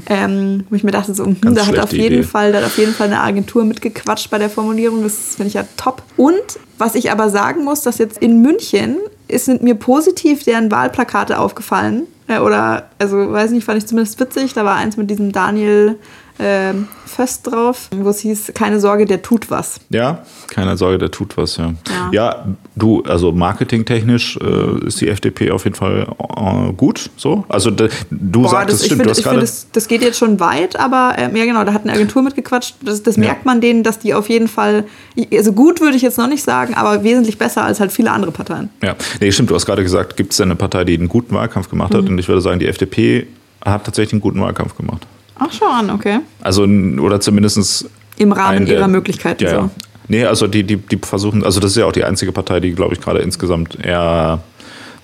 Ähm, 0.09 0.64
wo 0.68 0.77
ich 0.77 0.85
mir 0.85 0.91
dachte, 0.91 1.14
so, 1.14 1.27
hm, 1.27 1.39
da 1.55 1.66
hat 1.66 1.79
auf 1.79 1.93
jeden 1.93 2.21
Idee. 2.21 2.23
Fall, 2.23 2.53
da 2.53 2.59
hat 2.59 2.66
auf 2.66 2.79
jeden 2.79 2.95
Fall 2.95 3.09
eine 3.09 3.21
Agentur 3.21 3.64
mitgequatscht 3.64 4.31
bei 4.31 4.39
der 4.39 4.51
Formulierung. 4.51 5.03
Das 5.03 5.37
finde 5.37 5.49
ich 5.49 5.55
ja 5.55 5.64
top. 5.77 6.03
Und 6.16 6.35
was 6.79 6.95
ich 6.95 7.11
aber 7.11 7.29
sagen 7.31 7.64
muss, 7.64 7.83
dass 7.83 7.99
jetzt 7.99 8.18
in 8.18 8.43
München 8.43 8.97
ist, 9.29 9.45
sind 9.45 9.62
mir 9.62 9.75
positiv 9.75 10.45
deren 10.45 10.71
Wahlplakate 10.71 11.39
aufgefallen. 11.39 12.07
Äh, 12.27 12.39
oder, 12.39 12.89
also 12.99 13.33
weiß 13.33 13.51
nicht, 13.51 13.64
fand 13.64 13.79
ich 13.79 13.87
zumindest 13.87 14.18
witzig. 14.21 14.55
Da 14.55 14.64
war 14.64 14.77
eins 14.77 14.97
mit 14.97 15.11
diesem 15.11 15.33
Daniel 15.33 15.97
ähm, 16.41 16.88
Föst 17.07 17.47
drauf, 17.47 17.88
wo 17.97 18.09
es 18.11 18.20
hieß, 18.20 18.53
keine 18.55 18.78
Sorge, 18.80 19.05
der 19.05 19.20
tut 19.20 19.51
was. 19.51 19.80
Ja, 19.91 20.22
keine 20.49 20.76
Sorge, 20.76 20.99
der 20.99 21.11
tut 21.11 21.36
was, 21.36 21.57
ja. 21.57 21.74
Ja. 21.88 22.09
Ja, 22.12 22.45
du, 22.76 23.03
also 23.03 23.32
marketingtechnisch 23.32 24.36
äh, 24.41 24.86
ist 24.86 25.01
die 25.01 25.09
FDP 25.09 25.51
auf 25.51 25.64
jeden 25.64 25.76
Fall 25.76 26.07
äh, 26.18 26.72
gut, 26.72 27.11
so. 27.16 27.45
Also 27.49 27.70
du 27.70 28.47
sagst, 28.49 28.74
es 28.74 28.80
ich 28.80 28.86
stimmt, 28.86 29.01
finde, 29.01 29.05
du 29.05 29.11
hast 29.11 29.16
find, 29.18 29.24
gerade... 29.26 29.41
das, 29.41 29.66
das 29.72 29.88
geht 29.88 30.03
jetzt 30.03 30.18
schon 30.18 30.38
weit, 30.41 30.78
aber 30.78 31.14
ähm, 31.18 31.34
ja 31.36 31.45
genau, 31.45 31.64
da 31.64 31.72
hat 31.72 31.82
eine 31.82 31.93
Agentur 31.93 32.22
mitgequatscht. 32.22 32.76
Das, 32.82 33.03
das 33.03 33.16
Ja. 33.16 33.22
merkt 33.22 33.45
man 33.45 33.61
denen, 33.61 33.82
dass 33.82 33.99
die 33.99 34.14
auf 34.14 34.28
jeden 34.28 34.49
Fall, 34.49 34.84
also 35.32 35.53
gut 35.53 35.80
würde 35.80 35.97
ich 35.97 36.03
jetzt 36.03 36.16
noch 36.18 36.28
nicht 36.28 36.43
sagen, 36.45 36.74
aber 36.74 37.03
wesentlich 37.05 37.38
besser 37.38 37.64
als 37.64 37.80
halt 37.80 37.93
viele 37.93 38.12
andere 38.12 38.30
Parteien. 38.32 38.70
Ja, 38.82 38.95
nee, 39.20 39.30
stimmt, 39.32 39.51
du 39.51 39.55
hast 39.57 39.66
gerade 39.66 39.82
gesagt, 39.82 40.16
gibt 40.16 40.32
es 40.32 40.41
eine 40.41 40.55
Partei, 40.57 40.84
die 40.84 40.95
einen 40.95 41.09
guten 41.09 41.34
Wahlkampf 41.34 41.68
gemacht 41.68 41.93
Mhm. 41.93 41.97
hat? 41.99 42.09
Und 42.09 42.18
ich 42.18 42.28
würde 42.28 42.41
sagen, 42.41 42.61
die 42.61 42.66
FDP 42.66 43.26
hat 43.64 43.84
tatsächlich 43.84 44.12
einen 44.14 44.20
guten 44.22 44.41
Wahlkampf 44.41 44.76
gemacht. 44.76 45.07
Ach, 45.43 45.49
schau 45.51 45.66
an, 45.66 45.91
okay. 45.91 46.20
Also, 46.43 46.62
oder 46.64 47.20
zumindest 47.20 47.86
Im 48.18 48.30
Rahmen 48.32 48.66
der- 48.66 48.76
ihrer 48.76 48.88
Möglichkeiten 48.88 49.43
Ja, 49.43 49.51
so. 49.51 49.57
ja. 49.57 49.70
Nee, 50.09 50.24
also 50.24 50.47
die, 50.47 50.64
die, 50.64 50.76
die 50.76 50.99
versuchen, 51.03 51.45
also 51.45 51.61
das 51.61 51.70
ist 51.72 51.76
ja 51.76 51.86
auch 51.86 51.93
die 51.93 52.05
einzige 52.05 52.32
Partei, 52.32 52.61
die, 52.61 52.72
glaube 52.72 52.95
ich, 52.95 53.01
gerade 53.01 53.20
insgesamt 53.20 53.78
eher 53.82 54.41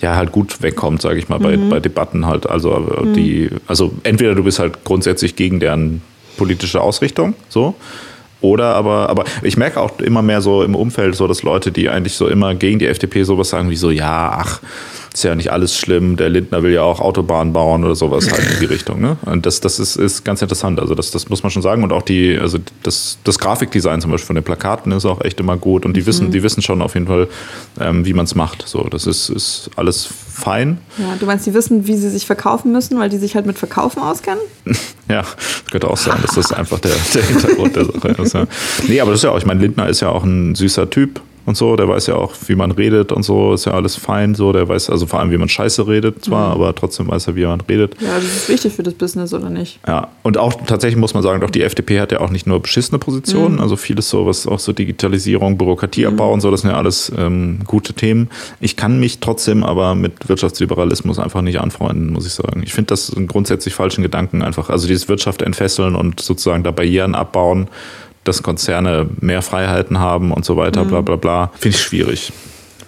ja 0.03 0.15
halt 0.15 0.31
gut 0.33 0.61
wegkommt, 0.63 1.01
sage 1.01 1.19
ich 1.19 1.29
mal, 1.29 1.39
bei, 1.39 1.57
Mhm. 1.57 1.71
bei 1.71 1.81
Debatten 1.81 2.27
halt. 2.27 2.47
Also 2.49 3.05
die, 3.17 3.49
also 3.67 3.95
entweder 4.03 4.35
du 4.35 4.45
bist 4.45 4.59
halt 4.59 4.85
grundsätzlich 4.85 5.35
gegen 5.37 5.59
deren 5.61 6.03
politische 6.37 6.81
Ausrichtung, 6.83 7.35
so. 7.49 7.75
Oder 8.43 8.75
aber, 8.75 9.09
aber 9.09 9.25
ich 9.43 9.57
merke 9.57 9.81
auch 9.81 9.99
immer 10.01 10.21
mehr 10.21 10.43
so 10.43 10.63
im 10.63 10.75
Umfeld 10.75 11.15
so, 11.17 11.27
dass 11.27 11.43
Leute, 11.43 11.73
die 11.73 11.89
eigentlich 11.89 12.15
so 12.15 12.29
immer 12.29 12.55
gegen 12.55 12.79
die 12.79 12.87
FDP 12.87 13.23
sowas 13.23 13.49
sagen, 13.49 13.71
wie 13.71 13.77
so, 13.77 13.91
ja, 13.91 14.37
ach, 14.39 14.61
ist 15.17 15.23
ja 15.23 15.35
nicht 15.35 15.51
alles 15.51 15.75
schlimm, 15.79 16.19
der 16.19 16.29
Lindner 16.29 16.63
will 16.63 16.73
ja 16.73 16.83
auch 16.83 17.01
Autobahnen 17.01 17.55
bauen 17.55 17.85
oder 17.85 17.95
sowas 17.95 18.31
halt 18.31 18.53
in 18.53 18.61
die 18.61 18.65
Richtung. 18.75 19.01
Ne? 19.01 19.17
Und 19.25 19.47
das, 19.47 19.63
das 19.63 19.79
ist, 19.79 19.97
ist 19.97 20.27
ganz 20.27 20.43
interessant. 20.43 20.79
Also 20.79 20.95
das, 20.95 21.11
das 21.11 21.31
muss 21.31 21.43
man 21.43 21.51
schon 21.51 21.63
sagen. 21.63 21.83
Und 21.83 21.91
auch 21.91 22.03
die, 22.03 22.39
also 22.39 22.59
das, 22.83 23.17
das 23.25 23.39
Grafikdesign 23.39 24.03
zum 24.03 24.11
Beispiel 24.11 24.27
von 24.27 24.37
den 24.37 24.45
Plakaten 24.45 24.93
ist 24.93 25.07
auch 25.07 25.23
echt 25.23 25.41
immer 25.41 25.57
gut. 25.57 25.87
Und 25.87 25.97
die 25.97 26.05
wissen, 26.05 26.33
die 26.33 26.43
wissen 26.43 26.61
schon 26.61 26.83
auf 26.83 26.93
jeden 26.93 27.07
Fall, 27.07 27.29
ähm, 27.81 28.05
wie 28.05 28.13
man 28.13 28.27
es 28.27 28.35
macht. 28.35 28.69
So, 28.69 28.83
das 28.91 29.07
ist, 29.07 29.31
ist 29.31 29.71
alles 29.77 30.07
fein. 30.07 30.77
Ja, 30.99 31.17
du 31.19 31.25
meinst, 31.25 31.47
die 31.47 31.55
wissen, 31.55 31.87
wie 31.87 31.97
sie 31.97 32.11
sich 32.11 32.27
verkaufen 32.27 32.71
müssen, 32.71 32.99
weil 32.99 33.09
die 33.09 33.17
sich 33.17 33.37
halt 33.37 33.47
mit 33.47 33.59
Verkaufen 33.59 34.03
auskennen? 34.03 34.43
Ja, 35.09 35.23
könnte 35.71 35.89
auch 35.89 35.97
sein, 35.97 36.19
dass 36.21 36.35
das 36.35 36.51
einfach 36.51 36.81
der, 36.81 36.91
der 37.15 37.23
Hintergrund 37.23 37.77
der 37.77 37.85
Sache 37.85 38.09
ist. 38.09 38.35
Ja. 38.35 38.47
Nee, 38.89 39.01
aber 39.01 39.13
das 39.13 39.21
ist 39.21 39.23
ja 39.23 39.31
auch, 39.31 39.39
ich 39.39 39.47
meine, 39.47 39.61
Lindner 39.61 39.89
ist 39.89 40.01
ja 40.01 40.09
auch 40.09 40.25
ein 40.25 40.57
süßer 40.57 40.91
Typ 40.91 41.21
und 41.47 41.57
so, 41.57 41.77
der 41.77 41.89
weiß 41.89 42.09
ja 42.09 42.17
auch, 42.17 42.35
wie 42.47 42.57
man 42.57 42.73
redet 42.73 43.13
und 43.13 43.23
so, 43.23 43.55
ist 43.55 43.65
ja 43.65 43.73
alles 43.73 43.97
fein 43.97 44.35
so, 44.35 44.53
der 44.53 44.69
weiß 44.69 44.91
also 44.91 45.07
vor 45.07 45.21
allem, 45.21 45.31
wie 45.31 45.39
man 45.39 45.49
Scheiße 45.49 45.87
redet 45.87 46.25
zwar, 46.25 46.53
aber 46.53 46.75
trotzdem 46.75 47.09
weiß 47.09 47.29
er, 47.29 47.37
wie 47.37 47.47
man 47.47 47.61
redet. 47.61 47.95
Ja, 48.01 48.17
das 48.17 48.25
ist 48.25 48.49
wichtig 48.49 48.73
für 48.73 48.83
das 48.83 48.95
Business, 48.95 49.33
oder 49.33 49.49
nicht? 49.49 49.79
Ja, 49.87 50.09
und 50.23 50.39
auch 50.39 50.53
tatsächlich 50.67 50.99
muss 50.99 51.15
man 51.15 51.23
sagen, 51.23 51.41
doch 51.41 51.51
die 51.51 51.63
FDP 51.63 52.01
hat 52.01 52.13
ja 52.13 52.21
auch 52.21 52.31
nicht 52.31 52.47
nur 52.47 52.61
beschissene 52.61 52.99
Positionen, 52.99 53.61
also 53.61 53.77
vieles 53.77 54.11
so, 54.11 54.27
was 54.27 54.47
auch 54.47 54.59
so 54.59 54.73
Digitalisierung, 54.73 55.57
Bürokratieabbau 55.57 56.33
und 56.33 56.41
so, 56.41 56.51
das 56.51 56.63
sind 56.63 56.71
ja 56.71 56.77
alles 56.77 57.13
ähm, 57.17 57.61
gute 57.65 57.95
Themen. 57.95 58.29
Ich 58.61 58.77
kann 58.77 58.99
mich 58.99 59.21
trotzdem 59.21 59.63
aber 59.63 59.95
mit 59.95 60.29
Wirtschaftsliberalismus 60.29 61.19
einfach 61.21 61.43
nicht 61.43 61.61
anfreunden, 61.61 62.13
muss 62.13 62.27
ich 62.27 62.35
sagen. 62.35 62.63
Ich 62.65 62.75
finde 62.75 62.89
das 62.89 63.15
einen 63.15 63.29
grundsätzlich 63.29 63.75
falschen 63.75 64.03
Gedanken 64.03 64.43
einfach. 64.43 64.69
Also 64.69 64.89
dieses 64.89 65.09
Wirtschaft 65.09 65.43
entfesseln 65.43 65.95
und 65.95 66.21
sozusagen 66.21 66.65
da 66.65 66.73
Barrieren 66.73 67.15
abbauen, 67.15 67.69
dass 68.29 68.43
Konzerne 68.43 69.09
mehr 69.21 69.43
Freiheiten 69.43 69.99
haben 69.99 70.33
und 70.33 70.45
so 70.45 70.57
weiter, 70.57 70.85
bla 70.85 71.01
bla 71.01 71.17
bla, 71.17 71.51
finde 71.59 71.77
ich 71.77 71.83
schwierig. 71.83 72.33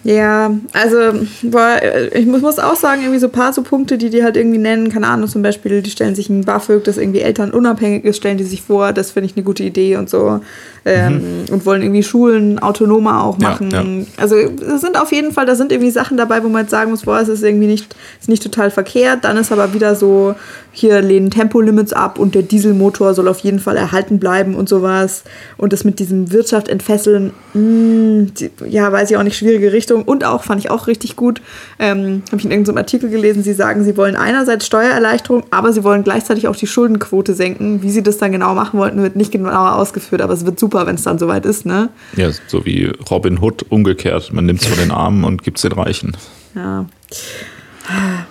Ja, 0.04 0.52
also 0.72 0.96
boah, 1.42 1.76
ich 2.14 2.24
muss, 2.24 2.40
muss 2.40 2.58
auch 2.60 2.76
sagen, 2.76 3.02
irgendwie 3.02 3.18
so 3.18 3.26
ein 3.26 3.32
paar 3.32 3.52
so 3.52 3.62
Punkte, 3.62 3.98
die 3.98 4.10
die 4.10 4.22
halt 4.22 4.36
irgendwie 4.36 4.58
nennen, 4.58 4.90
keine 4.90 5.08
Ahnung, 5.08 5.28
zum 5.28 5.42
Beispiel, 5.42 5.82
die 5.82 5.90
stellen 5.90 6.14
sich 6.14 6.30
ein 6.30 6.44
BAföG, 6.44 6.84
das 6.84 6.98
irgendwie 6.98 7.20
elternunabhängig 7.20 8.04
ist, 8.04 8.16
stellen 8.18 8.38
die 8.38 8.44
sich 8.44 8.62
vor, 8.62 8.92
das 8.92 9.10
finde 9.10 9.28
ich 9.28 9.36
eine 9.36 9.44
gute 9.44 9.64
Idee 9.64 9.96
und 9.96 10.08
so. 10.08 10.40
Ähm, 10.84 11.20
Und 11.50 11.66
wollen 11.66 11.82
irgendwie 11.82 12.04
Schulen 12.04 12.58
autonomer 12.60 13.24
auch 13.24 13.38
Ja, 13.40 13.48
machen. 13.50 13.70
ja. 13.70 13.84
Also 14.22 14.36
es 14.36 14.80
sind 14.80 14.98
auf 14.98 15.12
jeden 15.12 15.32
Fall, 15.32 15.44
da 15.46 15.56
sind 15.56 15.72
irgendwie 15.72 15.90
Sachen 15.90 16.16
dabei, 16.16 16.42
wo 16.44 16.48
man 16.48 16.62
jetzt 16.62 16.70
sagen 16.70 16.90
muss, 16.92 17.02
boah, 17.02 17.18
es 17.20 17.28
ist 17.28 17.42
irgendwie 17.42 17.66
nicht, 17.66 17.94
ist 18.20 18.28
nicht 18.28 18.42
total 18.42 18.70
verkehrt. 18.70 19.24
Dann 19.24 19.36
ist 19.36 19.52
aber 19.52 19.74
wieder 19.74 19.96
so, 19.96 20.34
hier 20.78 21.02
lehnen 21.02 21.30
Tempolimits 21.30 21.92
ab 21.92 22.18
und 22.18 22.34
der 22.34 22.42
Dieselmotor 22.42 23.12
soll 23.12 23.26
auf 23.26 23.40
jeden 23.40 23.58
Fall 23.58 23.76
erhalten 23.76 24.20
bleiben 24.20 24.54
und 24.54 24.68
sowas. 24.68 25.24
Und 25.56 25.72
das 25.72 25.82
mit 25.82 25.98
diesem 25.98 26.30
Wirtschaft 26.30 26.68
entfesseln, 26.68 27.32
mh, 27.54 28.30
die, 28.38 28.50
ja, 28.68 28.92
weiß 28.92 29.10
ich 29.10 29.16
auch 29.16 29.24
nicht, 29.24 29.36
schwierige 29.36 29.72
Richtung. 29.72 30.04
Und 30.04 30.24
auch, 30.24 30.44
fand 30.44 30.60
ich 30.60 30.70
auch 30.70 30.86
richtig 30.86 31.16
gut, 31.16 31.42
ähm, 31.80 32.22
habe 32.28 32.36
ich 32.36 32.44
in 32.44 32.52
irgendeinem 32.52 32.78
Artikel 32.78 33.10
gelesen, 33.10 33.42
sie 33.42 33.54
sagen, 33.54 33.82
sie 33.82 33.96
wollen 33.96 34.14
einerseits 34.14 34.66
Steuererleichterung, 34.66 35.42
aber 35.50 35.72
sie 35.72 35.82
wollen 35.82 36.04
gleichzeitig 36.04 36.46
auch 36.46 36.56
die 36.56 36.68
Schuldenquote 36.68 37.34
senken. 37.34 37.82
Wie 37.82 37.90
sie 37.90 38.04
das 38.04 38.18
dann 38.18 38.30
genau 38.30 38.54
machen 38.54 38.78
wollten, 38.78 39.02
wird 39.02 39.16
nicht 39.16 39.32
genauer 39.32 39.74
ausgeführt, 39.74 40.22
aber 40.22 40.34
es 40.34 40.46
wird 40.46 40.60
super, 40.60 40.86
wenn 40.86 40.94
es 40.94 41.02
dann 41.02 41.18
soweit 41.18 41.44
ist, 41.44 41.66
ne? 41.66 41.88
Ja, 42.16 42.30
so 42.46 42.64
wie 42.64 42.92
Robin 43.10 43.40
Hood 43.40 43.66
umgekehrt. 43.68 44.32
Man 44.32 44.46
nimmt 44.46 44.62
es 44.62 44.68
von 44.68 44.78
den 44.78 44.92
Armen 44.92 45.24
und 45.24 45.42
gibt 45.42 45.58
es 45.58 45.62
den 45.62 45.72
Reichen. 45.72 46.16
Ja. 46.54 46.86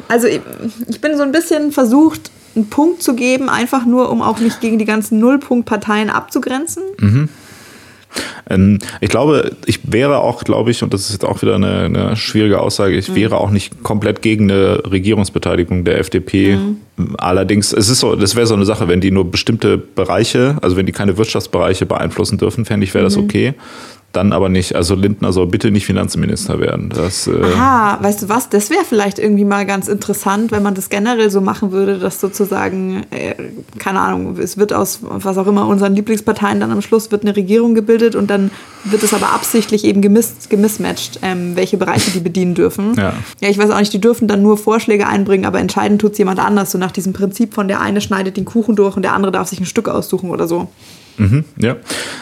Also 0.07 0.27
ich, 0.27 0.41
ich 0.87 1.01
bin 1.01 1.17
so 1.17 1.23
ein 1.23 1.31
bisschen 1.31 1.71
versucht, 1.71 2.31
einen 2.57 2.69
Punkt 2.69 3.01
zu 3.01 3.15
geben, 3.15 3.49
einfach 3.49 3.85
nur, 3.85 4.09
um 4.09 4.21
auch 4.21 4.39
nicht 4.39 4.59
gegen 4.61 4.79
die 4.79 4.85
ganzen 4.85 5.19
Nullpunktparteien 5.19 6.09
abzugrenzen. 6.09 6.83
Ähm, 8.49 8.79
ich 9.01 9.09
glaube, 9.09 9.51
ich 9.65 9.91
wäre 9.91 10.19
auch, 10.19 10.43
glaube 10.43 10.71
ich, 10.71 10.83
und 10.83 10.93
das 10.93 11.01
ist 11.01 11.11
jetzt 11.11 11.25
auch 11.25 11.41
wieder 11.41 11.55
eine, 11.55 11.83
eine 11.85 12.15
schwierige 12.15 12.59
Aussage, 12.59 12.97
ich 12.97 13.13
wäre 13.13 13.37
auch 13.37 13.51
nicht 13.51 13.83
komplett 13.83 14.21
gegen 14.21 14.49
eine 14.49 14.81
Regierungsbeteiligung 14.89 15.83
der 15.83 15.99
FDP. 15.99 16.57
Allerdings, 17.17 17.73
es 17.73 17.89
ist 17.89 17.99
so, 17.99 18.15
das 18.15 18.35
wäre 18.35 18.47
so 18.47 18.55
eine 18.55 18.65
Sache, 18.65 18.87
wenn 18.87 19.01
die 19.01 19.11
nur 19.11 19.29
bestimmte 19.29 19.77
Bereiche, 19.77 20.57
also 20.61 20.77
wenn 20.77 20.85
die 20.85 20.91
keine 20.91 21.17
Wirtschaftsbereiche 21.17 21.85
beeinflussen 21.85 22.37
dürfen, 22.37 22.65
fände 22.65 22.85
ich, 22.85 22.93
wäre 22.93 23.03
das 23.03 23.17
okay. 23.17 23.53
Dann 24.13 24.33
aber 24.33 24.49
nicht, 24.49 24.75
also 24.75 24.95
Lindner 24.95 25.31
soll 25.31 25.47
bitte 25.47 25.69
nicht 25.69 25.85
Finanzminister 25.85 26.59
werden. 26.59 26.89
Das, 26.89 27.27
äh 27.27 27.39
ah, 27.57 27.99
weißt 28.01 28.23
du 28.23 28.29
was, 28.29 28.49
das 28.49 28.69
wäre 28.69 28.83
vielleicht 28.83 29.19
irgendwie 29.19 29.45
mal 29.45 29.65
ganz 29.65 29.87
interessant, 29.87 30.51
wenn 30.51 30.63
man 30.63 30.73
das 30.75 30.89
generell 30.89 31.29
so 31.29 31.41
machen 31.41 31.71
würde, 31.71 31.99
dass 31.99 32.19
sozusagen, 32.19 33.05
äh, 33.11 33.35
keine 33.77 33.99
Ahnung, 33.99 34.37
es 34.39 34.57
wird 34.57 34.73
aus 34.73 34.99
was 35.01 35.37
auch 35.37 35.45
immer 35.45 35.67
unseren 35.67 35.93
Lieblingsparteien 35.93 36.59
dann 36.59 36.71
am 36.71 36.81
Schluss 36.81 37.11
wird 37.11 37.23
eine 37.23 37.35
Regierung 37.35 37.75
gebildet 37.75 38.15
und 38.15 38.29
dann 38.29 38.49
wird 38.85 39.03
es 39.03 39.13
aber 39.13 39.33
absichtlich 39.33 39.83
eben 39.83 40.01
gemis 40.01 40.49
gemismatcht, 40.49 41.19
ähm, 41.21 41.55
welche 41.55 41.77
Bereiche 41.77 42.11
die 42.11 42.19
bedienen 42.19 42.55
dürfen. 42.55 42.95
Ja. 42.95 43.13
ja, 43.41 43.49
ich 43.49 43.57
weiß 43.57 43.69
auch 43.69 43.79
nicht, 43.79 43.93
die 43.93 44.01
dürfen 44.01 44.27
dann 44.27 44.41
nur 44.41 44.57
Vorschläge 44.57 45.07
einbringen, 45.07 45.45
aber 45.45 45.59
entscheiden 45.59 45.99
tut 45.99 46.13
es 46.13 46.17
jemand 46.17 46.39
anders, 46.39 46.71
so 46.71 46.77
nach 46.77 46.91
diesem 46.91 47.13
Prinzip 47.13 47.53
von 47.53 47.67
der 47.67 47.81
eine 47.81 48.01
schneidet 48.01 48.37
den 48.37 48.45
Kuchen 48.45 48.75
durch 48.75 48.95
und 48.95 49.03
der 49.03 49.13
andere 49.13 49.31
darf 49.31 49.49
sich 49.49 49.59
ein 49.59 49.65
Stück 49.65 49.89
aussuchen 49.89 50.29
oder 50.29 50.47
so. 50.47 50.69
Mhm, 51.17 51.45
ja, 51.57 51.77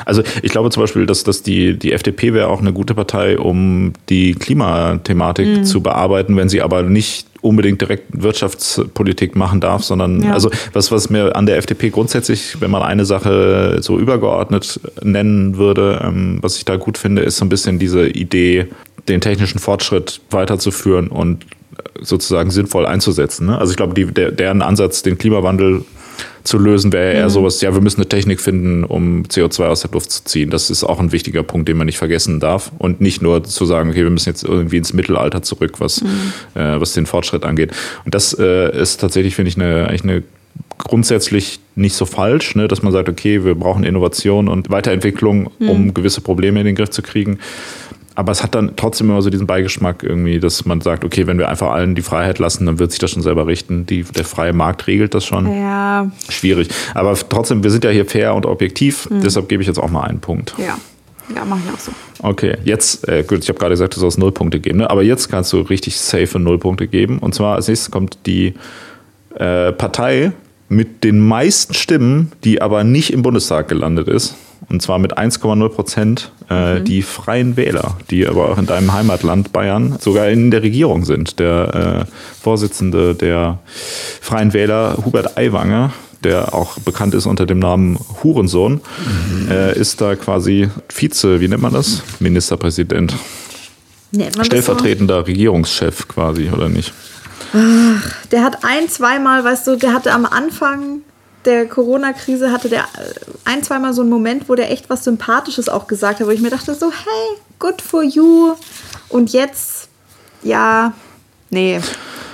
also 0.06 0.24
ich 0.42 0.52
glaube 0.52 0.70
zum 0.70 0.84
Beispiel, 0.84 1.06
dass, 1.06 1.24
dass 1.24 1.44
die, 1.44 1.78
die 1.78 1.92
FDP 1.92 2.34
wäre 2.34 2.48
auch 2.48 2.62
eine 2.62 2.74
gute 2.74 2.94
Partei, 2.94 3.38
um 3.38 3.94
die 4.10 4.34
Klimathematik 4.34 5.48
mhm. 5.48 5.64
zu 5.66 5.82
bearbeiten, 5.82 6.38
wenn 6.38 6.50
sie 6.50 6.62
aber 6.62 6.84
nicht 6.84 7.28
unbedingt 7.42 7.80
direkt 7.80 8.06
Wirtschaftspolitik 8.12 9.36
machen 9.36 9.62
darf, 9.62 9.84
sondern 9.84 10.24
ja. 10.24 10.34
also 10.34 10.50
was, 10.74 10.92
was 10.92 11.10
mir 11.10 11.36
an 11.36 11.46
der 11.46 11.58
FDP 11.58 11.90
grundsätzlich, 11.90 12.60
wenn 12.60 12.72
man 12.72 12.82
eine 12.82 13.06
Sache 13.06 13.78
so 13.82 14.00
übergeordnet 14.00 14.80
nennen 15.04 15.58
würde, 15.58 16.02
ähm, 16.04 16.40
was 16.42 16.58
ich 16.58 16.66
da 16.66 16.78
gut 16.78 16.98
finde, 16.98 17.22
ist 17.22 17.38
so 17.38 17.46
ein 17.46 17.50
bisschen 17.50 17.78
diese 17.78 18.08
Idee, 18.08 18.68
den 19.08 19.22
technischen 19.22 19.60
Fortschritt 19.60 20.22
weiterzuführen 20.32 21.10
und 21.10 21.46
sozusagen 22.02 22.52
sinnvoll 22.52 22.86
einzusetzen. 22.86 23.48
Ne? 23.48 23.58
Also 23.58 23.72
ich 23.72 23.78
glaube, 23.78 23.94
die, 23.94 24.06
der, 24.06 24.32
deren 24.32 24.62
Ansatz, 24.62 25.04
den 25.04 25.18
Klimawandel 25.18 25.84
zu 26.44 26.58
lösen, 26.58 26.94
wäre 26.94 27.14
eher 27.14 27.26
mhm. 27.26 27.30
sowas, 27.30 27.62
ja, 27.62 27.74
wir 27.74 27.82
müssen 27.82 28.02
eine 28.02 28.10
Technik 28.10 28.40
finden, 28.40 28.84
um 28.84 29.24
CO2 29.24 29.66
aus 29.66 29.82
der 29.82 29.92
Luft 29.92 30.12
zu 30.12 30.24
ziehen. 30.24 30.50
Das 30.50 30.70
ist 30.70 30.84
auch 30.84 31.00
ein 31.00 31.12
wichtiger 31.12 31.44
Punkt, 31.44 31.68
den 31.68 31.78
man 31.78 31.86
nicht 31.86 31.98
vergessen 31.98 32.40
darf. 32.40 32.72
Und 32.78 33.02
nicht 33.02 33.22
nur 33.22 33.44
zu 33.44 33.66
sagen, 33.66 33.90
okay, 33.90 34.04
wir 34.04 34.10
müssen 34.10 34.30
jetzt 34.30 34.44
irgendwie 34.44 34.78
ins 34.78 34.94
Mittelalter 34.94 35.42
zurück, 35.42 35.80
was, 35.80 36.02
mhm. 36.02 36.10
äh, 36.54 36.80
was 36.80 36.94
den 36.94 37.06
Fortschritt 37.06 37.44
angeht. 37.44 37.72
Und 38.06 38.14
das 38.14 38.38
äh, 38.38 38.80
ist 38.80 39.02
tatsächlich, 39.02 39.36
finde 39.36 39.50
ich, 39.50 39.56
eine, 39.56 39.88
eigentlich 39.88 40.04
eine 40.04 40.24
grundsätzlich 40.78 41.60
nicht 41.76 41.96
so 41.96 42.06
falsch, 42.06 42.56
ne, 42.56 42.68
dass 42.68 42.82
man 42.82 42.92
sagt, 42.92 43.10
okay, 43.10 43.44
wir 43.44 43.56
brauchen 43.56 43.84
Innovation 43.84 44.48
und 44.48 44.70
Weiterentwicklung, 44.70 45.50
um 45.60 45.86
mhm. 45.86 45.94
gewisse 45.94 46.22
Probleme 46.22 46.60
in 46.60 46.66
den 46.66 46.76
Griff 46.76 46.90
zu 46.90 47.02
kriegen 47.02 47.40
aber 48.16 48.32
es 48.32 48.42
hat 48.42 48.56
dann 48.56 48.76
trotzdem 48.76 49.10
immer 49.10 49.22
so 49.22 49.30
diesen 49.30 49.46
Beigeschmack 49.46 50.04
irgendwie, 50.04 50.40
dass 50.40 50.66
man 50.66 50.82
sagt, 50.82 51.04
okay, 51.04 51.28
wenn 51.28 51.38
wir 51.38 51.50
einfach 51.50 51.72
allen 51.72 51.96
die 51.96 52.02
Freiheit 52.02 52.40
lassen, 52.40 52.66
dann 52.66 52.80
wird 52.80 52.92
sich 52.92 53.00
das 53.00 53.12
schon 53.12 53.22
selber 53.22 53.46
richten. 53.46 53.86
Die, 53.86 54.04
der 54.04 54.24
freie 54.24 54.54
Markt 54.54 54.88
regelt 54.88 55.14
das 55.14 55.26
schon. 55.26 55.52
Ja. 55.52 56.10
Schwierig. 56.30 56.70
Aber 56.94 57.14
trotzdem, 57.14 57.64
wir 57.64 57.72
sind 57.72 57.84
ja 57.84 57.90
hier 57.90 58.06
fair 58.06 58.34
und 58.34 58.46
objektiv, 58.46 59.10
mhm. 59.10 59.22
deshalb 59.22 59.50
gebe 59.50 59.62
ich 59.62 59.68
jetzt 59.68 59.80
auch 59.80 59.92
mal 59.92 60.04
einen 60.04 60.20
Punkt. 60.20 60.56
Ja. 60.58 60.78
Ja, 61.36 61.44
mache 61.44 61.60
ich 61.66 61.74
auch 61.74 61.80
so. 61.80 61.92
Okay, 62.20 62.58
jetzt, 62.66 63.08
äh, 63.08 63.24
gut, 63.24 63.40
ich 63.44 63.50
habe 63.50 63.58
gerade 63.58 63.74
gesagt, 63.74 63.96
du 63.96 64.00
sollst 64.00 64.20
null 64.20 64.32
Punkte 64.32 64.60
geben, 64.60 64.80
ne? 64.80 64.90
aber 64.90 65.02
jetzt 65.02 65.28
kannst 65.28 65.52
du 65.54 65.62
richtig 65.62 66.00
safe 66.00 66.38
null 66.38 66.60
Punkte 66.60 66.88
geben. 66.88 67.18
Und 67.18 67.34
zwar 67.34 67.56
als 67.56 67.68
nächstes 67.68 67.90
kommt 67.90 68.20
die 68.28 68.54
äh, 69.36 69.72
Partei 69.72 70.34
mit 70.70 71.04
den 71.04 71.20
meisten 71.20 71.74
Stimmen, 71.74 72.32
die 72.44 72.62
aber 72.62 72.84
nicht 72.84 73.12
im 73.12 73.22
Bundestag 73.22 73.68
gelandet 73.68 74.08
ist. 74.08 74.36
Und 74.70 74.82
zwar 74.82 75.00
mit 75.00 75.18
1,0 75.18 75.70
Prozent 75.70 76.32
äh, 76.50 76.80
mhm. 76.80 76.84
die 76.86 77.02
Freien 77.02 77.58
Wähler, 77.58 77.98
die 78.10 78.28
aber 78.28 78.50
auch 78.50 78.58
in 78.58 78.66
deinem 78.66 78.94
Heimatland 78.94 79.52
Bayern 79.54 79.98
sogar 80.00 80.30
in 80.30 80.52
der 80.52 80.64
Regierung 80.64 81.06
sind. 81.06 81.40
Der 81.40 82.06
äh, 82.08 82.12
Vorsitzende 82.42 83.16
der 83.16 83.60
Freien 84.22 84.54
Wähler, 84.54 84.98
Hubert 85.06 85.38
Aiwanger, 85.38 85.94
der 86.24 86.54
auch 86.54 86.80
bekannt 86.80 87.14
ist 87.14 87.26
unter 87.26 87.46
dem 87.46 87.60
Namen 87.60 88.00
Hurensohn, 88.24 88.82
mhm. 88.82 89.52
äh, 89.52 89.78
ist 89.78 90.02
da 90.02 90.16
quasi 90.16 90.70
Vize, 90.90 91.40
wie 91.40 91.48
nennt 91.48 91.62
man 91.62 91.74
das? 91.74 92.02
Ministerpräsident. 92.20 93.16
Man 94.12 94.46
Stellvertretender 94.46 95.20
so? 95.20 95.26
Regierungschef 95.26 96.08
quasi, 96.08 96.50
oder 96.50 96.70
nicht? 96.70 96.94
Ach, 97.54 98.26
der 98.32 98.44
hat 98.44 98.64
ein, 98.64 98.90
zweimal, 98.90 99.44
weißt 99.44 99.68
du, 99.68 99.76
der 99.78 99.94
hatte 99.94 100.12
am 100.14 100.26
Anfang 100.26 101.02
der 101.46 101.68
Corona-Krise 101.68 102.52
hatte 102.52 102.70
der 102.70 102.86
ein, 103.46 103.64
zweimal 103.64 103.94
so 103.94 104.02
einen 104.02 104.10
Moment, 104.10 104.50
wo 104.50 104.56
der 104.56 104.72
echt 104.72 104.90
was 104.90 105.04
Sympathisches 105.04 105.70
auch 105.70 105.88
gesagt 105.88 106.20
hat, 106.20 106.28
wo 106.28 106.32
ich 106.32 106.42
mir 106.42 106.50
dachte 106.50 106.74
so, 106.74 106.92
hey, 106.92 107.38
good 107.60 107.82
for 107.82 108.04
you. 108.04 108.56
Und 109.10 109.32
jetzt, 109.32 109.90
ja, 110.44 110.94
nee. 111.50 111.80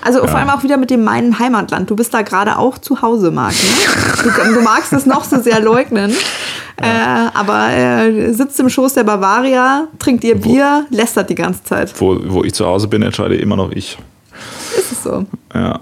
Also 0.01 0.19
ja. 0.19 0.27
vor 0.27 0.39
allem 0.39 0.49
auch 0.49 0.63
wieder 0.63 0.77
mit 0.77 0.89
dem 0.89 1.03
meinen 1.03 1.37
Heimatland. 1.37 1.89
Du 1.89 1.95
bist 1.95 2.13
da 2.13 2.21
gerade 2.23 2.57
auch 2.57 2.77
zu 2.77 3.01
Hause, 3.01 3.29
Marc. 3.31 3.53
Ne? 3.53 4.23
Du, 4.23 4.53
du, 4.55 4.61
magst 4.61 4.93
es 4.93 5.05
noch 5.05 5.23
so 5.23 5.39
sehr 5.39 5.59
leugnen. 5.59 6.11
Ja. 6.81 7.27
Äh, 7.27 7.29
aber 7.33 7.69
äh, 7.69 8.33
sitzt 8.33 8.59
im 8.59 8.69
Schoß 8.69 8.93
der 8.93 9.03
Bavaria, 9.03 9.87
trinkt 9.99 10.23
ihr 10.23 10.35
Bier, 10.35 10.85
lästert 10.89 11.29
die 11.29 11.35
ganze 11.35 11.63
Zeit. 11.63 11.93
Wo, 11.99 12.17
wo 12.25 12.43
ich 12.43 12.53
zu 12.53 12.65
Hause 12.65 12.87
bin, 12.87 13.03
entscheide 13.03 13.35
immer 13.35 13.55
noch 13.55 13.71
ich. 13.71 13.99
Ist 14.75 14.91
es 14.91 15.03
so? 15.03 15.25
Ja 15.53 15.79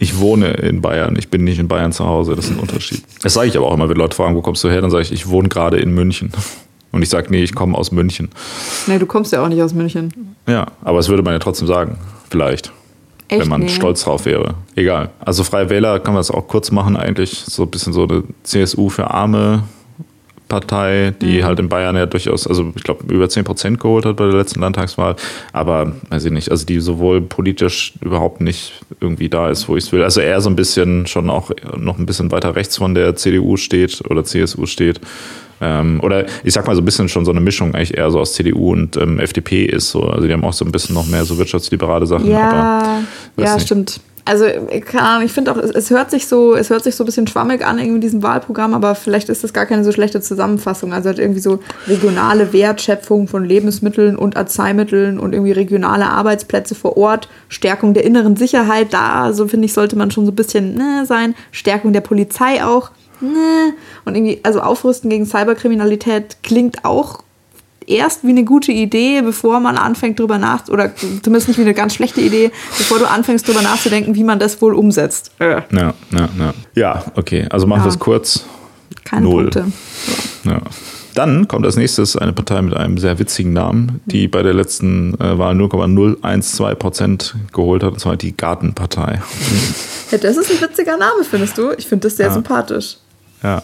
ich 0.00 0.18
wohne 0.18 0.52
in 0.52 0.80
Bayern, 0.80 1.14
ich 1.18 1.28
bin 1.28 1.44
nicht 1.44 1.58
in 1.58 1.68
Bayern 1.68 1.92
zu 1.92 2.06
Hause, 2.06 2.34
das 2.34 2.46
ist 2.46 2.52
ein 2.52 2.58
Unterschied. 2.58 3.04
Das 3.22 3.34
sage 3.34 3.48
ich 3.48 3.56
aber 3.56 3.66
auch 3.66 3.74
immer, 3.74 3.88
wenn 3.90 3.98
Leute 3.98 4.16
fragen, 4.16 4.34
wo 4.34 4.40
kommst 4.40 4.64
du 4.64 4.70
her, 4.70 4.80
dann 4.80 4.90
sage 4.90 5.02
ich, 5.02 5.12
ich 5.12 5.28
wohne 5.28 5.48
gerade 5.48 5.78
in 5.78 5.94
München. 5.94 6.32
Und 6.92 7.02
ich 7.02 7.08
sage, 7.08 7.28
nee, 7.30 7.44
ich 7.44 7.54
komme 7.54 7.78
aus 7.78 7.92
München. 7.92 8.30
Nee, 8.88 8.98
du 8.98 9.06
kommst 9.06 9.32
ja 9.32 9.44
auch 9.44 9.48
nicht 9.48 9.62
aus 9.62 9.74
München. 9.74 10.34
Ja, 10.48 10.66
aber 10.82 10.96
das 10.96 11.08
würde 11.08 11.22
man 11.22 11.34
ja 11.34 11.38
trotzdem 11.38 11.68
sagen, 11.68 11.98
vielleicht. 12.30 12.72
Echt? 13.28 13.42
Wenn 13.42 13.48
man 13.48 13.60
nee. 13.60 13.68
stolz 13.68 14.02
drauf 14.02 14.24
wäre. 14.24 14.54
Egal. 14.74 15.10
Also 15.20 15.44
Freie 15.44 15.70
Wähler 15.70 16.00
kann 16.00 16.14
man 16.14 16.18
das 16.18 16.32
auch 16.32 16.48
kurz 16.48 16.72
machen, 16.72 16.96
eigentlich. 16.96 17.44
So 17.46 17.62
ein 17.62 17.70
bisschen 17.70 17.92
so 17.92 18.08
eine 18.08 18.24
CSU 18.42 18.88
für 18.88 19.08
Arme 19.08 19.62
Partei, 20.50 21.14
die 21.22 21.38
mhm. 21.38 21.44
halt 21.44 21.58
in 21.60 21.70
Bayern 21.70 21.96
ja 21.96 22.04
durchaus, 22.04 22.46
also 22.46 22.72
ich 22.76 22.82
glaube, 22.82 23.10
über 23.10 23.26
10 23.26 23.44
Prozent 23.44 23.80
geholt 23.80 24.04
hat 24.04 24.16
bei 24.16 24.26
der 24.26 24.34
letzten 24.34 24.60
Landtagswahl. 24.60 25.16
Aber 25.54 25.92
weiß 26.10 26.26
ich 26.26 26.32
nicht, 26.32 26.50
also 26.50 26.66
die 26.66 26.80
sowohl 26.80 27.22
politisch 27.22 27.94
überhaupt 28.02 28.42
nicht 28.42 28.74
irgendwie 29.00 29.30
da 29.30 29.48
ist, 29.48 29.68
wo 29.68 29.76
ich 29.76 29.84
es 29.84 29.92
will. 29.92 30.02
Also 30.02 30.20
eher 30.20 30.42
so 30.42 30.50
ein 30.50 30.56
bisschen 30.56 31.06
schon 31.06 31.30
auch 31.30 31.50
noch 31.78 31.98
ein 31.98 32.04
bisschen 32.04 32.30
weiter 32.30 32.54
rechts 32.54 32.76
von 32.76 32.94
der 32.94 33.16
CDU 33.16 33.56
steht 33.56 34.02
oder 34.10 34.24
CSU 34.24 34.66
steht. 34.66 35.00
Ähm, 35.62 36.00
oder 36.02 36.26
ich 36.42 36.52
sag 36.52 36.66
mal 36.66 36.74
so 36.74 36.82
ein 36.82 36.86
bisschen 36.86 37.08
schon 37.08 37.24
so 37.24 37.30
eine 37.30 37.40
Mischung 37.40 37.74
eigentlich 37.74 37.96
eher 37.96 38.10
so 38.10 38.18
aus 38.18 38.32
CDU 38.34 38.72
und 38.72 38.96
ähm, 38.96 39.18
FDP 39.18 39.64
ist 39.64 39.90
so. 39.90 40.02
Also 40.02 40.26
die 40.26 40.32
haben 40.32 40.44
auch 40.44 40.52
so 40.52 40.64
ein 40.64 40.72
bisschen 40.72 40.94
noch 40.94 41.06
mehr 41.06 41.24
so 41.24 41.38
wirtschaftsliberale 41.38 42.06
Sachen. 42.06 42.30
Ja, 42.30 43.02
ja, 43.36 43.54
nicht. 43.54 43.66
stimmt 43.66 44.00
also 44.24 44.44
ich 44.70 45.32
finde 45.32 45.52
auch, 45.52 45.56
es 45.56 45.90
hört 45.90 46.10
sich 46.10 46.26
so, 46.26 46.54
es 46.54 46.70
hört 46.70 46.84
sich 46.84 46.94
so 46.94 47.04
ein 47.04 47.06
bisschen 47.06 47.26
schwammig 47.26 47.64
an 47.66 47.78
irgendwie 47.78 47.96
in 47.96 48.00
diesem 48.00 48.22
Wahlprogramm, 48.22 48.74
aber 48.74 48.94
vielleicht 48.94 49.28
ist 49.28 49.42
das 49.44 49.52
gar 49.52 49.66
keine 49.66 49.84
so 49.84 49.92
schlechte 49.92 50.20
Zusammenfassung. 50.20 50.92
Also 50.92 51.08
halt 51.08 51.18
irgendwie 51.18 51.40
so 51.40 51.60
regionale 51.86 52.52
Wertschöpfung 52.52 53.28
von 53.28 53.44
Lebensmitteln 53.44 54.16
und 54.16 54.36
Arzneimitteln 54.36 55.18
und 55.18 55.32
irgendwie 55.32 55.52
regionale 55.52 56.06
Arbeitsplätze 56.06 56.74
vor 56.74 56.96
Ort, 56.96 57.28
Stärkung 57.48 57.94
der 57.94 58.04
inneren 58.04 58.36
Sicherheit, 58.36 58.92
da 58.92 59.32
so 59.32 59.48
finde 59.48 59.66
ich 59.66 59.72
sollte 59.72 59.96
man 59.96 60.10
schon 60.10 60.26
so 60.26 60.32
ein 60.32 60.36
bisschen 60.36 60.74
ne, 60.74 61.04
sein, 61.06 61.34
Stärkung 61.50 61.92
der 61.92 62.00
Polizei 62.00 62.64
auch. 62.64 62.90
Ne. 63.20 63.74
Und 64.04 64.14
irgendwie, 64.14 64.40
also 64.42 64.60
Aufrüsten 64.60 65.10
gegen 65.10 65.26
Cyberkriminalität 65.26 66.38
klingt 66.42 66.84
auch 66.84 67.22
erst 67.90 68.24
wie 68.24 68.30
eine 68.30 68.44
gute 68.44 68.72
Idee, 68.72 69.22
bevor 69.22 69.60
man 69.60 69.76
anfängt 69.76 70.18
drüber 70.18 70.38
nach 70.38 70.68
oder 70.68 70.94
zumindest 70.96 71.48
nicht 71.48 71.58
wie 71.58 71.62
eine 71.62 71.74
ganz 71.74 71.94
schlechte 71.94 72.20
Idee, 72.20 72.50
bevor 72.78 72.98
du 72.98 73.08
anfängst 73.08 73.46
drüber 73.46 73.62
nachzudenken, 73.62 74.14
wie 74.14 74.24
man 74.24 74.38
das 74.38 74.62
wohl 74.62 74.74
umsetzt. 74.74 75.32
Äh. 75.38 75.50
Ja, 75.50 75.64
ja, 75.72 75.94
ja. 76.12 76.54
ja, 76.74 77.04
okay. 77.16 77.46
Also 77.50 77.66
machen 77.66 77.80
ja. 77.80 77.86
wir 77.86 77.90
es 77.90 77.98
kurz. 77.98 78.44
Keine 79.04 79.26
Null. 79.26 79.50
Punkte. 79.50 79.72
Ja. 80.44 80.52
ja. 80.52 80.60
Dann 81.14 81.48
kommt 81.48 81.66
als 81.66 81.76
nächstes 81.76 82.16
eine 82.16 82.32
Partei 82.32 82.62
mit 82.62 82.74
einem 82.74 82.96
sehr 82.96 83.18
witzigen 83.18 83.52
Namen, 83.52 84.00
die 84.06 84.28
bei 84.28 84.42
der 84.42 84.54
letzten 84.54 85.14
äh, 85.20 85.38
Wahl 85.38 85.54
0,012 85.56 86.78
Prozent 86.78 87.34
geholt 87.52 87.82
hat, 87.82 87.94
und 87.94 87.98
zwar 87.98 88.16
die 88.16 88.36
Gartenpartei. 88.36 89.20
Ja, 90.10 90.18
das 90.18 90.36
ist 90.36 90.50
ein 90.50 90.60
witziger 90.60 90.96
Name, 90.96 91.22
findest 91.22 91.56
du? 91.56 91.70
Ich 91.78 91.86
finde 91.86 92.08
das 92.08 92.16
sehr 92.16 92.26
ja. 92.26 92.32
sympathisch. 92.32 92.96
Ja, 93.44 93.62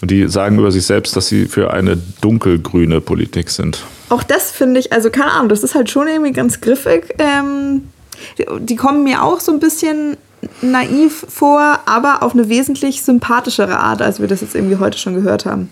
und 0.00 0.10
die 0.10 0.28
sagen 0.28 0.58
über 0.58 0.72
sich 0.72 0.86
selbst, 0.86 1.14
dass 1.16 1.28
sie 1.28 1.46
für 1.46 1.72
eine 1.72 1.98
dunkelgrüne 2.20 3.00
Politik 3.00 3.50
sind. 3.50 3.84
Auch 4.08 4.22
das 4.22 4.50
finde 4.50 4.80
ich, 4.80 4.92
also 4.92 5.10
keine 5.10 5.32
Ahnung, 5.32 5.48
das 5.48 5.62
ist 5.62 5.74
halt 5.74 5.90
schon 5.90 6.08
irgendwie 6.08 6.32
ganz 6.32 6.60
griffig. 6.60 7.14
Ähm, 7.18 7.88
die, 8.38 8.46
die 8.60 8.76
kommen 8.76 9.04
mir 9.04 9.22
auch 9.22 9.40
so 9.40 9.52
ein 9.52 9.60
bisschen 9.60 10.16
naiv 10.62 11.26
vor, 11.28 11.80
aber 11.86 12.22
auf 12.22 12.32
eine 12.32 12.48
wesentlich 12.48 13.02
sympathischere 13.02 13.78
Art, 13.78 14.02
als 14.02 14.20
wir 14.20 14.28
das 14.28 14.40
jetzt 14.40 14.54
irgendwie 14.54 14.76
heute 14.76 14.98
schon 14.98 15.14
gehört 15.14 15.44
haben. 15.44 15.70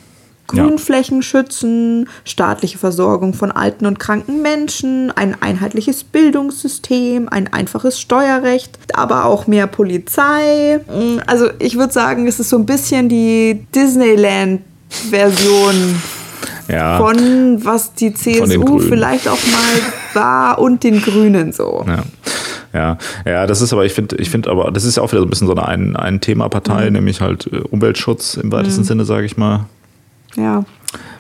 Grünflächen 0.48 1.18
ja. 1.18 1.22
schützen, 1.22 2.08
staatliche 2.24 2.78
Versorgung 2.78 3.34
von 3.34 3.52
alten 3.52 3.86
und 3.86 4.00
kranken 4.00 4.42
Menschen, 4.42 5.12
ein 5.12 5.40
einheitliches 5.40 6.02
Bildungssystem, 6.04 7.28
ein 7.28 7.52
einfaches 7.52 8.00
Steuerrecht, 8.00 8.76
aber 8.94 9.26
auch 9.26 9.46
mehr 9.46 9.68
Polizei. 9.68 10.80
Also 11.26 11.50
ich 11.58 11.76
würde 11.78 11.92
sagen, 11.92 12.26
es 12.26 12.40
ist 12.40 12.48
so 12.48 12.56
ein 12.56 12.64
bisschen 12.66 13.08
die 13.08 13.64
Disneyland-Version 13.74 16.02
ja, 16.68 16.98
von 16.98 17.64
was 17.64 17.94
die 17.94 18.12
CSU 18.14 18.80
vielleicht 18.80 19.28
auch 19.28 19.38
mal 19.52 19.80
war 20.14 20.58
und 20.58 20.82
den 20.82 21.00
Grünen 21.02 21.52
so. 21.52 21.84
Ja. 21.86 22.02
Ja, 22.74 22.98
ja, 23.24 23.46
das 23.46 23.62
ist 23.62 23.72
aber, 23.72 23.86
ich 23.86 23.94
finde, 23.94 24.16
ich 24.16 24.28
finde 24.28 24.50
aber, 24.50 24.70
das 24.70 24.84
ist 24.84 24.98
ja 24.98 25.02
auch 25.02 25.10
wieder 25.10 25.22
so 25.22 25.26
ein 25.26 25.30
bisschen 25.30 25.46
so 25.46 25.54
eine 25.54 25.66
ein, 25.66 25.96
ein 25.96 26.20
Thema 26.20 26.50
Partei, 26.50 26.84
mhm. 26.86 26.96
nämlich 26.96 27.22
halt 27.22 27.48
äh, 27.50 27.60
Umweltschutz 27.60 28.34
im 28.34 28.52
weitesten 28.52 28.82
mhm. 28.82 28.86
Sinne, 28.86 29.06
sage 29.06 29.24
ich 29.24 29.38
mal. 29.38 29.64
Ja. 30.36 30.64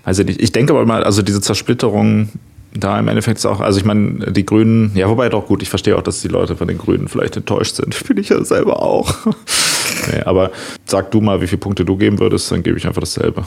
Weiß 0.04 0.18
ich 0.20 0.52
denke 0.52 0.72
aber 0.72 0.86
mal, 0.86 1.04
also 1.04 1.22
diese 1.22 1.40
Zersplitterung 1.40 2.30
da 2.74 2.98
im 2.98 3.08
Endeffekt 3.08 3.38
ist 3.38 3.46
auch, 3.46 3.60
also 3.60 3.78
ich 3.78 3.84
meine, 3.84 4.30
die 4.30 4.44
Grünen, 4.46 4.92
ja, 4.94 5.08
wobei 5.08 5.28
doch 5.30 5.46
gut, 5.46 5.62
ich 5.62 5.70
verstehe 5.70 5.96
auch, 5.96 6.02
dass 6.02 6.20
die 6.20 6.28
Leute 6.28 6.54
von 6.56 6.68
den 6.68 6.78
Grünen 6.78 7.08
vielleicht 7.08 7.36
enttäuscht 7.36 7.76
sind. 7.76 7.96
Bin 8.08 8.18
ich 8.18 8.28
ja 8.28 8.42
selber 8.44 8.82
auch. 8.82 9.12
nee, 10.12 10.20
aber 10.24 10.50
sag 10.84 11.10
du 11.10 11.20
mal, 11.20 11.40
wie 11.40 11.46
viele 11.46 11.58
Punkte 11.60 11.84
du 11.84 11.96
geben 11.96 12.18
würdest, 12.20 12.50
dann 12.52 12.62
gebe 12.62 12.76
ich 12.78 12.86
einfach 12.86 13.00
dasselbe. 13.00 13.44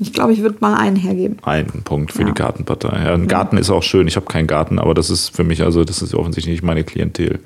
Ich 0.00 0.12
glaube, 0.12 0.32
ich 0.32 0.42
würde 0.42 0.56
mal 0.60 0.76
einen 0.76 0.96
hergeben. 0.96 1.38
Einen 1.42 1.82
Punkt 1.84 2.12
für 2.12 2.22
Ja. 2.22 2.28
die 2.28 2.34
Gartenpartei. 2.34 3.04
Ja, 3.04 3.14
ein 3.14 3.26
Garten 3.26 3.56
ist 3.56 3.70
auch 3.70 3.82
schön. 3.82 4.06
Ich 4.06 4.16
habe 4.16 4.26
keinen 4.26 4.46
Garten, 4.46 4.78
aber 4.78 4.94
das 4.94 5.10
ist 5.10 5.34
für 5.34 5.42
mich, 5.44 5.62
also 5.62 5.84
das 5.84 6.02
ist 6.02 6.14
offensichtlich 6.14 6.52
nicht 6.52 6.62
meine 6.64 6.84
Klientel. 6.84 7.40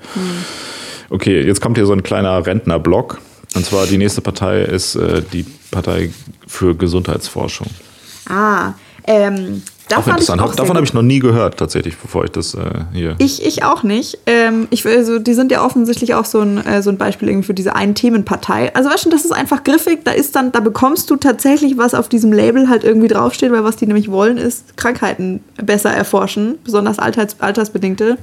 Okay, 1.09 1.41
jetzt 1.41 1.61
kommt 1.61 1.77
hier 1.77 1.85
so 1.85 1.93
ein 1.93 2.03
kleiner 2.03 2.45
Rentnerblock. 2.45 3.19
Und 3.53 3.65
zwar 3.65 3.85
die 3.85 3.97
nächste 3.97 4.21
Partei 4.21 4.63
ist 4.63 4.95
äh, 4.95 5.21
die 5.21 5.43
Partei 5.71 6.11
für 6.47 6.75
Gesundheitsforschung. 6.75 7.67
Ah, 8.27 8.73
ähm, 9.05 9.61
da 9.93 10.01
auch 10.01 10.07
interessant. 10.07 10.41
auch 10.41 10.55
Davon 10.55 10.75
habe 10.75 10.85
ich 10.85 10.93
noch 10.93 11.01
nie 11.01 11.19
gehört, 11.19 11.57
tatsächlich, 11.57 11.97
bevor 11.97 12.23
ich 12.25 12.31
das 12.31 12.53
äh, 12.53 12.59
hier. 12.93 13.15
Ich, 13.19 13.45
ich 13.45 13.63
auch 13.63 13.83
nicht. 13.83 14.19
Ähm, 14.25 14.67
ich 14.69 14.85
will 14.85 15.03
so, 15.03 15.19
die 15.19 15.33
sind 15.33 15.51
ja 15.51 15.63
offensichtlich 15.63 16.13
auch 16.15 16.25
so 16.25 16.41
ein, 16.41 16.65
äh, 16.65 16.81
so 16.81 16.89
ein 16.89 16.97
Beispiel 16.97 17.29
irgendwie 17.29 17.47
für 17.47 17.53
diese 17.53 17.75
einen 17.75 17.95
Themenpartei. 17.95 18.73
Also 18.75 18.89
weißt 18.89 19.05
du, 19.05 19.09
das 19.09 19.25
ist 19.25 19.31
einfach 19.31 19.63
griffig. 19.63 19.99
Da 20.03 20.11
ist 20.11 20.35
dann, 20.35 20.51
da 20.51 20.59
bekommst 20.59 21.09
du 21.09 21.15
tatsächlich, 21.15 21.77
was 21.77 21.93
auf 21.93 22.09
diesem 22.09 22.33
Label 22.33 22.69
halt 22.69 22.83
irgendwie 22.83 23.07
draufsteht, 23.07 23.51
weil 23.51 23.63
was 23.63 23.75
die 23.75 23.85
nämlich 23.85 24.11
wollen, 24.11 24.37
ist 24.37 24.77
Krankheiten 24.77 25.41
besser 25.63 25.91
erforschen, 25.91 26.57
besonders 26.63 26.99
alters, 26.99 27.37
altersbedingte. 27.39 28.17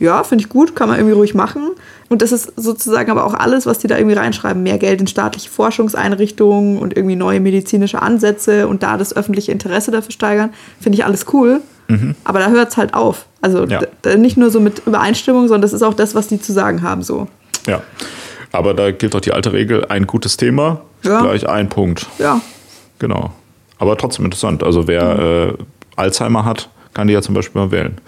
Ja, 0.00 0.24
finde 0.24 0.44
ich 0.44 0.48
gut, 0.48 0.74
kann 0.74 0.88
man 0.88 0.98
irgendwie 0.98 1.14
ruhig 1.14 1.34
machen. 1.34 1.70
Und 2.12 2.20
das 2.20 2.30
ist 2.30 2.52
sozusagen 2.56 3.10
aber 3.10 3.24
auch 3.24 3.32
alles, 3.32 3.64
was 3.64 3.78
die 3.78 3.86
da 3.86 3.96
irgendwie 3.96 4.16
reinschreiben. 4.16 4.62
Mehr 4.62 4.76
Geld 4.76 5.00
in 5.00 5.06
staatliche 5.06 5.48
Forschungseinrichtungen 5.48 6.78
und 6.78 6.94
irgendwie 6.94 7.16
neue 7.16 7.40
medizinische 7.40 8.02
Ansätze 8.02 8.68
und 8.68 8.82
da 8.82 8.98
das 8.98 9.16
öffentliche 9.16 9.50
Interesse 9.50 9.90
dafür 9.90 10.12
steigern. 10.12 10.50
Finde 10.78 10.98
ich 10.98 11.01
alles 11.04 11.26
cool. 11.32 11.60
Aber 12.24 12.38
da 12.38 12.48
hört 12.48 12.70
es 12.70 12.76
halt 12.78 12.94
auf. 12.94 13.26
Also 13.42 13.66
Ja. 13.66 13.82
nicht 14.16 14.38
nur 14.38 14.50
so 14.50 14.60
mit 14.60 14.80
Übereinstimmung, 14.86 15.42
sondern 15.48 15.60
das 15.60 15.74
ist 15.74 15.82
auch 15.82 15.92
das, 15.92 16.14
was 16.14 16.28
die 16.28 16.40
zu 16.40 16.52
sagen 16.54 16.80
haben. 16.82 17.02
So. 17.02 17.28
Ja. 17.66 17.82
Aber 18.50 18.72
da 18.72 18.92
gilt 18.92 19.12
doch 19.12 19.20
die 19.20 19.32
alte 19.32 19.52
Regel: 19.52 19.84
ein 19.90 20.06
gutes 20.06 20.38
Thema 20.38 20.80
Ja. 21.02 21.20
gleich 21.20 21.46
ein 21.46 21.68
Punkt. 21.68 22.06
Ja. 22.18 22.40
Genau. 22.98 23.32
Aber 23.78 23.98
trotzdem 23.98 24.24
interessant. 24.24 24.62
Also 24.62 24.88
wer 24.88 25.18
äh, 25.18 25.52
Alzheimer 25.96 26.46
hat, 26.46 26.70
kann 26.94 27.08
die 27.08 27.12
ja 27.14 27.20
zum 27.20 27.34
Beispiel 27.34 27.60
mal 27.60 27.70
wählen. 27.70 27.98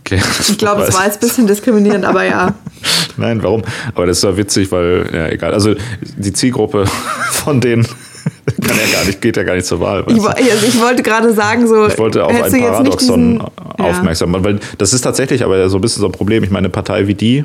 Okay. 0.00 0.20
Ich 0.48 0.56
glaube, 0.58 0.82
es 0.82 0.94
war 0.94 1.04
jetzt 1.04 1.18
ein 1.18 1.28
bisschen 1.28 1.46
diskriminierend, 1.46 2.04
aber 2.06 2.24
ja. 2.24 2.54
Nein, 3.18 3.42
warum? 3.42 3.62
Aber 3.94 4.06
das 4.06 4.18
ist 4.18 4.24
ja 4.24 4.36
witzig, 4.36 4.72
weil, 4.72 5.08
ja, 5.12 5.28
egal. 5.28 5.52
Also 5.52 5.74
die 6.16 6.32
Zielgruppe 6.32 6.86
von 7.30 7.60
denen 7.60 7.86
kann 8.56 8.76
ja 8.76 8.96
gar 8.98 9.04
nicht, 9.06 9.20
geht 9.20 9.36
ja 9.36 9.42
gar 9.42 9.54
nicht 9.54 9.66
zur 9.66 9.80
Wahl. 9.80 10.04
Ich, 10.08 10.16
also 10.24 10.66
ich 10.66 10.80
wollte 10.80 11.02
gerade 11.02 11.32
sagen, 11.32 11.66
so. 11.66 11.86
Ich 11.86 11.98
wollte 11.98 12.24
auf 12.24 12.30
ein 12.42 12.50
Paradoxon 12.60 13.32
diesen- 13.38 13.38
Ja. 13.78 13.84
aufmerksam 13.84 14.30
machen, 14.30 14.44
weil 14.44 14.60
das 14.78 14.92
ist 14.92 15.02
tatsächlich 15.02 15.44
aber 15.44 15.68
so 15.68 15.78
ein 15.78 15.80
bisschen 15.80 16.00
so 16.00 16.06
ein 16.06 16.12
Problem. 16.12 16.42
Ich 16.44 16.50
meine, 16.50 16.66
eine 16.66 16.70
Partei 16.72 17.06
wie 17.06 17.14
die, 17.14 17.44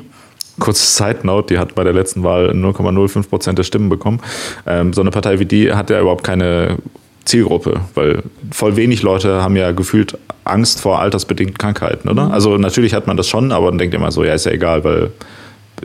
kurze 0.58 0.84
Side 0.86 1.18
Note, 1.24 1.54
die 1.54 1.58
hat 1.58 1.74
bei 1.74 1.84
der 1.84 1.92
letzten 1.92 2.22
Wahl 2.22 2.50
0,05 2.54 3.28
Prozent 3.28 3.58
der 3.58 3.64
Stimmen 3.64 3.88
bekommen. 3.88 4.20
Ähm, 4.66 4.92
so 4.92 5.00
eine 5.00 5.10
Partei 5.10 5.38
wie 5.40 5.44
die 5.46 5.72
hat 5.72 5.90
ja 5.90 6.00
überhaupt 6.00 6.24
keine 6.24 6.76
Zielgruppe, 7.24 7.80
weil 7.94 8.22
voll 8.52 8.76
wenig 8.76 9.02
Leute 9.02 9.42
haben 9.42 9.56
ja 9.56 9.72
gefühlt 9.72 10.18
Angst 10.44 10.80
vor 10.80 11.00
altersbedingten 11.00 11.56
Krankheiten, 11.56 12.08
oder? 12.08 12.30
Also 12.30 12.58
natürlich 12.58 12.92
hat 12.94 13.06
man 13.06 13.16
das 13.16 13.28
schon, 13.28 13.50
aber 13.50 13.66
man 13.70 13.78
denkt 13.78 13.94
immer 13.94 14.12
so, 14.12 14.24
ja, 14.24 14.34
ist 14.34 14.44
ja 14.46 14.52
egal, 14.52 14.84
weil 14.84 15.10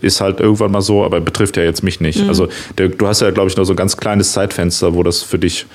ist 0.01 0.21
halt 0.21 0.39
irgendwann 0.39 0.71
mal 0.71 0.81
so, 0.81 1.03
aber 1.03 1.19
betrifft 1.19 1.57
ja 1.57 1.63
jetzt 1.63 1.83
mich 1.83 1.99
nicht. 1.99 2.27
Also 2.27 2.47
der, 2.77 2.89
du 2.89 3.07
hast 3.07 3.21
ja, 3.21 3.31
glaube 3.31 3.49
ich, 3.49 3.57
nur 3.57 3.65
so 3.65 3.73
ein 3.73 3.75
ganz 3.75 3.97
kleines 3.97 4.31
Zeitfenster, 4.31 4.93
wo 4.93 5.03
das 5.03 5.21
für 5.21 5.39
dich 5.39 5.65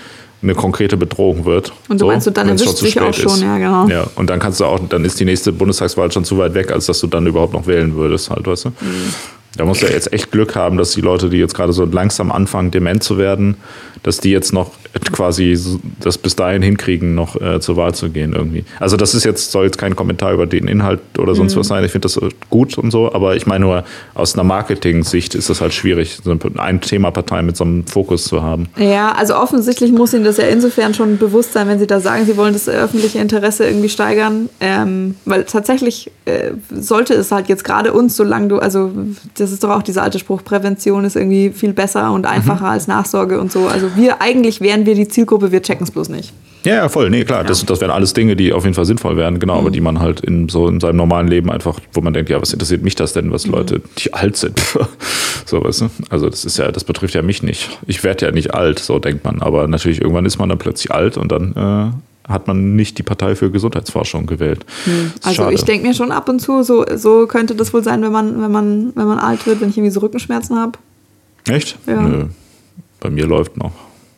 eine 0.42 0.54
konkrete 0.54 0.96
Bedrohung 0.96 1.44
wird. 1.44 1.72
Und 1.88 2.00
du 2.00 2.06
meinst, 2.06 2.26
so, 2.26 2.30
dann 2.30 2.48
erwischt 2.48 2.80
dich 2.82 3.00
auch 3.00 3.14
schon, 3.14 3.40
ja, 3.40 3.58
genau. 3.58 3.88
Ja, 3.88 4.06
und 4.14 4.28
dann 4.28 4.38
kannst 4.38 4.60
du 4.60 4.66
auch, 4.66 4.78
dann 4.88 5.04
ist 5.04 5.18
die 5.18 5.24
nächste 5.24 5.52
Bundestagswahl 5.52 6.12
schon 6.12 6.24
zu 6.24 6.38
weit 6.38 6.54
weg, 6.54 6.70
als 6.70 6.86
dass 6.86 7.00
du 7.00 7.06
dann 7.06 7.26
überhaupt 7.26 7.54
noch 7.54 7.66
wählen 7.66 7.94
würdest, 7.96 8.30
halt, 8.30 8.46
weißt 8.46 8.66
du? 8.66 8.68
Mhm. 8.68 9.14
Da 9.56 9.64
musst 9.64 9.82
du 9.82 9.86
ja 9.86 9.92
jetzt 9.92 10.12
echt 10.12 10.32
Glück 10.32 10.56
haben, 10.56 10.76
dass 10.76 10.92
die 10.92 11.00
Leute, 11.00 11.30
die 11.30 11.36
jetzt 11.36 11.54
gerade 11.54 11.72
so 11.72 11.84
langsam 11.84 12.32
anfangen, 12.32 12.70
dement 12.70 13.02
zu 13.02 13.18
werden, 13.18 13.56
dass 14.04 14.18
die 14.20 14.30
jetzt 14.30 14.52
noch 14.52 14.70
quasi 15.12 15.58
das 15.98 16.18
bis 16.18 16.36
dahin 16.36 16.62
hinkriegen, 16.62 17.14
noch 17.16 17.34
äh, 17.40 17.58
zur 17.58 17.76
Wahl 17.76 17.94
zu 17.94 18.10
gehen 18.10 18.32
irgendwie. 18.32 18.64
Also 18.78 18.96
das 18.96 19.14
ist 19.14 19.24
jetzt, 19.24 19.50
soll 19.50 19.64
jetzt 19.64 19.78
kein 19.78 19.96
Kommentar 19.96 20.32
über 20.32 20.46
den 20.46 20.68
Inhalt 20.68 21.00
oder 21.18 21.32
Mhm. 21.32 21.36
sonst 21.38 21.56
was 21.56 21.66
sein. 21.68 21.82
Ich 21.84 21.90
finde 21.90 22.04
das 22.06 22.16
äh, 22.16 22.28
gut 22.50 22.78
und 22.78 22.92
so, 22.92 23.12
aber 23.12 23.34
ich 23.34 23.46
meine 23.46 23.64
nur, 23.64 23.84
aus 24.14 24.34
einer 24.34 24.44
Marketing-Sicht 24.44 25.34
ist 25.34 25.48
es 25.50 25.60
halt 25.60 25.74
schwierig, 25.74 26.18
so 26.22 26.30
ein 26.58 26.80
Themapartei 26.80 27.42
mit 27.42 27.56
so 27.56 27.64
einem 27.64 27.86
Fokus 27.86 28.24
zu 28.24 28.42
haben. 28.42 28.68
Ja, 28.76 29.12
also 29.12 29.36
offensichtlich 29.36 29.90
muss 29.90 30.12
Ihnen 30.14 30.24
das 30.24 30.36
ja 30.36 30.44
insofern 30.44 30.94
schon 30.94 31.18
bewusst 31.18 31.52
sein, 31.54 31.66
wenn 31.68 31.78
Sie 31.78 31.86
da 31.86 31.98
sagen, 31.98 32.24
Sie 32.26 32.36
wollen 32.36 32.52
das 32.52 32.68
öffentliche 32.68 33.18
Interesse 33.18 33.66
irgendwie 33.66 33.88
steigern. 33.88 34.48
Ähm, 34.60 35.16
weil 35.24 35.44
tatsächlich 35.44 36.10
äh, 36.26 36.52
sollte 36.70 37.14
es 37.14 37.32
halt 37.32 37.48
jetzt 37.48 37.64
gerade 37.64 37.92
uns, 37.92 38.16
solange 38.16 38.48
du, 38.48 38.58
also 38.58 38.92
das 39.38 39.50
ist 39.50 39.64
doch 39.64 39.70
auch 39.70 39.82
dieser 39.82 40.02
alte 40.02 40.18
Spruch, 40.18 40.44
Prävention 40.44 41.04
ist 41.04 41.16
irgendwie 41.16 41.50
viel 41.50 41.72
besser 41.72 42.12
und 42.12 42.26
einfacher 42.26 42.66
als 42.68 42.86
Nachsorge 42.86 43.40
und 43.40 43.50
so. 43.50 43.66
Also 43.66 43.93
wir, 43.96 44.20
eigentlich 44.20 44.60
wären 44.60 44.86
wir 44.86 44.94
die 44.94 45.08
Zielgruppe, 45.08 45.52
wir 45.52 45.62
checken 45.62 45.84
es 45.84 45.90
bloß 45.90 46.08
nicht. 46.08 46.32
Ja, 46.64 46.76
ja, 46.76 46.88
voll. 46.88 47.10
Nee, 47.10 47.24
klar, 47.24 47.44
Das, 47.44 47.64
das 47.66 47.80
wären 47.82 47.90
alles 47.90 48.14
Dinge, 48.14 48.36
die 48.36 48.52
auf 48.54 48.64
jeden 48.64 48.74
Fall 48.74 48.86
sinnvoll 48.86 49.16
wären, 49.18 49.38
genau, 49.38 49.54
Mhm. 49.54 49.60
aber 49.60 49.70
die 49.70 49.82
man 49.82 50.00
halt 50.00 50.20
in 50.20 50.48
so 50.48 50.66
in 50.68 50.80
seinem 50.80 50.96
normalen 50.96 51.28
Leben 51.28 51.50
einfach, 51.50 51.78
wo 51.92 52.00
man 52.00 52.14
denkt, 52.14 52.30
ja, 52.30 52.40
was 52.40 52.52
interessiert 52.54 52.82
mich 52.82 52.94
das 52.94 53.12
denn, 53.12 53.26
Mhm. 53.26 53.32
was 53.32 53.46
Leute, 53.46 53.82
die 53.98 54.14
alt 54.14 54.36
sind, 54.36 54.58
so, 55.46 55.62
weißt 55.62 55.82
du? 55.82 55.90
Also 56.08 56.30
das 56.30 56.44
ist 56.46 56.56
ja, 56.56 56.72
das 56.72 56.84
betrifft 56.84 57.14
ja 57.14 57.20
mich 57.22 57.42
nicht. 57.42 57.68
Ich 57.86 58.02
werde 58.02 58.24
ja 58.26 58.32
nicht 58.32 58.54
alt, 58.54 58.78
so 58.78 58.98
denkt 58.98 59.24
man. 59.24 59.42
Aber 59.42 59.66
natürlich 59.68 60.00
irgendwann 60.00 60.24
ist 60.24 60.38
man 60.38 60.48
dann 60.48 60.58
plötzlich 60.58 60.90
alt 60.90 61.18
und 61.18 61.30
dann 61.32 61.52
äh, 61.54 62.30
hat 62.32 62.46
man 62.46 62.74
nicht 62.76 62.96
die 62.96 63.02
Partei 63.02 63.34
für 63.36 63.50
Gesundheitsforschung 63.50 64.24
gewählt. 64.24 64.64
Ist 64.86 65.26
Also 65.26 65.42
schade. 65.42 65.54
ich 65.54 65.64
denke 65.64 65.86
mir 65.86 65.92
schon 65.92 66.12
ab 66.12 66.30
und 66.30 66.40
zu, 66.40 66.62
so, 66.62 66.86
so 66.96 67.26
könnte 67.26 67.54
das 67.54 67.74
wohl 67.74 67.84
sein, 67.84 68.00
wenn 68.00 68.12
man, 68.12 68.40
wenn 68.40 68.50
man, 68.50 68.92
wenn 68.94 69.06
man 69.06 69.18
alt 69.18 69.46
wird, 69.46 69.60
wenn 69.60 69.68
ich 69.68 69.76
irgendwie 69.76 69.92
so 69.92 70.00
Rückenschmerzen 70.00 70.56
habe. 70.58 70.78
Echt? 71.46 71.76
Ja. 71.86 72.00
Nö. 72.00 72.24
Bei 73.04 73.10
mir 73.10 73.26
läuft 73.26 73.58
noch. 73.58 73.72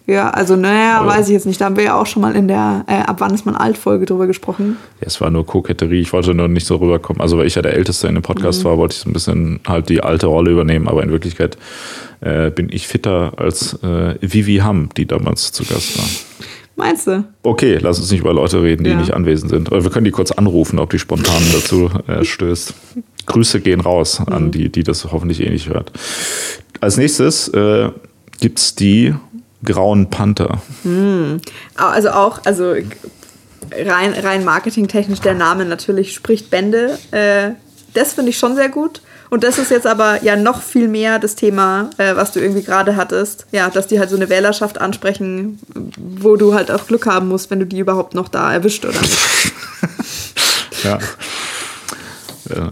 Ja, 0.06 0.30
also 0.30 0.54
naja, 0.54 1.00
Aber- 1.00 1.08
weiß 1.08 1.26
ich 1.26 1.32
jetzt 1.32 1.46
nicht. 1.46 1.60
Da 1.60 1.64
haben 1.64 1.76
wir 1.76 1.82
ja 1.82 2.00
auch 2.00 2.06
schon 2.06 2.22
mal 2.22 2.36
in 2.36 2.46
der 2.46 2.84
äh, 2.86 3.00
Ab 3.00 3.16
wann 3.18 3.34
ist 3.34 3.44
man 3.44 3.56
alt 3.56 3.76
Folge 3.76 4.06
drüber 4.06 4.28
gesprochen. 4.28 4.76
Ja, 5.00 5.08
es 5.08 5.20
war 5.20 5.28
nur 5.30 5.44
Koketterie. 5.44 6.00
Ich 6.00 6.12
wollte 6.12 6.32
nur 6.34 6.46
nicht 6.46 6.68
so 6.68 6.76
rüberkommen. 6.76 7.20
Also, 7.20 7.36
weil 7.36 7.48
ich 7.48 7.56
ja 7.56 7.62
der 7.62 7.74
Älteste 7.74 8.06
in 8.06 8.14
dem 8.14 8.22
Podcast 8.22 8.60
Mhm. 8.60 8.68
war, 8.68 8.78
wollte 8.78 8.94
ich 8.94 9.00
so 9.00 9.10
ein 9.10 9.12
bisschen 9.12 9.58
halt 9.66 9.88
die 9.88 10.04
alte 10.04 10.28
Rolle 10.28 10.52
übernehmen. 10.52 10.86
Aber 10.86 11.02
in 11.02 11.10
Wirklichkeit 11.10 11.58
äh, 12.20 12.50
bin 12.52 12.68
ich 12.70 12.86
fitter 12.86 13.32
als 13.38 13.74
äh, 13.82 14.14
Vivi 14.20 14.58
Hamm, 14.58 14.90
die 14.96 15.06
damals 15.06 15.50
zu 15.50 15.64
Gast 15.64 15.98
war. 15.98 16.04
Meinst 16.76 17.08
du? 17.08 17.24
Okay, 17.42 17.78
lass 17.80 17.98
uns 17.98 18.10
nicht 18.12 18.20
über 18.20 18.32
Leute 18.32 18.62
reden, 18.62 18.84
die 18.84 18.90
Ja. 18.90 18.96
nicht 18.96 19.12
anwesend 19.12 19.50
sind. 19.50 19.70
Wir 19.72 19.90
können 19.90 20.04
die 20.04 20.10
kurz 20.12 20.30
anrufen, 20.30 20.78
ob 20.78 20.90
die 20.90 21.00
spontan 21.00 21.42
dazu 21.52 21.90
äh, 22.06 22.24
stößt. 22.24 22.74
Grüße 23.26 23.60
gehen 23.60 23.80
raus 23.80 24.20
Mhm. 24.20 24.32
an 24.32 24.50
die, 24.52 24.68
die 24.70 24.84
das 24.84 25.10
hoffentlich 25.10 25.40
eh 25.44 25.50
nicht 25.50 25.68
hört. 25.68 25.90
Als 26.80 26.96
nächstes 26.96 27.48
äh, 27.48 27.88
gibt 28.40 28.58
es 28.58 28.74
die 28.74 29.14
Grauen 29.64 30.10
Panther. 30.10 30.60
Also 31.74 32.10
auch, 32.10 32.40
also 32.44 32.74
rein, 33.72 34.12
rein 34.12 34.44
marketingtechnisch 34.44 35.20
der 35.20 35.34
Name 35.34 35.64
natürlich 35.64 36.14
spricht 36.14 36.50
Bände. 36.50 36.98
Äh, 37.10 37.52
das 37.94 38.14
finde 38.14 38.30
ich 38.30 38.38
schon 38.38 38.54
sehr 38.54 38.68
gut. 38.68 39.00
Und 39.28 39.42
das 39.42 39.58
ist 39.58 39.70
jetzt 39.70 39.86
aber 39.86 40.22
ja 40.22 40.36
noch 40.36 40.62
viel 40.62 40.86
mehr 40.86 41.18
das 41.18 41.34
Thema, 41.34 41.90
äh, 41.98 42.14
was 42.14 42.32
du 42.32 42.40
irgendwie 42.40 42.62
gerade 42.62 42.96
hattest. 42.96 43.46
Ja, 43.50 43.70
dass 43.70 43.88
die 43.88 43.98
halt 43.98 44.10
so 44.10 44.16
eine 44.16 44.28
Wählerschaft 44.28 44.78
ansprechen, 44.78 45.58
wo 45.96 46.36
du 46.36 46.54
halt 46.54 46.70
auch 46.70 46.86
Glück 46.86 47.06
haben 47.06 47.28
musst, 47.28 47.50
wenn 47.50 47.58
du 47.58 47.66
die 47.66 47.80
überhaupt 47.80 48.14
noch 48.14 48.28
da 48.28 48.52
erwischt 48.52 48.84
oder 48.84 49.00
nicht. 49.00 49.18
Ja. 50.84 50.98
Äh, 52.50 52.70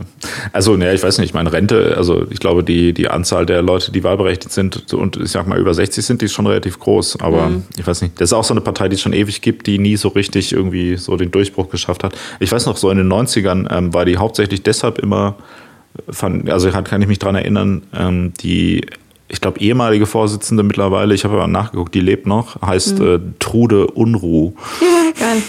Also, 0.53 0.77
ne, 0.77 0.93
ich 0.95 1.03
weiß 1.03 1.19
nicht, 1.19 1.31
ich 1.31 1.35
meine, 1.35 1.53
Rente, 1.53 1.95
also 1.97 2.27
ich 2.31 2.41
glaube, 2.41 2.63
die, 2.65 2.93
die 2.93 3.09
Anzahl 3.09 3.47
der 3.47 3.63
Leute, 3.63 3.93
die 3.93 4.05
wahlberechtigt 4.05 4.53
sind 4.53 4.93
und 4.95 5.17
ich 5.17 5.31
sag 5.31 5.47
mal 5.47 5.59
über 5.59 5.75
60 5.75 6.05
sind, 6.05 6.21
die 6.21 6.27
ist 6.27 6.33
schon 6.33 6.47
relativ 6.47 6.79
groß. 6.79 7.21
Aber 7.21 7.51
ich 7.79 7.87
weiß 7.87 8.03
nicht, 8.03 8.21
das 8.21 8.31
ist 8.31 8.33
auch 8.33 8.45
so 8.45 8.55
eine 8.55 8.61
Partei, 8.61 8.89
die 8.89 8.95
es 8.95 9.01
schon 9.01 9.13
ewig 9.13 9.41
gibt, 9.41 9.67
die 9.67 9.79
nie 9.79 9.97
so 9.97 10.09
richtig 10.09 10.53
irgendwie 10.53 10.97
so 10.97 11.17
den 11.17 11.31
Durchbruch 11.31 11.71
geschafft 11.71 12.05
hat. 12.05 12.15
Ich 12.41 12.51
weiß 12.53 12.67
noch, 12.67 12.77
so 12.77 12.91
in 12.91 12.99
den 12.99 13.13
90ern 13.13 13.75
ähm, 13.77 13.95
war 13.95 14.05
die 14.05 14.17
hauptsächlich 14.17 14.63
deshalb 14.63 14.99
immer, 14.99 15.37
fand, 16.09 16.51
also 16.51 16.71
kann 16.71 17.03
ich 17.03 17.09
mich 17.09 17.19
dran 17.19 17.35
erinnern, 17.35 17.83
ähm, 17.95 18.33
die, 18.41 18.87
ich 19.29 19.41
glaube, 19.41 19.61
ehemalige 19.61 20.07
Vorsitzende 20.07 20.63
mittlerweile, 20.63 21.15
ich 21.15 21.25
habe 21.25 21.35
aber 21.35 21.47
nachgeguckt, 21.47 21.95
die 21.95 22.01
lebt 22.01 22.27
noch, 22.27 22.61
heißt 22.63 23.01
äh, 23.01 23.19
Trude 23.39 23.87
Unruh. 23.89 24.53
Ja, 24.81 25.13
geil. 25.27 25.43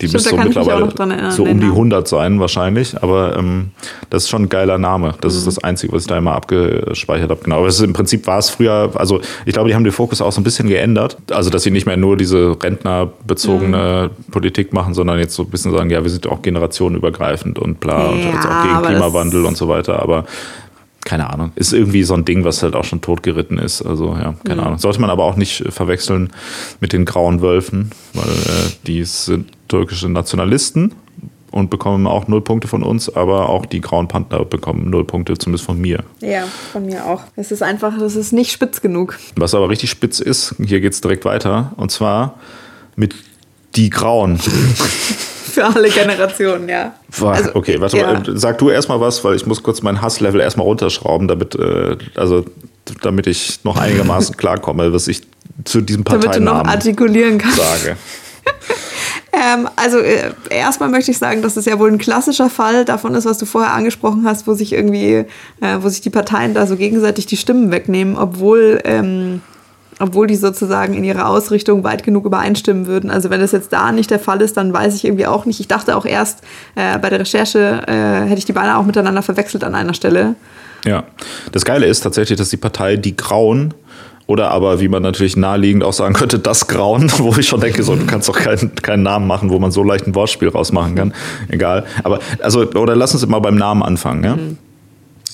Die 0.00 0.08
Stimmt, 0.08 0.12
müsste 0.24 0.30
so 0.30 0.36
mittlerweile 0.36 1.30
so 1.30 1.42
um 1.44 1.48
die 1.60 1.66
Namen. 1.66 1.70
100 1.72 2.08
sein 2.08 2.40
wahrscheinlich, 2.40 3.00
aber 3.02 3.36
ähm, 3.36 3.70
das 4.10 4.24
ist 4.24 4.28
schon 4.30 4.42
ein 4.42 4.48
geiler 4.48 4.78
Name. 4.78 5.14
Das 5.20 5.32
Mhm. 5.32 5.38
ist 5.38 5.46
das 5.46 5.58
Einzige, 5.64 5.92
was 5.92 6.02
ich 6.02 6.08
da 6.08 6.18
immer 6.18 6.32
abgespeichert 6.34 7.30
habe. 7.30 7.40
Genau, 7.42 7.58
aber 7.58 7.66
es 7.68 7.76
ist, 7.76 7.82
im 7.84 7.92
Prinzip 7.92 8.26
war 8.26 8.38
es 8.38 8.50
früher, 8.50 8.90
also 8.94 9.20
ich 9.44 9.52
glaube, 9.52 9.68
die 9.68 9.74
haben 9.74 9.84
den 9.84 9.92
Fokus 9.92 10.20
auch 10.20 10.32
so 10.32 10.40
ein 10.40 10.44
bisschen 10.44 10.68
geändert. 10.68 11.16
Also, 11.30 11.50
dass 11.50 11.62
sie 11.62 11.70
nicht 11.70 11.86
mehr 11.86 11.96
nur 11.96 12.16
diese 12.16 12.56
rentnerbezogene 12.62 14.10
Mhm. 14.16 14.30
Politik 14.32 14.72
machen, 14.72 14.94
sondern 14.94 15.18
jetzt 15.18 15.34
so 15.34 15.42
ein 15.44 15.50
bisschen 15.50 15.72
sagen, 15.72 15.90
ja, 15.90 16.02
wir 16.02 16.10
sind 16.10 16.26
auch 16.26 16.42
generationenübergreifend 16.42 17.58
und 17.58 17.80
bla 17.80 18.08
und 18.08 18.18
Ja, 18.22 18.30
jetzt 18.30 18.46
auch 18.46 18.62
gegen 18.62 18.82
Klimawandel 18.82 19.44
und 19.44 19.56
so 19.56 19.68
weiter. 19.68 20.02
Aber 20.02 20.24
keine 21.06 21.30
Ahnung. 21.32 21.52
Ist 21.54 21.72
irgendwie 21.72 22.02
so 22.02 22.12
ein 22.14 22.24
Ding, 22.26 22.44
was 22.44 22.62
halt 22.62 22.74
auch 22.76 22.84
schon 22.84 23.00
totgeritten 23.00 23.58
ist. 23.58 23.80
Also 23.80 24.14
ja, 24.14 24.34
keine 24.44 24.60
Mhm. 24.60 24.66
Ahnung. 24.66 24.78
Sollte 24.78 25.00
man 25.00 25.08
aber 25.08 25.24
auch 25.24 25.36
nicht 25.36 25.64
verwechseln 25.70 26.30
mit 26.80 26.92
den 26.92 27.04
grauen 27.06 27.40
Wölfen, 27.40 27.90
weil 28.12 28.28
äh, 28.28 28.70
die 28.86 29.02
sind 29.04 29.50
türkische 29.68 30.08
Nationalisten 30.08 30.92
und 31.52 31.70
bekommen 31.70 32.06
auch 32.06 32.28
null 32.28 32.40
Punkte 32.42 32.68
von 32.68 32.82
uns, 32.82 33.08
aber 33.14 33.48
auch 33.48 33.64
die 33.66 33.80
grauen 33.80 34.08
Panther 34.08 34.44
bekommen 34.44 34.90
null 34.90 35.04
Punkte, 35.04 35.38
zumindest 35.38 35.64
von 35.64 35.80
mir. 35.80 36.04
Ja, 36.20 36.44
von 36.72 36.84
mir 36.84 37.06
auch. 37.06 37.22
Es 37.36 37.50
ist 37.52 37.62
einfach, 37.62 37.96
es 37.98 38.16
ist 38.16 38.32
nicht 38.32 38.50
spitz 38.52 38.82
genug. 38.82 39.18
Was 39.36 39.54
aber 39.54 39.68
richtig 39.70 39.88
spitz 39.90 40.18
ist, 40.20 40.54
hier 40.62 40.80
geht's 40.80 41.00
direkt 41.00 41.24
weiter, 41.24 41.72
und 41.76 41.90
zwar 41.90 42.34
mit 42.96 43.14
die 43.76 43.90
Grauen. 43.90 44.38
Für 45.56 45.64
alle 45.64 45.88
Generationen, 45.88 46.68
ja. 46.68 46.92
Also, 47.18 47.54
okay, 47.54 47.80
warte 47.80 47.96
ja. 47.96 48.12
mal, 48.12 48.22
sag 48.34 48.58
du 48.58 48.68
erstmal 48.68 49.00
was, 49.00 49.24
weil 49.24 49.36
ich 49.36 49.46
muss 49.46 49.62
kurz 49.62 49.80
mein 49.80 50.02
Hasslevel 50.02 50.38
erstmal 50.38 50.66
runterschrauben, 50.66 51.28
damit, 51.28 51.54
äh, 51.54 51.96
also, 52.14 52.44
damit 53.00 53.26
ich 53.26 53.64
noch 53.64 53.78
einigermaßen 53.78 54.36
klarkomme, 54.36 54.92
was 54.92 55.08
ich 55.08 55.22
zu 55.64 55.80
diesem 55.80 56.04
Damit 56.04 56.24
du 56.24 56.26
noch 56.26 56.32
Parteinamen 56.32 56.66
artikulieren 56.66 57.38
kannst. 57.38 57.56
sage. 57.56 57.96
Ähm, 59.32 59.68
also 59.76 59.98
äh, 59.98 60.32
erstmal 60.48 60.88
möchte 60.88 61.10
ich 61.10 61.18
sagen, 61.18 61.42
dass 61.42 61.58
es 61.58 61.66
ja 61.66 61.78
wohl 61.78 61.90
ein 61.90 61.98
klassischer 61.98 62.48
Fall 62.48 62.86
davon 62.86 63.14
ist, 63.14 63.26
was 63.26 63.36
du 63.36 63.44
vorher 63.44 63.74
angesprochen 63.74 64.22
hast, 64.24 64.46
wo 64.46 64.54
sich 64.54 64.72
irgendwie, 64.72 65.26
äh, 65.60 65.76
wo 65.80 65.90
sich 65.90 66.00
die 66.00 66.08
Parteien 66.08 66.54
da 66.54 66.66
so 66.66 66.74
gegenseitig 66.76 67.26
die 67.26 67.36
Stimmen 67.36 67.70
wegnehmen, 67.70 68.16
obwohl, 68.16 68.80
ähm, 68.84 69.42
obwohl 69.98 70.26
die 70.26 70.36
sozusagen 70.36 70.94
in 70.94 71.04
ihrer 71.04 71.28
Ausrichtung 71.28 71.84
weit 71.84 72.02
genug 72.02 72.26
übereinstimmen 72.26 72.86
würden. 72.86 73.10
Also 73.10 73.30
wenn 73.30 73.40
das 73.40 73.52
jetzt 73.52 73.72
da 73.72 73.92
nicht 73.92 74.10
der 74.10 74.18
Fall 74.18 74.42
ist, 74.42 74.56
dann 74.56 74.72
weiß 74.72 74.94
ich 74.94 75.04
irgendwie 75.04 75.26
auch 75.26 75.46
nicht. 75.46 75.60
Ich 75.60 75.68
dachte 75.68 75.96
auch 75.96 76.04
erst 76.04 76.42
äh, 76.74 76.98
bei 76.98 77.08
der 77.08 77.20
Recherche 77.20 77.82
äh, 77.86 78.26
hätte 78.26 78.38
ich 78.38 78.44
die 78.44 78.52
beinahe 78.52 78.78
auch 78.78 78.84
miteinander 78.84 79.22
verwechselt 79.22 79.64
an 79.64 79.74
einer 79.74 79.94
Stelle. 79.94 80.34
Ja. 80.84 81.04
Das 81.52 81.64
Geile 81.64 81.86
ist 81.86 82.00
tatsächlich, 82.00 82.38
dass 82.38 82.50
die 82.50 82.56
Partei 82.56 82.96
Die 82.96 83.16
Grauen 83.16 83.74
oder 84.26 84.50
aber, 84.50 84.80
wie 84.80 84.88
man 84.88 85.02
natürlich 85.02 85.36
naheliegend 85.36 85.84
auch 85.84 85.92
sagen 85.92 86.14
könnte, 86.14 86.38
das 86.40 86.66
Grauen, 86.66 87.10
wo 87.18 87.34
ich 87.38 87.46
schon 87.46 87.60
denke, 87.60 87.82
so, 87.82 87.94
du 87.94 88.06
kannst 88.06 88.28
doch 88.28 88.36
keinen, 88.38 88.74
keinen 88.74 89.02
Namen 89.02 89.26
machen, 89.26 89.50
wo 89.50 89.58
man 89.58 89.70
so 89.70 89.82
leicht 89.82 90.06
ein 90.06 90.14
Wortspiel 90.14 90.48
rausmachen 90.48 90.94
kann. 90.96 91.14
Egal. 91.48 91.86
Aber, 92.02 92.18
also, 92.40 92.68
oder 92.72 92.96
lass 92.96 93.14
uns 93.14 93.26
mal 93.26 93.38
beim 93.38 93.56
Namen 93.56 93.82
anfangen, 93.82 94.24
ja? 94.24 94.36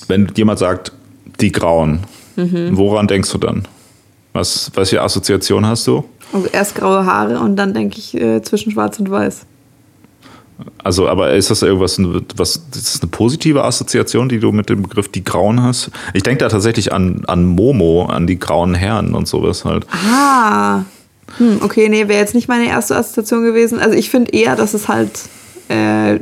Wenn 0.07 0.31
jemand 0.35 0.59
sagt, 0.59 0.91
die 1.39 1.51
Grauen, 1.51 2.01
woran 2.35 3.07
denkst 3.07 3.31
du 3.31 3.37
dann? 3.37 3.63
Was, 4.33 4.71
was 4.73 4.89
für 4.89 5.01
Assoziation 5.01 5.65
hast 5.65 5.87
du? 5.87 6.03
Also 6.33 6.47
erst 6.47 6.75
graue 6.75 7.05
Haare 7.05 7.39
und 7.39 7.55
dann 7.55 7.73
denke 7.73 7.99
ich 7.99 8.15
äh, 8.15 8.41
zwischen 8.41 8.71
schwarz 8.71 8.99
und 8.99 9.09
weiß. 9.09 9.45
Also, 10.83 11.07
aber 11.07 11.31
ist 11.33 11.49
das 11.49 11.61
irgendwas, 11.61 11.97
was, 12.35 12.55
ist 12.55 12.95
das 12.95 13.01
eine 13.01 13.09
positive 13.09 13.63
Assoziation, 13.63 14.29
die 14.29 14.39
du 14.39 14.51
mit 14.51 14.69
dem 14.69 14.83
Begriff 14.83 15.09
die 15.09 15.23
Grauen 15.23 15.61
hast? 15.61 15.91
Ich 16.13 16.23
denke 16.23 16.39
da 16.39 16.49
tatsächlich 16.49 16.93
an, 16.93 17.23
an 17.27 17.45
Momo, 17.45 18.05
an 18.05 18.27
die 18.27 18.37
grauen 18.39 18.75
Herren 18.75 19.13
und 19.15 19.27
sowas 19.27 19.65
halt. 19.65 19.85
Ah, 19.91 20.83
hm, 21.37 21.59
okay, 21.61 21.89
nee, 21.89 22.07
wäre 22.07 22.19
jetzt 22.19 22.35
nicht 22.35 22.47
meine 22.47 22.67
erste 22.67 22.95
Assoziation 22.95 23.43
gewesen. 23.43 23.79
Also 23.79 23.95
ich 23.95 24.09
finde 24.09 24.31
eher, 24.31 24.55
dass 24.55 24.73
es 24.73 24.87
halt, 24.87 25.11
äh, 25.73 26.19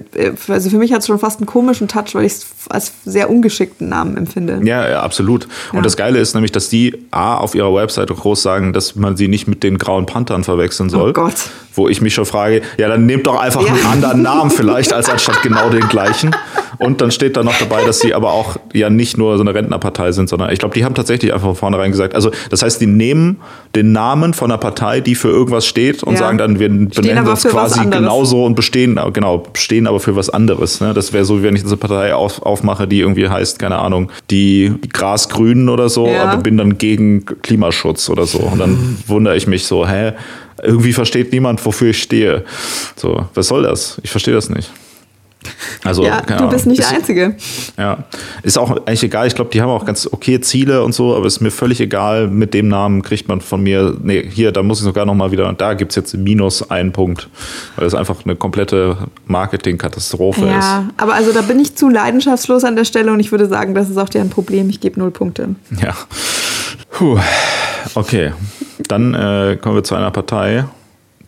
also 0.47 0.69
für 0.69 0.77
mich 0.77 0.93
hat 0.93 1.01
es 1.01 1.07
schon 1.07 1.19
fast 1.19 1.39
einen 1.39 1.45
komischen 1.45 1.87
Touch, 1.87 2.13
weil 2.13 2.25
ich 2.25 2.33
es 2.33 2.45
als 2.69 2.91
sehr 3.05 3.29
ungeschickten 3.29 3.89
Namen 3.89 4.15
empfinde. 4.17 4.59
Ja, 4.63 4.87
ja, 4.89 5.01
absolut. 5.01 5.45
Und 5.71 5.77
Ja. 5.77 5.81
das 5.81 5.97
Geile 5.97 6.19
ist 6.19 6.33
nämlich, 6.33 6.51
dass 6.51 6.69
die 6.69 6.95
A 7.11 7.35
auf 7.35 7.55
ihrer 7.55 7.73
Webseite 7.73 8.13
groß 8.13 8.41
sagen, 8.41 8.73
dass 8.73 8.95
man 8.95 9.17
sie 9.17 9.27
nicht 9.27 9.47
mit 9.47 9.63
den 9.63 9.77
grauen 9.77 10.05
Panthern 10.05 10.43
verwechseln 10.43 10.89
soll. 10.89 11.09
Oh 11.09 11.13
Gott. 11.13 11.33
Wo 11.73 11.87
ich 11.87 12.01
mich 12.01 12.13
schon 12.13 12.25
frage, 12.25 12.61
ja, 12.77 12.87
dann 12.89 13.05
nehmt 13.05 13.27
doch 13.27 13.39
einfach 13.39 13.61
Ja. 13.65 13.73
einen 13.73 13.85
anderen 13.85 14.21
Namen 14.23 14.51
vielleicht, 14.51 14.93
als 14.93 15.09
anstatt 15.09 15.41
genau 15.41 15.69
den 15.69 15.87
gleichen. 15.87 16.31
Und 16.77 16.99
dann 17.01 17.11
steht 17.11 17.37
da 17.37 17.43
noch 17.43 17.57
dabei, 17.59 17.83
dass 17.85 17.99
sie 17.99 18.13
aber 18.13 18.31
auch 18.31 18.57
ja 18.73 18.89
nicht 18.89 19.17
nur 19.17 19.35
so 19.37 19.41
eine 19.43 19.53
Rentnerpartei 19.53 20.11
sind, 20.11 20.29
sondern 20.29 20.51
ich 20.51 20.59
glaube, 20.59 20.73
die 20.73 20.83
haben 20.83 20.95
tatsächlich 20.95 21.31
einfach 21.33 21.47
von 21.47 21.55
vornherein 21.55 21.91
gesagt, 21.91 22.15
also 22.15 22.31
das 22.49 22.63
heißt, 22.63 22.81
die 22.81 22.87
nehmen 22.87 23.39
den 23.75 23.91
Namen 23.91 24.33
von 24.33 24.49
einer 24.51 24.57
Partei, 24.57 24.99
die 24.99 25.15
für 25.15 25.27
irgendwas 25.29 25.65
steht 25.65 26.03
und 26.03 26.13
Ja. 26.13 26.19
sagen 26.19 26.37
dann, 26.37 26.59
wir 26.59 26.69
benennen 26.69 27.25
was 27.25 27.43
quasi 27.43 27.85
genauso 27.85 28.43
und 28.45 28.55
bestehen, 28.55 28.99
genau, 29.13 29.40
stehen 29.53 29.87
aber 29.87 29.99
für 29.99 30.15
was 30.15 30.29
anderes. 30.29 30.81
Ne? 30.81 30.93
Das 30.93 31.13
wäre 31.13 31.25
so, 31.25 31.39
wie 31.39 31.43
wenn 31.43 31.55
ich 31.55 31.65
eine 31.65 31.77
Partei 31.77 32.13
auf, 32.15 32.41
aufmache, 32.41 32.87
die 32.87 32.99
irgendwie 32.99 33.27
heißt, 33.29 33.59
keine 33.59 33.77
Ahnung, 33.77 34.11
die 34.29 34.73
Grasgrünen 34.91 35.69
oder 35.69 35.89
so, 35.89 36.07
Ja. 36.07 36.23
aber 36.25 36.41
bin 36.41 36.57
dann 36.57 36.77
gegen 36.77 37.25
Klimaschutz 37.25 38.09
oder 38.09 38.25
so. 38.25 38.39
Und 38.39 38.59
dann 38.59 38.97
wundere 39.07 39.35
ich 39.35 39.47
mich 39.47 39.65
so, 39.65 39.87
hä, 39.87 40.13
irgendwie 40.63 40.93
versteht 40.93 41.31
niemand, 41.31 41.65
wofür 41.65 41.89
ich 41.89 42.01
stehe. 42.01 42.43
So, 42.95 43.25
was 43.33 43.47
soll 43.47 43.63
das? 43.63 43.99
Ich 44.03 44.11
verstehe 44.11 44.33
das 44.33 44.49
nicht. 44.49 44.69
Also, 45.83 46.03
Ja, 46.03 46.21
du 46.21 46.49
bist 46.49 46.67
nicht 46.67 46.79
ist, 46.79 46.91
der 46.91 46.97
Einzige. 46.97 47.35
Ja, 47.77 48.03
ist 48.43 48.57
auch 48.57 48.71
eigentlich 48.71 49.03
egal. 49.03 49.27
Ich 49.27 49.35
glaube, 49.35 49.49
die 49.51 49.61
haben 49.61 49.69
auch 49.69 49.85
ganz 49.85 50.07
okay 50.11 50.39
Ziele 50.41 50.83
und 50.83 50.93
so, 50.93 51.15
aber 51.15 51.25
ist 51.25 51.41
mir 51.41 51.51
völlig 51.51 51.79
egal. 51.81 52.27
Mit 52.27 52.53
dem 52.53 52.67
Namen 52.67 53.01
kriegt 53.01 53.27
man 53.27 53.41
von 53.41 53.61
mir, 53.63 53.95
nee, 54.03 54.27
hier, 54.29 54.51
da 54.51 54.61
muss 54.61 54.79
ich 54.79 54.85
sogar 54.85 55.05
noch 55.05 55.15
mal 55.15 55.31
wieder, 55.31 55.51
da 55.53 55.73
gibt's 55.73 55.95
jetzt 55.95 56.15
minus 56.15 56.69
einen 56.69 56.91
Punkt, 56.91 57.29
weil 57.75 57.85
das 57.85 57.95
einfach 57.95 58.23
eine 58.23 58.35
komplette 58.35 58.97
Marketingkatastrophe 59.25 60.41
ist. 60.41 60.49
Ja, 60.49 60.89
aber 60.97 61.13
also 61.13 61.31
da 61.31 61.41
bin 61.41 61.59
ich 61.59 61.75
zu 61.75 61.89
leidenschaftslos 61.89 62.63
an 62.63 62.75
der 62.75 62.85
Stelle 62.85 63.11
und 63.11 63.19
ich 63.19 63.31
würde 63.31 63.47
sagen, 63.47 63.73
das 63.73 63.89
ist 63.89 63.97
auch 63.97 64.09
deren 64.09 64.29
Problem. 64.29 64.69
Ich 64.69 64.79
gebe 64.79 64.99
null 64.99 65.11
Punkte. 65.11 65.55
Ja. 65.81 65.95
Puh. 66.91 67.17
Okay. 67.95 68.33
Dann 68.87 69.13
äh, 69.13 69.57
kommen 69.61 69.75
wir 69.75 69.83
zu 69.83 69.95
einer 69.95 70.11
Partei, 70.11 70.65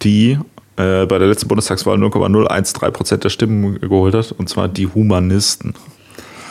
die 0.01 0.37
äh, 0.75 1.05
bei 1.05 1.19
der 1.19 1.27
letzten 1.27 1.47
Bundestagswahl 1.47 1.97
0,013 1.97 2.91
Prozent 2.91 3.23
der 3.23 3.29
Stimmen 3.29 3.79
geholt 3.79 4.15
hat, 4.15 4.31
und 4.31 4.49
zwar 4.49 4.67
die 4.67 4.87
Humanisten. 4.87 5.73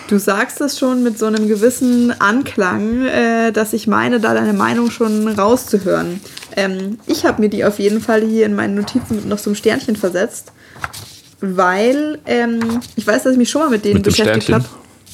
Du 0.09 0.19
sagst 0.19 0.61
es 0.61 0.79
schon 0.79 1.03
mit 1.03 1.19
so 1.19 1.27
einem 1.27 1.49
gewissen 1.49 2.13
Anklang, 2.21 3.07
äh, 3.07 3.51
dass 3.51 3.73
ich 3.73 3.87
meine, 3.87 4.21
da 4.21 4.35
deine 4.35 4.53
Meinung 4.53 4.91
schon 4.91 5.27
rauszuhören. 5.27 6.21
Ähm, 6.55 6.99
ich 7.07 7.25
habe 7.25 7.41
mir 7.41 7.49
die 7.49 7.65
auf 7.65 7.79
jeden 7.79 8.01
Fall 8.01 8.23
hier 8.23 8.47
in 8.47 8.55
meinen 8.55 8.75
Notizen 8.75 9.17
mit 9.17 9.27
noch 9.27 9.39
so 9.39 9.51
einem 9.51 9.55
Sternchen 9.57 9.97
versetzt, 9.97 10.53
weil 11.41 12.19
ähm, 12.27 12.61
ich 12.97 13.07
weiß, 13.07 13.23
dass 13.23 13.33
ich 13.33 13.39
mich 13.39 13.51
schon 13.51 13.63
mal 13.63 13.71
mit 13.71 13.85
denen 13.85 13.95
Mit 13.95 14.05
beschäftigt 14.05 14.53
habe. 14.53 14.65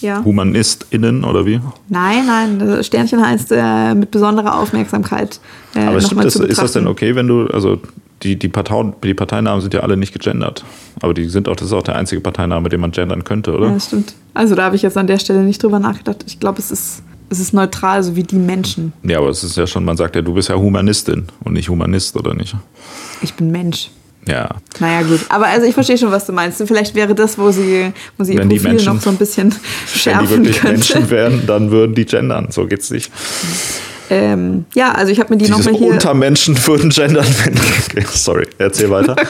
Ja. 0.01 0.25
HumanistInnen 0.25 1.25
oder 1.25 1.45
wie? 1.45 1.61
Nein, 1.89 2.27
nein, 2.27 2.59
das 2.59 2.87
Sternchen 2.87 3.25
heißt 3.25 3.53
äh, 3.53 3.95
mit 3.95 4.11
besonderer 4.11 4.59
Aufmerksamkeit. 4.59 5.41
Äh, 5.75 5.81
Aber 5.81 6.01
stimmt 6.01 6.25
das, 6.25 6.37
ist 6.37 6.61
das 6.61 6.73
denn 6.73 6.87
okay, 6.87 7.15
wenn 7.17 7.27
du, 7.27 7.47
also 7.47 7.81
die, 8.23 8.37
die, 8.37 8.49
Partei, 8.49 8.93
die 9.05 9.15
Parteinamen 9.15 9.61
sind 9.61 9.75
ja 9.75 9.81
alle 9.81 9.97
nicht 9.97 10.13
gegendert. 10.13 10.65
Aber 11.01 11.15
die 11.15 11.27
sind 11.29 11.49
auch, 11.49 11.57
das 11.57 11.69
ist 11.69 11.73
auch 11.73 11.83
der 11.83 11.97
einzige 11.97 12.21
Parteiname, 12.21 12.69
den 12.69 12.81
man 12.81 12.91
gendern 12.91 13.25
könnte, 13.25 13.53
oder? 13.55 13.67
Ja, 13.69 13.75
das 13.75 13.87
stimmt. 13.87 14.15
Also 14.35 14.55
da 14.55 14.65
habe 14.65 14.77
ich 14.77 14.83
jetzt 14.83 14.97
an 14.97 15.07
der 15.07 15.19
Stelle 15.19 15.41
nicht 15.43 15.63
drüber 15.63 15.79
nachgedacht. 15.79 16.25
Ich 16.27 16.41
glaube, 16.41 16.59
es 16.59 16.71
ist, 16.71 17.03
es 17.31 17.39
ist 17.41 17.53
neutral, 17.55 18.03
so 18.03 18.17
wie 18.17 18.23
die 18.25 18.37
Menschen. 18.37 18.93
Ja, 19.05 19.19
aber 19.19 19.29
es 19.29 19.45
ist 19.45 19.57
ja 19.57 19.67
schon, 19.67 19.85
man 19.85 19.97
sagt 19.97 20.17
ja, 20.17 20.23
du 20.23 20.35
bist 20.35 20.49
ja 20.49 20.57
Humanistin 20.57 21.27
und 21.45 21.53
nicht 21.53 21.69
Humanist, 21.69 22.17
oder 22.17 22.35
nicht? 22.35 22.57
Ich 23.23 23.35
bin 23.35 23.51
Mensch. 23.53 23.91
Ja. 24.27 24.49
Naja, 24.81 25.03
gut. 25.07 25.21
Aber 25.31 25.47
also 25.47 25.67
ich 25.67 25.73
verstehe 25.73 25.97
schon, 25.97 26.11
was 26.11 26.27
du 26.27 26.33
meinst. 26.33 26.63
Vielleicht 26.67 26.95
wäre 26.95 27.15
das, 27.15 27.39
wo 27.39 27.51
sie, 27.51 27.93
wo 28.19 28.25
sie 28.25 28.35
ihr 28.35 28.41
Wenn 28.41 28.49
Profil 28.51 28.71
Menschen- 28.71 28.95
noch 28.97 29.01
so 29.03 29.09
ein 29.11 29.17
bisschen 29.17 29.51
Wenn 29.53 29.59
die 29.95 29.99
schärfen 29.99 30.31
wirklich 30.45 30.63
Menschen 30.65 30.93
könnte. 30.97 31.11
wären, 31.11 31.47
dann 31.47 31.71
würden 31.71 31.95
die 31.95 32.05
gendern. 32.05 32.49
So 32.51 32.67
geht's 32.67 32.91
nicht. 32.91 33.11
Ähm, 34.11 34.65
ja, 34.75 34.93
also 34.93 35.13
ich 35.13 35.21
habe 35.21 35.35
mir 35.35 35.39
die 35.39 35.51
nochmal 35.51 35.75
hier. 35.75 35.93
Untermenschen 35.93 36.57
würden 36.67 36.91
gendern. 36.91 37.27
Wenn, 37.45 37.55
okay, 37.55 38.07
sorry, 38.13 38.47
erzähl 38.59 38.91
weiter. 38.91 39.17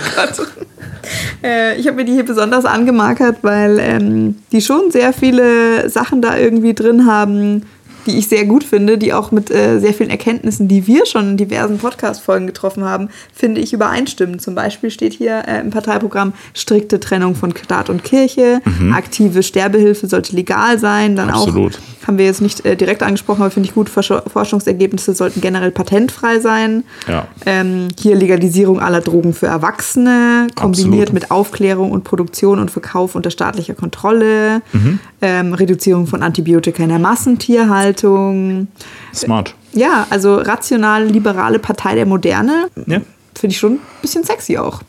Äh, 1.43 1.77
ich 1.79 1.87
habe 1.87 1.97
mir 1.97 2.05
die 2.05 2.13
hier 2.13 2.25
besonders 2.25 2.67
angemarkert, 2.67 3.39
weil 3.41 3.79
ähm, 3.81 4.37
die 4.53 4.61
schon 4.61 4.91
sehr 4.91 5.15
viele 5.15 5.89
Sachen 5.89 6.21
da 6.21 6.37
irgendwie 6.37 6.75
drin 6.75 7.07
haben, 7.07 7.63
die 8.09 8.19
ich 8.19 8.29
sehr 8.29 8.45
gut 8.45 8.65
finde, 8.65 8.99
die 8.99 9.13
auch 9.13 9.31
mit 9.31 9.51
äh, 9.51 9.79
sehr 9.79 9.95
vielen 9.95 10.11
Erkenntnissen, 10.11 10.67
die 10.67 10.87
wir 10.87 11.07
schon 11.07 11.31
in 11.31 11.37
diversen 11.37 11.79
Podcast-Folgen 11.79 12.47
getroffen 12.47 12.85
haben, 12.85 13.09
finde 13.33 13.61
ich 13.61 13.73
übereinstimmen. 13.73 14.39
Zum 14.39 14.55
Beispiel 14.55 14.91
steht 14.91 15.13
hier 15.13 15.43
äh, 15.47 15.61
im 15.61 15.71
Parteiprogramm 15.71 16.33
strikte 16.55 16.99
Trennung 17.01 17.35
von 17.35 17.55
Staat 17.57 17.91
und 17.91 18.03
Kirche, 18.05 18.61
aktive 18.93 19.43
Sterbehilfe 19.43 20.07
sollte 20.07 20.35
legal 20.35 20.79
sein, 20.79 21.15
dann 21.17 21.29
Mhm. 21.29 21.35
Absolut. 21.35 21.75
auch 21.77 22.07
haben 22.09 22.17
wir 22.19 22.25
jetzt 22.25 22.41
nicht 22.41 22.65
äh, 22.65 22.75
direkt 22.75 23.03
angesprochen, 23.03 23.43
aber 23.43 23.51
finde 23.51 23.69
ich 23.69 23.75
gut, 23.75 23.91
Forsch 23.91 24.13
Forschungsergebnisse 24.27 25.13
sollten 25.15 25.43
generell 25.43 25.71
patentfrei 25.71 26.41
sein. 26.41 26.85
Ja. 27.07 27.27
Ähm, 27.45 27.89
hier 28.01 28.17
Legalisierung 28.17 28.81
aller 28.81 29.03
Drogen 29.03 29.35
für 29.35 29.47
Erwachsene, 29.47 30.47
kombiniert 30.55 31.09
Absolut. 31.09 31.13
mit 31.13 31.31
Aufklärung 31.31 31.91
und 31.93 32.05
Produktion 32.05 32.59
und 32.61 32.71
Verkauf 32.71 33.15
unter 33.15 33.31
staatlicher 33.31 33.75
Kontrolle, 33.75 34.63
Mhm. 34.73 35.01
Ähm, 35.21 35.53
Reduzierung 35.55 36.07
von 36.07 36.23
Antibiotika 36.23 36.83
in 36.83 36.89
der 36.91 36.99
Massentierhaltung. 36.99 38.69
Smart. 39.15 39.55
Ja, 39.73 40.07
also 40.11 40.37
rational 40.37 41.05
liberale 41.07 41.59
Partei 41.59 41.95
der 41.95 42.07
Moderne. 42.07 42.69
Ja. 42.87 43.01
Finde 43.35 43.53
ich 43.53 43.59
schon 43.59 43.73
ein 43.75 43.79
bisschen 44.03 44.25
sexy 44.25 44.57
auch. 44.59 44.81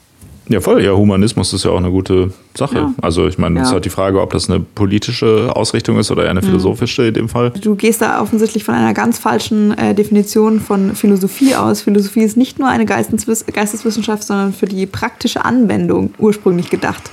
Ja, 0.48 0.60
voll. 0.62 0.84
Ja, 0.84 0.94
Humanismus 0.94 1.54
ist 1.54 1.64
ja 1.66 1.70
auch 1.70 1.78
eine 1.78 1.92
gute 1.92 2.34
Sache. 2.58 2.76
Ja. 2.76 2.94
Also 3.04 3.28
ich 3.28 3.38
meine, 3.38 3.60
es 3.60 3.66
ist 3.66 3.68
Ja. 3.68 3.72
Mhm. 3.72 3.76
halt 3.76 3.86
die 3.86 3.90
Frage, 3.92 4.20
ob 4.20 4.32
das 4.34 4.50
eine 4.50 4.60
politische 4.60 5.52
Ausrichtung 5.56 6.00
ist 6.00 6.10
oder 6.10 6.24
eher 6.24 6.32
eine 6.32 6.42
philosophische 6.42 7.08
in 7.08 7.14
dem 7.14 7.30
Fall. 7.30 7.52
Du 7.52 7.76
gehst 7.76 8.02
da 8.02 8.20
offensichtlich 8.20 8.64
von 8.64 8.74
einer 8.74 8.96
ganz 8.96 9.20
falschen 9.20 9.78
äh, 9.78 9.94
Definition 9.94 10.60
von 10.60 10.96
Philosophie 10.96 11.54
aus. 11.54 11.82
Philosophie 11.82 12.22
ist 12.24 12.36
nicht 12.36 12.58
nur 12.58 12.68
eine 12.68 12.86
Geisteswiss 12.88 13.46
Geisteswissenschaft, 13.46 14.24
sondern 14.24 14.52
für 14.54 14.66
die 14.66 14.88
praktische 14.88 15.46
Anwendung 15.46 16.16
ursprünglich 16.18 16.72
gedacht. 16.72 17.12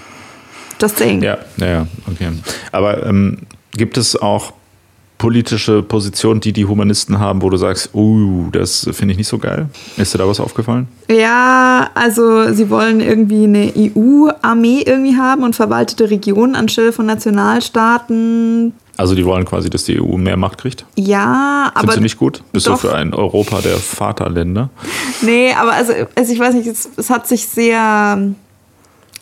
Just 0.80 0.98
saying. 0.98 1.22
Ja, 1.22 1.38
ja, 1.56 1.66
ja, 1.66 1.86
okay. 2.10 2.30
Aber 2.72 3.06
ähm, 3.06 3.38
gibt 3.72 3.96
es 3.96 4.20
auch 4.20 4.52
politische 5.18 5.82
Position, 5.82 6.40
die 6.40 6.52
die 6.52 6.66
Humanisten 6.66 7.18
haben, 7.18 7.42
wo 7.42 7.50
du 7.50 7.56
sagst, 7.56 7.94
uh, 7.94 8.50
das 8.52 8.88
finde 8.92 9.12
ich 9.12 9.18
nicht 9.18 9.28
so 9.28 9.38
geil? 9.38 9.68
Ist 9.96 10.12
dir 10.14 10.18
da 10.18 10.28
was 10.28 10.40
aufgefallen? 10.40 10.88
Ja, 11.08 11.90
also 11.94 12.52
sie 12.52 12.68
wollen 12.68 13.00
irgendwie 13.00 13.44
eine 13.44 13.72
EU-Armee 13.76 14.82
irgendwie 14.84 15.16
haben 15.16 15.42
und 15.42 15.56
verwaltete 15.56 16.10
Regionen 16.10 16.54
anstelle 16.54 16.92
von 16.92 17.06
Nationalstaaten. 17.06 18.74
Also 18.98 19.14
die 19.14 19.24
wollen 19.26 19.44
quasi, 19.44 19.68
dass 19.68 19.84
die 19.84 20.00
EU 20.00 20.16
mehr 20.16 20.36
Macht 20.36 20.58
kriegt? 20.58 20.86
Ja, 20.96 21.70
aber. 21.74 21.80
Findest 21.80 21.98
du 21.98 22.02
nicht 22.02 22.18
gut? 22.18 22.42
Bist 22.52 22.66
doch. 22.66 22.80
du 22.80 22.88
für 22.88 22.94
ein 22.94 23.12
Europa 23.12 23.60
der 23.60 23.76
Vaterländer? 23.76 24.70
Nee, 25.20 25.52
aber 25.52 25.72
also, 25.72 25.92
also 26.14 26.32
ich 26.32 26.38
weiß 26.38 26.54
nicht, 26.54 26.66
es, 26.66 26.88
es 26.96 27.10
hat 27.10 27.26
sich 27.26 27.46
sehr. 27.46 28.18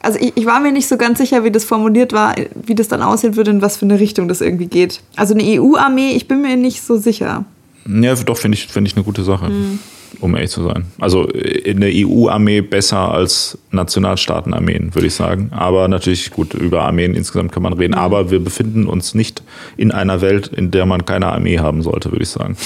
Also 0.05 0.18
ich, 0.20 0.32
ich 0.36 0.47
war 0.47 0.60
mir 0.60 0.70
nicht 0.72 0.86
so 0.89 0.97
ganz 0.97 1.18
sicher, 1.18 1.44
wie 1.44 1.51
das 1.51 1.64
formuliert 1.64 2.12
war, 2.12 2.35
wie 2.55 2.74
das 2.74 2.89
dann 2.89 3.02
aussehen 3.02 3.36
würde, 3.36 3.51
in 3.51 3.62
was 3.62 3.76
für 3.78 3.86
eine 3.86 3.98
Richtung 3.98 4.28
das 4.28 4.40
irgendwie 4.40 4.66
geht. 4.66 5.01
Also 5.16 5.35
eine 5.35 5.43
EU-Armee, 5.44 6.10
ich 6.10 6.28
bin 6.28 6.43
mir 6.43 6.56
nicht 6.56 6.82
so 6.82 6.97
sicher. 6.97 7.44
Ja, 7.86 8.14
doch, 8.14 8.36
finde 8.36 8.56
ich, 8.56 8.66
find 8.66 8.86
ich 8.86 8.94
eine 8.97 9.05
gute 9.05 9.24
Sache, 9.24 9.47
Hm. 9.47 9.78
um 10.20 10.35
ehrlich 10.35 10.51
zu 10.51 10.62
sein. 10.62 10.85
Also 11.01 11.24
in 11.24 11.81
der 11.81 11.90
EU-Armee 11.93 12.60
besser 12.60 13.12
als 13.12 13.59
Nationalstaatenarmeen, 13.72 14.94
würde 14.94 15.06
ich 15.06 15.14
sagen. 15.14 15.51
Aber 15.52 15.89
natürlich, 15.89 16.31
gut, 16.31 16.55
über 16.55 16.82
Armeen 16.82 17.14
insgesamt 17.14 17.52
kann 17.52 17.62
man 17.62 17.72
reden. 17.72 17.94
Aber 17.94 18.31
wir 18.31 18.43
befinden 18.43 18.86
uns 18.86 19.14
nicht 19.14 19.43
in 19.76 19.90
einer 19.93 20.20
Welt, 20.20 20.48
in 20.48 20.70
der 20.70 20.86
man 20.86 21.05
keine 21.05 21.26
Armee 21.26 21.59
haben 21.59 21.82
sollte, 21.82 22.10
würde 22.12 22.22
ich 22.22 22.31
sagen. 22.31 22.56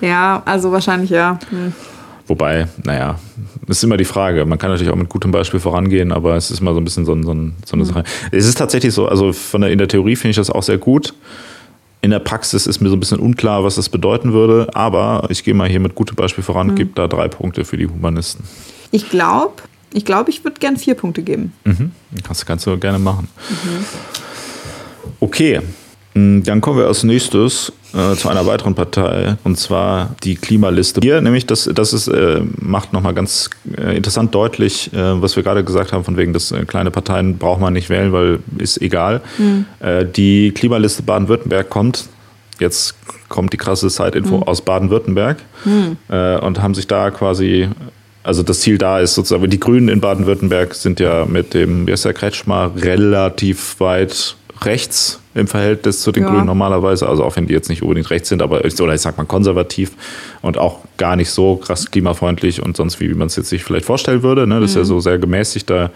Ja, 0.00 0.42
also 0.44 0.72
wahrscheinlich 0.72 1.10
ja. 1.10 1.38
Hm. 1.50 1.72
Wobei, 2.32 2.66
naja, 2.82 3.18
ist 3.66 3.84
immer 3.84 3.98
die 3.98 4.06
Frage. 4.06 4.46
Man 4.46 4.58
kann 4.58 4.70
natürlich 4.70 4.90
auch 4.90 4.96
mit 4.96 5.10
gutem 5.10 5.32
Beispiel 5.32 5.60
vorangehen, 5.60 6.12
aber 6.12 6.34
es 6.34 6.50
ist 6.50 6.62
immer 6.62 6.72
so 6.72 6.80
ein 6.80 6.84
bisschen 6.84 7.04
so, 7.04 7.14
so, 7.22 7.36
so 7.66 7.74
eine 7.74 7.84
Sache. 7.84 8.04
Es 8.30 8.46
ist 8.46 8.56
tatsächlich 8.56 8.94
so, 8.94 9.06
also 9.06 9.34
von 9.34 9.60
der, 9.60 9.70
in 9.70 9.76
der 9.76 9.86
Theorie 9.86 10.16
finde 10.16 10.30
ich 10.30 10.36
das 10.36 10.48
auch 10.48 10.62
sehr 10.62 10.78
gut. 10.78 11.12
In 12.00 12.10
der 12.10 12.20
Praxis 12.20 12.66
ist 12.66 12.80
mir 12.80 12.88
so 12.88 12.96
ein 12.96 13.00
bisschen 13.00 13.18
unklar, 13.18 13.64
was 13.64 13.74
das 13.74 13.90
bedeuten 13.90 14.32
würde, 14.32 14.70
aber 14.72 15.26
ich 15.28 15.44
gehe 15.44 15.52
mal 15.52 15.68
hier 15.68 15.78
mit 15.78 15.94
gutem 15.94 16.16
Beispiel 16.16 16.42
voran, 16.42 16.74
gebe 16.74 16.92
da 16.94 17.06
drei 17.06 17.28
Punkte 17.28 17.66
für 17.66 17.76
die 17.76 17.86
Humanisten. 17.86 18.46
Ich 18.92 19.10
glaube, 19.10 19.56
ich 19.92 20.06
glaube, 20.06 20.30
ich 20.30 20.42
würde 20.42 20.58
gern 20.58 20.78
vier 20.78 20.94
Punkte 20.94 21.22
geben. 21.22 21.52
Mhm. 21.64 21.90
Kannst, 22.24 22.46
kannst 22.46 22.66
du 22.66 22.78
gerne 22.78 22.98
machen. 22.98 23.28
Okay, 25.20 25.60
Mm, 26.14 26.42
dann 26.42 26.60
kommen 26.60 26.78
wir 26.78 26.86
als 26.86 27.04
nächstes 27.04 27.72
äh, 27.94 28.16
zu 28.16 28.28
einer 28.28 28.46
weiteren 28.46 28.74
Partei 28.74 29.36
und 29.44 29.58
zwar 29.58 30.14
die 30.24 30.36
Klimaliste. 30.36 31.00
Hier 31.02 31.20
nämlich, 31.20 31.46
das, 31.46 31.68
das 31.72 31.92
ist, 31.92 32.08
äh, 32.08 32.40
macht 32.56 32.92
nochmal 32.92 33.14
ganz 33.14 33.50
äh, 33.76 33.96
interessant 33.96 34.34
deutlich, 34.34 34.92
äh, 34.92 35.20
was 35.22 35.36
wir 35.36 35.42
gerade 35.42 35.64
gesagt 35.64 35.92
haben, 35.92 36.04
von 36.04 36.16
wegen, 36.16 36.32
dass 36.32 36.52
äh, 36.52 36.64
kleine 36.64 36.90
Parteien 36.90 37.38
braucht 37.38 37.60
man 37.60 37.72
nicht 37.72 37.90
wählen, 37.90 38.12
weil 38.12 38.38
ist 38.58 38.80
egal. 38.80 39.20
Äh, 39.80 40.06
die 40.06 40.52
Klimaliste 40.52 41.02
Baden-Württemberg 41.02 41.68
kommt. 41.70 42.08
Jetzt 42.58 42.94
kommt 43.28 43.52
die 43.52 43.56
krasse 43.56 43.88
Zeitinfo 43.88 44.40
aus 44.40 44.62
Baden-Württemberg 44.62 45.38
äh, 46.08 46.38
und 46.38 46.62
haben 46.62 46.74
sich 46.74 46.86
da 46.86 47.10
quasi 47.10 47.68
also 48.22 48.42
das 48.42 48.60
Ziel 48.60 48.78
da 48.78 49.00
ist 49.00 49.14
sozusagen, 49.14 49.50
die 49.50 49.58
Grünen 49.58 49.88
in 49.88 50.00
Baden-Württemberg 50.00 50.74
sind 50.74 51.00
ja 51.00 51.24
mit 51.24 51.54
dem, 51.54 51.86
wie 51.86 51.92
heißt 51.92 52.04
der 52.04 52.14
Kretschmer, 52.14 52.70
relativ 52.76 53.80
weit 53.80 54.36
rechts 54.60 55.20
im 55.34 55.46
Verhältnis 55.46 56.00
zu 56.02 56.12
den 56.12 56.24
Ja. 56.24 56.30
Grünen 56.30 56.46
normalerweise. 56.46 57.08
Also 57.08 57.24
auch 57.24 57.36
wenn 57.36 57.46
die 57.46 57.54
jetzt 57.54 57.68
nicht 57.68 57.82
unbedingt 57.82 58.10
rechts 58.10 58.28
sind, 58.28 58.42
aber 58.42 58.64
ich- 58.64 58.80
oder 58.80 58.94
ich 58.94 59.00
sag 59.00 59.16
mal 59.16 59.24
konservativ 59.24 59.92
und 60.42 60.58
auch 60.58 60.80
gar 60.98 61.16
nicht 61.16 61.30
so 61.30 61.56
krass 61.56 61.90
klimafreundlich 61.90 62.62
und 62.62 62.76
sonst 62.76 63.00
wie, 63.00 63.10
wie 63.10 63.14
man 63.14 63.28
es 63.28 63.36
jetzt 63.36 63.48
sich 63.48 63.64
vielleicht 63.64 63.86
vorstellen 63.86 64.22
würde. 64.22 64.46
Ne? 64.46 64.60
Das 64.60 64.70
ist 64.70 64.76
ja 64.76 64.84
so 64.84 65.00
sehr 65.00 65.18
gemäßigt 65.18 65.68
da. 65.70 65.90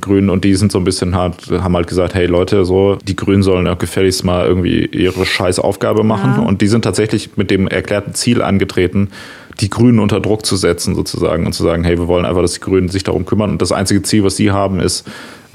Grünen 0.00 0.30
und 0.30 0.42
die 0.42 0.56
sind 0.56 0.72
so 0.72 0.78
ein 0.78 0.84
bisschen 0.84 1.14
hart, 1.14 1.48
haben 1.48 1.76
halt 1.76 1.86
gesagt, 1.86 2.14
hey 2.16 2.26
Leute, 2.26 2.64
so, 2.64 2.98
die 3.06 3.14
Grünen 3.14 3.44
sollen 3.44 3.66
ja 3.66 3.74
gefälligst 3.74 4.24
mal 4.24 4.44
irgendwie 4.44 4.84
ihre 4.86 5.24
scheiß 5.24 5.60
Aufgabe 5.60 6.02
machen. 6.02 6.34
Ja. 6.38 6.42
Und 6.42 6.60
die 6.60 6.66
sind 6.66 6.82
tatsächlich 6.82 7.36
mit 7.36 7.52
dem 7.52 7.68
erklärten 7.68 8.12
Ziel 8.12 8.42
angetreten, 8.42 9.10
die 9.60 9.70
Grünen 9.70 10.00
unter 10.00 10.18
Druck 10.18 10.44
zu 10.44 10.56
setzen 10.56 10.96
sozusagen 10.96 11.46
und 11.46 11.52
zu 11.52 11.62
sagen, 11.62 11.84
hey, 11.84 11.98
wir 11.98 12.08
wollen 12.08 12.24
einfach, 12.24 12.42
dass 12.42 12.54
die 12.54 12.60
Grünen 12.60 12.88
sich 12.88 13.04
darum 13.04 13.26
kümmern. 13.26 13.50
Und 13.50 13.62
das 13.62 13.70
einzige 13.70 14.02
Ziel, 14.02 14.24
was 14.24 14.34
sie 14.36 14.50
haben, 14.50 14.80
ist, 14.80 15.06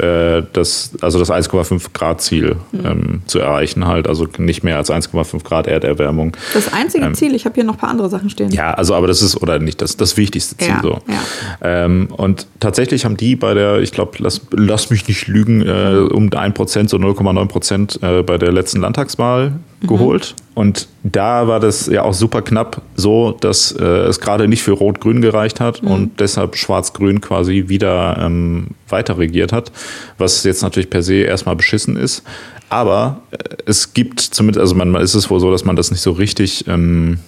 äh, 0.01 0.43
das, 0.53 0.91
also 1.01 1.19
das 1.19 1.29
1,5 1.29 1.93
Grad 1.93 2.21
Ziel 2.21 2.55
ähm, 2.73 3.21
zu 3.25 3.39
erreichen 3.39 3.85
halt. 3.87 4.07
Also 4.07 4.27
nicht 4.37 4.63
mehr 4.63 4.77
als 4.77 4.89
1,5 4.89 5.43
Grad 5.43 5.67
Erderwärmung. 5.67 6.35
Das 6.53 6.73
einzige 6.73 7.05
Ähm, 7.05 7.13
Ziel, 7.13 7.35
ich 7.35 7.45
habe 7.45 7.55
hier 7.55 7.63
noch 7.63 7.75
ein 7.75 7.79
paar 7.79 7.89
andere 7.89 8.09
Sachen 8.09 8.29
stehen. 8.29 8.51
Ja, 8.51 8.73
also 8.73 8.95
aber 8.95 9.07
das 9.07 9.21
ist, 9.21 9.41
oder 9.41 9.59
nicht 9.59 9.81
das, 9.81 9.97
das 9.97 10.17
wichtigste 10.17 10.57
Ziel 10.57 10.69
Ja, 10.69 10.81
so. 10.81 10.99
ja. 11.07 11.85
Ähm, 11.85 12.07
und 12.17 12.47
tatsächlich 12.59 13.05
haben 13.05 13.17
die 13.17 13.35
bei 13.35 13.53
der, 13.53 13.79
ich 13.81 13.91
glaube, 13.91 14.13
lass, 14.19 14.41
lass 14.51 14.89
mich 14.89 15.07
nicht 15.07 15.27
lügen, 15.27 15.61
äh, 15.61 16.07
um 16.11 16.29
1%, 16.29 16.89
so 16.89 16.97
0,9% 16.97 18.19
äh, 18.19 18.23
bei 18.23 18.37
der 18.37 18.51
letzten 18.51 18.81
Landtagswahl 18.81 19.53
geholt. 19.81 20.35
Und 20.53 20.87
da 21.03 21.47
war 21.47 21.59
das 21.59 21.87
ja 21.87 22.03
auch 22.03 22.13
super 22.13 22.41
knapp 22.41 22.81
so, 22.95 23.31
dass 23.31 23.71
äh, 23.71 23.83
es 23.83 24.19
gerade 24.19 24.47
nicht 24.47 24.61
für 24.61 24.73
Rot-Grün 24.73 25.21
gereicht 25.21 25.59
hat 25.59 25.81
und 25.81 26.19
deshalb 26.19 26.55
Schwarz-Grün 26.55 27.21
quasi 27.21 27.65
wieder 27.67 28.17
ähm, 28.19 28.67
weiter 28.89 29.17
regiert 29.17 29.53
hat, 29.53 29.71
was 30.17 30.43
jetzt 30.43 30.61
natürlich 30.61 30.89
per 30.89 31.03
se 31.03 31.15
erstmal 31.15 31.55
beschissen 31.55 31.97
ist. 31.97 32.23
Aber 32.69 33.21
äh, 33.31 33.37
es 33.65 33.93
gibt 33.93 34.19
zumindest, 34.19 34.61
also 34.61 34.75
man, 34.75 34.95
ist 34.95 35.15
es 35.15 35.29
wohl 35.29 35.39
so, 35.39 35.51
dass 35.51 35.65
man 35.65 35.75
das 35.75 35.91
nicht 35.91 36.01
so 36.01 36.11
richtig 36.11 36.67
ähm, 36.67 37.19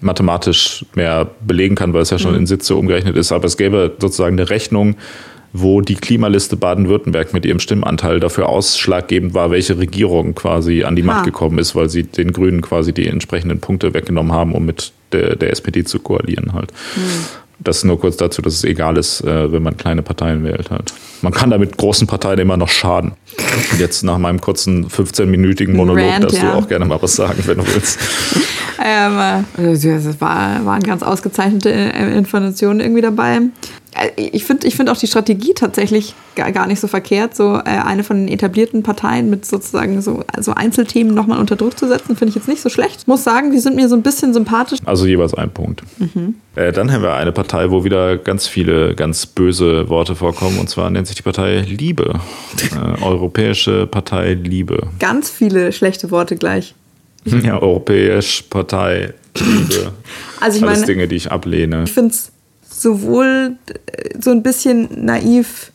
mathematisch 0.00 0.84
mehr 0.94 1.26
belegen 1.40 1.74
kann, 1.74 1.94
weil 1.94 2.02
es 2.02 2.10
ja 2.10 2.18
schon 2.18 2.34
in 2.34 2.46
Sitze 2.46 2.76
umgerechnet 2.76 3.16
ist. 3.16 3.32
Aber 3.32 3.46
es 3.46 3.56
gäbe 3.56 3.92
sozusagen 3.98 4.38
eine 4.38 4.50
Rechnung, 4.50 4.96
wo 5.56 5.80
die 5.80 5.94
Klimaliste 5.94 6.56
Baden-Württemberg 6.56 7.32
mit 7.32 7.46
ihrem 7.46 7.60
Stimmanteil 7.60 8.18
dafür 8.18 8.48
ausschlaggebend 8.48 9.34
war, 9.34 9.52
welche 9.52 9.78
Regierung 9.78 10.34
quasi 10.34 10.82
an 10.82 10.96
die. 10.96 11.04
Macht 11.04 11.24
gekommen 11.24 11.58
ist, 11.58 11.76
weil 11.76 11.88
sie 11.88 12.02
den 12.02 12.32
Grünen 12.32 12.60
quasi 12.60 12.92
die 12.92 13.06
entsprechenden 13.06 13.60
Punkte 13.60 13.94
weggenommen 13.94 14.32
haben, 14.32 14.52
um 14.52 14.66
mit 14.66 14.92
der, 15.12 15.36
der 15.36 15.50
SPD 15.50 15.84
zu 15.84 16.00
koalieren 16.00 16.54
halt. 16.54 16.72
Das 17.64 17.82
nur 17.82 17.98
kurz 17.98 18.16
dazu, 18.18 18.42
dass 18.42 18.54
es 18.54 18.64
egal 18.64 18.98
ist, 18.98 19.22
äh, 19.22 19.50
wenn 19.50 19.62
man 19.62 19.76
kleine 19.76 20.02
Parteien 20.02 20.44
wählt 20.44 20.70
halt. 20.70 20.92
Man 21.22 21.32
kann 21.32 21.50
damit 21.50 21.76
großen 21.78 22.06
Parteien 22.06 22.38
immer 22.38 22.58
noch 22.58 22.68
schaden. 22.68 23.12
Und 23.72 23.80
jetzt 23.80 24.02
nach 24.04 24.18
meinem 24.18 24.40
kurzen 24.40 24.88
15-minütigen 24.88 25.74
Monolog 25.74 26.04
Rant, 26.04 26.24
darfst 26.24 26.42
du 26.42 26.46
ja. 26.46 26.54
auch 26.54 26.68
gerne 26.68 26.84
mal 26.84 27.00
was 27.00 27.16
sagen, 27.16 27.42
wenn 27.46 27.58
du 27.58 27.66
willst. 27.66 27.98
Ähm, 28.86 29.44
äh, 29.56 29.70
es 29.70 30.20
war, 30.20 30.66
waren 30.66 30.82
ganz 30.82 31.02
ausgezeichnete 31.02 31.70
äh, 31.70 32.18
Informationen 32.18 32.80
irgendwie 32.80 33.02
dabei. 33.02 33.40
Äh, 33.94 34.10
Ich 34.32 34.44
finde 34.44 34.66
ich 34.66 34.76
find 34.76 34.90
auch 34.90 34.96
die 34.96 35.06
Strategie 35.06 35.54
tatsächlich 35.54 36.14
gar, 36.34 36.50
gar 36.52 36.66
nicht 36.66 36.80
so 36.80 36.86
verkehrt, 36.88 37.34
so 37.36 37.54
äh, 37.56 37.60
eine 37.64 38.04
von 38.04 38.16
den 38.18 38.28
etablierten 38.28 38.82
Parteien 38.82 39.30
mit 39.30 39.44
sozusagen 39.46 40.00
so 40.02 40.24
also 40.32 40.52
Einzelthemen 40.52 41.14
nochmal 41.14 41.38
unter 41.38 41.56
Druck 41.56 41.78
zu 41.78 41.86
setzen, 41.88 42.16
finde 42.16 42.30
ich 42.30 42.34
jetzt 42.34 42.48
nicht 42.48 42.62
so 42.62 42.68
schlecht. 42.68 43.06
Muss 43.06 43.24
sagen, 43.24 43.52
die 43.52 43.58
sind 43.58 43.76
mir 43.76 43.88
so 43.88 43.94
ein 43.96 44.02
bisschen 44.02 44.32
sympathisch. 44.34 44.78
Also 44.84 45.06
jeweils 45.06 45.34
ein 45.34 45.50
Punkt. 45.50 45.82
Äh, 46.56 46.72
dann 46.72 46.92
haben 46.92 47.02
wir 47.02 47.14
eine 47.14 47.32
Partei, 47.32 47.70
wo 47.70 47.84
wieder 47.84 48.16
ganz 48.16 48.46
viele 48.46 48.94
ganz 48.94 49.26
böse 49.26 49.88
Worte 49.88 50.14
vorkommen. 50.14 50.58
Und 50.58 50.68
zwar 50.70 50.90
nennt 50.90 51.06
sich 51.06 51.16
die 51.16 51.22
Partei 51.22 51.60
Liebe. 51.60 52.20
Äh, 52.74 53.02
Europäische 53.02 53.86
Partei 53.86 54.34
Liebe. 54.34 54.88
Ganz 54.98 55.28
viele 55.30 55.72
schlechte 55.72 56.10
Worte 56.10 56.36
gleich. 56.36 56.74
Ja, 57.42 57.60
Europäisch 57.60 58.42
Partei 58.50 59.14
Liebe. 59.38 59.92
Also 60.40 60.58
ich 60.58 60.62
Alles 60.64 60.80
meine, 60.80 60.86
Dinge, 60.86 61.08
die 61.08 61.16
ich 61.16 61.30
ablehne. 61.32 61.84
ich 61.84 61.92
finde 61.92 62.10
es 62.10 62.30
sowohl 62.84 63.56
äh, 63.66 64.20
so 64.20 64.30
ein 64.30 64.42
bisschen 64.44 64.88
naiv 65.04 65.72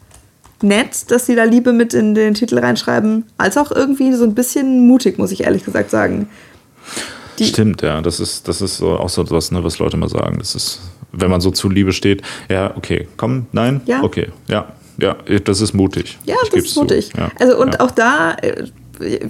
nett, 0.61 1.09
dass 1.11 1.25
sie 1.25 1.35
da 1.35 1.43
Liebe 1.43 1.73
mit 1.73 1.93
in 1.93 2.13
den 2.15 2.33
Titel 2.33 2.57
reinschreiben, 2.59 3.25
als 3.37 3.57
auch 3.57 3.71
irgendwie 3.71 4.13
so 4.13 4.23
ein 4.25 4.35
bisschen 4.35 4.87
mutig, 4.87 5.17
muss 5.17 5.31
ich 5.31 5.43
ehrlich 5.43 5.65
gesagt 5.65 5.89
sagen. 5.89 6.29
Die- 7.37 7.45
Stimmt, 7.45 7.81
ja. 7.81 8.01
Das 8.01 8.19
ist, 8.19 8.47
das 8.47 8.61
ist 8.61 8.81
auch 8.81 9.09
so 9.09 9.29
was, 9.31 9.51
ne, 9.51 9.63
was 9.63 9.79
Leute 9.79 9.95
mal 9.97 10.09
sagen. 10.09 10.37
Das 10.39 10.55
ist, 10.55 10.79
wenn 11.13 11.29
man 11.31 11.39
so 11.41 11.51
zu 11.51 11.69
Liebe 11.69 11.91
steht, 11.93 12.21
ja, 12.49 12.75
okay, 12.75 13.07
komm, 13.17 13.47
nein, 13.53 13.81
Ja. 13.85 14.03
okay, 14.03 14.27
ja, 14.47 14.67
ja, 14.97 15.15
das 15.45 15.61
ist 15.61 15.73
mutig. 15.73 16.17
Ja, 16.25 16.35
Ich 16.43 16.49
das 16.49 16.65
ist 16.65 16.75
mutig. 16.75 17.11
Ja, 17.17 17.29
also 17.39 17.57
und 17.57 17.75
ja. 17.75 17.79
auch 17.79 17.91
da, 17.91 18.33
äh, 18.41 18.65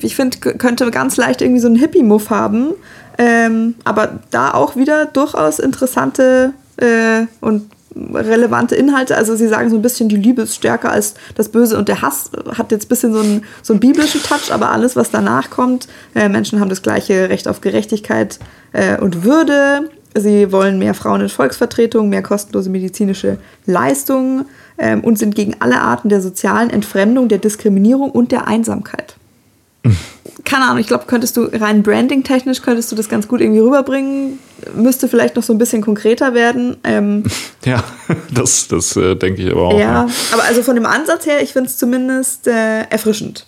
ich 0.01 0.15
finde, 0.15 0.37
könnte 0.39 0.89
ganz 0.89 1.15
leicht 1.17 1.41
irgendwie 1.43 1.61
so 1.61 1.67
einen 1.67 1.75
Hippie-Muff 1.75 2.31
haben. 2.31 2.73
Ähm, 3.19 3.75
aber 3.83 4.19
da 4.31 4.53
auch 4.55 4.75
wieder 4.75 5.05
durchaus 5.05 5.59
interessante 5.59 6.53
äh, 6.79 7.27
und 7.41 7.69
relevante 7.95 8.75
Inhalte. 8.75 9.17
Also 9.17 9.35
sie 9.35 9.47
sagen 9.47 9.69
so 9.69 9.75
ein 9.75 9.81
bisschen, 9.81 10.09
die 10.09 10.15
Liebe 10.15 10.43
ist 10.43 10.55
stärker 10.55 10.91
als 10.91 11.15
das 11.35 11.49
Böse 11.49 11.77
und 11.77 11.87
der 11.87 12.01
Hass 12.01 12.31
hat 12.57 12.71
jetzt 12.71 12.85
ein 12.85 12.89
bisschen 12.89 13.13
so 13.13 13.19
einen, 13.19 13.43
so 13.61 13.73
einen 13.73 13.79
biblischen 13.79 14.21
Touch, 14.21 14.51
aber 14.51 14.71
alles, 14.71 14.95
was 14.95 15.11
danach 15.11 15.49
kommt, 15.49 15.87
äh, 16.15 16.29
Menschen 16.29 16.59
haben 16.59 16.69
das 16.69 16.81
gleiche 16.81 17.29
Recht 17.29 17.47
auf 17.47 17.61
Gerechtigkeit 17.61 18.39
äh, 18.73 18.97
und 18.99 19.23
Würde. 19.23 19.89
Sie 20.15 20.51
wollen 20.51 20.79
mehr 20.79 20.93
Frauen 20.93 21.21
in 21.21 21.29
Volksvertretung, 21.29 22.09
mehr 22.09 22.23
kostenlose 22.23 22.69
medizinische 22.69 23.37
Leistungen 23.65 24.45
ähm, 24.77 25.03
und 25.03 25.19
sind 25.19 25.35
gegen 25.35 25.55
alle 25.59 25.81
Arten 25.81 26.09
der 26.09 26.21
sozialen 26.21 26.69
Entfremdung, 26.69 27.27
der 27.27 27.37
Diskriminierung 27.37 28.09
und 28.11 28.31
der 28.31 28.47
Einsamkeit. 28.47 29.15
Keine 30.45 30.65
Ahnung, 30.65 30.79
ich 30.79 30.87
glaube, 30.87 31.05
könntest 31.07 31.37
du 31.37 31.43
rein 31.53 31.83
branding-technisch 31.83 32.61
könntest 32.61 32.91
du 32.91 32.95
das 32.95 33.07
ganz 33.09 33.27
gut 33.27 33.41
irgendwie 33.41 33.59
rüberbringen. 33.59 34.39
Müsste 34.75 35.07
vielleicht 35.07 35.35
noch 35.35 35.43
so 35.43 35.53
ein 35.53 35.57
bisschen 35.57 35.81
konkreter 35.81 36.33
werden. 36.33 36.77
Ähm, 36.83 37.23
ja, 37.65 37.83
das, 38.33 38.67
das 38.67 38.95
äh, 38.97 39.15
denke 39.15 39.43
ich 39.43 39.51
aber 39.51 39.67
auch. 39.67 39.79
ja, 39.79 40.07
aber 40.33 40.43
also 40.43 40.63
von 40.63 40.75
dem 40.75 40.85
Ansatz 40.85 41.25
her, 41.25 41.41
ich 41.41 41.53
finde 41.53 41.69
es 41.69 41.77
zumindest 41.77 42.47
äh, 42.47 42.81
erfrischend. 42.89 43.45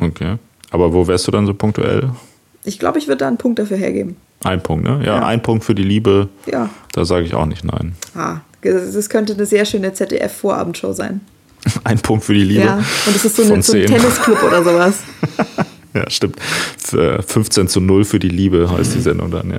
Okay. 0.00 0.36
Aber 0.70 0.92
wo 0.92 1.06
wärst 1.06 1.26
du 1.26 1.30
dann 1.32 1.46
so 1.46 1.54
punktuell? 1.54 2.10
Ich 2.64 2.78
glaube, 2.78 2.98
ich 2.98 3.08
würde 3.08 3.18
da 3.18 3.28
einen 3.28 3.38
Punkt 3.38 3.58
dafür 3.58 3.76
hergeben. 3.76 4.16
Ein 4.44 4.62
Punkt, 4.62 4.84
ne? 4.84 5.00
Ja, 5.04 5.16
Ja. 5.20 5.26
ein 5.26 5.42
Punkt 5.42 5.64
für 5.64 5.74
die 5.74 5.82
Liebe. 5.82 6.28
Ja. 6.46 6.68
Da 6.92 7.04
sage 7.04 7.24
ich 7.24 7.34
auch 7.34 7.46
nicht 7.46 7.64
nein. 7.64 7.94
Ah, 8.14 8.38
das 8.62 9.08
könnte 9.08 9.32
eine 9.34 9.46
sehr 9.46 9.64
schöne 9.64 9.92
ZDF-Vorabendshow 9.92 10.92
sein. 10.92 11.20
Ein 11.84 11.98
Punkt 12.00 12.24
für 12.24 12.34
die 12.34 12.44
Liebe. 12.44 12.64
Ja. 12.64 12.76
Und 13.06 13.16
es 13.16 13.24
ist 13.24 13.36
so, 13.36 13.42
eine, 13.52 13.62
so 13.62 13.72
ein. 13.72 13.86
Tennisclub 13.86 14.42
oder 14.42 14.62
sowas. 14.64 14.94
Ja, 15.94 16.08
stimmt. 16.10 16.36
F- 16.76 16.92
äh, 16.92 17.22
15 17.22 17.66
zu 17.66 17.80
0 17.80 18.04
für 18.04 18.18
die 18.18 18.28
Liebe 18.28 18.70
heißt 18.70 18.94
die 18.94 19.00
Sendung 19.00 19.30
dann, 19.30 19.50
ja. 19.50 19.58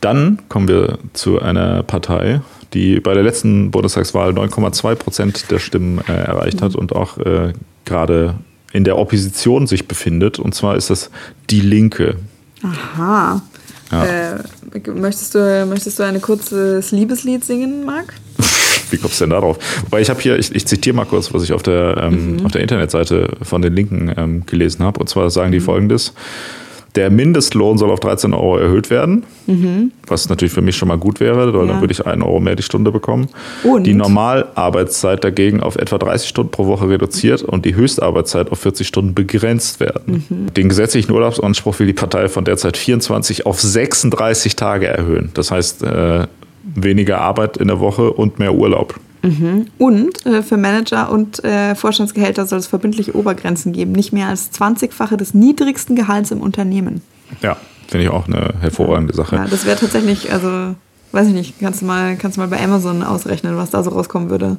Dann 0.00 0.38
kommen 0.48 0.68
wir 0.68 0.98
zu 1.14 1.42
einer 1.42 1.82
Partei, 1.82 2.40
die 2.74 3.00
bei 3.00 3.12
der 3.12 3.24
letzten 3.24 3.72
Bundestagswahl 3.72 4.30
9,2 4.30 4.94
Prozent 4.94 5.50
der 5.50 5.58
Stimmen 5.58 5.98
äh, 6.08 6.12
erreicht 6.12 6.62
hat 6.62 6.76
und 6.76 6.94
auch 6.94 7.18
äh, 7.18 7.52
gerade 7.84 8.36
in 8.72 8.84
der 8.84 8.96
Opposition 8.96 9.66
sich 9.66 9.88
befindet. 9.88 10.38
Und 10.38 10.54
zwar 10.54 10.76
ist 10.76 10.90
das 10.90 11.10
Die 11.50 11.60
Linke. 11.60 12.16
Aha. 12.62 13.42
Ja. 13.90 14.04
Äh, 14.04 14.36
möchtest, 14.94 15.34
du, 15.34 15.66
möchtest 15.68 15.98
du 15.98 16.04
ein 16.04 16.22
kurzes 16.22 16.92
Liebeslied 16.92 17.44
singen, 17.44 17.84
Marc? 17.84 18.14
Wie 18.90 18.98
kommst 18.98 19.20
du 19.20 19.24
denn 19.24 19.30
darauf? 19.30 19.58
Wobei 19.84 20.00
ich 20.00 20.10
habe 20.10 20.20
hier, 20.20 20.38
ich, 20.38 20.54
ich 20.54 20.66
zitiere 20.66 20.94
mal 20.96 21.04
kurz, 21.06 21.32
was 21.34 21.42
ich 21.42 21.52
auf 21.52 21.62
der, 21.62 21.96
ähm, 22.02 22.38
auf 22.44 22.52
der 22.52 22.62
Internetseite 22.62 23.28
von 23.42 23.62
den 23.62 23.74
Linken 23.74 24.12
ähm, 24.16 24.46
gelesen 24.46 24.84
habe. 24.84 25.00
Und 25.00 25.08
zwar 25.08 25.30
sagen 25.30 25.52
die 25.52 25.60
folgendes. 25.60 26.12
Der 26.94 27.10
Mindestlohn 27.10 27.76
soll 27.76 27.90
auf 27.90 27.98
13 27.98 28.32
Euro 28.34 28.56
erhöht 28.56 28.88
werden, 28.88 29.24
was 30.06 30.28
natürlich 30.28 30.52
für 30.54 30.62
mich 30.62 30.76
schon 30.76 30.86
mal 30.86 30.96
gut 30.96 31.18
wäre, 31.18 31.52
weil 31.52 31.66
Ja. 31.66 31.72
dann 31.72 31.80
würde 31.80 31.90
ich 31.92 32.06
1 32.06 32.22
Euro 32.22 32.38
mehr 32.38 32.54
die 32.54 32.62
Stunde 32.62 32.92
bekommen. 32.92 33.26
Und? 33.64 33.82
Die 33.84 33.94
Normalarbeitszeit 33.94 35.24
dagegen 35.24 35.60
auf 35.60 35.74
etwa 35.74 35.98
30 35.98 36.28
Stunden 36.28 36.52
pro 36.52 36.66
Woche 36.66 36.88
reduziert 36.88 37.42
und 37.42 37.64
die 37.64 37.74
Höchstarbeitszeit 37.74 38.52
auf 38.52 38.60
40 38.60 38.86
Stunden 38.86 39.12
begrenzt 39.12 39.80
werden. 39.80 40.24
Den 40.56 40.68
gesetzlichen 40.68 41.10
Urlaubsanspruch 41.10 41.76
will 41.80 41.88
die 41.88 41.94
Partei 41.94 42.28
von 42.28 42.44
derzeit 42.44 42.76
24 42.76 43.44
auf 43.44 43.60
36 43.60 44.54
Tage 44.54 44.86
erhöhen. 44.86 45.30
Das 45.34 45.50
heißt, 45.50 45.82
äh, 45.82 46.26
weniger 46.74 47.20
Arbeit 47.20 47.56
in 47.56 47.68
der 47.68 47.80
Woche 47.80 48.12
und 48.12 48.38
mehr 48.38 48.54
Urlaub. 48.54 48.98
Und 49.78 50.26
äh, 50.26 50.42
für 50.42 50.58
Manager 50.58 51.10
und 51.10 51.42
äh, 51.44 51.74
Vorstandsgehälter 51.74 52.44
soll 52.44 52.58
es 52.58 52.66
verbindliche 52.66 53.16
Obergrenzen 53.16 53.72
geben. 53.72 53.92
Nicht 53.92 54.12
mehr 54.12 54.28
als 54.28 54.52
20-fache 54.52 55.16
des 55.16 55.32
niedrigsten 55.32 55.96
Gehalts 55.96 56.30
im 56.30 56.42
Unternehmen. 56.42 57.00
Ja, 57.40 57.56
finde 57.88 58.04
ich 58.04 58.10
auch 58.10 58.26
eine 58.26 58.52
hervorragende 58.60 59.14
Sache. 59.14 59.36
Ja, 59.36 59.46
das 59.46 59.64
wäre 59.64 59.78
tatsächlich, 59.78 60.30
also, 60.30 60.74
weiß 61.12 61.28
ich 61.28 61.32
nicht, 61.32 61.54
kannst 61.58 61.80
du, 61.80 61.86
mal, 61.86 62.16
kannst 62.16 62.36
du 62.36 62.42
mal 62.42 62.48
bei 62.48 62.62
Amazon 62.62 63.02
ausrechnen, 63.02 63.56
was 63.56 63.70
da 63.70 63.82
so 63.82 63.90
rauskommen 63.90 64.28
würde. 64.28 64.58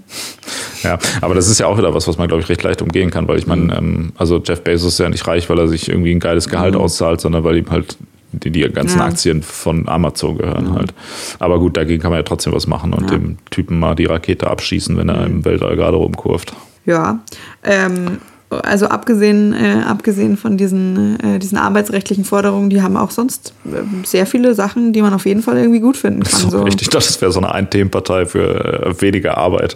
Ja, 0.81 0.97
aber 1.21 1.35
das 1.35 1.47
ist 1.47 1.59
ja 1.59 1.67
auch 1.67 1.77
wieder 1.77 1.93
was, 1.93 2.07
was 2.07 2.17
man, 2.17 2.27
glaube 2.27 2.41
ich, 2.41 2.49
recht 2.49 2.63
leicht 2.63 2.81
umgehen 2.81 3.11
kann, 3.11 3.27
weil 3.27 3.37
ich 3.37 3.45
meine, 3.45 3.75
ähm, 3.77 4.13
also 4.17 4.41
Jeff 4.43 4.63
Bezos 4.63 4.93
ist 4.93 4.99
ja 4.99 5.09
nicht 5.09 5.27
reich, 5.27 5.47
weil 5.47 5.59
er 5.59 5.67
sich 5.67 5.89
irgendwie 5.89 6.11
ein 6.11 6.19
geiles 6.19 6.49
Gehalt 6.49 6.75
auszahlt, 6.75 7.21
sondern 7.21 7.43
weil 7.43 7.57
ihm 7.57 7.69
halt 7.69 7.97
die, 8.39 8.51
die 8.51 8.61
ganzen 8.69 8.99
Ja. 8.99 9.05
Aktien 9.05 9.41
von 9.41 9.87
Amazon 9.87 10.37
gehören 10.37 10.73
halt. 10.73 10.93
Aber 11.39 11.59
gut, 11.59 11.77
dagegen 11.77 12.01
kann 12.01 12.11
man 12.11 12.19
ja 12.19 12.23
trotzdem 12.23 12.53
was 12.53 12.67
machen 12.67 12.93
und 12.93 13.09
dem 13.09 13.37
Typen 13.49 13.79
mal 13.79 13.95
die 13.95 14.05
Rakete 14.05 14.49
abschießen, 14.49 14.97
wenn 14.97 15.09
er 15.09 15.25
im 15.25 15.43
Weltall 15.45 15.75
gerade 15.75 15.97
rumkurft. 15.97 16.53
Ja, 16.85 17.19
ähm, 17.63 18.19
also 18.49 18.87
abgesehen, 18.87 19.53
äh, 19.53 19.81
abgesehen 19.87 20.37
von 20.37 20.55
diesen, 20.55 21.19
äh, 21.19 21.39
diesen 21.39 21.57
arbeitsrechtlichen 21.57 22.25
Forderungen, 22.25 22.69
die 22.69 22.81
haben 22.81 22.95
auch 22.95 23.09
sonst 23.11 23.53
äh, 23.65 23.79
sehr 24.05 24.25
viele 24.27 24.53
Sachen, 24.53 24.93
die 24.93 25.01
man 25.01 25.13
auf 25.13 25.25
jeden 25.25 25.41
Fall 25.41 25.57
irgendwie 25.57 25.79
gut 25.79 25.97
finden 25.97 26.23
kann. 26.23 26.39
So, 26.39 26.49
So. 26.49 26.61
richtig, 26.63 26.89
das 26.89 27.19
wäre 27.21 27.31
so 27.31 27.39
eine 27.39 27.51
Ein-Themenpartei 27.51 28.25
für 28.27 28.85
äh, 28.85 29.01
weniger 29.01 29.37
Arbeit. 29.37 29.75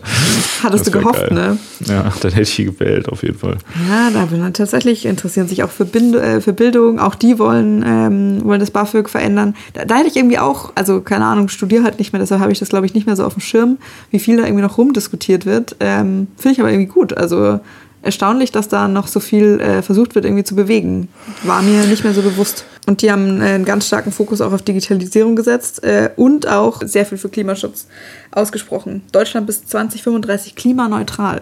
Hattest 0.64 0.88
du 0.88 0.92
gehofft, 0.92 1.30
geil. 1.30 1.34
ne? 1.34 1.58
Ja, 1.88 2.14
dann 2.22 2.32
hätte 2.32 2.44
ich 2.44 2.56
die 2.56 2.66
gewählt, 2.66 3.10
auf 3.10 3.24
jeden 3.24 3.38
Fall. 3.40 3.58
Ja, 3.90 4.12
da 4.14 4.26
bin 4.26 4.46
ich 4.46 4.54
tatsächlich 4.54 5.06
interessieren 5.06 5.48
sich 5.48 5.64
auch 5.64 5.72
für, 5.72 5.86
Bild, 5.86 6.16
äh, 6.16 6.40
für 6.40 6.54
Bildung. 6.54 7.00
Auch 7.00 7.16
die 7.16 7.40
wollen, 7.40 7.84
ähm, 7.86 8.44
wollen 8.46 8.60
das 8.60 8.72
BAföG 8.72 9.10
verändern. 9.10 9.56
Da, 9.74 9.86
da 9.86 9.96
hätte 9.96 10.08
ich 10.10 10.16
irgendwie 10.16 10.38
auch, 10.40 10.72
also 10.76 11.02
keine 11.02 11.26
Ahnung, 11.26 11.50
studiere 11.50 11.84
halt 11.84 11.98
nicht 11.98 12.14
mehr, 12.14 12.20
deshalb 12.20 12.42
habe 12.42 12.52
ich 12.52 12.60
das, 12.60 12.70
glaube 12.70 12.86
ich, 12.86 12.94
nicht 12.94 13.08
mehr 13.08 13.16
so 13.16 13.26
auf 13.26 13.34
dem 13.34 13.42
Schirm, 13.42 13.78
wie 14.12 14.20
viel 14.20 14.38
da 14.38 14.44
irgendwie 14.44 14.62
noch 14.64 14.78
rumdiskutiert 14.78 15.46
wird. 15.46 15.76
Ähm, 15.80 16.28
Finde 16.38 16.54
ich 16.54 16.60
aber 16.60 16.70
irgendwie 16.72 16.92
gut. 16.92 17.18
Also 17.18 17.60
erstaunlich, 18.02 18.52
dass 18.52 18.68
da 18.68 18.88
noch 18.88 19.08
so 19.08 19.20
viel 19.20 19.60
äh, 19.60 19.82
versucht 19.82 20.16
wird, 20.16 20.26
irgendwie 20.26 20.44
zu 20.44 20.56
bewegen. 20.56 21.10
War 21.44 21.62
mir 21.62 21.86
nicht 21.86 22.04
mehr 22.04 22.14
so 22.14 22.22
bewusst. 22.22 22.66
Und 22.88 23.02
die 23.02 23.12
haben 23.12 23.42
äh, 23.42 23.46
einen 23.46 23.66
ganz 23.66 23.88
starken 23.88 24.12
Fokus 24.12 24.42
auch 24.42 24.54
auf 24.54 24.62
Digitalisierung 24.62 25.36
gesetzt 25.36 25.84
äh, 25.84 26.10
und 26.16 26.48
auch 26.48 26.82
sehr 26.84 27.06
viel 27.06 27.18
für 27.18 27.30
Klimaschutz 27.30 27.88
ausgesprochen. 28.32 29.02
Deutschland 29.12 29.48
bis 29.48 29.66
2035 29.66 30.56
klimaneutral. 30.56 31.42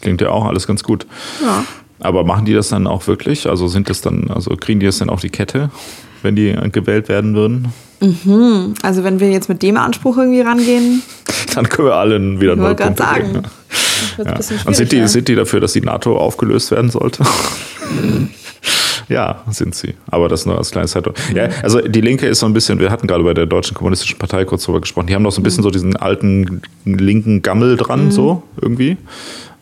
Klingt 0.00 0.20
ja 0.20 0.30
auch 0.30 0.46
alles 0.46 0.66
ganz 0.66 0.82
gut. 0.82 1.06
Ja. 1.42 1.64
Aber 2.00 2.24
machen 2.24 2.46
die 2.46 2.54
das 2.54 2.68
dann 2.68 2.86
auch 2.86 3.06
wirklich? 3.06 3.46
Also 3.46 3.68
sind 3.68 3.90
das 3.90 4.00
dann, 4.00 4.30
also 4.30 4.56
kriegen 4.56 4.80
die 4.80 4.86
das 4.86 4.98
dann 4.98 5.10
auf 5.10 5.20
die 5.20 5.28
Kette, 5.28 5.70
wenn 6.22 6.36
die 6.36 6.48
äh, 6.48 6.68
gewählt 6.70 7.08
werden 7.08 7.34
würden? 7.34 7.72
Also 8.82 9.04
wenn 9.04 9.20
wir 9.20 9.30
jetzt 9.30 9.48
mit 9.48 9.62
dem 9.62 9.76
Anspruch 9.76 10.16
irgendwie 10.16 10.40
rangehen, 10.40 11.02
Dann 11.54 11.68
können 11.68 11.88
wir 11.88 11.94
alle 11.94 12.40
wieder 12.40 12.56
gerade 12.56 12.74
Punkte 12.74 13.02
sagen. 13.02 13.42
wird 14.16 14.28
Ja. 14.28 14.34
Und 14.64 14.76
sind 14.76 14.92
die, 14.92 14.96
schwierig, 14.96 15.10
sind 15.10 15.28
die 15.28 15.34
dafür, 15.34 15.60
dass 15.60 15.72
die 15.72 15.80
NATO 15.80 16.16
aufgelöst 16.16 16.70
werden 16.70 16.90
sollte? 16.90 17.24
Ja, 19.08 19.42
sind 19.50 19.74
sie. 19.74 19.94
Aber 20.08 20.28
das 20.28 20.46
nur 20.46 20.56
als 20.56 20.70
kleines 20.70 20.92
Zeitung. 20.92 21.14
Ja, 21.34 21.48
also 21.64 21.80
die 21.80 22.00
Linke 22.00 22.28
ist 22.28 22.38
so 22.38 22.46
ein 22.46 22.52
bisschen, 22.52 22.78
wir 22.78 22.92
hatten 22.92 23.08
gerade 23.08 23.24
bei 23.24 23.34
der 23.34 23.46
Deutschen 23.46 23.74
Kommunistischen 23.74 24.18
Partei 24.18 24.44
kurz 24.44 24.62
drüber 24.62 24.80
gesprochen, 24.80 25.08
die 25.08 25.16
haben 25.16 25.24
noch 25.24 25.32
so 25.32 25.40
ein 25.40 25.42
bisschen 25.42 25.64
so 25.64 25.70
diesen 25.70 25.96
alten 25.96 26.62
linken 26.84 27.42
Gammel 27.42 27.76
dran, 27.76 28.12
so 28.12 28.44
irgendwie. 28.62 28.98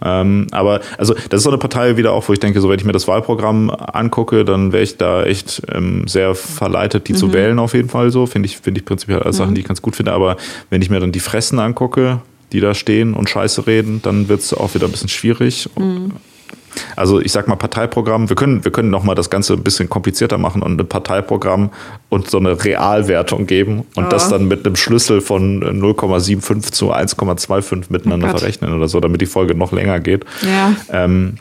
Ähm, 0.05 0.47
aber 0.53 0.81
also 0.97 1.15
das 1.15 1.39
ist 1.39 1.43
so 1.43 1.51
eine 1.51 1.59
Partei 1.59 1.97
wieder 1.97 2.13
auch, 2.13 2.29
wo 2.29 2.33
ich 2.33 2.41
denke, 2.41 2.61
so 2.61 2.69
wenn 2.69 2.79
ich 2.79 2.85
mir 2.85 2.93
das 2.93 3.09
Wahlprogramm 3.09 3.71
angucke, 3.71 4.45
dann 4.45 4.73
wäre 4.73 4.83
ich 4.83 4.97
da 4.97 5.25
echt 5.25 5.63
ähm, 5.73 6.07
sehr 6.07 6.35
verleitet, 6.35 7.09
die 7.09 7.15
zu 7.15 7.33
wählen 7.33 7.59
auf 7.59 7.75
jeden 7.75 7.89
Fall 7.89 8.11
so. 8.11 8.27
Finde 8.27 8.47
ich, 8.47 8.59
finde 8.59 8.81
ich 8.81 8.87
prinzipiell 8.87 9.21
alles 9.23 9.37
Sachen, 9.37 9.55
die 9.55 9.61
ich 9.63 9.67
ganz 9.67 9.83
gut 9.83 9.97
finde. 9.97 10.13
Aber 10.13 10.37
wenn 10.71 10.83
ich 10.83 10.91
mir 10.91 11.01
dann 11.01 11.13
die 11.13 11.21
Fressen 11.21 11.59
angucke, 11.59 12.21
die 12.53 12.61
da 12.61 12.75
stehen 12.75 13.15
und 13.15 13.29
Scheiße 13.29 13.67
reden, 13.67 14.01
dann 14.03 14.29
wird 14.29 14.41
es 14.41 14.55
auch 14.55 14.75
wieder 14.75 14.87
ein 14.87 14.91
bisschen 14.91 15.09
schwierig. 15.09 15.69
Also 16.97 17.21
ich 17.21 17.33
sag 17.33 17.49
mal 17.49 17.57
Parteiprogramm, 17.57 18.29
wir 18.29 18.37
können, 18.37 18.65
wir 18.65 18.73
können 18.73 18.91
nochmal 18.91 19.15
das 19.15 19.31
Ganze 19.31 19.55
ein 19.55 19.63
bisschen 19.63 19.89
komplizierter 19.89 20.39
machen 20.39 20.63
und 20.63 20.81
ein 20.81 20.89
Parteiprogramm 20.89 21.71
und 22.09 22.31
so 22.31 22.39
eine 22.39 22.65
Realwertung 22.65 23.47
geben 23.47 23.85
und 23.95 24.05
Ja. 24.05 24.09
das 24.09 24.29
dann 24.29 24.49
mit 24.49 24.65
einem 24.67 24.77
Schlüssel 24.77 25.21
von 25.21 25.63
0,75 25.63 26.73
zu 26.73 26.93
1,25 26.93 27.85
miteinander 27.91 28.29
Oh 28.29 28.37
verrechnen 28.39 28.73
oder 28.75 28.89
so, 28.89 29.01
damit 29.01 29.21
die 29.21 29.27
Folge 29.27 29.55
noch 29.55 29.73
länger 29.73 30.01
geht. 30.01 30.25
Ja. 30.43 30.75
Ähm, 30.91 31.37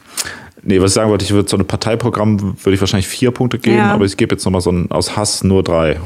nee, 0.64 0.80
was 0.82 0.92
ich 0.92 0.96
sagen 0.96 1.10
wollte, 1.10 1.26
ich 1.26 1.32
würde 1.32 1.50
so 1.50 1.58
ein 1.58 1.66
Parteiprogramm 1.66 2.58
würde 2.64 2.74
ich 2.76 2.80
wahrscheinlich 2.82 3.08
vier 3.08 3.32
Punkte 3.32 3.60
geben, 3.60 3.78
Ja. 3.78 3.94
aber 3.94 4.06
ich 4.06 4.18
gebe 4.18 4.36
jetzt 4.36 4.46
nochmal 4.46 4.62
so 4.62 4.72
ein 4.72 4.92
aus 4.92 5.16
Hass 5.18 5.44
nur 5.44 5.64
drei. 5.64 6.00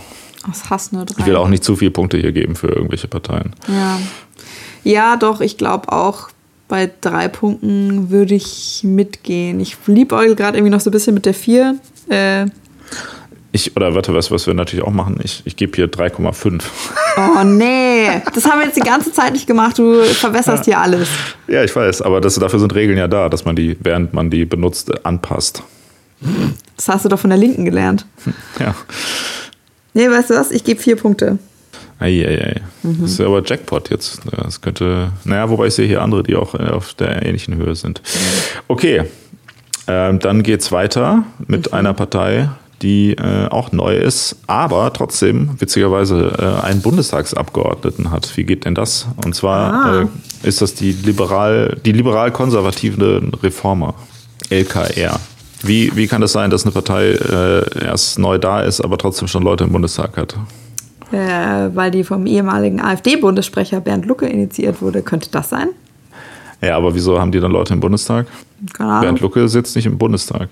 Aus 0.49 0.69
Hass 0.69 0.91
nur 0.91 1.05
drei. 1.05 1.19
Ich 1.19 1.25
will 1.25 1.35
auch 1.35 1.47
nicht 1.47 1.63
zu 1.63 1.75
viele 1.75 1.91
Punkte 1.91 2.17
hier 2.17 2.31
geben 2.31 2.55
für 2.55 2.67
irgendwelche 2.67 3.07
Parteien. 3.07 3.53
Ja. 3.67 3.99
ja, 4.83 5.15
doch, 5.17 5.41
ich 5.41 5.57
glaube 5.57 5.91
auch, 5.91 6.29
bei 6.71 6.89
drei 7.01 7.27
Punkten 7.27 8.09
würde 8.11 8.33
ich 8.33 8.79
mitgehen. 8.83 9.59
Ich 9.59 9.75
liebäugel 9.87 10.37
gerade 10.37 10.57
irgendwie 10.57 10.71
noch 10.71 10.79
so 10.79 10.89
ein 10.89 10.93
bisschen 10.93 11.13
mit 11.13 11.25
der 11.25 11.33
vier. 11.33 11.77
Äh, 12.09 12.45
Ich, 13.51 13.75
oder 13.75 13.93
warte, 13.93 14.13
was, 14.13 14.31
was 14.31 14.47
wir 14.47 14.53
natürlich 14.53 14.85
auch 14.85 14.93
machen, 14.93 15.19
ich, 15.21 15.41
ich 15.43 15.57
gebe 15.57 15.75
hier 15.75 15.91
3,5. 15.91 16.63
oh 17.17 17.43
nee, 17.43 18.07
das 18.33 18.45
haben 18.45 18.59
wir 18.59 18.67
jetzt 18.67 18.77
die 18.77 18.87
ganze 18.87 19.11
Zeit 19.11 19.33
nicht 19.33 19.47
gemacht. 19.47 19.77
Du 19.77 20.01
verwässerst 20.05 20.63
hier 20.63 20.79
alles. 20.79 21.09
Ja, 21.49 21.61
ich 21.61 21.75
weiß, 21.75 22.03
aber 22.03 22.21
das, 22.21 22.35
dafür 22.35 22.59
sind 22.59 22.73
Regeln 22.73 22.97
ja 22.97 23.09
da, 23.09 23.27
dass 23.27 23.43
man 23.43 23.57
die, 23.57 23.75
während 23.81 24.13
man 24.13 24.29
die 24.29 24.45
benutzt, 24.45 25.05
anpasst. 25.05 25.63
Das 26.77 26.87
hast 26.87 27.03
du 27.03 27.09
doch 27.09 27.19
von 27.19 27.31
der 27.31 27.39
Linken 27.39 27.65
gelernt. 27.65 28.05
Ja. 28.59 28.73
Nee, 29.93 30.09
weißt 30.09 30.29
du 30.29 30.35
was? 30.35 30.51
Ich 30.51 30.63
gebe 30.63 30.79
vier 30.81 30.95
Punkte. 30.95 31.37
Eieiei. 32.01 32.61
Das 32.83 33.11
ist 33.11 33.19
ja 33.19 33.27
aber 33.27 33.43
Jackpot 33.45 33.89
jetzt. 33.89 34.21
Das 34.31 34.59
könnte, 34.61 35.11
naja, 35.23 35.49
wobei 35.49 35.67
ich 35.67 35.75
sehe 35.75 35.87
hier 35.87 36.01
andere, 36.01 36.23
die 36.23 36.35
auch 36.35 36.53
auf 36.55 36.93
der 36.95 37.25
ähnlichen 37.25 37.55
Höhe 37.55 37.75
sind. 37.75 38.01
Okay, 38.67 39.03
ähm, 39.87 40.19
dann 40.19 40.43
geht's 40.43 40.71
weiter 40.71 41.23
mit 41.47 41.73
einer 41.73 41.93
Partei, 41.93 42.49
die 42.81 43.11
äh, 43.11 43.47
auch 43.49 43.71
neu 43.71 43.95
ist, 43.95 44.35
aber 44.47 44.91
trotzdem 44.93 45.51
witzigerweise 45.59 46.33
äh, 46.63 46.65
einen 46.65 46.81
Bundestagsabgeordneten 46.81 48.09
hat. 48.09 48.35
Wie 48.35 48.43
geht 48.43 48.65
denn 48.65 48.73
das? 48.73 49.07
Und 49.23 49.35
zwar 49.35 49.73
Ah. 49.85 50.01
äh, 50.01 50.47
ist 50.47 50.61
das 50.63 50.73
die 50.73 50.91
liberal, 50.91 51.77
die 51.85 51.91
liberal-konservative 51.91 53.21
Reformer, 53.43 53.93
LKR. 54.49 55.19
Wie, 55.63 55.95
wie 55.95 56.07
kann 56.07 56.21
das 56.21 56.31
sein, 56.31 56.49
dass 56.49 56.63
eine 56.63 56.71
Partei 56.71 57.11
äh, 57.11 57.85
erst 57.85 58.17
neu 58.17 58.39
da 58.39 58.61
ist, 58.61 58.81
aber 58.81 58.97
trotzdem 58.97 59.27
schon 59.27 59.43
Leute 59.43 59.63
im 59.65 59.71
Bundestag 59.71 60.17
hat? 60.17 60.35
Äh, 61.11 61.75
weil 61.75 61.91
die 61.91 62.03
vom 62.03 62.25
ehemaligen 62.25 62.79
AfD-Bundessprecher 62.81 63.81
Bernd 63.81 64.05
Lucke 64.05 64.27
initiiert 64.27 64.81
wurde. 64.81 65.01
Könnte 65.01 65.29
das 65.31 65.49
sein? 65.49 65.69
Ja, 66.61 66.77
aber 66.77 66.93
wieso 66.93 67.19
haben 67.19 67.31
die 67.31 67.39
dann 67.39 67.51
Leute 67.51 67.73
im 67.73 67.79
Bundestag? 67.79 68.27
Keine 68.73 68.89
Ahnung. 68.89 69.01
Bernd 69.01 69.19
Lucke 69.21 69.47
sitzt 69.47 69.75
nicht 69.75 69.85
im 69.85 69.97
Bundestag. 69.97 70.49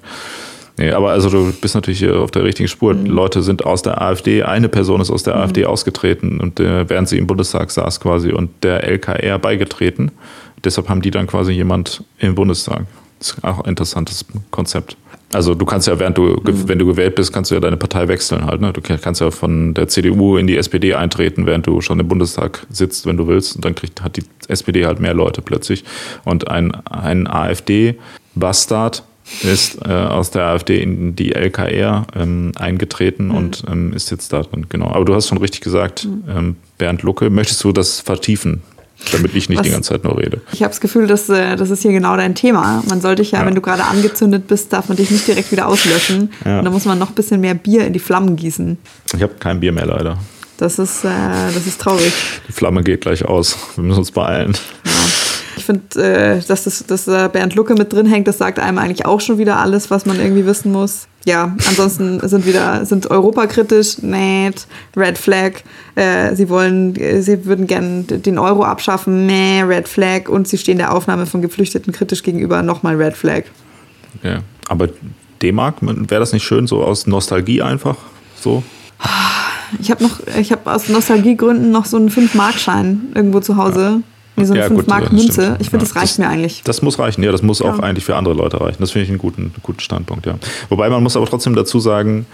Nee, 0.80 0.92
aber 0.92 1.12
also 1.12 1.30
du 1.30 1.52
bist 1.52 1.76
natürlich 1.76 2.00
hier 2.00 2.20
auf 2.20 2.32
der 2.32 2.46
richtigen 2.46 2.70
Spur. 2.70 2.94
Mhm. 2.94 3.06
Leute 3.06 3.44
sind 3.44 3.66
aus 3.66 3.82
der 3.82 4.02
AfD, 4.02 4.44
eine 4.44 4.70
Person 4.70 5.02
ist 5.02 5.12
aus 5.12 5.24
der 5.24 5.36
AfD 5.36 5.66
ausgetreten 5.66 6.40
und 6.40 6.62
äh, 6.62 6.90
während 6.90 7.10
sie 7.10 7.18
im 7.18 7.28
Bundestag 7.28 7.70
saß 7.70 8.00
quasi 8.00 8.32
und 8.32 8.50
der 8.64 8.86
LKR 8.86 9.40
beigetreten. 9.40 10.12
Deshalb 10.64 10.88
haben 10.88 11.02
die 11.02 11.12
dann 11.12 11.28
quasi 11.28 11.52
jemand 11.52 12.04
im 12.18 12.34
Bundestag. 12.34 12.86
Das 13.20 13.32
ist 13.32 13.44
auch 13.44 13.60
ein 13.60 13.66
interessantes 13.66 14.26
Konzept. 14.52 14.96
Also 15.32 15.54
du 15.54 15.66
kannst 15.66 15.88
ja, 15.88 16.00
während 16.00 16.18
du, 16.18 16.24
mhm. 16.24 16.68
wenn 16.68 16.80
du 16.80 16.86
gewählt 16.86 17.16
bist, 17.16 17.32
kannst 17.32 17.52
du 17.52 17.56
ja 17.56 17.62
deine 17.62 17.78
Partei 17.78 18.08
wechseln 18.08 18.46
halt. 18.46 18.62
Ne? 18.62 18.74
Du 18.74 18.82
kannst 18.82 19.22
ja 19.22 19.30
von 19.30 19.74
der 19.74 19.88
CDU 19.88 20.38
in 20.38 20.48
die 20.48 20.58
SPD 20.58 20.96
eintreten, 20.96 21.46
während 21.46 21.68
du 21.68 21.82
schon 21.82 22.00
im 22.00 22.08
Bundestag 22.08 22.66
sitzt, 22.70 23.06
wenn 23.06 23.18
du 23.18 23.28
willst. 23.28 23.56
Und 23.56 23.66
dann 23.66 23.76
kriegt, 23.76 24.02
hat 24.02 24.18
die 24.18 24.24
SPD 24.48 24.86
halt 24.86 25.00
mehr 25.00 25.14
Leute 25.14 25.42
plötzlich. 25.42 25.84
Und 26.26 26.48
ein, 26.48 26.74
ein 26.86 27.28
AfD-Bastard 27.28 29.04
ist 29.44 29.78
äh, 29.86 29.92
aus 29.92 30.32
der 30.32 30.46
AfD 30.46 30.82
in 30.82 31.16
die 31.16 31.34
LKR 31.34 32.08
ähm, 32.16 32.52
eingetreten 32.56 33.28
mhm. 33.28 33.36
und 33.36 33.64
ähm, 33.70 33.94
ist 33.94 34.10
jetzt 34.10 34.34
da 34.34 34.42
drin. 34.42 34.66
Genau. 34.70 34.88
Aber 34.88 35.06
du 35.06 35.14
hast 35.14 35.28
schon 35.28 35.38
richtig 35.38 35.62
gesagt, 35.62 36.06
mhm. 36.06 36.24
ähm, 36.36 36.56
Bernd 36.80 37.04
Lucke, 37.04 37.30
möchtest 37.30 37.64
du 37.64 37.72
das 37.72 38.00
vertiefen? 38.00 38.64
Damit 39.12 39.36
ich 39.36 39.50
nicht 39.50 39.60
Was, 39.60 39.66
die 39.66 39.72
ganze 39.72 39.90
Zeit 39.90 40.04
nur 40.04 40.18
rede. 40.18 40.42
Ich 40.52 40.62
habe 40.62 40.70
das 40.70 40.82
Gefühl, 40.82 41.08
dass, 41.08 41.30
äh, 41.30 41.56
das 41.56 41.70
ist 41.70 41.82
hier 41.82 41.92
genau 41.92 42.16
dein 42.16 42.36
Thema. 42.36 42.84
Man 42.88 43.02
sollte 43.02 43.22
dich 43.22 43.32
ja, 43.32 43.40
ja, 43.40 43.46
wenn 43.46 43.56
du 43.56 43.62
gerade 43.62 43.84
angezündet 43.86 44.48
bist, 44.48 44.72
darf 44.74 44.88
man 44.88 44.98
dich 44.98 45.12
nicht 45.12 45.28
direkt 45.28 45.52
wieder 45.52 45.68
auslöschen. 45.68 46.32
Ja. 46.46 46.60
Und 46.60 46.66
da 46.66 46.72
muss 46.72 46.86
man 46.86 47.00
noch 47.00 47.10
ein 47.10 47.16
bisschen 47.16 47.42
mehr 47.42 47.54
Bier 47.54 47.86
in 47.86 47.94
die 47.94 48.00
Flammen 48.00 48.36
gießen. 48.36 48.78
Ich 49.16 49.22
habe 49.22 49.34
kein 49.40 49.60
Bier 49.60 49.72
mehr 49.72 49.86
leider. 49.86 50.18
Das 50.58 50.78
ist, 50.78 51.06
äh, 51.06 51.10
das 51.54 51.66
ist 51.66 51.80
traurig. 51.80 52.14
Die 52.48 52.52
Flamme 52.52 52.84
geht 52.84 53.02
gleich 53.02 53.26
aus. 53.26 53.58
Wir 53.76 53.84
müssen 53.84 54.00
uns 54.00 54.12
beeilen. 54.12 54.54
Ja. 54.86 54.92
Ich 55.58 55.66
finde, 55.66 56.02
äh, 56.02 56.42
dass, 56.48 56.64
das, 56.64 56.86
dass 56.86 57.06
Bernd 57.06 57.56
Lucke 57.56 57.74
mit 57.76 57.92
drin 57.94 58.06
hängt, 58.06 58.28
das 58.28 58.38
sagt 58.38 58.60
einem 58.60 58.78
eigentlich 58.78 59.06
auch 59.06 59.22
schon 59.22 59.38
wieder 59.38 59.58
alles, 59.58 59.92
was 59.92 60.06
man 60.06 60.20
irgendwie 60.20 60.46
wissen 60.46 60.72
muss 60.72 61.09
ja, 61.26 61.56
ansonsten 61.68 62.28
sind 62.28 62.46
wieder 62.46 62.86
sind 62.86 63.12
europakritisch, 63.12 64.02
nett, 64.02 64.68
Red 64.96 65.18
Flag. 65.18 65.52
Äh, 65.96 66.36
sie 66.36 66.50
wollen, 66.50 66.96
sie 67.22 67.46
würden 67.46 67.68
gerne 67.68 68.04
den 68.04 68.40
Euro 68.40 68.64
abschaffen, 68.64 69.26
meh, 69.26 69.62
Red 69.64 69.88
Flag. 69.88 70.30
Und 70.30 70.48
sie 70.48 70.58
stehen 70.58 70.78
der 70.78 70.94
Aufnahme 70.94 71.26
von 71.26 71.42
Geflüchteten 71.42 71.94
kritisch 71.94 72.24
gegenüber, 72.24 72.64
nochmal 72.64 72.96
Red 72.96 73.16
Flag. 73.16 73.44
Ja, 74.24 74.40
aber 74.68 74.90
D-Mark, 75.42 75.76
wäre 75.82 76.20
das 76.20 76.34
nicht 76.34 76.44
schön, 76.44 76.68
so 76.68 76.84
aus 76.84 77.06
Nostalgie 77.06 77.62
einfach 77.62 77.98
so? 78.40 78.64
Ich 79.80 79.92
habe 79.92 80.04
noch, 80.04 80.20
ich 80.40 80.52
habe 80.52 80.72
aus 80.72 80.90
Nostalgiegründen 80.90 81.70
noch 81.72 81.86
so 81.86 81.98
einen 81.98 82.10
5-Mark-Schein 82.10 83.10
irgendwo 83.14 83.40
zu 83.40 83.56
Hause. 83.56 84.02
Wie 84.40 84.46
so 84.46 84.54
eine 84.54 84.64
ja, 84.64 84.68
5 84.68 84.88
Mark 84.88 85.12
Münze. 85.12 85.58
Ich 85.60 85.70
finde, 85.70 85.86
ja, 85.86 85.90
das 85.90 85.96
reicht 85.96 86.12
das, 86.12 86.18
mir 86.18 86.30
eigentlich. 86.30 86.62
Das 86.64 86.82
muss 86.82 87.00
reichen, 87.00 87.24
ja, 87.24 87.32
das 87.32 87.42
muss 87.42 87.62
auch 87.62 87.80
eigentlich 87.80 88.06
für 88.06 88.16
andere 88.16 88.34
Leute 88.34 88.60
reichen. 88.60 88.78
Das 88.80 88.92
finde 88.92 89.04
ich 89.04 89.10
einen 89.10 89.20
guten, 89.20 89.54
guten 89.62 89.80
Standpunkt, 89.80 90.26
ja. 90.26 90.36
Wobei 90.70 90.90
man 90.90 91.04
muss 91.04 91.16
aber 91.16 91.26
trotzdem 91.26 91.56
dazu 91.56 91.80
sagen, 91.80 92.26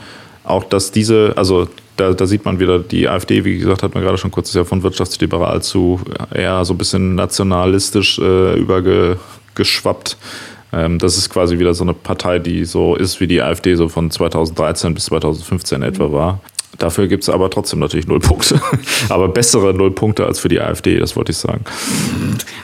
auch 0.44 0.64
dass 0.64 0.92
diese, 0.92 1.34
also 1.36 1.68
da, 1.98 2.14
da 2.14 2.26
sieht 2.26 2.46
man 2.46 2.60
wieder, 2.60 2.80
die 2.80 3.08
AfD, 3.08 3.44
wie 3.46 3.58
gesagt, 3.58 3.84
hat 3.84 3.94
man 3.94 4.04
gerade 4.04 4.18
schon 4.18 4.32
kurz, 4.32 4.50
ist 4.50 4.56
ja 4.56 4.64
von 4.64 4.84
wirtschaftsliberal 4.84 5.62
zu 5.62 6.00
eher 6.34 6.64
so 6.66 6.74
ein 6.74 6.78
bisschen 6.78 7.16
nationalistisch 7.16 8.20
äh, 8.20 8.60
übergeschwappt. 8.60 10.18
Ähm, 10.76 11.00
das 11.00 11.18
ist 11.18 11.30
quasi 11.30 11.58
wieder 11.58 11.74
so 11.74 11.84
eine 11.84 11.94
Partei, 11.94 12.40
die 12.40 12.66
so 12.66 12.96
ist, 12.96 13.22
wie 13.22 13.28
die 13.28 13.42
AfD 13.42 13.76
so 13.76 13.88
von 13.88 14.12
2013 14.12 14.94
bis 14.94 15.06
2015 15.06 15.80
mhm. 15.80 15.84
etwa 15.86 16.12
war. 16.12 16.42
Dafür 16.78 17.08
gibt 17.08 17.24
es 17.24 17.30
aber 17.30 17.50
trotzdem 17.50 17.80
natürlich 17.80 18.06
null 18.06 18.20
Punkte. 18.20 18.60
aber 19.10 19.30
bessere 19.30 19.74
null 19.74 19.92
Punkte 19.92 20.26
als 20.26 20.40
für 20.40 20.50
die 20.50 20.60
AfD, 20.60 21.00
das 21.00 21.16
wollte 21.16 21.32
ich 21.32 21.38
sagen. 21.38 21.64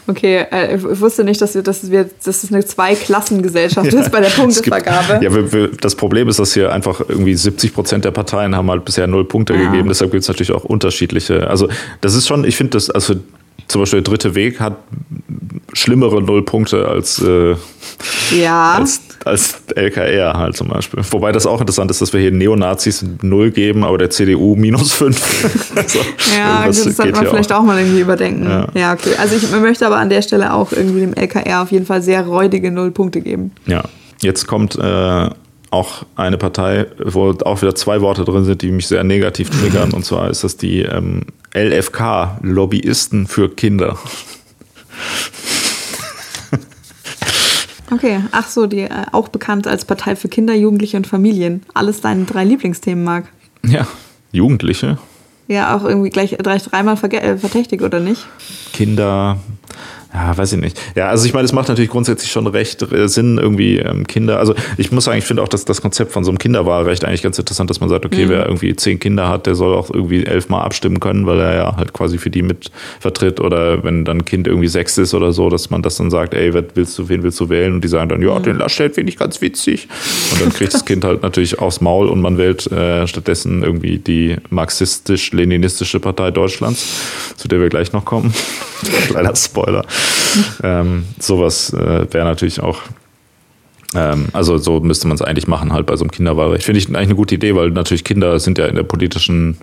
Okay, 0.07 0.45
äh, 0.51 0.75
ich 0.75 0.83
wusste 0.99 1.23
nicht, 1.23 1.41
dass, 1.41 1.55
wir, 1.55 1.61
dass, 1.61 1.89
wir, 1.89 2.09
dass 2.25 2.43
es 2.43 2.51
eine 2.51 2.65
Zweiklassengesellschaft 2.65 3.93
ja, 3.93 3.99
ist 4.01 4.11
bei 4.11 4.19
der 4.19 4.29
Punktevergabe. 4.29 5.19
Gibt, 5.19 5.23
ja, 5.23 5.33
wir, 5.33 5.53
wir, 5.53 5.67
das 5.69 5.95
Problem 5.95 6.27
ist, 6.27 6.39
dass 6.39 6.53
hier 6.53 6.73
einfach 6.73 6.99
irgendwie 7.07 7.35
70 7.35 7.73
Prozent 7.73 8.03
der 8.03 8.11
Parteien 8.11 8.53
haben 8.53 8.69
halt 8.69 8.83
bisher 8.83 9.07
null 9.07 9.23
Punkte 9.23 9.53
ja. 9.53 9.69
gegeben. 9.69 9.87
Deshalb 9.87 10.11
gibt 10.11 10.23
es 10.23 10.27
natürlich 10.27 10.51
auch 10.51 10.65
unterschiedliche. 10.65 11.47
Also, 11.47 11.69
das 12.01 12.13
ist 12.13 12.27
schon, 12.27 12.43
ich 12.43 12.57
finde 12.57 12.71
das, 12.71 12.89
also 12.89 13.15
zum 13.71 13.81
Beispiel 13.81 14.01
der 14.01 14.11
dritte 14.11 14.35
Weg 14.35 14.59
hat 14.59 14.77
schlimmere 15.73 16.21
Nullpunkte 16.21 16.87
als, 16.87 17.21
äh, 17.21 17.55
ja. 18.37 18.73
als, 18.73 19.01
als 19.23 19.61
LKR 19.75 20.33
halt 20.33 20.55
zum 20.55 20.67
Beispiel. 20.67 21.01
Wobei 21.11 21.31
das 21.31 21.45
auch 21.45 21.61
interessant 21.61 21.89
ist, 21.91 22.01
dass 22.01 22.11
wir 22.13 22.19
hier 22.19 22.31
Neonazis 22.31 23.05
null 23.21 23.51
geben, 23.51 23.83
aber 23.83 23.97
der 23.97 24.09
CDU 24.09 24.55
minus 24.55 24.93
fünf. 24.93 25.19
also, 25.75 25.99
ja, 26.37 26.65
das 26.65 26.83
sollte 26.83 27.11
man 27.13 27.27
vielleicht 27.27 27.53
auch. 27.53 27.59
auch. 27.59 27.63
mal 27.63 27.79
irgendwie 27.79 28.01
überdenken. 28.01 28.49
Ja. 28.49 28.67
ja. 28.73 28.93
okay. 28.93 29.15
Also 29.17 29.35
ich 29.35 29.49
möchte 29.51 29.85
aber 29.85 29.97
an 29.97 30.09
der 30.09 30.21
Stelle 30.21 30.53
auch 30.53 30.71
irgendwie 30.71 31.01
dem 31.01 31.13
LKR 31.13 31.61
auf 31.61 31.71
jeden 31.71 31.85
Fall 31.85 32.01
sehr 32.01 32.25
räudige 32.25 32.71
Nullpunkte 32.71 33.21
geben. 33.21 33.51
Ja, 33.65 33.83
jetzt 34.21 34.47
kommt 34.47 34.75
äh, 34.75 35.29
auch 35.71 36.05
eine 36.15 36.37
Partei, 36.37 36.85
wo 37.03 37.31
auch 37.31 37.61
wieder 37.61 37.73
zwei 37.75 38.01
Worte 38.01 38.25
drin 38.25 38.43
sind, 38.45 38.61
die 38.61 38.71
mich 38.71 38.87
sehr 38.87 39.03
negativ 39.03 39.49
triggern. 39.49 39.91
Und 39.93 40.05
zwar 40.05 40.29
ist 40.29 40.43
das 40.43 40.57
die 40.57 40.81
ähm, 40.81 41.23
LFK, 41.55 42.39
Lobbyisten 42.41 43.25
für 43.27 43.49
Kinder. 43.49 43.97
Okay, 47.93 48.21
ach 48.31 48.47
so, 48.47 48.67
die 48.67 48.83
äh, 48.83 48.89
auch 49.11 49.27
bekannt 49.27 49.67
als 49.67 49.83
Partei 49.83 50.15
für 50.15 50.29
Kinder, 50.29 50.53
Jugendliche 50.53 50.95
und 50.95 51.07
Familien. 51.07 51.63
Alles 51.73 51.99
deine 51.99 52.23
drei 52.23 52.45
Lieblingsthemen, 52.45 53.03
Marc. 53.03 53.25
Ja, 53.65 53.85
Jugendliche. 54.31 54.97
Ja, 55.49 55.75
auch 55.75 55.83
irgendwie 55.83 56.09
gleich 56.09 56.37
gleich 56.37 56.63
dreimal 56.63 56.95
äh, 56.95 57.37
verdächtig, 57.37 57.81
oder 57.81 57.99
nicht? 57.99 58.25
Kinder, 58.71 59.39
ja, 60.13 60.37
weiß 60.37 60.53
ich 60.53 60.59
nicht. 60.59 60.77
Ja, 60.95 61.07
also 61.07 61.25
ich 61.25 61.33
meine, 61.33 61.45
es 61.45 61.53
macht 61.53 61.69
natürlich 61.69 61.89
grundsätzlich 61.89 62.31
schon 62.31 62.45
recht 62.45 62.81
äh, 62.91 63.07
Sinn, 63.07 63.37
irgendwie 63.37 63.77
ähm, 63.77 64.05
Kinder. 64.05 64.39
Also 64.39 64.55
ich 64.77 64.91
muss 64.91 65.05
sagen, 65.05 65.17
ich 65.17 65.23
finde 65.23 65.41
auch, 65.41 65.47
dass 65.47 65.63
das 65.63 65.81
Konzept 65.81 66.11
von 66.11 66.25
so 66.25 66.31
einem 66.31 66.37
Kinderwahlrecht 66.37 67.05
eigentlich 67.05 67.21
ganz 67.21 67.39
interessant, 67.39 67.69
dass 67.69 67.79
man 67.79 67.87
sagt, 67.87 68.05
okay, 68.05 68.25
mhm. 68.25 68.29
wer 68.29 68.45
irgendwie 68.45 68.75
zehn 68.75 68.99
Kinder 68.99 69.29
hat, 69.29 69.45
der 69.45 69.55
soll 69.55 69.73
auch 69.73 69.89
irgendwie 69.89 70.25
elfmal 70.25 70.63
abstimmen 70.63 70.99
können, 70.99 71.25
weil 71.27 71.39
er 71.39 71.55
ja 71.55 71.75
halt 71.77 71.93
quasi 71.93 72.17
für 72.17 72.29
die 72.29 72.41
mit 72.41 72.71
vertritt. 72.99 73.39
Oder 73.39 73.85
wenn 73.85 74.03
dann 74.03 74.17
ein 74.17 74.25
Kind 74.25 74.47
irgendwie 74.47 74.67
sechs 74.67 74.97
ist 74.97 75.13
oder 75.13 75.31
so, 75.31 75.49
dass 75.49 75.69
man 75.69 75.81
das 75.81 75.95
dann 75.95 76.11
sagt, 76.11 76.33
ey, 76.33 76.53
wer 76.53 76.65
willst 76.73 76.99
du, 76.99 77.07
wen 77.07 77.23
willst 77.23 77.39
du 77.39 77.47
wählen? 77.47 77.73
Und 77.75 77.83
die 77.83 77.87
sagen 77.87 78.09
dann, 78.09 78.21
ja, 78.21 78.37
mhm. 78.37 78.43
den 78.43 78.57
Laschet 78.57 78.93
finde 78.93 79.11
ich 79.11 79.17
ganz 79.17 79.39
witzig. 79.41 79.87
Und 80.33 80.41
dann 80.41 80.51
kriegt 80.51 80.73
das 80.73 80.83
Kind 80.83 81.05
halt 81.05 81.21
natürlich 81.21 81.59
aufs 81.59 81.79
Maul 81.79 82.09
und 82.09 82.19
man 82.19 82.37
wählt 82.37 82.69
äh, 82.69 83.07
stattdessen 83.07 83.63
irgendwie 83.63 83.97
die 83.97 84.35
marxistisch-leninistische 84.49 86.01
Partei 86.01 86.31
Deutschlands, 86.31 86.85
zu 87.37 87.47
der 87.47 87.61
wir 87.61 87.69
gleich 87.69 87.93
noch 87.93 88.03
kommen. 88.03 88.33
Kleiner 89.07 89.35
Spoiler. 89.35 89.85
ähm, 90.63 91.05
sowas 91.19 91.73
äh, 91.73 92.11
wäre 92.11 92.25
natürlich 92.25 92.61
auch 92.61 92.81
ähm, 93.93 94.27
also 94.33 94.57
so 94.57 94.79
müsste 94.79 95.07
man 95.07 95.15
es 95.15 95.21
eigentlich 95.21 95.47
machen, 95.47 95.73
halt 95.73 95.85
bei 95.85 95.95
so 95.95 96.03
einem 96.03 96.11
Kinderwahlrecht. 96.11 96.63
Finde 96.63 96.79
ich 96.79 96.87
eigentlich 96.87 96.99
eine 96.99 97.15
gute 97.15 97.35
Idee, 97.35 97.55
weil 97.55 97.71
natürlich 97.71 98.03
Kinder 98.03 98.39
sind 98.39 98.57
ja 98.57 98.67
in 98.67 98.75
der 98.75 98.83
politischen 98.83 99.57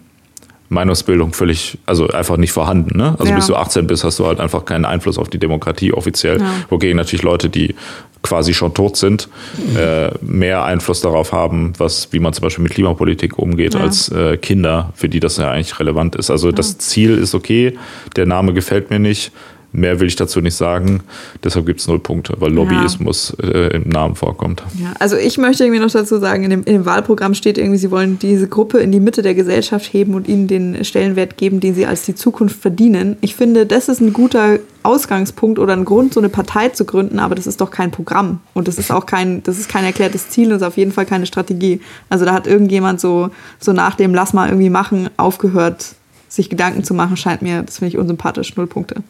Meinungsbildung 0.71 1.33
völlig, 1.33 1.79
also 1.87 2.09
einfach 2.09 2.37
nicht 2.37 2.53
vorhanden. 2.53 2.99
Ne? 2.99 3.17
Also 3.19 3.31
ja. 3.31 3.37
bis 3.37 3.47
du 3.47 3.57
18 3.57 3.87
bist, 3.87 4.05
hast 4.05 4.19
du 4.19 4.27
halt 4.27 4.39
einfach 4.39 4.67
keinen 4.67 4.85
Einfluss 4.85 5.19
auf 5.19 5.31
die 5.31 5.39
Demokratie 5.39 5.93
offiziell. 5.93 6.41
Ja. 6.41 6.51
Wogegen 6.69 6.97
natürlich 6.97 7.23
Leute, 7.23 7.49
die 7.49 7.75
quasi 8.23 8.53
schon 8.53 8.75
tot 8.75 8.97
sind, 8.97 9.29
äh, 9.77 10.11
mehr 10.21 10.65
Einfluss 10.65 11.01
darauf 11.01 11.33
haben, 11.33 11.73
was, 11.79 12.13
wie 12.13 12.19
man 12.19 12.33
zum 12.33 12.43
Beispiel 12.43 12.65
mit 12.65 12.73
Klimapolitik 12.73 13.39
umgeht, 13.39 13.75
ja. 13.75 13.81
als 13.81 14.11
äh, 14.11 14.37
Kinder, 14.37 14.93
für 14.95 15.09
die 15.09 15.21
das 15.21 15.39
ja 15.39 15.51
eigentlich 15.51 15.79
relevant 15.81 16.17
ist. 16.17 16.31
Also 16.31 16.53
das 16.53 16.77
Ziel 16.79 17.17
ist 17.17 17.35
okay, 17.35 17.79
der 18.17 18.27
Name 18.27 18.53
gefällt 18.53 18.91
mir 18.91 18.99
nicht. 18.99 19.33
Mehr 19.71 20.01
will 20.01 20.09
ich 20.09 20.17
dazu 20.17 20.41
nicht 20.41 20.55
sagen. 20.55 21.03
Deshalb 21.45 21.67
gibt 21.67 21.81
es 21.81 21.89
null 21.89 21.99
Punkte, 21.99 22.35
weil 22.39 22.51
Lobbyismus 22.51 23.37
ja. 23.43 23.49
äh, 23.49 23.77
im 23.77 23.89
Namen 23.91 24.15
vorkommt. 24.15 24.63
Ja, 24.81 24.95
also 24.99 25.17
ich 25.17 25.37
möchte 25.37 25.65
irgendwie 25.65 25.81
noch 25.81 25.91
dazu 25.91 26.19
sagen, 26.19 26.45
in 26.45 26.51
dem, 26.51 26.65
in 26.65 26.73
dem, 26.73 26.87
Wahlprogramm 26.87 27.35
steht 27.35 27.59
irgendwie, 27.59 27.79
sie 27.79 27.91
wollen 27.91 28.19
diese 28.19 28.49
Gruppe 28.49 28.79
in 28.79 28.93
die 28.93 29.01
Mitte 29.01 29.21
der 29.21 29.35
Gesellschaft 29.35 29.93
heben 29.93 30.15
und 30.15 30.27
ihnen 30.27 30.49
den 30.49 30.85
Stellenwert 30.87 31.37
geben, 31.37 31.61
den 31.61 31.75
sie 31.75 31.85
als 31.85 32.03
die 32.03 32.15
Zukunft 32.15 32.59
verdienen. 32.59 33.17
Ich 33.21 33.35
finde, 33.35 33.67
das 33.67 33.91
ist 33.91 34.01
ein 34.01 34.15
guter 34.15 34.59
Ausgangspunkt 34.85 35.59
oder 35.59 35.75
ein 35.75 35.85
Grund, 35.85 36.15
so 36.15 36.21
eine 36.21 36.31
Partei 36.31 36.71
zu 36.71 36.87
gründen, 36.87 37.19
aber 37.19 37.35
das 37.35 37.47
ist 37.47 37.61
doch 37.61 37.71
kein 37.71 37.91
Programm. 37.91 38.41
Und 38.55 38.69
das 38.69 38.79
ist 38.79 38.91
auch 38.91 39.05
kein, 39.05 39.43
das 39.43 39.59
ist 39.59 39.69
kein 39.69 39.85
erklärtes 39.85 40.31
Ziel 40.31 40.49
und 40.51 40.57
ist 40.57 40.63
auf 40.63 40.79
jeden 40.79 40.93
Fall 40.93 41.05
keine 41.05 41.27
Strategie. 41.27 41.83
Also 42.09 42.25
da 42.25 42.33
hat 42.33 42.47
irgendjemand 42.47 43.01
so, 43.01 43.29
so 43.61 43.75
nach 43.75 43.97
dem 43.97 44.15
Lass 44.15 44.33
mal 44.33 44.49
irgendwie 44.49 44.71
machen 44.71 45.11
aufgehört, 45.19 45.95
sich 46.29 46.49
Gedanken 46.49 46.85
zu 46.85 46.95
machen, 46.95 47.19
scheint 47.19 47.43
mir, 47.43 47.63
das 47.63 47.79
finde 47.79 47.91
ich 47.91 47.99
unsympathisch, 47.99 48.57
null 48.57 48.67
Punkte. 48.67 49.03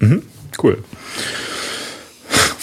Mhm, 0.00 0.22
cool. 0.62 0.78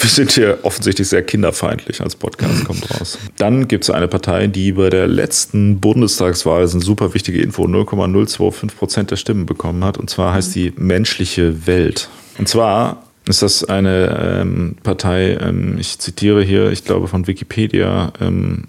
Wir 0.05 0.09
sind 0.11 0.31
hier 0.33 0.59
offensichtlich 0.61 1.07
sehr 1.07 1.23
kinderfeindlich 1.23 1.99
als 1.99 2.15
Podcast, 2.15 2.63
kommt 2.65 2.87
raus. 2.91 3.17
Dann 3.37 3.67
gibt 3.67 3.85
es 3.85 3.89
eine 3.89 4.07
Partei, 4.07 4.45
die 4.45 4.73
bei 4.73 4.91
der 4.91 5.07
letzten 5.07 5.79
Bundestagswahl, 5.79 6.61
das 6.61 6.71
ist 6.71 6.75
eine 6.75 6.83
super 6.85 7.15
wichtige 7.15 7.41
Info, 7.41 7.65
0,025 7.65 8.77
Prozent 8.77 9.09
der 9.09 9.15
Stimmen 9.15 9.47
bekommen 9.47 9.83
hat. 9.83 9.97
Und 9.97 10.11
zwar 10.11 10.33
heißt 10.33 10.53
die 10.53 10.73
Menschliche 10.77 11.65
Welt. 11.65 12.09
Und 12.37 12.47
zwar 12.47 13.03
ist 13.27 13.41
das 13.41 13.63
eine 13.63 14.41
ähm, 14.41 14.75
Partei, 14.83 15.37
ähm, 15.41 15.77
ich 15.79 15.97
zitiere 15.97 16.43
hier, 16.43 16.71
ich 16.71 16.83
glaube 16.83 17.07
von 17.07 17.25
Wikipedia, 17.25 18.13
ähm, 18.21 18.65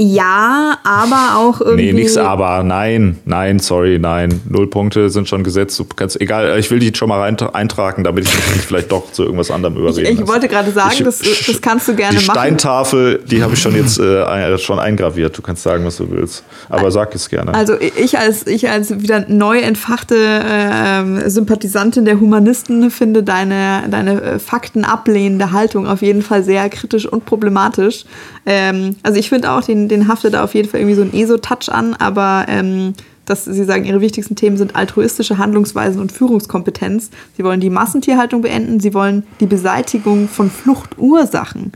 Ja, 0.00 0.78
aber 0.84 1.38
auch 1.38 1.60
irgendwie. 1.60 1.86
Nee, 1.86 1.92
nichts 1.92 2.16
aber. 2.16 2.62
Nein, 2.62 3.18
nein, 3.24 3.58
sorry, 3.58 3.98
nein. 3.98 4.40
Null 4.48 4.70
Punkte 4.70 5.10
sind 5.10 5.28
schon 5.28 5.42
gesetzt. 5.42 5.76
Du 5.80 5.84
kannst, 5.84 6.20
egal, 6.20 6.56
ich 6.56 6.70
will 6.70 6.78
die 6.78 6.92
schon 6.94 7.08
mal 7.08 7.20
rein, 7.20 7.36
eintragen, 7.52 8.04
damit 8.04 8.24
ich 8.24 8.32
mich 8.54 8.64
vielleicht 8.64 8.92
doch 8.92 9.10
zu 9.10 9.24
irgendwas 9.24 9.50
anderem 9.50 9.76
überreden 9.76 10.12
Ich, 10.12 10.20
ich 10.20 10.28
wollte 10.28 10.46
gerade 10.46 10.70
sagen, 10.70 10.92
ich, 10.92 11.02
das, 11.02 11.18
das 11.18 11.60
kannst 11.60 11.88
du 11.88 11.96
gerne 11.96 12.16
die 12.16 12.26
machen. 12.26 12.36
Die 12.36 12.40
Steintafel, 12.40 13.24
die 13.28 13.42
habe 13.42 13.54
ich 13.54 13.60
schon 13.60 13.74
jetzt 13.74 13.98
äh, 13.98 14.56
schon 14.58 14.78
eingraviert. 14.78 15.36
Du 15.36 15.42
kannst 15.42 15.64
sagen, 15.64 15.84
was 15.84 15.96
du 15.96 16.08
willst. 16.08 16.44
Aber 16.68 16.92
sag 16.92 17.12
es 17.16 17.28
gerne. 17.28 17.52
Also 17.52 17.74
ich 17.80 18.16
als, 18.16 18.46
ich 18.46 18.70
als 18.70 19.02
wieder 19.02 19.24
neu 19.26 19.58
entfachte 19.58 20.14
äh, 20.14 21.28
Sympathisantin 21.28 22.04
der 22.04 22.20
Humanisten 22.20 22.92
finde 22.92 23.24
deine, 23.24 23.88
deine 23.90 24.22
äh, 24.22 24.38
faktenablehnende 24.38 25.50
Haltung 25.50 25.88
auf 25.88 26.02
jeden 26.02 26.22
Fall 26.22 26.44
sehr 26.44 26.68
kritisch 26.68 27.06
und 27.06 27.24
problematisch. 27.24 28.04
Ähm, 28.50 28.96
also 29.02 29.20
ich 29.20 29.28
finde 29.28 29.52
auch, 29.52 29.62
den, 29.62 29.88
den 29.88 30.08
haftet 30.08 30.32
da 30.32 30.42
auf 30.42 30.54
jeden 30.54 30.70
Fall 30.70 30.80
irgendwie 30.80 30.96
so 30.96 31.02
ein 31.02 31.12
ESO-Touch 31.12 31.68
an, 31.68 31.92
aber 31.92 32.46
ähm, 32.48 32.94
dass 33.26 33.44
sie 33.44 33.64
sagen, 33.64 33.84
ihre 33.84 34.00
wichtigsten 34.00 34.36
Themen 34.36 34.56
sind 34.56 34.74
altruistische 34.74 35.36
Handlungsweisen 35.36 36.00
und 36.00 36.12
Führungskompetenz. 36.12 37.10
Sie 37.36 37.44
wollen 37.44 37.60
die 37.60 37.68
Massentierhaltung 37.68 38.40
beenden, 38.40 38.80
sie 38.80 38.94
wollen 38.94 39.24
die 39.40 39.46
Beseitigung 39.46 40.28
von 40.28 40.50
Fluchtursachen. 40.50 41.72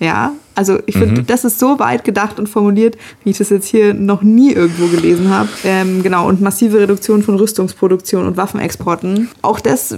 Ja, 0.00 0.32
also 0.54 0.78
ich 0.86 0.96
finde, 0.96 1.20
mhm. 1.20 1.26
das 1.26 1.44
ist 1.44 1.58
so 1.58 1.78
weit 1.78 2.04
gedacht 2.04 2.38
und 2.38 2.48
formuliert, 2.48 2.96
wie 3.22 3.30
ich 3.30 3.38
das 3.38 3.50
jetzt 3.50 3.66
hier 3.66 3.92
noch 3.92 4.22
nie 4.22 4.50
irgendwo 4.50 4.86
gelesen 4.86 5.28
habe. 5.28 5.50
Ähm, 5.62 6.02
genau, 6.02 6.26
und 6.26 6.40
massive 6.40 6.78
Reduktion 6.78 7.22
von 7.22 7.36
Rüstungsproduktion 7.36 8.26
und 8.26 8.38
Waffenexporten. 8.38 9.28
Auch 9.42 9.60
das 9.60 9.92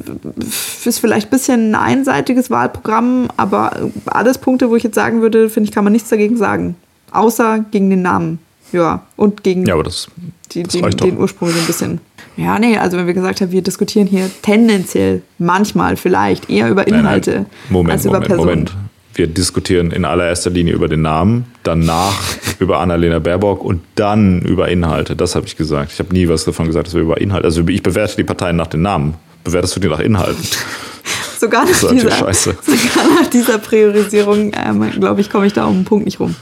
ist 0.85 0.99
vielleicht 0.99 1.29
ein 1.29 1.31
bisschen 1.31 1.71
ein 1.71 1.75
einseitiges 1.77 2.51
Wahlprogramm, 2.51 3.29
aber 3.37 3.91
alles 4.07 4.39
Punkte, 4.39 4.71
wo 4.71 4.77
ich 4.77 4.83
jetzt 4.83 4.97
sagen 4.97 5.23
würde, 5.23 5.49
finde 5.49 5.69
ich, 5.69 5.75
kann 5.75 5.85
man 5.85 5.93
nichts 5.93 6.11
dagegen 6.11 6.37
sagen. 6.37 6.75
Außer 7.13 7.65
gegen 7.71 7.89
den 7.89 8.03
Namen. 8.03 8.41
Ja, 8.73 9.07
und 9.17 9.45
gegen 9.45 9.67
ja, 9.67 9.75
aber 9.75 9.85
das, 9.85 10.09
die, 10.51 10.65
das 10.65 10.73
den, 10.73 10.91
den 10.91 11.19
Ursprung 11.19 11.51
so 11.51 11.59
ein 11.61 11.67
bisschen. 11.67 12.01
Ja, 12.37 12.59
nee, 12.59 12.77
also 12.77 12.97
wenn 12.97 13.07
wir 13.07 13.15
gesagt 13.15 13.41
haben, 13.41 13.53
wir 13.53 13.63
diskutieren 13.63 14.09
hier 14.09 14.29
tendenziell, 14.41 15.23
manchmal 15.39 15.97
vielleicht 15.97 16.51
eher 16.51 16.71
über 16.71 16.89
Inhalte 16.89 17.31
nein, 17.31 17.41
nein. 17.43 17.71
Moment, 17.71 17.93
als 17.93 18.05
über 18.05 18.15
Moment, 18.15 18.29
Personen. 18.29 18.49
Moment 18.49 18.92
wir 19.15 19.27
diskutieren 19.27 19.91
in 19.91 20.05
allererster 20.05 20.51
Linie 20.51 20.75
über 20.75 20.89
den 20.89 21.03
Namen, 21.03 21.47
danach 21.63 22.21
über 22.59 22.81
Annalena 22.81 23.19
Baerbock 23.19 23.63
und 23.63 23.83
dann 23.95 24.43
über 24.43 24.69
Inhalte. 24.69 25.17
Das 25.17 25.35
habe 25.35 25.47
ich 25.47 25.57
gesagt. 25.57 25.93
Ich 25.93 25.99
habe 25.99 26.13
nie 26.13 26.29
was 26.29 26.45
davon 26.45 26.67
gesagt, 26.67 26.89
dass 26.89 26.95
wir 26.95 27.03
über 27.03 27.21
Inhalte. 27.21 27.45
Also 27.45 27.67
ich 27.69 27.83
bewerte 27.83 28.17
die 28.17 28.25
Parteien 28.25 28.57
nach 28.57 28.69
den 28.69 28.83
Namen. 28.83 29.15
Bewertest 29.45 29.77
du 29.77 29.81
die 29.81 29.89
nach 29.89 30.01
Inhalten? 30.01 30.43
sogar, 31.39 31.65
nach 31.65 31.91
dieser, 31.91 32.11
sogar 32.33 33.21
nach 33.21 33.27
dieser 33.31 33.59
Priorisierung, 33.59 34.53
ähm, 34.55 34.91
glaube 34.99 35.21
ich, 35.21 35.31
komme 35.31 35.47
ich 35.47 35.53
da 35.53 35.65
um 35.65 35.75
einen 35.75 35.85
Punkt 35.85 36.05
nicht 36.05 36.21
rum. 36.21 36.35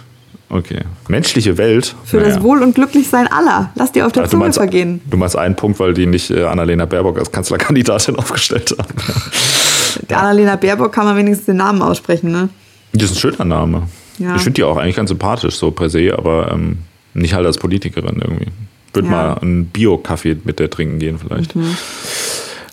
Okay. 0.50 0.80
Menschliche 1.08 1.56
Welt. 1.58 1.94
Für 2.04 2.16
naja. 2.16 2.34
das 2.34 2.42
Wohl 2.42 2.62
und 2.62 2.74
Glücklichsein 2.74 3.28
aller. 3.28 3.70
Lass 3.76 3.92
dir 3.92 4.04
auf 4.04 4.12
der 4.12 4.24
ja, 4.24 4.28
Zunge 4.28 4.44
meinst, 4.44 4.58
vergehen. 4.58 5.00
Du 5.08 5.16
meinst 5.16 5.36
einen 5.36 5.54
Punkt, 5.54 5.78
weil 5.78 5.94
die 5.94 6.06
nicht 6.06 6.30
äh, 6.30 6.44
Annalena 6.44 6.86
Baerbock 6.86 7.18
als 7.18 7.30
Kanzlerkandidatin 7.30 8.16
aufgestellt 8.16 8.74
haben. 8.76 8.94
Ja. 10.08 10.18
Annalena 10.18 10.56
Baerbock 10.56 10.92
kann 10.92 11.04
man 11.04 11.16
wenigstens 11.16 11.46
den 11.46 11.56
Namen 11.56 11.82
aussprechen, 11.82 12.30
ne? 12.32 12.48
Das 12.92 13.10
ist 13.10 13.16
ein 13.16 13.20
schöner 13.20 13.44
Name. 13.44 13.82
Ja. 14.18 14.36
Ich 14.36 14.42
finde 14.42 14.56
die 14.56 14.64
auch 14.64 14.76
eigentlich 14.76 14.96
ganz 14.96 15.08
sympathisch, 15.08 15.56
so 15.56 15.70
per 15.70 15.88
se, 15.88 16.14
aber 16.16 16.52
ähm, 16.52 16.78
nicht 17.14 17.34
halt 17.34 17.46
als 17.46 17.58
Politikerin 17.58 18.20
irgendwie. 18.20 18.48
Würde 18.92 19.08
ja. 19.08 19.14
mal 19.14 19.38
einen 19.38 19.66
Bio-Kaffee 19.66 20.36
mit 20.44 20.58
der 20.58 20.68
trinken 20.68 20.98
gehen, 20.98 21.18
vielleicht. 21.18 21.54
Mhm. 21.54 21.76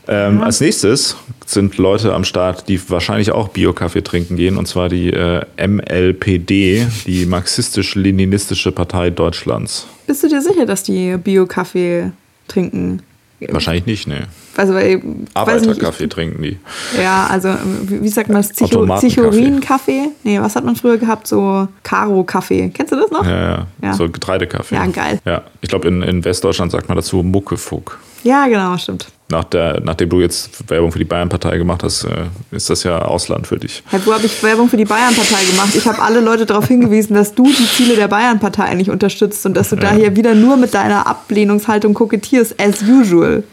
Ähm, 0.09 0.39
ja. 0.39 0.45
Als 0.45 0.61
nächstes 0.61 1.17
sind 1.45 1.77
Leute 1.77 2.13
am 2.13 2.23
Start, 2.23 2.67
die 2.69 2.79
wahrscheinlich 2.89 3.31
auch 3.31 3.49
Bio-Kaffee 3.49 4.03
trinken 4.03 4.35
gehen, 4.35 4.57
und 4.57 4.67
zwar 4.67 4.89
die 4.89 5.11
äh, 5.11 5.45
MLPD, 5.57 6.87
die 7.05 7.25
Marxistisch-Leninistische 7.25 8.71
Partei 8.71 9.09
Deutschlands. 9.09 9.87
Bist 10.07 10.23
du 10.23 10.29
dir 10.29 10.41
sicher, 10.41 10.65
dass 10.65 10.83
die 10.83 11.17
Bio-Kaffee 11.17 12.11
trinken? 12.47 13.01
Wahrscheinlich 13.39 13.85
nicht, 13.85 14.07
ne. 14.07 14.27
Also, 14.55 14.73
weil, 14.73 15.01
Arbeiterkaffee 15.35 16.07
trinken 16.07 16.41
die. 16.41 16.57
Ja, 16.99 17.27
also 17.27 17.49
wie 17.83 18.09
sagt 18.09 18.29
man 18.29 18.37
das? 18.37 18.51
Zichorin-Kaffee? 18.53 20.09
Nee, 20.23 20.39
was 20.41 20.55
hat 20.55 20.65
man 20.65 20.75
früher 20.75 20.97
gehabt? 20.97 21.27
So 21.27 21.67
Karo-Kaffee. 21.83 22.71
Kennst 22.73 22.91
du 22.91 22.95
das 22.95 23.11
noch? 23.11 23.23
Ja, 23.23 23.39
ja. 23.39 23.67
ja. 23.83 23.93
So 23.93 24.09
Getreidekaffee. 24.09 24.75
Ja, 24.75 24.85
geil. 24.87 25.19
Ja, 25.25 25.43
ich 25.61 25.69
glaube, 25.69 25.87
in, 25.87 26.01
in 26.01 26.25
Westdeutschland 26.25 26.71
sagt 26.71 26.87
man 26.89 26.95
dazu 26.95 27.21
Muckefuck. 27.21 27.99
Ja, 28.23 28.47
genau, 28.47 28.77
stimmt 28.77 29.07
nach 29.29 29.43
der, 29.43 29.81
nachdem 29.81 30.09
du 30.09 30.21
jetzt 30.21 30.69
Werbung 30.69 30.91
für 30.91 30.99
die 30.99 31.05
Bayern-Partei 31.05 31.57
gemacht 31.57 31.83
hast, 31.83 32.05
äh, 32.05 32.25
ist 32.51 32.69
das 32.69 32.83
ja 32.83 32.99
Ausland 32.99 33.47
für 33.47 33.57
dich. 33.57 33.83
Ja, 33.91 33.99
wo 34.05 34.13
habe 34.13 34.25
ich 34.25 34.41
Werbung 34.41 34.69
für 34.69 34.77
die 34.77 34.85
Bayern-Partei 34.85 35.43
gemacht? 35.51 35.75
Ich 35.75 35.85
habe 35.85 36.01
alle 36.01 36.21
Leute 36.21 36.45
darauf 36.45 36.67
hingewiesen, 36.67 37.13
dass 37.13 37.35
du 37.35 37.43
die 37.43 37.67
Ziele 37.67 37.95
der 37.95 38.07
Bayern-Partei 38.07 38.63
eigentlich 38.63 38.89
unterstützt 38.89 39.45
und 39.45 39.55
dass 39.55 39.69
du 39.69 39.75
ja. 39.75 39.81
da 39.81 39.91
hier 39.91 40.15
wieder 40.15 40.33
nur 40.33 40.55
mit 40.55 40.73
deiner 40.73 41.07
Ablehnungshaltung 41.07 41.93
kokettierst, 41.93 42.59
as 42.59 42.81
usual. 42.83 43.43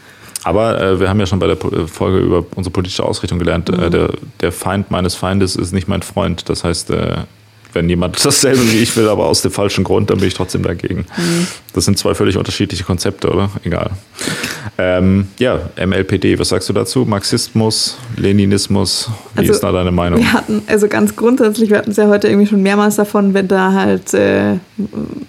Aber 0.45 0.81
äh, 0.81 1.01
wir 1.01 1.09
haben 1.09 1.19
ja 1.19 1.27
schon 1.27 1.41
bei 1.41 1.49
der 1.49 1.57
äh, 1.57 1.87
Folge 1.89 2.19
über 2.19 2.45
unsere 2.55 2.73
politische 2.73 3.03
Ausrichtung 3.03 3.41
gelernt, 3.41 3.69
äh, 3.69 3.73
mhm. 3.73 3.83
äh, 3.83 3.91
der, 3.91 4.11
der 4.41 4.53
Feind 4.53 4.93
meines 4.93 5.17
Feindes 5.17 5.57
ist 5.57 5.73
nicht 5.73 5.89
mein 5.89 6.03
Freund. 6.03 6.49
Das 6.49 6.63
heißt, 6.63 6.91
äh, 6.91 7.17
wenn 7.75 7.89
jemand 7.89 8.17
dasselbe 8.25 8.61
wie 8.73 8.79
ich 8.79 8.97
will, 8.97 9.09
aber 9.09 9.27
aus 9.27 9.43
dem 9.43 9.51
falschen 9.51 9.85
Grund, 9.85 10.11
dann 10.11 10.19
bin 10.19 10.29
ich 10.29 10.35
trotzdem 10.35 10.63
dagegen. 10.63 11.07
Mhm. 11.17 11.47
Das 11.73 11.85
sind 11.85 11.99
zwei 11.99 12.15
völlig 12.15 12.37
unterschiedliche 12.37 12.85
Konzepte, 12.85 13.29
oder? 13.29 13.51
Egal. 13.65 13.91
Ähm, 14.77 15.29
ja, 15.39 15.61
MLPD, 15.77 16.39
was 16.39 16.49
sagst 16.49 16.69
du 16.69 16.73
dazu? 16.73 17.05
Marxismus, 17.05 17.97
Leninismus, 18.17 19.09
wie 19.35 19.41
also, 19.41 19.53
ist 19.53 19.61
da 19.61 19.71
deine 19.71 19.93
Meinung? 19.93 20.19
Wir 20.19 20.33
hatten, 20.33 20.63
also 20.67 20.89
ganz 20.89 21.15
grundsätzlich, 21.15 21.71
wir 21.71 21.79
hatten 21.79 21.93
es 21.93 21.97
ja 21.97 22.09
heute 22.09 22.29
irgendwie 22.29 22.47
schon 22.47 22.63
mehrmals 22.63 22.97
davon, 22.97 23.35
wenn 23.35 23.47
da 23.47 23.73
halt, 23.73 24.15
äh, 24.15 24.57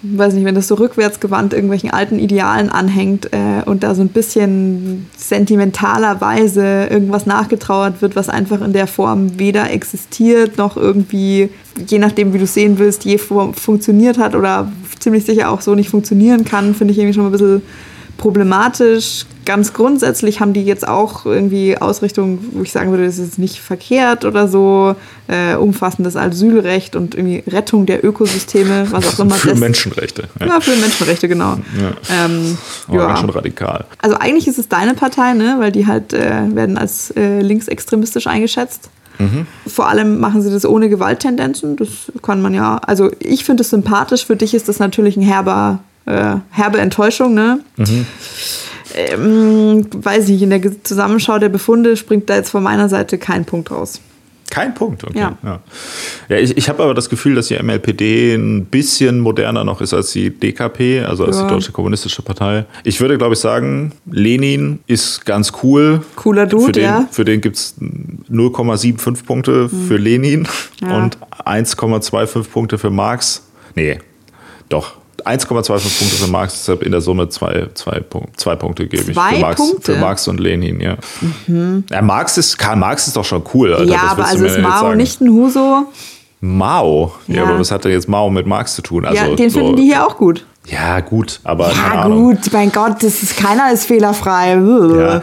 weiß 0.02 0.34
nicht, 0.34 0.44
wenn 0.44 0.56
das 0.56 0.66
so 0.66 0.74
rückwärtsgewandt 0.74 1.52
irgendwelchen 1.52 1.90
alten 1.90 2.18
Idealen 2.18 2.70
anhängt 2.70 3.32
äh, 3.32 3.62
und 3.66 3.84
da 3.84 3.94
so 3.94 4.02
ein 4.02 4.08
bisschen 4.08 5.06
sentimentalerweise 5.16 6.88
irgendwas 6.90 7.26
nachgetrauert 7.26 8.02
wird, 8.02 8.16
was 8.16 8.28
einfach 8.28 8.60
in 8.62 8.72
der 8.72 8.88
Form 8.88 9.38
weder 9.38 9.70
existiert 9.70 10.58
noch 10.58 10.76
irgendwie, 10.76 11.50
je 11.86 11.98
nachdem, 11.98 12.32
wie 12.36 12.38
du 12.38 12.44
es 12.44 12.52
sehen 12.52 12.78
willst, 12.78 13.06
je 13.06 13.16
funktioniert 13.16 14.18
hat 14.18 14.34
oder 14.34 14.70
ziemlich 15.00 15.24
sicher 15.24 15.50
auch 15.50 15.62
so 15.62 15.74
nicht 15.74 15.88
funktionieren 15.88 16.44
kann, 16.44 16.74
finde 16.74 16.92
ich 16.92 16.98
irgendwie 16.98 17.14
schon 17.14 17.22
mal 17.22 17.30
ein 17.30 17.32
bisschen 17.32 17.62
problematisch. 18.18 19.24
Ganz 19.46 19.72
grundsätzlich 19.72 20.40
haben 20.40 20.52
die 20.52 20.64
jetzt 20.64 20.86
auch 20.86 21.24
irgendwie 21.24 21.78
Ausrichtungen, 21.78 22.50
wo 22.52 22.62
ich 22.62 22.72
sagen 22.72 22.90
würde, 22.90 23.06
das 23.06 23.18
ist 23.18 23.38
nicht 23.38 23.60
verkehrt 23.60 24.26
oder 24.26 24.48
so, 24.48 24.96
äh, 25.28 25.54
umfassendes 25.54 26.16
Asylrecht 26.16 26.94
und 26.94 27.14
irgendwie 27.14 27.42
Rettung 27.46 27.86
der 27.86 28.04
Ökosysteme, 28.04 28.86
was 28.90 29.14
auch 29.14 29.18
immer. 29.20 29.34
für 29.36 29.50
das, 29.50 29.58
Menschenrechte. 29.58 30.24
Ja. 30.40 30.46
ja. 30.46 30.60
für 30.60 30.76
Menschenrechte, 30.76 31.28
genau. 31.28 31.58
Ja. 31.80 32.24
Ähm, 32.24 32.58
Aber 32.88 32.96
ja. 32.96 33.16
schon 33.16 33.30
radikal. 33.30 33.86
Also 34.02 34.16
eigentlich 34.16 34.46
ist 34.46 34.58
es 34.58 34.68
deine 34.68 34.92
Partei, 34.92 35.32
ne? 35.32 35.56
weil 35.58 35.72
die 35.72 35.86
halt 35.86 36.12
äh, 36.12 36.54
werden 36.54 36.76
als 36.76 37.12
äh, 37.12 37.40
linksextremistisch 37.40 38.26
eingeschätzt. 38.26 38.90
Mhm. 39.18 39.46
Vor 39.66 39.88
allem 39.88 40.18
machen 40.18 40.42
sie 40.42 40.50
das 40.50 40.64
ohne 40.64 40.88
Gewalttendenzen. 40.88 41.76
Das 41.76 41.88
kann 42.22 42.42
man 42.42 42.54
ja, 42.54 42.76
also 42.78 43.10
ich 43.18 43.44
finde 43.44 43.62
es 43.62 43.70
sympathisch. 43.70 44.26
Für 44.26 44.36
dich 44.36 44.54
ist 44.54 44.68
das 44.68 44.78
natürlich 44.78 45.16
ein 45.16 45.22
herber 45.22 45.80
äh, 46.06 46.36
herbe 46.50 46.78
Enttäuschung, 46.78 47.34
ne? 47.34 47.60
Mhm. 47.76 48.06
Ähm, 48.94 49.86
weiß 49.92 50.28
nicht, 50.28 50.42
in 50.42 50.50
der 50.50 50.84
Zusammenschau 50.84 51.38
der 51.38 51.48
Befunde 51.48 51.96
springt 51.96 52.30
da 52.30 52.36
jetzt 52.36 52.50
von 52.50 52.62
meiner 52.62 52.88
Seite 52.88 53.18
kein 53.18 53.44
Punkt 53.44 53.70
raus. 53.70 54.00
Kein 54.50 54.74
Punkt, 54.74 55.04
okay. 55.04 55.18
Ja, 55.18 55.38
ja. 55.42 55.60
ja 56.28 56.36
ich, 56.36 56.56
ich 56.56 56.68
habe 56.68 56.82
aber 56.82 56.94
das 56.94 57.08
Gefühl, 57.08 57.34
dass 57.34 57.48
die 57.48 57.60
MLPD 57.60 58.34
ein 58.34 58.66
bisschen 58.66 59.18
moderner 59.20 59.64
noch 59.64 59.80
ist 59.80 59.92
als 59.92 60.12
die 60.12 60.30
DKP, 60.30 61.04
also 61.04 61.24
als 61.24 61.36
ja. 61.36 61.42
die 61.42 61.54
Deutsche 61.54 61.72
Kommunistische 61.72 62.22
Partei. 62.22 62.64
Ich 62.84 63.00
würde, 63.00 63.18
glaube 63.18 63.34
ich, 63.34 63.40
sagen, 63.40 63.92
Lenin 64.10 64.78
ist 64.86 65.26
ganz 65.26 65.52
cool. 65.62 66.02
Cooler 66.14 66.46
Dude, 66.46 66.66
für 66.66 66.72
den, 66.72 66.84
ja. 66.84 67.08
Für 67.10 67.24
den 67.24 67.40
gibt 67.40 67.56
es 67.56 67.74
0,75 67.80 69.24
Punkte 69.24 69.68
mhm. 69.70 69.88
für 69.88 69.96
Lenin 69.96 70.48
und 70.82 71.18
1,25 71.44 72.44
Punkte 72.44 72.78
für 72.78 72.90
Marx. 72.90 73.42
Nee, 73.74 73.98
doch, 74.68 74.94
1,25 75.24 75.98
Punkte 75.98 76.16
für 76.16 76.30
Marx, 76.30 76.58
deshalb 76.58 76.82
in 76.82 76.92
der 76.92 77.00
Summe 77.00 77.28
zwei, 77.28 77.68
zwei, 77.74 78.02
zwei 78.36 78.56
Punkte 78.56 78.86
gebe 78.86 79.10
ich. 79.10 79.14
Zwei 79.14 79.34
für 79.34 79.40
Marx, 79.40 79.56
Punkte? 79.56 79.92
Für 79.94 79.98
Marx 79.98 80.28
und 80.28 80.40
Lenin, 80.40 80.80
ja. 80.80 80.96
Mhm. 81.46 81.84
ja. 81.90 82.02
Marx 82.02 82.38
ist, 82.38 82.58
Karl 82.58 82.76
Marx 82.76 83.06
ist 83.06 83.16
doch 83.16 83.24
schon 83.24 83.42
cool, 83.54 83.74
Alter. 83.74 83.92
Ja, 83.92 84.02
aber 84.02 84.26
also 84.26 84.44
ist 84.44 84.58
Mao 84.58 84.94
nicht 84.94 85.20
ein 85.20 85.30
Huso? 85.30 85.86
Mao? 86.40 87.14
Ja. 87.26 87.36
ja. 87.36 87.42
aber 87.44 87.58
was 87.58 87.70
hat 87.70 87.84
denn 87.84 87.92
jetzt 87.92 88.08
Mao 88.08 88.30
mit 88.30 88.46
Marx 88.46 88.74
zu 88.74 88.82
tun? 88.82 89.04
Also, 89.04 89.24
ja, 89.24 89.34
den 89.34 89.50
so, 89.50 89.58
finden 89.58 89.76
die 89.76 89.84
hier 89.84 90.06
auch 90.06 90.16
gut. 90.16 90.44
Ja, 90.66 91.00
gut, 91.00 91.40
aber. 91.44 91.72
Ja, 91.72 92.08
gut, 92.08 92.52
mein 92.52 92.72
Gott, 92.72 93.02
das 93.02 93.22
ist, 93.22 93.36
keiner 93.36 93.72
ist 93.72 93.86
fehlerfrei. 93.86 94.54
Ja. 94.54 95.22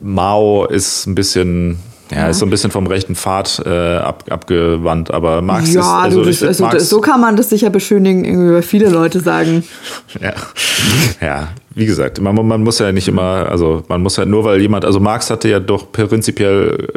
Mao 0.00 0.66
ist 0.66 1.06
ein 1.06 1.14
bisschen 1.14 1.78
ja, 2.10 2.28
ist 2.28 2.38
so 2.38 2.46
ein 2.46 2.50
bisschen 2.50 2.70
vom 2.70 2.86
rechten 2.86 3.16
Pfad 3.16 3.62
äh, 3.66 3.96
ab, 3.96 4.24
abgewandt, 4.30 5.10
aber 5.10 5.42
Marx 5.42 5.74
ja, 5.74 5.80
ist. 5.80 5.86
Also, 5.86 6.20
du, 6.20 6.26
das, 6.30 6.42
also 6.42 6.64
Marx, 6.64 6.88
so 6.88 7.00
kann 7.00 7.20
man 7.20 7.36
das 7.36 7.50
sicher 7.50 7.70
beschönigen, 7.70 8.24
über 8.24 8.62
viele 8.62 8.88
Leute 8.88 9.20
sagen. 9.20 9.64
ja. 10.20 10.32
ja, 11.20 11.48
wie 11.74 11.86
gesagt, 11.86 12.20
man, 12.20 12.34
man, 12.46 12.62
muss 12.62 12.78
ja 12.78 12.92
nicht 12.92 13.08
immer, 13.08 13.48
also 13.50 13.82
man 13.88 14.02
muss 14.02 14.16
ja 14.16 14.24
nur, 14.24 14.44
weil 14.44 14.60
jemand, 14.60 14.84
also 14.84 15.00
Marx 15.00 15.30
hatte 15.30 15.48
ja 15.48 15.58
doch 15.58 15.90
prinzipiell 15.90 16.88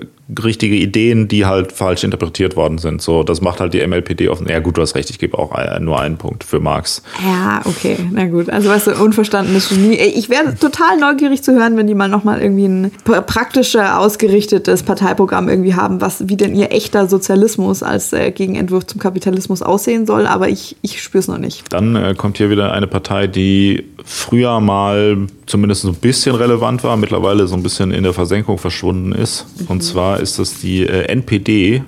richtige 0.43 0.75
Ideen, 0.75 1.27
die 1.27 1.45
halt 1.45 1.71
falsch 1.71 2.03
interpretiert 2.03 2.55
worden 2.55 2.77
sind. 2.77 3.01
So, 3.01 3.23
das 3.23 3.41
macht 3.41 3.59
halt 3.59 3.73
die 3.73 3.85
MLPD 3.85 4.29
offen. 4.29 4.47
Ja, 4.47 4.59
gut, 4.59 4.77
du 4.77 4.81
hast 4.81 4.95
recht, 4.95 5.09
ich 5.09 5.17
gebe 5.17 5.37
auch 5.37 5.51
nur 5.79 5.99
einen 5.99 6.17
Punkt 6.17 6.43
für 6.43 6.59
Marx. 6.59 7.01
Ja, 7.25 7.61
okay, 7.65 7.97
na 8.11 8.27
gut. 8.27 8.49
Also, 8.49 8.69
weißt 8.69 8.87
du, 8.87 9.03
unverstandenes 9.03 9.69
Genie. 9.69 9.95
Ich 9.95 10.29
wäre 10.29 10.55
total 10.55 10.97
neugierig 10.99 11.43
zu 11.43 11.53
hören, 11.53 11.77
wenn 11.77 11.87
die 11.87 11.95
mal 11.95 12.09
nochmal 12.09 12.41
irgendwie 12.41 12.65
ein 12.65 12.91
praktischer 13.03 13.99
ausgerichtetes 13.99 14.83
Parteiprogramm 14.83 15.49
irgendwie 15.49 15.73
haben, 15.73 16.01
was 16.01 16.27
wie 16.27 16.37
denn 16.37 16.55
ihr 16.55 16.71
echter 16.71 17.07
Sozialismus 17.07 17.81
als 17.81 18.13
äh, 18.13 18.31
Gegenentwurf 18.31 18.85
zum 18.85 18.99
Kapitalismus 18.99 19.61
aussehen 19.61 20.05
soll. 20.05 20.27
Aber 20.27 20.49
ich, 20.49 20.75
ich 20.81 21.01
spüre 21.01 21.19
es 21.19 21.27
noch 21.27 21.39
nicht. 21.39 21.63
Dann 21.73 21.95
äh, 21.95 22.13
kommt 22.15 22.37
hier 22.37 22.49
wieder 22.49 22.71
eine 22.71 22.87
Partei, 22.87 23.27
die 23.27 23.85
früher 24.05 24.59
mal 24.59 25.27
zumindest 25.45 25.81
so 25.81 25.89
ein 25.89 25.95
bisschen 25.95 26.35
relevant 26.35 26.83
war, 26.83 26.95
mittlerweile 26.97 27.47
so 27.47 27.55
ein 27.55 27.63
bisschen 27.63 27.91
in 27.91 28.03
der 28.03 28.13
Versenkung 28.13 28.57
verschwunden 28.57 29.11
ist. 29.11 29.45
Mhm. 29.59 29.67
Und 29.67 29.81
zwar 29.81 30.18
ist 30.19 30.39
das 30.39 30.59
die 30.59 30.85
äh, 30.85 31.05
NPD. 31.05 31.83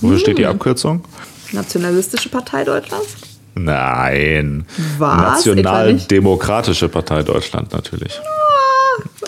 Wofür 0.00 0.16
mhm. 0.16 0.20
steht 0.20 0.38
die 0.38 0.46
Abkürzung? 0.46 1.04
Nationalistische 1.52 2.28
Partei 2.28 2.64
Deutschlands? 2.64 3.16
Nein. 3.54 4.64
Was? 4.98 5.44
Nationaldemokratische 5.46 6.88
Partei 6.88 7.22
Deutschland 7.22 7.72
natürlich. 7.72 8.18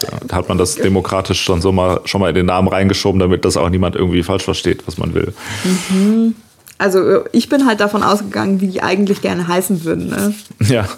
Ja, 0.03 0.19
da 0.27 0.37
hat 0.37 0.49
man 0.49 0.59
das 0.59 0.77
demokratisch 0.77 1.43
schon 1.43 1.61
so 1.61 1.73
mal 1.73 2.01
schon 2.05 2.21
mal 2.21 2.29
in 2.29 2.35
den 2.35 2.47
Namen 2.47 2.69
reingeschoben, 2.69 3.19
damit 3.19 3.45
das 3.45 3.57
auch 3.57 3.69
niemand 3.69 3.97
irgendwie 3.97 4.23
falsch 4.23 4.45
versteht, 4.45 4.87
was 4.87 4.99
man 4.99 5.15
will. 5.15 5.33
Mhm. 5.65 6.35
Also 6.79 7.25
ich 7.33 7.49
bin 7.49 7.67
halt 7.67 7.81
davon 7.81 8.03
ausgegangen, 8.03 8.61
wie 8.61 8.67
die 8.67 8.83
eigentlich 8.83 9.23
gerne 9.23 9.47
heißen 9.47 9.85
würden. 9.85 10.09
Ne? 10.09 10.35
Ja, 10.69 10.89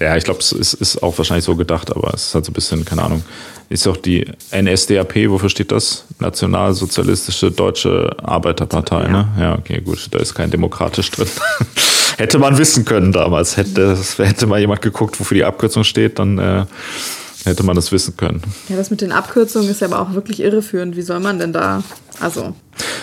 ja, 0.00 0.16
ich 0.16 0.24
glaube, 0.24 0.40
es 0.40 0.52
ist, 0.52 0.74
ist, 0.74 1.02
auch 1.02 1.16
wahrscheinlich 1.16 1.44
so 1.44 1.54
gedacht, 1.54 1.94
aber 1.94 2.12
es 2.14 2.26
ist 2.26 2.34
halt 2.34 2.44
so 2.44 2.50
ein 2.50 2.54
bisschen, 2.54 2.84
keine 2.84 3.02
Ahnung. 3.02 3.22
Ist 3.68 3.86
auch 3.86 3.98
die 3.98 4.26
NSDAP, 4.50 5.28
wofür 5.28 5.50
steht 5.50 5.70
das? 5.70 6.06
Nationalsozialistische 6.18 7.50
Deutsche 7.50 8.16
Arbeiterpartei, 8.22 9.02
ja. 9.02 9.08
ne? 9.08 9.28
Ja, 9.38 9.58
okay, 9.58 9.80
gut, 9.80 10.08
da 10.10 10.18
ist 10.18 10.34
kein 10.34 10.50
demokratisch 10.50 11.10
drin. 11.10 11.28
hätte 12.16 12.38
man 12.38 12.58
wissen 12.58 12.84
können 12.84 13.12
damals. 13.12 13.56
Hätte, 13.56 13.96
hätte 14.16 14.46
mal 14.46 14.58
jemand 14.58 14.82
geguckt, 14.82 15.20
wofür 15.20 15.36
die 15.36 15.44
Abkürzung 15.44 15.84
steht, 15.84 16.18
dann 16.18 16.38
äh, 16.38 16.64
hätte 17.48 17.64
man 17.64 17.74
das 17.74 17.90
wissen 17.90 18.16
können. 18.16 18.42
Ja, 18.68 18.76
das 18.76 18.90
mit 18.90 19.00
den 19.00 19.12
Abkürzungen 19.12 19.68
ist 19.68 19.80
ja 19.80 19.88
aber 19.88 20.00
auch 20.00 20.14
wirklich 20.14 20.40
irreführend. 20.40 20.96
Wie 20.96 21.02
soll 21.02 21.20
man 21.20 21.38
denn 21.38 21.52
da, 21.52 21.82
also... 22.20 22.54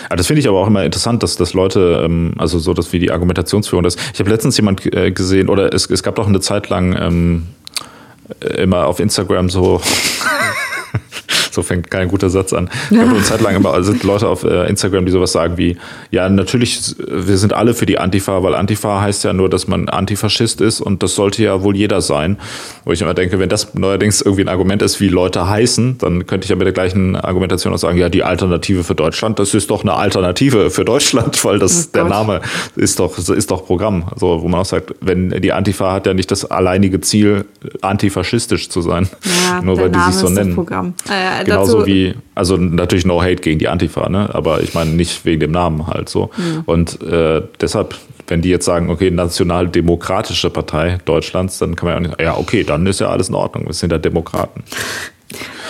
Ja, 0.08 0.16
das 0.16 0.26
finde 0.26 0.40
ich 0.40 0.48
aber 0.48 0.58
auch 0.60 0.68
immer 0.68 0.84
interessant, 0.84 1.22
dass, 1.22 1.36
dass 1.36 1.52
Leute, 1.52 2.02
ähm, 2.04 2.34
also 2.38 2.58
so, 2.58 2.72
dass 2.72 2.92
wie 2.92 2.98
die 2.98 3.10
Argumentationsführung 3.10 3.84
ist. 3.84 3.98
Ich 4.14 4.20
habe 4.20 4.30
letztens 4.30 4.56
jemand 4.56 4.86
äh, 4.94 5.10
gesehen, 5.10 5.48
oder 5.48 5.74
es, 5.74 5.90
es 5.90 6.02
gab 6.02 6.14
doch 6.14 6.26
eine 6.26 6.40
Zeit 6.40 6.68
lang 6.68 6.96
ähm, 6.98 7.46
immer 8.56 8.86
auf 8.86 9.00
Instagram 9.00 9.50
so 9.50 9.80
so 11.56 11.62
fängt 11.62 11.90
kein 11.90 12.08
guter 12.08 12.30
Satz 12.30 12.52
an. 12.52 12.70
Ich 12.90 12.98
habe 12.98 13.10
eine 13.10 13.22
Zeit 13.22 13.40
lang 13.40 13.56
immer 13.56 13.72
also 13.72 13.92
Leute 14.02 14.28
auf 14.28 14.44
äh, 14.44 14.68
Instagram, 14.68 15.06
die 15.06 15.10
sowas 15.10 15.32
sagen 15.32 15.56
wie, 15.56 15.76
ja, 16.10 16.28
natürlich, 16.28 16.94
wir 16.98 17.38
sind 17.38 17.52
alle 17.52 17.74
für 17.74 17.86
die 17.86 17.98
Antifa, 17.98 18.42
weil 18.42 18.54
Antifa 18.54 19.00
heißt 19.00 19.24
ja 19.24 19.32
nur, 19.32 19.48
dass 19.48 19.66
man 19.66 19.88
Antifaschist 19.88 20.60
ist 20.60 20.80
und 20.80 21.02
das 21.02 21.14
sollte 21.14 21.42
ja 21.42 21.62
wohl 21.62 21.74
jeder 21.74 22.00
sein. 22.00 22.36
Wo 22.84 22.92
ich 22.92 23.00
immer 23.00 23.14
denke, 23.14 23.38
wenn 23.40 23.48
das 23.48 23.74
neuerdings 23.74 24.20
irgendwie 24.20 24.42
ein 24.42 24.48
Argument 24.48 24.82
ist, 24.82 25.00
wie 25.00 25.08
Leute 25.08 25.48
heißen, 25.48 25.98
dann 25.98 26.26
könnte 26.26 26.44
ich 26.44 26.50
ja 26.50 26.56
mit 26.56 26.66
der 26.66 26.72
gleichen 26.72 27.16
Argumentation 27.16 27.72
auch 27.72 27.78
sagen, 27.78 27.98
ja, 27.98 28.08
die 28.08 28.22
Alternative 28.22 28.84
für 28.84 28.94
Deutschland, 28.94 29.38
das 29.38 29.54
ist 29.54 29.70
doch 29.70 29.82
eine 29.82 29.94
Alternative 29.94 30.70
für 30.70 30.84
Deutschland, 30.84 31.42
weil 31.44 31.58
das 31.58 31.86
oh 31.86 31.90
der 31.94 32.04
Name 32.04 32.42
ist 32.76 33.00
doch, 33.00 33.18
ist 33.18 33.50
doch 33.50 33.66
Programm. 33.66 34.04
Also, 34.12 34.42
wo 34.42 34.48
man 34.48 34.60
auch 34.60 34.66
sagt, 34.66 34.94
wenn 35.00 35.30
die 35.30 35.52
Antifa 35.52 35.92
hat 35.92 36.06
ja 36.06 36.12
nicht 36.12 36.30
das 36.30 36.44
alleinige 36.44 37.00
Ziel, 37.00 37.46
antifaschistisch 37.80 38.68
zu 38.68 38.82
sein. 38.82 39.08
Ja, 39.48 39.62
nur 39.62 39.80
weil 39.80 39.90
die 39.90 39.98
sich 39.98 40.14
so 40.16 40.28
nennen. 40.28 40.54
Programm. 40.54 40.94
Äh, 41.08 41.44
Genauso 41.46 41.86
wie, 41.86 42.14
also 42.34 42.56
natürlich 42.56 43.06
No 43.06 43.22
Hate 43.22 43.36
gegen 43.36 43.58
die 43.58 43.68
Antifa, 43.68 44.08
ne? 44.08 44.34
aber 44.34 44.60
ich 44.62 44.74
meine 44.74 44.90
nicht 44.90 45.24
wegen 45.24 45.40
dem 45.40 45.52
Namen 45.52 45.86
halt 45.86 46.08
so. 46.08 46.30
Mhm. 46.36 46.62
Und 46.66 47.02
äh, 47.02 47.42
deshalb, 47.60 47.94
wenn 48.28 48.42
die 48.42 48.50
jetzt 48.50 48.64
sagen, 48.64 48.90
okay, 48.90 49.10
Nationaldemokratische 49.10 50.50
Partei 50.50 50.98
Deutschlands, 51.04 51.58
dann 51.58 51.76
kann 51.76 51.88
man 51.88 51.94
ja 51.94 51.98
auch 51.98 52.10
nicht, 52.10 52.20
ja, 52.20 52.36
okay, 52.36 52.64
dann 52.64 52.86
ist 52.86 53.00
ja 53.00 53.08
alles 53.08 53.28
in 53.28 53.34
Ordnung, 53.34 53.66
wir 53.66 53.72
sind 53.72 53.92
ja 53.92 53.98
Demokraten. 53.98 54.62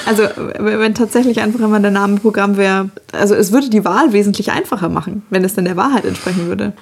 Also, 0.06 0.22
wenn 0.58 0.94
tatsächlich 0.94 1.40
einfach 1.40 1.60
immer 1.60 1.80
der 1.80 1.90
Name 1.90 2.20
Programm 2.20 2.56
wäre, 2.56 2.90
also 3.12 3.34
es 3.34 3.50
würde 3.50 3.70
die 3.70 3.84
Wahl 3.84 4.12
wesentlich 4.12 4.52
einfacher 4.52 4.88
machen, 4.88 5.22
wenn 5.30 5.42
es 5.42 5.54
dann 5.54 5.64
der 5.64 5.76
Wahrheit 5.76 6.04
entsprechen 6.04 6.46
würde. 6.46 6.74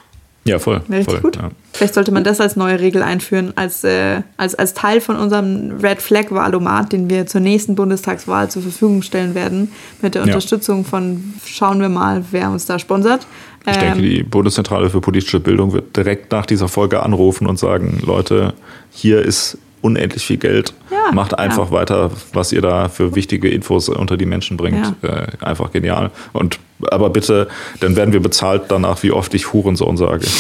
Ja, 0.46 0.58
voll. 0.58 0.82
Richtig 0.90 1.04
voll, 1.06 1.20
gut. 1.20 1.36
Ja. 1.36 1.50
Vielleicht 1.72 1.94
sollte 1.94 2.12
man 2.12 2.22
das 2.22 2.40
als 2.40 2.54
neue 2.54 2.78
Regel 2.78 3.02
einführen, 3.02 3.52
als, 3.56 3.82
äh, 3.82 4.20
als, 4.36 4.54
als 4.54 4.74
Teil 4.74 5.00
von 5.00 5.16
unserem 5.16 5.78
Red 5.82 6.02
Flag 6.02 6.30
Wahlomat, 6.30 6.92
den 6.92 7.08
wir 7.08 7.26
zur 7.26 7.40
nächsten 7.40 7.74
Bundestagswahl 7.74 8.50
zur 8.50 8.62
Verfügung 8.62 9.02
stellen 9.02 9.34
werden, 9.34 9.72
mit 10.02 10.14
der 10.14 10.22
ja. 10.22 10.26
Unterstützung 10.26 10.84
von, 10.84 11.34
schauen 11.46 11.80
wir 11.80 11.88
mal, 11.88 12.24
wer 12.30 12.50
uns 12.50 12.66
da 12.66 12.78
sponsert. 12.78 13.26
Ich 13.66 13.76
denke, 13.76 13.96
ähm, 13.96 14.02
die 14.02 14.22
Bundeszentrale 14.22 14.90
für 14.90 15.00
politische 15.00 15.40
Bildung 15.40 15.72
wird 15.72 15.96
direkt 15.96 16.30
nach 16.30 16.44
dieser 16.44 16.68
Folge 16.68 17.02
anrufen 17.02 17.46
und 17.46 17.58
sagen, 17.58 18.00
Leute, 18.04 18.52
hier 18.90 19.22
ist 19.22 19.56
unendlich 19.84 20.24
viel 20.24 20.38
Geld. 20.38 20.72
Ja, 20.90 21.12
Macht 21.12 21.38
einfach 21.38 21.66
ja. 21.66 21.72
weiter, 21.72 22.10
was 22.32 22.52
ihr 22.52 22.62
da 22.62 22.88
für 22.88 23.14
wichtige 23.14 23.50
Infos 23.50 23.90
unter 23.90 24.16
die 24.16 24.24
Menschen 24.24 24.56
bringt. 24.56 24.94
Ja. 25.02 25.08
Äh, 25.08 25.26
einfach 25.40 25.70
genial. 25.72 26.10
Und 26.32 26.58
aber 26.90 27.10
bitte, 27.10 27.48
dann 27.80 27.94
werden 27.94 28.12
wir 28.12 28.20
bezahlt 28.20 28.64
danach, 28.68 29.02
wie 29.02 29.12
oft 29.12 29.32
ich 29.34 29.52
Hurensohn 29.52 29.96
sage. 29.96 30.26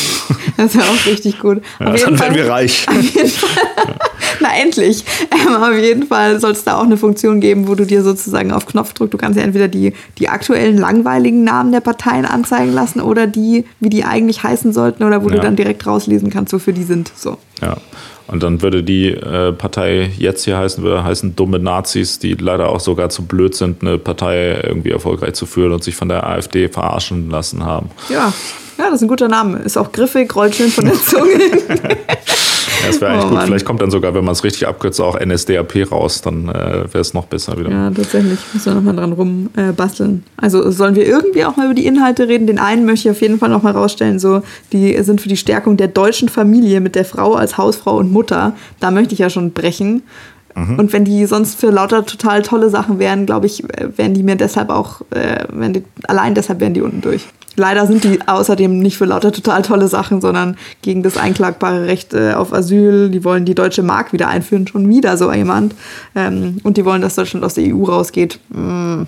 Das 0.56 0.66
ist 0.66 0.76
ja 0.76 0.82
auch 0.82 1.06
richtig 1.06 1.40
gut. 1.40 1.62
Ja, 1.80 1.86
dann 1.86 1.98
Fall, 2.16 2.18
werden 2.20 2.36
wir 2.36 2.48
reich. 2.48 2.86
Na 4.40 4.48
endlich. 4.62 5.04
Ähm, 5.32 5.54
auf 5.54 5.74
jeden 5.74 6.06
Fall 6.06 6.38
soll 6.38 6.52
es 6.52 6.62
da 6.62 6.78
auch 6.78 6.84
eine 6.84 6.96
Funktion 6.96 7.40
geben, 7.40 7.66
wo 7.66 7.74
du 7.74 7.84
dir 7.84 8.04
sozusagen 8.04 8.52
auf 8.52 8.64
Knopfdruck, 8.64 9.10
du 9.10 9.18
kannst 9.18 9.36
ja 9.36 9.44
entweder 9.44 9.66
die, 9.66 9.94
die 10.18 10.28
aktuellen 10.28 10.78
langweiligen 10.78 11.42
Namen 11.42 11.72
der 11.72 11.80
Parteien 11.80 12.24
anzeigen 12.24 12.72
lassen 12.72 13.00
oder 13.00 13.26
die, 13.26 13.64
wie 13.80 13.90
die 13.90 14.04
eigentlich 14.04 14.44
heißen 14.44 14.72
sollten 14.72 15.02
oder 15.02 15.24
wo 15.24 15.28
ja. 15.28 15.36
du 15.36 15.42
dann 15.42 15.56
direkt 15.56 15.84
rauslesen 15.86 16.30
kannst, 16.30 16.52
wofür 16.52 16.72
die 16.72 16.84
sind. 16.84 17.10
So. 17.16 17.38
Ja. 17.60 17.76
Und 18.26 18.42
dann 18.42 18.62
würde 18.62 18.82
die 18.82 19.08
äh, 19.08 19.52
Partei 19.52 20.10
jetzt 20.18 20.44
hier 20.44 20.56
heißen, 20.56 20.82
würde 20.82 21.04
heißen 21.04 21.36
dumme 21.36 21.58
Nazis, 21.58 22.18
die 22.18 22.34
leider 22.34 22.70
auch 22.70 22.80
sogar 22.80 23.10
zu 23.10 23.26
blöd 23.26 23.54
sind, 23.54 23.82
eine 23.82 23.98
Partei 23.98 24.60
irgendwie 24.62 24.90
erfolgreich 24.90 25.34
zu 25.34 25.46
führen 25.46 25.72
und 25.72 25.84
sich 25.84 25.94
von 25.94 26.08
der 26.08 26.26
AfD 26.26 26.68
verarschen 26.68 27.30
lassen 27.30 27.64
haben. 27.64 27.90
Ja, 28.08 28.32
ja, 28.78 28.86
das 28.86 28.94
ist 28.94 29.02
ein 29.02 29.08
guter 29.08 29.28
Name. 29.28 29.58
Ist 29.58 29.76
auch 29.76 29.92
griffig, 29.92 30.34
rollt 30.34 30.54
schön 30.54 30.70
von 30.70 30.86
der 30.86 30.94
Zunge. 30.94 31.38
Das 32.86 33.00
wäre 33.00 33.12
eigentlich 33.12 33.24
oh, 33.24 33.28
gut. 33.28 33.38
Mann. 33.38 33.46
Vielleicht 33.46 33.64
kommt 33.64 33.82
dann 33.82 33.90
sogar, 33.90 34.14
wenn 34.14 34.24
man 34.24 34.32
es 34.32 34.44
richtig 34.44 34.66
abkürzt, 34.66 35.00
auch 35.00 35.18
NSDAP 35.18 35.90
raus. 35.90 36.22
Dann 36.22 36.48
äh, 36.48 36.52
wäre 36.52 37.00
es 37.00 37.14
noch 37.14 37.26
besser 37.26 37.58
wieder. 37.58 37.70
Ja, 37.70 37.90
tatsächlich. 37.90 38.38
Müssen 38.52 38.66
wir 38.66 38.74
nochmal 38.74 38.96
dran 38.96 39.12
rumbasteln. 39.12 40.24
Äh, 40.26 40.42
also 40.42 40.70
sollen 40.70 40.94
wir 40.94 41.06
irgendwie 41.06 41.44
auch 41.44 41.56
mal 41.56 41.66
über 41.66 41.74
die 41.74 41.86
Inhalte 41.86 42.28
reden? 42.28 42.46
Den 42.46 42.58
einen 42.58 42.84
möchte 42.84 43.08
ich 43.08 43.12
auf 43.12 43.20
jeden 43.20 43.38
Fall 43.38 43.48
nochmal 43.48 43.72
rausstellen. 43.72 44.18
So, 44.18 44.42
die 44.72 45.02
sind 45.02 45.20
für 45.20 45.28
die 45.28 45.36
Stärkung 45.36 45.76
der 45.76 45.88
deutschen 45.88 46.28
Familie 46.28 46.80
mit 46.80 46.94
der 46.94 47.04
Frau 47.04 47.34
als 47.34 47.58
Hausfrau 47.58 47.96
und 47.96 48.12
Mutter. 48.12 48.54
Da 48.80 48.90
möchte 48.90 49.14
ich 49.14 49.20
ja 49.20 49.30
schon 49.30 49.52
brechen. 49.52 50.02
Mhm. 50.54 50.78
Und 50.78 50.92
wenn 50.92 51.04
die 51.04 51.26
sonst 51.26 51.58
für 51.58 51.70
lauter 51.70 52.06
total 52.06 52.42
tolle 52.42 52.70
Sachen 52.70 52.98
wären, 52.98 53.26
glaube 53.26 53.46
ich, 53.46 53.64
äh, 53.64 53.88
wären 53.96 54.14
die 54.14 54.22
mir 54.22 54.36
deshalb 54.36 54.70
auch, 54.70 55.00
äh, 55.10 55.44
die, 55.70 55.84
allein 56.06 56.34
deshalb 56.34 56.60
wären 56.60 56.74
die 56.74 56.82
unten 56.82 57.00
durch. 57.00 57.26
Leider 57.56 57.86
sind 57.86 58.02
die 58.02 58.18
außerdem 58.26 58.78
nicht 58.80 58.96
für 58.96 59.04
lauter 59.04 59.30
total 59.30 59.62
tolle 59.62 59.86
Sachen, 59.86 60.20
sondern 60.20 60.56
gegen 60.82 61.02
das 61.02 61.16
einklagbare 61.16 61.86
Recht 61.86 62.12
äh, 62.12 62.32
auf 62.32 62.52
Asyl. 62.52 63.10
Die 63.10 63.24
wollen 63.24 63.44
die 63.44 63.54
deutsche 63.54 63.82
Mark 63.82 64.12
wieder 64.12 64.28
einführen, 64.28 64.66
schon 64.66 64.88
wieder 64.88 65.16
so 65.16 65.32
jemand. 65.32 65.74
Ähm, 66.16 66.58
und 66.64 66.76
die 66.76 66.84
wollen, 66.84 67.02
dass 67.02 67.14
Deutschland 67.14 67.44
aus 67.44 67.54
der 67.54 67.72
EU 67.72 67.84
rausgeht. 67.84 68.40
Mm. 68.50 69.02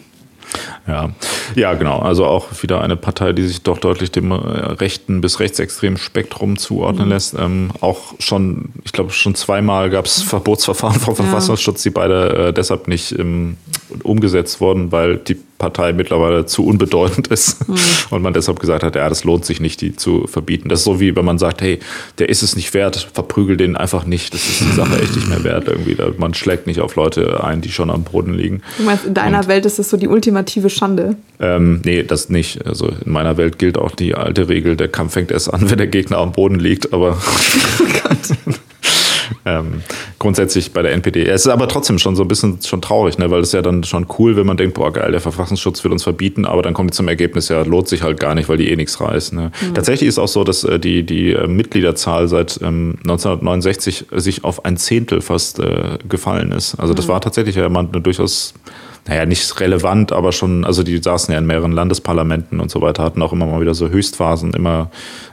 Ja, 0.87 1.11
ja, 1.55 1.75
genau. 1.75 1.99
Also 1.99 2.25
auch 2.27 2.47
wieder 2.63 2.81
eine 2.81 2.97
Partei, 2.97 3.33
die 3.33 3.47
sich 3.47 3.63
doch 3.63 3.79
deutlich 3.79 4.11
dem 4.11 4.31
äh, 4.31 4.35
rechten 4.35 5.21
bis 5.21 5.41
rechtsextremen 5.41 5.99
Spektrum 5.99 6.57
zuordnen 6.57 7.07
mhm. 7.07 7.13
lässt. 7.13 7.35
Ähm, 7.39 7.71
auch 7.81 8.15
schon, 8.19 8.71
ich 8.85 8.93
glaube, 8.93 9.11
schon 9.11 9.35
zweimal 9.35 9.91
gab 9.91 10.07
es 10.07 10.23
Verbotsverfahren 10.23 11.01
vom 11.01 11.17
Verfassungsschutz, 11.17 11.83
die 11.83 11.91
beide 11.91 12.49
äh, 12.49 12.53
deshalb 12.53 12.89
nicht 12.89 13.19
ähm, 13.19 13.57
umgesetzt 14.03 14.61
wurden, 14.61 14.93
weil 14.93 15.17
die 15.19 15.37
Partei 15.59 15.93
mittlerweile 15.93 16.47
zu 16.47 16.67
unbedeutend 16.67 17.29
ist 17.29 17.69
mhm. 17.69 17.77
und 18.11 18.23
man 18.23 18.35
deshalb 18.35 18.61
gesagt 18.61 18.83
hat, 18.83 18.95
ja, 18.95 19.09
das 19.09 19.25
lohnt 19.25 19.45
sich 19.45 19.61
nicht, 19.61 19.81
die 19.81 19.97
zu 19.97 20.27
verbieten. 20.27 20.69
Das 20.69 20.81
ist 20.81 20.85
so 20.85 21.01
wie 21.01 21.17
wenn 21.17 21.25
man 21.25 21.39
sagt, 21.39 21.63
hey, 21.63 21.81
der 22.19 22.29
ist 22.29 22.43
es 22.43 22.57
nicht 22.57 22.75
wert, 22.75 23.09
verprügel 23.13 23.57
den 23.57 23.77
einfach 23.77 24.05
nicht. 24.05 24.35
Das 24.35 24.47
ist 24.47 24.61
die 24.61 24.75
Sache 24.75 25.01
echt 25.01 25.17
nicht 25.17 25.29
mehr 25.29 25.45
wert 25.45 25.69
irgendwie. 25.69 25.97
Man 26.19 26.35
schlägt 26.35 26.67
nicht 26.67 26.81
auf 26.81 26.97
Leute 26.97 27.43
ein, 27.43 27.61
die 27.61 27.71
schon 27.71 27.91
am 27.91 28.05
Boden 28.05 28.35
liegen. 28.35 28.63
Du 28.79 28.85
meinst, 28.85 29.07
in 29.07 29.15
deiner 29.15 29.41
und, 29.41 29.49
Welt 29.49 29.67
ist 29.67 29.79
das 29.79 29.91
so 29.91 29.97
die 29.97 30.09
ultimative 30.09 30.71
Schande? 30.71 31.17
Ähm, 31.41 31.81
nee, 31.85 32.03
das 32.03 32.29
nicht. 32.29 32.67
Also 32.67 32.89
in 32.89 33.13
meiner 33.13 33.37
Welt 33.37 33.59
gilt 33.59 33.79
auch 33.79 33.93
die 33.93 34.15
alte 34.15 34.49
Regel, 34.49 34.77
der 34.77 34.89
Kampf 34.89 35.15
fängt 35.15 35.31
erst 35.31 35.53
an, 35.53 35.71
wenn 35.71 35.79
der 35.79 35.87
Gegner 35.87 36.19
am 36.19 36.33
Boden 36.33 36.59
liegt, 36.59 36.93
aber 36.93 37.19
oh 37.81 37.85
ähm, 39.47 39.83
grundsätzlich 40.19 40.73
bei 40.73 40.83
der 40.83 40.93
NPD. 40.93 41.25
Es 41.25 41.47
ist 41.47 41.53
aber 41.53 41.69
trotzdem 41.69 41.99
schon 41.99 42.17
so 42.17 42.23
ein 42.23 42.29
bisschen 42.29 42.59
schon 42.63 42.83
traurig, 42.83 43.17
ne? 43.17 43.31
weil 43.31 43.41
es 43.41 43.53
ja 43.53 43.63
dann 43.63 43.85
schon 43.85 44.07
cool, 44.19 44.37
wenn 44.37 44.45
man 44.45 44.57
denkt, 44.57 44.75
boah 44.75 44.93
geil, 44.93 45.13
der 45.13 45.21
Verfassungsschutz 45.21 45.85
will 45.85 45.93
uns 45.93 46.03
verbieten, 46.03 46.45
aber 46.45 46.63
dann 46.63 46.75
kommt 46.75 46.95
zum 46.95 47.07
Ergebnis, 47.07 47.49
ja, 47.49 47.63
lohnt 47.63 47.89
sich 47.89 48.03
halt 48.03 48.19
gar 48.19 48.35
nicht, 48.35 48.49
weil 48.49 48.57
die 48.57 48.69
eh 48.71 48.77
nichts 48.77 49.01
reißen. 49.01 49.39
Ne? 49.39 49.53
Mhm. 49.63 49.75
Tatsächlich 49.75 50.09
ist 50.09 50.19
auch 50.19 50.29
so, 50.29 50.43
dass 50.43 50.65
äh, 50.65 50.81
die, 50.81 51.05
die 51.05 51.33
äh, 51.33 51.47
Mitgliederzahl 51.47 52.27
seit 52.29 52.61
ähm, 52.61 52.99
1969 53.05 54.07
sich 54.11 54.45
auf 54.45 54.65
ein 54.65 54.77
Zehntel 54.77 55.21
fast 55.21 55.61
äh, 55.61 55.99
gefallen 56.09 56.51
ist. 56.51 56.75
Also 56.75 56.93
das 56.93 57.07
mhm. 57.07 57.13
war 57.13 57.21
tatsächlich 57.21 57.55
ja 57.55 57.67
eine 57.67 58.01
durchaus 58.01 58.55
naja, 59.09 59.25
nicht 59.25 59.61
relevant, 59.61 60.13
aber 60.13 60.33
schon, 60.33 60.65
also 60.65 60.83
die 60.83 60.99
saßen 60.99 61.33
ja 61.33 61.39
in 61.39 61.47
mehreren 61.47 61.71
Landesparlamenten 61.71 62.59
und 62.59 62.71
so 62.71 62.81
weiter, 62.81 63.05
hatten 63.05 63.23
auch 63.23 63.33
immer 63.33 63.47
mal 63.47 63.61
wieder 63.61 63.75
so 63.75 63.89
Höchstphasen, 63.89 64.53
immer 64.53 64.91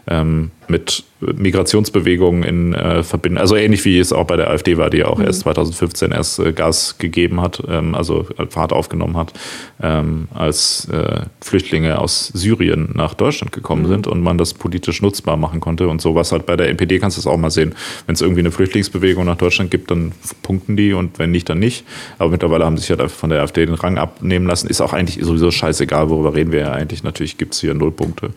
ähm, 0.08 0.52
mit 0.68 1.04
Migrationsbewegungen 1.20 2.44
in 2.44 2.74
äh, 2.74 3.04
Verbindung, 3.04 3.40
also 3.40 3.56
ähnlich 3.56 3.86
wie 3.86 4.00
es 4.00 4.12
auch 4.12 4.26
bei 4.26 4.36
der 4.36 4.50
AfD 4.50 4.78
war, 4.78 4.90
die 4.90 4.98
ja 4.98 5.08
auch 5.08 5.18
mhm. 5.18 5.26
erst 5.26 5.42
2015 5.42 6.12
erst 6.12 6.40
äh, 6.40 6.52
Gas 6.52 6.98
gegeben 6.98 7.42
hat, 7.42 7.64
ähm, 7.68 7.96
also 7.96 8.26
Fahrt 8.50 8.74
aufgenommen 8.74 9.16
hat, 9.18 9.34
ähm, 9.82 10.28
als 10.34 10.88
äh, 10.90 11.22
Flüchtlinge 11.42 12.00
aus 12.00 12.28
Syrien 12.34 12.92
nach 12.94 13.14
Deutschland 13.14 13.52
gekommen 13.52 13.84
mhm. 13.84 13.88
sind 13.88 14.08
und 14.08 14.22
man 14.22 14.38
das 14.38 14.54
politisch 14.54 15.02
nutzbar 15.02 15.38
machen 15.38 15.60
konnte 15.60 15.88
und 15.88 16.02
sowas 16.02 16.32
halt 16.32 16.46
bei 16.46 16.58
der 16.58 16.70
NPD 16.70 17.00
kannst 17.00 17.18
du 17.18 17.22
es 17.22 17.28
auch 17.28 17.38
mal 17.38 17.52
sehen. 17.52 17.76
Wenn 18.06 18.16
es 18.16 18.22
irgendwie 18.22 18.42
eine 18.42 18.52
Flüchtlingsbewegung 18.52 19.26
nach 19.26 19.38
Deutschland 19.38 19.72
gibt, 19.72 19.92
dann 19.92 20.12
punkten 20.42 20.76
die 20.76 20.94
und 20.94 21.20
wenn 21.20 21.32
nicht, 21.32 21.50
dann 21.50 21.60
nicht. 21.60 21.86
Aber 22.20 22.30
mittlerweile 22.30 22.66
haben 22.66 22.78
sich 22.78 22.90
ja 22.90 22.98
halt 22.98 23.12
von 23.12 23.30
der 23.30 23.42
AfD 23.42 23.66
den 23.66 23.76
Rang 23.76 23.98
abnehmen 23.98 24.46
lassen. 24.48 24.68
Ist 24.68 24.82
auch 24.82 24.94
eigentlich 24.94 25.24
sowieso 25.24 25.52
scheißegal, 25.52 26.10
worüber 26.10 26.36
reden 26.36 26.52
wir 26.52 26.60
ja 26.60 26.72
eigentlich. 26.72 27.04
Natürlich 27.04 27.38
gibt 27.38 27.54
es 27.54 27.62
hier 27.62 27.74
null 27.74 27.92
Punkte. 27.92 28.32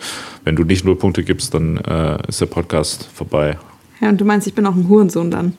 Wenn 0.44 0.56
du 0.56 0.64
nicht 0.64 0.84
null 0.84 0.96
Punkte 0.96 1.24
gibst, 1.24 1.54
dann 1.56 1.78
äh, 1.78 2.18
ist 2.28 2.40
der 2.40 2.46
Podcast 2.46 3.08
vorbei. 3.14 3.58
Ja, 4.00 4.08
und 4.08 4.20
du 4.20 4.24
meinst, 4.24 4.46
ich 4.46 4.54
bin 4.54 4.66
auch 4.66 4.74
ein 4.74 4.88
Hurensohn 4.88 5.30
dann? 5.30 5.56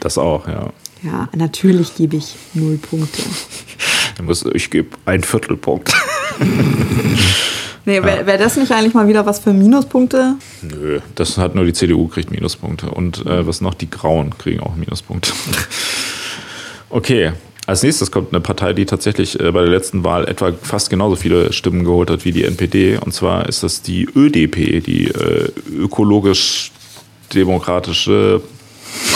Das 0.00 0.18
auch, 0.18 0.48
ja. 0.48 0.70
Ja, 1.02 1.28
natürlich 1.36 1.94
gebe 1.94 2.16
ich 2.16 2.34
null 2.54 2.78
Punkte. 2.78 3.22
Ich 4.54 4.70
gebe 4.70 4.90
ein 5.04 5.22
Viertelpunkt. 5.22 5.92
Nee, 7.84 8.00
wäre 8.00 8.26
wär 8.26 8.38
das 8.38 8.56
nicht 8.56 8.70
eigentlich 8.70 8.94
mal 8.94 9.08
wieder 9.08 9.26
was 9.26 9.40
für 9.40 9.52
Minuspunkte? 9.52 10.36
Nö, 10.62 11.00
das 11.16 11.36
hat 11.36 11.56
nur 11.56 11.64
die 11.64 11.72
CDU 11.72 12.06
kriegt 12.06 12.30
Minuspunkte. 12.30 12.88
Und 12.88 13.26
äh, 13.26 13.44
was 13.44 13.60
noch? 13.60 13.74
Die 13.74 13.90
Grauen 13.90 14.38
kriegen 14.38 14.60
auch 14.60 14.76
Minuspunkte. 14.76 15.32
okay, 16.90 17.32
als 17.66 17.82
nächstes 17.82 18.10
kommt 18.10 18.32
eine 18.32 18.40
Partei, 18.40 18.72
die 18.72 18.86
tatsächlich 18.86 19.38
äh, 19.38 19.52
bei 19.52 19.60
der 19.60 19.70
letzten 19.70 20.02
Wahl 20.04 20.26
etwa 20.28 20.52
fast 20.62 20.88
genauso 20.90 21.16
viele 21.16 21.52
Stimmen 21.52 21.84
geholt 21.84 22.08
hat 22.10 22.24
wie 22.24 22.32
die 22.32 22.44
NPD. 22.44 22.96
Und 22.98 23.12
zwar 23.12 23.46
ist 23.48 23.62
das 23.62 23.82
die 23.82 24.08
ÖDP, 24.16 24.82
die 24.84 25.08
äh, 25.08 25.48
ökologisch-demokratische 25.70 28.40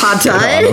Partei? 0.01 0.73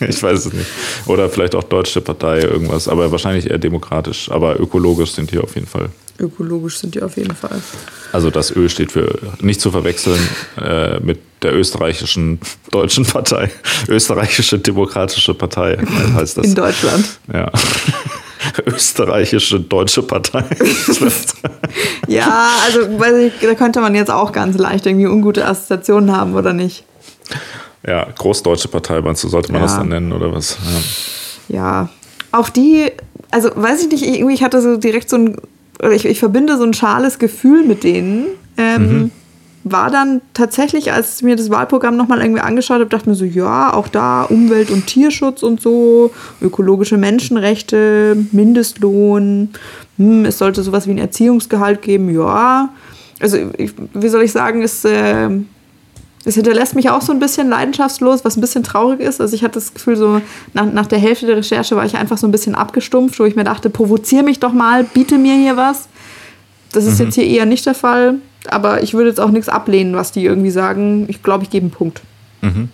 Ich 0.00 0.22
weiß 0.22 0.46
es 0.46 0.52
nicht. 0.54 0.66
Oder 1.06 1.28
vielleicht 1.28 1.54
auch 1.54 1.64
Deutsche 1.64 2.00
Partei, 2.00 2.40
irgendwas. 2.40 2.88
Aber 2.88 3.12
wahrscheinlich 3.12 3.50
eher 3.50 3.58
demokratisch. 3.58 4.30
Aber 4.30 4.58
ökologisch 4.58 5.10
sind 5.10 5.30
die 5.30 5.36
auf 5.38 5.56
jeden 5.56 5.66
Fall. 5.66 5.90
Ökologisch 6.20 6.78
sind 6.78 6.94
die 6.94 7.02
auf 7.02 7.16
jeden 7.16 7.34
Fall. 7.34 7.60
Also 8.12 8.30
das 8.30 8.54
Ö 8.54 8.68
steht 8.68 8.92
für 8.92 9.18
nicht 9.40 9.60
zu 9.60 9.70
verwechseln 9.70 10.20
äh, 10.60 11.00
mit 11.00 11.20
der 11.42 11.54
österreichischen 11.54 12.40
deutschen 12.70 13.04
Partei. 13.04 13.50
Österreichische 13.88 14.58
Demokratische 14.58 15.34
Partei 15.34 15.78
heißt 16.14 16.38
das. 16.38 16.46
In 16.46 16.54
Deutschland. 16.54 17.06
Ja. 17.32 17.50
Österreichische 18.66 19.60
Deutsche 19.60 20.02
Partei. 20.02 20.44
ja, 22.08 22.50
also 22.64 22.80
ich, 23.18 23.32
da 23.40 23.54
könnte 23.54 23.80
man 23.80 23.94
jetzt 23.94 24.10
auch 24.10 24.32
ganz 24.32 24.56
leicht 24.56 24.86
irgendwie 24.86 25.06
ungute 25.06 25.46
Assoziationen 25.46 26.16
haben, 26.16 26.34
oder 26.34 26.52
nicht? 26.52 26.84
Ja, 27.86 28.06
Großdeutsche 28.16 28.68
Partei, 28.68 29.00
meinst 29.00 29.24
du, 29.24 29.28
sollte 29.28 29.52
man 29.52 29.62
ja. 29.62 29.66
das 29.66 29.76
dann 29.76 29.88
nennen 29.88 30.12
oder 30.12 30.32
was? 30.32 30.58
Ja. 31.48 31.56
ja. 31.56 31.88
Auch 32.32 32.48
die, 32.48 32.90
also 33.30 33.50
weiß 33.54 33.82
ich 33.82 33.90
nicht, 33.90 34.06
irgendwie, 34.06 34.34
ich 34.34 34.42
hatte 34.42 34.60
so 34.62 34.76
direkt 34.76 35.08
so 35.08 35.16
ein, 35.16 35.36
ich, 35.92 36.04
ich 36.04 36.18
verbinde 36.18 36.56
so 36.56 36.64
ein 36.64 36.74
schales 36.74 37.18
Gefühl 37.18 37.64
mit 37.64 37.84
denen. 37.84 38.26
Ähm, 38.56 38.82
mhm. 38.82 39.10
War 39.62 39.90
dann 39.90 40.22
tatsächlich, 40.32 40.92
als 40.92 41.16
ich 41.16 41.22
mir 41.22 41.36
das 41.36 41.50
Wahlprogramm 41.50 41.96
nochmal 41.96 42.22
irgendwie 42.22 42.40
angeschaut 42.40 42.80
habe, 42.80 42.86
dachte 42.86 43.10
mir 43.10 43.14
so, 43.14 43.26
ja, 43.26 43.74
auch 43.74 43.88
da 43.88 44.22
Umwelt- 44.22 44.70
und 44.70 44.86
Tierschutz 44.86 45.42
und 45.42 45.60
so, 45.60 46.12
ökologische 46.40 46.96
Menschenrechte, 46.96 48.16
Mindestlohn, 48.32 49.50
hm, 49.98 50.24
es 50.24 50.38
sollte 50.38 50.62
sowas 50.62 50.86
wie 50.86 50.92
ein 50.92 50.98
Erziehungsgehalt 50.98 51.82
geben, 51.82 52.10
ja. 52.14 52.70
Also, 53.20 53.36
ich, 53.58 53.72
wie 53.92 54.08
soll 54.08 54.22
ich 54.22 54.32
sagen, 54.32 54.62
ist. 54.62 54.84
Äh, 54.84 55.28
es 56.24 56.34
hinterlässt 56.34 56.74
mich 56.74 56.90
auch 56.90 57.00
so 57.00 57.12
ein 57.12 57.18
bisschen 57.18 57.48
leidenschaftslos, 57.48 58.24
was 58.24 58.36
ein 58.36 58.42
bisschen 58.42 58.62
traurig 58.62 59.00
ist. 59.00 59.20
Also 59.20 59.34
ich 59.34 59.42
hatte 59.42 59.54
das 59.54 59.72
Gefühl, 59.72 59.96
so 59.96 60.20
nach, 60.52 60.66
nach 60.70 60.86
der 60.86 60.98
Hälfte 60.98 61.26
der 61.26 61.36
Recherche 61.36 61.76
war 61.76 61.86
ich 61.86 61.96
einfach 61.96 62.18
so 62.18 62.26
ein 62.26 62.30
bisschen 62.30 62.54
abgestumpft, 62.54 63.18
wo 63.18 63.24
ich 63.24 63.36
mir 63.36 63.44
dachte, 63.44 63.70
provoziere 63.70 64.22
mich 64.22 64.38
doch 64.38 64.52
mal, 64.52 64.84
biete 64.84 65.16
mir 65.16 65.34
hier 65.34 65.56
was. 65.56 65.88
Das 66.72 66.84
ist 66.84 66.98
mhm. 66.98 67.06
jetzt 67.06 67.14
hier 67.14 67.26
eher 67.26 67.46
nicht 67.46 67.64
der 67.64 67.74
Fall, 67.74 68.16
aber 68.48 68.82
ich 68.82 68.92
würde 68.92 69.08
jetzt 69.08 69.20
auch 69.20 69.30
nichts 69.30 69.48
ablehnen, 69.48 69.94
was 69.94 70.12
die 70.12 70.24
irgendwie 70.24 70.50
sagen. 70.50 71.06
Ich 71.08 71.22
glaube, 71.22 71.44
ich 71.44 71.50
gebe 71.50 71.64
einen 71.64 71.72
Punkt. 71.72 72.02
Mhm. 72.40 72.68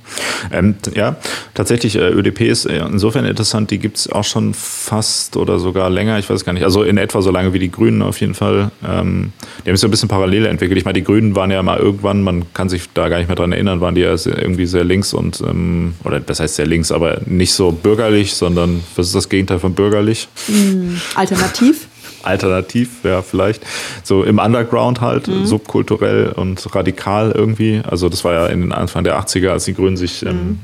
Ähm, 0.52 0.74
ja, 0.94 1.16
tatsächlich, 1.55 1.97
äh, 1.97 2.09
ÖDP 2.09 2.43
ist 2.43 2.66
äh, 2.66 2.78
insofern 2.78 3.24
interessant, 3.24 3.70
die 3.70 3.78
gibt 3.78 3.98
es 3.98 4.10
auch 4.10 4.24
schon 4.24 4.55
fast 4.55 5.36
oder 5.36 5.59
sogar 5.59 5.90
länger, 5.90 6.18
ich 6.18 6.30
weiß 6.30 6.44
gar 6.44 6.52
nicht, 6.52 6.64
also 6.64 6.82
in 6.82 6.98
etwa 6.98 7.22
so 7.22 7.30
lange 7.30 7.52
wie 7.52 7.59
die 7.59 7.70
Grünen 7.70 8.02
auf 8.02 8.20
jeden 8.20 8.34
Fall. 8.34 8.70
Ähm, 8.86 9.32
die 9.64 9.70
haben 9.70 9.76
sich 9.76 9.80
so 9.80 9.88
ein 9.88 9.90
bisschen 9.90 10.09
parallel 10.09 10.47
entwickelt. 10.47 10.78
Ich 10.78 10.84
meine, 10.84 10.94
die 10.94 11.05
Grünen 11.05 11.34
waren 11.34 11.51
ja 11.51 11.62
mal 11.62 11.78
irgendwann, 11.78 12.22
man 12.22 12.52
kann 12.55 12.68
sich 12.68 12.88
da 12.94 13.09
gar 13.09 13.18
nicht 13.18 13.28
mehr 13.28 13.36
dran 13.36 13.52
erinnern, 13.52 13.80
waren 13.80 13.94
die 13.94 14.02
ja 14.02 14.14
irgendwie 14.24 14.66
sehr 14.66 14.84
links 14.84 15.12
und, 15.12 15.40
ähm, 15.40 15.94
oder 16.05 16.20
das 16.20 16.40
heißt 16.40 16.56
sehr 16.56 16.66
links, 16.66 16.93
aber 16.93 17.20
nicht 17.26 17.52
so 17.52 17.72
bürgerlich, 17.72 18.34
sondern 18.34 18.82
was 18.94 19.09
ist 19.09 19.14
das 19.14 19.28
Gegenteil 19.28 19.59
von 19.59 19.74
bürgerlich? 19.74 20.28
Mhm. 20.48 21.01
Alternativ 21.14 21.88
alternativ, 22.26 23.04
ja, 23.04 23.22
vielleicht. 23.22 23.64
So 24.02 24.24
im 24.24 24.38
Underground 24.38 25.00
halt, 25.00 25.28
mhm. 25.28 25.46
subkulturell 25.46 26.32
und 26.32 26.74
radikal 26.74 27.32
irgendwie. 27.32 27.82
Also 27.88 28.08
das 28.08 28.24
war 28.24 28.32
ja 28.32 28.46
in 28.46 28.60
den 28.60 28.72
Anfang 28.72 29.04
der 29.04 29.18
80er, 29.18 29.50
als 29.50 29.64
die 29.64 29.74
Grünen 29.74 29.96
sich 29.96 30.24
ähm, 30.24 30.36
mhm. 30.36 30.58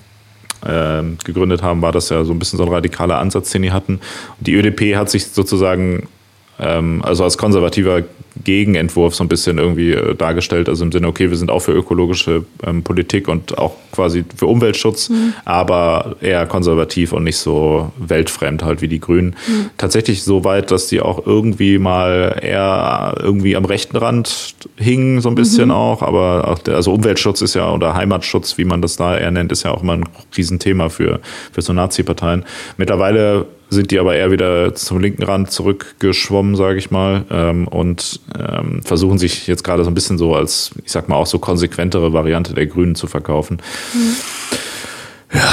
ähm, 0.66 1.18
gegründet 1.24 1.62
haben, 1.62 1.82
war 1.82 1.92
das 1.92 2.08
ja 2.08 2.24
so 2.24 2.32
ein 2.32 2.38
bisschen 2.38 2.58
so 2.58 2.64
ein 2.64 2.70
radikaler 2.70 3.18
Ansatz, 3.18 3.50
den 3.50 3.62
die 3.62 3.72
hatten. 3.72 3.94
Und 4.38 4.46
die 4.46 4.54
ÖDP 4.54 4.96
hat 4.96 5.10
sich 5.10 5.26
sozusagen 5.28 6.08
ähm, 6.58 7.02
also 7.04 7.24
als 7.24 7.38
konservativer 7.38 8.02
Gegenentwurf 8.44 9.14
so 9.14 9.24
ein 9.24 9.28
bisschen 9.28 9.58
irgendwie 9.58 9.92
äh, 9.92 10.14
dargestellt. 10.14 10.68
Also 10.68 10.84
im 10.84 10.92
Sinne, 10.92 11.06
okay, 11.08 11.30
wir 11.30 11.36
sind 11.36 11.50
auch 11.50 11.60
für 11.60 11.72
ökologische 11.72 12.44
ähm, 12.66 12.82
Politik 12.82 13.28
und 13.28 13.58
auch 13.58 13.76
quasi 13.92 14.24
für 14.36 14.46
Umweltschutz, 14.46 15.10
mhm. 15.10 15.34
aber 15.44 16.16
eher 16.20 16.46
konservativ 16.46 17.12
und 17.12 17.24
nicht 17.24 17.36
so 17.36 17.92
weltfremd 17.98 18.64
halt 18.64 18.82
wie 18.82 18.88
die 18.88 19.00
Grünen. 19.00 19.36
Mhm. 19.46 19.70
Tatsächlich 19.76 20.22
so 20.22 20.44
weit, 20.44 20.70
dass 20.70 20.86
die 20.86 21.00
auch 21.00 21.26
irgendwie 21.26 21.78
mal 21.78 22.38
eher 22.42 23.14
irgendwie 23.20 23.56
am 23.56 23.64
rechten 23.64 23.96
Rand 23.96 24.54
hingen, 24.76 25.20
so 25.20 25.28
ein 25.28 25.34
bisschen 25.34 25.66
mhm. 25.66 25.72
auch. 25.72 26.02
Aber 26.02 26.48
auch 26.48 26.58
der, 26.58 26.76
also 26.76 26.92
Umweltschutz 26.92 27.42
ist 27.42 27.54
ja 27.54 27.72
oder 27.72 27.94
Heimatschutz, 27.94 28.58
wie 28.58 28.64
man 28.64 28.82
das 28.82 28.96
da 28.96 29.16
eher 29.16 29.30
nennt, 29.30 29.52
ist 29.52 29.64
ja 29.64 29.72
auch 29.72 29.82
immer 29.82 29.94
ein 29.94 30.04
Riesenthema 30.36 30.88
für, 30.88 31.20
für 31.52 31.62
so 31.62 31.72
Nazi-Parteien. 31.72 32.44
Mittlerweile 32.76 33.46
sind 33.72 33.90
die 33.90 33.98
aber 33.98 34.14
eher 34.14 34.30
wieder 34.30 34.74
zum 34.74 35.00
linken 35.00 35.22
Rand 35.22 35.50
zurückgeschwommen, 35.50 36.56
sage 36.56 36.78
ich 36.78 36.90
mal, 36.90 37.24
ähm, 37.30 37.66
und 37.66 38.20
ähm, 38.38 38.82
versuchen 38.82 39.18
sich 39.18 39.46
jetzt 39.46 39.64
gerade 39.64 39.84
so 39.84 39.90
ein 39.90 39.94
bisschen 39.94 40.18
so 40.18 40.34
als, 40.34 40.72
ich 40.84 40.92
sag 40.92 41.08
mal, 41.08 41.16
auch 41.16 41.26
so 41.26 41.38
konsequentere 41.38 42.12
Variante 42.12 42.54
der 42.54 42.66
Grünen 42.66 42.94
zu 42.94 43.06
verkaufen. 43.06 43.60
Mhm. 43.94 44.16
Ja, 45.34 45.48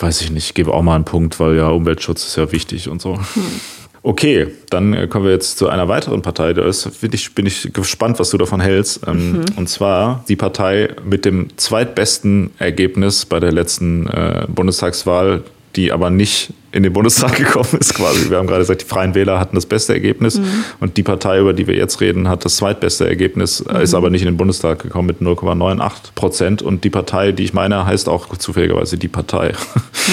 weiß 0.00 0.22
ich 0.22 0.30
nicht, 0.30 0.46
ich 0.46 0.54
gebe 0.54 0.74
auch 0.74 0.82
mal 0.82 0.96
einen 0.96 1.04
Punkt, 1.04 1.38
weil 1.38 1.56
ja 1.56 1.68
Umweltschutz 1.68 2.26
ist 2.26 2.36
ja 2.36 2.50
wichtig 2.50 2.88
und 2.88 3.00
so. 3.00 3.14
Mhm. 3.14 3.60
Okay, 4.02 4.48
dann 4.68 4.92
äh, 4.92 5.06
kommen 5.06 5.24
wir 5.24 5.32
jetzt 5.32 5.56
zu 5.56 5.68
einer 5.68 5.88
weiteren 5.88 6.20
Partei. 6.20 6.52
Da 6.52 6.66
ist, 6.66 6.86
ich, 7.02 7.34
bin 7.34 7.46
ich 7.46 7.72
gespannt, 7.72 8.18
was 8.18 8.28
du 8.30 8.36
davon 8.36 8.60
hältst. 8.60 9.00
Ähm, 9.06 9.32
mhm. 9.32 9.44
Und 9.56 9.68
zwar 9.68 10.24
die 10.28 10.36
Partei 10.36 10.90
mit 11.08 11.24
dem 11.24 11.56
zweitbesten 11.56 12.50
Ergebnis 12.58 13.24
bei 13.24 13.40
der 13.40 13.50
letzten 13.50 14.06
äh, 14.08 14.46
Bundestagswahl, 14.48 15.44
die 15.76 15.92
aber 15.92 16.10
nicht 16.10 16.52
in 16.72 16.82
den 16.82 16.92
Bundestag 16.92 17.36
gekommen 17.36 17.78
ist 17.78 17.94
quasi. 17.94 18.30
Wir 18.30 18.38
haben 18.38 18.46
gerade 18.46 18.60
gesagt, 18.60 18.82
die 18.82 18.86
Freien 18.86 19.14
Wähler 19.14 19.38
hatten 19.38 19.54
das 19.54 19.66
beste 19.66 19.92
Ergebnis 19.92 20.38
mhm. 20.38 20.64
und 20.80 20.96
die 20.96 21.02
Partei, 21.02 21.38
über 21.38 21.52
die 21.52 21.66
wir 21.66 21.76
jetzt 21.76 22.00
reden, 22.00 22.28
hat 22.28 22.44
das 22.44 22.56
zweitbeste 22.56 23.08
Ergebnis, 23.08 23.64
mhm. 23.64 23.76
ist 23.80 23.94
aber 23.94 24.10
nicht 24.10 24.22
in 24.22 24.26
den 24.26 24.36
Bundestag 24.36 24.80
gekommen 24.80 25.06
mit 25.06 25.20
0,98 25.20 25.90
Prozent. 26.14 26.62
Und 26.62 26.84
die 26.84 26.90
Partei, 26.90 27.32
die 27.32 27.44
ich 27.44 27.54
meine, 27.54 27.86
heißt 27.86 28.08
auch 28.08 28.36
zufälligerweise 28.36 28.98
die 28.98 29.08
Partei. 29.08 29.52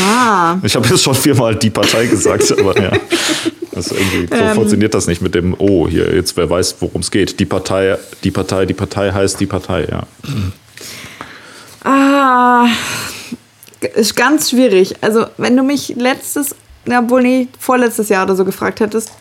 Ah. 0.03 0.57
Ich 0.63 0.75
habe 0.75 0.87
jetzt 0.87 1.03
schon 1.03 1.15
viermal 1.15 1.55
die 1.55 1.69
Partei 1.69 2.05
gesagt, 2.05 2.51
aber 2.59 2.79
ja. 2.79 2.91
Das 3.71 3.91
irgendwie, 3.91 4.27
so 4.27 4.35
ähm. 4.35 4.53
funktioniert 4.53 4.93
das 4.93 5.07
nicht 5.07 5.21
mit 5.21 5.33
dem 5.33 5.55
Oh 5.57 5.87
hier, 5.87 6.13
jetzt 6.13 6.37
wer 6.37 6.49
weiß, 6.49 6.75
worum 6.79 7.01
es 7.01 7.09
geht. 7.09 7.39
Die 7.39 7.45
Partei, 7.45 7.97
die 8.23 8.31
Partei, 8.31 8.65
die 8.65 8.73
Partei 8.73 9.11
heißt 9.11 9.39
die 9.39 9.45
Partei, 9.45 9.87
ja. 9.89 10.03
Ah, 11.83 12.67
ist 13.81 14.15
ganz 14.15 14.49
schwierig. 14.49 14.95
Also, 15.01 15.25
wenn 15.37 15.55
du 15.57 15.63
mich 15.63 15.95
letztes, 15.97 16.55
na 16.85 17.09
wohl 17.09 17.21
nee, 17.23 17.47
vorletztes 17.59 18.09
Jahr 18.09 18.25
oder 18.25 18.35
so 18.35 18.45
gefragt 18.45 18.79
hättest. 18.79 19.11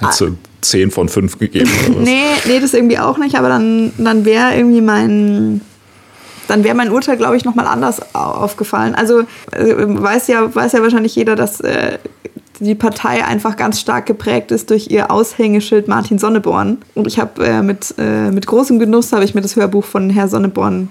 Hättest 0.00 0.20
du 0.20 0.36
10 0.62 0.90
von 0.90 1.08
5 1.08 1.38
gegeben? 1.38 1.70
Oder 1.86 1.96
was? 1.96 2.04
nee, 2.04 2.24
nee, 2.46 2.60
das 2.60 2.74
irgendwie 2.74 2.98
auch 2.98 3.18
nicht, 3.18 3.36
aber 3.36 3.48
dann, 3.48 3.92
dann 3.98 4.24
wäre 4.24 4.56
irgendwie 4.56 4.80
mein, 4.80 5.60
dann 6.48 6.64
wäre 6.64 6.74
mein 6.74 6.90
Urteil, 6.90 7.16
glaube 7.16 7.36
ich, 7.36 7.44
nochmal 7.44 7.66
anders 7.66 8.14
aufgefallen. 8.14 8.94
Also 8.94 9.20
äh, 9.52 9.74
weiß 9.76 10.28
ja, 10.28 10.54
weiß 10.54 10.72
ja 10.72 10.82
wahrscheinlich 10.82 11.14
jeder, 11.14 11.36
dass 11.36 11.60
äh, 11.60 11.98
die 12.60 12.74
Partei 12.74 13.24
einfach 13.24 13.56
ganz 13.56 13.80
stark 13.80 14.06
geprägt 14.06 14.52
ist 14.52 14.70
durch 14.70 14.88
ihr 14.88 15.10
Aushängeschild 15.10 15.88
Martin 15.88 16.18
Sonneborn. 16.18 16.78
Und 16.94 17.06
ich 17.06 17.18
habe 17.18 17.44
äh, 17.44 17.62
mit, 17.62 17.94
äh, 17.98 18.30
mit 18.30 18.46
großem 18.46 18.78
Genuss 18.78 19.12
habe 19.12 19.24
ich 19.24 19.34
mir 19.34 19.40
das 19.40 19.56
Hörbuch 19.56 19.84
von 19.84 20.10
Herr 20.10 20.28
Sonneborn 20.28 20.88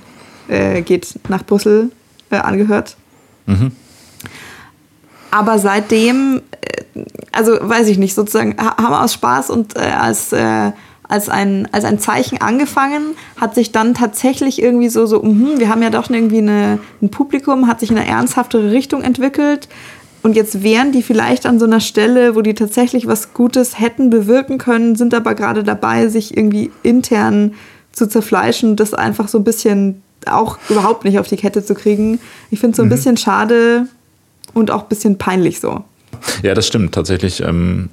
äh, 0.47 0.81
geht 0.81 1.07
nach 1.29 1.45
Brüssel 1.45 1.91
äh, 2.29 2.35
angehört. 2.35 2.97
Mhm. 3.45 3.71
Aber 5.31 5.59
seitdem, 5.59 6.41
äh, 6.61 7.03
also 7.31 7.57
weiß 7.61 7.87
ich 7.87 7.97
nicht, 7.97 8.13
sozusagen 8.13 8.57
haben 8.57 8.91
wir 8.91 9.03
aus 9.03 9.13
Spaß 9.13 9.49
und 9.49 9.75
äh, 9.75 9.79
als 9.79 10.33
als 11.11 11.27
ein, 11.27 11.67
als 11.73 11.83
ein 11.83 11.99
Zeichen 11.99 12.39
angefangen, 12.39 13.15
hat 13.35 13.53
sich 13.53 13.73
dann 13.73 13.93
tatsächlich 13.93 14.61
irgendwie 14.61 14.87
so, 14.87 15.05
so 15.05 15.21
mh, 15.21 15.59
wir 15.59 15.67
haben 15.67 15.83
ja 15.83 15.89
doch 15.89 16.09
irgendwie 16.09 16.37
eine, 16.37 16.79
ein 17.01 17.11
Publikum, 17.11 17.67
hat 17.67 17.81
sich 17.81 17.91
in 17.91 17.97
eine 17.97 18.07
ernsthaftere 18.07 18.71
Richtung 18.71 19.03
entwickelt. 19.03 19.67
Und 20.23 20.37
jetzt 20.37 20.63
wären 20.63 20.93
die 20.93 21.03
vielleicht 21.03 21.45
an 21.45 21.59
so 21.59 21.65
einer 21.65 21.81
Stelle, 21.81 22.35
wo 22.35 22.41
die 22.41 22.53
tatsächlich 22.53 23.07
was 23.07 23.33
Gutes 23.33 23.77
hätten 23.77 24.09
bewirken 24.09 24.57
können, 24.57 24.95
sind 24.95 25.13
aber 25.13 25.35
gerade 25.35 25.63
dabei, 25.63 26.07
sich 26.07 26.37
irgendwie 26.37 26.71
intern 26.81 27.55
zu 27.91 28.07
zerfleischen 28.07 28.77
das 28.77 28.93
einfach 28.93 29.27
so 29.27 29.37
ein 29.37 29.43
bisschen 29.43 30.01
auch 30.27 30.57
überhaupt 30.69 31.03
nicht 31.03 31.19
auf 31.19 31.27
die 31.27 31.37
Kette 31.37 31.63
zu 31.63 31.73
kriegen. 31.73 32.19
Ich 32.49 32.59
finde 32.59 32.71
es 32.71 32.77
so 32.77 32.83
ein 32.83 32.87
mhm. 32.87 32.91
bisschen 32.91 33.17
schade 33.17 33.87
und 34.53 34.71
auch 34.71 34.83
ein 34.83 34.89
bisschen 34.89 35.17
peinlich 35.17 35.59
so. 35.59 35.83
Ja, 36.43 36.53
das 36.53 36.67
stimmt 36.67 36.93
tatsächlich. 36.93 37.41
Ähm 37.41 37.89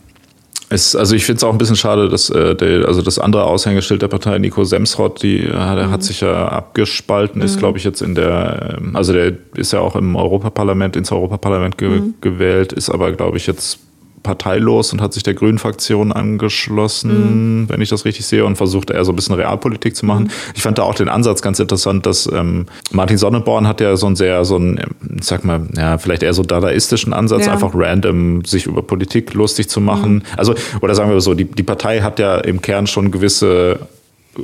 es, 0.70 0.94
also 0.94 1.14
ich 1.14 1.24
finde 1.24 1.38
es 1.38 1.44
auch 1.44 1.52
ein 1.52 1.58
bisschen 1.58 1.76
schade, 1.76 2.08
dass 2.08 2.28
äh, 2.28 2.54
der, 2.54 2.86
also 2.86 3.00
das 3.00 3.18
andere 3.18 3.44
Aushängeschild 3.44 4.02
der 4.02 4.08
Partei, 4.08 4.38
Nico 4.38 4.64
Semsrott, 4.64 5.22
die, 5.22 5.38
äh, 5.38 5.50
der 5.50 5.86
mhm. 5.86 5.90
hat 5.90 6.02
sich 6.02 6.20
ja 6.20 6.48
abgespalten, 6.48 7.40
ist, 7.40 7.56
mhm. 7.56 7.60
glaube 7.60 7.78
ich, 7.78 7.84
jetzt 7.84 8.02
in 8.02 8.14
der, 8.14 8.76
ähm, 8.78 8.94
also 8.94 9.12
der 9.12 9.32
ist 9.54 9.72
ja 9.72 9.80
auch 9.80 9.96
im 9.96 10.14
Europaparlament, 10.14 10.96
ins 10.96 11.10
Europaparlament 11.10 11.78
ge 11.78 11.88
mhm. 11.88 12.14
gewählt, 12.20 12.72
ist 12.74 12.90
aber, 12.90 13.12
glaube 13.12 13.38
ich, 13.38 13.46
jetzt 13.46 13.78
parteilos 14.22 14.92
und 14.92 15.00
hat 15.00 15.12
sich 15.12 15.22
der 15.22 15.34
Grünen-Fraktion 15.34 16.12
angeschlossen, 16.12 17.62
mhm. 17.62 17.68
wenn 17.68 17.80
ich 17.80 17.88
das 17.88 18.04
richtig 18.04 18.26
sehe, 18.26 18.44
und 18.44 18.56
versucht 18.56 18.90
eher 18.90 19.04
so 19.04 19.12
ein 19.12 19.16
bisschen 19.16 19.34
Realpolitik 19.34 19.96
zu 19.96 20.06
machen. 20.06 20.24
Mhm. 20.24 20.30
Ich 20.54 20.62
fand 20.62 20.78
da 20.78 20.82
auch 20.82 20.94
den 20.94 21.08
Ansatz 21.08 21.42
ganz 21.42 21.58
interessant, 21.60 22.06
dass 22.06 22.30
ähm, 22.32 22.66
Martin 22.90 23.18
Sonneborn 23.18 23.66
hat 23.66 23.80
ja 23.80 23.96
so 23.96 24.06
einen 24.06 24.16
sehr, 24.16 24.44
so 24.44 24.56
einen, 24.56 24.80
ich 25.18 25.24
sag 25.24 25.44
mal, 25.44 25.66
ja, 25.76 25.98
vielleicht 25.98 26.22
eher 26.22 26.34
so 26.34 26.42
dadaistischen 26.42 27.12
Ansatz, 27.12 27.46
ja. 27.46 27.52
einfach 27.52 27.72
random 27.74 28.44
sich 28.44 28.66
über 28.66 28.82
Politik 28.82 29.34
lustig 29.34 29.68
zu 29.68 29.80
machen. 29.80 30.14
Mhm. 30.14 30.22
Also, 30.36 30.54
oder 30.80 30.94
sagen 30.94 31.10
wir 31.10 31.20
so, 31.20 31.34
die, 31.34 31.44
die 31.44 31.62
Partei 31.62 32.00
hat 32.00 32.18
ja 32.18 32.38
im 32.38 32.62
Kern 32.62 32.86
schon 32.86 33.10
gewisse 33.10 33.78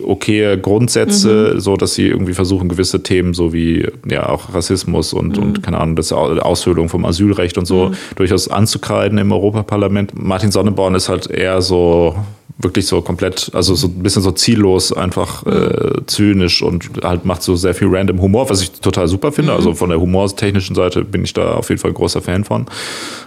okay 0.05 0.59
Grundsätze, 0.61 1.53
mhm. 1.55 1.61
so 1.61 1.77
dass 1.77 1.95
sie 1.95 2.09
irgendwie 2.09 2.35
versuchen, 2.35 2.69
gewisse 2.69 3.03
Themen, 3.03 3.35
so 3.35 3.53
wie 3.53 3.87
ja 4.09 4.29
auch 4.29 4.55
Rassismus 4.55 5.13
und, 5.13 5.37
mhm. 5.37 5.43
und 5.43 5.63
keine 5.63 5.79
Ahnung, 5.79 5.97
das 5.97 6.13
Aushöhlung 6.13 6.89
vom 6.89 7.05
Asylrecht 7.05 7.59
und 7.59 7.67
so, 7.67 7.89
mhm. 7.89 7.95
durchaus 8.17 8.49
anzukreiden 8.49 9.19
im 9.19 9.33
Europaparlament. 9.33 10.13
Martin 10.15 10.51
Sonneborn 10.51 10.95
ist 10.95 11.09
halt 11.09 11.31
eher 11.31 11.63
so 11.63 12.17
wirklich 12.59 12.87
so 12.87 13.03
komplett, 13.03 13.51
also 13.53 13.75
so 13.75 13.89
ein 13.89 14.03
bisschen 14.03 14.23
so 14.23 14.31
ziellos, 14.31 14.93
einfach 14.93 15.45
äh, 15.45 16.07
zynisch 16.07 16.63
und 16.63 16.89
halt 17.03 17.25
macht 17.25 17.43
so 17.43 17.57
sehr 17.57 17.75
viel 17.75 17.89
random 17.91 18.21
Humor, 18.21 18.49
was 18.49 18.63
ich 18.63 18.71
total 18.71 19.09
super 19.09 19.33
finde. 19.33 19.53
Mhm. 19.53 19.59
Also 19.59 19.75
von 19.75 19.91
der 19.91 20.01
humortechnischen 20.01 20.77
Seite 20.77 21.05
bin 21.05 21.25
ich 21.25 21.33
da 21.33 21.55
auf 21.55 21.69
jeden 21.69 21.81
Fall 21.81 21.91
ein 21.91 21.95
großer 21.95 22.23
Fan 22.23 22.45
von. 22.45 22.67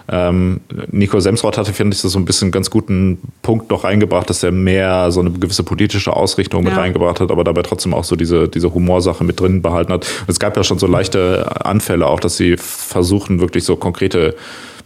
Ähm, 0.10 0.62
Nico 0.92 1.20
Semsrott 1.20 1.58
hatte, 1.58 1.74
finde 1.74 1.94
ich, 1.94 2.00
so 2.00 2.18
ein 2.18 2.24
bisschen 2.24 2.52
ganz 2.52 2.70
guten 2.70 3.18
Punkt 3.42 3.70
noch 3.70 3.84
reingebracht, 3.84 4.30
dass 4.30 4.44
er 4.44 4.54
mehr 4.54 5.12
so 5.12 5.20
eine 5.20 5.32
gewisse 5.32 5.64
politische 5.64 6.16
Ausrichtung 6.16 6.64
ja. 6.64 6.70
mit 6.70 6.80
reingebracht 6.80 7.20
hat, 7.20 7.30
aber 7.30 7.44
dabei 7.44 7.64
trotzdem 7.64 7.94
auch 7.94 8.06
so 8.06 8.16
diese, 8.16 8.48
diese 8.48 8.74
Humorsache 8.74 9.26
mit 9.26 9.42
drin 9.42 9.62
behalten 9.62 9.92
hat. 9.92 10.06
Und 10.22 10.30
es 10.30 10.40
gab 10.40 10.56
ja 10.56 10.64
schon 10.64 10.80
so 10.80 10.88
leichte 10.88 11.66
Anfälle 11.66 12.08
auch, 12.08 12.22
dass 12.22 12.38
sie 12.38 12.56
versuchen, 12.56 13.42
wirklich 13.42 13.66
so 13.66 13.76
konkrete 13.76 14.36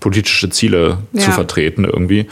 politische 0.02 0.50
Ziele 0.50 0.98
ja. 1.14 1.22
zu 1.22 1.32
vertreten 1.32 1.86
irgendwie. 1.86 2.28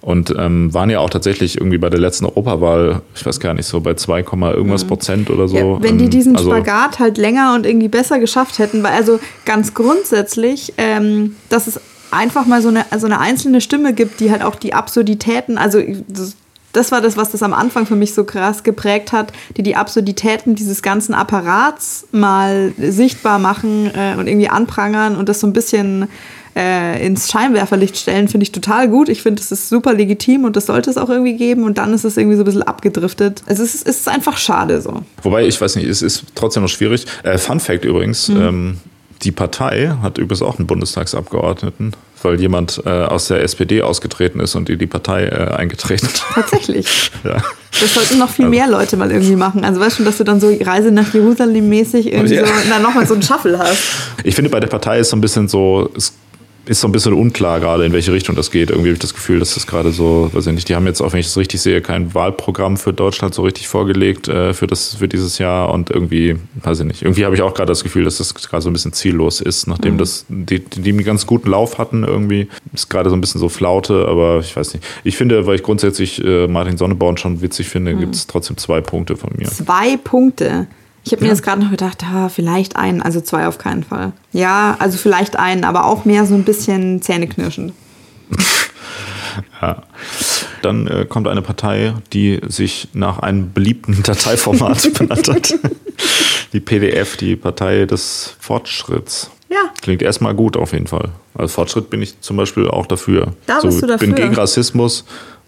Und 0.00 0.32
ähm, 0.38 0.72
waren 0.72 0.90
ja 0.90 1.00
auch 1.00 1.10
tatsächlich 1.10 1.56
irgendwie 1.56 1.78
bei 1.78 1.88
der 1.88 1.98
letzten 1.98 2.26
Europawahl, 2.26 3.00
ich 3.16 3.26
weiß 3.26 3.40
gar 3.40 3.54
nicht, 3.54 3.66
so 3.66 3.80
bei 3.80 3.94
2, 3.94 4.20
irgendwas 4.20 4.84
mhm. 4.84 4.88
Prozent 4.88 5.30
oder 5.30 5.48
so. 5.48 5.56
Ja, 5.56 5.82
wenn 5.82 5.98
die 5.98 6.04
ähm, 6.04 6.10
diesen 6.10 6.36
also, 6.36 6.50
Spagat 6.50 7.00
halt 7.00 7.18
länger 7.18 7.54
und 7.54 7.66
irgendwie 7.66 7.88
besser 7.88 8.20
geschafft 8.20 8.58
hätten, 8.58 8.82
weil 8.82 8.92
also 8.92 9.18
ganz 9.46 9.74
grundsätzlich, 9.74 10.74
ähm, 10.76 11.36
dass 11.48 11.66
es 11.66 11.80
einfach 12.10 12.46
mal 12.46 12.60
so 12.60 12.68
eine, 12.68 12.84
so 12.98 13.06
eine 13.06 13.18
einzelne 13.18 13.62
Stimme 13.62 13.94
gibt, 13.94 14.20
die 14.20 14.30
halt 14.30 14.42
auch 14.42 14.54
die 14.54 14.74
Absurditäten, 14.74 15.56
also 15.56 15.80
das, 16.06 16.36
das 16.74 16.92
war 16.92 17.00
das, 17.00 17.16
was 17.16 17.30
das 17.30 17.42
am 17.42 17.54
Anfang 17.54 17.86
für 17.86 17.96
mich 17.96 18.12
so 18.12 18.24
krass 18.24 18.64
geprägt 18.64 19.12
hat, 19.12 19.32
die 19.56 19.62
die 19.62 19.76
Absurditäten 19.76 20.54
dieses 20.56 20.82
ganzen 20.82 21.14
Apparats 21.14 22.06
mal 22.12 22.74
sichtbar 22.78 23.38
machen 23.38 23.90
äh, 23.94 24.16
und 24.18 24.26
irgendwie 24.26 24.48
anprangern 24.48 25.16
und 25.16 25.28
das 25.30 25.40
so 25.40 25.46
ein 25.46 25.54
bisschen 25.54 26.08
äh, 26.56 27.04
ins 27.04 27.30
Scheinwerferlicht 27.30 27.96
stellen, 27.96 28.28
finde 28.28 28.44
ich 28.44 28.52
total 28.52 28.88
gut. 28.88 29.08
Ich 29.08 29.22
finde, 29.22 29.42
es 29.42 29.50
ist 29.50 29.68
super 29.68 29.92
legitim 29.92 30.44
und 30.44 30.56
das 30.56 30.66
sollte 30.66 30.90
es 30.90 30.96
auch 30.96 31.10
irgendwie 31.10 31.36
geben. 31.36 31.64
Und 31.64 31.78
dann 31.78 31.92
ist 31.92 32.04
es 32.04 32.16
irgendwie 32.16 32.36
so 32.36 32.42
ein 32.42 32.46
bisschen 32.46 32.62
abgedriftet. 32.62 33.42
Also 33.46 33.62
es 33.62 33.74
ist, 33.74 33.88
es 33.88 33.98
ist 33.98 34.08
einfach 34.08 34.36
schade 34.36 34.80
so. 34.80 35.02
Wobei, 35.22 35.46
ich 35.46 35.60
weiß 35.60 35.76
nicht, 35.76 35.88
es 35.88 36.02
ist 36.02 36.24
trotzdem 36.34 36.62
noch 36.62 36.70
schwierig. 36.70 37.06
Äh, 37.22 37.38
Fun 37.38 37.60
Fact 37.60 37.84
übrigens, 37.84 38.28
mhm. 38.28 38.40
ähm, 38.40 38.76
die 39.22 39.32
Partei 39.32 39.96
hat 40.02 40.18
übrigens 40.18 40.42
auch 40.42 40.58
einen 40.58 40.66
Bundestagsabgeordneten, 40.66 41.94
weil 42.22 42.40
jemand 42.40 42.82
äh, 42.84 42.88
aus 42.88 43.28
der 43.28 43.42
SPD 43.42 43.82
ausgetreten 43.82 44.40
ist 44.40 44.54
und 44.54 44.68
in 44.68 44.78
die 44.78 44.86
Partei 44.86 45.26
äh, 45.26 45.54
eingetreten. 45.54 46.08
Tatsächlich. 46.34 47.10
ja. 47.24 47.42
Das 47.80 47.94
sollten 47.94 48.18
noch 48.18 48.30
viel 48.30 48.44
also. 48.44 48.56
mehr 48.56 48.68
Leute 48.68 48.96
mal 48.96 49.10
irgendwie 49.10 49.36
machen. 49.36 49.64
Also 49.64 49.80
weißt 49.80 49.98
du, 49.98 50.04
dass 50.04 50.18
du 50.18 50.24
dann 50.24 50.40
so 50.40 50.54
Reise 50.60 50.90
nach 50.90 51.12
Jerusalem 51.12 51.68
mäßig 51.68 52.12
irgendwie 52.12 52.34
ja. 52.34 52.46
so, 52.46 52.52
dann 52.68 52.82
nochmal 52.82 53.06
so 53.06 53.14
einen 53.14 53.22
Shuffle 53.22 53.58
hast. 53.58 53.82
Ich 54.22 54.34
finde, 54.34 54.50
bei 54.50 54.60
der 54.60 54.68
Partei 54.68 55.00
ist 55.00 55.10
so 55.10 55.16
ein 55.16 55.20
bisschen 55.20 55.48
so, 55.48 55.90
es 55.96 56.12
ist 56.66 56.80
so 56.80 56.88
ein 56.88 56.92
bisschen 56.92 57.12
unklar 57.12 57.60
gerade, 57.60 57.84
in 57.84 57.92
welche 57.92 58.12
Richtung 58.12 58.36
das 58.36 58.50
geht. 58.50 58.70
Irgendwie 58.70 58.88
habe 58.88 58.94
ich 58.94 59.00
das 59.00 59.14
Gefühl, 59.14 59.38
dass 59.38 59.54
das 59.54 59.66
gerade 59.66 59.92
so, 59.92 60.30
weiß 60.32 60.46
ich 60.46 60.52
nicht, 60.54 60.68
die 60.68 60.74
haben 60.74 60.86
jetzt 60.86 61.00
auch, 61.00 61.12
wenn 61.12 61.20
ich 61.20 61.26
das 61.26 61.36
richtig 61.36 61.60
sehe, 61.60 61.80
kein 61.82 62.14
Wahlprogramm 62.14 62.76
für 62.76 62.92
Deutschland 62.92 63.34
so 63.34 63.42
richtig 63.42 63.68
vorgelegt 63.68 64.28
äh, 64.28 64.54
für, 64.54 64.66
das, 64.66 64.94
für 64.94 65.08
dieses 65.08 65.38
Jahr 65.38 65.72
und 65.72 65.90
irgendwie, 65.90 66.36
weiß 66.62 66.80
ich 66.80 66.86
nicht, 66.86 67.02
irgendwie 67.02 67.24
habe 67.24 67.34
ich 67.34 67.42
auch 67.42 67.54
gerade 67.54 67.70
das 67.70 67.82
Gefühl, 67.82 68.04
dass 68.04 68.18
das 68.18 68.34
gerade 68.34 68.62
so 68.62 68.70
ein 68.70 68.72
bisschen 68.72 68.92
ziellos 68.92 69.40
ist, 69.40 69.66
nachdem 69.66 69.94
mhm. 69.94 69.98
das, 69.98 70.24
die, 70.28 70.60
die 70.60 70.90
einen 70.90 71.04
ganz 71.04 71.26
guten 71.26 71.50
Lauf 71.50 71.78
hatten 71.78 72.04
irgendwie, 72.04 72.48
ist 72.72 72.88
gerade 72.88 73.10
so 73.10 73.16
ein 73.16 73.20
bisschen 73.20 73.40
so 73.40 73.48
Flaute, 73.48 74.06
aber 74.08 74.40
ich 74.40 74.56
weiß 74.56 74.74
nicht. 74.74 74.86
Ich 75.04 75.16
finde, 75.16 75.46
weil 75.46 75.56
ich 75.56 75.62
grundsätzlich 75.62 76.24
äh, 76.24 76.46
Martin 76.46 76.76
Sonneborn 76.76 77.16
schon 77.16 77.42
witzig 77.42 77.68
finde, 77.68 77.94
mhm. 77.94 78.00
gibt 78.00 78.14
es 78.14 78.26
trotzdem 78.26 78.56
zwei 78.56 78.80
Punkte 78.80 79.16
von 79.16 79.30
mir. 79.36 79.48
Zwei 79.48 79.96
Punkte? 79.96 80.66
Ich 81.04 81.12
habe 81.12 81.22
mir 81.22 81.28
ja. 81.28 81.34
jetzt 81.34 81.42
gerade 81.42 81.62
noch 81.62 81.70
gedacht, 81.70 82.02
ah, 82.04 82.28
vielleicht 82.28 82.76
einen, 82.76 83.02
also 83.02 83.20
zwei 83.20 83.46
auf 83.46 83.58
keinen 83.58 83.84
Fall. 83.84 84.12
Ja, 84.32 84.76
also 84.78 84.96
vielleicht 84.96 85.36
einen, 85.36 85.64
aber 85.64 85.84
auch 85.84 86.04
mehr 86.04 86.24
so 86.24 86.34
ein 86.34 86.44
bisschen 86.44 87.02
zähneknirschend. 87.02 87.74
ja. 89.62 89.82
Dann 90.62 90.86
äh, 90.86 91.04
kommt 91.06 91.28
eine 91.28 91.42
Partei, 91.42 91.92
die 92.14 92.40
sich 92.48 92.88
nach 92.94 93.18
einem 93.18 93.52
beliebten 93.52 94.02
Dateiformat 94.02 94.94
benannt 94.98 95.28
hat. 95.28 95.54
Die 96.54 96.60
PDF, 96.60 97.18
die 97.18 97.36
Partei 97.36 97.84
des 97.84 98.34
Fortschritts. 98.40 99.30
Ja. 99.50 99.58
Klingt 99.82 100.00
erstmal 100.00 100.34
gut 100.34 100.56
auf 100.56 100.72
jeden 100.72 100.86
Fall. 100.86 101.10
Als 101.34 101.52
Fortschritt 101.52 101.90
bin 101.90 102.00
ich 102.00 102.20
zum 102.22 102.38
Beispiel 102.38 102.66
auch 102.66 102.86
dafür. 102.86 103.34
Da 103.46 103.60
bist 103.60 103.82
du 103.82 103.86
dafür. 103.86 104.08
Ich 104.08 104.14
bin 104.14 104.24
gegen 104.24 104.34
Rassismus, 104.34 105.04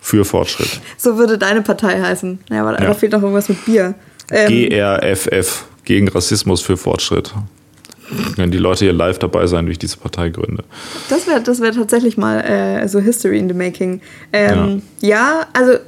für 0.07 0.25
Fortschritt. 0.25 0.81
So 0.97 1.19
würde 1.19 1.37
deine 1.37 1.63
Partei 1.63 2.01
heißen. 2.01 2.39
Ja, 2.51 2.61
aber 2.61 2.81
ja. 2.81 2.87
da 2.87 2.95
fehlt 2.95 3.11
noch 3.11 3.23
irgendwas 3.23 3.49
mit 3.49 3.65
Bier. 3.65 3.95
Ähm, 4.31 4.49
GRFF, 4.49 5.65
gegen 5.85 6.09
Rassismus 6.09 6.61
für 6.61 6.77
Fortschritt. 6.77 7.33
Wenn 8.37 8.53
die 8.53 8.59
Leute 8.59 8.85
hier 8.85 8.93
live 8.93 9.19
dabei 9.19 9.47
sein, 9.49 9.67
wie 9.67 9.73
ich 9.73 9.79
diese 9.79 9.97
Partei 9.97 10.29
gründe. 10.29 10.63
Das 11.09 11.27
wäre 11.27 11.41
das 11.41 11.61
wär 11.61 11.73
tatsächlich 11.73 12.17
mal 12.17 12.41
äh, 12.41 12.87
so 12.87 13.01
History 13.01 13.39
in 13.39 13.49
the 13.49 13.55
Making. 13.55 14.01
Ähm, 14.33 14.83
ja. 15.01 15.09
ja, 15.09 15.47
also 15.53 15.79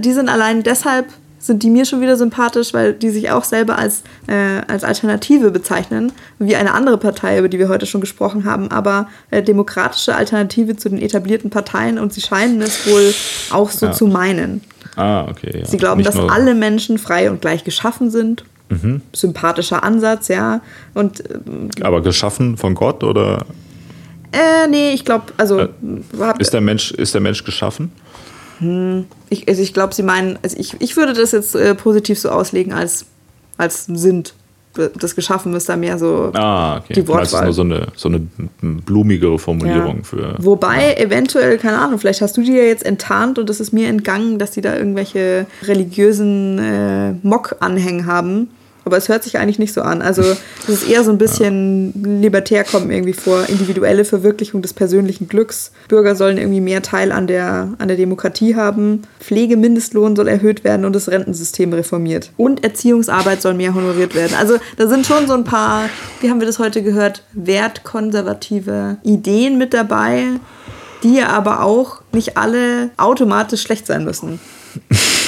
die 0.00 0.12
sind 0.12 0.28
allein 0.28 0.64
deshalb 0.64 1.06
sind 1.44 1.62
die 1.62 1.68
mir 1.68 1.84
schon 1.84 2.00
wieder 2.00 2.16
sympathisch, 2.16 2.72
weil 2.72 2.94
die 2.94 3.10
sich 3.10 3.30
auch 3.30 3.44
selber 3.44 3.78
als, 3.78 4.02
äh, 4.26 4.62
als 4.66 4.82
Alternative 4.82 5.50
bezeichnen, 5.50 6.10
wie 6.38 6.56
eine 6.56 6.72
andere 6.72 6.96
Partei, 6.96 7.38
über 7.38 7.50
die 7.50 7.58
wir 7.58 7.68
heute 7.68 7.84
schon 7.84 8.00
gesprochen 8.00 8.44
haben, 8.44 8.70
aber 8.70 9.08
äh, 9.30 9.42
demokratische 9.42 10.14
Alternative 10.14 10.76
zu 10.76 10.88
den 10.88 10.98
etablierten 11.02 11.50
Parteien 11.50 11.98
und 11.98 12.14
sie 12.14 12.22
scheinen 12.22 12.62
es 12.62 12.86
wohl 12.86 13.12
auch 13.50 13.70
so 13.70 13.86
ja. 13.86 13.92
zu 13.92 14.06
meinen. 14.06 14.62
Ah, 14.96 15.26
okay. 15.28 15.60
Ja. 15.60 15.66
Sie 15.66 15.76
glauben, 15.76 15.98
Nicht 15.98 16.08
dass 16.08 16.18
alle 16.18 16.54
Menschen 16.54 16.98
frei 16.98 17.30
und 17.30 17.40
gleich 17.40 17.64
geschaffen 17.64 18.10
sind. 18.10 18.44
Mhm. 18.68 19.02
Sympathischer 19.12 19.82
Ansatz, 19.82 20.28
ja. 20.28 20.60
Und, 20.94 21.22
ähm, 21.30 21.70
Aber 21.82 22.02
geschaffen 22.02 22.56
von 22.56 22.74
Gott 22.74 23.04
oder? 23.04 23.44
Äh, 24.32 24.68
nee, 24.68 24.92
ich 24.92 25.04
glaube, 25.04 25.26
also. 25.36 25.60
Äh, 25.60 25.68
ist, 26.38 26.52
der 26.52 26.60
Mensch, 26.60 26.90
ist 26.90 27.14
der 27.14 27.20
Mensch 27.20 27.44
geschaffen? 27.44 27.92
Hm, 28.58 29.06
ich, 29.30 29.48
also 29.48 29.62
ich 29.62 29.74
glaube, 29.74 29.94
sie 29.94 30.02
meinen, 30.02 30.38
also 30.42 30.56
ich, 30.58 30.80
ich 30.80 30.96
würde 30.96 31.12
das 31.12 31.32
jetzt 31.32 31.54
äh, 31.54 31.74
positiv 31.74 32.18
so 32.18 32.30
auslegen 32.30 32.72
als, 32.72 33.06
als 33.58 33.86
sind 33.86 34.34
das 34.74 35.14
geschaffen 35.14 35.54
ist 35.54 35.68
da 35.68 35.76
mehr 35.76 35.98
so 35.98 36.30
ah, 36.34 36.78
okay. 36.78 36.94
die 36.94 37.08
Wortwahl. 37.08 37.22
Das 37.22 37.32
ist 37.32 37.42
nur 37.42 37.52
so 37.52 37.62
eine, 37.62 37.86
so 37.94 38.08
eine 38.08 38.20
blumigere 38.80 39.38
Formulierung 39.38 39.98
ja. 39.98 40.02
für. 40.02 40.34
Wobei 40.38 40.90
ja. 40.90 41.04
eventuell, 41.04 41.58
keine 41.58 41.78
Ahnung, 41.78 41.98
vielleicht 41.98 42.20
hast 42.20 42.36
du 42.36 42.42
die 42.42 42.52
ja 42.52 42.64
jetzt 42.64 42.84
enttarnt 42.84 43.38
und 43.38 43.48
es 43.50 43.60
ist 43.60 43.72
mir 43.72 43.88
entgangen, 43.88 44.38
dass 44.38 44.50
die 44.50 44.60
da 44.60 44.76
irgendwelche 44.76 45.46
religiösen 45.62 46.58
äh, 46.58 47.12
Mock-Anhängen 47.22 48.06
haben. 48.06 48.48
Aber 48.84 48.96
es 48.96 49.08
hört 49.08 49.22
sich 49.24 49.38
eigentlich 49.38 49.58
nicht 49.58 49.72
so 49.72 49.82
an. 49.82 50.02
Also 50.02 50.22
das 50.22 50.82
ist 50.82 50.88
eher 50.88 51.04
so 51.04 51.10
ein 51.10 51.18
bisschen 51.18 52.20
libertär 52.20 52.64
kommt 52.64 52.86
mir 52.86 52.94
irgendwie 52.94 53.12
vor, 53.12 53.48
individuelle 53.48 54.04
Verwirklichung 54.04 54.62
des 54.62 54.72
persönlichen 54.72 55.28
Glücks. 55.28 55.72
Bürger 55.88 56.14
sollen 56.16 56.38
irgendwie 56.38 56.60
mehr 56.60 56.82
Teil 56.82 57.12
an 57.12 57.26
der, 57.26 57.74
an 57.78 57.88
der 57.88 57.96
Demokratie 57.96 58.56
haben. 58.56 59.02
Pflegemindestlohn 59.20 60.16
soll 60.16 60.28
erhöht 60.28 60.64
werden 60.64 60.84
und 60.84 60.94
das 60.94 61.08
Rentensystem 61.08 61.72
reformiert. 61.72 62.30
Und 62.36 62.64
Erziehungsarbeit 62.64 63.42
soll 63.42 63.54
mehr 63.54 63.74
honoriert 63.74 64.14
werden. 64.14 64.34
Also 64.38 64.56
da 64.76 64.86
sind 64.86 65.06
schon 65.06 65.26
so 65.26 65.34
ein 65.34 65.44
paar, 65.44 65.88
wie 66.20 66.30
haben 66.30 66.40
wir 66.40 66.46
das 66.46 66.58
heute 66.58 66.82
gehört, 66.82 67.22
wertkonservative 67.32 68.98
Ideen 69.02 69.58
mit 69.58 69.74
dabei, 69.74 70.24
die 71.02 71.20
aber 71.22 71.62
auch 71.62 72.02
nicht 72.12 72.36
alle 72.36 72.90
automatisch 72.96 73.62
schlecht 73.62 73.86
sein 73.86 74.04
müssen. 74.04 74.40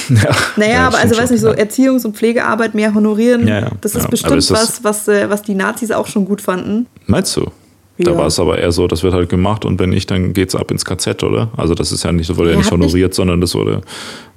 Ja, 0.08 0.30
naja, 0.56 0.72
ja, 0.72 0.86
aber 0.86 0.98
also 0.98 1.16
weiß 1.16 1.30
nicht, 1.30 1.40
so 1.40 1.50
Erziehungs- 1.50 2.04
und 2.04 2.16
Pflegearbeit 2.16 2.74
mehr 2.74 2.94
honorieren, 2.94 3.46
ja, 3.46 3.70
das 3.80 3.94
ist 3.94 4.08
bestimmt 4.10 4.36
ist 4.36 4.50
was, 4.50 4.84
was, 4.84 5.08
äh, 5.08 5.28
was 5.28 5.42
die 5.42 5.54
Nazis 5.54 5.90
auch 5.90 6.06
schon 6.06 6.24
gut 6.24 6.40
fanden. 6.40 6.86
Meinst 7.06 7.36
du? 7.36 7.50
Da 7.98 8.16
war 8.16 8.26
es 8.26 8.38
aber 8.38 8.58
eher 8.58 8.72
so, 8.72 8.86
das 8.86 9.02
wird 9.02 9.14
halt 9.14 9.30
gemacht 9.30 9.64
und 9.64 9.78
wenn 9.78 9.88
nicht, 9.90 10.10
dann 10.10 10.34
geht 10.34 10.50
es 10.50 10.54
ab 10.54 10.70
ins 10.70 10.84
KZ, 10.84 11.22
oder? 11.22 11.48
Also 11.56 11.74
das 11.74 11.92
ist 11.92 12.04
ja 12.04 12.12
nicht, 12.12 12.28
das 12.28 12.36
wurde 12.36 12.50
ja, 12.50 12.58
nicht 12.58 12.70
honoriert, 12.70 13.10
nicht 13.10 13.14
sondern 13.14 13.40
das 13.40 13.54
wurde 13.54 13.80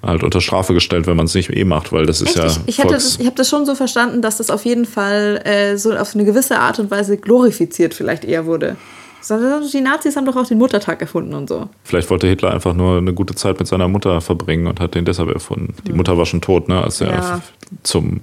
halt 0.02 0.24
unter 0.24 0.40
Strafe 0.40 0.74
gestellt, 0.74 1.08
wenn 1.08 1.18
man 1.18 1.26
es 1.26 1.36
nicht 1.36 1.50
eh 1.50 1.66
macht, 1.66 1.92
weil 1.92 2.06
das 2.06 2.22
ist 2.22 2.30
Echt? 2.30 2.38
ja. 2.38 2.46
Ich, 2.46 2.80
ich, 2.80 3.20
ich 3.20 3.26
habe 3.26 3.36
das 3.36 3.50
schon 3.50 3.66
so 3.66 3.76
verstanden, 3.76 4.22
dass 4.22 4.38
das 4.38 4.50
auf 4.50 4.64
jeden 4.64 4.86
Fall 4.86 5.42
äh, 5.44 5.78
so 5.78 5.94
auf 5.94 6.16
eine 6.16 6.24
gewisse 6.24 6.60
Art 6.60 6.80
und 6.80 6.90
Weise 6.90 7.18
glorifiziert 7.18 7.94
vielleicht 7.94 8.24
eher 8.24 8.46
wurde. 8.46 8.78
Die 9.28 9.82
Nazis 9.82 10.16
haben 10.16 10.26
doch 10.26 10.36
auch 10.36 10.48
den 10.48 10.58
Muttertag 10.58 11.02
erfunden 11.02 11.34
und 11.34 11.50
so. 11.50 11.70
Vielleicht 11.84 12.10
wollte 12.10 12.28
Hitler 12.28 12.52
einfach 12.52 12.74
nur 12.74 12.98
eine 12.98 13.14
gute 13.14 13.36
Zeit 13.36 13.60
mit 13.60 13.68
seiner 13.68 13.88
Mutter 13.88 14.22
verbringen 14.22 14.68
und 14.68 14.80
hat 14.80 14.96
den 14.96 15.06
deshalb 15.06 15.30
erfunden. 15.30 15.74
Die 15.86 15.94
Mutter 15.94 16.18
war 16.18 16.26
schon 16.26 16.42
tot, 16.42 16.70
ne, 16.70 16.82
als 16.82 17.02
er 17.02 17.12
ja. 17.12 17.42
zum 17.84 18.22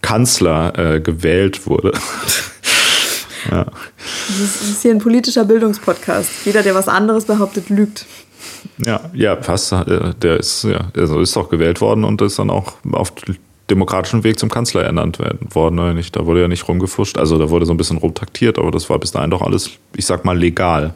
Kanzler 0.00 0.78
äh, 0.78 1.00
gewählt 1.00 1.66
wurde. 1.66 1.92
ja. 3.50 3.66
Das 3.66 4.62
ist 4.62 4.82
hier 4.82 4.92
ein 4.92 5.00
politischer 5.00 5.44
Bildungspodcast. 5.44 6.30
Jeder, 6.44 6.62
der 6.62 6.74
was 6.74 6.88
anderes 6.88 7.26
behauptet, 7.26 7.68
lügt. 7.68 8.06
Ja, 8.84 9.00
ja, 9.12 9.36
fast. 9.36 9.72
Äh, 9.72 10.14
der 10.20 10.38
ist, 10.38 10.64
ja, 10.64 10.90
also 10.96 11.20
ist 11.20 11.36
auch 11.36 11.48
gewählt 11.48 11.80
worden 11.80 12.04
und 12.04 12.22
ist 12.22 12.38
dann 12.38 12.50
auch 12.50 12.74
auf 12.92 13.12
demokratischen 13.70 14.24
Weg 14.24 14.38
zum 14.38 14.50
Kanzler 14.50 14.82
ernannt 14.82 15.18
werden, 15.18 15.48
worden 15.54 15.78
oder 15.78 15.94
nicht. 15.94 16.16
Da 16.16 16.26
wurde 16.26 16.42
ja 16.42 16.48
nicht 16.48 16.66
rumgefuscht. 16.68 17.18
Also 17.18 17.38
da 17.38 17.50
wurde 17.50 17.66
so 17.66 17.72
ein 17.72 17.76
bisschen 17.76 17.98
rumtaktiert, 17.98 18.58
aber 18.58 18.70
das 18.70 18.88
war 18.88 18.98
bis 18.98 19.12
dahin 19.12 19.30
doch 19.30 19.42
alles, 19.42 19.72
ich 19.96 20.06
sag 20.06 20.24
mal, 20.24 20.36
legal. 20.36 20.94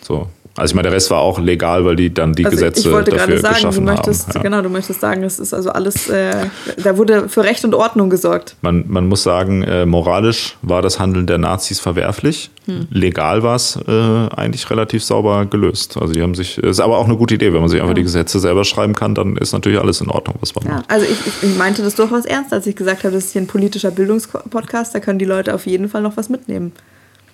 So. 0.00 0.28
Also 0.58 0.72
ich 0.72 0.74
meine, 0.74 0.88
der 0.88 0.92
Rest 0.92 1.10
war 1.10 1.20
auch 1.20 1.38
legal, 1.38 1.84
weil 1.84 1.96
die 1.96 2.12
dann 2.12 2.32
die 2.32 2.44
also 2.44 2.56
Gesetze 2.56 2.88
ich 2.88 2.94
wollte 2.94 3.12
dafür 3.12 3.38
sagen, 3.38 3.54
geschaffen 3.54 3.86
du 3.86 3.92
möchtest, 3.92 4.28
haben. 4.28 4.36
Ja. 4.36 4.42
Genau, 4.42 4.62
du 4.62 4.68
möchtest 4.68 5.00
sagen, 5.00 5.22
es 5.22 5.38
ist 5.38 5.54
also 5.54 5.70
alles, 5.70 6.08
äh, 6.08 6.46
da 6.82 6.96
wurde 6.96 7.28
für 7.28 7.44
Recht 7.44 7.64
und 7.64 7.74
Ordnung 7.74 8.10
gesorgt. 8.10 8.56
Man, 8.62 8.84
man 8.88 9.06
muss 9.06 9.22
sagen, 9.22 9.62
äh, 9.62 9.86
moralisch 9.86 10.56
war 10.62 10.82
das 10.82 10.98
Handeln 10.98 11.26
der 11.26 11.38
Nazis 11.38 11.80
verwerflich. 11.80 12.50
Hm. 12.66 12.86
Legal 12.90 13.42
war 13.42 13.56
es 13.56 13.78
äh, 13.88 13.90
eigentlich 13.90 14.68
relativ 14.70 15.02
sauber 15.02 15.46
gelöst. 15.46 15.96
Also 15.98 16.12
die 16.12 16.22
haben 16.22 16.34
sich, 16.34 16.58
ist 16.58 16.80
aber 16.80 16.98
auch 16.98 17.06
eine 17.06 17.16
gute 17.16 17.34
Idee, 17.34 17.52
wenn 17.52 17.60
man 17.60 17.68
sich 17.68 17.80
einfach 17.80 17.90
ja. 17.90 17.94
die 17.94 18.02
Gesetze 18.02 18.38
selber 18.38 18.64
schreiben 18.64 18.94
kann, 18.94 19.14
dann 19.14 19.36
ist 19.36 19.52
natürlich 19.52 19.78
alles 19.78 20.00
in 20.00 20.10
Ordnung, 20.10 20.36
was 20.40 20.54
man 20.54 20.64
ja. 20.64 20.70
macht. 20.72 20.90
Also 20.90 21.06
ich, 21.06 21.42
ich 21.42 21.56
meinte 21.56 21.82
das 21.82 21.94
durchaus 21.94 22.24
ernst, 22.24 22.52
als 22.52 22.66
ich 22.66 22.76
gesagt 22.76 23.04
habe, 23.04 23.14
das 23.14 23.24
ist 23.24 23.32
hier 23.32 23.42
ein 23.42 23.46
politischer 23.46 23.90
Bildungspodcast, 23.90 24.94
da 24.94 25.00
können 25.00 25.18
die 25.18 25.24
Leute 25.24 25.54
auf 25.54 25.66
jeden 25.66 25.88
Fall 25.88 26.02
noch 26.02 26.16
was 26.16 26.28
mitnehmen. 26.28 26.72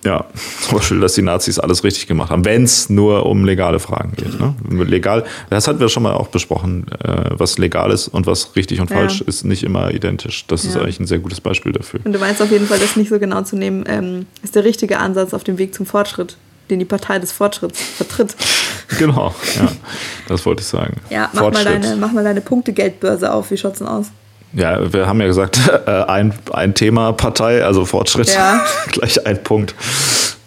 Ja, 0.03 0.25
zum 0.61 0.77
Beispiel, 0.77 0.99
dass 0.99 1.13
die 1.13 1.23
Nazis 1.23 1.57
alles 1.57 1.83
richtig 1.83 2.05
gemacht 2.05 2.29
haben, 2.29 2.45
wenn 2.45 2.63
es 2.63 2.89
nur 2.89 3.25
um 3.25 3.43
legale 3.43 3.79
Fragen 3.79 4.13
geht. 4.15 4.39
Ne? 4.39 4.53
Legal, 4.85 5.25
das 5.49 5.67
hatten 5.67 5.79
wir 5.79 5.89
schon 5.89 6.03
mal 6.03 6.13
auch 6.13 6.27
besprochen, 6.27 6.85
äh, 7.03 7.31
was 7.31 7.57
legal 7.57 7.91
ist 7.91 8.07
und 8.09 8.27
was 8.27 8.55
richtig 8.55 8.79
und 8.81 8.89
falsch 8.89 9.21
ja. 9.21 9.27
ist 9.27 9.45
nicht 9.45 9.63
immer 9.63 9.91
identisch. 9.91 10.45
Das 10.47 10.63
ja. 10.63 10.69
ist 10.69 10.77
eigentlich 10.77 10.99
ein 10.99 11.07
sehr 11.07 11.19
gutes 11.19 11.41
Beispiel 11.41 11.71
dafür. 11.71 12.01
Und 12.03 12.13
du 12.13 12.19
meinst 12.19 12.41
auf 12.41 12.51
jeden 12.51 12.67
Fall, 12.67 12.77
das 12.77 12.95
nicht 12.95 13.09
so 13.09 13.17
genau 13.17 13.41
zu 13.41 13.55
nehmen, 13.55 13.83
ähm, 13.87 14.27
ist 14.43 14.55
der 14.55 14.63
richtige 14.63 14.99
Ansatz 14.99 15.33
auf 15.33 15.43
dem 15.43 15.57
Weg 15.57 15.73
zum 15.73 15.87
Fortschritt, 15.87 16.37
den 16.69 16.79
die 16.79 16.85
Partei 16.85 17.17
des 17.17 17.31
Fortschritts 17.31 17.81
vertritt. 17.81 18.35
Genau, 18.99 19.33
ja, 19.55 19.67
das 20.27 20.45
wollte 20.45 20.61
ich 20.61 20.67
sagen. 20.67 20.97
Ja, 21.09 21.29
mach 21.33 21.51
mal 21.51 21.63
deine, 21.65 21.95
mach 21.95 22.11
mal 22.11 22.23
deine 22.23 22.39
Punktegeldbörse 22.39 23.33
auf. 23.33 23.49
Wie 23.49 23.57
schaut's 23.57 23.79
denn 23.79 23.87
aus? 23.87 24.11
Ja, 24.55 24.91
wir 24.91 25.05
haben 25.05 25.19
ja 25.19 25.27
gesagt, 25.27 25.59
äh, 25.85 25.89
ein, 25.89 26.33
ein 26.53 26.73
Thema 26.73 27.11
Partei, 27.13 27.63
also 27.63 27.85
Fortschritt, 27.85 28.33
ja. 28.33 28.65
gleich 28.91 29.25
ein 29.25 29.43
Punkt. 29.43 29.75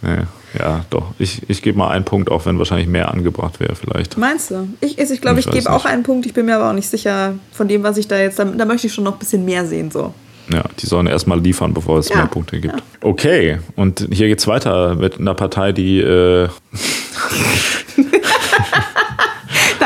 Nee, 0.03 0.25
ja, 0.59 0.85
doch. 0.91 1.13
Ich, 1.19 1.49
ich 1.49 1.63
gebe 1.63 1.79
mal 1.79 1.91
einen 1.91 2.05
Punkt, 2.05 2.31
auch 2.31 2.47
wenn 2.47 2.59
wahrscheinlich 2.59 2.89
mehr 2.89 3.13
angebracht 3.13 3.61
wäre 3.61 3.75
vielleicht. 3.75 4.17
Meinst 4.17 4.51
du? 4.51 4.69
Ich, 4.81 4.99
also 4.99 5.13
ich 5.13 5.21
glaube, 5.21 5.41
ich, 5.41 5.47
ich 5.47 5.53
gebe 5.53 5.71
auch 5.71 5.85
einen 5.85 6.03
Punkt. 6.03 6.27
Ich 6.27 6.33
bin 6.33 6.47
mir 6.47 6.57
aber 6.57 6.71
auch 6.71 6.75
nicht 6.75 6.89
sicher 6.89 7.35
von 7.53 7.69
dem, 7.69 7.83
was 7.83 7.99
ich 7.99 8.09
da 8.09 8.19
jetzt, 8.19 8.39
da, 8.39 8.45
da 8.45 8.65
möchte 8.65 8.87
ich 8.87 8.95
schon 8.95 9.05
noch 9.05 9.15
ein 9.15 9.19
bisschen 9.19 9.45
mehr 9.45 9.67
sehen 9.67 9.91
so. 9.91 10.15
Ja, 10.51 10.65
die 10.81 10.87
sollen 10.87 11.07
erstmal 11.07 11.41
liefern, 11.41 11.75
bevor 11.75 11.99
es 11.99 12.09
ja. 12.09 12.17
mehr 12.17 12.27
Punkte 12.27 12.59
gibt. 12.59 12.77
Ja. 12.77 12.83
Okay, 13.03 13.59
und 13.77 14.09
hier 14.11 14.29
geht 14.29 14.39
es 14.39 14.47
weiter 14.47 14.95
mit 14.95 15.19
einer 15.19 15.35
Partei, 15.35 15.73
die 15.73 16.01
äh, 16.01 16.47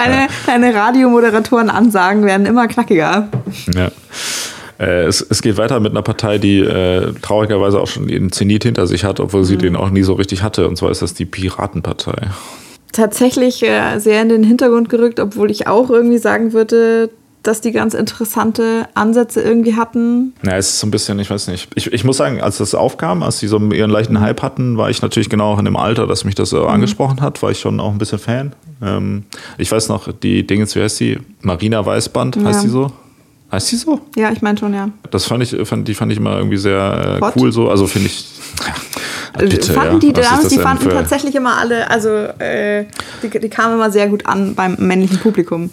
deine, 0.05 0.29
deine 0.47 0.74
Radiomoderatoren-Ansagen 0.74 2.24
werden 2.24 2.47
immer 2.47 2.69
knackiger. 2.69 3.29
Ja. 3.74 3.91
Äh, 4.79 5.05
es, 5.05 5.20
es, 5.20 5.43
geht 5.43 5.57
weiter 5.57 5.81
mit 5.81 5.93
einer 5.93 6.03
Partei, 6.03 6.39
die 6.39 6.61
äh, 6.61 7.12
traurigerweise 7.23 7.81
auch 7.81 7.87
schon 7.87 8.09
ihren 8.09 8.33
Zenit 8.33 8.65
hinter 8.65 8.87
sich 8.87 9.05
hat, 9.05 9.20
obwohl 9.20 9.45
sie 9.45 9.55
mhm. 9.55 9.61
den 9.61 9.77
auch 9.77 9.91
nie 9.91 10.03
so 10.03 10.15
richtig 10.15 10.43
hatte. 10.43 10.69
Und 10.69 10.77
zwar 10.77 10.91
ist 10.91 11.03
das 11.03 11.15
die 11.15 11.24
Piratenpartei. 11.24 12.29
Tatsächlich 12.93 13.62
äh, 13.62 13.99
sehr 13.99 14.23
in 14.23 14.29
den 14.29 14.45
Hintergrund 14.45 14.89
gerückt, 14.89 15.20
obwohl 15.20 15.51
ich 15.51 15.66
auch 15.66 15.89
irgendwie 15.89 16.19
sagen 16.19 16.53
würde, 16.53 17.11
dass 17.43 17.60
die 17.60 17.73
ganz 17.73 17.94
interessante 17.94 18.89
Ansätze 18.94 19.40
irgendwie 19.40 19.74
hatten. 19.74 20.32
Ja, 20.43 20.56
es 20.56 20.70
ist 20.70 20.81
so 20.81 20.86
ein 20.86 20.90
bisschen, 20.90 21.19
ich 21.19 21.31
weiß 21.31 21.48
nicht. 21.48 21.69
Ich, 21.74 21.93
ich 21.93 22.05
muss 22.05 22.16
sagen, 22.16 22.40
als 22.40 22.59
das 22.59 22.74
aufkam, 22.74 23.23
als 23.23 23.40
sie 23.40 23.48
so 23.48 23.59
ihren 23.59 23.90
leichten 23.90 24.20
Hype 24.20 24.43
hatten, 24.43 24.77
war 24.77 24.90
ich 24.90 25.02
natürlich 25.02 25.28
genau 25.28 25.52
auch 25.52 25.59
in 25.59 25.64
dem 25.64 25.77
Alter, 25.77 26.06
dass 26.06 26.24
mich 26.24 26.35
das 26.35 26.51
so 26.51 26.62
mhm. 26.62 26.69
angesprochen 26.69 27.20
hat, 27.20 27.43
war 27.43 27.51
ich 27.51 27.60
schon 27.60 27.81
auch 27.81 27.90
ein 27.90 27.98
bisschen 27.98 28.19
Fan. 28.19 28.52
Ähm, 28.81 29.24
ich 29.59 29.70
weiß 29.73 29.89
noch, 29.89 30.12
die 30.12 30.47
Dinge, 30.47 30.66
wie 30.73 30.82
heißt 30.82 30.97
sie? 30.97 31.19
Marina 31.40 31.85
Weißband, 31.85 32.36
ja. 32.36 32.44
heißt 32.44 32.60
sie 32.62 32.69
so? 32.69 32.93
Heißt 33.51 33.69
sie 33.69 33.77
so? 33.77 34.01
Ja, 34.16 34.31
ich 34.31 34.40
meine 34.40 34.56
schon, 34.59 34.73
ja. 34.73 34.89
Das 35.10 35.24
fand 35.24 35.43
ich, 35.43 35.69
fand, 35.69 35.86
die 35.86 35.94
fand 35.94 36.12
ich 36.12 36.19
immer 36.19 36.36
irgendwie 36.36 36.56
sehr 36.56 37.20
äh, 37.20 37.31
cool 37.36 37.52
so. 37.52 37.69
Also 37.69 37.86
finde 37.86 38.06
ich. 38.09 38.24
Ja, 39.35 39.47
bitte, 39.47 39.73
fanden 39.73 40.01
die 40.01 40.09
ja. 40.09 40.12
damals, 40.12 40.48
die 40.48 40.59
fanden 40.59 40.89
tatsächlich 40.90 41.35
immer 41.35 41.59
alle, 41.59 41.90
also 41.90 42.09
äh, 42.09 42.86
die, 43.23 43.28
die 43.40 43.48
kamen 43.48 43.74
immer 43.74 43.90
sehr 43.90 44.09
gut 44.09 44.27
an 44.27 44.55
beim 44.55 44.77
männlichen 44.78 45.19
Publikum. 45.19 45.70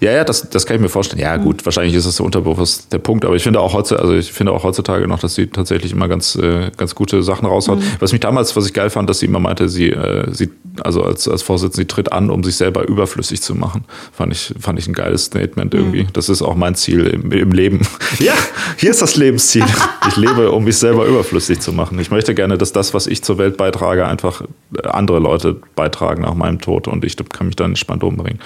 Ja, 0.00 0.12
ja, 0.12 0.24
das, 0.24 0.48
das 0.50 0.66
kann 0.66 0.76
ich 0.76 0.82
mir 0.82 0.88
vorstellen. 0.88 1.20
Ja, 1.20 1.36
gut, 1.36 1.58
mhm. 1.58 1.66
wahrscheinlich 1.66 1.94
ist 1.94 2.06
das 2.06 2.16
so 2.16 2.24
unterbewusst 2.24 2.92
der 2.92 2.98
Punkt, 2.98 3.24
aber 3.24 3.36
ich 3.36 3.42
finde 3.42 3.60
auch 3.60 3.74
heutzutage, 3.74 4.02
also 4.02 4.14
ich 4.14 4.32
finde 4.32 4.52
auch 4.52 4.64
heutzutage 4.64 5.06
noch, 5.06 5.18
dass 5.18 5.34
sie 5.34 5.46
tatsächlich 5.48 5.92
immer 5.92 6.08
ganz, 6.08 6.36
äh, 6.36 6.70
ganz 6.76 6.94
gute 6.94 7.22
Sachen 7.22 7.46
raushaut. 7.46 7.80
Mhm. 7.80 7.84
Was 7.98 8.12
mich 8.12 8.20
damals, 8.20 8.54
was 8.56 8.66
ich 8.66 8.72
geil 8.72 8.90
fand, 8.90 9.08
dass 9.08 9.20
sie 9.20 9.26
immer 9.26 9.40
meinte, 9.40 9.68
sie, 9.68 9.90
äh, 9.90 10.32
sie 10.32 10.50
also 10.82 11.02
als, 11.02 11.28
als 11.28 11.42
Vorsitzende, 11.42 11.82
sie 11.82 11.86
tritt 11.86 12.12
an, 12.12 12.30
um 12.30 12.44
sich 12.44 12.56
selber 12.56 12.86
überflüssig 12.86 13.42
zu 13.42 13.54
machen. 13.54 13.84
Fand 14.12 14.32
ich, 14.32 14.54
fand 14.58 14.78
ich 14.78 14.86
ein 14.86 14.92
geiles 14.92 15.26
Statement 15.26 15.72
mhm. 15.72 15.80
irgendwie. 15.80 16.06
Das 16.12 16.28
ist 16.28 16.42
auch 16.42 16.54
mein 16.54 16.74
Ziel 16.74 17.06
im, 17.06 17.32
im 17.32 17.52
Leben. 17.52 17.80
ja, 18.18 18.34
hier 18.76 18.90
ist 18.90 19.02
das 19.02 19.16
Lebensziel. 19.16 19.64
ich 20.08 20.16
lebe, 20.16 20.52
um 20.52 20.64
mich 20.64 20.76
selber 20.76 21.06
überflüssig 21.06 21.60
zu 21.60 21.72
machen. 21.72 21.98
Ich 21.98 22.10
möchte 22.10 22.34
gerne, 22.34 22.58
dass 22.58 22.72
das, 22.72 22.94
was 22.94 23.06
ich 23.06 23.22
zur 23.22 23.38
Welt 23.38 23.56
beitrage, 23.56 24.06
einfach 24.06 24.42
andere 24.84 25.18
Leute 25.18 25.56
beitragen 25.74 26.22
nach 26.22 26.34
meinem 26.34 26.60
Tod 26.60 26.88
und 26.88 27.04
ich 27.04 27.16
kann 27.32 27.46
mich 27.46 27.56
dann 27.56 27.72
entspannt 27.72 28.04
umbringen. 28.04 28.40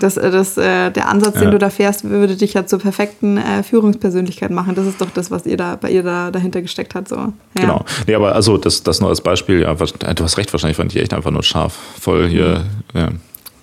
Das, 0.00 0.16
äh, 0.16 0.30
das, 0.54 0.64
äh, 0.64 0.90
der 0.90 1.08
Ansatz, 1.08 1.36
ja. 1.36 1.42
den 1.42 1.50
du 1.52 1.58
da 1.58 1.70
fährst, 1.70 2.08
würde 2.08 2.36
dich 2.36 2.54
ja 2.54 2.66
zur 2.66 2.78
perfekten 2.78 3.36
äh, 3.36 3.62
Führungspersönlichkeit 3.62 4.50
machen. 4.50 4.74
Das 4.74 4.86
ist 4.86 5.00
doch 5.00 5.10
das, 5.10 5.30
was 5.30 5.46
ihr 5.46 5.56
da 5.56 5.76
bei 5.76 5.90
ihr 5.90 6.02
da 6.02 6.30
dahinter 6.30 6.62
gesteckt 6.62 6.94
hat. 6.94 7.08
So. 7.08 7.16
Ja. 7.16 7.32
Genau. 7.54 7.84
Nee, 8.06 8.14
aber 8.14 8.34
also 8.34 8.58
das, 8.58 8.82
das 8.82 9.00
nur 9.00 9.10
als 9.10 9.20
Beispiel, 9.20 9.60
ja, 9.60 9.74
du 9.74 10.24
hast 10.24 10.38
recht, 10.38 10.52
wahrscheinlich 10.52 10.76
fand 10.76 10.94
ich 10.94 11.00
echt 11.00 11.14
einfach 11.14 11.30
nur 11.30 11.42
scharf. 11.42 11.76
Voll 12.00 12.28
hier. 12.28 12.64
Mhm. 12.92 13.00
Ja. 13.00 13.08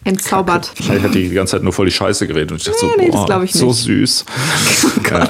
Entzaubert. 0.04 0.72
Ich 0.80 0.90
hatte 0.90 1.10
die 1.10 1.30
ganze 1.30 1.52
Zeit 1.52 1.64
nur 1.64 1.74
voll 1.74 1.86
die 1.86 1.92
Scheiße 1.92 2.28
geredet 2.28 2.52
und 2.52 2.58
ich 2.58 2.64
dachte 2.64 2.86
nee, 2.98 3.12
so, 3.12 3.26
boah, 3.26 3.40
nee, 3.40 3.48
so 3.48 3.72
süß. 3.72 4.26
oh 4.86 5.02
Gott. 5.08 5.30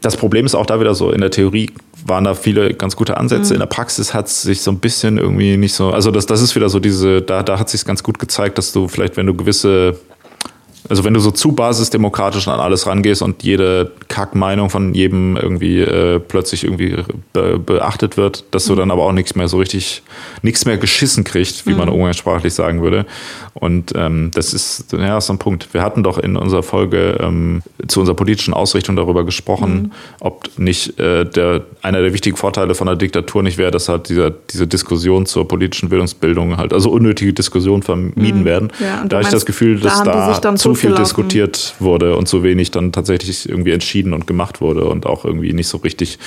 Das 0.00 0.16
Problem 0.16 0.46
ist 0.46 0.54
auch 0.54 0.66
da 0.66 0.80
wieder 0.80 0.94
so, 0.94 1.10
in 1.10 1.20
der 1.20 1.30
Theorie 1.30 1.70
waren 2.04 2.24
da 2.24 2.34
viele 2.34 2.74
ganz 2.74 2.96
gute 2.96 3.16
Ansätze. 3.16 3.52
Mhm. 3.52 3.54
In 3.54 3.58
der 3.60 3.66
Praxis 3.66 4.14
hat 4.14 4.26
es 4.26 4.42
sich 4.42 4.62
so 4.62 4.70
ein 4.70 4.78
bisschen 4.78 5.18
irgendwie 5.18 5.56
nicht 5.56 5.74
so, 5.74 5.90
also 5.90 6.10
das, 6.10 6.26
das 6.26 6.40
ist 6.40 6.56
wieder 6.56 6.68
so 6.68 6.80
diese, 6.80 7.22
da, 7.22 7.42
da 7.42 7.58
hat 7.58 7.68
sich 7.68 7.84
ganz 7.84 8.02
gut 8.02 8.18
gezeigt, 8.18 8.58
dass 8.58 8.72
du 8.72 8.88
vielleicht, 8.88 9.16
wenn 9.16 9.26
du 9.26 9.34
gewisse 9.34 9.96
also 10.88 11.04
wenn 11.04 11.14
du 11.14 11.20
so 11.20 11.30
zu 11.30 11.52
basisdemokratisch 11.52 12.48
an 12.48 12.58
alles 12.58 12.86
rangehst 12.86 13.22
und 13.22 13.42
jede 13.42 13.92
Kackmeinung 14.08 14.68
von 14.68 14.94
jedem 14.94 15.36
irgendwie 15.36 15.80
äh, 15.80 16.18
plötzlich 16.18 16.64
irgendwie 16.64 16.96
be 17.32 17.58
beachtet 17.58 18.16
wird, 18.16 18.44
dass 18.50 18.64
du 18.64 18.72
mhm. 18.72 18.78
dann 18.78 18.90
aber 18.90 19.04
auch 19.04 19.12
nichts 19.12 19.34
mehr 19.34 19.48
so 19.48 19.58
richtig, 19.58 20.02
nichts 20.42 20.64
mehr 20.64 20.78
geschissen 20.78 21.24
kriegst, 21.24 21.66
wie 21.66 21.72
mhm. 21.72 21.78
man 21.78 21.88
umgangssprachlich 21.88 22.52
sagen 22.52 22.82
würde. 22.82 23.06
Und 23.54 23.92
ähm, 23.94 24.30
das 24.34 24.54
ist 24.54 24.92
ja 24.92 25.20
so 25.20 25.32
ein 25.32 25.38
Punkt. 25.38 25.72
Wir 25.72 25.82
hatten 25.82 26.02
doch 26.02 26.18
in 26.18 26.36
unserer 26.36 26.62
Folge 26.62 27.18
ähm, 27.20 27.62
zu 27.86 28.00
unserer 28.00 28.16
politischen 28.16 28.54
Ausrichtung 28.54 28.96
darüber 28.96 29.24
gesprochen, 29.24 29.74
mhm. 29.74 29.92
ob 30.20 30.58
nicht 30.58 30.98
äh, 30.98 31.24
der, 31.24 31.62
einer 31.82 32.00
der 32.00 32.12
wichtigen 32.12 32.36
Vorteile 32.36 32.74
von 32.74 32.86
der 32.86 32.96
Diktatur 32.96 33.42
nicht 33.42 33.58
wäre, 33.58 33.70
dass 33.70 33.88
halt 33.88 34.08
dieser, 34.08 34.30
diese 34.30 34.66
Diskussion 34.66 35.26
zur 35.26 35.46
politischen 35.46 35.90
Bildungsbildung 35.90 36.56
halt, 36.56 36.72
also 36.72 36.90
unnötige 36.90 37.32
Diskussionen 37.32 37.82
vermieden 37.82 38.40
mhm. 38.40 38.44
werden. 38.44 38.72
Ja, 38.80 39.04
da 39.06 39.16
habe 39.16 39.24
ich 39.24 39.32
das 39.32 39.46
Gefühl, 39.46 39.78
dass 39.78 40.02
da, 40.02 40.38
da 40.40 40.56
zu 40.56 40.71
viel 40.74 40.90
gelaufen. 40.90 41.04
diskutiert 41.04 41.74
wurde 41.78 42.16
und 42.16 42.28
so 42.28 42.42
wenig 42.42 42.70
dann 42.70 42.92
tatsächlich 42.92 43.48
irgendwie 43.48 43.72
entschieden 43.72 44.12
und 44.12 44.26
gemacht 44.26 44.60
wurde 44.60 44.84
und 44.84 45.06
auch 45.06 45.24
irgendwie 45.24 45.52
nicht 45.52 45.68
so 45.68 45.78
richtig, 45.78 46.18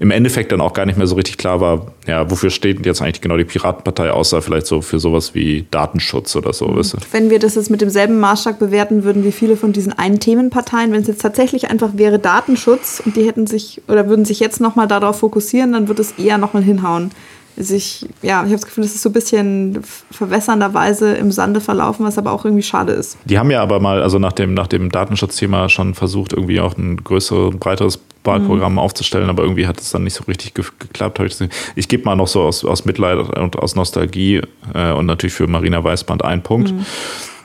im 0.00 0.10
Endeffekt 0.10 0.52
dann 0.52 0.60
auch 0.60 0.72
gar 0.72 0.86
nicht 0.86 0.98
mehr 0.98 1.06
so 1.06 1.14
richtig 1.14 1.38
klar 1.38 1.60
war, 1.60 1.86
ja, 2.06 2.30
wofür 2.30 2.50
steht 2.50 2.84
jetzt 2.84 3.02
eigentlich 3.02 3.20
genau 3.20 3.36
die 3.36 3.44
Piratenpartei, 3.44 4.10
außer 4.10 4.42
vielleicht 4.42 4.66
so 4.66 4.80
für 4.80 4.98
sowas 4.98 5.34
wie 5.34 5.66
Datenschutz 5.70 6.36
oder 6.36 6.52
so, 6.52 6.76
weißt 6.76 6.94
du? 6.94 6.98
Wenn 7.12 7.30
wir 7.30 7.38
das 7.38 7.54
jetzt 7.54 7.70
mit 7.70 7.80
demselben 7.80 8.18
Maßstab 8.20 8.58
bewerten 8.58 9.04
würden 9.04 9.24
wie 9.24 9.32
viele 9.32 9.56
von 9.56 9.72
diesen 9.72 9.92
einen 9.92 10.20
Themenparteien, 10.20 10.92
wenn 10.92 11.02
es 11.02 11.08
jetzt 11.08 11.22
tatsächlich 11.22 11.70
einfach 11.70 11.90
wäre 11.94 12.18
Datenschutz 12.18 13.02
und 13.04 13.16
die 13.16 13.26
hätten 13.26 13.46
sich 13.46 13.82
oder 13.88 14.08
würden 14.08 14.24
sich 14.24 14.40
jetzt 14.40 14.60
nochmal 14.60 14.88
darauf 14.88 15.18
fokussieren, 15.18 15.72
dann 15.72 15.88
würde 15.88 16.02
es 16.02 16.12
eher 16.12 16.38
nochmal 16.38 16.62
hinhauen. 16.62 17.10
Also 17.56 17.74
ich, 17.74 18.06
ja, 18.22 18.40
ich 18.40 18.46
habe 18.46 18.52
das 18.52 18.64
Gefühl, 18.64 18.84
es 18.84 18.94
ist 18.94 19.02
so 19.02 19.10
ein 19.10 19.12
bisschen 19.12 19.82
verwässernderweise 20.10 21.14
im 21.14 21.30
Sande 21.32 21.60
verlaufen, 21.60 22.04
was 22.06 22.16
aber 22.16 22.32
auch 22.32 22.44
irgendwie 22.44 22.62
schade 22.62 22.92
ist. 22.92 23.18
Die 23.24 23.38
haben 23.38 23.50
ja 23.50 23.62
aber 23.62 23.78
mal, 23.78 24.02
also 24.02 24.18
nach 24.18 24.32
dem, 24.32 24.54
nach 24.54 24.66
dem 24.66 24.90
Datenschutzthema 24.90 25.68
schon 25.68 25.94
versucht, 25.94 26.32
irgendwie 26.32 26.60
auch 26.60 26.76
ein 26.76 26.96
größeres, 26.96 27.56
breiteres 27.58 27.98
Wahlprogramm 28.24 28.78
aufzustellen, 28.78 29.28
aber 29.28 29.42
irgendwie 29.42 29.66
hat 29.66 29.80
es 29.80 29.90
dann 29.90 30.04
nicht 30.04 30.14
so 30.14 30.24
richtig 30.24 30.54
ge 30.54 30.64
geklappt. 30.78 31.18
Ich, 31.20 31.30
gesehen. 31.30 31.50
ich 31.74 31.88
gebe 31.88 32.04
mal 32.04 32.16
noch 32.16 32.28
so 32.28 32.42
aus, 32.42 32.64
aus 32.64 32.84
Mitleid 32.84 33.18
und 33.18 33.58
aus 33.58 33.74
Nostalgie 33.74 34.40
äh, 34.74 34.92
und 34.92 35.06
natürlich 35.06 35.34
für 35.34 35.46
Marina 35.46 35.82
Weißband 35.82 36.24
einen 36.24 36.42
Punkt. 36.42 36.72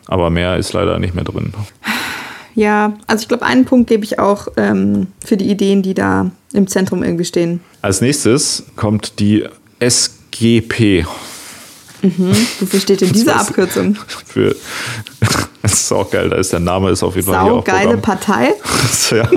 Aber 0.06 0.30
mehr 0.30 0.58
ist 0.58 0.74
leider 0.74 1.00
nicht 1.00 1.16
mehr 1.16 1.24
drin. 1.24 1.54
Ja, 2.56 2.94
also 3.06 3.22
ich 3.22 3.28
glaube, 3.28 3.46
einen 3.46 3.66
Punkt 3.66 3.88
gebe 3.88 4.04
ich 4.04 4.20
auch 4.20 4.48
ähm, 4.58 5.08
für 5.24 5.38
die 5.38 5.50
Ideen, 5.50 5.84
die 5.84 5.94
da 5.94 6.32
im 6.54 6.68
Zentrum 6.68 7.04
irgendwie 7.04 7.26
stehen. 7.26 7.60
Als 7.82 8.02
nächstes 8.02 8.66
kommt 8.76 9.20
die 9.20 9.46
SGP. 9.80 11.06
Wofür 12.60 12.80
steht 12.80 13.02
denn 13.02 13.12
diese 13.12 13.36
Abkürzung? 13.36 13.98
Für, 14.26 14.56
das 15.62 15.74
ist 15.74 15.92
auch 15.92 16.10
geil, 16.10 16.30
da 16.30 16.38
ist 16.38 16.54
der 16.54 16.60
Name 16.60 16.92
ist 16.92 17.02
auf 17.04 17.16
jeden 17.16 17.28
Fall 17.28 17.44
hier 17.44 17.52
auch 17.52 17.66
Saugeile. 17.66 17.98
Partei. 17.98 18.54
ja, 19.12 19.30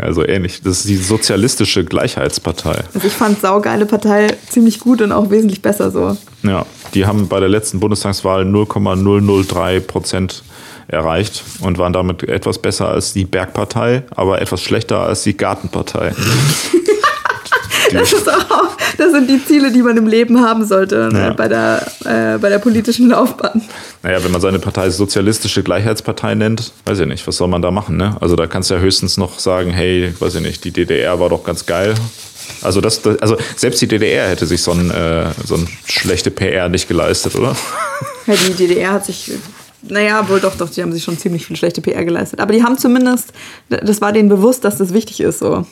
ja, 0.00 0.12
so 0.12 0.26
ähnlich. 0.26 0.60
Das 0.62 0.80
ist 0.80 0.88
die 0.88 0.96
Sozialistische 0.96 1.84
Gleichheitspartei. 1.84 2.84
Also 2.94 3.06
ich 3.06 3.12
fand 3.12 3.40
Saugeile 3.40 3.86
Partei 3.86 4.36
ziemlich 4.48 4.80
gut 4.80 5.00
und 5.00 5.12
auch 5.12 5.30
wesentlich 5.30 5.62
besser 5.62 5.90
so. 5.90 6.16
Ja, 6.42 6.66
die 6.94 7.06
haben 7.06 7.28
bei 7.28 7.40
der 7.40 7.48
letzten 7.48 7.80
Bundestagswahl 7.80 8.44
0,003 8.44 9.80
Prozent 9.80 10.42
erreicht 10.88 11.42
und 11.60 11.78
waren 11.78 11.92
damit 11.92 12.22
etwas 12.24 12.58
besser 12.58 12.88
als 12.88 13.12
die 13.12 13.24
Bergpartei, 13.24 14.04
aber 14.14 14.40
etwas 14.40 14.62
schlechter 14.62 15.00
als 15.00 15.22
die 15.22 15.36
Gartenpartei. 15.36 16.14
Das, 17.92 18.12
ist 18.12 18.28
auch, 18.28 18.65
das 18.98 19.12
sind 19.12 19.28
die 19.30 19.44
Ziele, 19.44 19.70
die 19.72 19.82
man 19.82 19.96
im 19.96 20.06
Leben 20.06 20.40
haben 20.40 20.64
sollte 20.64 21.08
Ja. 21.12 21.30
äh, 21.30 21.34
bei, 21.34 21.48
der, 21.48 21.86
äh, 22.04 22.38
bei 22.38 22.48
der 22.48 22.58
politischen 22.58 23.08
Laufbahn. 23.08 23.62
Naja, 24.02 24.22
wenn 24.22 24.32
man 24.32 24.40
seine 24.40 24.58
Partei 24.58 24.90
Sozialistische 24.90 25.62
Gleichheitspartei 25.62 26.34
nennt, 26.34 26.72
weiß 26.84 27.00
ich 27.00 27.06
nicht, 27.06 27.26
was 27.26 27.36
soll 27.36 27.48
man 27.48 27.62
da 27.62 27.70
machen, 27.70 27.96
ne? 27.96 28.16
Also 28.20 28.36
da 28.36 28.46
kannst 28.46 28.70
du 28.70 28.74
ja 28.74 28.80
höchstens 28.80 29.16
noch 29.16 29.38
sagen, 29.38 29.70
hey, 29.70 30.14
weiß 30.18 30.36
ich 30.36 30.42
nicht, 30.42 30.64
die 30.64 30.70
DDR 30.70 31.18
war 31.20 31.28
doch 31.28 31.44
ganz 31.44 31.66
geil. 31.66 31.94
Also 32.62 32.80
das, 32.80 33.02
das 33.02 33.18
also 33.20 33.36
selbst 33.56 33.80
die 33.82 33.88
DDR 33.88 34.28
hätte 34.28 34.46
sich 34.46 34.62
so 34.62 34.70
ein, 34.72 34.90
äh, 34.90 35.26
so 35.44 35.56
ein 35.56 35.68
schlechte 35.84 36.30
PR 36.30 36.68
nicht 36.68 36.88
geleistet, 36.88 37.34
oder? 37.34 37.56
Ja, 38.26 38.34
die 38.48 38.54
DDR 38.54 38.92
hat 38.92 39.04
sich, 39.04 39.32
naja, 39.82 40.28
wohl 40.28 40.40
doch, 40.40 40.56
doch, 40.56 40.70
die 40.70 40.82
haben 40.82 40.92
sich 40.92 41.02
schon 41.04 41.18
ziemlich 41.18 41.46
viel 41.46 41.56
schlechte 41.56 41.80
PR 41.80 42.04
geleistet. 42.04 42.40
Aber 42.40 42.52
die 42.52 42.62
haben 42.62 42.78
zumindest, 42.78 43.32
das 43.68 44.00
war 44.00 44.12
denen 44.12 44.28
bewusst, 44.28 44.64
dass 44.64 44.76
das 44.78 44.92
wichtig 44.92 45.20
ist. 45.20 45.40
So. 45.40 45.66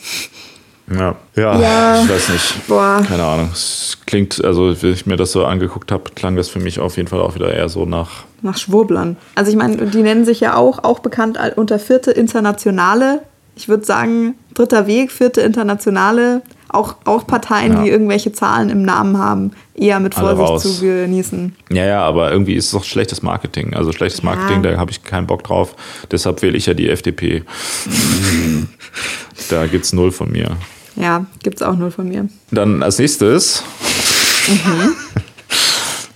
Ja, 0.91 1.15
ja, 1.35 1.61
Ja. 1.61 2.03
ich 2.03 2.09
weiß 2.11 2.29
nicht. 2.31 2.67
Boah. 2.69 3.03
Keine 3.07 3.25
Ahnung. 3.25 3.49
Es 3.53 3.99
klingt, 4.07 4.45
also 4.45 4.81
wenn 4.83 4.93
ich 4.93 5.07
mir 5.07 5.17
das 5.17 5.33
so 5.33 5.45
angeguckt 5.47 5.91
habe, 5.91 6.11
klang 6.15 6.37
das 6.37 6.49
für 6.49 6.61
mich 6.61 6.79
auf 6.79 6.97
jeden 6.97 7.09
Fall 7.09 7.21
auch 7.21 7.35
wieder 7.35 7.53
eher 7.53 7.69
so 7.69 7.87
nach. 7.87 8.25
Nach 8.43 8.59
Schwurblern. 8.59 9.17
Also 9.35 9.51
ich 9.51 9.57
meine, 9.57 9.77
die 9.87 10.03
nennen 10.03 10.25
sich 10.27 10.41
ja 10.41 10.57
auch, 10.57 10.85
auch 10.85 10.99
bekannt 10.99 11.39
unter 11.57 11.79
Vierte 11.79 12.11
Internationale. 12.11 13.21
Ich 13.57 13.69
würde 13.69 13.85
sagen, 13.85 14.35
Dritter 14.53 14.87
Weg, 14.87 15.11
Vierte 15.11 15.41
Internationale. 15.41 16.43
Auch, 16.75 16.97
auch 17.05 17.27
Parteien, 17.27 17.73
Ja. 17.73 17.83
die 17.85 17.91
irgendwelche 17.91 18.33
Zahlen 18.33 18.69
im 18.69 18.83
Namen 18.83 19.17
haben, 19.19 19.53
eher 19.75 20.01
mit 20.01 20.15
Vorsicht 20.15 20.61
zu 20.75 20.81
genießen. 20.85 21.55
Ja, 21.71 21.85
ja, 21.85 22.03
aber 22.03 22.33
irgendwie 22.33 22.55
ist 22.55 22.67
es 22.67 22.71
doch 22.73 22.85
schlechtes 22.85 23.23
Marketing. 23.23 23.75
Also 23.75 23.93
schlechtes 23.93 24.23
Marketing, 24.23 24.63
da 24.63 24.77
habe 24.77 24.91
ich 24.91 25.05
keinen 25.05 25.27
Bock 25.27 25.45
drauf. 25.45 25.77
Deshalb 26.11 26.43
wähle 26.43 26.57
ich 26.57 26.67
ja 26.67 26.75
die 26.75 26.91
FDP. 26.91 27.45
da 29.51 29.67
gibt's 29.67 29.93
null 29.93 30.11
von 30.13 30.31
mir. 30.33 30.57
Ja, 30.97 31.27
gibt's 31.43 31.63
auch 31.63 31.77
null 31.77 31.91
von 31.91 32.09
mir. 32.09 32.29
Dann 32.51 32.83
als 32.83 32.99
nächstes. 32.99 33.63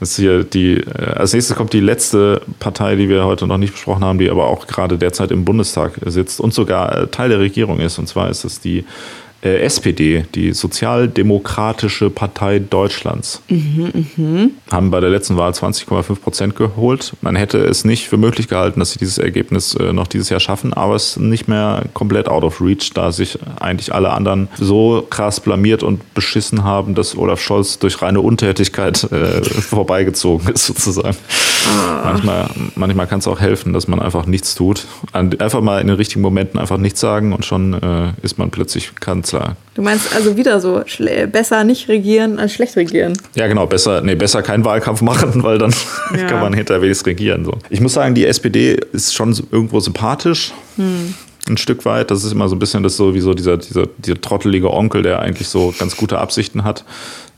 Das 0.01 0.10
ist 0.10 0.16
hier 0.16 0.44
die, 0.44 0.74
äh, 0.74 1.14
als 1.16 1.32
nächstes 1.32 1.56
kommt 1.56 1.72
die 1.72 1.80
letzte 1.80 2.43
Partei, 2.60 2.94
die 2.94 3.09
wir 3.09 3.24
heute 3.24 3.48
noch 3.48 3.59
nicht 3.59 3.72
besprochen 3.72 4.05
haben, 4.05 4.18
die 4.20 4.30
aber 4.30 4.47
auch 4.47 4.68
gerade 4.68 4.97
derzeit 4.97 5.32
im 5.32 5.44
Bundestag 5.44 5.94
sitzt 6.06 6.39
und 6.40 6.55
sogar 6.55 6.97
äh, 6.97 7.06
Teil 7.09 7.30
der 7.30 7.40
Regierung 7.40 7.80
ist. 7.80 7.98
Und 7.98 8.06
zwar 8.09 8.30
ist 8.30 8.44
es 8.44 8.60
die 8.60 8.85
äh, 9.43 9.60
SPD, 9.60 10.24
die 10.35 10.52
Sozialdemokratische 10.52 12.10
Partei 12.10 12.59
Deutschlands. 12.59 13.43
Haben 14.70 14.90
bei 14.90 15.01
der 15.01 15.10
letzten 15.10 15.36
Wahl 15.36 15.52
20,5 15.52 16.16
Prozent 16.16 16.56
geholt. 16.56 17.12
Man 17.20 17.36
hätte 17.36 17.59
es 17.59 17.85
nicht 17.85 18.09
für 18.09 18.16
möglich 18.16 18.48
gehalten, 18.48 18.81
dass 18.81 18.93
sie 18.93 18.98
dieses 18.98 19.19
Ergebnis 19.19 19.74
äh, 19.74 19.93
noch 19.93 20.06
dieses 20.09 20.28
Jahr 20.28 20.40
schaffen, 20.40 20.73
aber 20.73 20.97
es 20.97 21.10
ist 21.10 21.20
nicht 21.20 21.48
mehr 21.48 21.85
komplett 21.94 22.28
out 22.28 22.43
of 22.43 22.60
reach, 22.60 22.90
da 22.94 23.12
sich 23.12 23.39
eigentlich 23.60 23.94
alle 23.94 24.10
anderen 24.10 24.48
so 24.59 25.06
krass 25.09 25.40
blamiert 25.40 25.82
und 25.82 26.15
beschissen 26.15 26.65
haben, 26.65 26.94
dass 26.94 27.16
Olaf 27.16 27.40
Scholz 27.40 27.78
durch 27.78 28.02
reine 28.02 28.20
Untätigkeit 28.20 29.05
äh, 29.12 29.43
vorbeigezogen 29.44 30.48
ist, 30.52 30.66
sozusagen. 30.66 31.16
Manchmal, 32.05 32.51
manchmal 32.77 33.06
kann 33.06 33.19
es 33.19 33.28
auch 33.28 33.40
helfen, 33.40 33.73
dass 33.73 33.89
man 33.89 34.01
einfach 34.01 34.27
nichts 34.27 34.55
tut. 34.55 34.86
Einfach 35.12 35.60
mal 35.60 35.81
in 35.81 35.86
den 35.86 35.97
richtigen 35.97 36.23
Momenten 36.23 36.59
einfach 36.59 36.78
nichts 36.78 37.01
sagen 37.01 37.32
und 37.32 37.44
schon 37.44 37.74
äh, 37.74 38.12
ist 38.23 38.39
man 38.39 38.51
plötzlich 38.51 38.94
Kanzler. 39.29 39.57
Du 39.75 39.83
meinst 39.83 40.15
also 40.15 40.37
wieder 40.37 40.61
so, 40.61 40.83
besser 41.31 41.65
nicht 41.65 41.89
regieren 41.89 42.39
als 42.39 42.53
schlecht 42.55 42.77
regieren. 42.77 43.13
Ja, 43.35 43.47
genau, 43.47 43.67
besser, 43.67 44.01
nee, 44.01 44.15
besser 44.15 44.43
keinen 44.43 44.65
Wahlkampf 44.65 45.03
machen, 45.03 45.43
weil 45.43 45.59
dann 45.59 45.73
Ja. 46.17 46.27
kann 46.27 46.41
man 46.41 46.53
hinterher 46.55 46.83
wenigstens 46.83 47.07
regieren. 47.07 47.45
So. 47.45 47.53
Ich 47.71 47.81
muss 47.81 47.93
sagen, 47.95 48.15
die 48.15 48.27
SPD 48.27 48.79
ist 48.93 49.15
schon 49.15 49.39
irgendwo 49.53 49.81
sympathisch. 49.81 50.53
Ein 51.49 51.57
Stück 51.57 51.85
weit. 51.85 52.11
Das 52.11 52.25
ist 52.25 52.33
immer 52.33 52.49
so 52.49 52.57
ein 52.57 52.59
bisschen 52.59 52.83
das 52.83 52.97
so 52.97 53.15
wie 53.15 53.20
so 53.20 53.35
dieser, 53.35 53.57
dieser, 53.57 53.87
dieser 53.99 54.20
trottelige 54.20 54.73
Onkel, 54.73 55.03
der 55.03 55.20
eigentlich 55.20 55.49
so 55.49 55.75
ganz 55.79 55.97
gute 55.97 56.19
Absichten 56.19 56.65
hat 56.65 56.85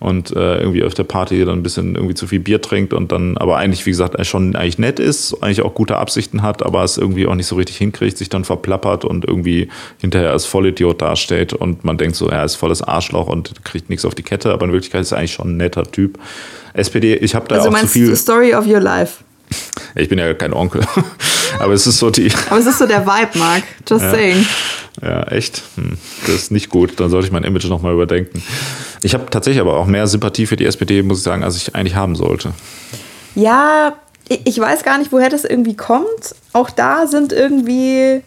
und 0.01 0.35
äh, 0.35 0.59
irgendwie 0.59 0.83
auf 0.83 0.95
der 0.95 1.05
Party 1.05 1.45
dann 1.45 1.59
ein 1.59 1.63
bisschen 1.63 1.95
irgendwie 1.95 2.15
zu 2.15 2.27
viel 2.27 2.41
Bier 2.41 2.61
trinkt 2.61 2.93
und 2.95 3.13
dann 3.13 3.37
aber 3.37 3.59
eigentlich, 3.59 3.85
wie 3.87 3.91
gesagt, 3.91 4.25
schon 4.27 4.57
eigentlich 4.57 4.79
nett 4.79 4.99
ist, 4.99 5.43
eigentlich 5.43 5.63
auch 5.63 5.75
gute 5.75 5.99
Absichten 5.99 6.43
hat, 6.43 6.65
aber 6.65 6.83
es 6.83 6.97
irgendwie 6.97 7.27
auch 7.27 7.35
nicht 7.35 7.47
so 7.47 7.57
richtig 7.57 7.77
hinkriegt, 7.77 8.17
sich 8.17 8.31
dann 8.31 8.45
verplappert 8.45 9.05
und 9.05 9.27
irgendwie 9.27 9.69
hinterher 10.01 10.31
als 10.31 10.47
Vollidiot 10.47 11.03
dasteht 11.03 11.53
und 11.53 11.85
man 11.85 11.99
denkt 11.99 12.17
so, 12.17 12.29
er 12.29 12.45
ist 12.45 12.57
volles 12.57 12.83
Arschloch 12.83 13.29
und 13.29 13.65
kriegt 13.65 13.91
nichts 13.91 14.05
auf 14.05 14.15
die 14.15 14.23
Kette, 14.23 14.53
aber 14.53 14.67
in 14.67 14.73
Wirklichkeit 14.73 15.03
ist 15.03 15.13
er 15.13 15.19
eigentlich 15.19 15.35
schon 15.35 15.53
ein 15.53 15.57
netter 15.59 15.85
Typ. 15.85 16.19
SPD, 16.73 17.15
ich 17.17 17.35
habe 17.35 17.47
da 17.49 17.57
Also 17.57 17.69
auch 17.69 17.73
zu 17.73 17.79
meinst 17.79 17.93
viel. 17.93 18.09
du 18.09 18.17
Story 18.17 18.55
of 18.55 18.67
your 18.67 18.81
life. 18.81 19.23
Ich 19.95 20.09
bin 20.09 20.19
ja 20.19 20.33
kein 20.35 20.53
Onkel, 20.53 20.83
aber 21.59 21.73
es 21.73 21.87
ist 21.87 21.99
so 21.99 22.11
die. 22.11 22.31
Aber 22.49 22.59
es 22.61 22.67
ist 22.67 22.79
so 22.79 22.87
der 22.87 23.05
Vibe, 23.07 23.39
Mark. 23.39 23.65
Just 23.89 24.05
Ja. 24.05 24.11
saying. 24.11 24.47
Ja, 25.03 25.23
echt? 25.25 25.63
Hm, 25.77 25.97
das 26.27 26.35
ist 26.37 26.51
nicht 26.51 26.69
gut. 26.69 26.99
Dann 27.01 27.11
sollte 27.11 27.27
ich 27.27 27.33
mein 27.33 27.45
Image 27.45 27.65
nochmal 27.67 27.93
überdenken. 27.95 28.43
Ich 29.03 29.15
habe 29.15 29.27
tatsächlich 29.31 29.61
aber 29.61 29.77
auch 29.77 29.87
mehr 29.87 30.07
Sympathie 30.07 30.47
für 30.47 30.57
die 30.57 30.67
SPD, 30.67 31.03
muss 31.03 31.19
ich 31.19 31.25
sagen, 31.25 31.43
als 31.43 31.57
ich 31.57 31.75
eigentlich 31.75 31.95
haben 31.95 32.17
sollte. 32.17 32.53
Ja, 33.35 33.95
ich 34.29 34.41
ich 34.45 34.59
weiß 34.59 34.83
gar 34.83 34.99
nicht, 34.99 35.11
woher 35.13 35.29
das 35.31 35.45
irgendwie 35.45 35.75
kommt. 35.77 36.35
Auch 36.53 36.71
da 36.71 37.07
sind 37.07 37.33
irgendwie, 37.33 38.23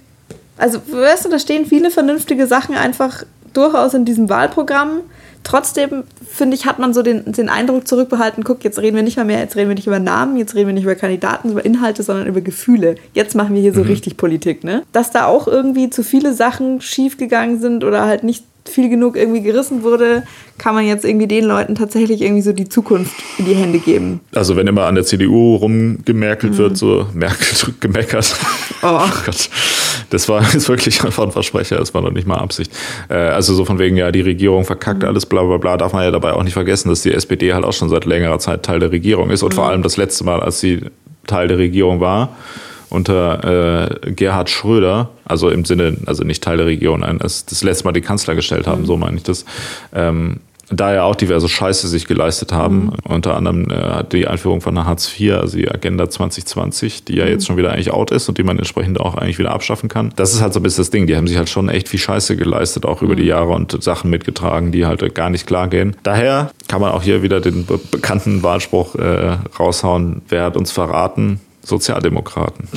also 0.57 0.79
weißt 0.91 1.25
du, 1.25 1.29
da 1.29 1.39
stehen 1.39 1.65
viele 1.65 1.91
vernünftige 1.91 2.47
Sachen 2.47 2.75
einfach 2.75 3.23
durchaus 3.53 3.93
in 3.93 4.03
diesem 4.05 4.29
Wahlprogramm. 4.29 5.01
Trotzdem, 5.43 6.03
finde 6.29 6.55
ich, 6.55 6.65
hat 6.65 6.79
man 6.79 6.93
so 6.93 7.03
den, 7.03 7.31
den 7.31 7.49
Eindruck 7.49 7.87
zurückbehalten, 7.87 8.43
guck, 8.43 8.63
jetzt 8.63 8.79
reden 8.79 8.95
wir 8.95 9.03
nicht 9.03 9.17
mehr 9.17 9.25
mehr, 9.25 9.39
jetzt 9.39 9.55
reden 9.55 9.69
wir 9.69 9.75
nicht 9.75 9.87
über 9.87 9.99
Namen, 9.99 10.37
jetzt 10.37 10.55
reden 10.55 10.67
wir 10.67 10.73
nicht 10.73 10.83
über 10.83 10.95
Kandidaten, 10.95 11.51
über 11.51 11.65
Inhalte, 11.65 12.03
sondern 12.03 12.27
über 12.27 12.41
Gefühle. 12.41 12.95
Jetzt 13.13 13.35
machen 13.35 13.53
wir 13.53 13.61
hier 13.61 13.73
so 13.73 13.81
richtig 13.81 14.17
Politik, 14.17 14.63
ne? 14.63 14.83
Dass 14.93 15.11
da 15.11 15.25
auch 15.25 15.47
irgendwie 15.47 15.89
zu 15.89 16.03
viele 16.03 16.33
Sachen 16.33 16.81
schiefgegangen 16.81 17.59
sind 17.59 17.83
oder 17.83 18.05
halt 18.05 18.23
nicht 18.23 18.45
viel 18.65 18.89
genug 18.89 19.15
irgendwie 19.17 19.41
gerissen 19.41 19.83
wurde, 19.83 20.23
kann 20.57 20.73
man 20.73 20.85
jetzt 20.85 21.05
irgendwie 21.05 21.27
den 21.27 21.45
Leuten 21.45 21.75
tatsächlich 21.75 22.21
irgendwie 22.21 22.41
so 22.41 22.53
die 22.53 22.69
Zukunft 22.69 23.13
in 23.37 23.45
die 23.45 23.55
Hände 23.55 23.79
geben. 23.79 24.21
Also 24.33 24.55
wenn 24.55 24.67
immer 24.67 24.85
an 24.85 24.95
der 24.95 25.03
CDU 25.03 25.55
rumgemerkelt 25.55 26.57
wird, 26.57 26.77
so 26.77 27.07
merkelt, 27.13 27.73
gemeckert. 27.81 28.35
Oh. 28.93 28.99
Gott. 29.26 29.49
Das 30.10 30.30
war 30.30 30.43
jetzt 30.53 30.68
wirklich 30.68 31.03
einfach 31.03 31.23
ein 31.23 31.31
Versprecher, 31.31 31.77
das 31.77 31.93
war 31.93 32.01
noch 32.01 32.11
nicht 32.11 32.27
mal 32.27 32.38
Absicht. 32.38 32.72
Äh, 33.10 33.15
also 33.15 33.53
so 33.53 33.65
von 33.65 33.80
wegen, 33.80 33.97
ja, 33.97 34.11
die 34.11 34.22
Regierung 34.22 34.65
verkackt 34.65 35.03
alles, 35.03 35.26
bla 35.26 35.43
bla 35.43 35.57
bla, 35.57 35.77
darf 35.77 35.93
man 35.93 36.03
ja 36.03 36.11
dabei 36.11 36.34
auch 36.34 36.43
nicht 36.43 36.53
vergessen, 36.53 36.89
dass 36.89 37.01
die 37.01 37.14
SPD 37.14 37.53
halt 37.53 37.65
auch 37.65 37.73
schon 37.73 37.89
seit 37.89 38.05
längerer 38.05 38.39
Zeit 38.39 38.64
Teil 38.64 38.80
der 38.80 38.91
Regierung 38.91 39.30
ist 39.30 39.43
und 39.43 39.53
vor 39.53 39.68
allem 39.68 39.81
das 39.81 39.97
letzte 39.97 40.23
Mal, 40.23 40.41
als 40.41 40.60
sie 40.60 40.81
Teil 41.27 41.47
der 41.47 41.57
Regierung 41.57 41.99
war, 41.99 42.35
unter 42.89 43.89
äh, 44.03 44.11
Gerhard 44.11 44.49
Schröder, 44.49 45.10
also 45.26 45.49
im 45.49 45.65
Sinne, 45.65 45.97
also 46.05 46.23
nicht 46.23 46.43
Teil 46.43 46.57
der 46.57 46.68
Regierung, 46.68 47.03
als 47.03 47.45
das 47.45 47.64
letzte 47.64 47.85
Mal 47.85 47.93
die 47.93 48.01
Kanzler 48.01 48.35
gestellt 48.35 48.68
haben, 48.68 48.85
so 48.85 48.97
meine 48.97 49.18
ich 49.18 49.23
das. 49.23 49.45
Ähm, 49.93 50.41
da 50.69 50.94
ja 50.94 51.03
auch 51.03 51.15
diverse 51.15 51.49
Scheiße 51.49 51.88
sich 51.88 52.06
geleistet 52.06 52.52
haben. 52.52 52.85
Mhm. 52.85 52.94
Unter 53.07 53.35
anderem 53.35 53.69
äh, 53.69 54.03
die 54.11 54.27
Einführung 54.27 54.61
von 54.61 54.76
der 54.76 54.85
Hartz 54.85 55.19
IV, 55.19 55.34
also 55.34 55.57
die 55.57 55.69
Agenda 55.69 56.10
2020, 56.10 57.03
die 57.03 57.15
ja 57.15 57.26
mhm. 57.26 57.31
jetzt 57.31 57.48
schon 57.48 57.57
wieder 57.57 57.72
eigentlich 57.72 57.91
out 57.91 58.11
ist 58.11 58.30
und 58.30 58.38
die 58.38 58.44
man 58.44 58.57
entsprechend 58.57 58.99
auch 58.99 59.15
eigentlich 59.15 59.40
wieder 59.40 59.52
abschaffen 59.52 59.90
kann. 59.90 60.14
Das 60.15 60.34
ist 60.34 60.41
halt 60.41 60.53
so 60.53 60.60
ein 60.60 60.64
bisschen 60.64 60.81
das 60.81 60.90
Ding. 60.90 61.07
Die 61.07 61.15
haben 61.15 61.27
sich 61.27 61.38
halt 61.38 61.49
schon 61.49 61.69
echt 61.69 61.90
viel 61.90 61.99
Scheiße 61.99 62.35
geleistet, 62.35 62.85
auch 62.85 63.02
über 63.02 63.14
mhm. 63.14 63.18
die 63.18 63.26
Jahre 63.26 63.52
und 63.52 63.84
Sachen 63.84 64.10
mitgetragen, 64.10 64.72
die 64.72 64.85
halt 64.85 65.14
gar 65.15 65.30
nicht 65.30 65.48
klar 65.48 65.68
gehen. 65.68 65.95
Daher 66.03 66.52
kann 66.68 66.81
man 66.81 66.91
auch 66.91 67.03
hier 67.03 67.23
wieder 67.23 67.41
den 67.41 67.65
be 67.65 67.80
bekannten 67.91 68.44
Wahlspruch 68.44 68.95
äh, 68.95 69.38
raushauen, 69.60 70.22
wer 70.30 70.45
hat 70.45 70.57
uns 70.57 70.72
verraten? 70.72 71.40
Sozialdemokraten. 71.64 72.68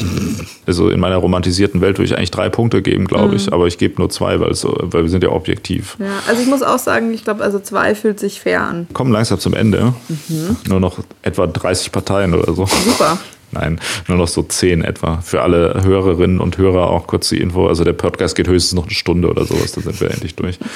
Also 0.66 0.88
in 0.90 1.00
meiner 1.00 1.16
romantisierten 1.16 1.80
Welt 1.80 1.98
würde 1.98 2.06
ich 2.06 2.16
eigentlich 2.16 2.30
drei 2.30 2.48
Punkte 2.48 2.82
geben, 2.82 3.06
glaube 3.06 3.34
ich, 3.34 3.46
mhm. 3.46 3.52
aber 3.52 3.66
ich 3.66 3.78
gebe 3.78 3.96
nur 3.98 4.10
zwei, 4.10 4.38
weil, 4.38 4.54
so, 4.54 4.76
weil 4.80 5.02
wir 5.02 5.10
sind 5.10 5.24
ja 5.24 5.30
objektiv. 5.30 5.96
Ja, 5.98 6.06
also 6.28 6.40
ich 6.40 6.48
muss 6.48 6.62
auch 6.62 6.78
sagen, 6.78 7.12
ich 7.12 7.24
glaube, 7.24 7.42
also 7.42 7.58
zwei 7.58 7.94
fühlt 7.94 8.20
sich 8.20 8.40
fair 8.40 8.62
an. 8.62 8.86
Kommen 8.92 9.12
langsam 9.12 9.40
zum 9.40 9.54
Ende. 9.54 9.92
Mhm. 10.28 10.56
Nur 10.68 10.80
noch 10.80 10.98
etwa 11.22 11.46
30 11.46 11.90
Parteien 11.90 12.34
oder 12.34 12.52
so. 12.54 12.66
Super. 12.66 13.18
Nein, 13.52 13.80
nur 14.08 14.18
noch 14.18 14.28
so 14.28 14.42
zehn 14.42 14.82
etwa. 14.82 15.20
Für 15.20 15.42
alle 15.42 15.82
Hörerinnen 15.82 16.40
und 16.40 16.58
Hörer 16.58 16.90
auch 16.90 17.06
kurz 17.06 17.28
die 17.28 17.40
Info. 17.40 17.68
Also 17.68 17.84
der 17.84 17.92
Podcast 17.92 18.34
geht 18.34 18.48
höchstens 18.48 18.74
noch 18.74 18.84
eine 18.84 18.94
Stunde 18.94 19.28
oder 19.28 19.44
sowas, 19.44 19.72
dann 19.72 19.84
sind 19.84 20.00
wir 20.00 20.10
endlich 20.10 20.34
durch. 20.34 20.58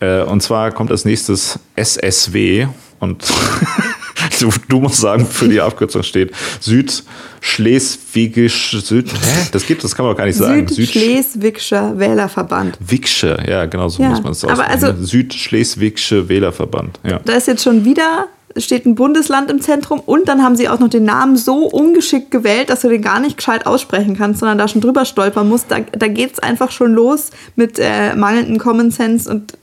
Äh, 0.00 0.22
und 0.22 0.42
zwar 0.42 0.72
kommt 0.72 0.90
als 0.90 1.04
nächstes 1.04 1.60
SSW 1.76 2.66
und 2.98 3.24
du, 4.40 4.50
du, 4.68 4.80
musst 4.80 5.00
sagen, 5.00 5.26
für 5.26 5.48
die 5.48 5.60
Abkürzung 5.60 6.02
steht 6.02 6.32
Südschleswigisch 6.60 8.76
Süd. 8.82 9.12
Hä? 9.12 9.48
Das 9.52 9.64
gibt, 9.66 9.84
das 9.84 9.94
kann 9.94 10.04
man 10.04 10.14
doch 10.14 10.18
gar 10.18 10.26
nicht 10.26 10.36
sagen. 10.36 10.66
Südschleswigscher 10.68 11.98
Wählerverband. 11.98 12.76
Wigsche, 12.80 13.38
ja, 13.48 13.66
genau 13.66 13.88
so 13.88 14.02
ja, 14.02 14.10
muss 14.10 14.22
man 14.22 14.32
es 14.32 14.44
aussprechen. 14.44 14.70
Also, 14.70 14.92
Südschleswigsche 15.04 16.28
Wählerverband. 16.28 16.98
Ja. 17.04 17.20
Da 17.24 17.34
ist 17.34 17.46
jetzt 17.46 17.62
schon 17.62 17.84
wieder 17.84 18.26
steht 18.56 18.86
ein 18.86 18.94
Bundesland 18.94 19.50
im 19.50 19.60
Zentrum 19.60 20.00
und 20.00 20.28
dann 20.28 20.42
haben 20.42 20.56
sie 20.56 20.68
auch 20.68 20.78
noch 20.78 20.88
den 20.88 21.04
Namen 21.04 21.36
so 21.36 21.66
ungeschickt 21.66 22.30
gewählt, 22.30 22.70
dass 22.70 22.82
du 22.82 22.88
den 22.88 23.02
gar 23.02 23.20
nicht 23.20 23.36
gescheit 23.36 23.66
aussprechen 23.66 24.16
kannst, 24.16 24.40
sondern 24.40 24.58
da 24.58 24.68
schon 24.68 24.80
drüber 24.80 25.04
stolpern 25.04 25.48
musst. 25.48 25.70
Da, 25.70 25.80
da 25.80 26.08
geht 26.08 26.34
es 26.34 26.38
einfach 26.38 26.70
schon 26.70 26.92
los 26.92 27.30
mit 27.56 27.78
äh, 27.78 28.14
mangelndem 28.14 28.58
Common 28.58 28.90
Sense 28.90 29.30
und 29.30 29.54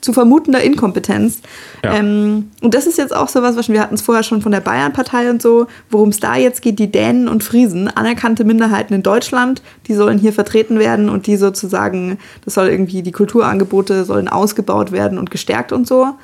zu 0.00 0.12
vermutender 0.12 0.62
Inkompetenz. 0.62 1.40
Ja. 1.84 1.94
Ähm, 1.94 2.50
und 2.62 2.74
das 2.74 2.86
ist 2.86 2.98
jetzt 2.98 3.14
auch 3.14 3.28
so 3.28 3.42
was, 3.42 3.68
wir 3.68 3.80
hatten 3.80 3.94
es 3.94 4.02
vorher 4.02 4.22
schon 4.22 4.42
von 4.42 4.52
der 4.52 4.60
Bayern-Partei 4.60 5.30
und 5.30 5.40
so, 5.40 5.66
worum 5.90 6.08
es 6.08 6.20
da 6.20 6.36
jetzt 6.36 6.62
geht, 6.62 6.78
die 6.78 6.90
Dänen 6.90 7.28
und 7.28 7.44
Friesen, 7.44 7.88
anerkannte 7.88 8.44
Minderheiten 8.44 8.94
in 8.94 9.02
Deutschland, 9.02 9.62
die 9.86 9.94
sollen 9.94 10.18
hier 10.18 10.32
vertreten 10.32 10.78
werden 10.78 11.08
und 11.08 11.26
die 11.26 11.36
sozusagen, 11.36 12.18
das 12.44 12.54
soll 12.54 12.68
irgendwie, 12.68 13.02
die 13.02 13.12
Kulturangebote 13.12 14.04
sollen 14.04 14.28
ausgebaut 14.28 14.90
werden 14.90 15.18
und 15.18 15.30
gestärkt 15.30 15.72
und 15.72 15.86
so. 15.86 16.14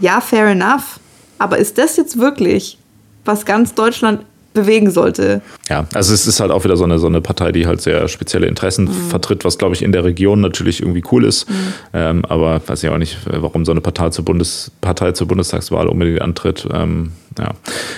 Ja, 0.00 0.20
fair 0.20 0.46
enough. 0.46 1.00
Aber 1.38 1.58
ist 1.58 1.78
das 1.78 1.96
jetzt 1.96 2.18
wirklich, 2.18 2.78
was 3.24 3.46
ganz 3.46 3.74
Deutschland 3.74 4.20
bewegen 4.58 4.90
sollte. 4.90 5.40
Ja, 5.68 5.86
also 5.94 6.12
es 6.12 6.26
ist 6.26 6.40
halt 6.40 6.50
auch 6.50 6.64
wieder 6.64 6.76
so 6.76 6.84
eine, 6.84 6.98
so 6.98 7.06
eine 7.06 7.20
Partei, 7.20 7.52
die 7.52 7.66
halt 7.66 7.80
sehr 7.80 8.08
spezielle 8.08 8.46
Interessen 8.46 8.86
mhm. 8.86 9.10
vertritt, 9.10 9.44
was 9.44 9.58
glaube 9.58 9.74
ich 9.74 9.82
in 9.82 9.92
der 9.92 10.04
Region 10.04 10.40
natürlich 10.40 10.80
irgendwie 10.80 11.04
cool 11.12 11.24
ist. 11.24 11.48
Mhm. 11.48 11.54
Ähm, 11.94 12.24
aber 12.24 12.60
weiß 12.66 12.82
ich 12.82 12.90
auch 12.90 12.98
nicht, 12.98 13.18
warum 13.26 13.64
so 13.64 13.72
eine 13.72 13.80
Partei 13.80 14.10
zur, 14.10 14.24
Bundes, 14.24 14.72
Partei 14.80 15.12
zur 15.12 15.28
Bundestagswahl 15.28 15.88
unbedingt 15.88 16.22
antritt. 16.22 16.66
Ähm, 16.72 17.12
ja. 17.38 17.50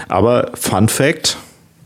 Aber 0.09 0.51
Fun 0.55 0.89
Fact, 0.89 1.39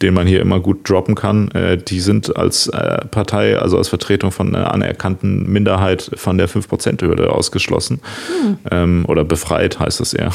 den 0.02 0.14
man 0.14 0.26
hier 0.26 0.40
immer 0.40 0.60
gut 0.60 0.88
droppen 0.88 1.14
kann, 1.14 1.50
äh, 1.52 1.78
die 1.78 2.00
sind 2.00 2.36
als 2.36 2.66
äh, 2.66 3.04
Partei, 3.06 3.58
also 3.58 3.78
als 3.78 3.88
Vertretung 3.88 4.32
von 4.32 4.54
einer 4.54 4.72
anerkannten 4.72 5.50
Minderheit 5.50 6.10
von 6.16 6.36
der 6.36 6.48
5%-Hürde 6.48 7.30
ausgeschlossen. 7.30 8.00
Mhm. 8.42 8.58
Ähm, 8.70 9.04
oder 9.06 9.24
befreit 9.24 9.78
heißt 9.78 10.00
es 10.00 10.14
eher. 10.14 10.32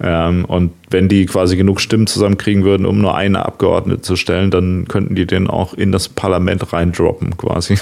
Ähm, 0.00 0.44
und 0.44 0.72
wenn 0.90 1.08
die 1.08 1.26
quasi 1.26 1.56
genug 1.56 1.80
Stimmen 1.80 2.06
zusammenkriegen 2.06 2.64
würden, 2.64 2.86
um 2.86 3.00
nur 3.00 3.16
eine 3.16 3.44
Abgeordnete 3.44 4.02
zu 4.02 4.16
stellen, 4.16 4.50
dann 4.50 4.86
könnten 4.86 5.14
die 5.14 5.26
den 5.26 5.48
auch 5.48 5.74
in 5.74 5.92
das 5.92 6.08
Parlament 6.08 6.72
reindroppen 6.72 7.36
quasi. 7.36 7.78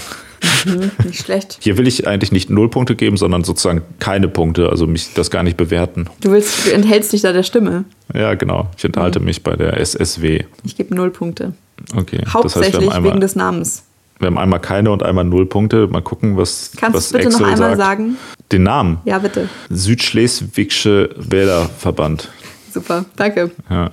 Mhm, 0.64 0.90
nicht 1.04 1.24
schlecht. 1.24 1.58
Hier 1.60 1.76
will 1.76 1.86
ich 1.86 2.06
eigentlich 2.06 2.32
nicht 2.32 2.50
null 2.50 2.68
Punkte 2.68 2.94
geben, 2.94 3.16
sondern 3.16 3.44
sozusagen 3.44 3.82
keine 3.98 4.28
Punkte, 4.28 4.68
also 4.70 4.86
mich 4.86 5.14
das 5.14 5.30
gar 5.30 5.42
nicht 5.42 5.56
bewerten. 5.56 6.06
Du 6.20 6.30
willst, 6.30 6.66
du 6.66 6.72
enthältst 6.72 7.12
dich 7.12 7.22
da 7.22 7.32
der 7.32 7.42
Stimme. 7.42 7.84
Ja, 8.14 8.34
genau. 8.34 8.68
Ich 8.76 8.84
enthalte 8.84 9.18
mhm. 9.20 9.26
mich 9.26 9.42
bei 9.42 9.56
der 9.56 9.78
SSW. 9.78 10.44
Ich 10.64 10.76
gebe 10.76 10.94
null 10.94 11.10
Punkte. 11.10 11.54
Okay. 11.94 12.20
Hauptsächlich 12.28 12.72
das 12.72 12.94
heißt, 12.94 13.04
wegen 13.04 13.20
des 13.20 13.36
Namens. 13.36 13.84
Wir 14.18 14.28
haben 14.28 14.38
einmal 14.38 14.60
keine 14.60 14.90
und 14.90 15.02
einmal 15.02 15.24
null 15.24 15.46
Punkte. 15.46 15.88
Mal 15.88 16.00
gucken, 16.02 16.36
was 16.36 16.72
Kannst 16.76 16.96
was 16.96 17.08
du 17.08 17.18
bitte 17.18 17.28
Excel 17.28 17.42
noch 17.42 17.52
einmal 17.52 17.76
sagt. 17.76 17.78
sagen? 17.78 18.16
Den 18.50 18.62
Namen? 18.62 18.98
Ja, 19.04 19.18
bitte. 19.18 19.48
Südschleswigsche 19.68 21.10
Wählerverband. 21.16 22.30
Super, 22.72 23.04
danke. 23.16 23.50
Ja. 23.68 23.90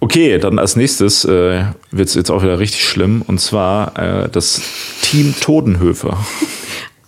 Okay, 0.00 0.38
dann 0.38 0.58
als 0.58 0.76
nächstes 0.76 1.24
äh, 1.24 1.64
wird 1.90 2.08
es 2.08 2.14
jetzt 2.14 2.30
auch 2.30 2.42
wieder 2.42 2.58
richtig 2.58 2.84
schlimm. 2.84 3.22
Und 3.26 3.40
zwar 3.40 3.98
äh, 3.98 4.28
das 4.28 4.60
Team 5.02 5.34
Todenhöfer. 5.40 6.18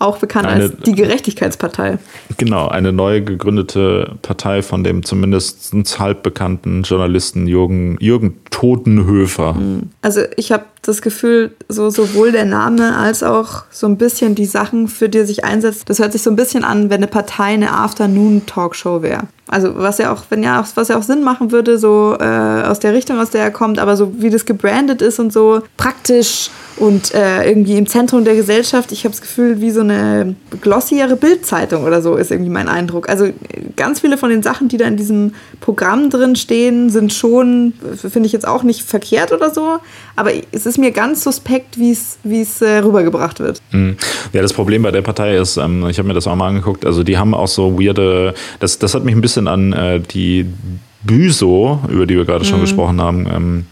Auch 0.00 0.18
bekannt 0.18 0.46
eine, 0.46 0.64
als 0.64 0.76
die 0.86 0.94
Gerechtigkeitspartei. 0.94 1.98
Genau, 2.36 2.68
eine 2.68 2.92
neu 2.92 3.20
gegründete 3.20 4.14
Partei 4.22 4.62
von 4.62 4.84
dem 4.84 5.02
zumindest 5.02 5.74
halb 5.98 6.22
bekannten 6.22 6.84
Journalisten 6.84 7.48
Jürgen, 7.48 7.96
Jürgen 7.98 8.36
Totenhöfer. 8.50 9.56
Hm. 9.56 9.90
Also 10.00 10.20
ich 10.36 10.52
habe 10.52 10.66
das 10.88 11.02
Gefühl, 11.02 11.52
so 11.68 11.90
sowohl 11.90 12.32
der 12.32 12.46
Name 12.46 12.96
als 12.96 13.22
auch 13.22 13.64
so 13.70 13.86
ein 13.86 13.98
bisschen 13.98 14.34
die 14.34 14.46
Sachen, 14.46 14.88
für 14.88 15.08
die 15.08 15.18
er 15.18 15.26
sich 15.26 15.44
einsetzt, 15.44 15.88
das 15.90 15.98
hört 15.98 16.12
sich 16.12 16.22
so 16.22 16.30
ein 16.30 16.36
bisschen 16.36 16.64
an, 16.64 16.90
wenn 16.90 16.98
eine 16.98 17.06
Partei 17.06 17.44
eine 17.54 17.72
Afternoon-Talkshow 17.72 19.02
wäre. 19.02 19.24
Also 19.48 19.76
was 19.76 19.98
ja 19.98 20.12
auch, 20.12 20.24
wenn 20.28 20.42
ja, 20.42 20.64
was 20.74 20.88
ja 20.88 20.98
auch 20.98 21.02
Sinn 21.02 21.22
machen 21.22 21.52
würde, 21.52 21.78
so 21.78 22.16
äh, 22.20 22.24
aus 22.24 22.80
der 22.80 22.92
Richtung, 22.92 23.18
aus 23.18 23.30
der 23.30 23.42
er 23.42 23.50
kommt, 23.50 23.78
aber 23.78 23.96
so 23.96 24.12
wie 24.20 24.28
das 24.28 24.44
gebrandet 24.44 25.00
ist 25.00 25.18
und 25.18 25.32
so 25.32 25.62
praktisch 25.78 26.50
und 26.76 27.14
äh, 27.14 27.48
irgendwie 27.48 27.76
im 27.76 27.86
Zentrum 27.86 28.24
der 28.24 28.36
Gesellschaft. 28.36 28.92
Ich 28.92 29.04
habe 29.04 29.12
das 29.12 29.22
Gefühl, 29.22 29.60
wie 29.60 29.70
so 29.70 29.80
eine 29.80 30.36
glossiere 30.60 31.16
Bildzeitung 31.16 31.84
oder 31.84 32.02
so 32.02 32.16
ist 32.16 32.30
irgendwie 32.30 32.50
mein 32.50 32.68
Eindruck. 32.68 33.08
Also 33.08 33.30
ganz 33.74 34.00
viele 34.00 34.18
von 34.18 34.30
den 34.30 34.42
Sachen, 34.42 34.68
die 34.68 34.76
da 34.76 34.86
in 34.86 34.96
diesem 34.96 35.34
Programm 35.60 36.10
drin 36.10 36.36
stehen, 36.36 36.90
sind 36.90 37.12
schon, 37.12 37.72
finde 37.96 38.26
ich 38.26 38.32
jetzt 38.32 38.46
auch 38.46 38.62
nicht 38.62 38.82
verkehrt 38.82 39.32
oder 39.32 39.52
so, 39.52 39.78
aber 40.14 40.32
es 40.52 40.66
ist 40.66 40.77
mir 40.78 40.90
ganz 40.90 41.24
suspekt, 41.24 41.78
wie 41.78 41.90
es 41.90 42.62
äh, 42.62 42.78
rübergebracht 42.78 43.40
wird. 43.40 43.60
Mhm. 43.72 43.96
Ja, 44.32 44.42
das 44.42 44.52
Problem 44.52 44.82
bei 44.82 44.90
der 44.90 45.02
Partei 45.02 45.36
ist, 45.36 45.56
ähm, 45.56 45.86
ich 45.88 45.98
habe 45.98 46.08
mir 46.08 46.14
das 46.14 46.26
auch 46.26 46.36
mal 46.36 46.48
angeguckt, 46.48 46.84
also 46.84 47.02
die 47.02 47.18
haben 47.18 47.34
auch 47.34 47.48
so 47.48 47.78
weirde, 47.80 48.34
das, 48.60 48.78
das 48.78 48.94
hat 48.94 49.04
mich 49.04 49.14
ein 49.14 49.20
bisschen 49.20 49.48
an 49.48 49.72
äh, 49.72 50.00
die 50.00 50.46
Büso, 51.02 51.80
über 51.88 52.06
die 52.06 52.16
wir 52.16 52.24
gerade 52.24 52.44
schon 52.44 52.58
mhm. 52.58 52.62
gesprochen 52.62 53.00
haben, 53.00 53.26
ähm, 53.32 53.66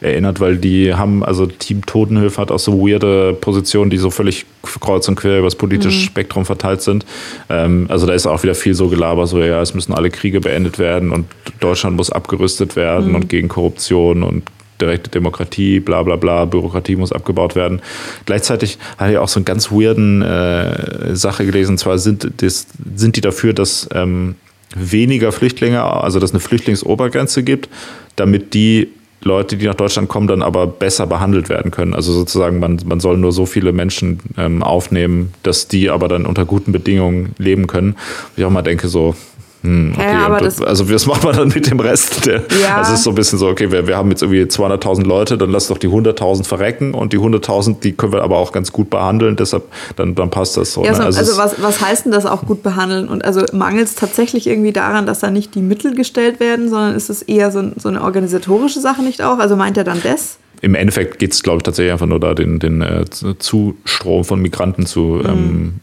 erinnert, 0.00 0.40
weil 0.40 0.56
die 0.56 0.94
haben, 0.94 1.24
also 1.24 1.46
Team 1.46 1.86
Totenhöfer 1.86 2.42
hat 2.42 2.50
auch 2.50 2.58
so 2.58 2.78
weirde 2.80 3.34
Positionen, 3.34 3.90
die 3.90 3.98
so 3.98 4.10
völlig 4.10 4.44
kreuz 4.80 5.08
und 5.08 5.14
quer 5.14 5.38
über 5.38 5.46
das 5.46 5.54
politische 5.54 5.98
mhm. 5.98 6.02
Spektrum 6.02 6.44
verteilt 6.44 6.82
sind. 6.82 7.06
Ähm, 7.48 7.86
also 7.88 8.06
da 8.06 8.12
ist 8.12 8.26
auch 8.26 8.42
wieder 8.42 8.54
viel 8.54 8.74
so 8.74 8.88
Gelaber, 8.88 9.26
so 9.26 9.40
ja, 9.40 9.60
es 9.62 9.74
müssen 9.74 9.92
alle 9.92 10.10
Kriege 10.10 10.40
beendet 10.40 10.78
werden 10.78 11.12
und 11.12 11.26
Deutschland 11.60 11.96
muss 11.96 12.10
abgerüstet 12.10 12.76
werden 12.76 13.10
mhm. 13.10 13.14
und 13.14 13.28
gegen 13.28 13.48
Korruption 13.48 14.22
und 14.22 14.44
direkte 14.82 15.10
Demokratie, 15.10 15.80
bla 15.80 16.02
bla 16.02 16.16
bla, 16.16 16.44
Bürokratie 16.44 16.96
muss 16.96 17.12
abgebaut 17.12 17.54
werden. 17.54 17.80
Gleichzeitig 18.26 18.78
habe 18.98 19.12
ich 19.12 19.18
auch 19.18 19.28
so 19.28 19.38
eine 19.38 19.44
ganz 19.44 19.70
weirden 19.70 20.22
äh, 20.22 21.14
Sache 21.14 21.46
gelesen, 21.46 21.72
und 21.72 21.78
zwar 21.78 21.98
sind, 21.98 22.30
das, 22.38 22.66
sind 22.94 23.16
die 23.16 23.20
dafür, 23.20 23.52
dass 23.52 23.88
ähm, 23.94 24.34
weniger 24.74 25.32
Flüchtlinge, 25.32 25.82
also 25.82 26.18
dass 26.18 26.32
eine 26.32 26.40
Flüchtlingsobergrenze 26.40 27.42
gibt, 27.42 27.68
damit 28.16 28.54
die 28.54 28.88
Leute, 29.24 29.56
die 29.56 29.66
nach 29.66 29.74
Deutschland 29.74 30.08
kommen, 30.08 30.26
dann 30.26 30.42
aber 30.42 30.66
besser 30.66 31.06
behandelt 31.06 31.48
werden 31.48 31.70
können. 31.70 31.94
Also 31.94 32.12
sozusagen, 32.12 32.58
man, 32.58 32.80
man 32.84 32.98
soll 32.98 33.18
nur 33.18 33.32
so 33.32 33.46
viele 33.46 33.72
Menschen 33.72 34.18
ähm, 34.36 34.62
aufnehmen, 34.62 35.32
dass 35.44 35.68
die 35.68 35.90
aber 35.90 36.08
dann 36.08 36.26
unter 36.26 36.44
guten 36.44 36.72
Bedingungen 36.72 37.34
leben 37.38 37.68
können. 37.68 37.96
Ich 38.36 38.44
auch 38.44 38.50
mal 38.50 38.62
denke, 38.62 38.88
so, 38.88 39.14
hm, 39.62 39.92
okay, 39.96 40.12
ja, 40.12 40.40
das, 40.40 40.60
also 40.60 40.90
was 40.90 41.06
macht 41.06 41.22
man 41.22 41.36
dann 41.36 41.48
mit 41.48 41.70
dem 41.70 41.78
Rest? 41.78 42.26
Der, 42.26 42.42
ja. 42.60 42.78
Also 42.78 42.92
es 42.92 42.98
ist 42.98 43.04
so 43.04 43.10
ein 43.10 43.14
bisschen 43.14 43.38
so, 43.38 43.46
okay, 43.46 43.70
wir, 43.70 43.86
wir 43.86 43.96
haben 43.96 44.10
jetzt 44.10 44.22
irgendwie 44.22 44.42
200.000 44.42 45.04
Leute, 45.04 45.38
dann 45.38 45.50
lass 45.50 45.68
doch 45.68 45.78
die 45.78 45.88
100.000 45.88 46.44
verrecken 46.44 46.94
und 46.94 47.12
die 47.12 47.18
100.000, 47.18 47.78
die 47.80 47.92
können 47.92 48.12
wir 48.12 48.22
aber 48.22 48.38
auch 48.38 48.50
ganz 48.50 48.72
gut 48.72 48.90
behandeln, 48.90 49.36
deshalb 49.36 49.64
dann, 49.94 50.16
dann 50.16 50.30
passt 50.30 50.56
das 50.56 50.72
so. 50.72 50.84
Ja, 50.84 50.90
ne? 50.90 50.96
so 50.96 51.02
also, 51.04 51.18
also 51.20 51.36
was, 51.36 51.62
was 51.62 51.80
heißt 51.80 52.06
denn 52.06 52.12
das 52.12 52.26
auch 52.26 52.44
gut 52.44 52.64
behandeln? 52.64 53.08
Und 53.08 53.24
also 53.24 53.44
mangelt 53.52 53.86
es 53.86 53.94
tatsächlich 53.94 54.48
irgendwie 54.48 54.72
daran, 54.72 55.06
dass 55.06 55.20
da 55.20 55.30
nicht 55.30 55.54
die 55.54 55.62
Mittel 55.62 55.94
gestellt 55.94 56.40
werden, 56.40 56.68
sondern 56.68 56.96
ist 56.96 57.08
es 57.08 57.22
eher 57.22 57.52
so, 57.52 57.62
so 57.76 57.88
eine 57.88 58.02
organisatorische 58.02 58.80
Sache 58.80 59.02
nicht 59.02 59.22
auch? 59.22 59.38
Also 59.38 59.54
meint 59.54 59.76
er 59.76 59.84
dann 59.84 60.00
das? 60.02 60.38
Im 60.60 60.74
Endeffekt 60.74 61.18
geht 61.18 61.32
es, 61.32 61.42
glaube 61.42 61.58
ich, 61.58 61.62
tatsächlich 61.62 61.92
einfach 61.92 62.06
nur 62.06 62.20
da, 62.20 62.34
den, 62.34 62.58
den 62.58 62.82
äh, 62.82 63.04
Zustrom 63.08 64.24
von 64.24 64.40
Migranten 64.40 64.86
zu 64.86 65.00
mhm. 65.00 65.26
ähm, 65.26 65.80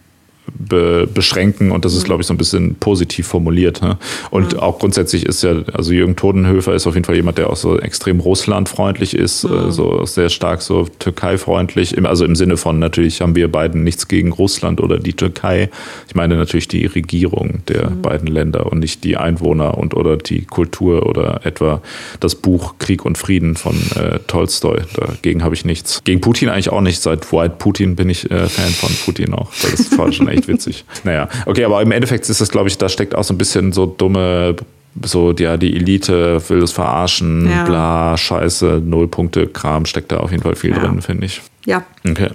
be 0.60 1.08
beschränken 1.12 1.72
und 1.72 1.86
das 1.86 1.96
ist, 1.96 2.04
glaube 2.04 2.22
ich, 2.22 2.28
so 2.28 2.34
ein 2.34 2.38
bisschen 2.38 2.76
positiv 2.76 3.28
formuliert. 3.28 3.82
Ne? 3.82 3.98
Und 4.30 4.54
mhm. 4.54 4.60
auch 4.60 4.80
grundsätzlich 4.80 5.26
ist 5.26 5.42
ja, 5.42 5.56
also 5.74 5.94
Jürgen 5.94 6.16
Todenhöfer 6.16 6.74
ist 6.74 6.86
auf 6.86 6.96
jeden 6.96 7.06
Fall 7.06 7.16
jemand, 7.16 7.38
der 7.38 7.50
auch 7.50 7.56
so 7.56 7.80
extrem 7.80 8.20
russlandfreundlich 8.20 9.16
ist, 9.16 9.46
mhm. 9.46 9.70
äh, 9.70 9.72
so 9.72 10.06
sehr 10.06 10.30
stark 10.30 10.62
so 10.62 10.88
Türkei-freundlich, 11.00 11.98
also 12.06 12.26
im 12.26 12.36
Sinne 12.36 12.58
von 12.58 12.80
natürlich 12.80 13.22
haben 13.22 13.36
wir 13.36 13.50
beiden 13.52 13.84
nichts 13.84 14.08
gegen 14.08 14.32
Russland 14.32 14.82
oder 14.82 15.00
die 15.00 15.14
Türkei. 15.14 15.70
Ich 16.08 16.16
meine 16.16 16.36
natürlich 16.36 16.68
die 16.68 16.86
Regierung 16.86 17.62
der 17.68 17.90
mhm. 17.90 18.02
beiden 18.02 18.28
Länder 18.28 18.72
und 18.72 18.80
nicht 18.80 19.04
die 19.04 19.16
Einwohner 19.18 19.78
und 19.78 19.94
oder 19.94 20.18
die 20.18 20.42
Kultur 20.46 21.06
oder 21.08 21.46
etwa 21.46 21.82
das 22.20 22.36
Buch 22.36 22.76
Krieg 22.80 23.06
und 23.06 23.18
Frieden 23.18 23.56
von 23.56 23.76
äh, 23.96 24.20
Tolstoi. 24.28 24.82
Dagegen 24.96 25.44
habe 25.44 25.56
ich 25.56 25.64
nichts. 25.64 26.02
Gegen 26.04 26.22
Putin 26.22 26.50
eigentlich 26.50 26.70
auch 26.70 26.82
nicht. 26.82 27.02
Seit 27.02 27.32
White 27.32 27.56
Putin 27.60 27.96
bin 27.96 28.10
ich 28.10 28.30
äh, 28.30 28.48
Fan 28.48 28.72
von 28.72 28.90
Putin 29.06 29.34
auch. 29.34 29.52
Das 29.62 29.98
war 29.98 30.12
schon 30.12 30.28
echt 30.28 30.49
witzig. 30.50 30.84
Naja, 31.06 31.30
okay, 31.46 31.64
aber 31.64 31.82
im 31.82 31.92
Endeffekt 31.92 32.30
ist 32.30 32.42
das, 32.42 32.50
glaube 32.50 32.68
ich, 32.68 32.78
da 32.78 32.90
steckt 32.90 33.16
auch 33.16 33.24
so 33.24 33.34
ein 33.34 33.38
bisschen 33.38 33.72
so 33.72 33.86
dumme 33.86 34.56
so, 35.04 35.32
ja, 35.34 35.56
die 35.56 35.76
Elite 35.76 36.42
will 36.50 36.64
es 36.64 36.72
verarschen, 36.72 37.50
ja. 37.50 37.64
bla, 37.64 38.18
Scheiße, 38.18 38.82
Nullpunkte, 38.84 39.48
Kram, 39.48 39.86
steckt 39.86 40.12
da 40.12 40.18
auf 40.18 40.32
jeden 40.32 40.44
Fall 40.44 40.56
viel 40.56 40.72
ja. 40.72 40.80
drin, 40.80 41.02
finde 41.02 41.26
ich. 41.26 41.42
Ja. 41.66 41.84
Okay. 42.08 42.30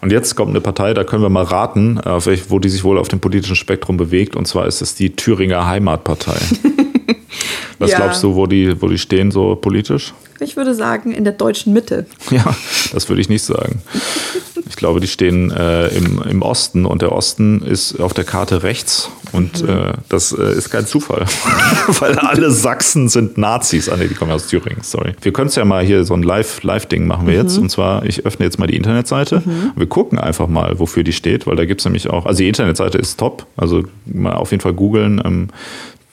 Und 0.00 0.12
jetzt 0.12 0.34
kommt 0.34 0.50
eine 0.50 0.60
Partei, 0.60 0.94
da 0.94 1.04
können 1.04 1.22
wir 1.22 1.28
mal 1.28 1.44
raten, 1.44 2.00
wo 2.48 2.58
die 2.58 2.68
sich 2.68 2.84
wohl 2.84 2.98
auf 2.98 3.08
dem 3.08 3.20
politischen 3.20 3.56
Spektrum 3.56 3.96
bewegt. 3.96 4.34
Und 4.34 4.46
zwar 4.46 4.66
ist 4.66 4.80
es 4.80 4.94
die 4.94 5.14
Thüringer 5.14 5.66
Heimatpartei. 5.66 6.36
Was 7.78 7.92
ja. 7.92 7.98
glaubst 7.98 8.22
du, 8.22 8.34
wo 8.34 8.46
die, 8.46 8.80
wo 8.80 8.88
die 8.88 8.98
stehen 8.98 9.30
so 9.30 9.56
politisch? 9.56 10.12
Ich 10.40 10.56
würde 10.56 10.74
sagen, 10.74 11.12
in 11.12 11.24
der 11.24 11.32
deutschen 11.34 11.72
Mitte. 11.72 12.06
Ja, 12.30 12.54
das 12.92 13.08
würde 13.08 13.20
ich 13.20 13.28
nicht 13.28 13.42
sagen. 13.42 13.82
Ich 14.80 14.82
glaube, 14.82 15.00
die 15.00 15.08
stehen 15.08 15.50
äh, 15.50 15.88
im, 15.88 16.22
im 16.22 16.40
Osten 16.40 16.86
und 16.86 17.02
der 17.02 17.12
Osten 17.12 17.60
ist 17.60 18.00
auf 18.00 18.14
der 18.14 18.24
Karte 18.24 18.62
rechts 18.62 19.10
und 19.30 19.62
mhm. 19.62 19.68
äh, 19.68 19.92
das 20.08 20.32
äh, 20.32 20.56
ist 20.56 20.70
kein 20.70 20.86
Zufall, 20.86 21.26
weil 21.98 22.18
alle 22.18 22.50
Sachsen 22.50 23.10
sind 23.10 23.36
Nazis. 23.36 23.90
Ah, 23.90 23.96
nee, 23.98 24.08
die 24.08 24.14
kommen 24.14 24.32
aus 24.32 24.46
Thüringen, 24.46 24.80
sorry. 24.80 25.12
Wir 25.20 25.34
können 25.34 25.48
es 25.48 25.54
ja 25.56 25.66
mal 25.66 25.84
hier 25.84 26.04
so 26.04 26.14
ein 26.14 26.22
Live-Ding 26.22 26.62
Live 26.62 26.88
machen 27.06 27.26
wir 27.26 27.34
mhm. 27.34 27.42
jetzt 27.42 27.58
und 27.58 27.68
zwar, 27.68 28.06
ich 28.06 28.24
öffne 28.24 28.46
jetzt 28.46 28.58
mal 28.58 28.68
die 28.68 28.76
Internetseite. 28.76 29.42
Mhm. 29.44 29.72
Wir 29.76 29.86
gucken 29.86 30.18
einfach 30.18 30.48
mal, 30.48 30.78
wofür 30.78 31.04
die 31.04 31.12
steht, 31.12 31.46
weil 31.46 31.56
da 31.56 31.66
gibt 31.66 31.82
es 31.82 31.84
nämlich 31.84 32.08
auch, 32.08 32.24
also 32.24 32.38
die 32.38 32.48
Internetseite 32.48 32.96
ist 32.96 33.20
top, 33.20 33.44
also 33.58 33.82
mal 34.06 34.32
auf 34.32 34.50
jeden 34.50 34.62
Fall 34.62 34.72
googeln, 34.72 35.20
ähm, 35.22 35.48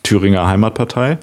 Thüringer 0.03 0.45
Heimatpartei. 0.45 1.19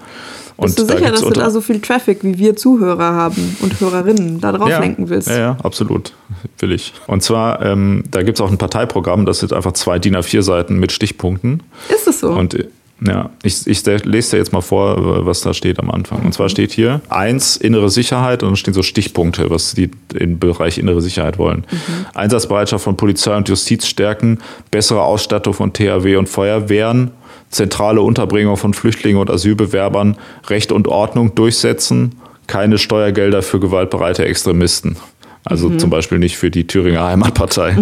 Und 0.56 0.66
Bist 0.66 0.78
du 0.78 0.86
sicher, 0.86 1.10
dass 1.10 1.22
du 1.22 1.30
da 1.30 1.50
so 1.50 1.60
viel 1.60 1.80
Traffic 1.80 2.22
wie 2.22 2.38
wir 2.38 2.54
Zuhörer 2.54 3.12
haben 3.12 3.56
und 3.60 3.80
Hörerinnen 3.80 4.40
da 4.40 4.52
drauf 4.52 4.68
ja, 4.68 4.78
lenken 4.78 5.08
willst? 5.08 5.28
Ja, 5.28 5.38
ja, 5.38 5.56
absolut. 5.62 6.12
Will 6.58 6.72
ich. 6.72 6.92
Und 7.08 7.22
zwar, 7.22 7.60
ähm, 7.62 8.04
da 8.10 8.22
gibt 8.22 8.38
es 8.38 8.40
auch 8.40 8.50
ein 8.50 8.58
Parteiprogramm, 8.58 9.26
das 9.26 9.40
sind 9.40 9.52
einfach 9.52 9.72
zwei 9.72 9.98
DIN 9.98 10.16
A4-Seiten 10.16 10.78
mit 10.78 10.92
Stichpunkten. 10.92 11.62
Ist 11.88 12.06
es 12.06 12.20
so? 12.20 12.30
Und 12.30 12.56
ja, 13.04 13.30
ich, 13.42 13.66
ich 13.66 13.84
lese 13.84 14.30
dir 14.30 14.36
jetzt 14.38 14.52
mal 14.52 14.60
vor, 14.60 15.26
was 15.26 15.40
da 15.40 15.52
steht 15.52 15.80
am 15.80 15.90
Anfang. 15.90 16.22
Und 16.24 16.32
zwar 16.32 16.48
steht 16.48 16.70
hier 16.70 17.00
eins 17.08 17.56
innere 17.56 17.90
Sicherheit 17.90 18.42
und 18.42 18.50
dann 18.50 18.56
stehen 18.56 18.72
so 18.72 18.82
Stichpunkte, 18.82 19.50
was 19.50 19.74
die 19.74 19.90
im 20.14 20.38
Bereich 20.38 20.78
innere 20.78 21.02
Sicherheit 21.02 21.36
wollen. 21.36 21.66
Mhm. 21.70 22.06
Einsatzbereitschaft 22.14 22.84
von 22.84 22.96
Polizei 22.96 23.36
und 23.36 23.48
Justiz 23.48 23.86
stärken, 23.86 24.38
bessere 24.70 25.02
Ausstattung 25.02 25.54
von 25.54 25.72
THW 25.72 26.16
und 26.16 26.28
Feuerwehren, 26.28 27.10
zentrale 27.54 28.02
Unterbringung 28.02 28.56
von 28.56 28.74
Flüchtlingen 28.74 29.20
und 29.20 29.30
Asylbewerbern, 29.30 30.16
Recht 30.48 30.72
und 30.72 30.88
Ordnung 30.88 31.34
durchsetzen, 31.34 32.16
keine 32.46 32.78
Steuergelder 32.78 33.42
für 33.42 33.60
gewaltbereite 33.60 34.24
Extremisten. 34.24 34.96
Also 35.44 35.68
mhm. 35.68 35.78
zum 35.78 35.90
Beispiel 35.90 36.18
nicht 36.18 36.36
für 36.36 36.50
die 36.50 36.66
Thüringer 36.66 37.04
Heimatpartei. 37.04 37.76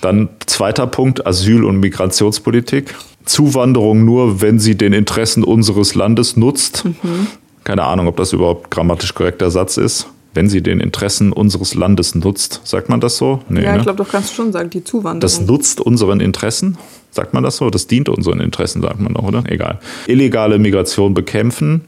Dann 0.00 0.28
zweiter 0.46 0.86
Punkt, 0.86 1.26
Asyl- 1.26 1.64
und 1.64 1.78
Migrationspolitik. 1.80 2.94
Zuwanderung 3.24 4.04
nur, 4.04 4.40
wenn 4.40 4.58
sie 4.58 4.76
den 4.76 4.92
Interessen 4.92 5.44
unseres 5.44 5.94
Landes 5.94 6.36
nutzt. 6.36 6.84
Mhm. 6.84 7.28
Keine 7.64 7.84
Ahnung, 7.84 8.08
ob 8.08 8.16
das 8.16 8.32
überhaupt 8.32 8.70
grammatisch 8.70 9.14
korrekter 9.14 9.50
Satz 9.50 9.76
ist 9.76 10.08
wenn 10.34 10.48
sie 10.48 10.62
den 10.62 10.80
Interessen 10.80 11.32
unseres 11.32 11.74
Landes 11.74 12.14
nutzt. 12.14 12.62
Sagt 12.64 12.88
man 12.88 13.00
das 13.00 13.18
so? 13.18 13.42
Nee, 13.48 13.62
ja, 13.62 13.72
ich 13.72 13.78
ne? 13.78 13.82
glaube, 13.82 14.02
doch 14.02 14.10
kannst 14.10 14.30
du 14.30 14.34
schon 14.36 14.52
sagen, 14.52 14.70
die 14.70 14.82
Zuwanderung. 14.82 15.20
Das 15.20 15.40
nutzt 15.40 15.80
unseren 15.80 16.20
Interessen? 16.20 16.78
Sagt 17.12 17.34
man 17.34 17.42
das 17.42 17.58
so? 17.58 17.68
Das 17.68 17.86
dient 17.86 18.08
unseren 18.08 18.40
Interessen, 18.40 18.80
sagt 18.80 18.98
man 18.98 19.12
doch, 19.12 19.22
oder? 19.22 19.44
Egal. 19.46 19.78
Illegale 20.06 20.58
Migration 20.58 21.12
bekämpfen, 21.12 21.82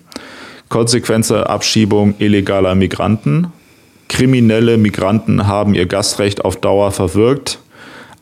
konsequente 0.69 1.49
Abschiebung 1.49 2.15
illegaler 2.19 2.75
Migranten, 2.75 3.47
kriminelle 4.09 4.77
Migranten 4.77 5.47
haben 5.47 5.75
ihr 5.75 5.87
Gastrecht 5.87 6.45
auf 6.45 6.57
Dauer 6.57 6.93
verwirkt, 6.93 7.59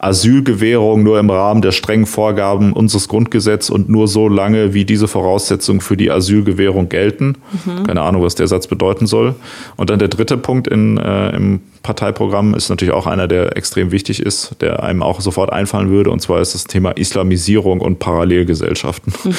Asylgewährung 0.03 1.05
nur 1.05 1.21
im 1.21 1.31
Rahmen 1.31 1.63
der 1.63 1.71
strengen 1.71 2.07
Vorgaben 2.07 2.73
unseres 2.73 3.07
Grundgesetzes 3.07 3.71
und 3.71 3.89
nur 3.89 4.09
so 4.09 4.29
lange, 4.29 4.75
wie 4.75 4.85
diese 4.85 5.07
Voraussetzungen 5.07 5.81
für 5.81 5.97
die 5.97 6.11
Asylgewährung 6.11 6.89
gelten. 6.89 7.37
Mhm. 7.65 7.85
Keine 7.85 8.03
Ahnung, 8.03 8.23
was 8.23 8.35
der 8.35 8.49
Satz 8.49 8.67
bedeuten 8.67 9.07
soll. 9.07 9.37
Und 9.77 9.91
dann 9.91 10.01
der 10.01 10.09
dritte 10.09 10.37
Punkt 10.37 10.67
in, 10.67 10.99
äh, 10.99 11.37
im 11.37 11.61
Parteiprogramm 11.85 12.53
ist 12.55 12.69
natürlich 12.69 12.93
auch 12.93 13.07
einer, 13.07 13.29
der 13.29 13.57
extrem 13.57 13.93
wichtig 13.93 14.21
ist, 14.21 14.57
der 14.61 14.83
einem 14.83 15.05
auch 15.05 15.21
sofort 15.21 15.53
einfallen 15.53 15.89
würde. 15.91 16.11
Und 16.11 16.21
zwar 16.21 16.41
ist 16.41 16.55
das 16.55 16.65
Thema 16.65 16.91
Islamisierung 16.91 17.81
und 17.81 18.01
Parallelgesellschaften. 18.01 19.13
Mhm. 19.23 19.35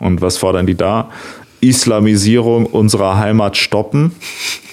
Und 0.00 0.20
was 0.20 0.36
fordern 0.36 0.66
die 0.66 0.74
da? 0.74 1.10
Islamisierung 1.60 2.66
unserer 2.66 3.18
Heimat 3.18 3.56
stoppen, 3.56 4.10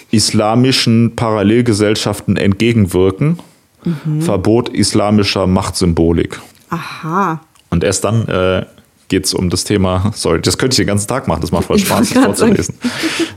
islamischen 0.10 1.15
Parallelgesellschaften 1.15 2.35
entgegenwirken 2.35 3.38
mhm. 3.85 4.22
Verbot 4.22 4.69
islamischer 4.69 5.47
Machtsymbolik. 5.47 6.39
Aha. 6.69 7.41
Und 7.69 7.84
erst 7.84 8.03
dann 8.03 8.27
äh, 8.27 8.65
geht 9.10 9.26
es 9.26 9.34
um 9.34 9.49
das 9.49 9.64
Thema, 9.64 10.11
sorry, 10.15 10.41
das 10.41 10.57
könnte 10.57 10.73
ich 10.73 10.77
den 10.77 10.88
ganzen 10.88 11.07
Tag 11.07 11.27
machen, 11.27 11.41
das 11.41 11.51
macht 11.51 11.65
voll 11.65 11.77
Spaß, 11.77 12.14
das 12.14 12.23
vorzulesen. 12.23 12.76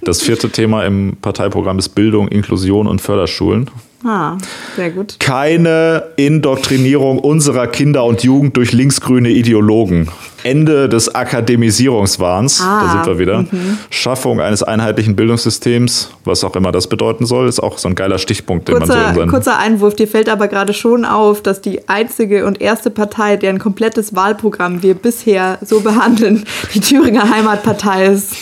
Das 0.02 0.23
vierte 0.23 0.51
Thema 0.51 0.85
im 0.85 1.16
Parteiprogramm 1.20 1.78
ist 1.78 1.90
Bildung, 1.90 2.28
Inklusion 2.28 2.86
und 2.86 3.01
Förderschulen. 3.01 3.70
Ah, 4.05 4.36
sehr 4.77 4.90
gut. 4.90 5.16
Keine 5.18 6.05
Indoktrinierung 6.16 7.18
unserer 7.18 7.66
Kinder 7.66 8.05
und 8.05 8.23
Jugend 8.23 8.56
durch 8.56 8.73
linksgrüne 8.73 9.31
Ideologen. 9.31 10.09
Ende 10.47 10.89
des 10.89 11.12
Akademisierungswahns, 11.12 12.60
ah, 12.62 12.82
da 12.82 12.93
sind 12.93 13.06
wir 13.06 13.18
wieder. 13.18 13.43
Mhm. 13.43 13.78
Schaffung 13.90 14.40
eines 14.40 14.62
einheitlichen 14.62 15.16
Bildungssystems, 15.16 16.10
was 16.24 16.44
auch 16.44 16.55
immer 16.55 16.70
das 16.70 16.86
bedeuten 16.86 17.27
soll, 17.27 17.48
ist 17.48 17.59
auch 17.59 17.78
so 17.78 17.89
ein 17.89 17.97
geiler 17.97 18.18
Stichpunkt, 18.18 18.68
den 18.68 18.77
kurzer, 18.77 18.97
man 18.97 19.14
so 19.14 19.20
in 19.23 19.28
Kurzer 19.28 19.59
Einwurf, 19.59 19.97
dir 19.97 20.06
fällt 20.06 20.28
aber 20.28 20.47
gerade 20.47 20.73
schon 20.73 21.05
auf, 21.05 21.43
dass 21.43 21.62
die 21.62 21.89
einzige 21.89 22.47
und 22.47 22.60
erste 22.60 22.90
Partei, 22.90 23.36
deren 23.36 23.59
komplettes 23.59 24.14
Wahlprogramm 24.14 24.85
wir 24.85 24.94
bisher 24.94 25.59
so 25.62 25.81
behandeln, 25.81 26.44
die 26.74 26.81
Thüringer 26.81 27.28
Heimatpartei 27.28 28.06
ist. 28.06 28.35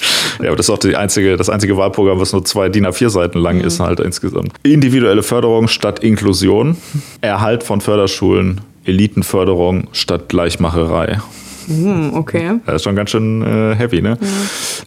Ja, 0.43 0.49
aber 0.49 0.57
das 0.57 0.67
ist 0.67 0.71
auch 0.71 0.79
die 0.79 0.97
einzige, 0.97 1.37
das 1.37 1.49
einzige 1.49 1.77
Wahlprogramm, 1.77 2.21
was 2.21 2.33
nur 2.33 2.45
zwei 2.45 2.69
DIN 2.69 2.87
A4 2.87 3.09
Seiten 3.09 3.39
lang 3.39 3.59
mhm. 3.59 3.65
ist, 3.65 3.81
halt 3.81 4.01
insgesamt. 4.01 4.53
Individuelle 4.63 5.23
Förderung 5.23 5.44
statt 5.69 6.03
Inklusion, 6.03 6.77
Erhalt 7.21 7.63
von 7.63 7.81
Förderschulen, 7.81 8.61
Elitenförderung 8.85 9.89
statt 9.93 10.29
Gleichmacherei. 10.29 11.21
Hm, 11.67 12.15
okay. 12.15 12.61
Das 12.67 12.77
ist 12.77 12.85
schon 12.85 12.97
ganz 12.97 13.11
schön 13.11 13.43
äh, 13.43 13.75
heavy, 13.77 14.03
ne? 14.03 14.19
Ja. 14.21 14.27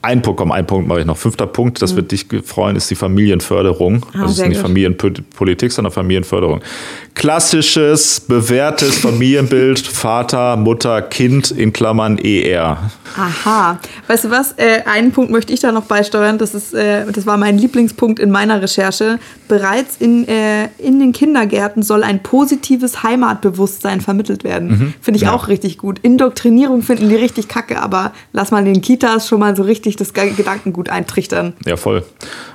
Ein 0.02 0.22
Punkt, 0.22 0.40
komm, 0.40 0.52
ein 0.52 0.66
Punkt 0.66 0.88
mache 0.88 1.02
ich 1.02 1.06
noch. 1.06 1.18
Fünfter 1.18 1.48
Punkt, 1.48 1.82
das 1.82 1.94
mhm. 1.94 1.98
wird 1.98 2.12
dich 2.12 2.26
freuen, 2.46 2.76
ist 2.76 2.90
die 2.90 2.96
Familienförderung. 2.96 4.06
Ah, 4.14 4.22
also 4.22 4.34
es 4.34 4.40
ist 4.40 4.48
nicht 4.48 4.58
gut. 4.58 4.68
Familienpolitik, 4.68 5.72
sondern 5.72 5.92
Familienförderung. 5.92 6.62
Klassisches, 7.16 8.20
bewährtes 8.20 8.98
Familienbild, 8.98 9.80
Vater, 9.88 10.56
Mutter, 10.56 11.02
Kind 11.02 11.52
in 11.52 11.74
Klammern 11.74 12.18
ER. 12.18 12.78
Aha. 13.16 13.80
Weißt 14.08 14.26
du 14.26 14.30
was? 14.30 14.54
Äh, 14.58 14.84
einen 14.86 15.12
Punkt 15.12 15.32
möchte 15.32 15.54
ich 15.54 15.60
da 15.60 15.72
noch 15.72 15.86
beisteuern. 15.86 16.38
Das, 16.38 16.54
ist, 16.54 16.74
äh, 16.74 17.12
das 17.12 17.26
war 17.26 17.38
mein 17.38 17.58
Lieblingspunkt 17.58 18.20
in 18.20 18.30
meiner 18.30 18.62
Recherche. 18.62 19.20
Bereits 19.48 19.98
in, 19.98 20.28
äh, 20.28 20.70
in 20.78 21.00
den 21.00 21.14
Kindergärten 21.14 21.82
soll 21.82 22.04
ein 22.04 22.22
positives 22.22 23.04
Heimatbewusstsein 23.04 24.02
vermittelt 24.02 24.44
werden. 24.44 24.70
Mhm. 24.70 24.94
Finde 25.02 25.18
ich 25.18 25.24
ja. 25.24 25.34
auch 25.34 25.48
richtig 25.48 25.78
gut. 25.78 26.00
Indoktrinierung 26.68 26.82
finden 26.82 27.10
die 27.10 27.16
richtig 27.16 27.48
kacke, 27.48 27.82
aber 27.82 28.12
lass 28.34 28.52
mal 28.52 28.64
den 28.64 28.82
Kitas 28.82 29.28
schon 29.28 29.40
mal 29.40 29.56
so 29.56 29.64
richtig 29.64 29.96
das 29.96 30.14
Gedankengut 30.14 30.90
eintrichtern. 30.90 31.54
Ja, 31.66 31.78
voll. 31.78 32.04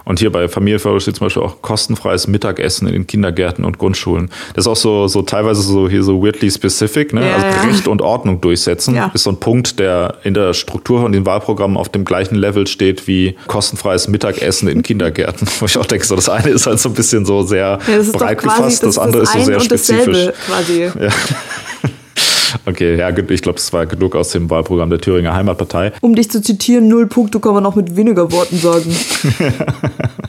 Und 0.05 0.18
hier 0.18 0.32
bei 0.32 0.48
Familienförderung 0.48 1.01
steht 1.01 1.16
zum 1.16 1.26
Beispiel 1.26 1.43
auch 1.43 1.62
kostenfreies 1.62 2.26
Mittagessen 2.26 2.86
in 2.89 2.93
den 2.93 3.06
Kindergärten 3.06 3.64
und 3.64 3.78
Grundschulen. 3.78 4.30
Das 4.55 4.64
ist 4.64 4.68
auch 4.68 4.76
so, 4.76 5.09
so 5.09 5.22
teilweise 5.22 5.62
so 5.62 5.89
hier 5.89 6.02
so 6.02 6.22
weirdly 6.22 6.51
specific, 6.51 7.12
ne? 7.12 7.28
Ja, 7.28 7.34
also 7.34 7.47
ja. 7.47 7.62
Recht 7.62 7.89
und 7.89 8.02
Ordnung 8.02 8.40
durchsetzen. 8.40 8.94
Ja. 8.94 9.10
Ist 9.14 9.24
so 9.24 9.30
ein 9.30 9.39
Punkt, 9.39 9.78
der 9.78 10.16
in 10.24 10.34
der 10.34 10.55
Struktur 10.55 11.02
von 11.02 11.12
den 11.12 11.24
Wahlprogrammen 11.24 11.76
auf 11.76 11.89
dem 11.89 12.05
gleichen 12.05 12.34
Level 12.34 12.66
steht 12.66 13.06
wie 13.06 13.36
kostenfreies 13.47 14.09
Mittagessen 14.09 14.68
in 14.68 14.82
Kindergärten. 14.82 15.48
Wo 15.60 15.66
ich 15.66 15.78
auch 15.78 15.86
denke, 15.86 16.06
so 16.06 16.16
das 16.16 16.28
eine 16.28 16.51
ist 16.51 16.66
halt 16.66 16.80
so 16.80 16.89
ein 16.89 16.94
bisschen 16.94 17.24
so 17.24 17.43
sehr 17.43 17.78
breit 18.12 18.43
gefasst, 18.43 18.82
das, 18.82 18.97
das 18.97 18.98
andere 18.98 19.22
ist 19.22 19.32
so 19.32 19.43
sehr 19.43 19.60
spezifisch. 19.60 20.28
Quasi. 20.47 20.82
Ja. 20.82 21.09
Okay, 22.64 22.97
ja, 22.97 23.09
ich 23.10 23.43
glaube, 23.43 23.59
es 23.59 23.72
war 23.72 23.86
genug 23.86 24.14
aus 24.14 24.30
dem 24.30 24.48
Wahlprogramm 24.48 24.90
der 24.90 25.01
Thüringer 25.01 25.34
Heimatpartei. 25.34 25.93
Um 26.01 26.14
dich 26.14 26.30
zu 26.30 26.40
zitieren, 26.40 26.89
null 26.89 27.06
Punkte 27.06 27.40
kann 27.40 27.55
man 27.55 27.66
auch 27.66 27.74
mit 27.74 27.97
weniger 27.97 28.30
Worten 28.30 28.56
sagen. 28.56 28.94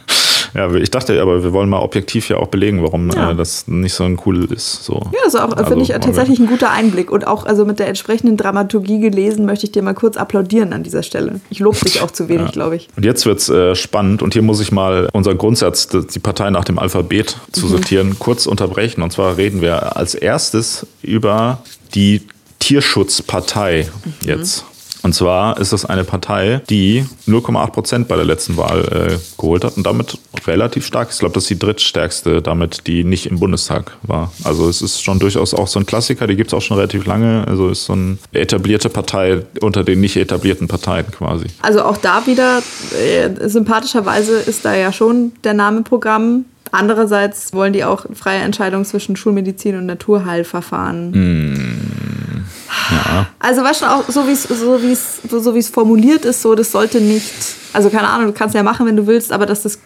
Ja, 0.54 0.74
ich 0.76 0.92
dachte, 0.92 1.20
aber 1.22 1.44
wir 1.44 1.54
wollen 1.54 1.70
mal 1.70 1.80
objektiv 1.80 2.30
ja 2.30 2.38
auch 2.38 2.48
belegen, 2.48 2.84
warum 2.84 3.10
ja. 3.12 3.32
äh, 3.32 3.36
das 3.36 3.68
nicht 3.68 3.94
so 3.94 4.04
ein 4.04 4.20
cool 4.26 4.46
ist. 4.52 4.84
So. 4.84 5.02
Ja, 5.12 5.20
also 5.26 5.40
auch, 5.40 5.52
also, 5.54 5.66
finde 5.66 5.84
ich 5.84 5.90
tatsächlich 5.90 6.40
ein 6.40 6.48
guter 6.48 6.72
Einblick. 6.72 7.12
Und 7.12 7.26
auch 7.26 7.46
also 7.46 7.66
mit 7.66 7.80
der 7.80 7.88
entsprechenden 7.88 8.38
Dramaturgie 8.38 9.00
gelesen, 9.00 9.46
möchte 9.46 9.66
ich 9.66 9.72
dir 9.72 9.82
mal 9.82 9.94
kurz 9.94 10.18
applaudieren 10.18 10.74
an 10.74 10.84
dieser 10.84 11.04
Stelle. 11.04 11.42
Ich 11.50 11.60
lobe 11.60 11.80
dich 11.80 12.02
auch 12.02 12.12
zu 12.12 12.30
wenig, 12.30 12.46
ja. 12.48 12.52
glaube 12.52 12.76
ich. 12.76 12.90
Und 12.96 13.04
jetzt 13.04 13.26
wird 13.26 13.40
es 13.40 13.50
äh, 13.50 13.76
spannend. 13.76 14.22
Und 14.22 14.34
hier 14.34 14.44
muss 14.44 14.60
ich 14.60 14.72
mal 14.72 15.10
unseren 15.14 15.38
Grundsatz, 15.38 15.88
die 15.88 16.20
Partei 16.20 16.50
nach 16.50 16.66
dem 16.66 16.78
Alphabet 16.78 17.38
zu 17.52 17.66
mhm. 17.66 17.70
sortieren, 17.70 18.20
kurz 18.20 18.46
unterbrechen. 18.46 19.02
Und 19.02 19.12
zwar 19.12 19.38
reden 19.38 19.62
wir 19.62 19.98
als 19.98 20.14
erstes 20.14 20.86
über 21.02 21.64
die 21.96 22.22
Tierschutzpartei 22.60 23.90
mhm. 24.06 24.28
jetzt. 24.28 24.66
Und 25.04 25.14
zwar 25.14 25.60
ist 25.60 25.74
das 25.74 25.86
eine 25.86 26.06
Partei, 26.06 26.62
die 26.70 27.06
0,8 27.28 27.72
Prozent 27.72 28.08
bei 28.08 28.16
der 28.16 28.26
letzten 28.26 28.56
Wahl 28.56 29.10
äh, 29.12 29.18
geholt 29.38 29.66
hat 29.66 29.76
und 29.76 29.86
damit 29.86 30.18
relativ 30.48 30.86
stark. 30.86 31.10
Ich 31.12 31.20
glaube, 31.20 31.34
das 31.36 31.44
ist 31.44 31.50
die 31.50 31.60
drittstärkste 31.60 32.42
damit, 32.42 32.88
die 32.88 33.04
nicht 33.04 33.26
im 33.26 33.40
Bundestag 33.40 33.98
war. 34.04 34.32
Also 34.46 34.70
es 34.70 34.82
ist 34.82 35.04
schon 35.04 35.20
durchaus 35.20 35.54
auch 35.54 35.68
so 35.68 35.80
ein 35.80 35.86
Klassiker, 35.86 36.26
die 36.26 36.38
gibt 36.38 36.52
es 36.52 36.54
auch 36.54 36.62
schon 36.62 36.78
relativ 36.78 37.06
lange. 37.06 37.46
Also 37.48 37.70
ist 37.70 37.86
so 37.86 37.94
eine 37.94 38.18
etablierte 38.32 38.90
Partei 38.90 39.44
unter 39.60 39.84
den 39.84 40.00
nicht 40.00 40.16
etablierten 40.16 40.70
Parteien 40.70 41.12
quasi. 41.12 41.48
Also 41.62 41.84
auch 41.84 41.98
da 41.98 42.26
wieder, 42.26 42.62
äh, 42.98 43.50
sympathischerweise 43.50 44.38
ist 44.38 44.64
da 44.64 44.74
ja 44.74 44.94
schon 44.94 45.34
der 45.44 45.54
Name 45.54 45.82
Programm 45.82 46.46
Andererseits 46.74 47.54
wollen 47.54 47.72
die 47.72 47.84
auch 47.84 48.08
freie 48.16 48.40
Entscheidung 48.40 48.84
zwischen 48.84 49.16
Schulmedizin 49.16 49.78
und 49.78 49.86
Naturheilverfahren. 49.86 51.12
Mm, 51.12 52.46
ja. 52.90 53.28
Also 53.38 53.62
weißt 53.64 53.84
du 53.84 53.86
auch, 53.86 54.10
so 54.10 54.28
wie 54.28 54.32
es 54.32 55.20
so 55.30 55.40
so 55.40 55.54
wie's 55.54 55.70
formuliert 55.70 56.26
ist, 56.26 56.42
so 56.42 56.56
das 56.56 56.72
sollte 56.72 57.00
nicht, 57.00 57.32
also 57.74 57.92
keine 57.92 58.08
Ahnung, 58.08 58.26
du 58.26 58.34
kannst 58.34 58.56
ja 58.56 58.64
machen, 58.64 58.88
wenn 58.88 58.96
du 58.96 59.06
willst, 59.06 59.32
aber 59.32 59.46
dass 59.46 59.62
das, 59.62 59.78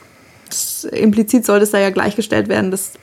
das 0.47 0.85
implizit 0.85 1.45
sollte 1.45 1.63
es 1.63 1.71
da 1.71 1.77
ja 1.77 1.89
gleichgestellt 1.89 2.47
werden, 2.47 2.71
das 2.71 2.93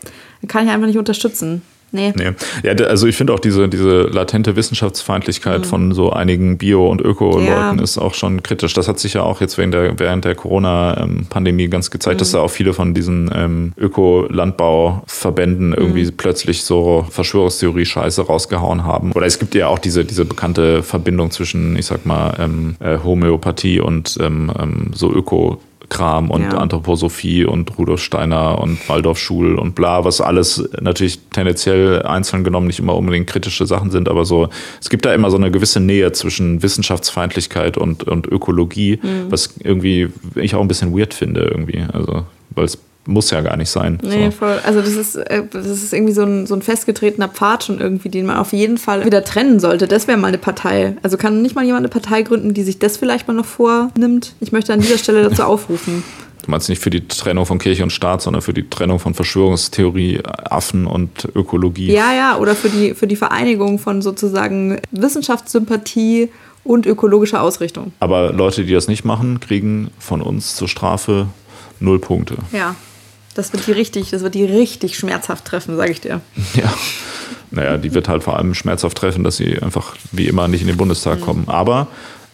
kann 0.49 0.65
ich 0.65 0.73
einfach 0.73 0.87
nicht 0.87 0.99
unterstützen. 0.99 1.61
Nee. 1.95 2.13
nee. 2.17 2.33
Ja, 2.65 2.73
also 2.87 3.07
ich 3.07 3.17
finde 3.17 3.33
auch 3.33 3.39
diese, 3.39 3.69
diese 3.69 4.03
latente 4.03 4.57
Wissenschaftsfeindlichkeit 4.57 5.61
mhm. 5.61 5.65
von 5.65 5.93
so 5.93 6.11
einigen 6.11 6.59
Bio- 6.59 6.91
und 6.91 7.01
Öko-Leuten 7.01 7.79
ja. 7.79 7.83
ist 7.83 7.99
auch 7.99 8.15
schon 8.15 8.43
kritisch. 8.43 8.75
Das 8.75 8.89
hat 8.89 8.99
sich 8.99 9.15
ja 9.15 9.23
auch 9.23 9.41
jetzt 9.41 9.59
während 9.59 9.75
der, 9.75 9.97
während 10.01 10.25
der 10.25 10.35
Corona-Pandemie 10.35 11.69
ganz 11.69 11.93
gezeigt, 11.93 12.17
mhm. 12.17 12.19
dass 12.19 12.33
da 12.33 12.41
auch 12.41 12.51
viele 12.51 12.75
von 12.75 12.95
diesen 12.95 13.31
ähm, 13.33 13.73
Öko-Landbauverbänden 13.79 15.73
irgendwie 15.73 16.07
mhm. 16.07 16.17
plötzlich 16.17 16.65
so 16.65 17.07
Verschwörungstheorie-Scheiße 17.11 18.23
rausgehauen 18.23 18.83
haben. 18.83 19.13
Oder 19.13 19.27
es 19.27 19.39
gibt 19.39 19.55
ja 19.55 19.69
auch 19.69 19.79
diese, 19.79 20.05
diese 20.05 20.25
bekannte 20.25 20.83
Verbindung 20.83 21.31
zwischen, 21.31 21.77
ich 21.77 21.87
sag 21.87 22.05
mal, 22.07 22.35
ähm, 22.41 22.75
äh, 22.81 22.99
Homöopathie 23.05 23.79
und 23.79 24.19
ähm, 24.21 24.51
ähm 24.59 24.91
so 24.95 25.13
Öko- 25.13 25.59
Kram 25.89 26.31
und 26.31 26.43
ja. 26.43 26.59
Anthroposophie 26.59 27.45
und 27.45 27.77
Rudolf 27.79 28.03
Steiner 28.03 28.59
und 28.59 28.89
Waldorf 28.89 29.19
Schul 29.19 29.57
und 29.57 29.75
bla, 29.75 30.05
was 30.05 30.21
alles 30.21 30.69
natürlich 30.81 31.21
tendenziell 31.31 32.03
einzeln 32.03 32.45
genommen 32.45 32.67
nicht 32.67 32.79
immer 32.79 32.97
unbedingt 32.97 33.27
kritische 33.27 33.67
Sachen 33.67 33.91
sind, 33.91 34.09
aber 34.09 34.25
so, 34.25 34.49
es 34.81 34.91
gibt 34.91 35.05
da 35.05 35.15
immer 35.15 35.31
so 35.31 35.37
eine 35.37 35.51
gewisse 35.51 35.81
Nähe 35.81 36.13
zwischen 36.13 36.63
Wissenschaftsfeindlichkeit 36.63 37.77
und, 37.77 38.05
und 38.05 38.27
Ökologie, 38.27 38.99
mhm. 39.03 39.31
was 39.31 39.55
irgendwie 39.63 40.09
ich 40.37 40.55
auch 40.55 40.61
ein 40.61 40.69
bisschen 40.69 40.97
weird 40.97 41.15
finde 41.15 41.43
irgendwie, 41.43 41.85
also, 41.93 42.25
weil 42.51 42.65
es 42.65 42.79
muss 43.07 43.31
ja 43.31 43.41
gar 43.41 43.57
nicht 43.57 43.71
sein. 43.71 43.99
Nee, 44.03 44.27
so. 44.27 44.31
voll. 44.33 44.61
Also 44.65 44.81
das 44.81 44.95
ist, 44.95 45.17
äh, 45.17 45.43
das 45.51 45.67
ist 45.67 45.93
irgendwie 45.93 46.13
so 46.13 46.23
ein, 46.23 46.47
so 46.47 46.55
ein 46.55 46.63
festgetretener 46.63 47.29
Pfad 47.29 47.65
schon 47.65 47.81
irgendwie, 47.81 48.09
den 48.09 48.27
man 48.27 48.37
auf 48.37 48.53
jeden 48.53 48.79
Fall 48.79 49.05
wieder 49.05 49.25
trennen 49.25 49.61
sollte. 49.61 49.87
Das 49.87 50.09
wäre 50.09 50.19
mal 50.19 50.29
eine 50.29 50.39
Partei. 50.39 50.97
Also 51.03 51.17
kann 51.17 51.43
nicht 51.43 51.55
mal 51.55 51.65
jemand 51.65 51.81
eine 51.81 51.89
Partei 51.89 52.23
gründen, 52.23 52.55
die 52.55 52.63
sich 52.63 52.79
das 52.79 52.97
vielleicht 52.97 53.29
mal 53.29 53.35
noch 53.35 53.45
vornimmt? 53.45 54.35
Ich 54.41 54.53
möchte 54.53 54.73
an 54.73 54.81
dieser 54.81 54.99
Stelle 54.99 55.29
dazu 55.29 55.43
aufrufen. 55.43 56.03
Du 56.45 56.51
meinst 56.51 56.69
nicht 56.69 56.83
für 56.83 56.91
die 56.91 57.09
Trennung 57.09 57.47
von 57.47 57.59
Kirche 57.59 57.83
und 57.83 57.91
Staat, 57.91 58.21
sondern 58.21 58.43
für 58.43 58.53
die 58.53 58.69
Trennung 58.69 58.99
von 58.99 59.15
Verschwörungstheorie, 59.15 60.21
Affen 60.25 60.87
und 60.87 61.27
Ökologie. 61.35 61.91
Ja, 61.91 62.13
ja, 62.13 62.37
oder 62.37 62.55
für 62.55 62.69
die, 62.69 62.93
für 62.93 63.07
die 63.07 63.17
Vereinigung 63.17 63.79
von 63.79 64.03
sozusagen 64.03 64.79
Wissenschaftssympathie 64.91 66.29
und 66.63 66.85
ökologischer 66.85 67.41
Ausrichtung. 67.41 67.93
Aber 68.01 68.33
Leute, 68.33 68.65
die 68.65 68.75
das 68.75 68.89
nicht 68.89 69.05
machen, 69.05 69.41
kriegen 69.41 69.91
von 69.99 70.21
uns 70.21 70.55
zur 70.55 70.69
Strafe 70.69 71.29
null 71.81 71.99
Punkte. 71.99 72.37
Ja. 72.53 72.75
Das 73.35 73.53
wird 73.53 73.67
die 73.67 73.73
richtig, 73.73 74.11
das 74.11 74.23
wird 74.23 74.35
die 74.35 74.45
richtig 74.45 74.97
schmerzhaft 74.97 75.45
treffen, 75.45 75.77
sage 75.77 75.93
ich 75.93 76.01
dir. 76.01 76.21
Ja. 76.55 76.73
Naja, 77.51 77.77
die 77.77 77.95
wird 77.95 78.09
halt 78.09 78.25
vor 78.25 78.37
allem 78.37 78.53
schmerzhaft 78.55 78.99
treffen, 78.99 79.23
dass 79.23 79.37
sie 79.37 79.61
einfach 79.63 79.95
wie 80.11 80.27
immer 80.27 80.49
nicht 80.49 80.63
in 80.63 80.67
den 80.67 80.77
Bundestag 80.77 81.21
mhm. 81.21 81.25
kommen. 81.25 81.45
Aber 81.47 81.87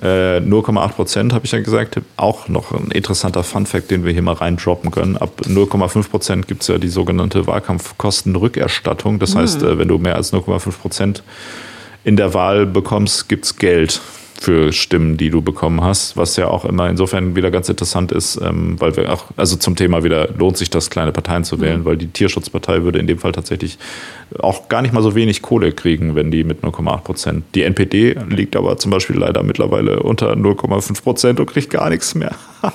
äh, 0.03 0.39
0,8 0.39 0.89
Prozent, 0.93 1.33
habe 1.35 1.45
ich 1.45 1.53
ja 1.53 1.61
gesagt, 1.61 2.01
auch 2.17 2.49
noch 2.49 2.73
ein 2.73 2.91
interessanter 2.91 3.43
Fun-Fact, 3.43 3.91
den 3.91 4.05
wir 4.05 4.13
hier 4.13 4.23
mal 4.23 4.35
reindroppen 4.35 4.91
können. 4.91 5.19
Ab 5.19 5.43
0,5 5.45 6.09
Prozent 6.09 6.49
gibt 6.49 6.63
es 6.63 6.69
ja 6.69 6.79
die 6.79 6.89
sogenannte 6.89 7.47
Wahlkampfkostenrückerstattung. 7.47 9.19
Das 9.19 9.35
mhm. 9.35 9.39
heißt, 9.41 9.63
äh, 9.63 9.79
wenn 9.79 9.89
du 9.89 9.99
mehr 9.99 10.17
als 10.17 10.33
0,5 10.33 10.71
Prozent 10.79 11.23
in 12.03 12.17
der 12.17 12.33
Wahl 12.33 12.65
bekommst, 12.65 13.29
gibt 13.29 13.45
es 13.45 13.57
Geld 13.57 14.01
für 14.41 14.73
Stimmen, 14.73 15.19
die 15.19 15.29
du 15.29 15.43
bekommen 15.43 15.83
hast, 15.83 16.17
was 16.17 16.37
ja 16.37 16.49
auch 16.49 16.65
immer 16.65 16.89
insofern 16.89 17.37
wieder 17.37 17.51
ganz 17.51 17.69
interessant 17.69 18.11
ist, 18.11 18.41
ähm, 18.43 18.81
weil 18.81 18.97
wir 18.97 19.13
auch, 19.13 19.27
also 19.37 19.55
zum 19.57 19.77
Thema 19.77 20.03
wieder, 20.03 20.31
lohnt 20.33 20.57
sich 20.57 20.71
das, 20.71 20.89
kleine 20.89 21.13
Parteien 21.13 21.45
zu 21.45 21.61
wählen, 21.61 21.81
mhm. 21.81 21.85
weil 21.85 21.99
die 21.99 22.07
Tierschutzpartei 22.07 22.83
würde 22.83 22.99
in 22.99 23.07
dem 23.07 23.19
Fall 23.19 23.33
tatsächlich 23.33 23.79
auch 24.39 24.71
gar 24.71 24.81
nicht 24.81 24.95
mal 24.95 25.03
so 25.03 25.15
wenig 25.15 25.43
Kohle 25.43 25.73
kriegen, 25.73 26.15
wenn 26.15 26.31
die 26.31 26.43
mit 26.43 26.63
0,8 26.63 27.01
Prozent. 27.03 27.45
Die 27.55 27.65
NPD 27.65 28.17
liegt 28.31 28.57
aber 28.57 28.79
zum 28.79 28.91
Beispiel 28.91 29.19
leider 29.19 29.43
mittlerweile 29.43 30.03
unter 30.03 30.33
0,5 30.33 31.03
Prozent 31.03 31.39
und 31.39 31.45
kriegt 31.45 31.69
gar 31.69 31.91
nichts 31.91 32.15
mehr. 32.15 32.35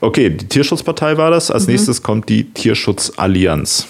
okay, 0.00 0.30
die 0.30 0.48
Tierschutzpartei 0.48 1.16
war 1.16 1.30
das. 1.30 1.52
Als 1.52 1.68
mhm. 1.68 1.74
nächstes 1.74 2.02
kommt 2.02 2.28
die 2.28 2.50
Tierschutzallianz. 2.52 3.86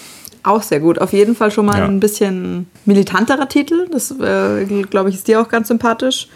Auch 0.47 0.63
sehr 0.63 0.79
gut. 0.79 0.99
Auf 0.99 1.11
jeden 1.11 1.35
Fall 1.35 1.51
schon 1.51 1.65
mal 1.65 1.79
ja. 1.79 1.85
ein 1.85 1.99
bisschen 1.99 2.67
militanterer 2.85 3.49
Titel. 3.49 3.87
Das, 3.91 4.11
äh, 4.11 4.63
glaube 4.89 5.09
ich, 5.09 5.15
ist 5.15 5.27
dir 5.27 5.41
auch 5.41 5.49
ganz 5.49 5.67
sympathisch. 5.67 6.29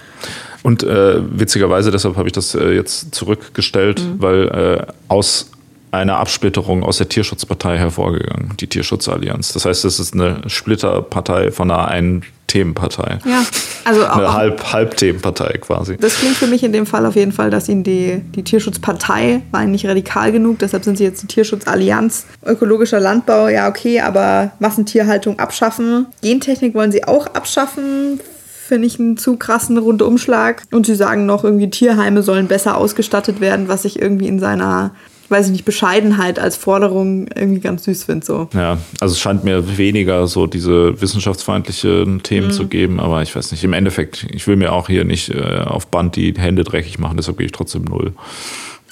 Und 0.64 0.84
äh, 0.84 1.22
witzigerweise, 1.32 1.92
deshalb 1.92 2.18
habe 2.18 2.28
ich 2.28 2.34
das 2.34 2.54
äh, 2.54 2.72
jetzt 2.72 3.16
zurückgestellt, 3.16 4.02
mhm. 4.02 4.22
weil 4.22 4.48
äh, 4.50 4.86
aus 5.08 5.51
einer 5.92 6.18
Absplitterung 6.18 6.84
aus 6.84 6.98
der 6.98 7.10
Tierschutzpartei 7.10 7.78
hervorgegangen, 7.78 8.54
die 8.60 8.68
Tierschutzallianz. 8.68 9.54
Das 9.54 9.66
heißt, 9.66 9.86
es 9.86 10.00
ist 10.00 10.14
eine 10.14 10.42
Splitterpartei 10.48 11.52
von 11.52 11.70
einer 11.70 11.88
einen 11.88 12.24
Themenpartei. 12.48 13.20
Ja, 13.26 13.46
also 13.86 14.06
auch. 14.06 14.18
Eine 14.18 14.34
Halb, 14.34 14.74
Halbthemenpartei 14.74 15.58
quasi. 15.62 15.98
Das 15.98 16.16
klingt 16.16 16.36
für 16.36 16.48
mich 16.48 16.64
in 16.64 16.74
dem 16.74 16.86
Fall 16.86 17.06
auf 17.06 17.16
jeden 17.16 17.32
Fall, 17.32 17.50
dass 17.50 17.70
ihnen 17.70 17.84
die, 17.84 18.22
die 18.36 18.44
Tierschutzpartei 18.44 19.42
war 19.52 19.66
nicht 19.66 19.86
radikal 19.86 20.32
genug, 20.32 20.60
deshalb 20.60 20.84
sind 20.84 20.98
sie 20.98 21.06
jetzt 21.06 21.24
die 21.24 21.28
Tierschutzallianz. 21.28 22.26
Ökologischer 22.46 23.00
Landbau, 23.00 23.48
ja, 23.48 23.70
okay, 23.70 24.02
aber 24.02 24.52
Massentierhaltung 24.60 25.40
abschaffen. 25.40 26.08
Gentechnik 26.22 26.74
wollen 26.74 26.92
sie 26.92 27.06
auch 27.06 27.28
abschaffen 27.28 28.20
finde 28.68 28.88
ich 28.88 29.02
einen 29.02 29.18
zu 29.18 29.36
krassen 29.36 29.78
Rundumschlag. 29.78 30.64
Und 30.72 30.86
sie 30.86 30.96
sagen 30.96 31.26
noch, 31.26 31.44
irgendwie 31.44 31.70
Tierheime 31.70 32.24
sollen 32.24 32.48
besser 32.48 32.78
ausgestattet 32.78 33.42
werden, 33.42 33.68
was 33.68 33.84
ich 33.84 34.02
irgendwie 34.02 34.28
in 34.28 34.40
seiner 34.40 34.92
weiß 35.32 35.48
ich 35.48 35.52
nicht, 35.53 35.66
Bescheidenheit 35.66 36.38
als 36.38 36.58
Forderung 36.58 37.28
irgendwie 37.34 37.62
ganz 37.62 37.86
süß 37.86 38.03
finde. 38.03 38.26
So. 38.26 38.49
Ja, 38.53 38.78
also 38.99 39.14
es 39.14 39.20
scheint 39.20 39.44
mir 39.44 39.78
weniger 39.78 40.28
so 40.28 40.45
diese 40.45 40.99
wissenschaftsfeindlichen 41.02 42.22
Themen 42.22 42.48
mhm. 42.48 42.52
zu 42.52 42.68
geben, 42.68 42.99
aber 42.99 43.22
ich 43.22 43.36
weiß 43.36 43.52
nicht, 43.52 43.64
im 43.64 43.74
Endeffekt, 43.74 44.28
ich 44.30 44.45
will 44.48 44.58
mir 44.58 44.74
auch 44.74 44.88
hier 44.88 45.06
nicht 45.06 45.30
äh, 45.30 45.62
auf 45.66 45.88
Band 45.88 46.16
die 46.16 46.34
Hände 46.38 46.64
dreckig 46.64 46.99
machen, 46.99 47.18
deshalb 47.18 47.38
gehe 47.38 47.45
ich 47.45 47.53
trotzdem 47.53 47.86
null. 47.86 48.14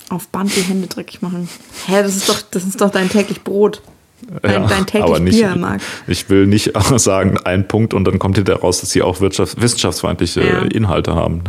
Auf 0.09 0.27
Band 0.29 0.55
die 0.55 0.61
Hände 0.61 0.87
dreckig 0.87 1.21
machen? 1.21 1.49
Hä, 1.85 2.01
das 2.01 2.15
ist 2.15 2.29
doch, 2.29 2.41
das 2.41 2.63
ist 2.63 2.81
doch 2.81 2.89
dein 2.89 3.09
täglich 3.09 3.43
Brot. 3.43 3.81
Dein, 4.41 4.51
ja, 4.51 4.67
dein 4.67 4.85
täglich 4.85 5.19
nicht, 5.19 5.37
Bier, 5.37 5.55
Marc. 5.55 5.81
Ich 6.07 6.29
will 6.29 6.47
nicht 6.47 6.71
sagen, 6.95 7.37
ein 7.37 7.67
Punkt 7.67 7.93
und 7.93 8.05
dann 8.05 8.19
kommt 8.19 8.35
hinterher 8.35 8.61
raus, 8.61 8.81
dass 8.81 8.91
sie 8.91 9.01
auch 9.01 9.21
wissenschaftsfeindliche 9.21 10.41
ja. 10.41 10.61
Inhalte 10.63 11.15
haben. 11.15 11.43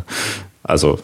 Also 0.62 0.98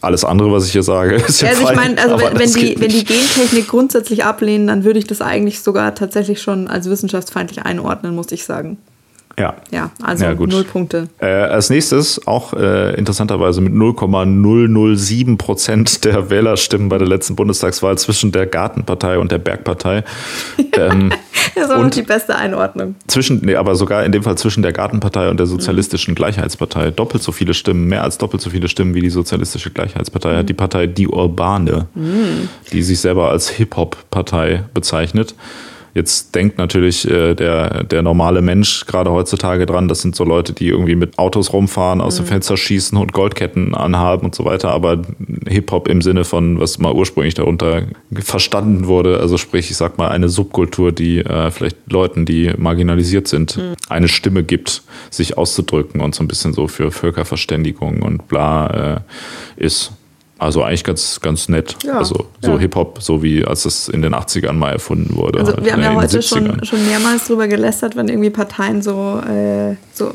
alles 0.00 0.24
andere, 0.24 0.52
was 0.52 0.66
ich 0.66 0.72
hier 0.72 0.82
sage, 0.82 1.14
ist 1.28 1.40
ja 1.40 1.48
Also 1.48 1.68
ich 1.68 1.74
meine, 1.74 1.98
also 2.00 2.20
wenn, 2.20 2.38
wenn 2.38 2.52
die, 2.52 2.78
wenn 2.78 2.90
die 2.90 3.04
Gentechnik 3.04 3.68
grundsätzlich 3.68 4.24
ablehnen, 4.24 4.66
dann 4.66 4.84
würde 4.84 4.98
ich 4.98 5.06
das 5.06 5.22
eigentlich 5.22 5.60
sogar 5.60 5.94
tatsächlich 5.94 6.42
schon 6.42 6.68
als 6.68 6.88
wissenschaftsfeindlich 6.90 7.64
einordnen, 7.64 8.14
muss 8.14 8.32
ich 8.32 8.44
sagen. 8.44 8.76
Ja. 9.38 9.54
Ja, 9.70 9.90
also 10.02 10.24
ja, 10.24 10.34
null 10.34 10.64
Punkte. 10.64 11.08
Äh, 11.18 11.26
als 11.26 11.70
nächstes, 11.70 12.26
auch 12.26 12.52
äh, 12.54 12.94
interessanterweise 12.94 13.60
mit 13.60 13.72
0,007 13.72 15.38
Prozent 15.38 16.04
der 16.04 16.30
Wählerstimmen 16.30 16.88
bei 16.88 16.98
der 16.98 17.06
letzten 17.06 17.36
Bundestagswahl 17.36 17.96
zwischen 17.98 18.32
der 18.32 18.46
Gartenpartei 18.46 19.18
und 19.18 19.30
der 19.30 19.38
Bergpartei. 19.38 20.04
Ähm, 20.72 21.12
das 21.54 21.64
ist 21.66 21.70
auch 21.70 21.88
die 21.90 22.02
beste 22.02 22.34
Einordnung. 22.34 22.96
Zwischen, 23.06 23.40
nee, 23.44 23.54
aber 23.54 23.76
sogar 23.76 24.04
in 24.04 24.12
dem 24.12 24.22
Fall 24.22 24.36
zwischen 24.36 24.62
der 24.62 24.72
Gartenpartei 24.72 25.28
und 25.28 25.38
der 25.38 25.46
Sozialistischen 25.46 26.12
mhm. 26.12 26.16
Gleichheitspartei. 26.16 26.90
Doppelt 26.90 27.22
so 27.22 27.32
viele 27.32 27.54
Stimmen, 27.54 27.86
mehr 27.86 28.02
als 28.02 28.18
doppelt 28.18 28.42
so 28.42 28.50
viele 28.50 28.68
Stimmen 28.68 28.94
wie 28.94 29.00
die 29.00 29.10
Sozialistische 29.10 29.70
Gleichheitspartei 29.70 30.32
mhm. 30.32 30.36
hat 30.38 30.48
die 30.48 30.54
Partei 30.54 30.86
Die 30.86 31.08
Urbane, 31.08 31.86
mhm. 31.94 32.48
die 32.72 32.82
sich 32.82 33.00
selber 33.00 33.30
als 33.30 33.48
Hip-Hop-Partei 33.50 34.64
bezeichnet. 34.74 35.34
Jetzt 35.94 36.34
denkt 36.34 36.58
natürlich 36.58 37.08
äh, 37.10 37.34
der, 37.34 37.84
der 37.84 38.02
normale 38.02 38.42
Mensch 38.42 38.86
gerade 38.86 39.10
heutzutage 39.10 39.66
dran, 39.66 39.88
das 39.88 40.02
sind 40.02 40.14
so 40.14 40.24
Leute, 40.24 40.52
die 40.52 40.68
irgendwie 40.68 40.94
mit 40.94 41.18
Autos 41.18 41.52
rumfahren, 41.52 42.00
aus 42.00 42.16
dem 42.16 42.24
Mhm. 42.24 42.28
Fenster 42.28 42.56
schießen 42.56 42.96
und 42.98 43.12
Goldketten 43.12 43.74
anhaben 43.74 44.26
und 44.26 44.34
so 44.34 44.44
weiter. 44.44 44.70
Aber 44.70 45.02
Hip-Hop 45.48 45.88
im 45.88 46.02
Sinne 46.02 46.24
von, 46.24 46.60
was 46.60 46.78
mal 46.78 46.92
ursprünglich 46.92 47.34
darunter 47.34 47.82
verstanden 48.12 48.86
wurde, 48.86 49.20
also 49.20 49.38
sprich, 49.38 49.70
ich 49.70 49.76
sag 49.76 49.98
mal, 49.98 50.08
eine 50.08 50.28
Subkultur, 50.28 50.92
die 50.92 51.18
äh, 51.18 51.50
vielleicht 51.50 51.76
Leuten, 51.90 52.24
die 52.24 52.52
marginalisiert 52.56 53.28
sind, 53.28 53.56
Mhm. 53.56 53.74
eine 53.88 54.08
Stimme 54.08 54.42
gibt, 54.44 54.82
sich 55.10 55.38
auszudrücken 55.38 56.00
und 56.00 56.14
so 56.14 56.22
ein 56.22 56.28
bisschen 56.28 56.52
so 56.52 56.68
für 56.68 56.90
Völkerverständigung 56.90 58.02
und 58.02 58.28
bla 58.28 58.96
äh, 58.96 59.00
ist. 59.56 59.92
Also 60.38 60.62
eigentlich 60.62 60.84
ganz, 60.84 61.20
ganz 61.20 61.48
nett. 61.48 61.76
Ja, 61.84 61.98
also 61.98 62.26
so 62.40 62.52
ja. 62.52 62.58
Hip-Hop, 62.58 63.02
so 63.02 63.22
wie 63.22 63.44
als 63.44 63.64
es 63.64 63.88
in 63.88 64.02
den 64.02 64.14
80ern 64.14 64.52
mal 64.52 64.72
erfunden 64.72 65.16
wurde. 65.16 65.40
Also 65.40 65.52
halt, 65.52 65.64
wir 65.64 65.72
haben 65.72 65.82
ja 65.82 65.94
heute 65.94 66.20
70ern. 66.20 66.28
schon, 66.28 66.64
schon 66.64 66.86
mehrmals 66.86 67.26
drüber 67.26 67.48
gelästert, 67.48 67.96
wenn 67.96 68.08
irgendwie 68.08 68.30
Parteien 68.30 68.80
so, 68.80 69.20
äh, 69.28 69.74
so 69.92 70.12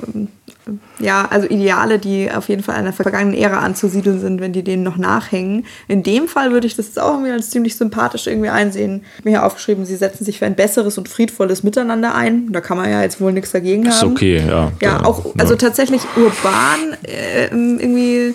ja, 1.00 1.28
also 1.30 1.48
Ideale, 1.48 2.00
die 2.00 2.32
auf 2.32 2.48
jeden 2.48 2.64
Fall 2.64 2.76
einer 2.76 2.94
vergangenen 2.94 3.38
Ära 3.38 3.60
anzusiedeln 3.60 4.22
sind, 4.22 4.40
wenn 4.40 4.54
die 4.54 4.64
denen 4.64 4.84
noch 4.84 4.96
nachhängen. 4.96 5.66
In 5.90 6.04
dem 6.04 6.28
Fall 6.30 6.52
würde 6.52 6.68
ich 6.68 6.76
das 6.78 6.88
jetzt 6.88 7.02
auch 7.02 7.14
irgendwie 7.16 7.32
als 7.32 7.50
ziemlich 7.50 7.76
sympathisch 7.76 8.28
irgendwie 8.28 8.50
einsehen. 8.50 9.02
Ich 9.04 9.18
habe 9.20 9.30
mir 9.30 9.38
hier 9.40 9.46
aufgeschrieben, 9.46 9.86
sie 9.86 9.98
setzen 9.98 10.24
sich 10.24 10.40
für 10.40 10.46
ein 10.46 10.56
besseres 10.56 10.98
und 10.98 11.10
friedvolles 11.10 11.64
Miteinander 11.64 12.16
ein. 12.16 12.52
Da 12.54 12.62
kann 12.62 12.78
man 12.78 12.90
ja 12.90 13.02
jetzt 13.02 13.20
wohl 13.20 13.34
nichts 13.34 13.52
dagegen 13.52 13.84
haben. 13.84 13.94
Ist 13.94 14.04
okay, 14.04 14.38
ja. 14.38 14.72
Ja, 14.82 15.00
Da- 15.00 15.06
auch, 15.06 15.36
also 15.38 15.56
tatsächlich 15.56 16.02
urban 16.16 16.98
äh, 17.04 17.48
irgendwie 17.48 18.34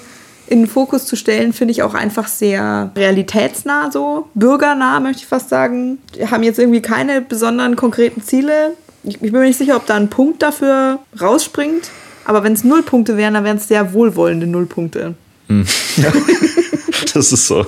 in 0.50 0.62
den 0.62 0.66
Fokus 0.68 1.06
zu 1.06 1.16
stellen, 1.16 1.52
finde 1.52 1.72
ich 1.72 1.82
auch 1.82 1.94
einfach 1.94 2.28
sehr 2.28 2.90
realitätsnah 2.96 3.90
so, 3.90 4.28
bürgernah 4.34 5.00
möchte 5.00 5.22
ich 5.22 5.26
fast 5.26 5.48
sagen. 5.48 5.98
Die 6.14 6.28
haben 6.28 6.42
jetzt 6.42 6.58
irgendwie 6.58 6.82
keine 6.82 7.20
besonderen 7.20 7.76
konkreten 7.76 8.22
Ziele. 8.22 8.74
Ich, 9.04 9.14
ich 9.14 9.20
bin 9.20 9.32
mir 9.32 9.42
nicht 9.46 9.58
sicher, 9.58 9.76
ob 9.76 9.86
da 9.86 9.94
ein 9.94 10.10
Punkt 10.10 10.42
dafür 10.42 11.00
rausspringt. 11.20 11.90
Aber 12.24 12.44
wenn 12.44 12.52
es 12.52 12.64
Nullpunkte 12.64 13.16
wären, 13.16 13.34
dann 13.34 13.44
wären 13.44 13.56
es 13.56 13.68
sehr 13.68 13.92
wohlwollende 13.92 14.46
Nullpunkte. 14.46 15.14
Das 17.14 17.32
ist 17.32 17.46
so 17.46 17.60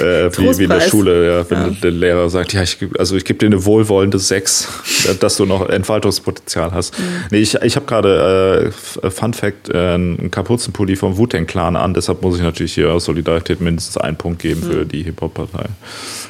äh, 0.00 0.30
wie, 0.36 0.58
wie 0.58 0.62
in 0.64 0.68
der. 0.70 0.80
Schule, 0.82 1.26
ja, 1.26 1.50
wenn 1.50 1.58
Ja. 1.58 1.76
der 1.82 1.90
Lehrer 1.90 2.28
sagt, 2.30 2.52
ja, 2.52 2.62
ich, 2.62 2.78
also 2.98 3.16
ich 3.16 3.24
gebe 3.24 3.38
dir 3.38 3.46
eine 3.46 3.64
wohlwollende 3.64 4.18
6, 4.18 4.68
dass 5.20 5.36
du 5.36 5.44
noch 5.46 5.68
Entfaltungspotenzial 5.68 6.72
hast. 6.72 6.98
Mhm. 6.98 7.04
Nee, 7.30 7.38
ich, 7.38 7.54
ich 7.56 7.76
habe 7.76 7.86
gerade, 7.86 8.72
äh, 9.02 9.10
Fun 9.10 9.34
Fact, 9.34 9.68
äh, 9.68 9.94
einen 9.94 10.30
Kapuzenpulli 10.30 10.96
vom 10.96 11.16
Wu-Tang 11.16 11.46
Clan 11.46 11.76
an, 11.76 11.94
deshalb 11.94 12.22
muss 12.22 12.36
ich 12.36 12.42
natürlich 12.42 12.74
hier 12.74 12.92
aus 12.92 13.04
Solidarität 13.06 13.60
mindestens 13.60 13.96
einen 13.98 14.16
Punkt 14.16 14.40
geben 14.40 14.60
Mhm. 14.60 14.70
für 14.72 14.86
die 14.86 15.02
Hip-Hop-Partei. 15.02 15.66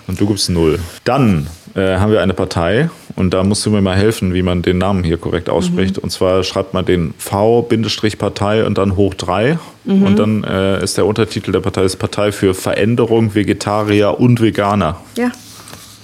Und 0.06 0.20
du 0.20 0.26
gibst 0.26 0.50
null. 0.50 0.78
Dann 1.04 1.46
äh, 1.74 1.96
haben 1.96 2.12
wir 2.12 2.20
eine 2.22 2.34
Partei 2.34 2.90
und 3.16 3.32
da 3.34 3.42
musst 3.44 3.64
du 3.66 3.70
mir 3.70 3.80
mal 3.80 3.96
helfen, 3.96 4.34
wie 4.34 4.42
man 4.42 4.62
den 4.62 4.78
Namen 4.78 5.04
hier 5.04 5.16
korrekt 5.18 5.48
ausspricht. 5.50 5.96
Mhm. 5.98 6.04
Und 6.04 6.10
zwar 6.10 6.42
schreibt 6.44 6.74
man 6.74 6.84
den 6.84 7.14
V-Partei 7.18 8.64
und 8.64 8.78
dann 8.78 8.96
hoch 8.96 9.14
3 9.14 9.58
Mhm. 9.84 10.02
und 10.04 10.18
dann 10.18 10.44
äh, 10.44 10.82
ist 10.82 10.96
der 10.96 11.06
Untertitel 11.06 11.50
der 11.50 11.58
Partei 11.60 11.82
ist 11.82 11.96
Partei 11.96 12.30
für 12.30 12.54
Veränderung 12.54 13.34
Vegetarier 13.34 14.20
und 14.20 14.40
Veganer. 14.40 14.98
Ja. 15.18 15.32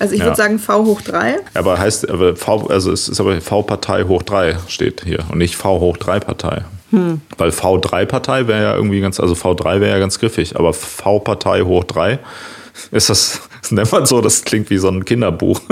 Also 0.01 0.15
ich 0.15 0.21
Ja. 0.21 0.27
würde 0.27 0.37
sagen 0.37 0.59
V 0.59 0.85
hoch 0.85 1.01
3. 1.03 1.37
Aber 1.55 1.79
heißt, 1.79 2.09
aber 2.11 2.35
V, 2.37 2.67
also 2.69 2.91
es 2.93 3.09
ist 3.09 3.21
aber 3.21 3.41
V-Partei 3.41 4.05
hoch 4.05 4.23
3 4.23 4.57
steht 4.69 5.03
hier 5.05 5.21
und 5.31 5.39
nicht 5.39 5.55
V 5.57 5.81
hoch 5.81 5.97
3 5.97 6.21
Partei. 6.21 6.63
Hm. 6.91 7.21
Weil 7.37 7.51
V3-Partei 7.51 8.47
wäre 8.49 8.63
ja 8.63 8.75
irgendwie 8.75 9.01
ganz, 9.01 9.21
also 9.21 9.35
V3 9.35 9.81
wäre 9.81 9.91
ja 9.91 9.99
ganz 9.99 10.19
griffig, 10.19 10.57
aber 10.57 10.73
V-Partei 10.73 11.61
hoch 11.63 11.85
3 11.85 12.19
ist 12.93 13.11
das, 13.11 13.43
das 13.61 13.71
nennt 13.73 13.93
man 13.93 14.07
so, 14.07 14.21
das 14.23 14.43
klingt 14.43 14.71
wie 14.71 14.79
so 14.79 14.89
ein 14.89 15.05
Kinderbuch. 15.05 15.61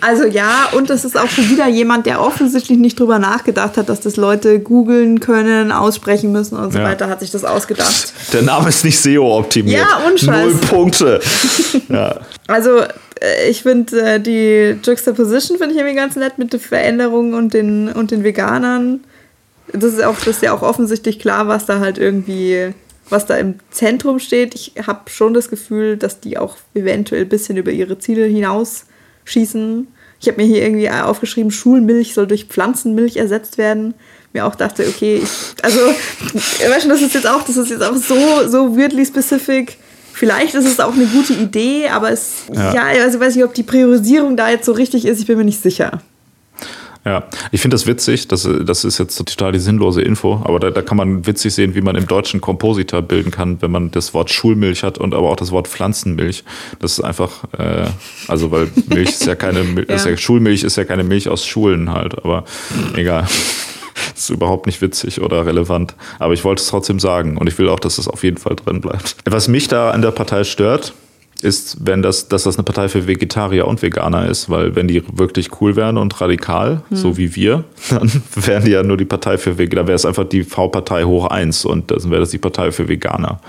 Also 0.00 0.24
ja, 0.24 0.68
und 0.72 0.90
das 0.90 1.04
ist 1.04 1.16
auch 1.18 1.28
schon 1.28 1.48
wieder 1.50 1.68
jemand, 1.68 2.06
der 2.06 2.20
offensichtlich 2.20 2.78
nicht 2.78 2.98
drüber 2.98 3.18
nachgedacht 3.18 3.76
hat, 3.76 3.88
dass 3.88 4.00
das 4.00 4.16
Leute 4.16 4.58
googeln 4.60 5.20
können, 5.20 5.70
aussprechen 5.70 6.32
müssen 6.32 6.56
und 6.56 6.72
so 6.72 6.78
Ja. 6.78 6.84
weiter, 6.84 7.08
hat 7.08 7.20
sich 7.20 7.30
das 7.30 7.44
ausgedacht. 7.44 8.12
Der 8.32 8.42
Name 8.42 8.68
ist 8.68 8.84
nicht 8.84 8.98
SEO-optimiert. 9.00 9.80
Ja, 9.80 10.06
und 10.08 10.18
Scheiß. 10.18 10.26
Null 10.52 10.54
Punkte. 10.68 11.20
Ja. 11.88 12.20
Also 12.46 12.80
äh, 12.80 13.50
ich 13.50 13.62
finde 13.62 14.00
äh, 14.00 14.20
die 14.20 14.76
Juxtaposition 14.82 15.58
finde 15.58 15.74
ich 15.74 15.80
irgendwie 15.80 15.96
ganz 15.96 16.16
nett 16.16 16.38
mit 16.38 16.52
der 16.52 16.60
Veränderung 16.60 17.34
und 17.34 17.52
den, 17.54 17.88
und 17.90 18.10
den 18.10 18.24
Veganern. 18.24 19.00
Das 19.72 19.92
ist, 19.92 20.02
auch, 20.02 20.16
das 20.18 20.28
ist 20.36 20.42
ja 20.42 20.52
auch 20.54 20.62
offensichtlich 20.62 21.18
klar, 21.18 21.48
was 21.48 21.66
da 21.66 21.80
halt 21.80 21.98
irgendwie, 21.98 22.72
was 23.10 23.26
da 23.26 23.36
im 23.36 23.54
Zentrum 23.70 24.18
steht. 24.20 24.54
Ich 24.54 24.72
habe 24.86 25.10
schon 25.10 25.34
das 25.34 25.48
Gefühl, 25.50 25.96
dass 25.96 26.20
die 26.20 26.38
auch 26.38 26.56
eventuell 26.74 27.22
ein 27.22 27.28
bisschen 27.28 27.56
über 27.58 27.70
ihre 27.70 27.98
Ziele 27.98 28.24
hinausschießen. 29.24 29.86
Ich 30.20 30.28
habe 30.28 30.40
mir 30.40 30.46
hier 30.46 30.62
irgendwie 30.62 30.88
aufgeschrieben, 30.88 31.50
Schulmilch 31.50 32.14
soll 32.14 32.26
durch 32.26 32.44
Pflanzenmilch 32.44 33.16
ersetzt 33.16 33.58
werden. 33.58 33.94
Mir 34.32 34.46
auch 34.46 34.54
dachte, 34.54 34.86
okay, 34.88 35.20
ich, 35.22 35.28
also, 35.62 35.80
weißt 35.80 36.84
du, 36.86 36.88
das 36.88 37.02
ist 37.02 37.14
jetzt 37.14 37.26
auch, 37.26 37.42
das 37.42 37.56
ist 37.56 37.70
jetzt 37.70 37.82
auch 37.82 37.96
so, 37.96 38.48
so 38.48 38.76
weirdly 38.76 39.04
specific. 39.04 39.76
Vielleicht 40.14 40.54
ist 40.54 40.66
es 40.66 40.78
auch 40.78 40.94
eine 40.94 41.06
gute 41.06 41.32
Idee, 41.32 41.88
aber 41.88 42.10
es, 42.12 42.44
Ja. 42.52 42.74
ja, 42.74 42.82
also 43.02 43.18
ich 43.18 43.24
weiß 43.24 43.34
nicht, 43.34 43.44
ob 43.44 43.54
die 43.54 43.62
Priorisierung 43.62 44.36
da 44.36 44.48
jetzt 44.50 44.64
so 44.64 44.72
richtig 44.72 45.04
ist. 45.06 45.20
Ich 45.20 45.26
bin 45.26 45.38
mir 45.38 45.44
nicht 45.44 45.60
sicher. 45.60 46.02
Ja, 47.04 47.24
ich 47.50 47.60
finde 47.60 47.74
das 47.74 47.88
witzig, 47.88 48.28
das, 48.28 48.48
das 48.64 48.84
ist 48.84 48.98
jetzt 48.98 49.16
total 49.16 49.50
die 49.50 49.58
sinnlose 49.58 50.02
Info, 50.02 50.40
aber 50.44 50.60
da, 50.60 50.70
da 50.70 50.82
kann 50.82 50.96
man 50.96 51.26
witzig 51.26 51.52
sehen, 51.52 51.74
wie 51.74 51.80
man 51.80 51.96
im 51.96 52.06
Deutschen 52.06 52.40
Kompositor 52.40 53.02
bilden 53.02 53.32
kann, 53.32 53.60
wenn 53.60 53.72
man 53.72 53.90
das 53.90 54.14
Wort 54.14 54.30
Schulmilch 54.30 54.84
hat 54.84 54.98
und 54.98 55.12
aber 55.12 55.28
auch 55.30 55.36
das 55.36 55.50
Wort 55.50 55.66
Pflanzenmilch. 55.66 56.44
Das 56.78 56.92
ist 56.92 57.00
einfach, 57.00 57.42
äh, 57.58 57.86
also 58.28 58.52
weil 58.52 58.68
Milch 58.86 59.10
ist 59.10 59.26
ja 59.26 59.34
keine, 59.34 59.62
Ja. 59.88 59.94
Ist 59.94 60.06
ja, 60.06 60.16
Schulmilch 60.16 60.62
ist 60.62 60.76
ja 60.76 60.84
keine 60.84 61.02
Milch 61.02 61.28
aus 61.28 61.44
Schulen 61.44 61.90
halt, 61.90 62.16
aber 62.24 62.44
egal. 62.94 63.22
Das 63.22 64.12
ist 64.16 64.30
überhaupt 64.30 64.66
nicht 64.66 64.80
witzig 64.80 65.20
oder 65.20 65.44
relevant. 65.44 65.94
Aber 66.18 66.34
ich 66.34 66.44
wollte 66.44 66.60
es 66.62 66.68
trotzdem 66.68 67.00
sagen 67.00 67.36
und 67.36 67.48
ich 67.48 67.58
will 67.58 67.68
auch, 67.68 67.80
dass 67.80 67.96
das 67.96 68.08
auf 68.08 68.22
jeden 68.22 68.36
Fall 68.36 68.56
drin 68.56 68.80
bleibt. 68.80 69.16
Was 69.24 69.48
mich 69.48 69.68
da 69.68 69.90
an 69.90 70.02
der 70.02 70.12
Partei 70.12 70.44
stört, 70.44 70.94
ist, 71.42 71.78
wenn 71.86 72.02
das, 72.02 72.28
dass 72.28 72.44
das 72.44 72.56
eine 72.56 72.64
Partei 72.64 72.88
für 72.88 73.06
Vegetarier 73.06 73.66
und 73.66 73.82
Veganer 73.82 74.26
ist, 74.26 74.48
weil 74.48 74.74
wenn 74.76 74.88
die 74.88 75.02
wirklich 75.12 75.60
cool 75.60 75.76
wären 75.76 75.98
und 75.98 76.20
radikal, 76.20 76.82
so 76.90 77.16
wie 77.16 77.34
wir, 77.34 77.64
dann 77.90 78.10
wären 78.34 78.64
die 78.64 78.70
ja 78.70 78.82
nur 78.82 78.96
die 78.96 79.04
Partei 79.04 79.38
für 79.38 79.58
Veganer, 79.58 79.82
da 79.82 79.88
wäre 79.88 79.96
es 79.96 80.06
einfach 80.06 80.24
die 80.24 80.44
V-Partei 80.44 81.04
hoch 81.04 81.26
eins 81.26 81.64
und 81.64 81.90
dann 81.90 82.10
wäre 82.10 82.20
das 82.20 82.30
die 82.30 82.38
Partei 82.38 82.72
für 82.72 82.88
Veganer. 82.88 83.40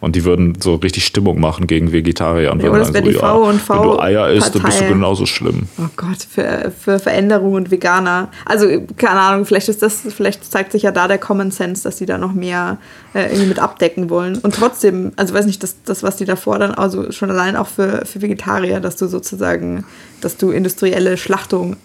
Und 0.00 0.16
die 0.16 0.24
würden 0.24 0.56
so 0.60 0.76
richtig 0.76 1.04
Stimmung 1.04 1.40
machen 1.40 1.66
gegen 1.66 1.92
Vegetarier 1.92 2.52
und 2.52 2.62
Ja, 2.62 2.72
würden 2.72 2.84
sagen 2.84 2.94
wäre 2.94 3.04
so, 3.04 3.10
die 3.10 3.16
ja, 3.16 3.34
V 3.34 3.48
und 3.48 3.68
wenn 3.68 3.82
du 3.82 3.98
Eier 4.00 4.30
isst, 4.30 4.54
dann 4.54 4.62
bist 4.62 4.80
du 4.80 4.88
genauso 4.88 5.26
schlimm. 5.26 5.68
Oh 5.78 5.88
Gott, 5.96 6.26
für, 6.28 6.72
für 6.78 6.98
Veränderung 6.98 7.52
und 7.52 7.70
Veganer. 7.70 8.28
Also, 8.46 8.66
keine 8.96 9.20
Ahnung, 9.20 9.44
vielleicht 9.44 9.68
ist 9.68 9.82
das, 9.82 10.00
vielleicht 10.08 10.50
zeigt 10.50 10.72
sich 10.72 10.84
ja 10.84 10.90
da 10.90 11.06
der 11.06 11.18
Common 11.18 11.50
Sense, 11.50 11.82
dass 11.82 11.98
sie 11.98 12.06
da 12.06 12.16
noch 12.16 12.32
mehr 12.32 12.78
äh, 13.12 13.26
irgendwie 13.26 13.46
mit 13.46 13.58
abdecken 13.58 14.08
wollen. 14.08 14.38
Und 14.38 14.54
trotzdem, 14.54 15.12
also 15.16 15.34
weiß 15.34 15.44
nicht, 15.44 15.62
das, 15.62 15.76
das, 15.84 16.02
was 16.02 16.16
die 16.16 16.24
da 16.24 16.36
fordern, 16.36 16.72
also 16.72 17.12
schon 17.12 17.30
allein 17.30 17.56
auch 17.56 17.68
für, 17.68 18.06
für 18.06 18.22
Vegetarier, 18.22 18.80
dass 18.80 18.96
du 18.96 19.06
sozusagen, 19.06 19.84
dass 20.22 20.38
du 20.38 20.50
industrielle 20.50 21.18
Schlachtung 21.18 21.76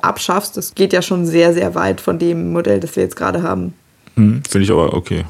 abschaffst, 0.00 0.56
das 0.56 0.74
geht 0.74 0.92
ja 0.92 1.02
schon 1.02 1.26
sehr, 1.26 1.52
sehr 1.52 1.74
weit 1.74 2.00
von 2.00 2.18
dem 2.18 2.52
Modell, 2.52 2.80
das 2.80 2.96
wir 2.96 3.02
jetzt 3.02 3.16
gerade 3.16 3.42
haben. 3.42 3.74
Hm, 4.14 4.42
Finde 4.48 4.64
ich 4.64 4.70
aber 4.70 4.94
okay. 4.94 5.24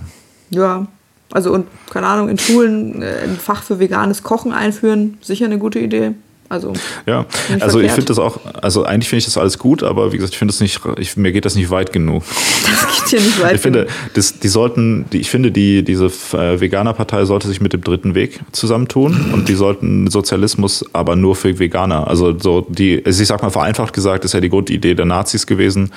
Ja. 0.50 0.86
Also 1.32 1.52
und 1.52 1.66
keine 1.90 2.06
Ahnung, 2.06 2.28
in 2.28 2.38
Schulen 2.38 3.02
äh, 3.02 3.24
ein 3.24 3.36
Fach 3.36 3.62
für 3.62 3.78
veganes 3.78 4.22
Kochen 4.22 4.52
einführen, 4.52 5.18
sicher 5.20 5.44
eine 5.44 5.58
gute 5.58 5.78
Idee. 5.78 6.12
Also 6.50 6.72
Ja, 7.04 7.26
also 7.60 7.78
ich 7.78 7.92
finde 7.92 8.06
das 8.06 8.18
auch, 8.18 8.38
also 8.62 8.82
eigentlich 8.84 9.10
finde 9.10 9.18
ich 9.18 9.24
das 9.26 9.36
alles 9.36 9.58
gut, 9.58 9.82
aber 9.82 10.12
wie 10.12 10.16
gesagt, 10.16 10.32
ich 10.32 10.38
finde 10.38 10.52
das 10.52 10.60
nicht, 10.60 10.80
ich, 10.98 11.14
mir 11.18 11.30
geht 11.30 11.44
das 11.44 11.56
nicht 11.56 11.68
weit 11.68 11.92
genug. 11.92 12.22
das 12.64 13.00
geht 13.00 13.08
hier 13.10 13.20
nicht 13.20 13.42
weit. 13.42 13.56
Ich 13.56 13.60
finde, 13.60 13.86
das, 14.14 14.38
die 14.38 14.48
sollten, 14.48 15.04
die, 15.12 15.18
ich 15.18 15.28
finde, 15.28 15.52
die, 15.52 15.82
diese 15.82 16.06
äh, 16.06 16.58
Veganerpartei 16.58 17.26
sollte 17.26 17.48
sich 17.48 17.60
mit 17.60 17.74
dem 17.74 17.82
dritten 17.82 18.14
Weg 18.14 18.40
zusammentun 18.52 19.30
und 19.34 19.50
die 19.50 19.54
sollten 19.54 20.08
Sozialismus 20.08 20.86
aber 20.94 21.16
nur 21.16 21.36
für 21.36 21.58
Veganer. 21.58 22.08
Also 22.08 22.38
so 22.38 22.62
die, 22.66 23.02
also 23.04 23.20
ich 23.20 23.28
sag 23.28 23.42
mal 23.42 23.50
vereinfacht 23.50 23.92
gesagt, 23.92 24.24
ist 24.24 24.32
ja 24.32 24.40
die 24.40 24.48
Grundidee 24.48 24.94
der 24.94 25.04
Nazis 25.04 25.46
gewesen. 25.46 25.90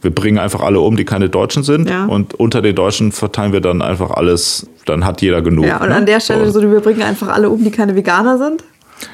Wir 0.00 0.12
bringen 0.14 0.38
einfach 0.38 0.60
alle 0.60 0.80
um, 0.80 0.96
die 0.96 1.04
keine 1.04 1.28
Deutschen 1.28 1.64
sind 1.64 1.90
Ja. 1.90 2.06
und 2.06 2.32
unter 2.32 2.62
den 2.62 2.74
Deutschen 2.74 3.12
verteilen 3.12 3.52
wir 3.52 3.60
dann 3.60 3.82
einfach 3.82 4.12
alles, 4.12 4.66
dann 4.88 5.04
hat 5.04 5.22
jeder 5.22 5.42
genug. 5.42 5.66
Ja, 5.66 5.78
und 5.78 5.88
ne? 5.88 5.94
an 5.96 6.06
der 6.06 6.20
Stelle 6.20 6.50
so, 6.50 6.60
wir 6.60 6.80
bringen 6.80 7.02
einfach 7.02 7.28
alle 7.28 7.50
um, 7.50 7.62
die 7.62 7.70
keine 7.70 7.94
Veganer 7.94 8.38
sind. 8.38 8.64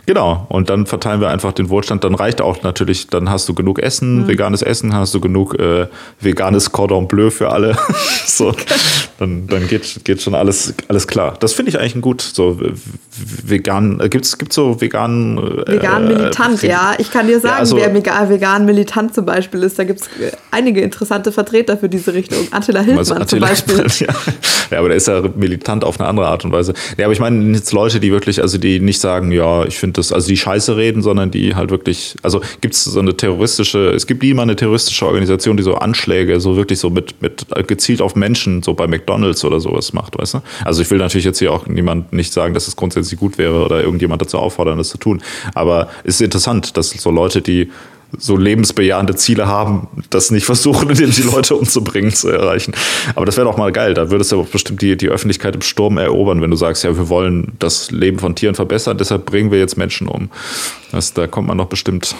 Genau, 0.06 0.46
und 0.48 0.70
dann 0.70 0.86
verteilen 0.86 1.20
wir 1.20 1.28
einfach 1.28 1.52
den 1.52 1.68
Wohlstand. 1.68 2.04
Dann 2.04 2.14
reicht 2.14 2.40
auch 2.40 2.62
natürlich, 2.62 3.08
dann 3.08 3.28
hast 3.28 3.48
du 3.50 3.54
genug 3.54 3.78
Essen, 3.78 4.22
Mhm. 4.22 4.28
veganes 4.28 4.62
Essen, 4.62 4.94
hast 4.94 5.14
du 5.14 5.20
genug 5.20 5.58
äh, 5.58 5.88
veganes 6.20 6.72
Cordon 6.72 7.06
Bleu 7.06 7.28
für 7.28 7.50
alle. 7.50 7.76
so, 8.26 8.54
dann, 9.18 9.46
dann 9.46 9.68
geht, 9.68 10.04
geht 10.04 10.22
schon 10.22 10.34
alles, 10.34 10.74
alles 10.88 11.06
klar. 11.06 11.36
Das 11.40 11.52
finde 11.52 11.70
ich 11.70 11.78
eigentlich 11.78 11.94
ein 11.94 12.00
gut, 12.00 12.20
so 12.20 12.58
vegan, 13.44 14.00
äh, 14.00 14.08
gibt 14.08 14.24
es 14.24 14.36
so 14.50 14.80
vegan... 14.80 15.38
Äh, 15.38 15.72
vegan 15.72 16.08
militant, 16.08 16.62
äh, 16.64 16.68
ja. 16.68 16.94
Ich 16.98 17.10
kann 17.10 17.26
dir 17.26 17.40
sagen, 17.40 17.54
ja, 17.54 17.60
also, 17.60 17.76
wer 17.76 17.94
vegan, 18.28 18.64
militant 18.64 19.14
zum 19.14 19.24
Beispiel 19.24 19.62
ist, 19.62 19.78
da 19.78 19.84
gibt 19.84 20.00
es 20.00 20.06
äh, 20.06 20.32
einige 20.50 20.80
interessante 20.80 21.32
Vertreter 21.32 21.76
für 21.76 21.88
diese 21.88 22.14
Richtung. 22.14 22.38
Attila 22.50 22.80
Hildmann 22.80 23.22
Attila 23.22 23.26
zum 23.26 23.40
Beispiel. 23.40 23.76
ja. 24.06 24.14
ja, 24.70 24.78
aber 24.78 24.88
der 24.88 24.96
ist 24.96 25.08
ja 25.08 25.22
militant 25.36 25.84
auf 25.84 26.00
eine 26.00 26.08
andere 26.08 26.26
Art 26.26 26.44
und 26.44 26.52
Weise. 26.52 26.74
Ja, 26.98 27.06
aber 27.06 27.12
ich 27.12 27.20
meine 27.20 27.54
jetzt 27.54 27.72
Leute, 27.72 28.00
die 28.00 28.10
wirklich, 28.10 28.42
also 28.42 28.58
die 28.58 28.80
nicht 28.80 29.00
sagen, 29.00 29.30
ja, 29.32 29.64
ich 29.64 29.78
finde 29.78 29.94
das, 29.94 30.12
also 30.12 30.28
die 30.28 30.36
Scheiße 30.36 30.76
reden, 30.76 31.02
sondern 31.02 31.30
die 31.30 31.54
halt 31.54 31.70
wirklich, 31.70 32.16
also 32.22 32.40
gibt 32.60 32.74
es 32.74 32.84
so 32.84 32.98
eine 32.98 33.16
terroristische, 33.16 33.90
es 33.90 34.06
gibt 34.06 34.22
nie 34.22 34.34
mal 34.34 34.42
eine 34.42 34.56
terroristische 34.56 35.06
Organisation, 35.06 35.56
die 35.56 35.62
so 35.62 35.76
Anschläge 35.76 36.40
so 36.40 36.56
wirklich 36.56 36.78
so 36.78 36.90
mit, 36.90 37.20
mit 37.22 37.46
gezielt 37.66 38.00
auf 38.02 38.16
Menschen, 38.16 38.62
so 38.62 38.74
bei 38.74 38.86
McDonalds 38.86 39.03
oder 39.10 39.60
sowas 39.60 39.92
macht, 39.92 40.18
weißt 40.18 40.34
du? 40.34 40.42
Also 40.64 40.82
ich 40.82 40.90
will 40.90 40.98
natürlich 40.98 41.24
jetzt 41.24 41.38
hier 41.38 41.52
auch 41.52 41.66
niemand 41.66 42.12
nicht 42.12 42.32
sagen, 42.32 42.54
dass 42.54 42.68
es 42.68 42.76
grundsätzlich 42.76 43.18
gut 43.18 43.38
wäre 43.38 43.64
oder 43.64 43.82
irgendjemand 43.82 44.22
dazu 44.22 44.38
auffordern, 44.38 44.78
das 44.78 44.88
zu 44.88 44.98
tun. 44.98 45.22
Aber 45.54 45.88
es 46.04 46.16
ist 46.16 46.22
interessant, 46.22 46.76
dass 46.76 46.90
so 46.90 47.10
Leute, 47.10 47.42
die 47.42 47.70
so 48.18 48.36
lebensbejahende 48.36 49.16
Ziele 49.16 49.46
haben, 49.46 49.88
das 50.10 50.30
nicht 50.30 50.44
versuchen, 50.44 50.90
indem 50.90 51.10
sie 51.10 51.22
Leute 51.22 51.56
umzubringen, 51.56 52.12
zu 52.12 52.28
erreichen. 52.28 52.74
Aber 53.14 53.26
das 53.26 53.36
wäre 53.36 53.46
doch 53.46 53.56
mal 53.56 53.72
geil. 53.72 53.94
Da 53.94 54.10
würdest 54.10 54.32
du 54.32 54.40
aber 54.40 54.48
bestimmt 54.50 54.82
die, 54.82 54.96
die 54.96 55.08
Öffentlichkeit 55.08 55.54
im 55.54 55.62
Sturm 55.62 55.98
erobern, 55.98 56.40
wenn 56.40 56.50
du 56.50 56.56
sagst, 56.56 56.84
ja, 56.84 56.96
wir 56.96 57.08
wollen 57.08 57.54
das 57.58 57.90
Leben 57.90 58.18
von 58.18 58.34
Tieren 58.34 58.54
verbessern, 58.54 58.98
deshalb 58.98 59.26
bringen 59.26 59.50
wir 59.50 59.58
jetzt 59.58 59.76
Menschen 59.76 60.06
um. 60.06 60.30
Das, 60.92 61.12
da 61.12 61.26
kommt 61.26 61.48
man 61.48 61.58
doch 61.58 61.66
bestimmt 61.66 62.14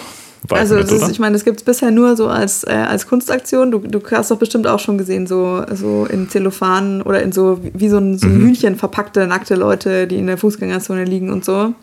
weit 0.47 0.59
also 0.59 0.75
mit, 0.75 0.91
ist, 0.91 1.09
ich 1.09 1.19
meine, 1.19 1.33
das 1.33 1.45
gibt 1.45 1.59
es 1.59 1.63
bisher 1.63 1.91
nur 1.91 2.15
so 2.15 2.27
als, 2.27 2.63
äh, 2.63 2.71
als 2.71 3.07
Kunstaktion. 3.07 3.71
Du, 3.71 3.79
du 3.79 3.99
hast 4.11 4.31
doch 4.31 4.37
bestimmt 4.37 4.67
auch 4.67 4.79
schon 4.79 4.97
gesehen, 4.97 5.27
so, 5.27 5.63
so 5.73 6.05
in 6.05 6.29
Zellophan 6.29 7.01
oder 7.01 7.21
in 7.21 7.31
so 7.31 7.59
wie 7.61 7.89
so 7.89 7.97
ein, 7.97 8.17
so 8.17 8.27
ein 8.27 8.37
mhm. 8.37 8.47
Hühnchen 8.47 8.75
verpackte, 8.75 9.27
nackte 9.27 9.55
Leute, 9.55 10.07
die 10.07 10.17
in 10.17 10.27
der 10.27 10.37
Fußgängerzone 10.37 11.05
liegen 11.05 11.31
und 11.31 11.45
so. 11.45 11.73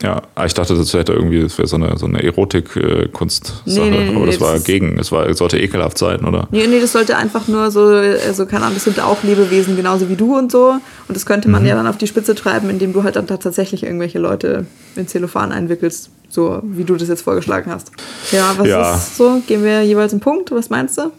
Ja, 0.00 0.22
ah, 0.36 0.44
ich 0.46 0.54
dachte, 0.54 0.76
das 0.76 0.94
hätte 0.94 1.12
irgendwie, 1.12 1.42
das 1.42 1.58
wäre 1.58 1.66
so 1.66 1.74
eine, 1.74 1.98
so 1.98 2.06
eine 2.06 2.22
Erotik-Kunstsache, 2.22 3.62
nee, 3.66 3.90
nee, 3.90 4.10
nee, 4.10 4.16
aber 4.16 4.26
das 4.26 4.40
war 4.40 4.56
gegen, 4.60 4.96
es 4.96 5.10
war, 5.10 5.32
sollte 5.34 5.58
ekelhaft 5.58 5.98
sein, 5.98 6.24
oder? 6.24 6.46
Nee, 6.52 6.68
nee, 6.68 6.80
das 6.80 6.92
sollte 6.92 7.16
einfach 7.16 7.48
nur 7.48 7.72
so, 7.72 7.86
also 7.86 8.46
keine 8.46 8.64
Ahnung, 8.64 8.76
das 8.76 8.84
sind 8.84 9.00
auch 9.00 9.24
Lebewesen 9.24 9.74
genauso 9.74 10.08
wie 10.08 10.14
du 10.14 10.38
und 10.38 10.52
so. 10.52 10.76
Und 11.08 11.16
das 11.16 11.26
könnte 11.26 11.48
man 11.48 11.62
mhm. 11.62 11.68
ja 11.68 11.74
dann 11.74 11.88
auf 11.88 11.98
die 11.98 12.06
Spitze 12.06 12.36
treiben, 12.36 12.70
indem 12.70 12.92
du 12.92 13.02
halt 13.02 13.16
dann 13.16 13.26
tatsächlich 13.26 13.82
irgendwelche 13.82 14.20
Leute 14.20 14.66
in 14.94 15.08
Zellophan 15.08 15.50
einwickelst, 15.50 16.10
so 16.28 16.60
wie 16.62 16.84
du 16.84 16.94
das 16.94 17.08
jetzt 17.08 17.22
vorgeschlagen 17.22 17.68
hast. 17.72 17.90
Ja, 18.30 18.54
was 18.56 18.68
ja. 18.68 18.94
ist 18.94 19.16
so? 19.16 19.42
Gehen 19.48 19.64
wir 19.64 19.82
jeweils 19.82 20.12
einen 20.12 20.20
Punkt? 20.20 20.52
Was 20.52 20.70
meinst 20.70 20.98
du? 20.98 21.10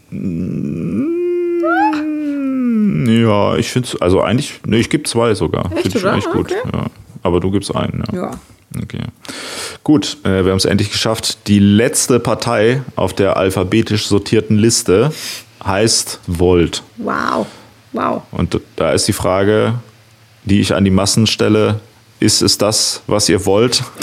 Ja, 3.11 3.57
ich 3.57 3.69
finde 3.71 3.89
es, 3.89 4.01
also 4.01 4.21
eigentlich, 4.21 4.61
nee, 4.65 4.79
ich 4.79 4.89
gebe 4.89 5.03
zwei 5.03 5.33
sogar. 5.33 5.69
Echt, 5.75 5.91
finde 5.91 5.97
ich 5.97 6.05
echt 6.17 6.31
gut. 6.31 6.51
Okay. 6.51 6.69
Ja. 6.71 6.85
Aber 7.23 7.41
du 7.41 7.51
gibst 7.51 7.75
einen, 7.75 8.03
ja. 8.13 8.21
ja. 8.21 8.31
Okay. 8.75 9.01
Gut, 9.83 10.17
äh, 10.23 10.43
wir 10.43 10.51
haben 10.51 10.57
es 10.57 10.65
endlich 10.65 10.91
geschafft. 10.91 11.47
Die 11.47 11.59
letzte 11.59 12.19
Partei 12.19 12.83
auf 12.95 13.13
der 13.13 13.37
alphabetisch 13.37 14.07
sortierten 14.07 14.57
Liste 14.57 15.11
heißt 15.63 16.19
Volt. 16.27 16.83
Wow. 16.97 17.47
Wow. 17.93 18.23
Und 18.31 18.59
da 18.75 18.91
ist 18.91 19.07
die 19.07 19.13
Frage, 19.13 19.75
die 20.43 20.59
ich 20.59 20.75
an 20.75 20.85
die 20.85 20.91
Massen 20.91 21.25
stelle, 21.25 21.79
ist 22.19 22.41
es 22.41 22.57
das, 22.57 23.01
was 23.07 23.29
ihr 23.29 23.45
wollt? 23.45 23.83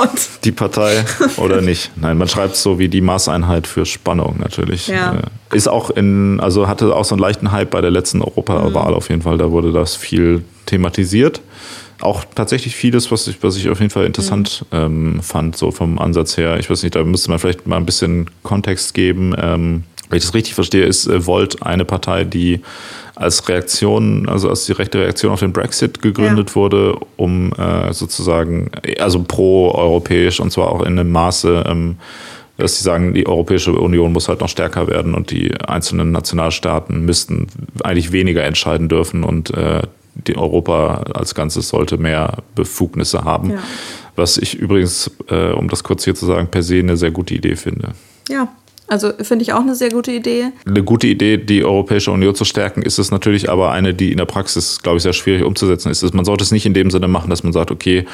Oh 0.00 0.02
Gott. 0.02 0.28
Die 0.44 0.52
Partei 0.52 1.04
oder 1.38 1.60
nicht? 1.60 1.90
Nein, 1.96 2.18
man 2.18 2.28
schreibt 2.28 2.54
es 2.54 2.62
so 2.62 2.78
wie 2.78 2.88
die 2.88 3.00
Maßeinheit 3.00 3.66
für 3.66 3.84
Spannung 3.84 4.36
natürlich. 4.38 4.86
Ja. 4.86 5.14
Äh, 5.50 5.56
ist 5.56 5.66
auch 5.66 5.90
in, 5.90 6.38
also 6.38 6.68
hatte 6.68 6.94
auch 6.94 7.04
so 7.04 7.16
einen 7.16 7.20
leichten 7.20 7.50
Hype 7.50 7.70
bei 7.70 7.80
der 7.80 7.90
letzten 7.90 8.22
Europawahl 8.22 8.92
mhm. 8.92 8.96
auf 8.96 9.08
jeden 9.08 9.22
Fall. 9.22 9.38
Da 9.38 9.50
wurde 9.50 9.72
das 9.72 9.96
viel 9.96 10.44
thematisiert 10.66 11.40
auch 12.00 12.24
tatsächlich 12.34 12.76
vieles, 12.76 13.10
was 13.10 13.26
ich, 13.26 13.42
was 13.42 13.56
ich 13.56 13.68
auf 13.68 13.80
jeden 13.80 13.90
Fall 13.90 14.06
interessant 14.06 14.64
mhm. 14.70 14.78
ähm, 14.78 15.20
fand, 15.22 15.56
so 15.56 15.70
vom 15.70 15.98
Ansatz 15.98 16.36
her. 16.36 16.58
Ich 16.58 16.70
weiß 16.70 16.82
nicht, 16.82 16.94
da 16.94 17.04
müsste 17.04 17.30
man 17.30 17.38
vielleicht 17.38 17.66
mal 17.66 17.76
ein 17.76 17.86
bisschen 17.86 18.30
Kontext 18.42 18.94
geben. 18.94 19.34
Ähm, 19.40 19.84
wenn 20.08 20.18
ich 20.18 20.24
das 20.24 20.34
richtig 20.34 20.54
verstehe, 20.54 20.84
ist 20.84 21.06
äh, 21.06 21.26
Volt 21.26 21.62
eine 21.62 21.84
Partei, 21.84 22.24
die 22.24 22.60
als 23.14 23.48
Reaktion, 23.48 24.28
also 24.28 24.48
als 24.48 24.66
die 24.66 24.72
rechte 24.72 25.00
Reaktion 25.00 25.32
auf 25.32 25.40
den 25.40 25.52
Brexit 25.52 26.00
gegründet 26.00 26.50
ja. 26.50 26.54
wurde, 26.54 26.96
um 27.16 27.52
äh, 27.54 27.92
sozusagen, 27.92 28.70
also 29.00 29.24
pro-europäisch 29.24 30.38
und 30.40 30.52
zwar 30.52 30.70
auch 30.70 30.82
in 30.82 30.98
einem 30.98 31.10
Maße, 31.10 31.64
ähm, 31.66 31.96
dass 32.58 32.78
sie 32.78 32.84
sagen, 32.84 33.14
die 33.14 33.26
Europäische 33.26 33.72
Union 33.72 34.12
muss 34.12 34.28
halt 34.28 34.40
noch 34.40 34.48
stärker 34.48 34.88
werden 34.88 35.14
und 35.14 35.30
die 35.30 35.52
einzelnen 35.60 36.10
Nationalstaaten 36.10 37.04
müssten 37.04 37.48
eigentlich 37.82 38.12
weniger 38.12 38.44
entscheiden 38.44 38.88
dürfen 38.88 39.24
und 39.24 39.50
äh, 39.50 39.82
die 40.26 40.36
Europa 40.36 41.04
als 41.14 41.34
Ganzes 41.34 41.68
sollte 41.68 41.96
mehr 41.96 42.38
Befugnisse 42.54 43.24
haben. 43.24 43.50
Ja. 43.50 43.58
Was 44.16 44.36
ich 44.36 44.54
übrigens, 44.54 45.10
äh, 45.28 45.52
um 45.52 45.68
das 45.68 45.84
kurz 45.84 46.04
hier 46.04 46.14
zu 46.14 46.26
sagen, 46.26 46.48
per 46.48 46.62
se 46.62 46.78
eine 46.78 46.96
sehr 46.96 47.10
gute 47.10 47.34
Idee 47.34 47.56
finde. 47.56 47.92
Ja, 48.28 48.48
also 48.88 49.12
finde 49.20 49.42
ich 49.42 49.52
auch 49.52 49.60
eine 49.60 49.74
sehr 49.74 49.90
gute 49.90 50.10
Idee. 50.10 50.46
Eine 50.66 50.82
gute 50.82 51.06
Idee, 51.06 51.36
die 51.36 51.62
Europäische 51.62 52.10
Union 52.10 52.34
zu 52.34 52.44
stärken, 52.44 52.82
ist 52.82 52.98
es 52.98 53.10
natürlich 53.10 53.50
aber 53.50 53.70
eine, 53.70 53.94
die 53.94 54.10
in 54.10 54.18
der 54.18 54.24
Praxis, 54.24 54.80
glaube 54.82 54.96
ich, 54.96 55.02
sehr 55.02 55.12
schwierig 55.12 55.44
umzusetzen 55.44 55.90
ist. 55.90 56.14
Man 56.14 56.24
sollte 56.24 56.42
es 56.42 56.50
nicht 56.50 56.66
in 56.66 56.74
dem 56.74 56.90
Sinne 56.90 57.06
machen, 57.06 57.28
dass 57.28 57.44
man 57.44 57.52
sagt, 57.52 57.70
okay, 57.70 58.06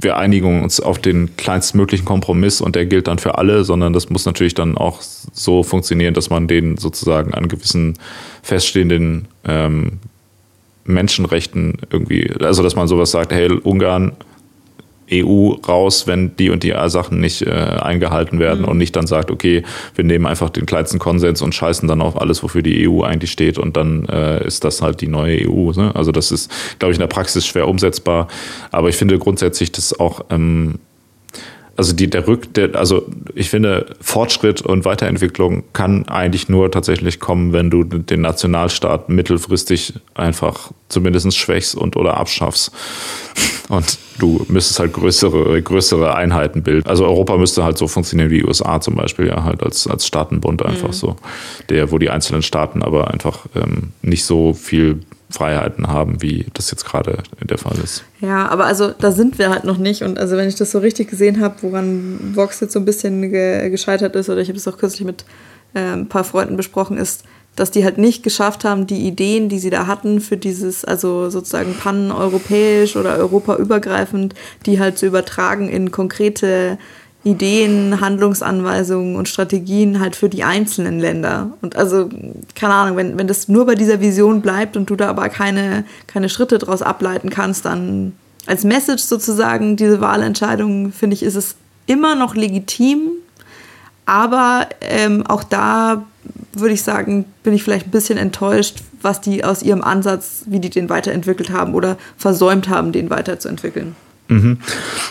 wir 0.00 0.16
einigen 0.16 0.62
uns 0.62 0.80
auf 0.80 0.98
den 0.98 1.36
kleinstmöglichen 1.36 2.04
Kompromiss 2.04 2.60
und 2.60 2.76
der 2.76 2.86
gilt 2.86 3.08
dann 3.08 3.18
für 3.18 3.38
alle, 3.38 3.64
sondern 3.64 3.92
das 3.92 4.10
muss 4.10 4.26
natürlich 4.26 4.54
dann 4.54 4.76
auch 4.76 5.00
so 5.00 5.62
funktionieren, 5.62 6.14
dass 6.14 6.30
man 6.30 6.48
den 6.48 6.76
sozusagen 6.76 7.34
an 7.34 7.48
gewissen 7.48 7.94
feststehenden 8.42 9.28
ähm, 9.46 10.00
Menschenrechten 10.86 11.78
irgendwie, 11.90 12.30
also 12.40 12.62
dass 12.62 12.76
man 12.76 12.88
sowas 12.88 13.10
sagt, 13.10 13.32
hey, 13.32 13.50
Ungarn, 13.50 14.12
EU 15.12 15.52
raus, 15.68 16.06
wenn 16.06 16.36
die 16.36 16.50
und 16.50 16.62
die 16.62 16.74
Sachen 16.86 17.20
nicht 17.20 17.42
äh, 17.42 17.50
eingehalten 17.50 18.38
werden 18.38 18.62
mhm. 18.62 18.68
und 18.68 18.78
nicht 18.78 18.96
dann 18.96 19.06
sagt, 19.06 19.30
okay, 19.30 19.62
wir 19.94 20.04
nehmen 20.04 20.26
einfach 20.26 20.50
den 20.50 20.66
kleinsten 20.66 20.98
Konsens 20.98 21.42
und 21.42 21.54
scheißen 21.54 21.86
dann 21.88 22.00
auf 22.00 22.20
alles, 22.20 22.42
wofür 22.42 22.62
die 22.62 22.88
EU 22.88 23.02
eigentlich 23.02 23.30
steht 23.30 23.58
und 23.58 23.76
dann 23.76 24.06
äh, 24.06 24.44
ist 24.44 24.64
das 24.64 24.82
halt 24.82 25.00
die 25.00 25.08
neue 25.08 25.48
EU. 25.48 25.70
Ne? 25.72 25.94
Also 25.94 26.12
das 26.12 26.32
ist, 26.32 26.50
glaube 26.78 26.92
ich, 26.92 26.96
in 26.98 27.00
der 27.00 27.06
Praxis 27.06 27.46
schwer 27.46 27.68
umsetzbar, 27.68 28.28
aber 28.72 28.88
ich 28.88 28.96
finde 28.96 29.18
grundsätzlich 29.18 29.72
das 29.72 29.98
auch 29.98 30.24
ähm, 30.30 30.80
also 31.76 31.92
die, 31.92 32.08
der 32.08 32.26
Rück, 32.26 32.54
der, 32.54 32.74
also 32.74 33.06
ich 33.34 33.50
finde, 33.50 33.86
Fortschritt 34.00 34.62
und 34.62 34.84
Weiterentwicklung 34.84 35.64
kann 35.72 36.08
eigentlich 36.08 36.48
nur 36.48 36.70
tatsächlich 36.70 37.20
kommen, 37.20 37.52
wenn 37.52 37.70
du 37.70 37.84
den 37.84 38.22
Nationalstaat 38.22 39.08
mittelfristig 39.08 39.94
einfach 40.14 40.72
zumindest 40.88 41.36
schwächst 41.36 41.74
und 41.74 41.96
oder 41.96 42.16
abschaffst. 42.16 42.72
Und 43.68 43.98
du 44.18 44.46
müsstest 44.48 44.78
halt 44.78 44.92
größere, 44.92 45.60
größere 45.60 46.14
Einheiten 46.14 46.62
bilden. 46.62 46.88
Also 46.88 47.04
Europa 47.04 47.36
müsste 47.36 47.64
halt 47.64 47.76
so 47.76 47.88
funktionieren 47.88 48.30
wie 48.30 48.38
die 48.38 48.46
USA 48.46 48.80
zum 48.80 48.94
Beispiel, 48.94 49.26
ja, 49.26 49.42
halt 49.44 49.62
als, 49.62 49.86
als 49.86 50.06
Staatenbund 50.06 50.64
einfach 50.64 50.88
mhm. 50.88 50.92
so. 50.92 51.16
Der, 51.68 51.90
wo 51.90 51.98
die 51.98 52.08
einzelnen 52.08 52.42
Staaten 52.42 52.82
aber 52.82 53.10
einfach 53.10 53.46
ähm, 53.54 53.92
nicht 54.02 54.24
so 54.24 54.54
viel 54.54 55.00
Freiheiten 55.28 55.88
haben, 55.88 56.22
wie 56.22 56.46
das 56.54 56.70
jetzt 56.70 56.84
gerade 56.84 57.22
der 57.40 57.58
Fall 57.58 57.76
ist. 57.82 58.04
Ja, 58.20 58.48
aber 58.48 58.66
also 58.66 58.90
da 58.90 59.10
sind 59.10 59.38
wir 59.38 59.50
halt 59.50 59.64
noch 59.64 59.78
nicht. 59.78 60.02
Und 60.02 60.18
also 60.18 60.36
wenn 60.36 60.48
ich 60.48 60.54
das 60.54 60.70
so 60.70 60.78
richtig 60.78 61.10
gesehen 61.10 61.40
habe, 61.40 61.56
woran 61.62 62.32
Vox 62.34 62.60
jetzt 62.60 62.72
so 62.72 62.78
ein 62.78 62.84
bisschen 62.84 63.30
ge 63.30 63.68
gescheitert 63.70 64.14
ist, 64.14 64.30
oder 64.30 64.40
ich 64.40 64.48
habe 64.48 64.58
es 64.58 64.68
auch 64.68 64.78
kürzlich 64.78 65.04
mit 65.04 65.24
äh, 65.74 65.80
ein 65.80 66.08
paar 66.08 66.24
Freunden 66.24 66.56
besprochen, 66.56 66.96
ist, 66.96 67.24
dass 67.56 67.70
die 67.70 67.84
halt 67.84 67.98
nicht 67.98 68.22
geschafft 68.22 68.64
haben, 68.64 68.86
die 68.86 69.06
Ideen, 69.06 69.48
die 69.48 69.58
sie 69.58 69.70
da 69.70 69.86
hatten, 69.86 70.20
für 70.20 70.36
dieses, 70.36 70.84
also 70.84 71.30
sozusagen 71.30 71.74
pan-europäisch 71.74 72.96
oder 72.96 73.16
europaübergreifend, 73.16 74.34
die 74.66 74.78
halt 74.78 74.98
zu 74.98 75.06
übertragen 75.06 75.68
in 75.68 75.90
konkrete 75.90 76.78
Ideen, 77.26 78.00
Handlungsanweisungen 78.00 79.16
und 79.16 79.28
Strategien 79.28 79.98
halt 79.98 80.14
für 80.14 80.28
die 80.28 80.44
einzelnen 80.44 81.00
Länder. 81.00 81.50
Und 81.60 81.74
also, 81.74 82.08
keine 82.54 82.74
Ahnung, 82.74 82.96
wenn, 82.96 83.18
wenn 83.18 83.26
das 83.26 83.48
nur 83.48 83.66
bei 83.66 83.74
dieser 83.74 84.00
Vision 84.00 84.42
bleibt 84.42 84.76
und 84.76 84.88
du 84.88 84.94
da 84.94 85.08
aber 85.08 85.28
keine, 85.28 85.84
keine 86.06 86.28
Schritte 86.28 86.58
daraus 86.58 86.82
ableiten 86.82 87.28
kannst, 87.28 87.64
dann 87.64 88.12
als 88.46 88.62
Message 88.62 89.02
sozusagen, 89.02 89.76
diese 89.76 90.00
Wahlentscheidung, 90.00 90.92
finde 90.92 91.14
ich, 91.14 91.24
ist 91.24 91.34
es 91.34 91.56
immer 91.86 92.14
noch 92.14 92.36
legitim. 92.36 93.10
Aber 94.04 94.68
ähm, 94.80 95.26
auch 95.26 95.42
da 95.42 96.06
würde 96.52 96.74
ich 96.74 96.84
sagen, 96.84 97.24
bin 97.42 97.54
ich 97.54 97.64
vielleicht 97.64 97.88
ein 97.88 97.90
bisschen 97.90 98.18
enttäuscht, 98.18 98.84
was 99.02 99.20
die 99.20 99.42
aus 99.42 99.62
ihrem 99.62 99.82
Ansatz, 99.82 100.44
wie 100.46 100.60
die 100.60 100.70
den 100.70 100.88
weiterentwickelt 100.88 101.50
haben 101.50 101.74
oder 101.74 101.96
versäumt 102.16 102.68
haben, 102.68 102.92
den 102.92 103.10
weiterzuentwickeln. 103.10 103.96
Mhm. 104.28 104.58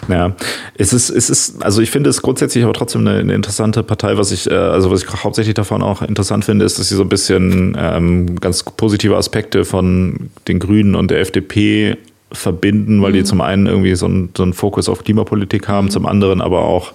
Ja, 0.10 0.36
es 0.78 0.94
ist, 0.94 1.10
es 1.10 1.30
ist, 1.30 1.64
also 1.64 1.82
ich 1.82 1.92
finde 1.92 2.10
es 2.10 2.22
grundsätzlich 2.22 2.64
aber 2.64 2.74
trotzdem 2.74 3.08
eine, 3.08 3.20
eine 3.20 3.34
interessante 3.34 3.84
Partei. 3.84 4.18
Was 4.18 4.32
ich, 4.32 4.50
äh, 4.50 4.54
also 4.54 4.92
was 4.92 5.04
ich 5.04 5.24
hauptsächlich 5.24 5.56
davon 5.56 5.82
auch 5.82 6.02
interessant 6.02 6.46
finde, 6.46 6.66
ist, 6.66 6.80
dass 6.80 6.90
sie 6.90 6.96
so 6.96 7.04
ein 7.04 7.10
bisschen 7.10 7.78
ähm, 7.80 8.40
ganz 8.40 8.64
positive 8.64 9.16
Aspekte 9.16 9.66
von 9.66 10.30
den 10.48 10.60
Grünen 10.60 10.96
und 10.96 11.12
der 11.12 11.22
FDP 11.22 11.98
verbinden, 12.32 13.02
weil 13.02 13.12
mhm. 13.12 13.16
die 13.16 13.24
zum 13.24 13.42
einen 13.42 13.68
irgendwie 13.68 13.96
so 13.96 14.06
einen, 14.06 14.30
so 14.36 14.44
einen 14.44 14.54
Fokus 14.54 14.90
auf 14.90 15.04
Klimapolitik 15.04 15.68
haben, 15.68 15.88
mhm. 15.88 15.92
zum 15.92 16.06
anderen 16.06 16.42
aber 16.42 16.66
auch 16.66 16.94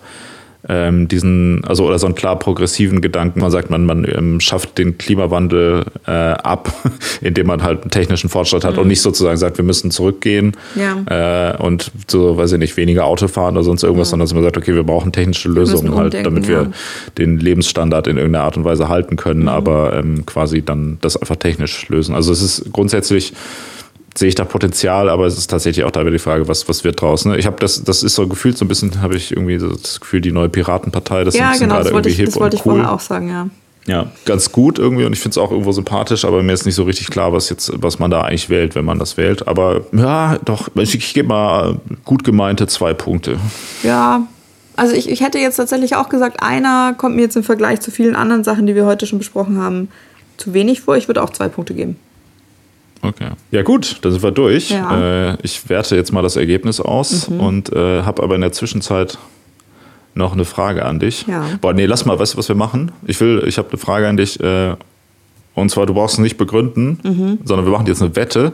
ähm, 0.68 1.08
diesen, 1.08 1.64
also 1.64 1.86
oder 1.86 1.98
so 1.98 2.06
einen 2.06 2.14
klar 2.14 2.38
progressiven 2.38 3.00
Gedanken. 3.00 3.40
Man 3.40 3.50
sagt, 3.50 3.70
man, 3.70 3.86
man 3.86 4.04
ähm, 4.04 4.40
schafft 4.40 4.78
den 4.78 4.98
Klimawandel 4.98 5.84
äh, 6.06 6.10
ab, 6.10 6.72
indem 7.20 7.46
man 7.46 7.62
halt 7.62 7.82
einen 7.82 7.90
technischen 7.90 8.28
Fortschritt 8.28 8.64
hat 8.64 8.74
mhm. 8.74 8.80
und 8.80 8.88
nicht 8.88 9.00
sozusagen 9.00 9.36
sagt, 9.36 9.56
wir 9.56 9.64
müssen 9.64 9.90
zurückgehen 9.90 10.52
ja. 10.74 11.52
äh, 11.52 11.56
und 11.56 11.90
so, 12.06 12.36
weiß 12.36 12.52
ich 12.52 12.58
nicht, 12.58 12.76
weniger 12.76 13.06
Auto 13.06 13.28
fahren 13.28 13.56
oder 13.56 13.64
sonst 13.64 13.82
irgendwas, 13.82 14.08
ja. 14.08 14.10
sondern 14.10 14.26
dass 14.26 14.34
man 14.34 14.42
sagt, 14.42 14.56
okay, 14.58 14.74
wir 14.74 14.84
brauchen 14.84 15.12
technische 15.12 15.48
Lösungen 15.48 15.94
halt, 15.94 16.14
damit 16.14 16.46
wir 16.46 16.62
ja. 16.62 16.70
den 17.16 17.38
Lebensstandard 17.38 18.06
in 18.06 18.16
irgendeiner 18.16 18.44
Art 18.44 18.56
und 18.56 18.64
Weise 18.64 18.88
halten 18.88 19.16
können, 19.16 19.42
mhm. 19.42 19.48
aber 19.48 19.94
ähm, 19.96 20.26
quasi 20.26 20.62
dann 20.62 20.98
das 21.00 21.16
einfach 21.16 21.36
technisch 21.36 21.88
lösen. 21.88 22.14
Also 22.14 22.32
es 22.32 22.42
ist 22.42 22.72
grundsätzlich 22.72 23.32
sehe 24.14 24.28
ich 24.28 24.34
da 24.34 24.44
Potenzial, 24.44 25.08
aber 25.08 25.26
es 25.26 25.38
ist 25.38 25.48
tatsächlich 25.48 25.84
auch 25.84 25.90
da 25.90 26.00
wieder 26.00 26.10
die 26.10 26.18
Frage, 26.18 26.48
was, 26.48 26.68
was 26.68 26.84
wird 26.84 27.00
draus. 27.00 27.24
Ne? 27.24 27.38
Ich 27.38 27.46
habe 27.46 27.56
das, 27.60 27.84
das 27.84 28.02
ist 28.02 28.14
so 28.14 28.26
gefühlt 28.26 28.58
so 28.58 28.64
ein 28.64 28.68
bisschen, 28.68 29.00
habe 29.00 29.16
ich 29.16 29.32
irgendwie 29.32 29.58
das 29.58 30.00
Gefühl, 30.00 30.20
die 30.20 30.32
neue 30.32 30.48
Piratenpartei, 30.48 31.24
das 31.24 31.36
ja, 31.36 31.52
ist 31.52 31.60
genau, 31.60 31.78
das 31.78 31.92
wollte 31.92 32.08
ich, 32.08 32.22
das 32.22 32.36
wollte 32.36 32.56
ich 32.56 32.66
cool. 32.66 32.74
vorher 32.74 32.92
auch 32.92 33.00
sagen, 33.00 33.28
ja. 33.28 33.48
Ja, 33.86 34.12
ganz 34.26 34.52
gut 34.52 34.78
irgendwie 34.78 35.06
und 35.06 35.14
ich 35.14 35.20
finde 35.20 35.32
es 35.32 35.38
auch 35.38 35.50
irgendwo 35.50 35.72
sympathisch, 35.72 36.24
aber 36.26 36.42
mir 36.42 36.52
ist 36.52 36.66
nicht 36.66 36.74
so 36.74 36.82
richtig 36.82 37.08
klar, 37.08 37.32
was 37.32 37.48
jetzt, 37.48 37.72
was 37.76 37.98
man 37.98 38.10
da 38.10 38.22
eigentlich 38.22 38.50
wählt, 38.50 38.74
wenn 38.74 38.84
man 38.84 38.98
das 38.98 39.16
wählt. 39.16 39.48
Aber 39.48 39.80
ja, 39.92 40.38
doch, 40.44 40.68
ich, 40.76 40.94
ich 40.94 41.14
gebe 41.14 41.28
mal 41.28 41.80
gut 42.04 42.22
gemeinte 42.22 42.66
zwei 42.66 42.92
Punkte. 42.92 43.38
Ja, 43.82 44.26
also 44.76 44.94
ich, 44.94 45.08
ich 45.08 45.22
hätte 45.22 45.38
jetzt 45.38 45.56
tatsächlich 45.56 45.96
auch 45.96 46.10
gesagt, 46.10 46.42
einer 46.42 46.94
kommt 46.94 47.16
mir 47.16 47.22
jetzt 47.22 47.36
im 47.36 47.42
Vergleich 47.42 47.80
zu 47.80 47.90
vielen 47.90 48.16
anderen 48.16 48.44
Sachen, 48.44 48.66
die 48.66 48.74
wir 48.74 48.84
heute 48.84 49.06
schon 49.06 49.18
besprochen 49.18 49.58
haben, 49.58 49.88
zu 50.36 50.52
wenig 50.52 50.82
vor. 50.82 50.96
Ich 50.96 51.08
würde 51.08 51.22
auch 51.22 51.30
zwei 51.30 51.48
Punkte 51.48 51.74
geben. 51.74 51.96
Okay. 53.02 53.30
Ja 53.50 53.62
gut, 53.62 53.98
dann 54.02 54.12
sind 54.12 54.22
wir 54.22 54.30
durch. 54.30 54.70
Ja. 54.70 55.32
Äh, 55.32 55.36
ich 55.42 55.68
werte 55.68 55.96
jetzt 55.96 56.12
mal 56.12 56.22
das 56.22 56.36
Ergebnis 56.36 56.80
aus 56.80 57.28
mhm. 57.28 57.40
und 57.40 57.72
äh, 57.72 58.02
habe 58.02 58.22
aber 58.22 58.34
in 58.34 58.42
der 58.42 58.52
Zwischenzeit 58.52 59.18
noch 60.14 60.32
eine 60.32 60.44
Frage 60.44 60.84
an 60.84 60.98
dich. 60.98 61.26
Ja. 61.26 61.44
Boah, 61.60 61.72
nee, 61.72 61.86
lass 61.86 62.04
mal, 62.04 62.18
weißt 62.18 62.34
du, 62.34 62.38
was 62.38 62.48
wir 62.48 62.56
machen? 62.56 62.92
Ich 63.06 63.20
will, 63.20 63.44
ich 63.46 63.58
habe 63.58 63.68
eine 63.70 63.78
Frage 63.78 64.08
an 64.08 64.16
dich. 64.16 64.40
Äh, 64.40 64.74
und 65.54 65.70
zwar, 65.70 65.86
du 65.86 65.94
brauchst 65.94 66.14
es 66.14 66.20
nicht 66.20 66.36
begründen, 66.36 66.98
mhm. 67.02 67.38
sondern 67.44 67.66
wir 67.66 67.72
machen 67.72 67.86
jetzt 67.86 68.02
eine 68.02 68.14
Wette 68.16 68.52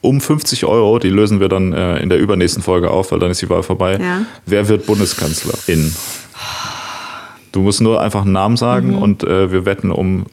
um 0.00 0.20
50 0.20 0.64
Euro. 0.66 0.98
Die 0.98 1.08
lösen 1.08 1.40
wir 1.40 1.48
dann 1.48 1.72
äh, 1.72 1.98
in 1.98 2.08
der 2.08 2.18
übernächsten 2.18 2.62
Folge 2.62 2.90
auf, 2.90 3.12
weil 3.12 3.18
dann 3.18 3.30
ist 3.30 3.42
die 3.42 3.50
Wahl 3.50 3.62
vorbei. 3.62 3.98
Ja. 4.00 4.22
Wer 4.46 4.68
wird 4.68 4.86
Bundeskanzlerin? 4.86 5.94
Du 7.52 7.60
musst 7.60 7.80
nur 7.80 8.00
einfach 8.00 8.22
einen 8.22 8.32
Namen 8.32 8.56
sagen 8.56 8.92
mhm. 8.92 8.98
und 8.98 9.24
äh, 9.24 9.52
wir 9.52 9.64
wetten 9.64 9.90
um 9.90 10.26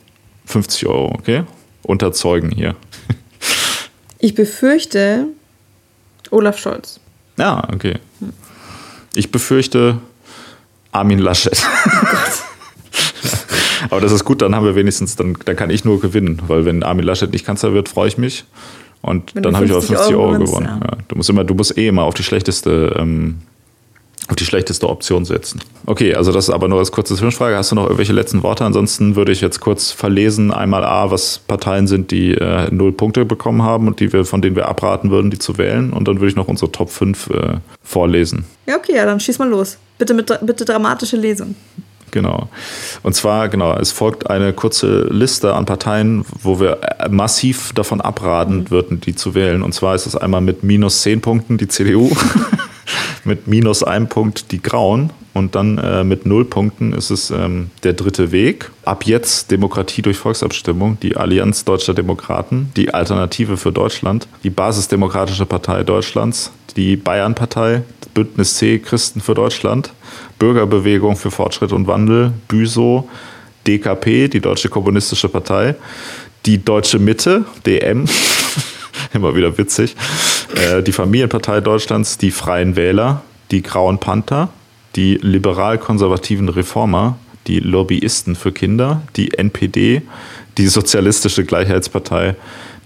50 0.46 0.88
Euro, 0.88 1.14
okay? 1.18 1.44
Unter 1.84 2.12
Zeugen 2.12 2.52
hier. 2.52 2.76
Ich 4.22 4.35
befürchte 4.35 5.25
Olaf 6.30 6.59
Scholz. 6.59 7.00
Ja, 7.38 7.67
okay. 7.74 7.95
Ich 9.16 9.32
befürchte 9.32 9.98
Armin 10.91 11.19
Laschet. 11.19 11.58
Oh 11.85 11.90
Aber 13.90 14.00
das 14.00 14.11
ist 14.11 14.24
gut, 14.24 14.43
dann 14.43 14.56
haben 14.56 14.66
wir 14.66 14.75
wenigstens, 14.75 15.16
dann, 15.16 15.35
dann 15.43 15.56
kann 15.56 15.72
ich 15.72 15.83
nur 15.83 16.00
gewinnen, 16.00 16.40
weil 16.48 16.66
wenn 16.66 16.83
Armin 16.83 17.03
Laschet 17.03 17.32
nicht 17.32 17.45
Kanzler 17.45 17.74
wird, 17.74 17.90
freue 17.90 18.08
ich 18.08 18.17
mich. 18.19 18.45
Und 19.01 19.33
wenn 19.33 19.41
dann 19.41 19.56
habe 19.56 19.66
ich 19.66 19.74
auch 19.74 19.82
50 19.82 20.16
Euro, 20.16 20.30
Euro 20.30 20.45
gewonnen. 20.45 20.67
Ja. 20.67 20.88
Ja, 20.91 20.98
du 21.08 21.16
musst 21.16 21.30
immer, 21.30 21.43
du 21.43 21.56
musst 21.56 21.75
eh 21.75 21.88
immer 21.88 22.03
auf 22.03 22.14
die 22.14 22.24
schlechteste 22.24 22.95
ähm, 23.00 23.40
auf 24.32 24.38
die 24.38 24.45
schlechteste 24.45 24.88
Option 24.88 25.26
setzen. 25.26 25.61
Okay, 25.85 26.16
also 26.16 26.32
das 26.32 26.48
ist 26.48 26.53
aber 26.53 26.69
nur 26.69 26.80
als 26.80 26.92
kurze 26.92 27.16
Zwischenfrage. 27.16 27.58
Hast 27.58 27.72
du 27.72 27.76
noch 27.76 27.84
irgendwelche 27.84 28.14
letzten 28.14 28.43
Worte? 28.43 28.64
Ansonsten 28.64 29.18
würde 29.18 29.34
ich 29.34 29.42
jetzt 29.42 29.60
kurz 29.60 29.92
verlesen, 29.92 30.51
einmal 30.51 30.85
A, 30.85 31.11
was 31.11 31.40
Parteien 31.40 31.85
sind, 31.85 32.11
die 32.11 32.34
äh, 32.34 32.69
null 32.72 32.93
Punkte 32.93 33.26
bekommen 33.26 33.61
haben 33.61 33.88
und 33.88 34.00
die 34.00 34.14
wir, 34.14 34.24
von 34.24 34.42
denen 34.42 34.56
wir 34.56 34.69
abraten 34.69 35.11
würden, 35.11 35.32
die 35.32 35.38
zu 35.38 35.58
wählen. 35.58 35.92
Und 35.92 36.08
dann 36.08 36.16
würde 36.16 36.30
ich 36.30 36.35
noch 36.38 36.48
unsere 36.48 36.72
Top 36.72 36.90
5 36.90 37.30
äh, 37.30 37.58
vorlesen. 37.84 38.45
Ja, 38.68 38.77
okay, 38.77 38.95
ja, 38.95 39.06
dann 39.06 39.19
schieß 39.19 39.38
mal 39.38 39.50
los. 39.50 39.77
Bitte 39.98 40.14
mit 40.14 40.34
bitte 40.42 40.64
dramatische 40.64 41.18
Lesung. 41.18 41.56
Genau. 42.11 42.50
Und 43.03 43.16
zwar, 43.16 43.50
genau, 43.50 43.74
es 43.76 43.92
folgt 43.92 44.30
eine 44.30 44.53
kurze 44.53 45.08
Liste 45.10 45.53
an 45.56 45.66
Parteien, 45.66 46.26
wo 46.42 46.60
wir 46.60 46.80
äh, 46.82 47.10
massiv 47.10 47.74
davon 47.74 48.00
abraten 48.00 48.60
mhm. 48.60 48.72
würden, 48.72 49.01
die 49.01 49.16
zu 49.16 49.35
wählen. 49.35 49.61
Und 49.61 49.74
zwar 49.74 49.95
ist 49.95 50.06
es 50.06 50.16
einmal 50.16 50.42
mit 50.42 50.64
minus 50.64 51.01
10 51.01 51.19
Punkten 51.19 51.58
die 51.58 51.68
CDU. 51.68 52.11
mit 53.24 53.48
minus 53.48 53.83
einem 53.83 54.08
Punkt 54.08 54.51
die 54.51 54.61
Grauen 54.61 55.11
und 55.33 55.56
dann 55.56 55.77
äh, 55.77 56.03
mit 56.03 56.25
null 56.25 56.45
Punkten 56.45 56.93
ist 56.93 57.09
es 57.09 57.32
ähm, 57.32 57.69
der 57.83 57.93
dritte 57.93 58.32
Weg. 58.32 58.72
Ab 58.83 59.06
jetzt 59.06 59.51
Demokratie 59.51 60.01
durch 60.01 60.17
Volksabstimmung, 60.17 60.98
die 61.01 61.16
Allianz 61.16 61.64
Deutscher 61.64 61.93
Demokraten, 61.93 62.72
die 62.75 62.93
Alternative 62.93 63.58
für 63.58 63.72
Deutschland, 63.72 64.27
die 64.43 64.50
Basisdemokratische 64.50 65.45
Partei 65.45 65.83
Deutschlands, 65.83 66.51
die 66.75 66.98
Bayern-Partei, 66.98 67.83
Bündnis 68.14 68.56
C 68.56 68.80
Christen 68.80 69.22
für 69.22 69.33
Deutschland, 69.33 69.93
Bürgerbewegung 70.38 71.16
für 71.16 71.32
Fortschritt 71.32 71.72
und 71.72 71.88
Wandel, 71.88 72.33
BÜSO, 72.48 73.08
DKP, 73.67 74.27
die 74.27 74.41
Deutsche 74.41 74.69
Kommunistische 74.69 75.30
Partei, 75.30 75.75
die 76.45 76.64
Deutsche 76.64 77.00
Mitte, 77.00 77.45
DM, 77.66 78.06
immer 79.14 79.35
wieder 79.35 79.58
witzig, 79.58 79.95
äh, 80.56 80.84
die 80.84 80.92
Familienpartei 80.92 81.62
Deutschlands, 81.62 82.18
die 82.18 82.32
Freien 82.32 82.76
Wähler, 82.76 83.24
die 83.52 83.62
Grauen 83.62 84.00
Panther, 84.00 84.50
die 84.96 85.16
liberal-konservativen 85.22 86.50
Reformer, 86.50 87.18
die 87.48 87.60
Lobbyisten 87.60 88.36
für 88.36 88.52
Kinder, 88.52 89.02
die 89.16 89.34
NPD, 89.34 90.02
die 90.58 90.68
Sozialistische 90.68 91.46
Gleichheitspartei, 91.46 92.36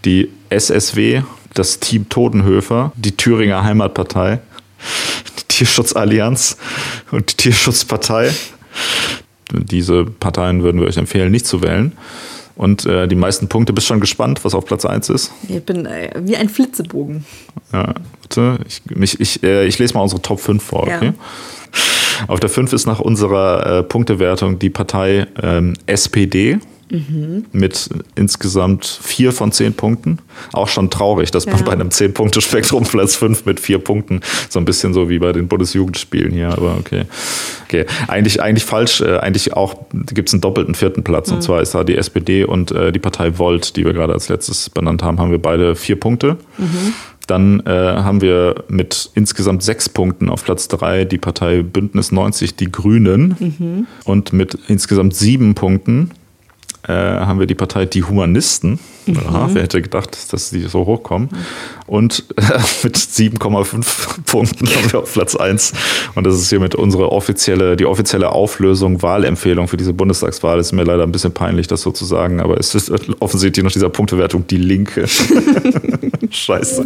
die 0.05 0.29
SSW, 0.49 1.23
das 1.53 1.79
Team 1.79 2.09
Todenhöfer, 2.09 2.91
die 2.95 3.15
Thüringer 3.15 3.63
Heimatpartei, 3.63 4.39
die 5.39 5.43
Tierschutzallianz 5.47 6.57
und 7.11 7.31
die 7.31 7.37
Tierschutzpartei. 7.37 8.31
Diese 9.51 10.05
Parteien 10.05 10.63
würden 10.63 10.81
wir 10.81 10.87
euch 10.87 10.97
empfehlen, 10.97 11.31
nicht 11.31 11.47
zu 11.47 11.61
wählen. 11.61 11.93
Und 12.55 12.85
äh, 12.85 13.07
die 13.07 13.15
meisten 13.15 13.49
Punkte, 13.49 13.73
bist 13.73 13.87
schon 13.87 13.99
gespannt, 13.99 14.43
was 14.43 14.55
auf 14.55 14.65
Platz 14.65 14.85
1 14.85 15.09
ist? 15.09 15.31
Ich 15.49 15.63
bin 15.63 15.85
äh, 15.85 16.11
wie 16.21 16.37
ein 16.37 16.47
Flitzebogen. 16.47 17.25
Ja, 17.73 17.93
warte, 18.21 18.59
ich, 18.65 18.81
mich, 18.95 19.19
ich, 19.19 19.43
äh, 19.43 19.65
ich 19.65 19.77
lese 19.77 19.93
mal 19.93 20.01
unsere 20.01 20.21
Top 20.21 20.39
5 20.39 20.63
vor, 20.63 20.83
okay? 20.83 21.07
Ja. 21.07 21.13
Auf 22.27 22.39
der 22.39 22.49
5 22.49 22.71
ist 22.71 22.85
nach 22.85 23.01
unserer 23.01 23.79
äh, 23.79 23.83
Punktewertung 23.83 24.57
die 24.57 24.69
Partei 24.69 25.27
ähm, 25.41 25.73
SPD 25.85 26.59
Mhm. 26.89 27.45
Mit 27.51 27.89
insgesamt 28.15 28.85
vier 28.85 29.31
von 29.31 29.51
zehn 29.51 29.73
Punkten. 29.73 30.19
Auch 30.53 30.67
schon 30.67 30.89
traurig, 30.89 31.31
dass 31.31 31.45
ja. 31.45 31.53
man 31.53 31.63
bei 31.65 31.71
einem 31.71 31.91
Zehn-Punkte-Spektrum 31.91 32.83
Platz 32.89 33.15
fünf 33.15 33.45
mit 33.45 33.59
vier 33.59 33.79
Punkten, 33.79 34.21
so 34.49 34.59
ein 34.59 34.65
bisschen 34.65 34.93
so 34.93 35.09
wie 35.09 35.19
bei 35.19 35.31
den 35.31 35.47
Bundesjugendspielen 35.47 36.31
hier, 36.31 36.49
aber 36.49 36.75
okay. 36.79 37.05
Okay, 37.65 37.85
eigentlich, 38.07 38.41
eigentlich 38.41 38.65
falsch, 38.65 39.01
äh, 39.01 39.17
eigentlich 39.17 39.53
auch 39.53 39.75
gibt 39.91 40.29
es 40.29 40.33
einen 40.33 40.41
doppelten 40.41 40.75
vierten 40.75 41.03
Platz 41.03 41.29
mhm. 41.29 41.37
und 41.37 41.41
zwar 41.41 41.61
ist 41.61 41.73
da 41.73 41.83
die 41.83 41.95
SPD 41.95 42.43
und 42.43 42.71
äh, 42.71 42.91
die 42.91 42.99
Partei 42.99 43.39
Volt, 43.39 43.75
die 43.75 43.85
wir 43.85 43.93
gerade 43.93 44.13
als 44.13 44.29
letztes 44.29 44.69
benannt 44.69 45.01
haben, 45.01 45.19
haben 45.19 45.31
wir 45.31 45.41
beide 45.41 45.75
vier 45.75 45.99
Punkte. 45.99 46.37
Mhm. 46.57 46.93
Dann 47.27 47.61
äh, 47.61 47.71
haben 47.71 48.21
wir 48.21 48.63
mit 48.67 49.09
insgesamt 49.15 49.63
sechs 49.63 49.89
Punkten 49.89 50.29
auf 50.29 50.43
Platz 50.43 50.67
drei 50.67 51.05
die 51.05 51.17
Partei 51.17 51.63
Bündnis 51.63 52.11
90, 52.11 52.55
die 52.55 52.71
Grünen. 52.71 53.35
Mhm. 53.39 53.87
Und 54.03 54.31
mit 54.31 54.57
insgesamt 54.67 55.15
sieben 55.15 55.55
Punkten 55.55 56.11
äh, 56.87 56.93
haben 56.93 57.39
wir 57.39 57.47
die 57.47 57.55
Partei 57.55 57.85
Die 57.85 58.03
Humanisten. 58.03 58.79
Mhm. 59.05 59.17
Aha, 59.27 59.49
wer 59.53 59.63
hätte 59.63 59.81
gedacht, 59.81 60.31
dass 60.33 60.49
die 60.49 60.61
so 60.61 60.85
hochkommen. 60.85 61.29
Und 61.87 62.23
äh, 62.37 62.41
mit 62.83 62.97
7,5 62.97 64.23
Punkten 64.25 64.67
haben 64.67 64.91
wir 64.91 64.99
auf 64.99 65.13
Platz 65.13 65.35
1. 65.35 65.73
Und 66.15 66.25
das 66.25 66.35
ist 66.35 66.49
hiermit 66.49 66.75
unsere 66.75 67.11
offizielle, 67.11 67.75
die 67.75 67.85
offizielle 67.85 68.31
Auflösung, 68.31 69.01
Wahlempfehlung 69.01 69.67
für 69.67 69.77
diese 69.77 69.93
Bundestagswahl. 69.93 70.59
Ist 70.59 70.71
mir 70.73 70.83
leider 70.83 71.03
ein 71.03 71.11
bisschen 71.11 71.33
peinlich, 71.33 71.67
das 71.67 71.81
so 71.81 71.91
zu 71.91 72.05
sagen, 72.05 72.39
aber 72.39 72.57
es 72.59 72.75
ist 72.75 72.91
offensichtlich 73.19 73.63
nach 73.63 73.71
dieser 73.71 73.89
Punktewertung 73.89 74.47
die 74.47 74.57
Linke. 74.57 75.05
Scheiße. 76.29 76.85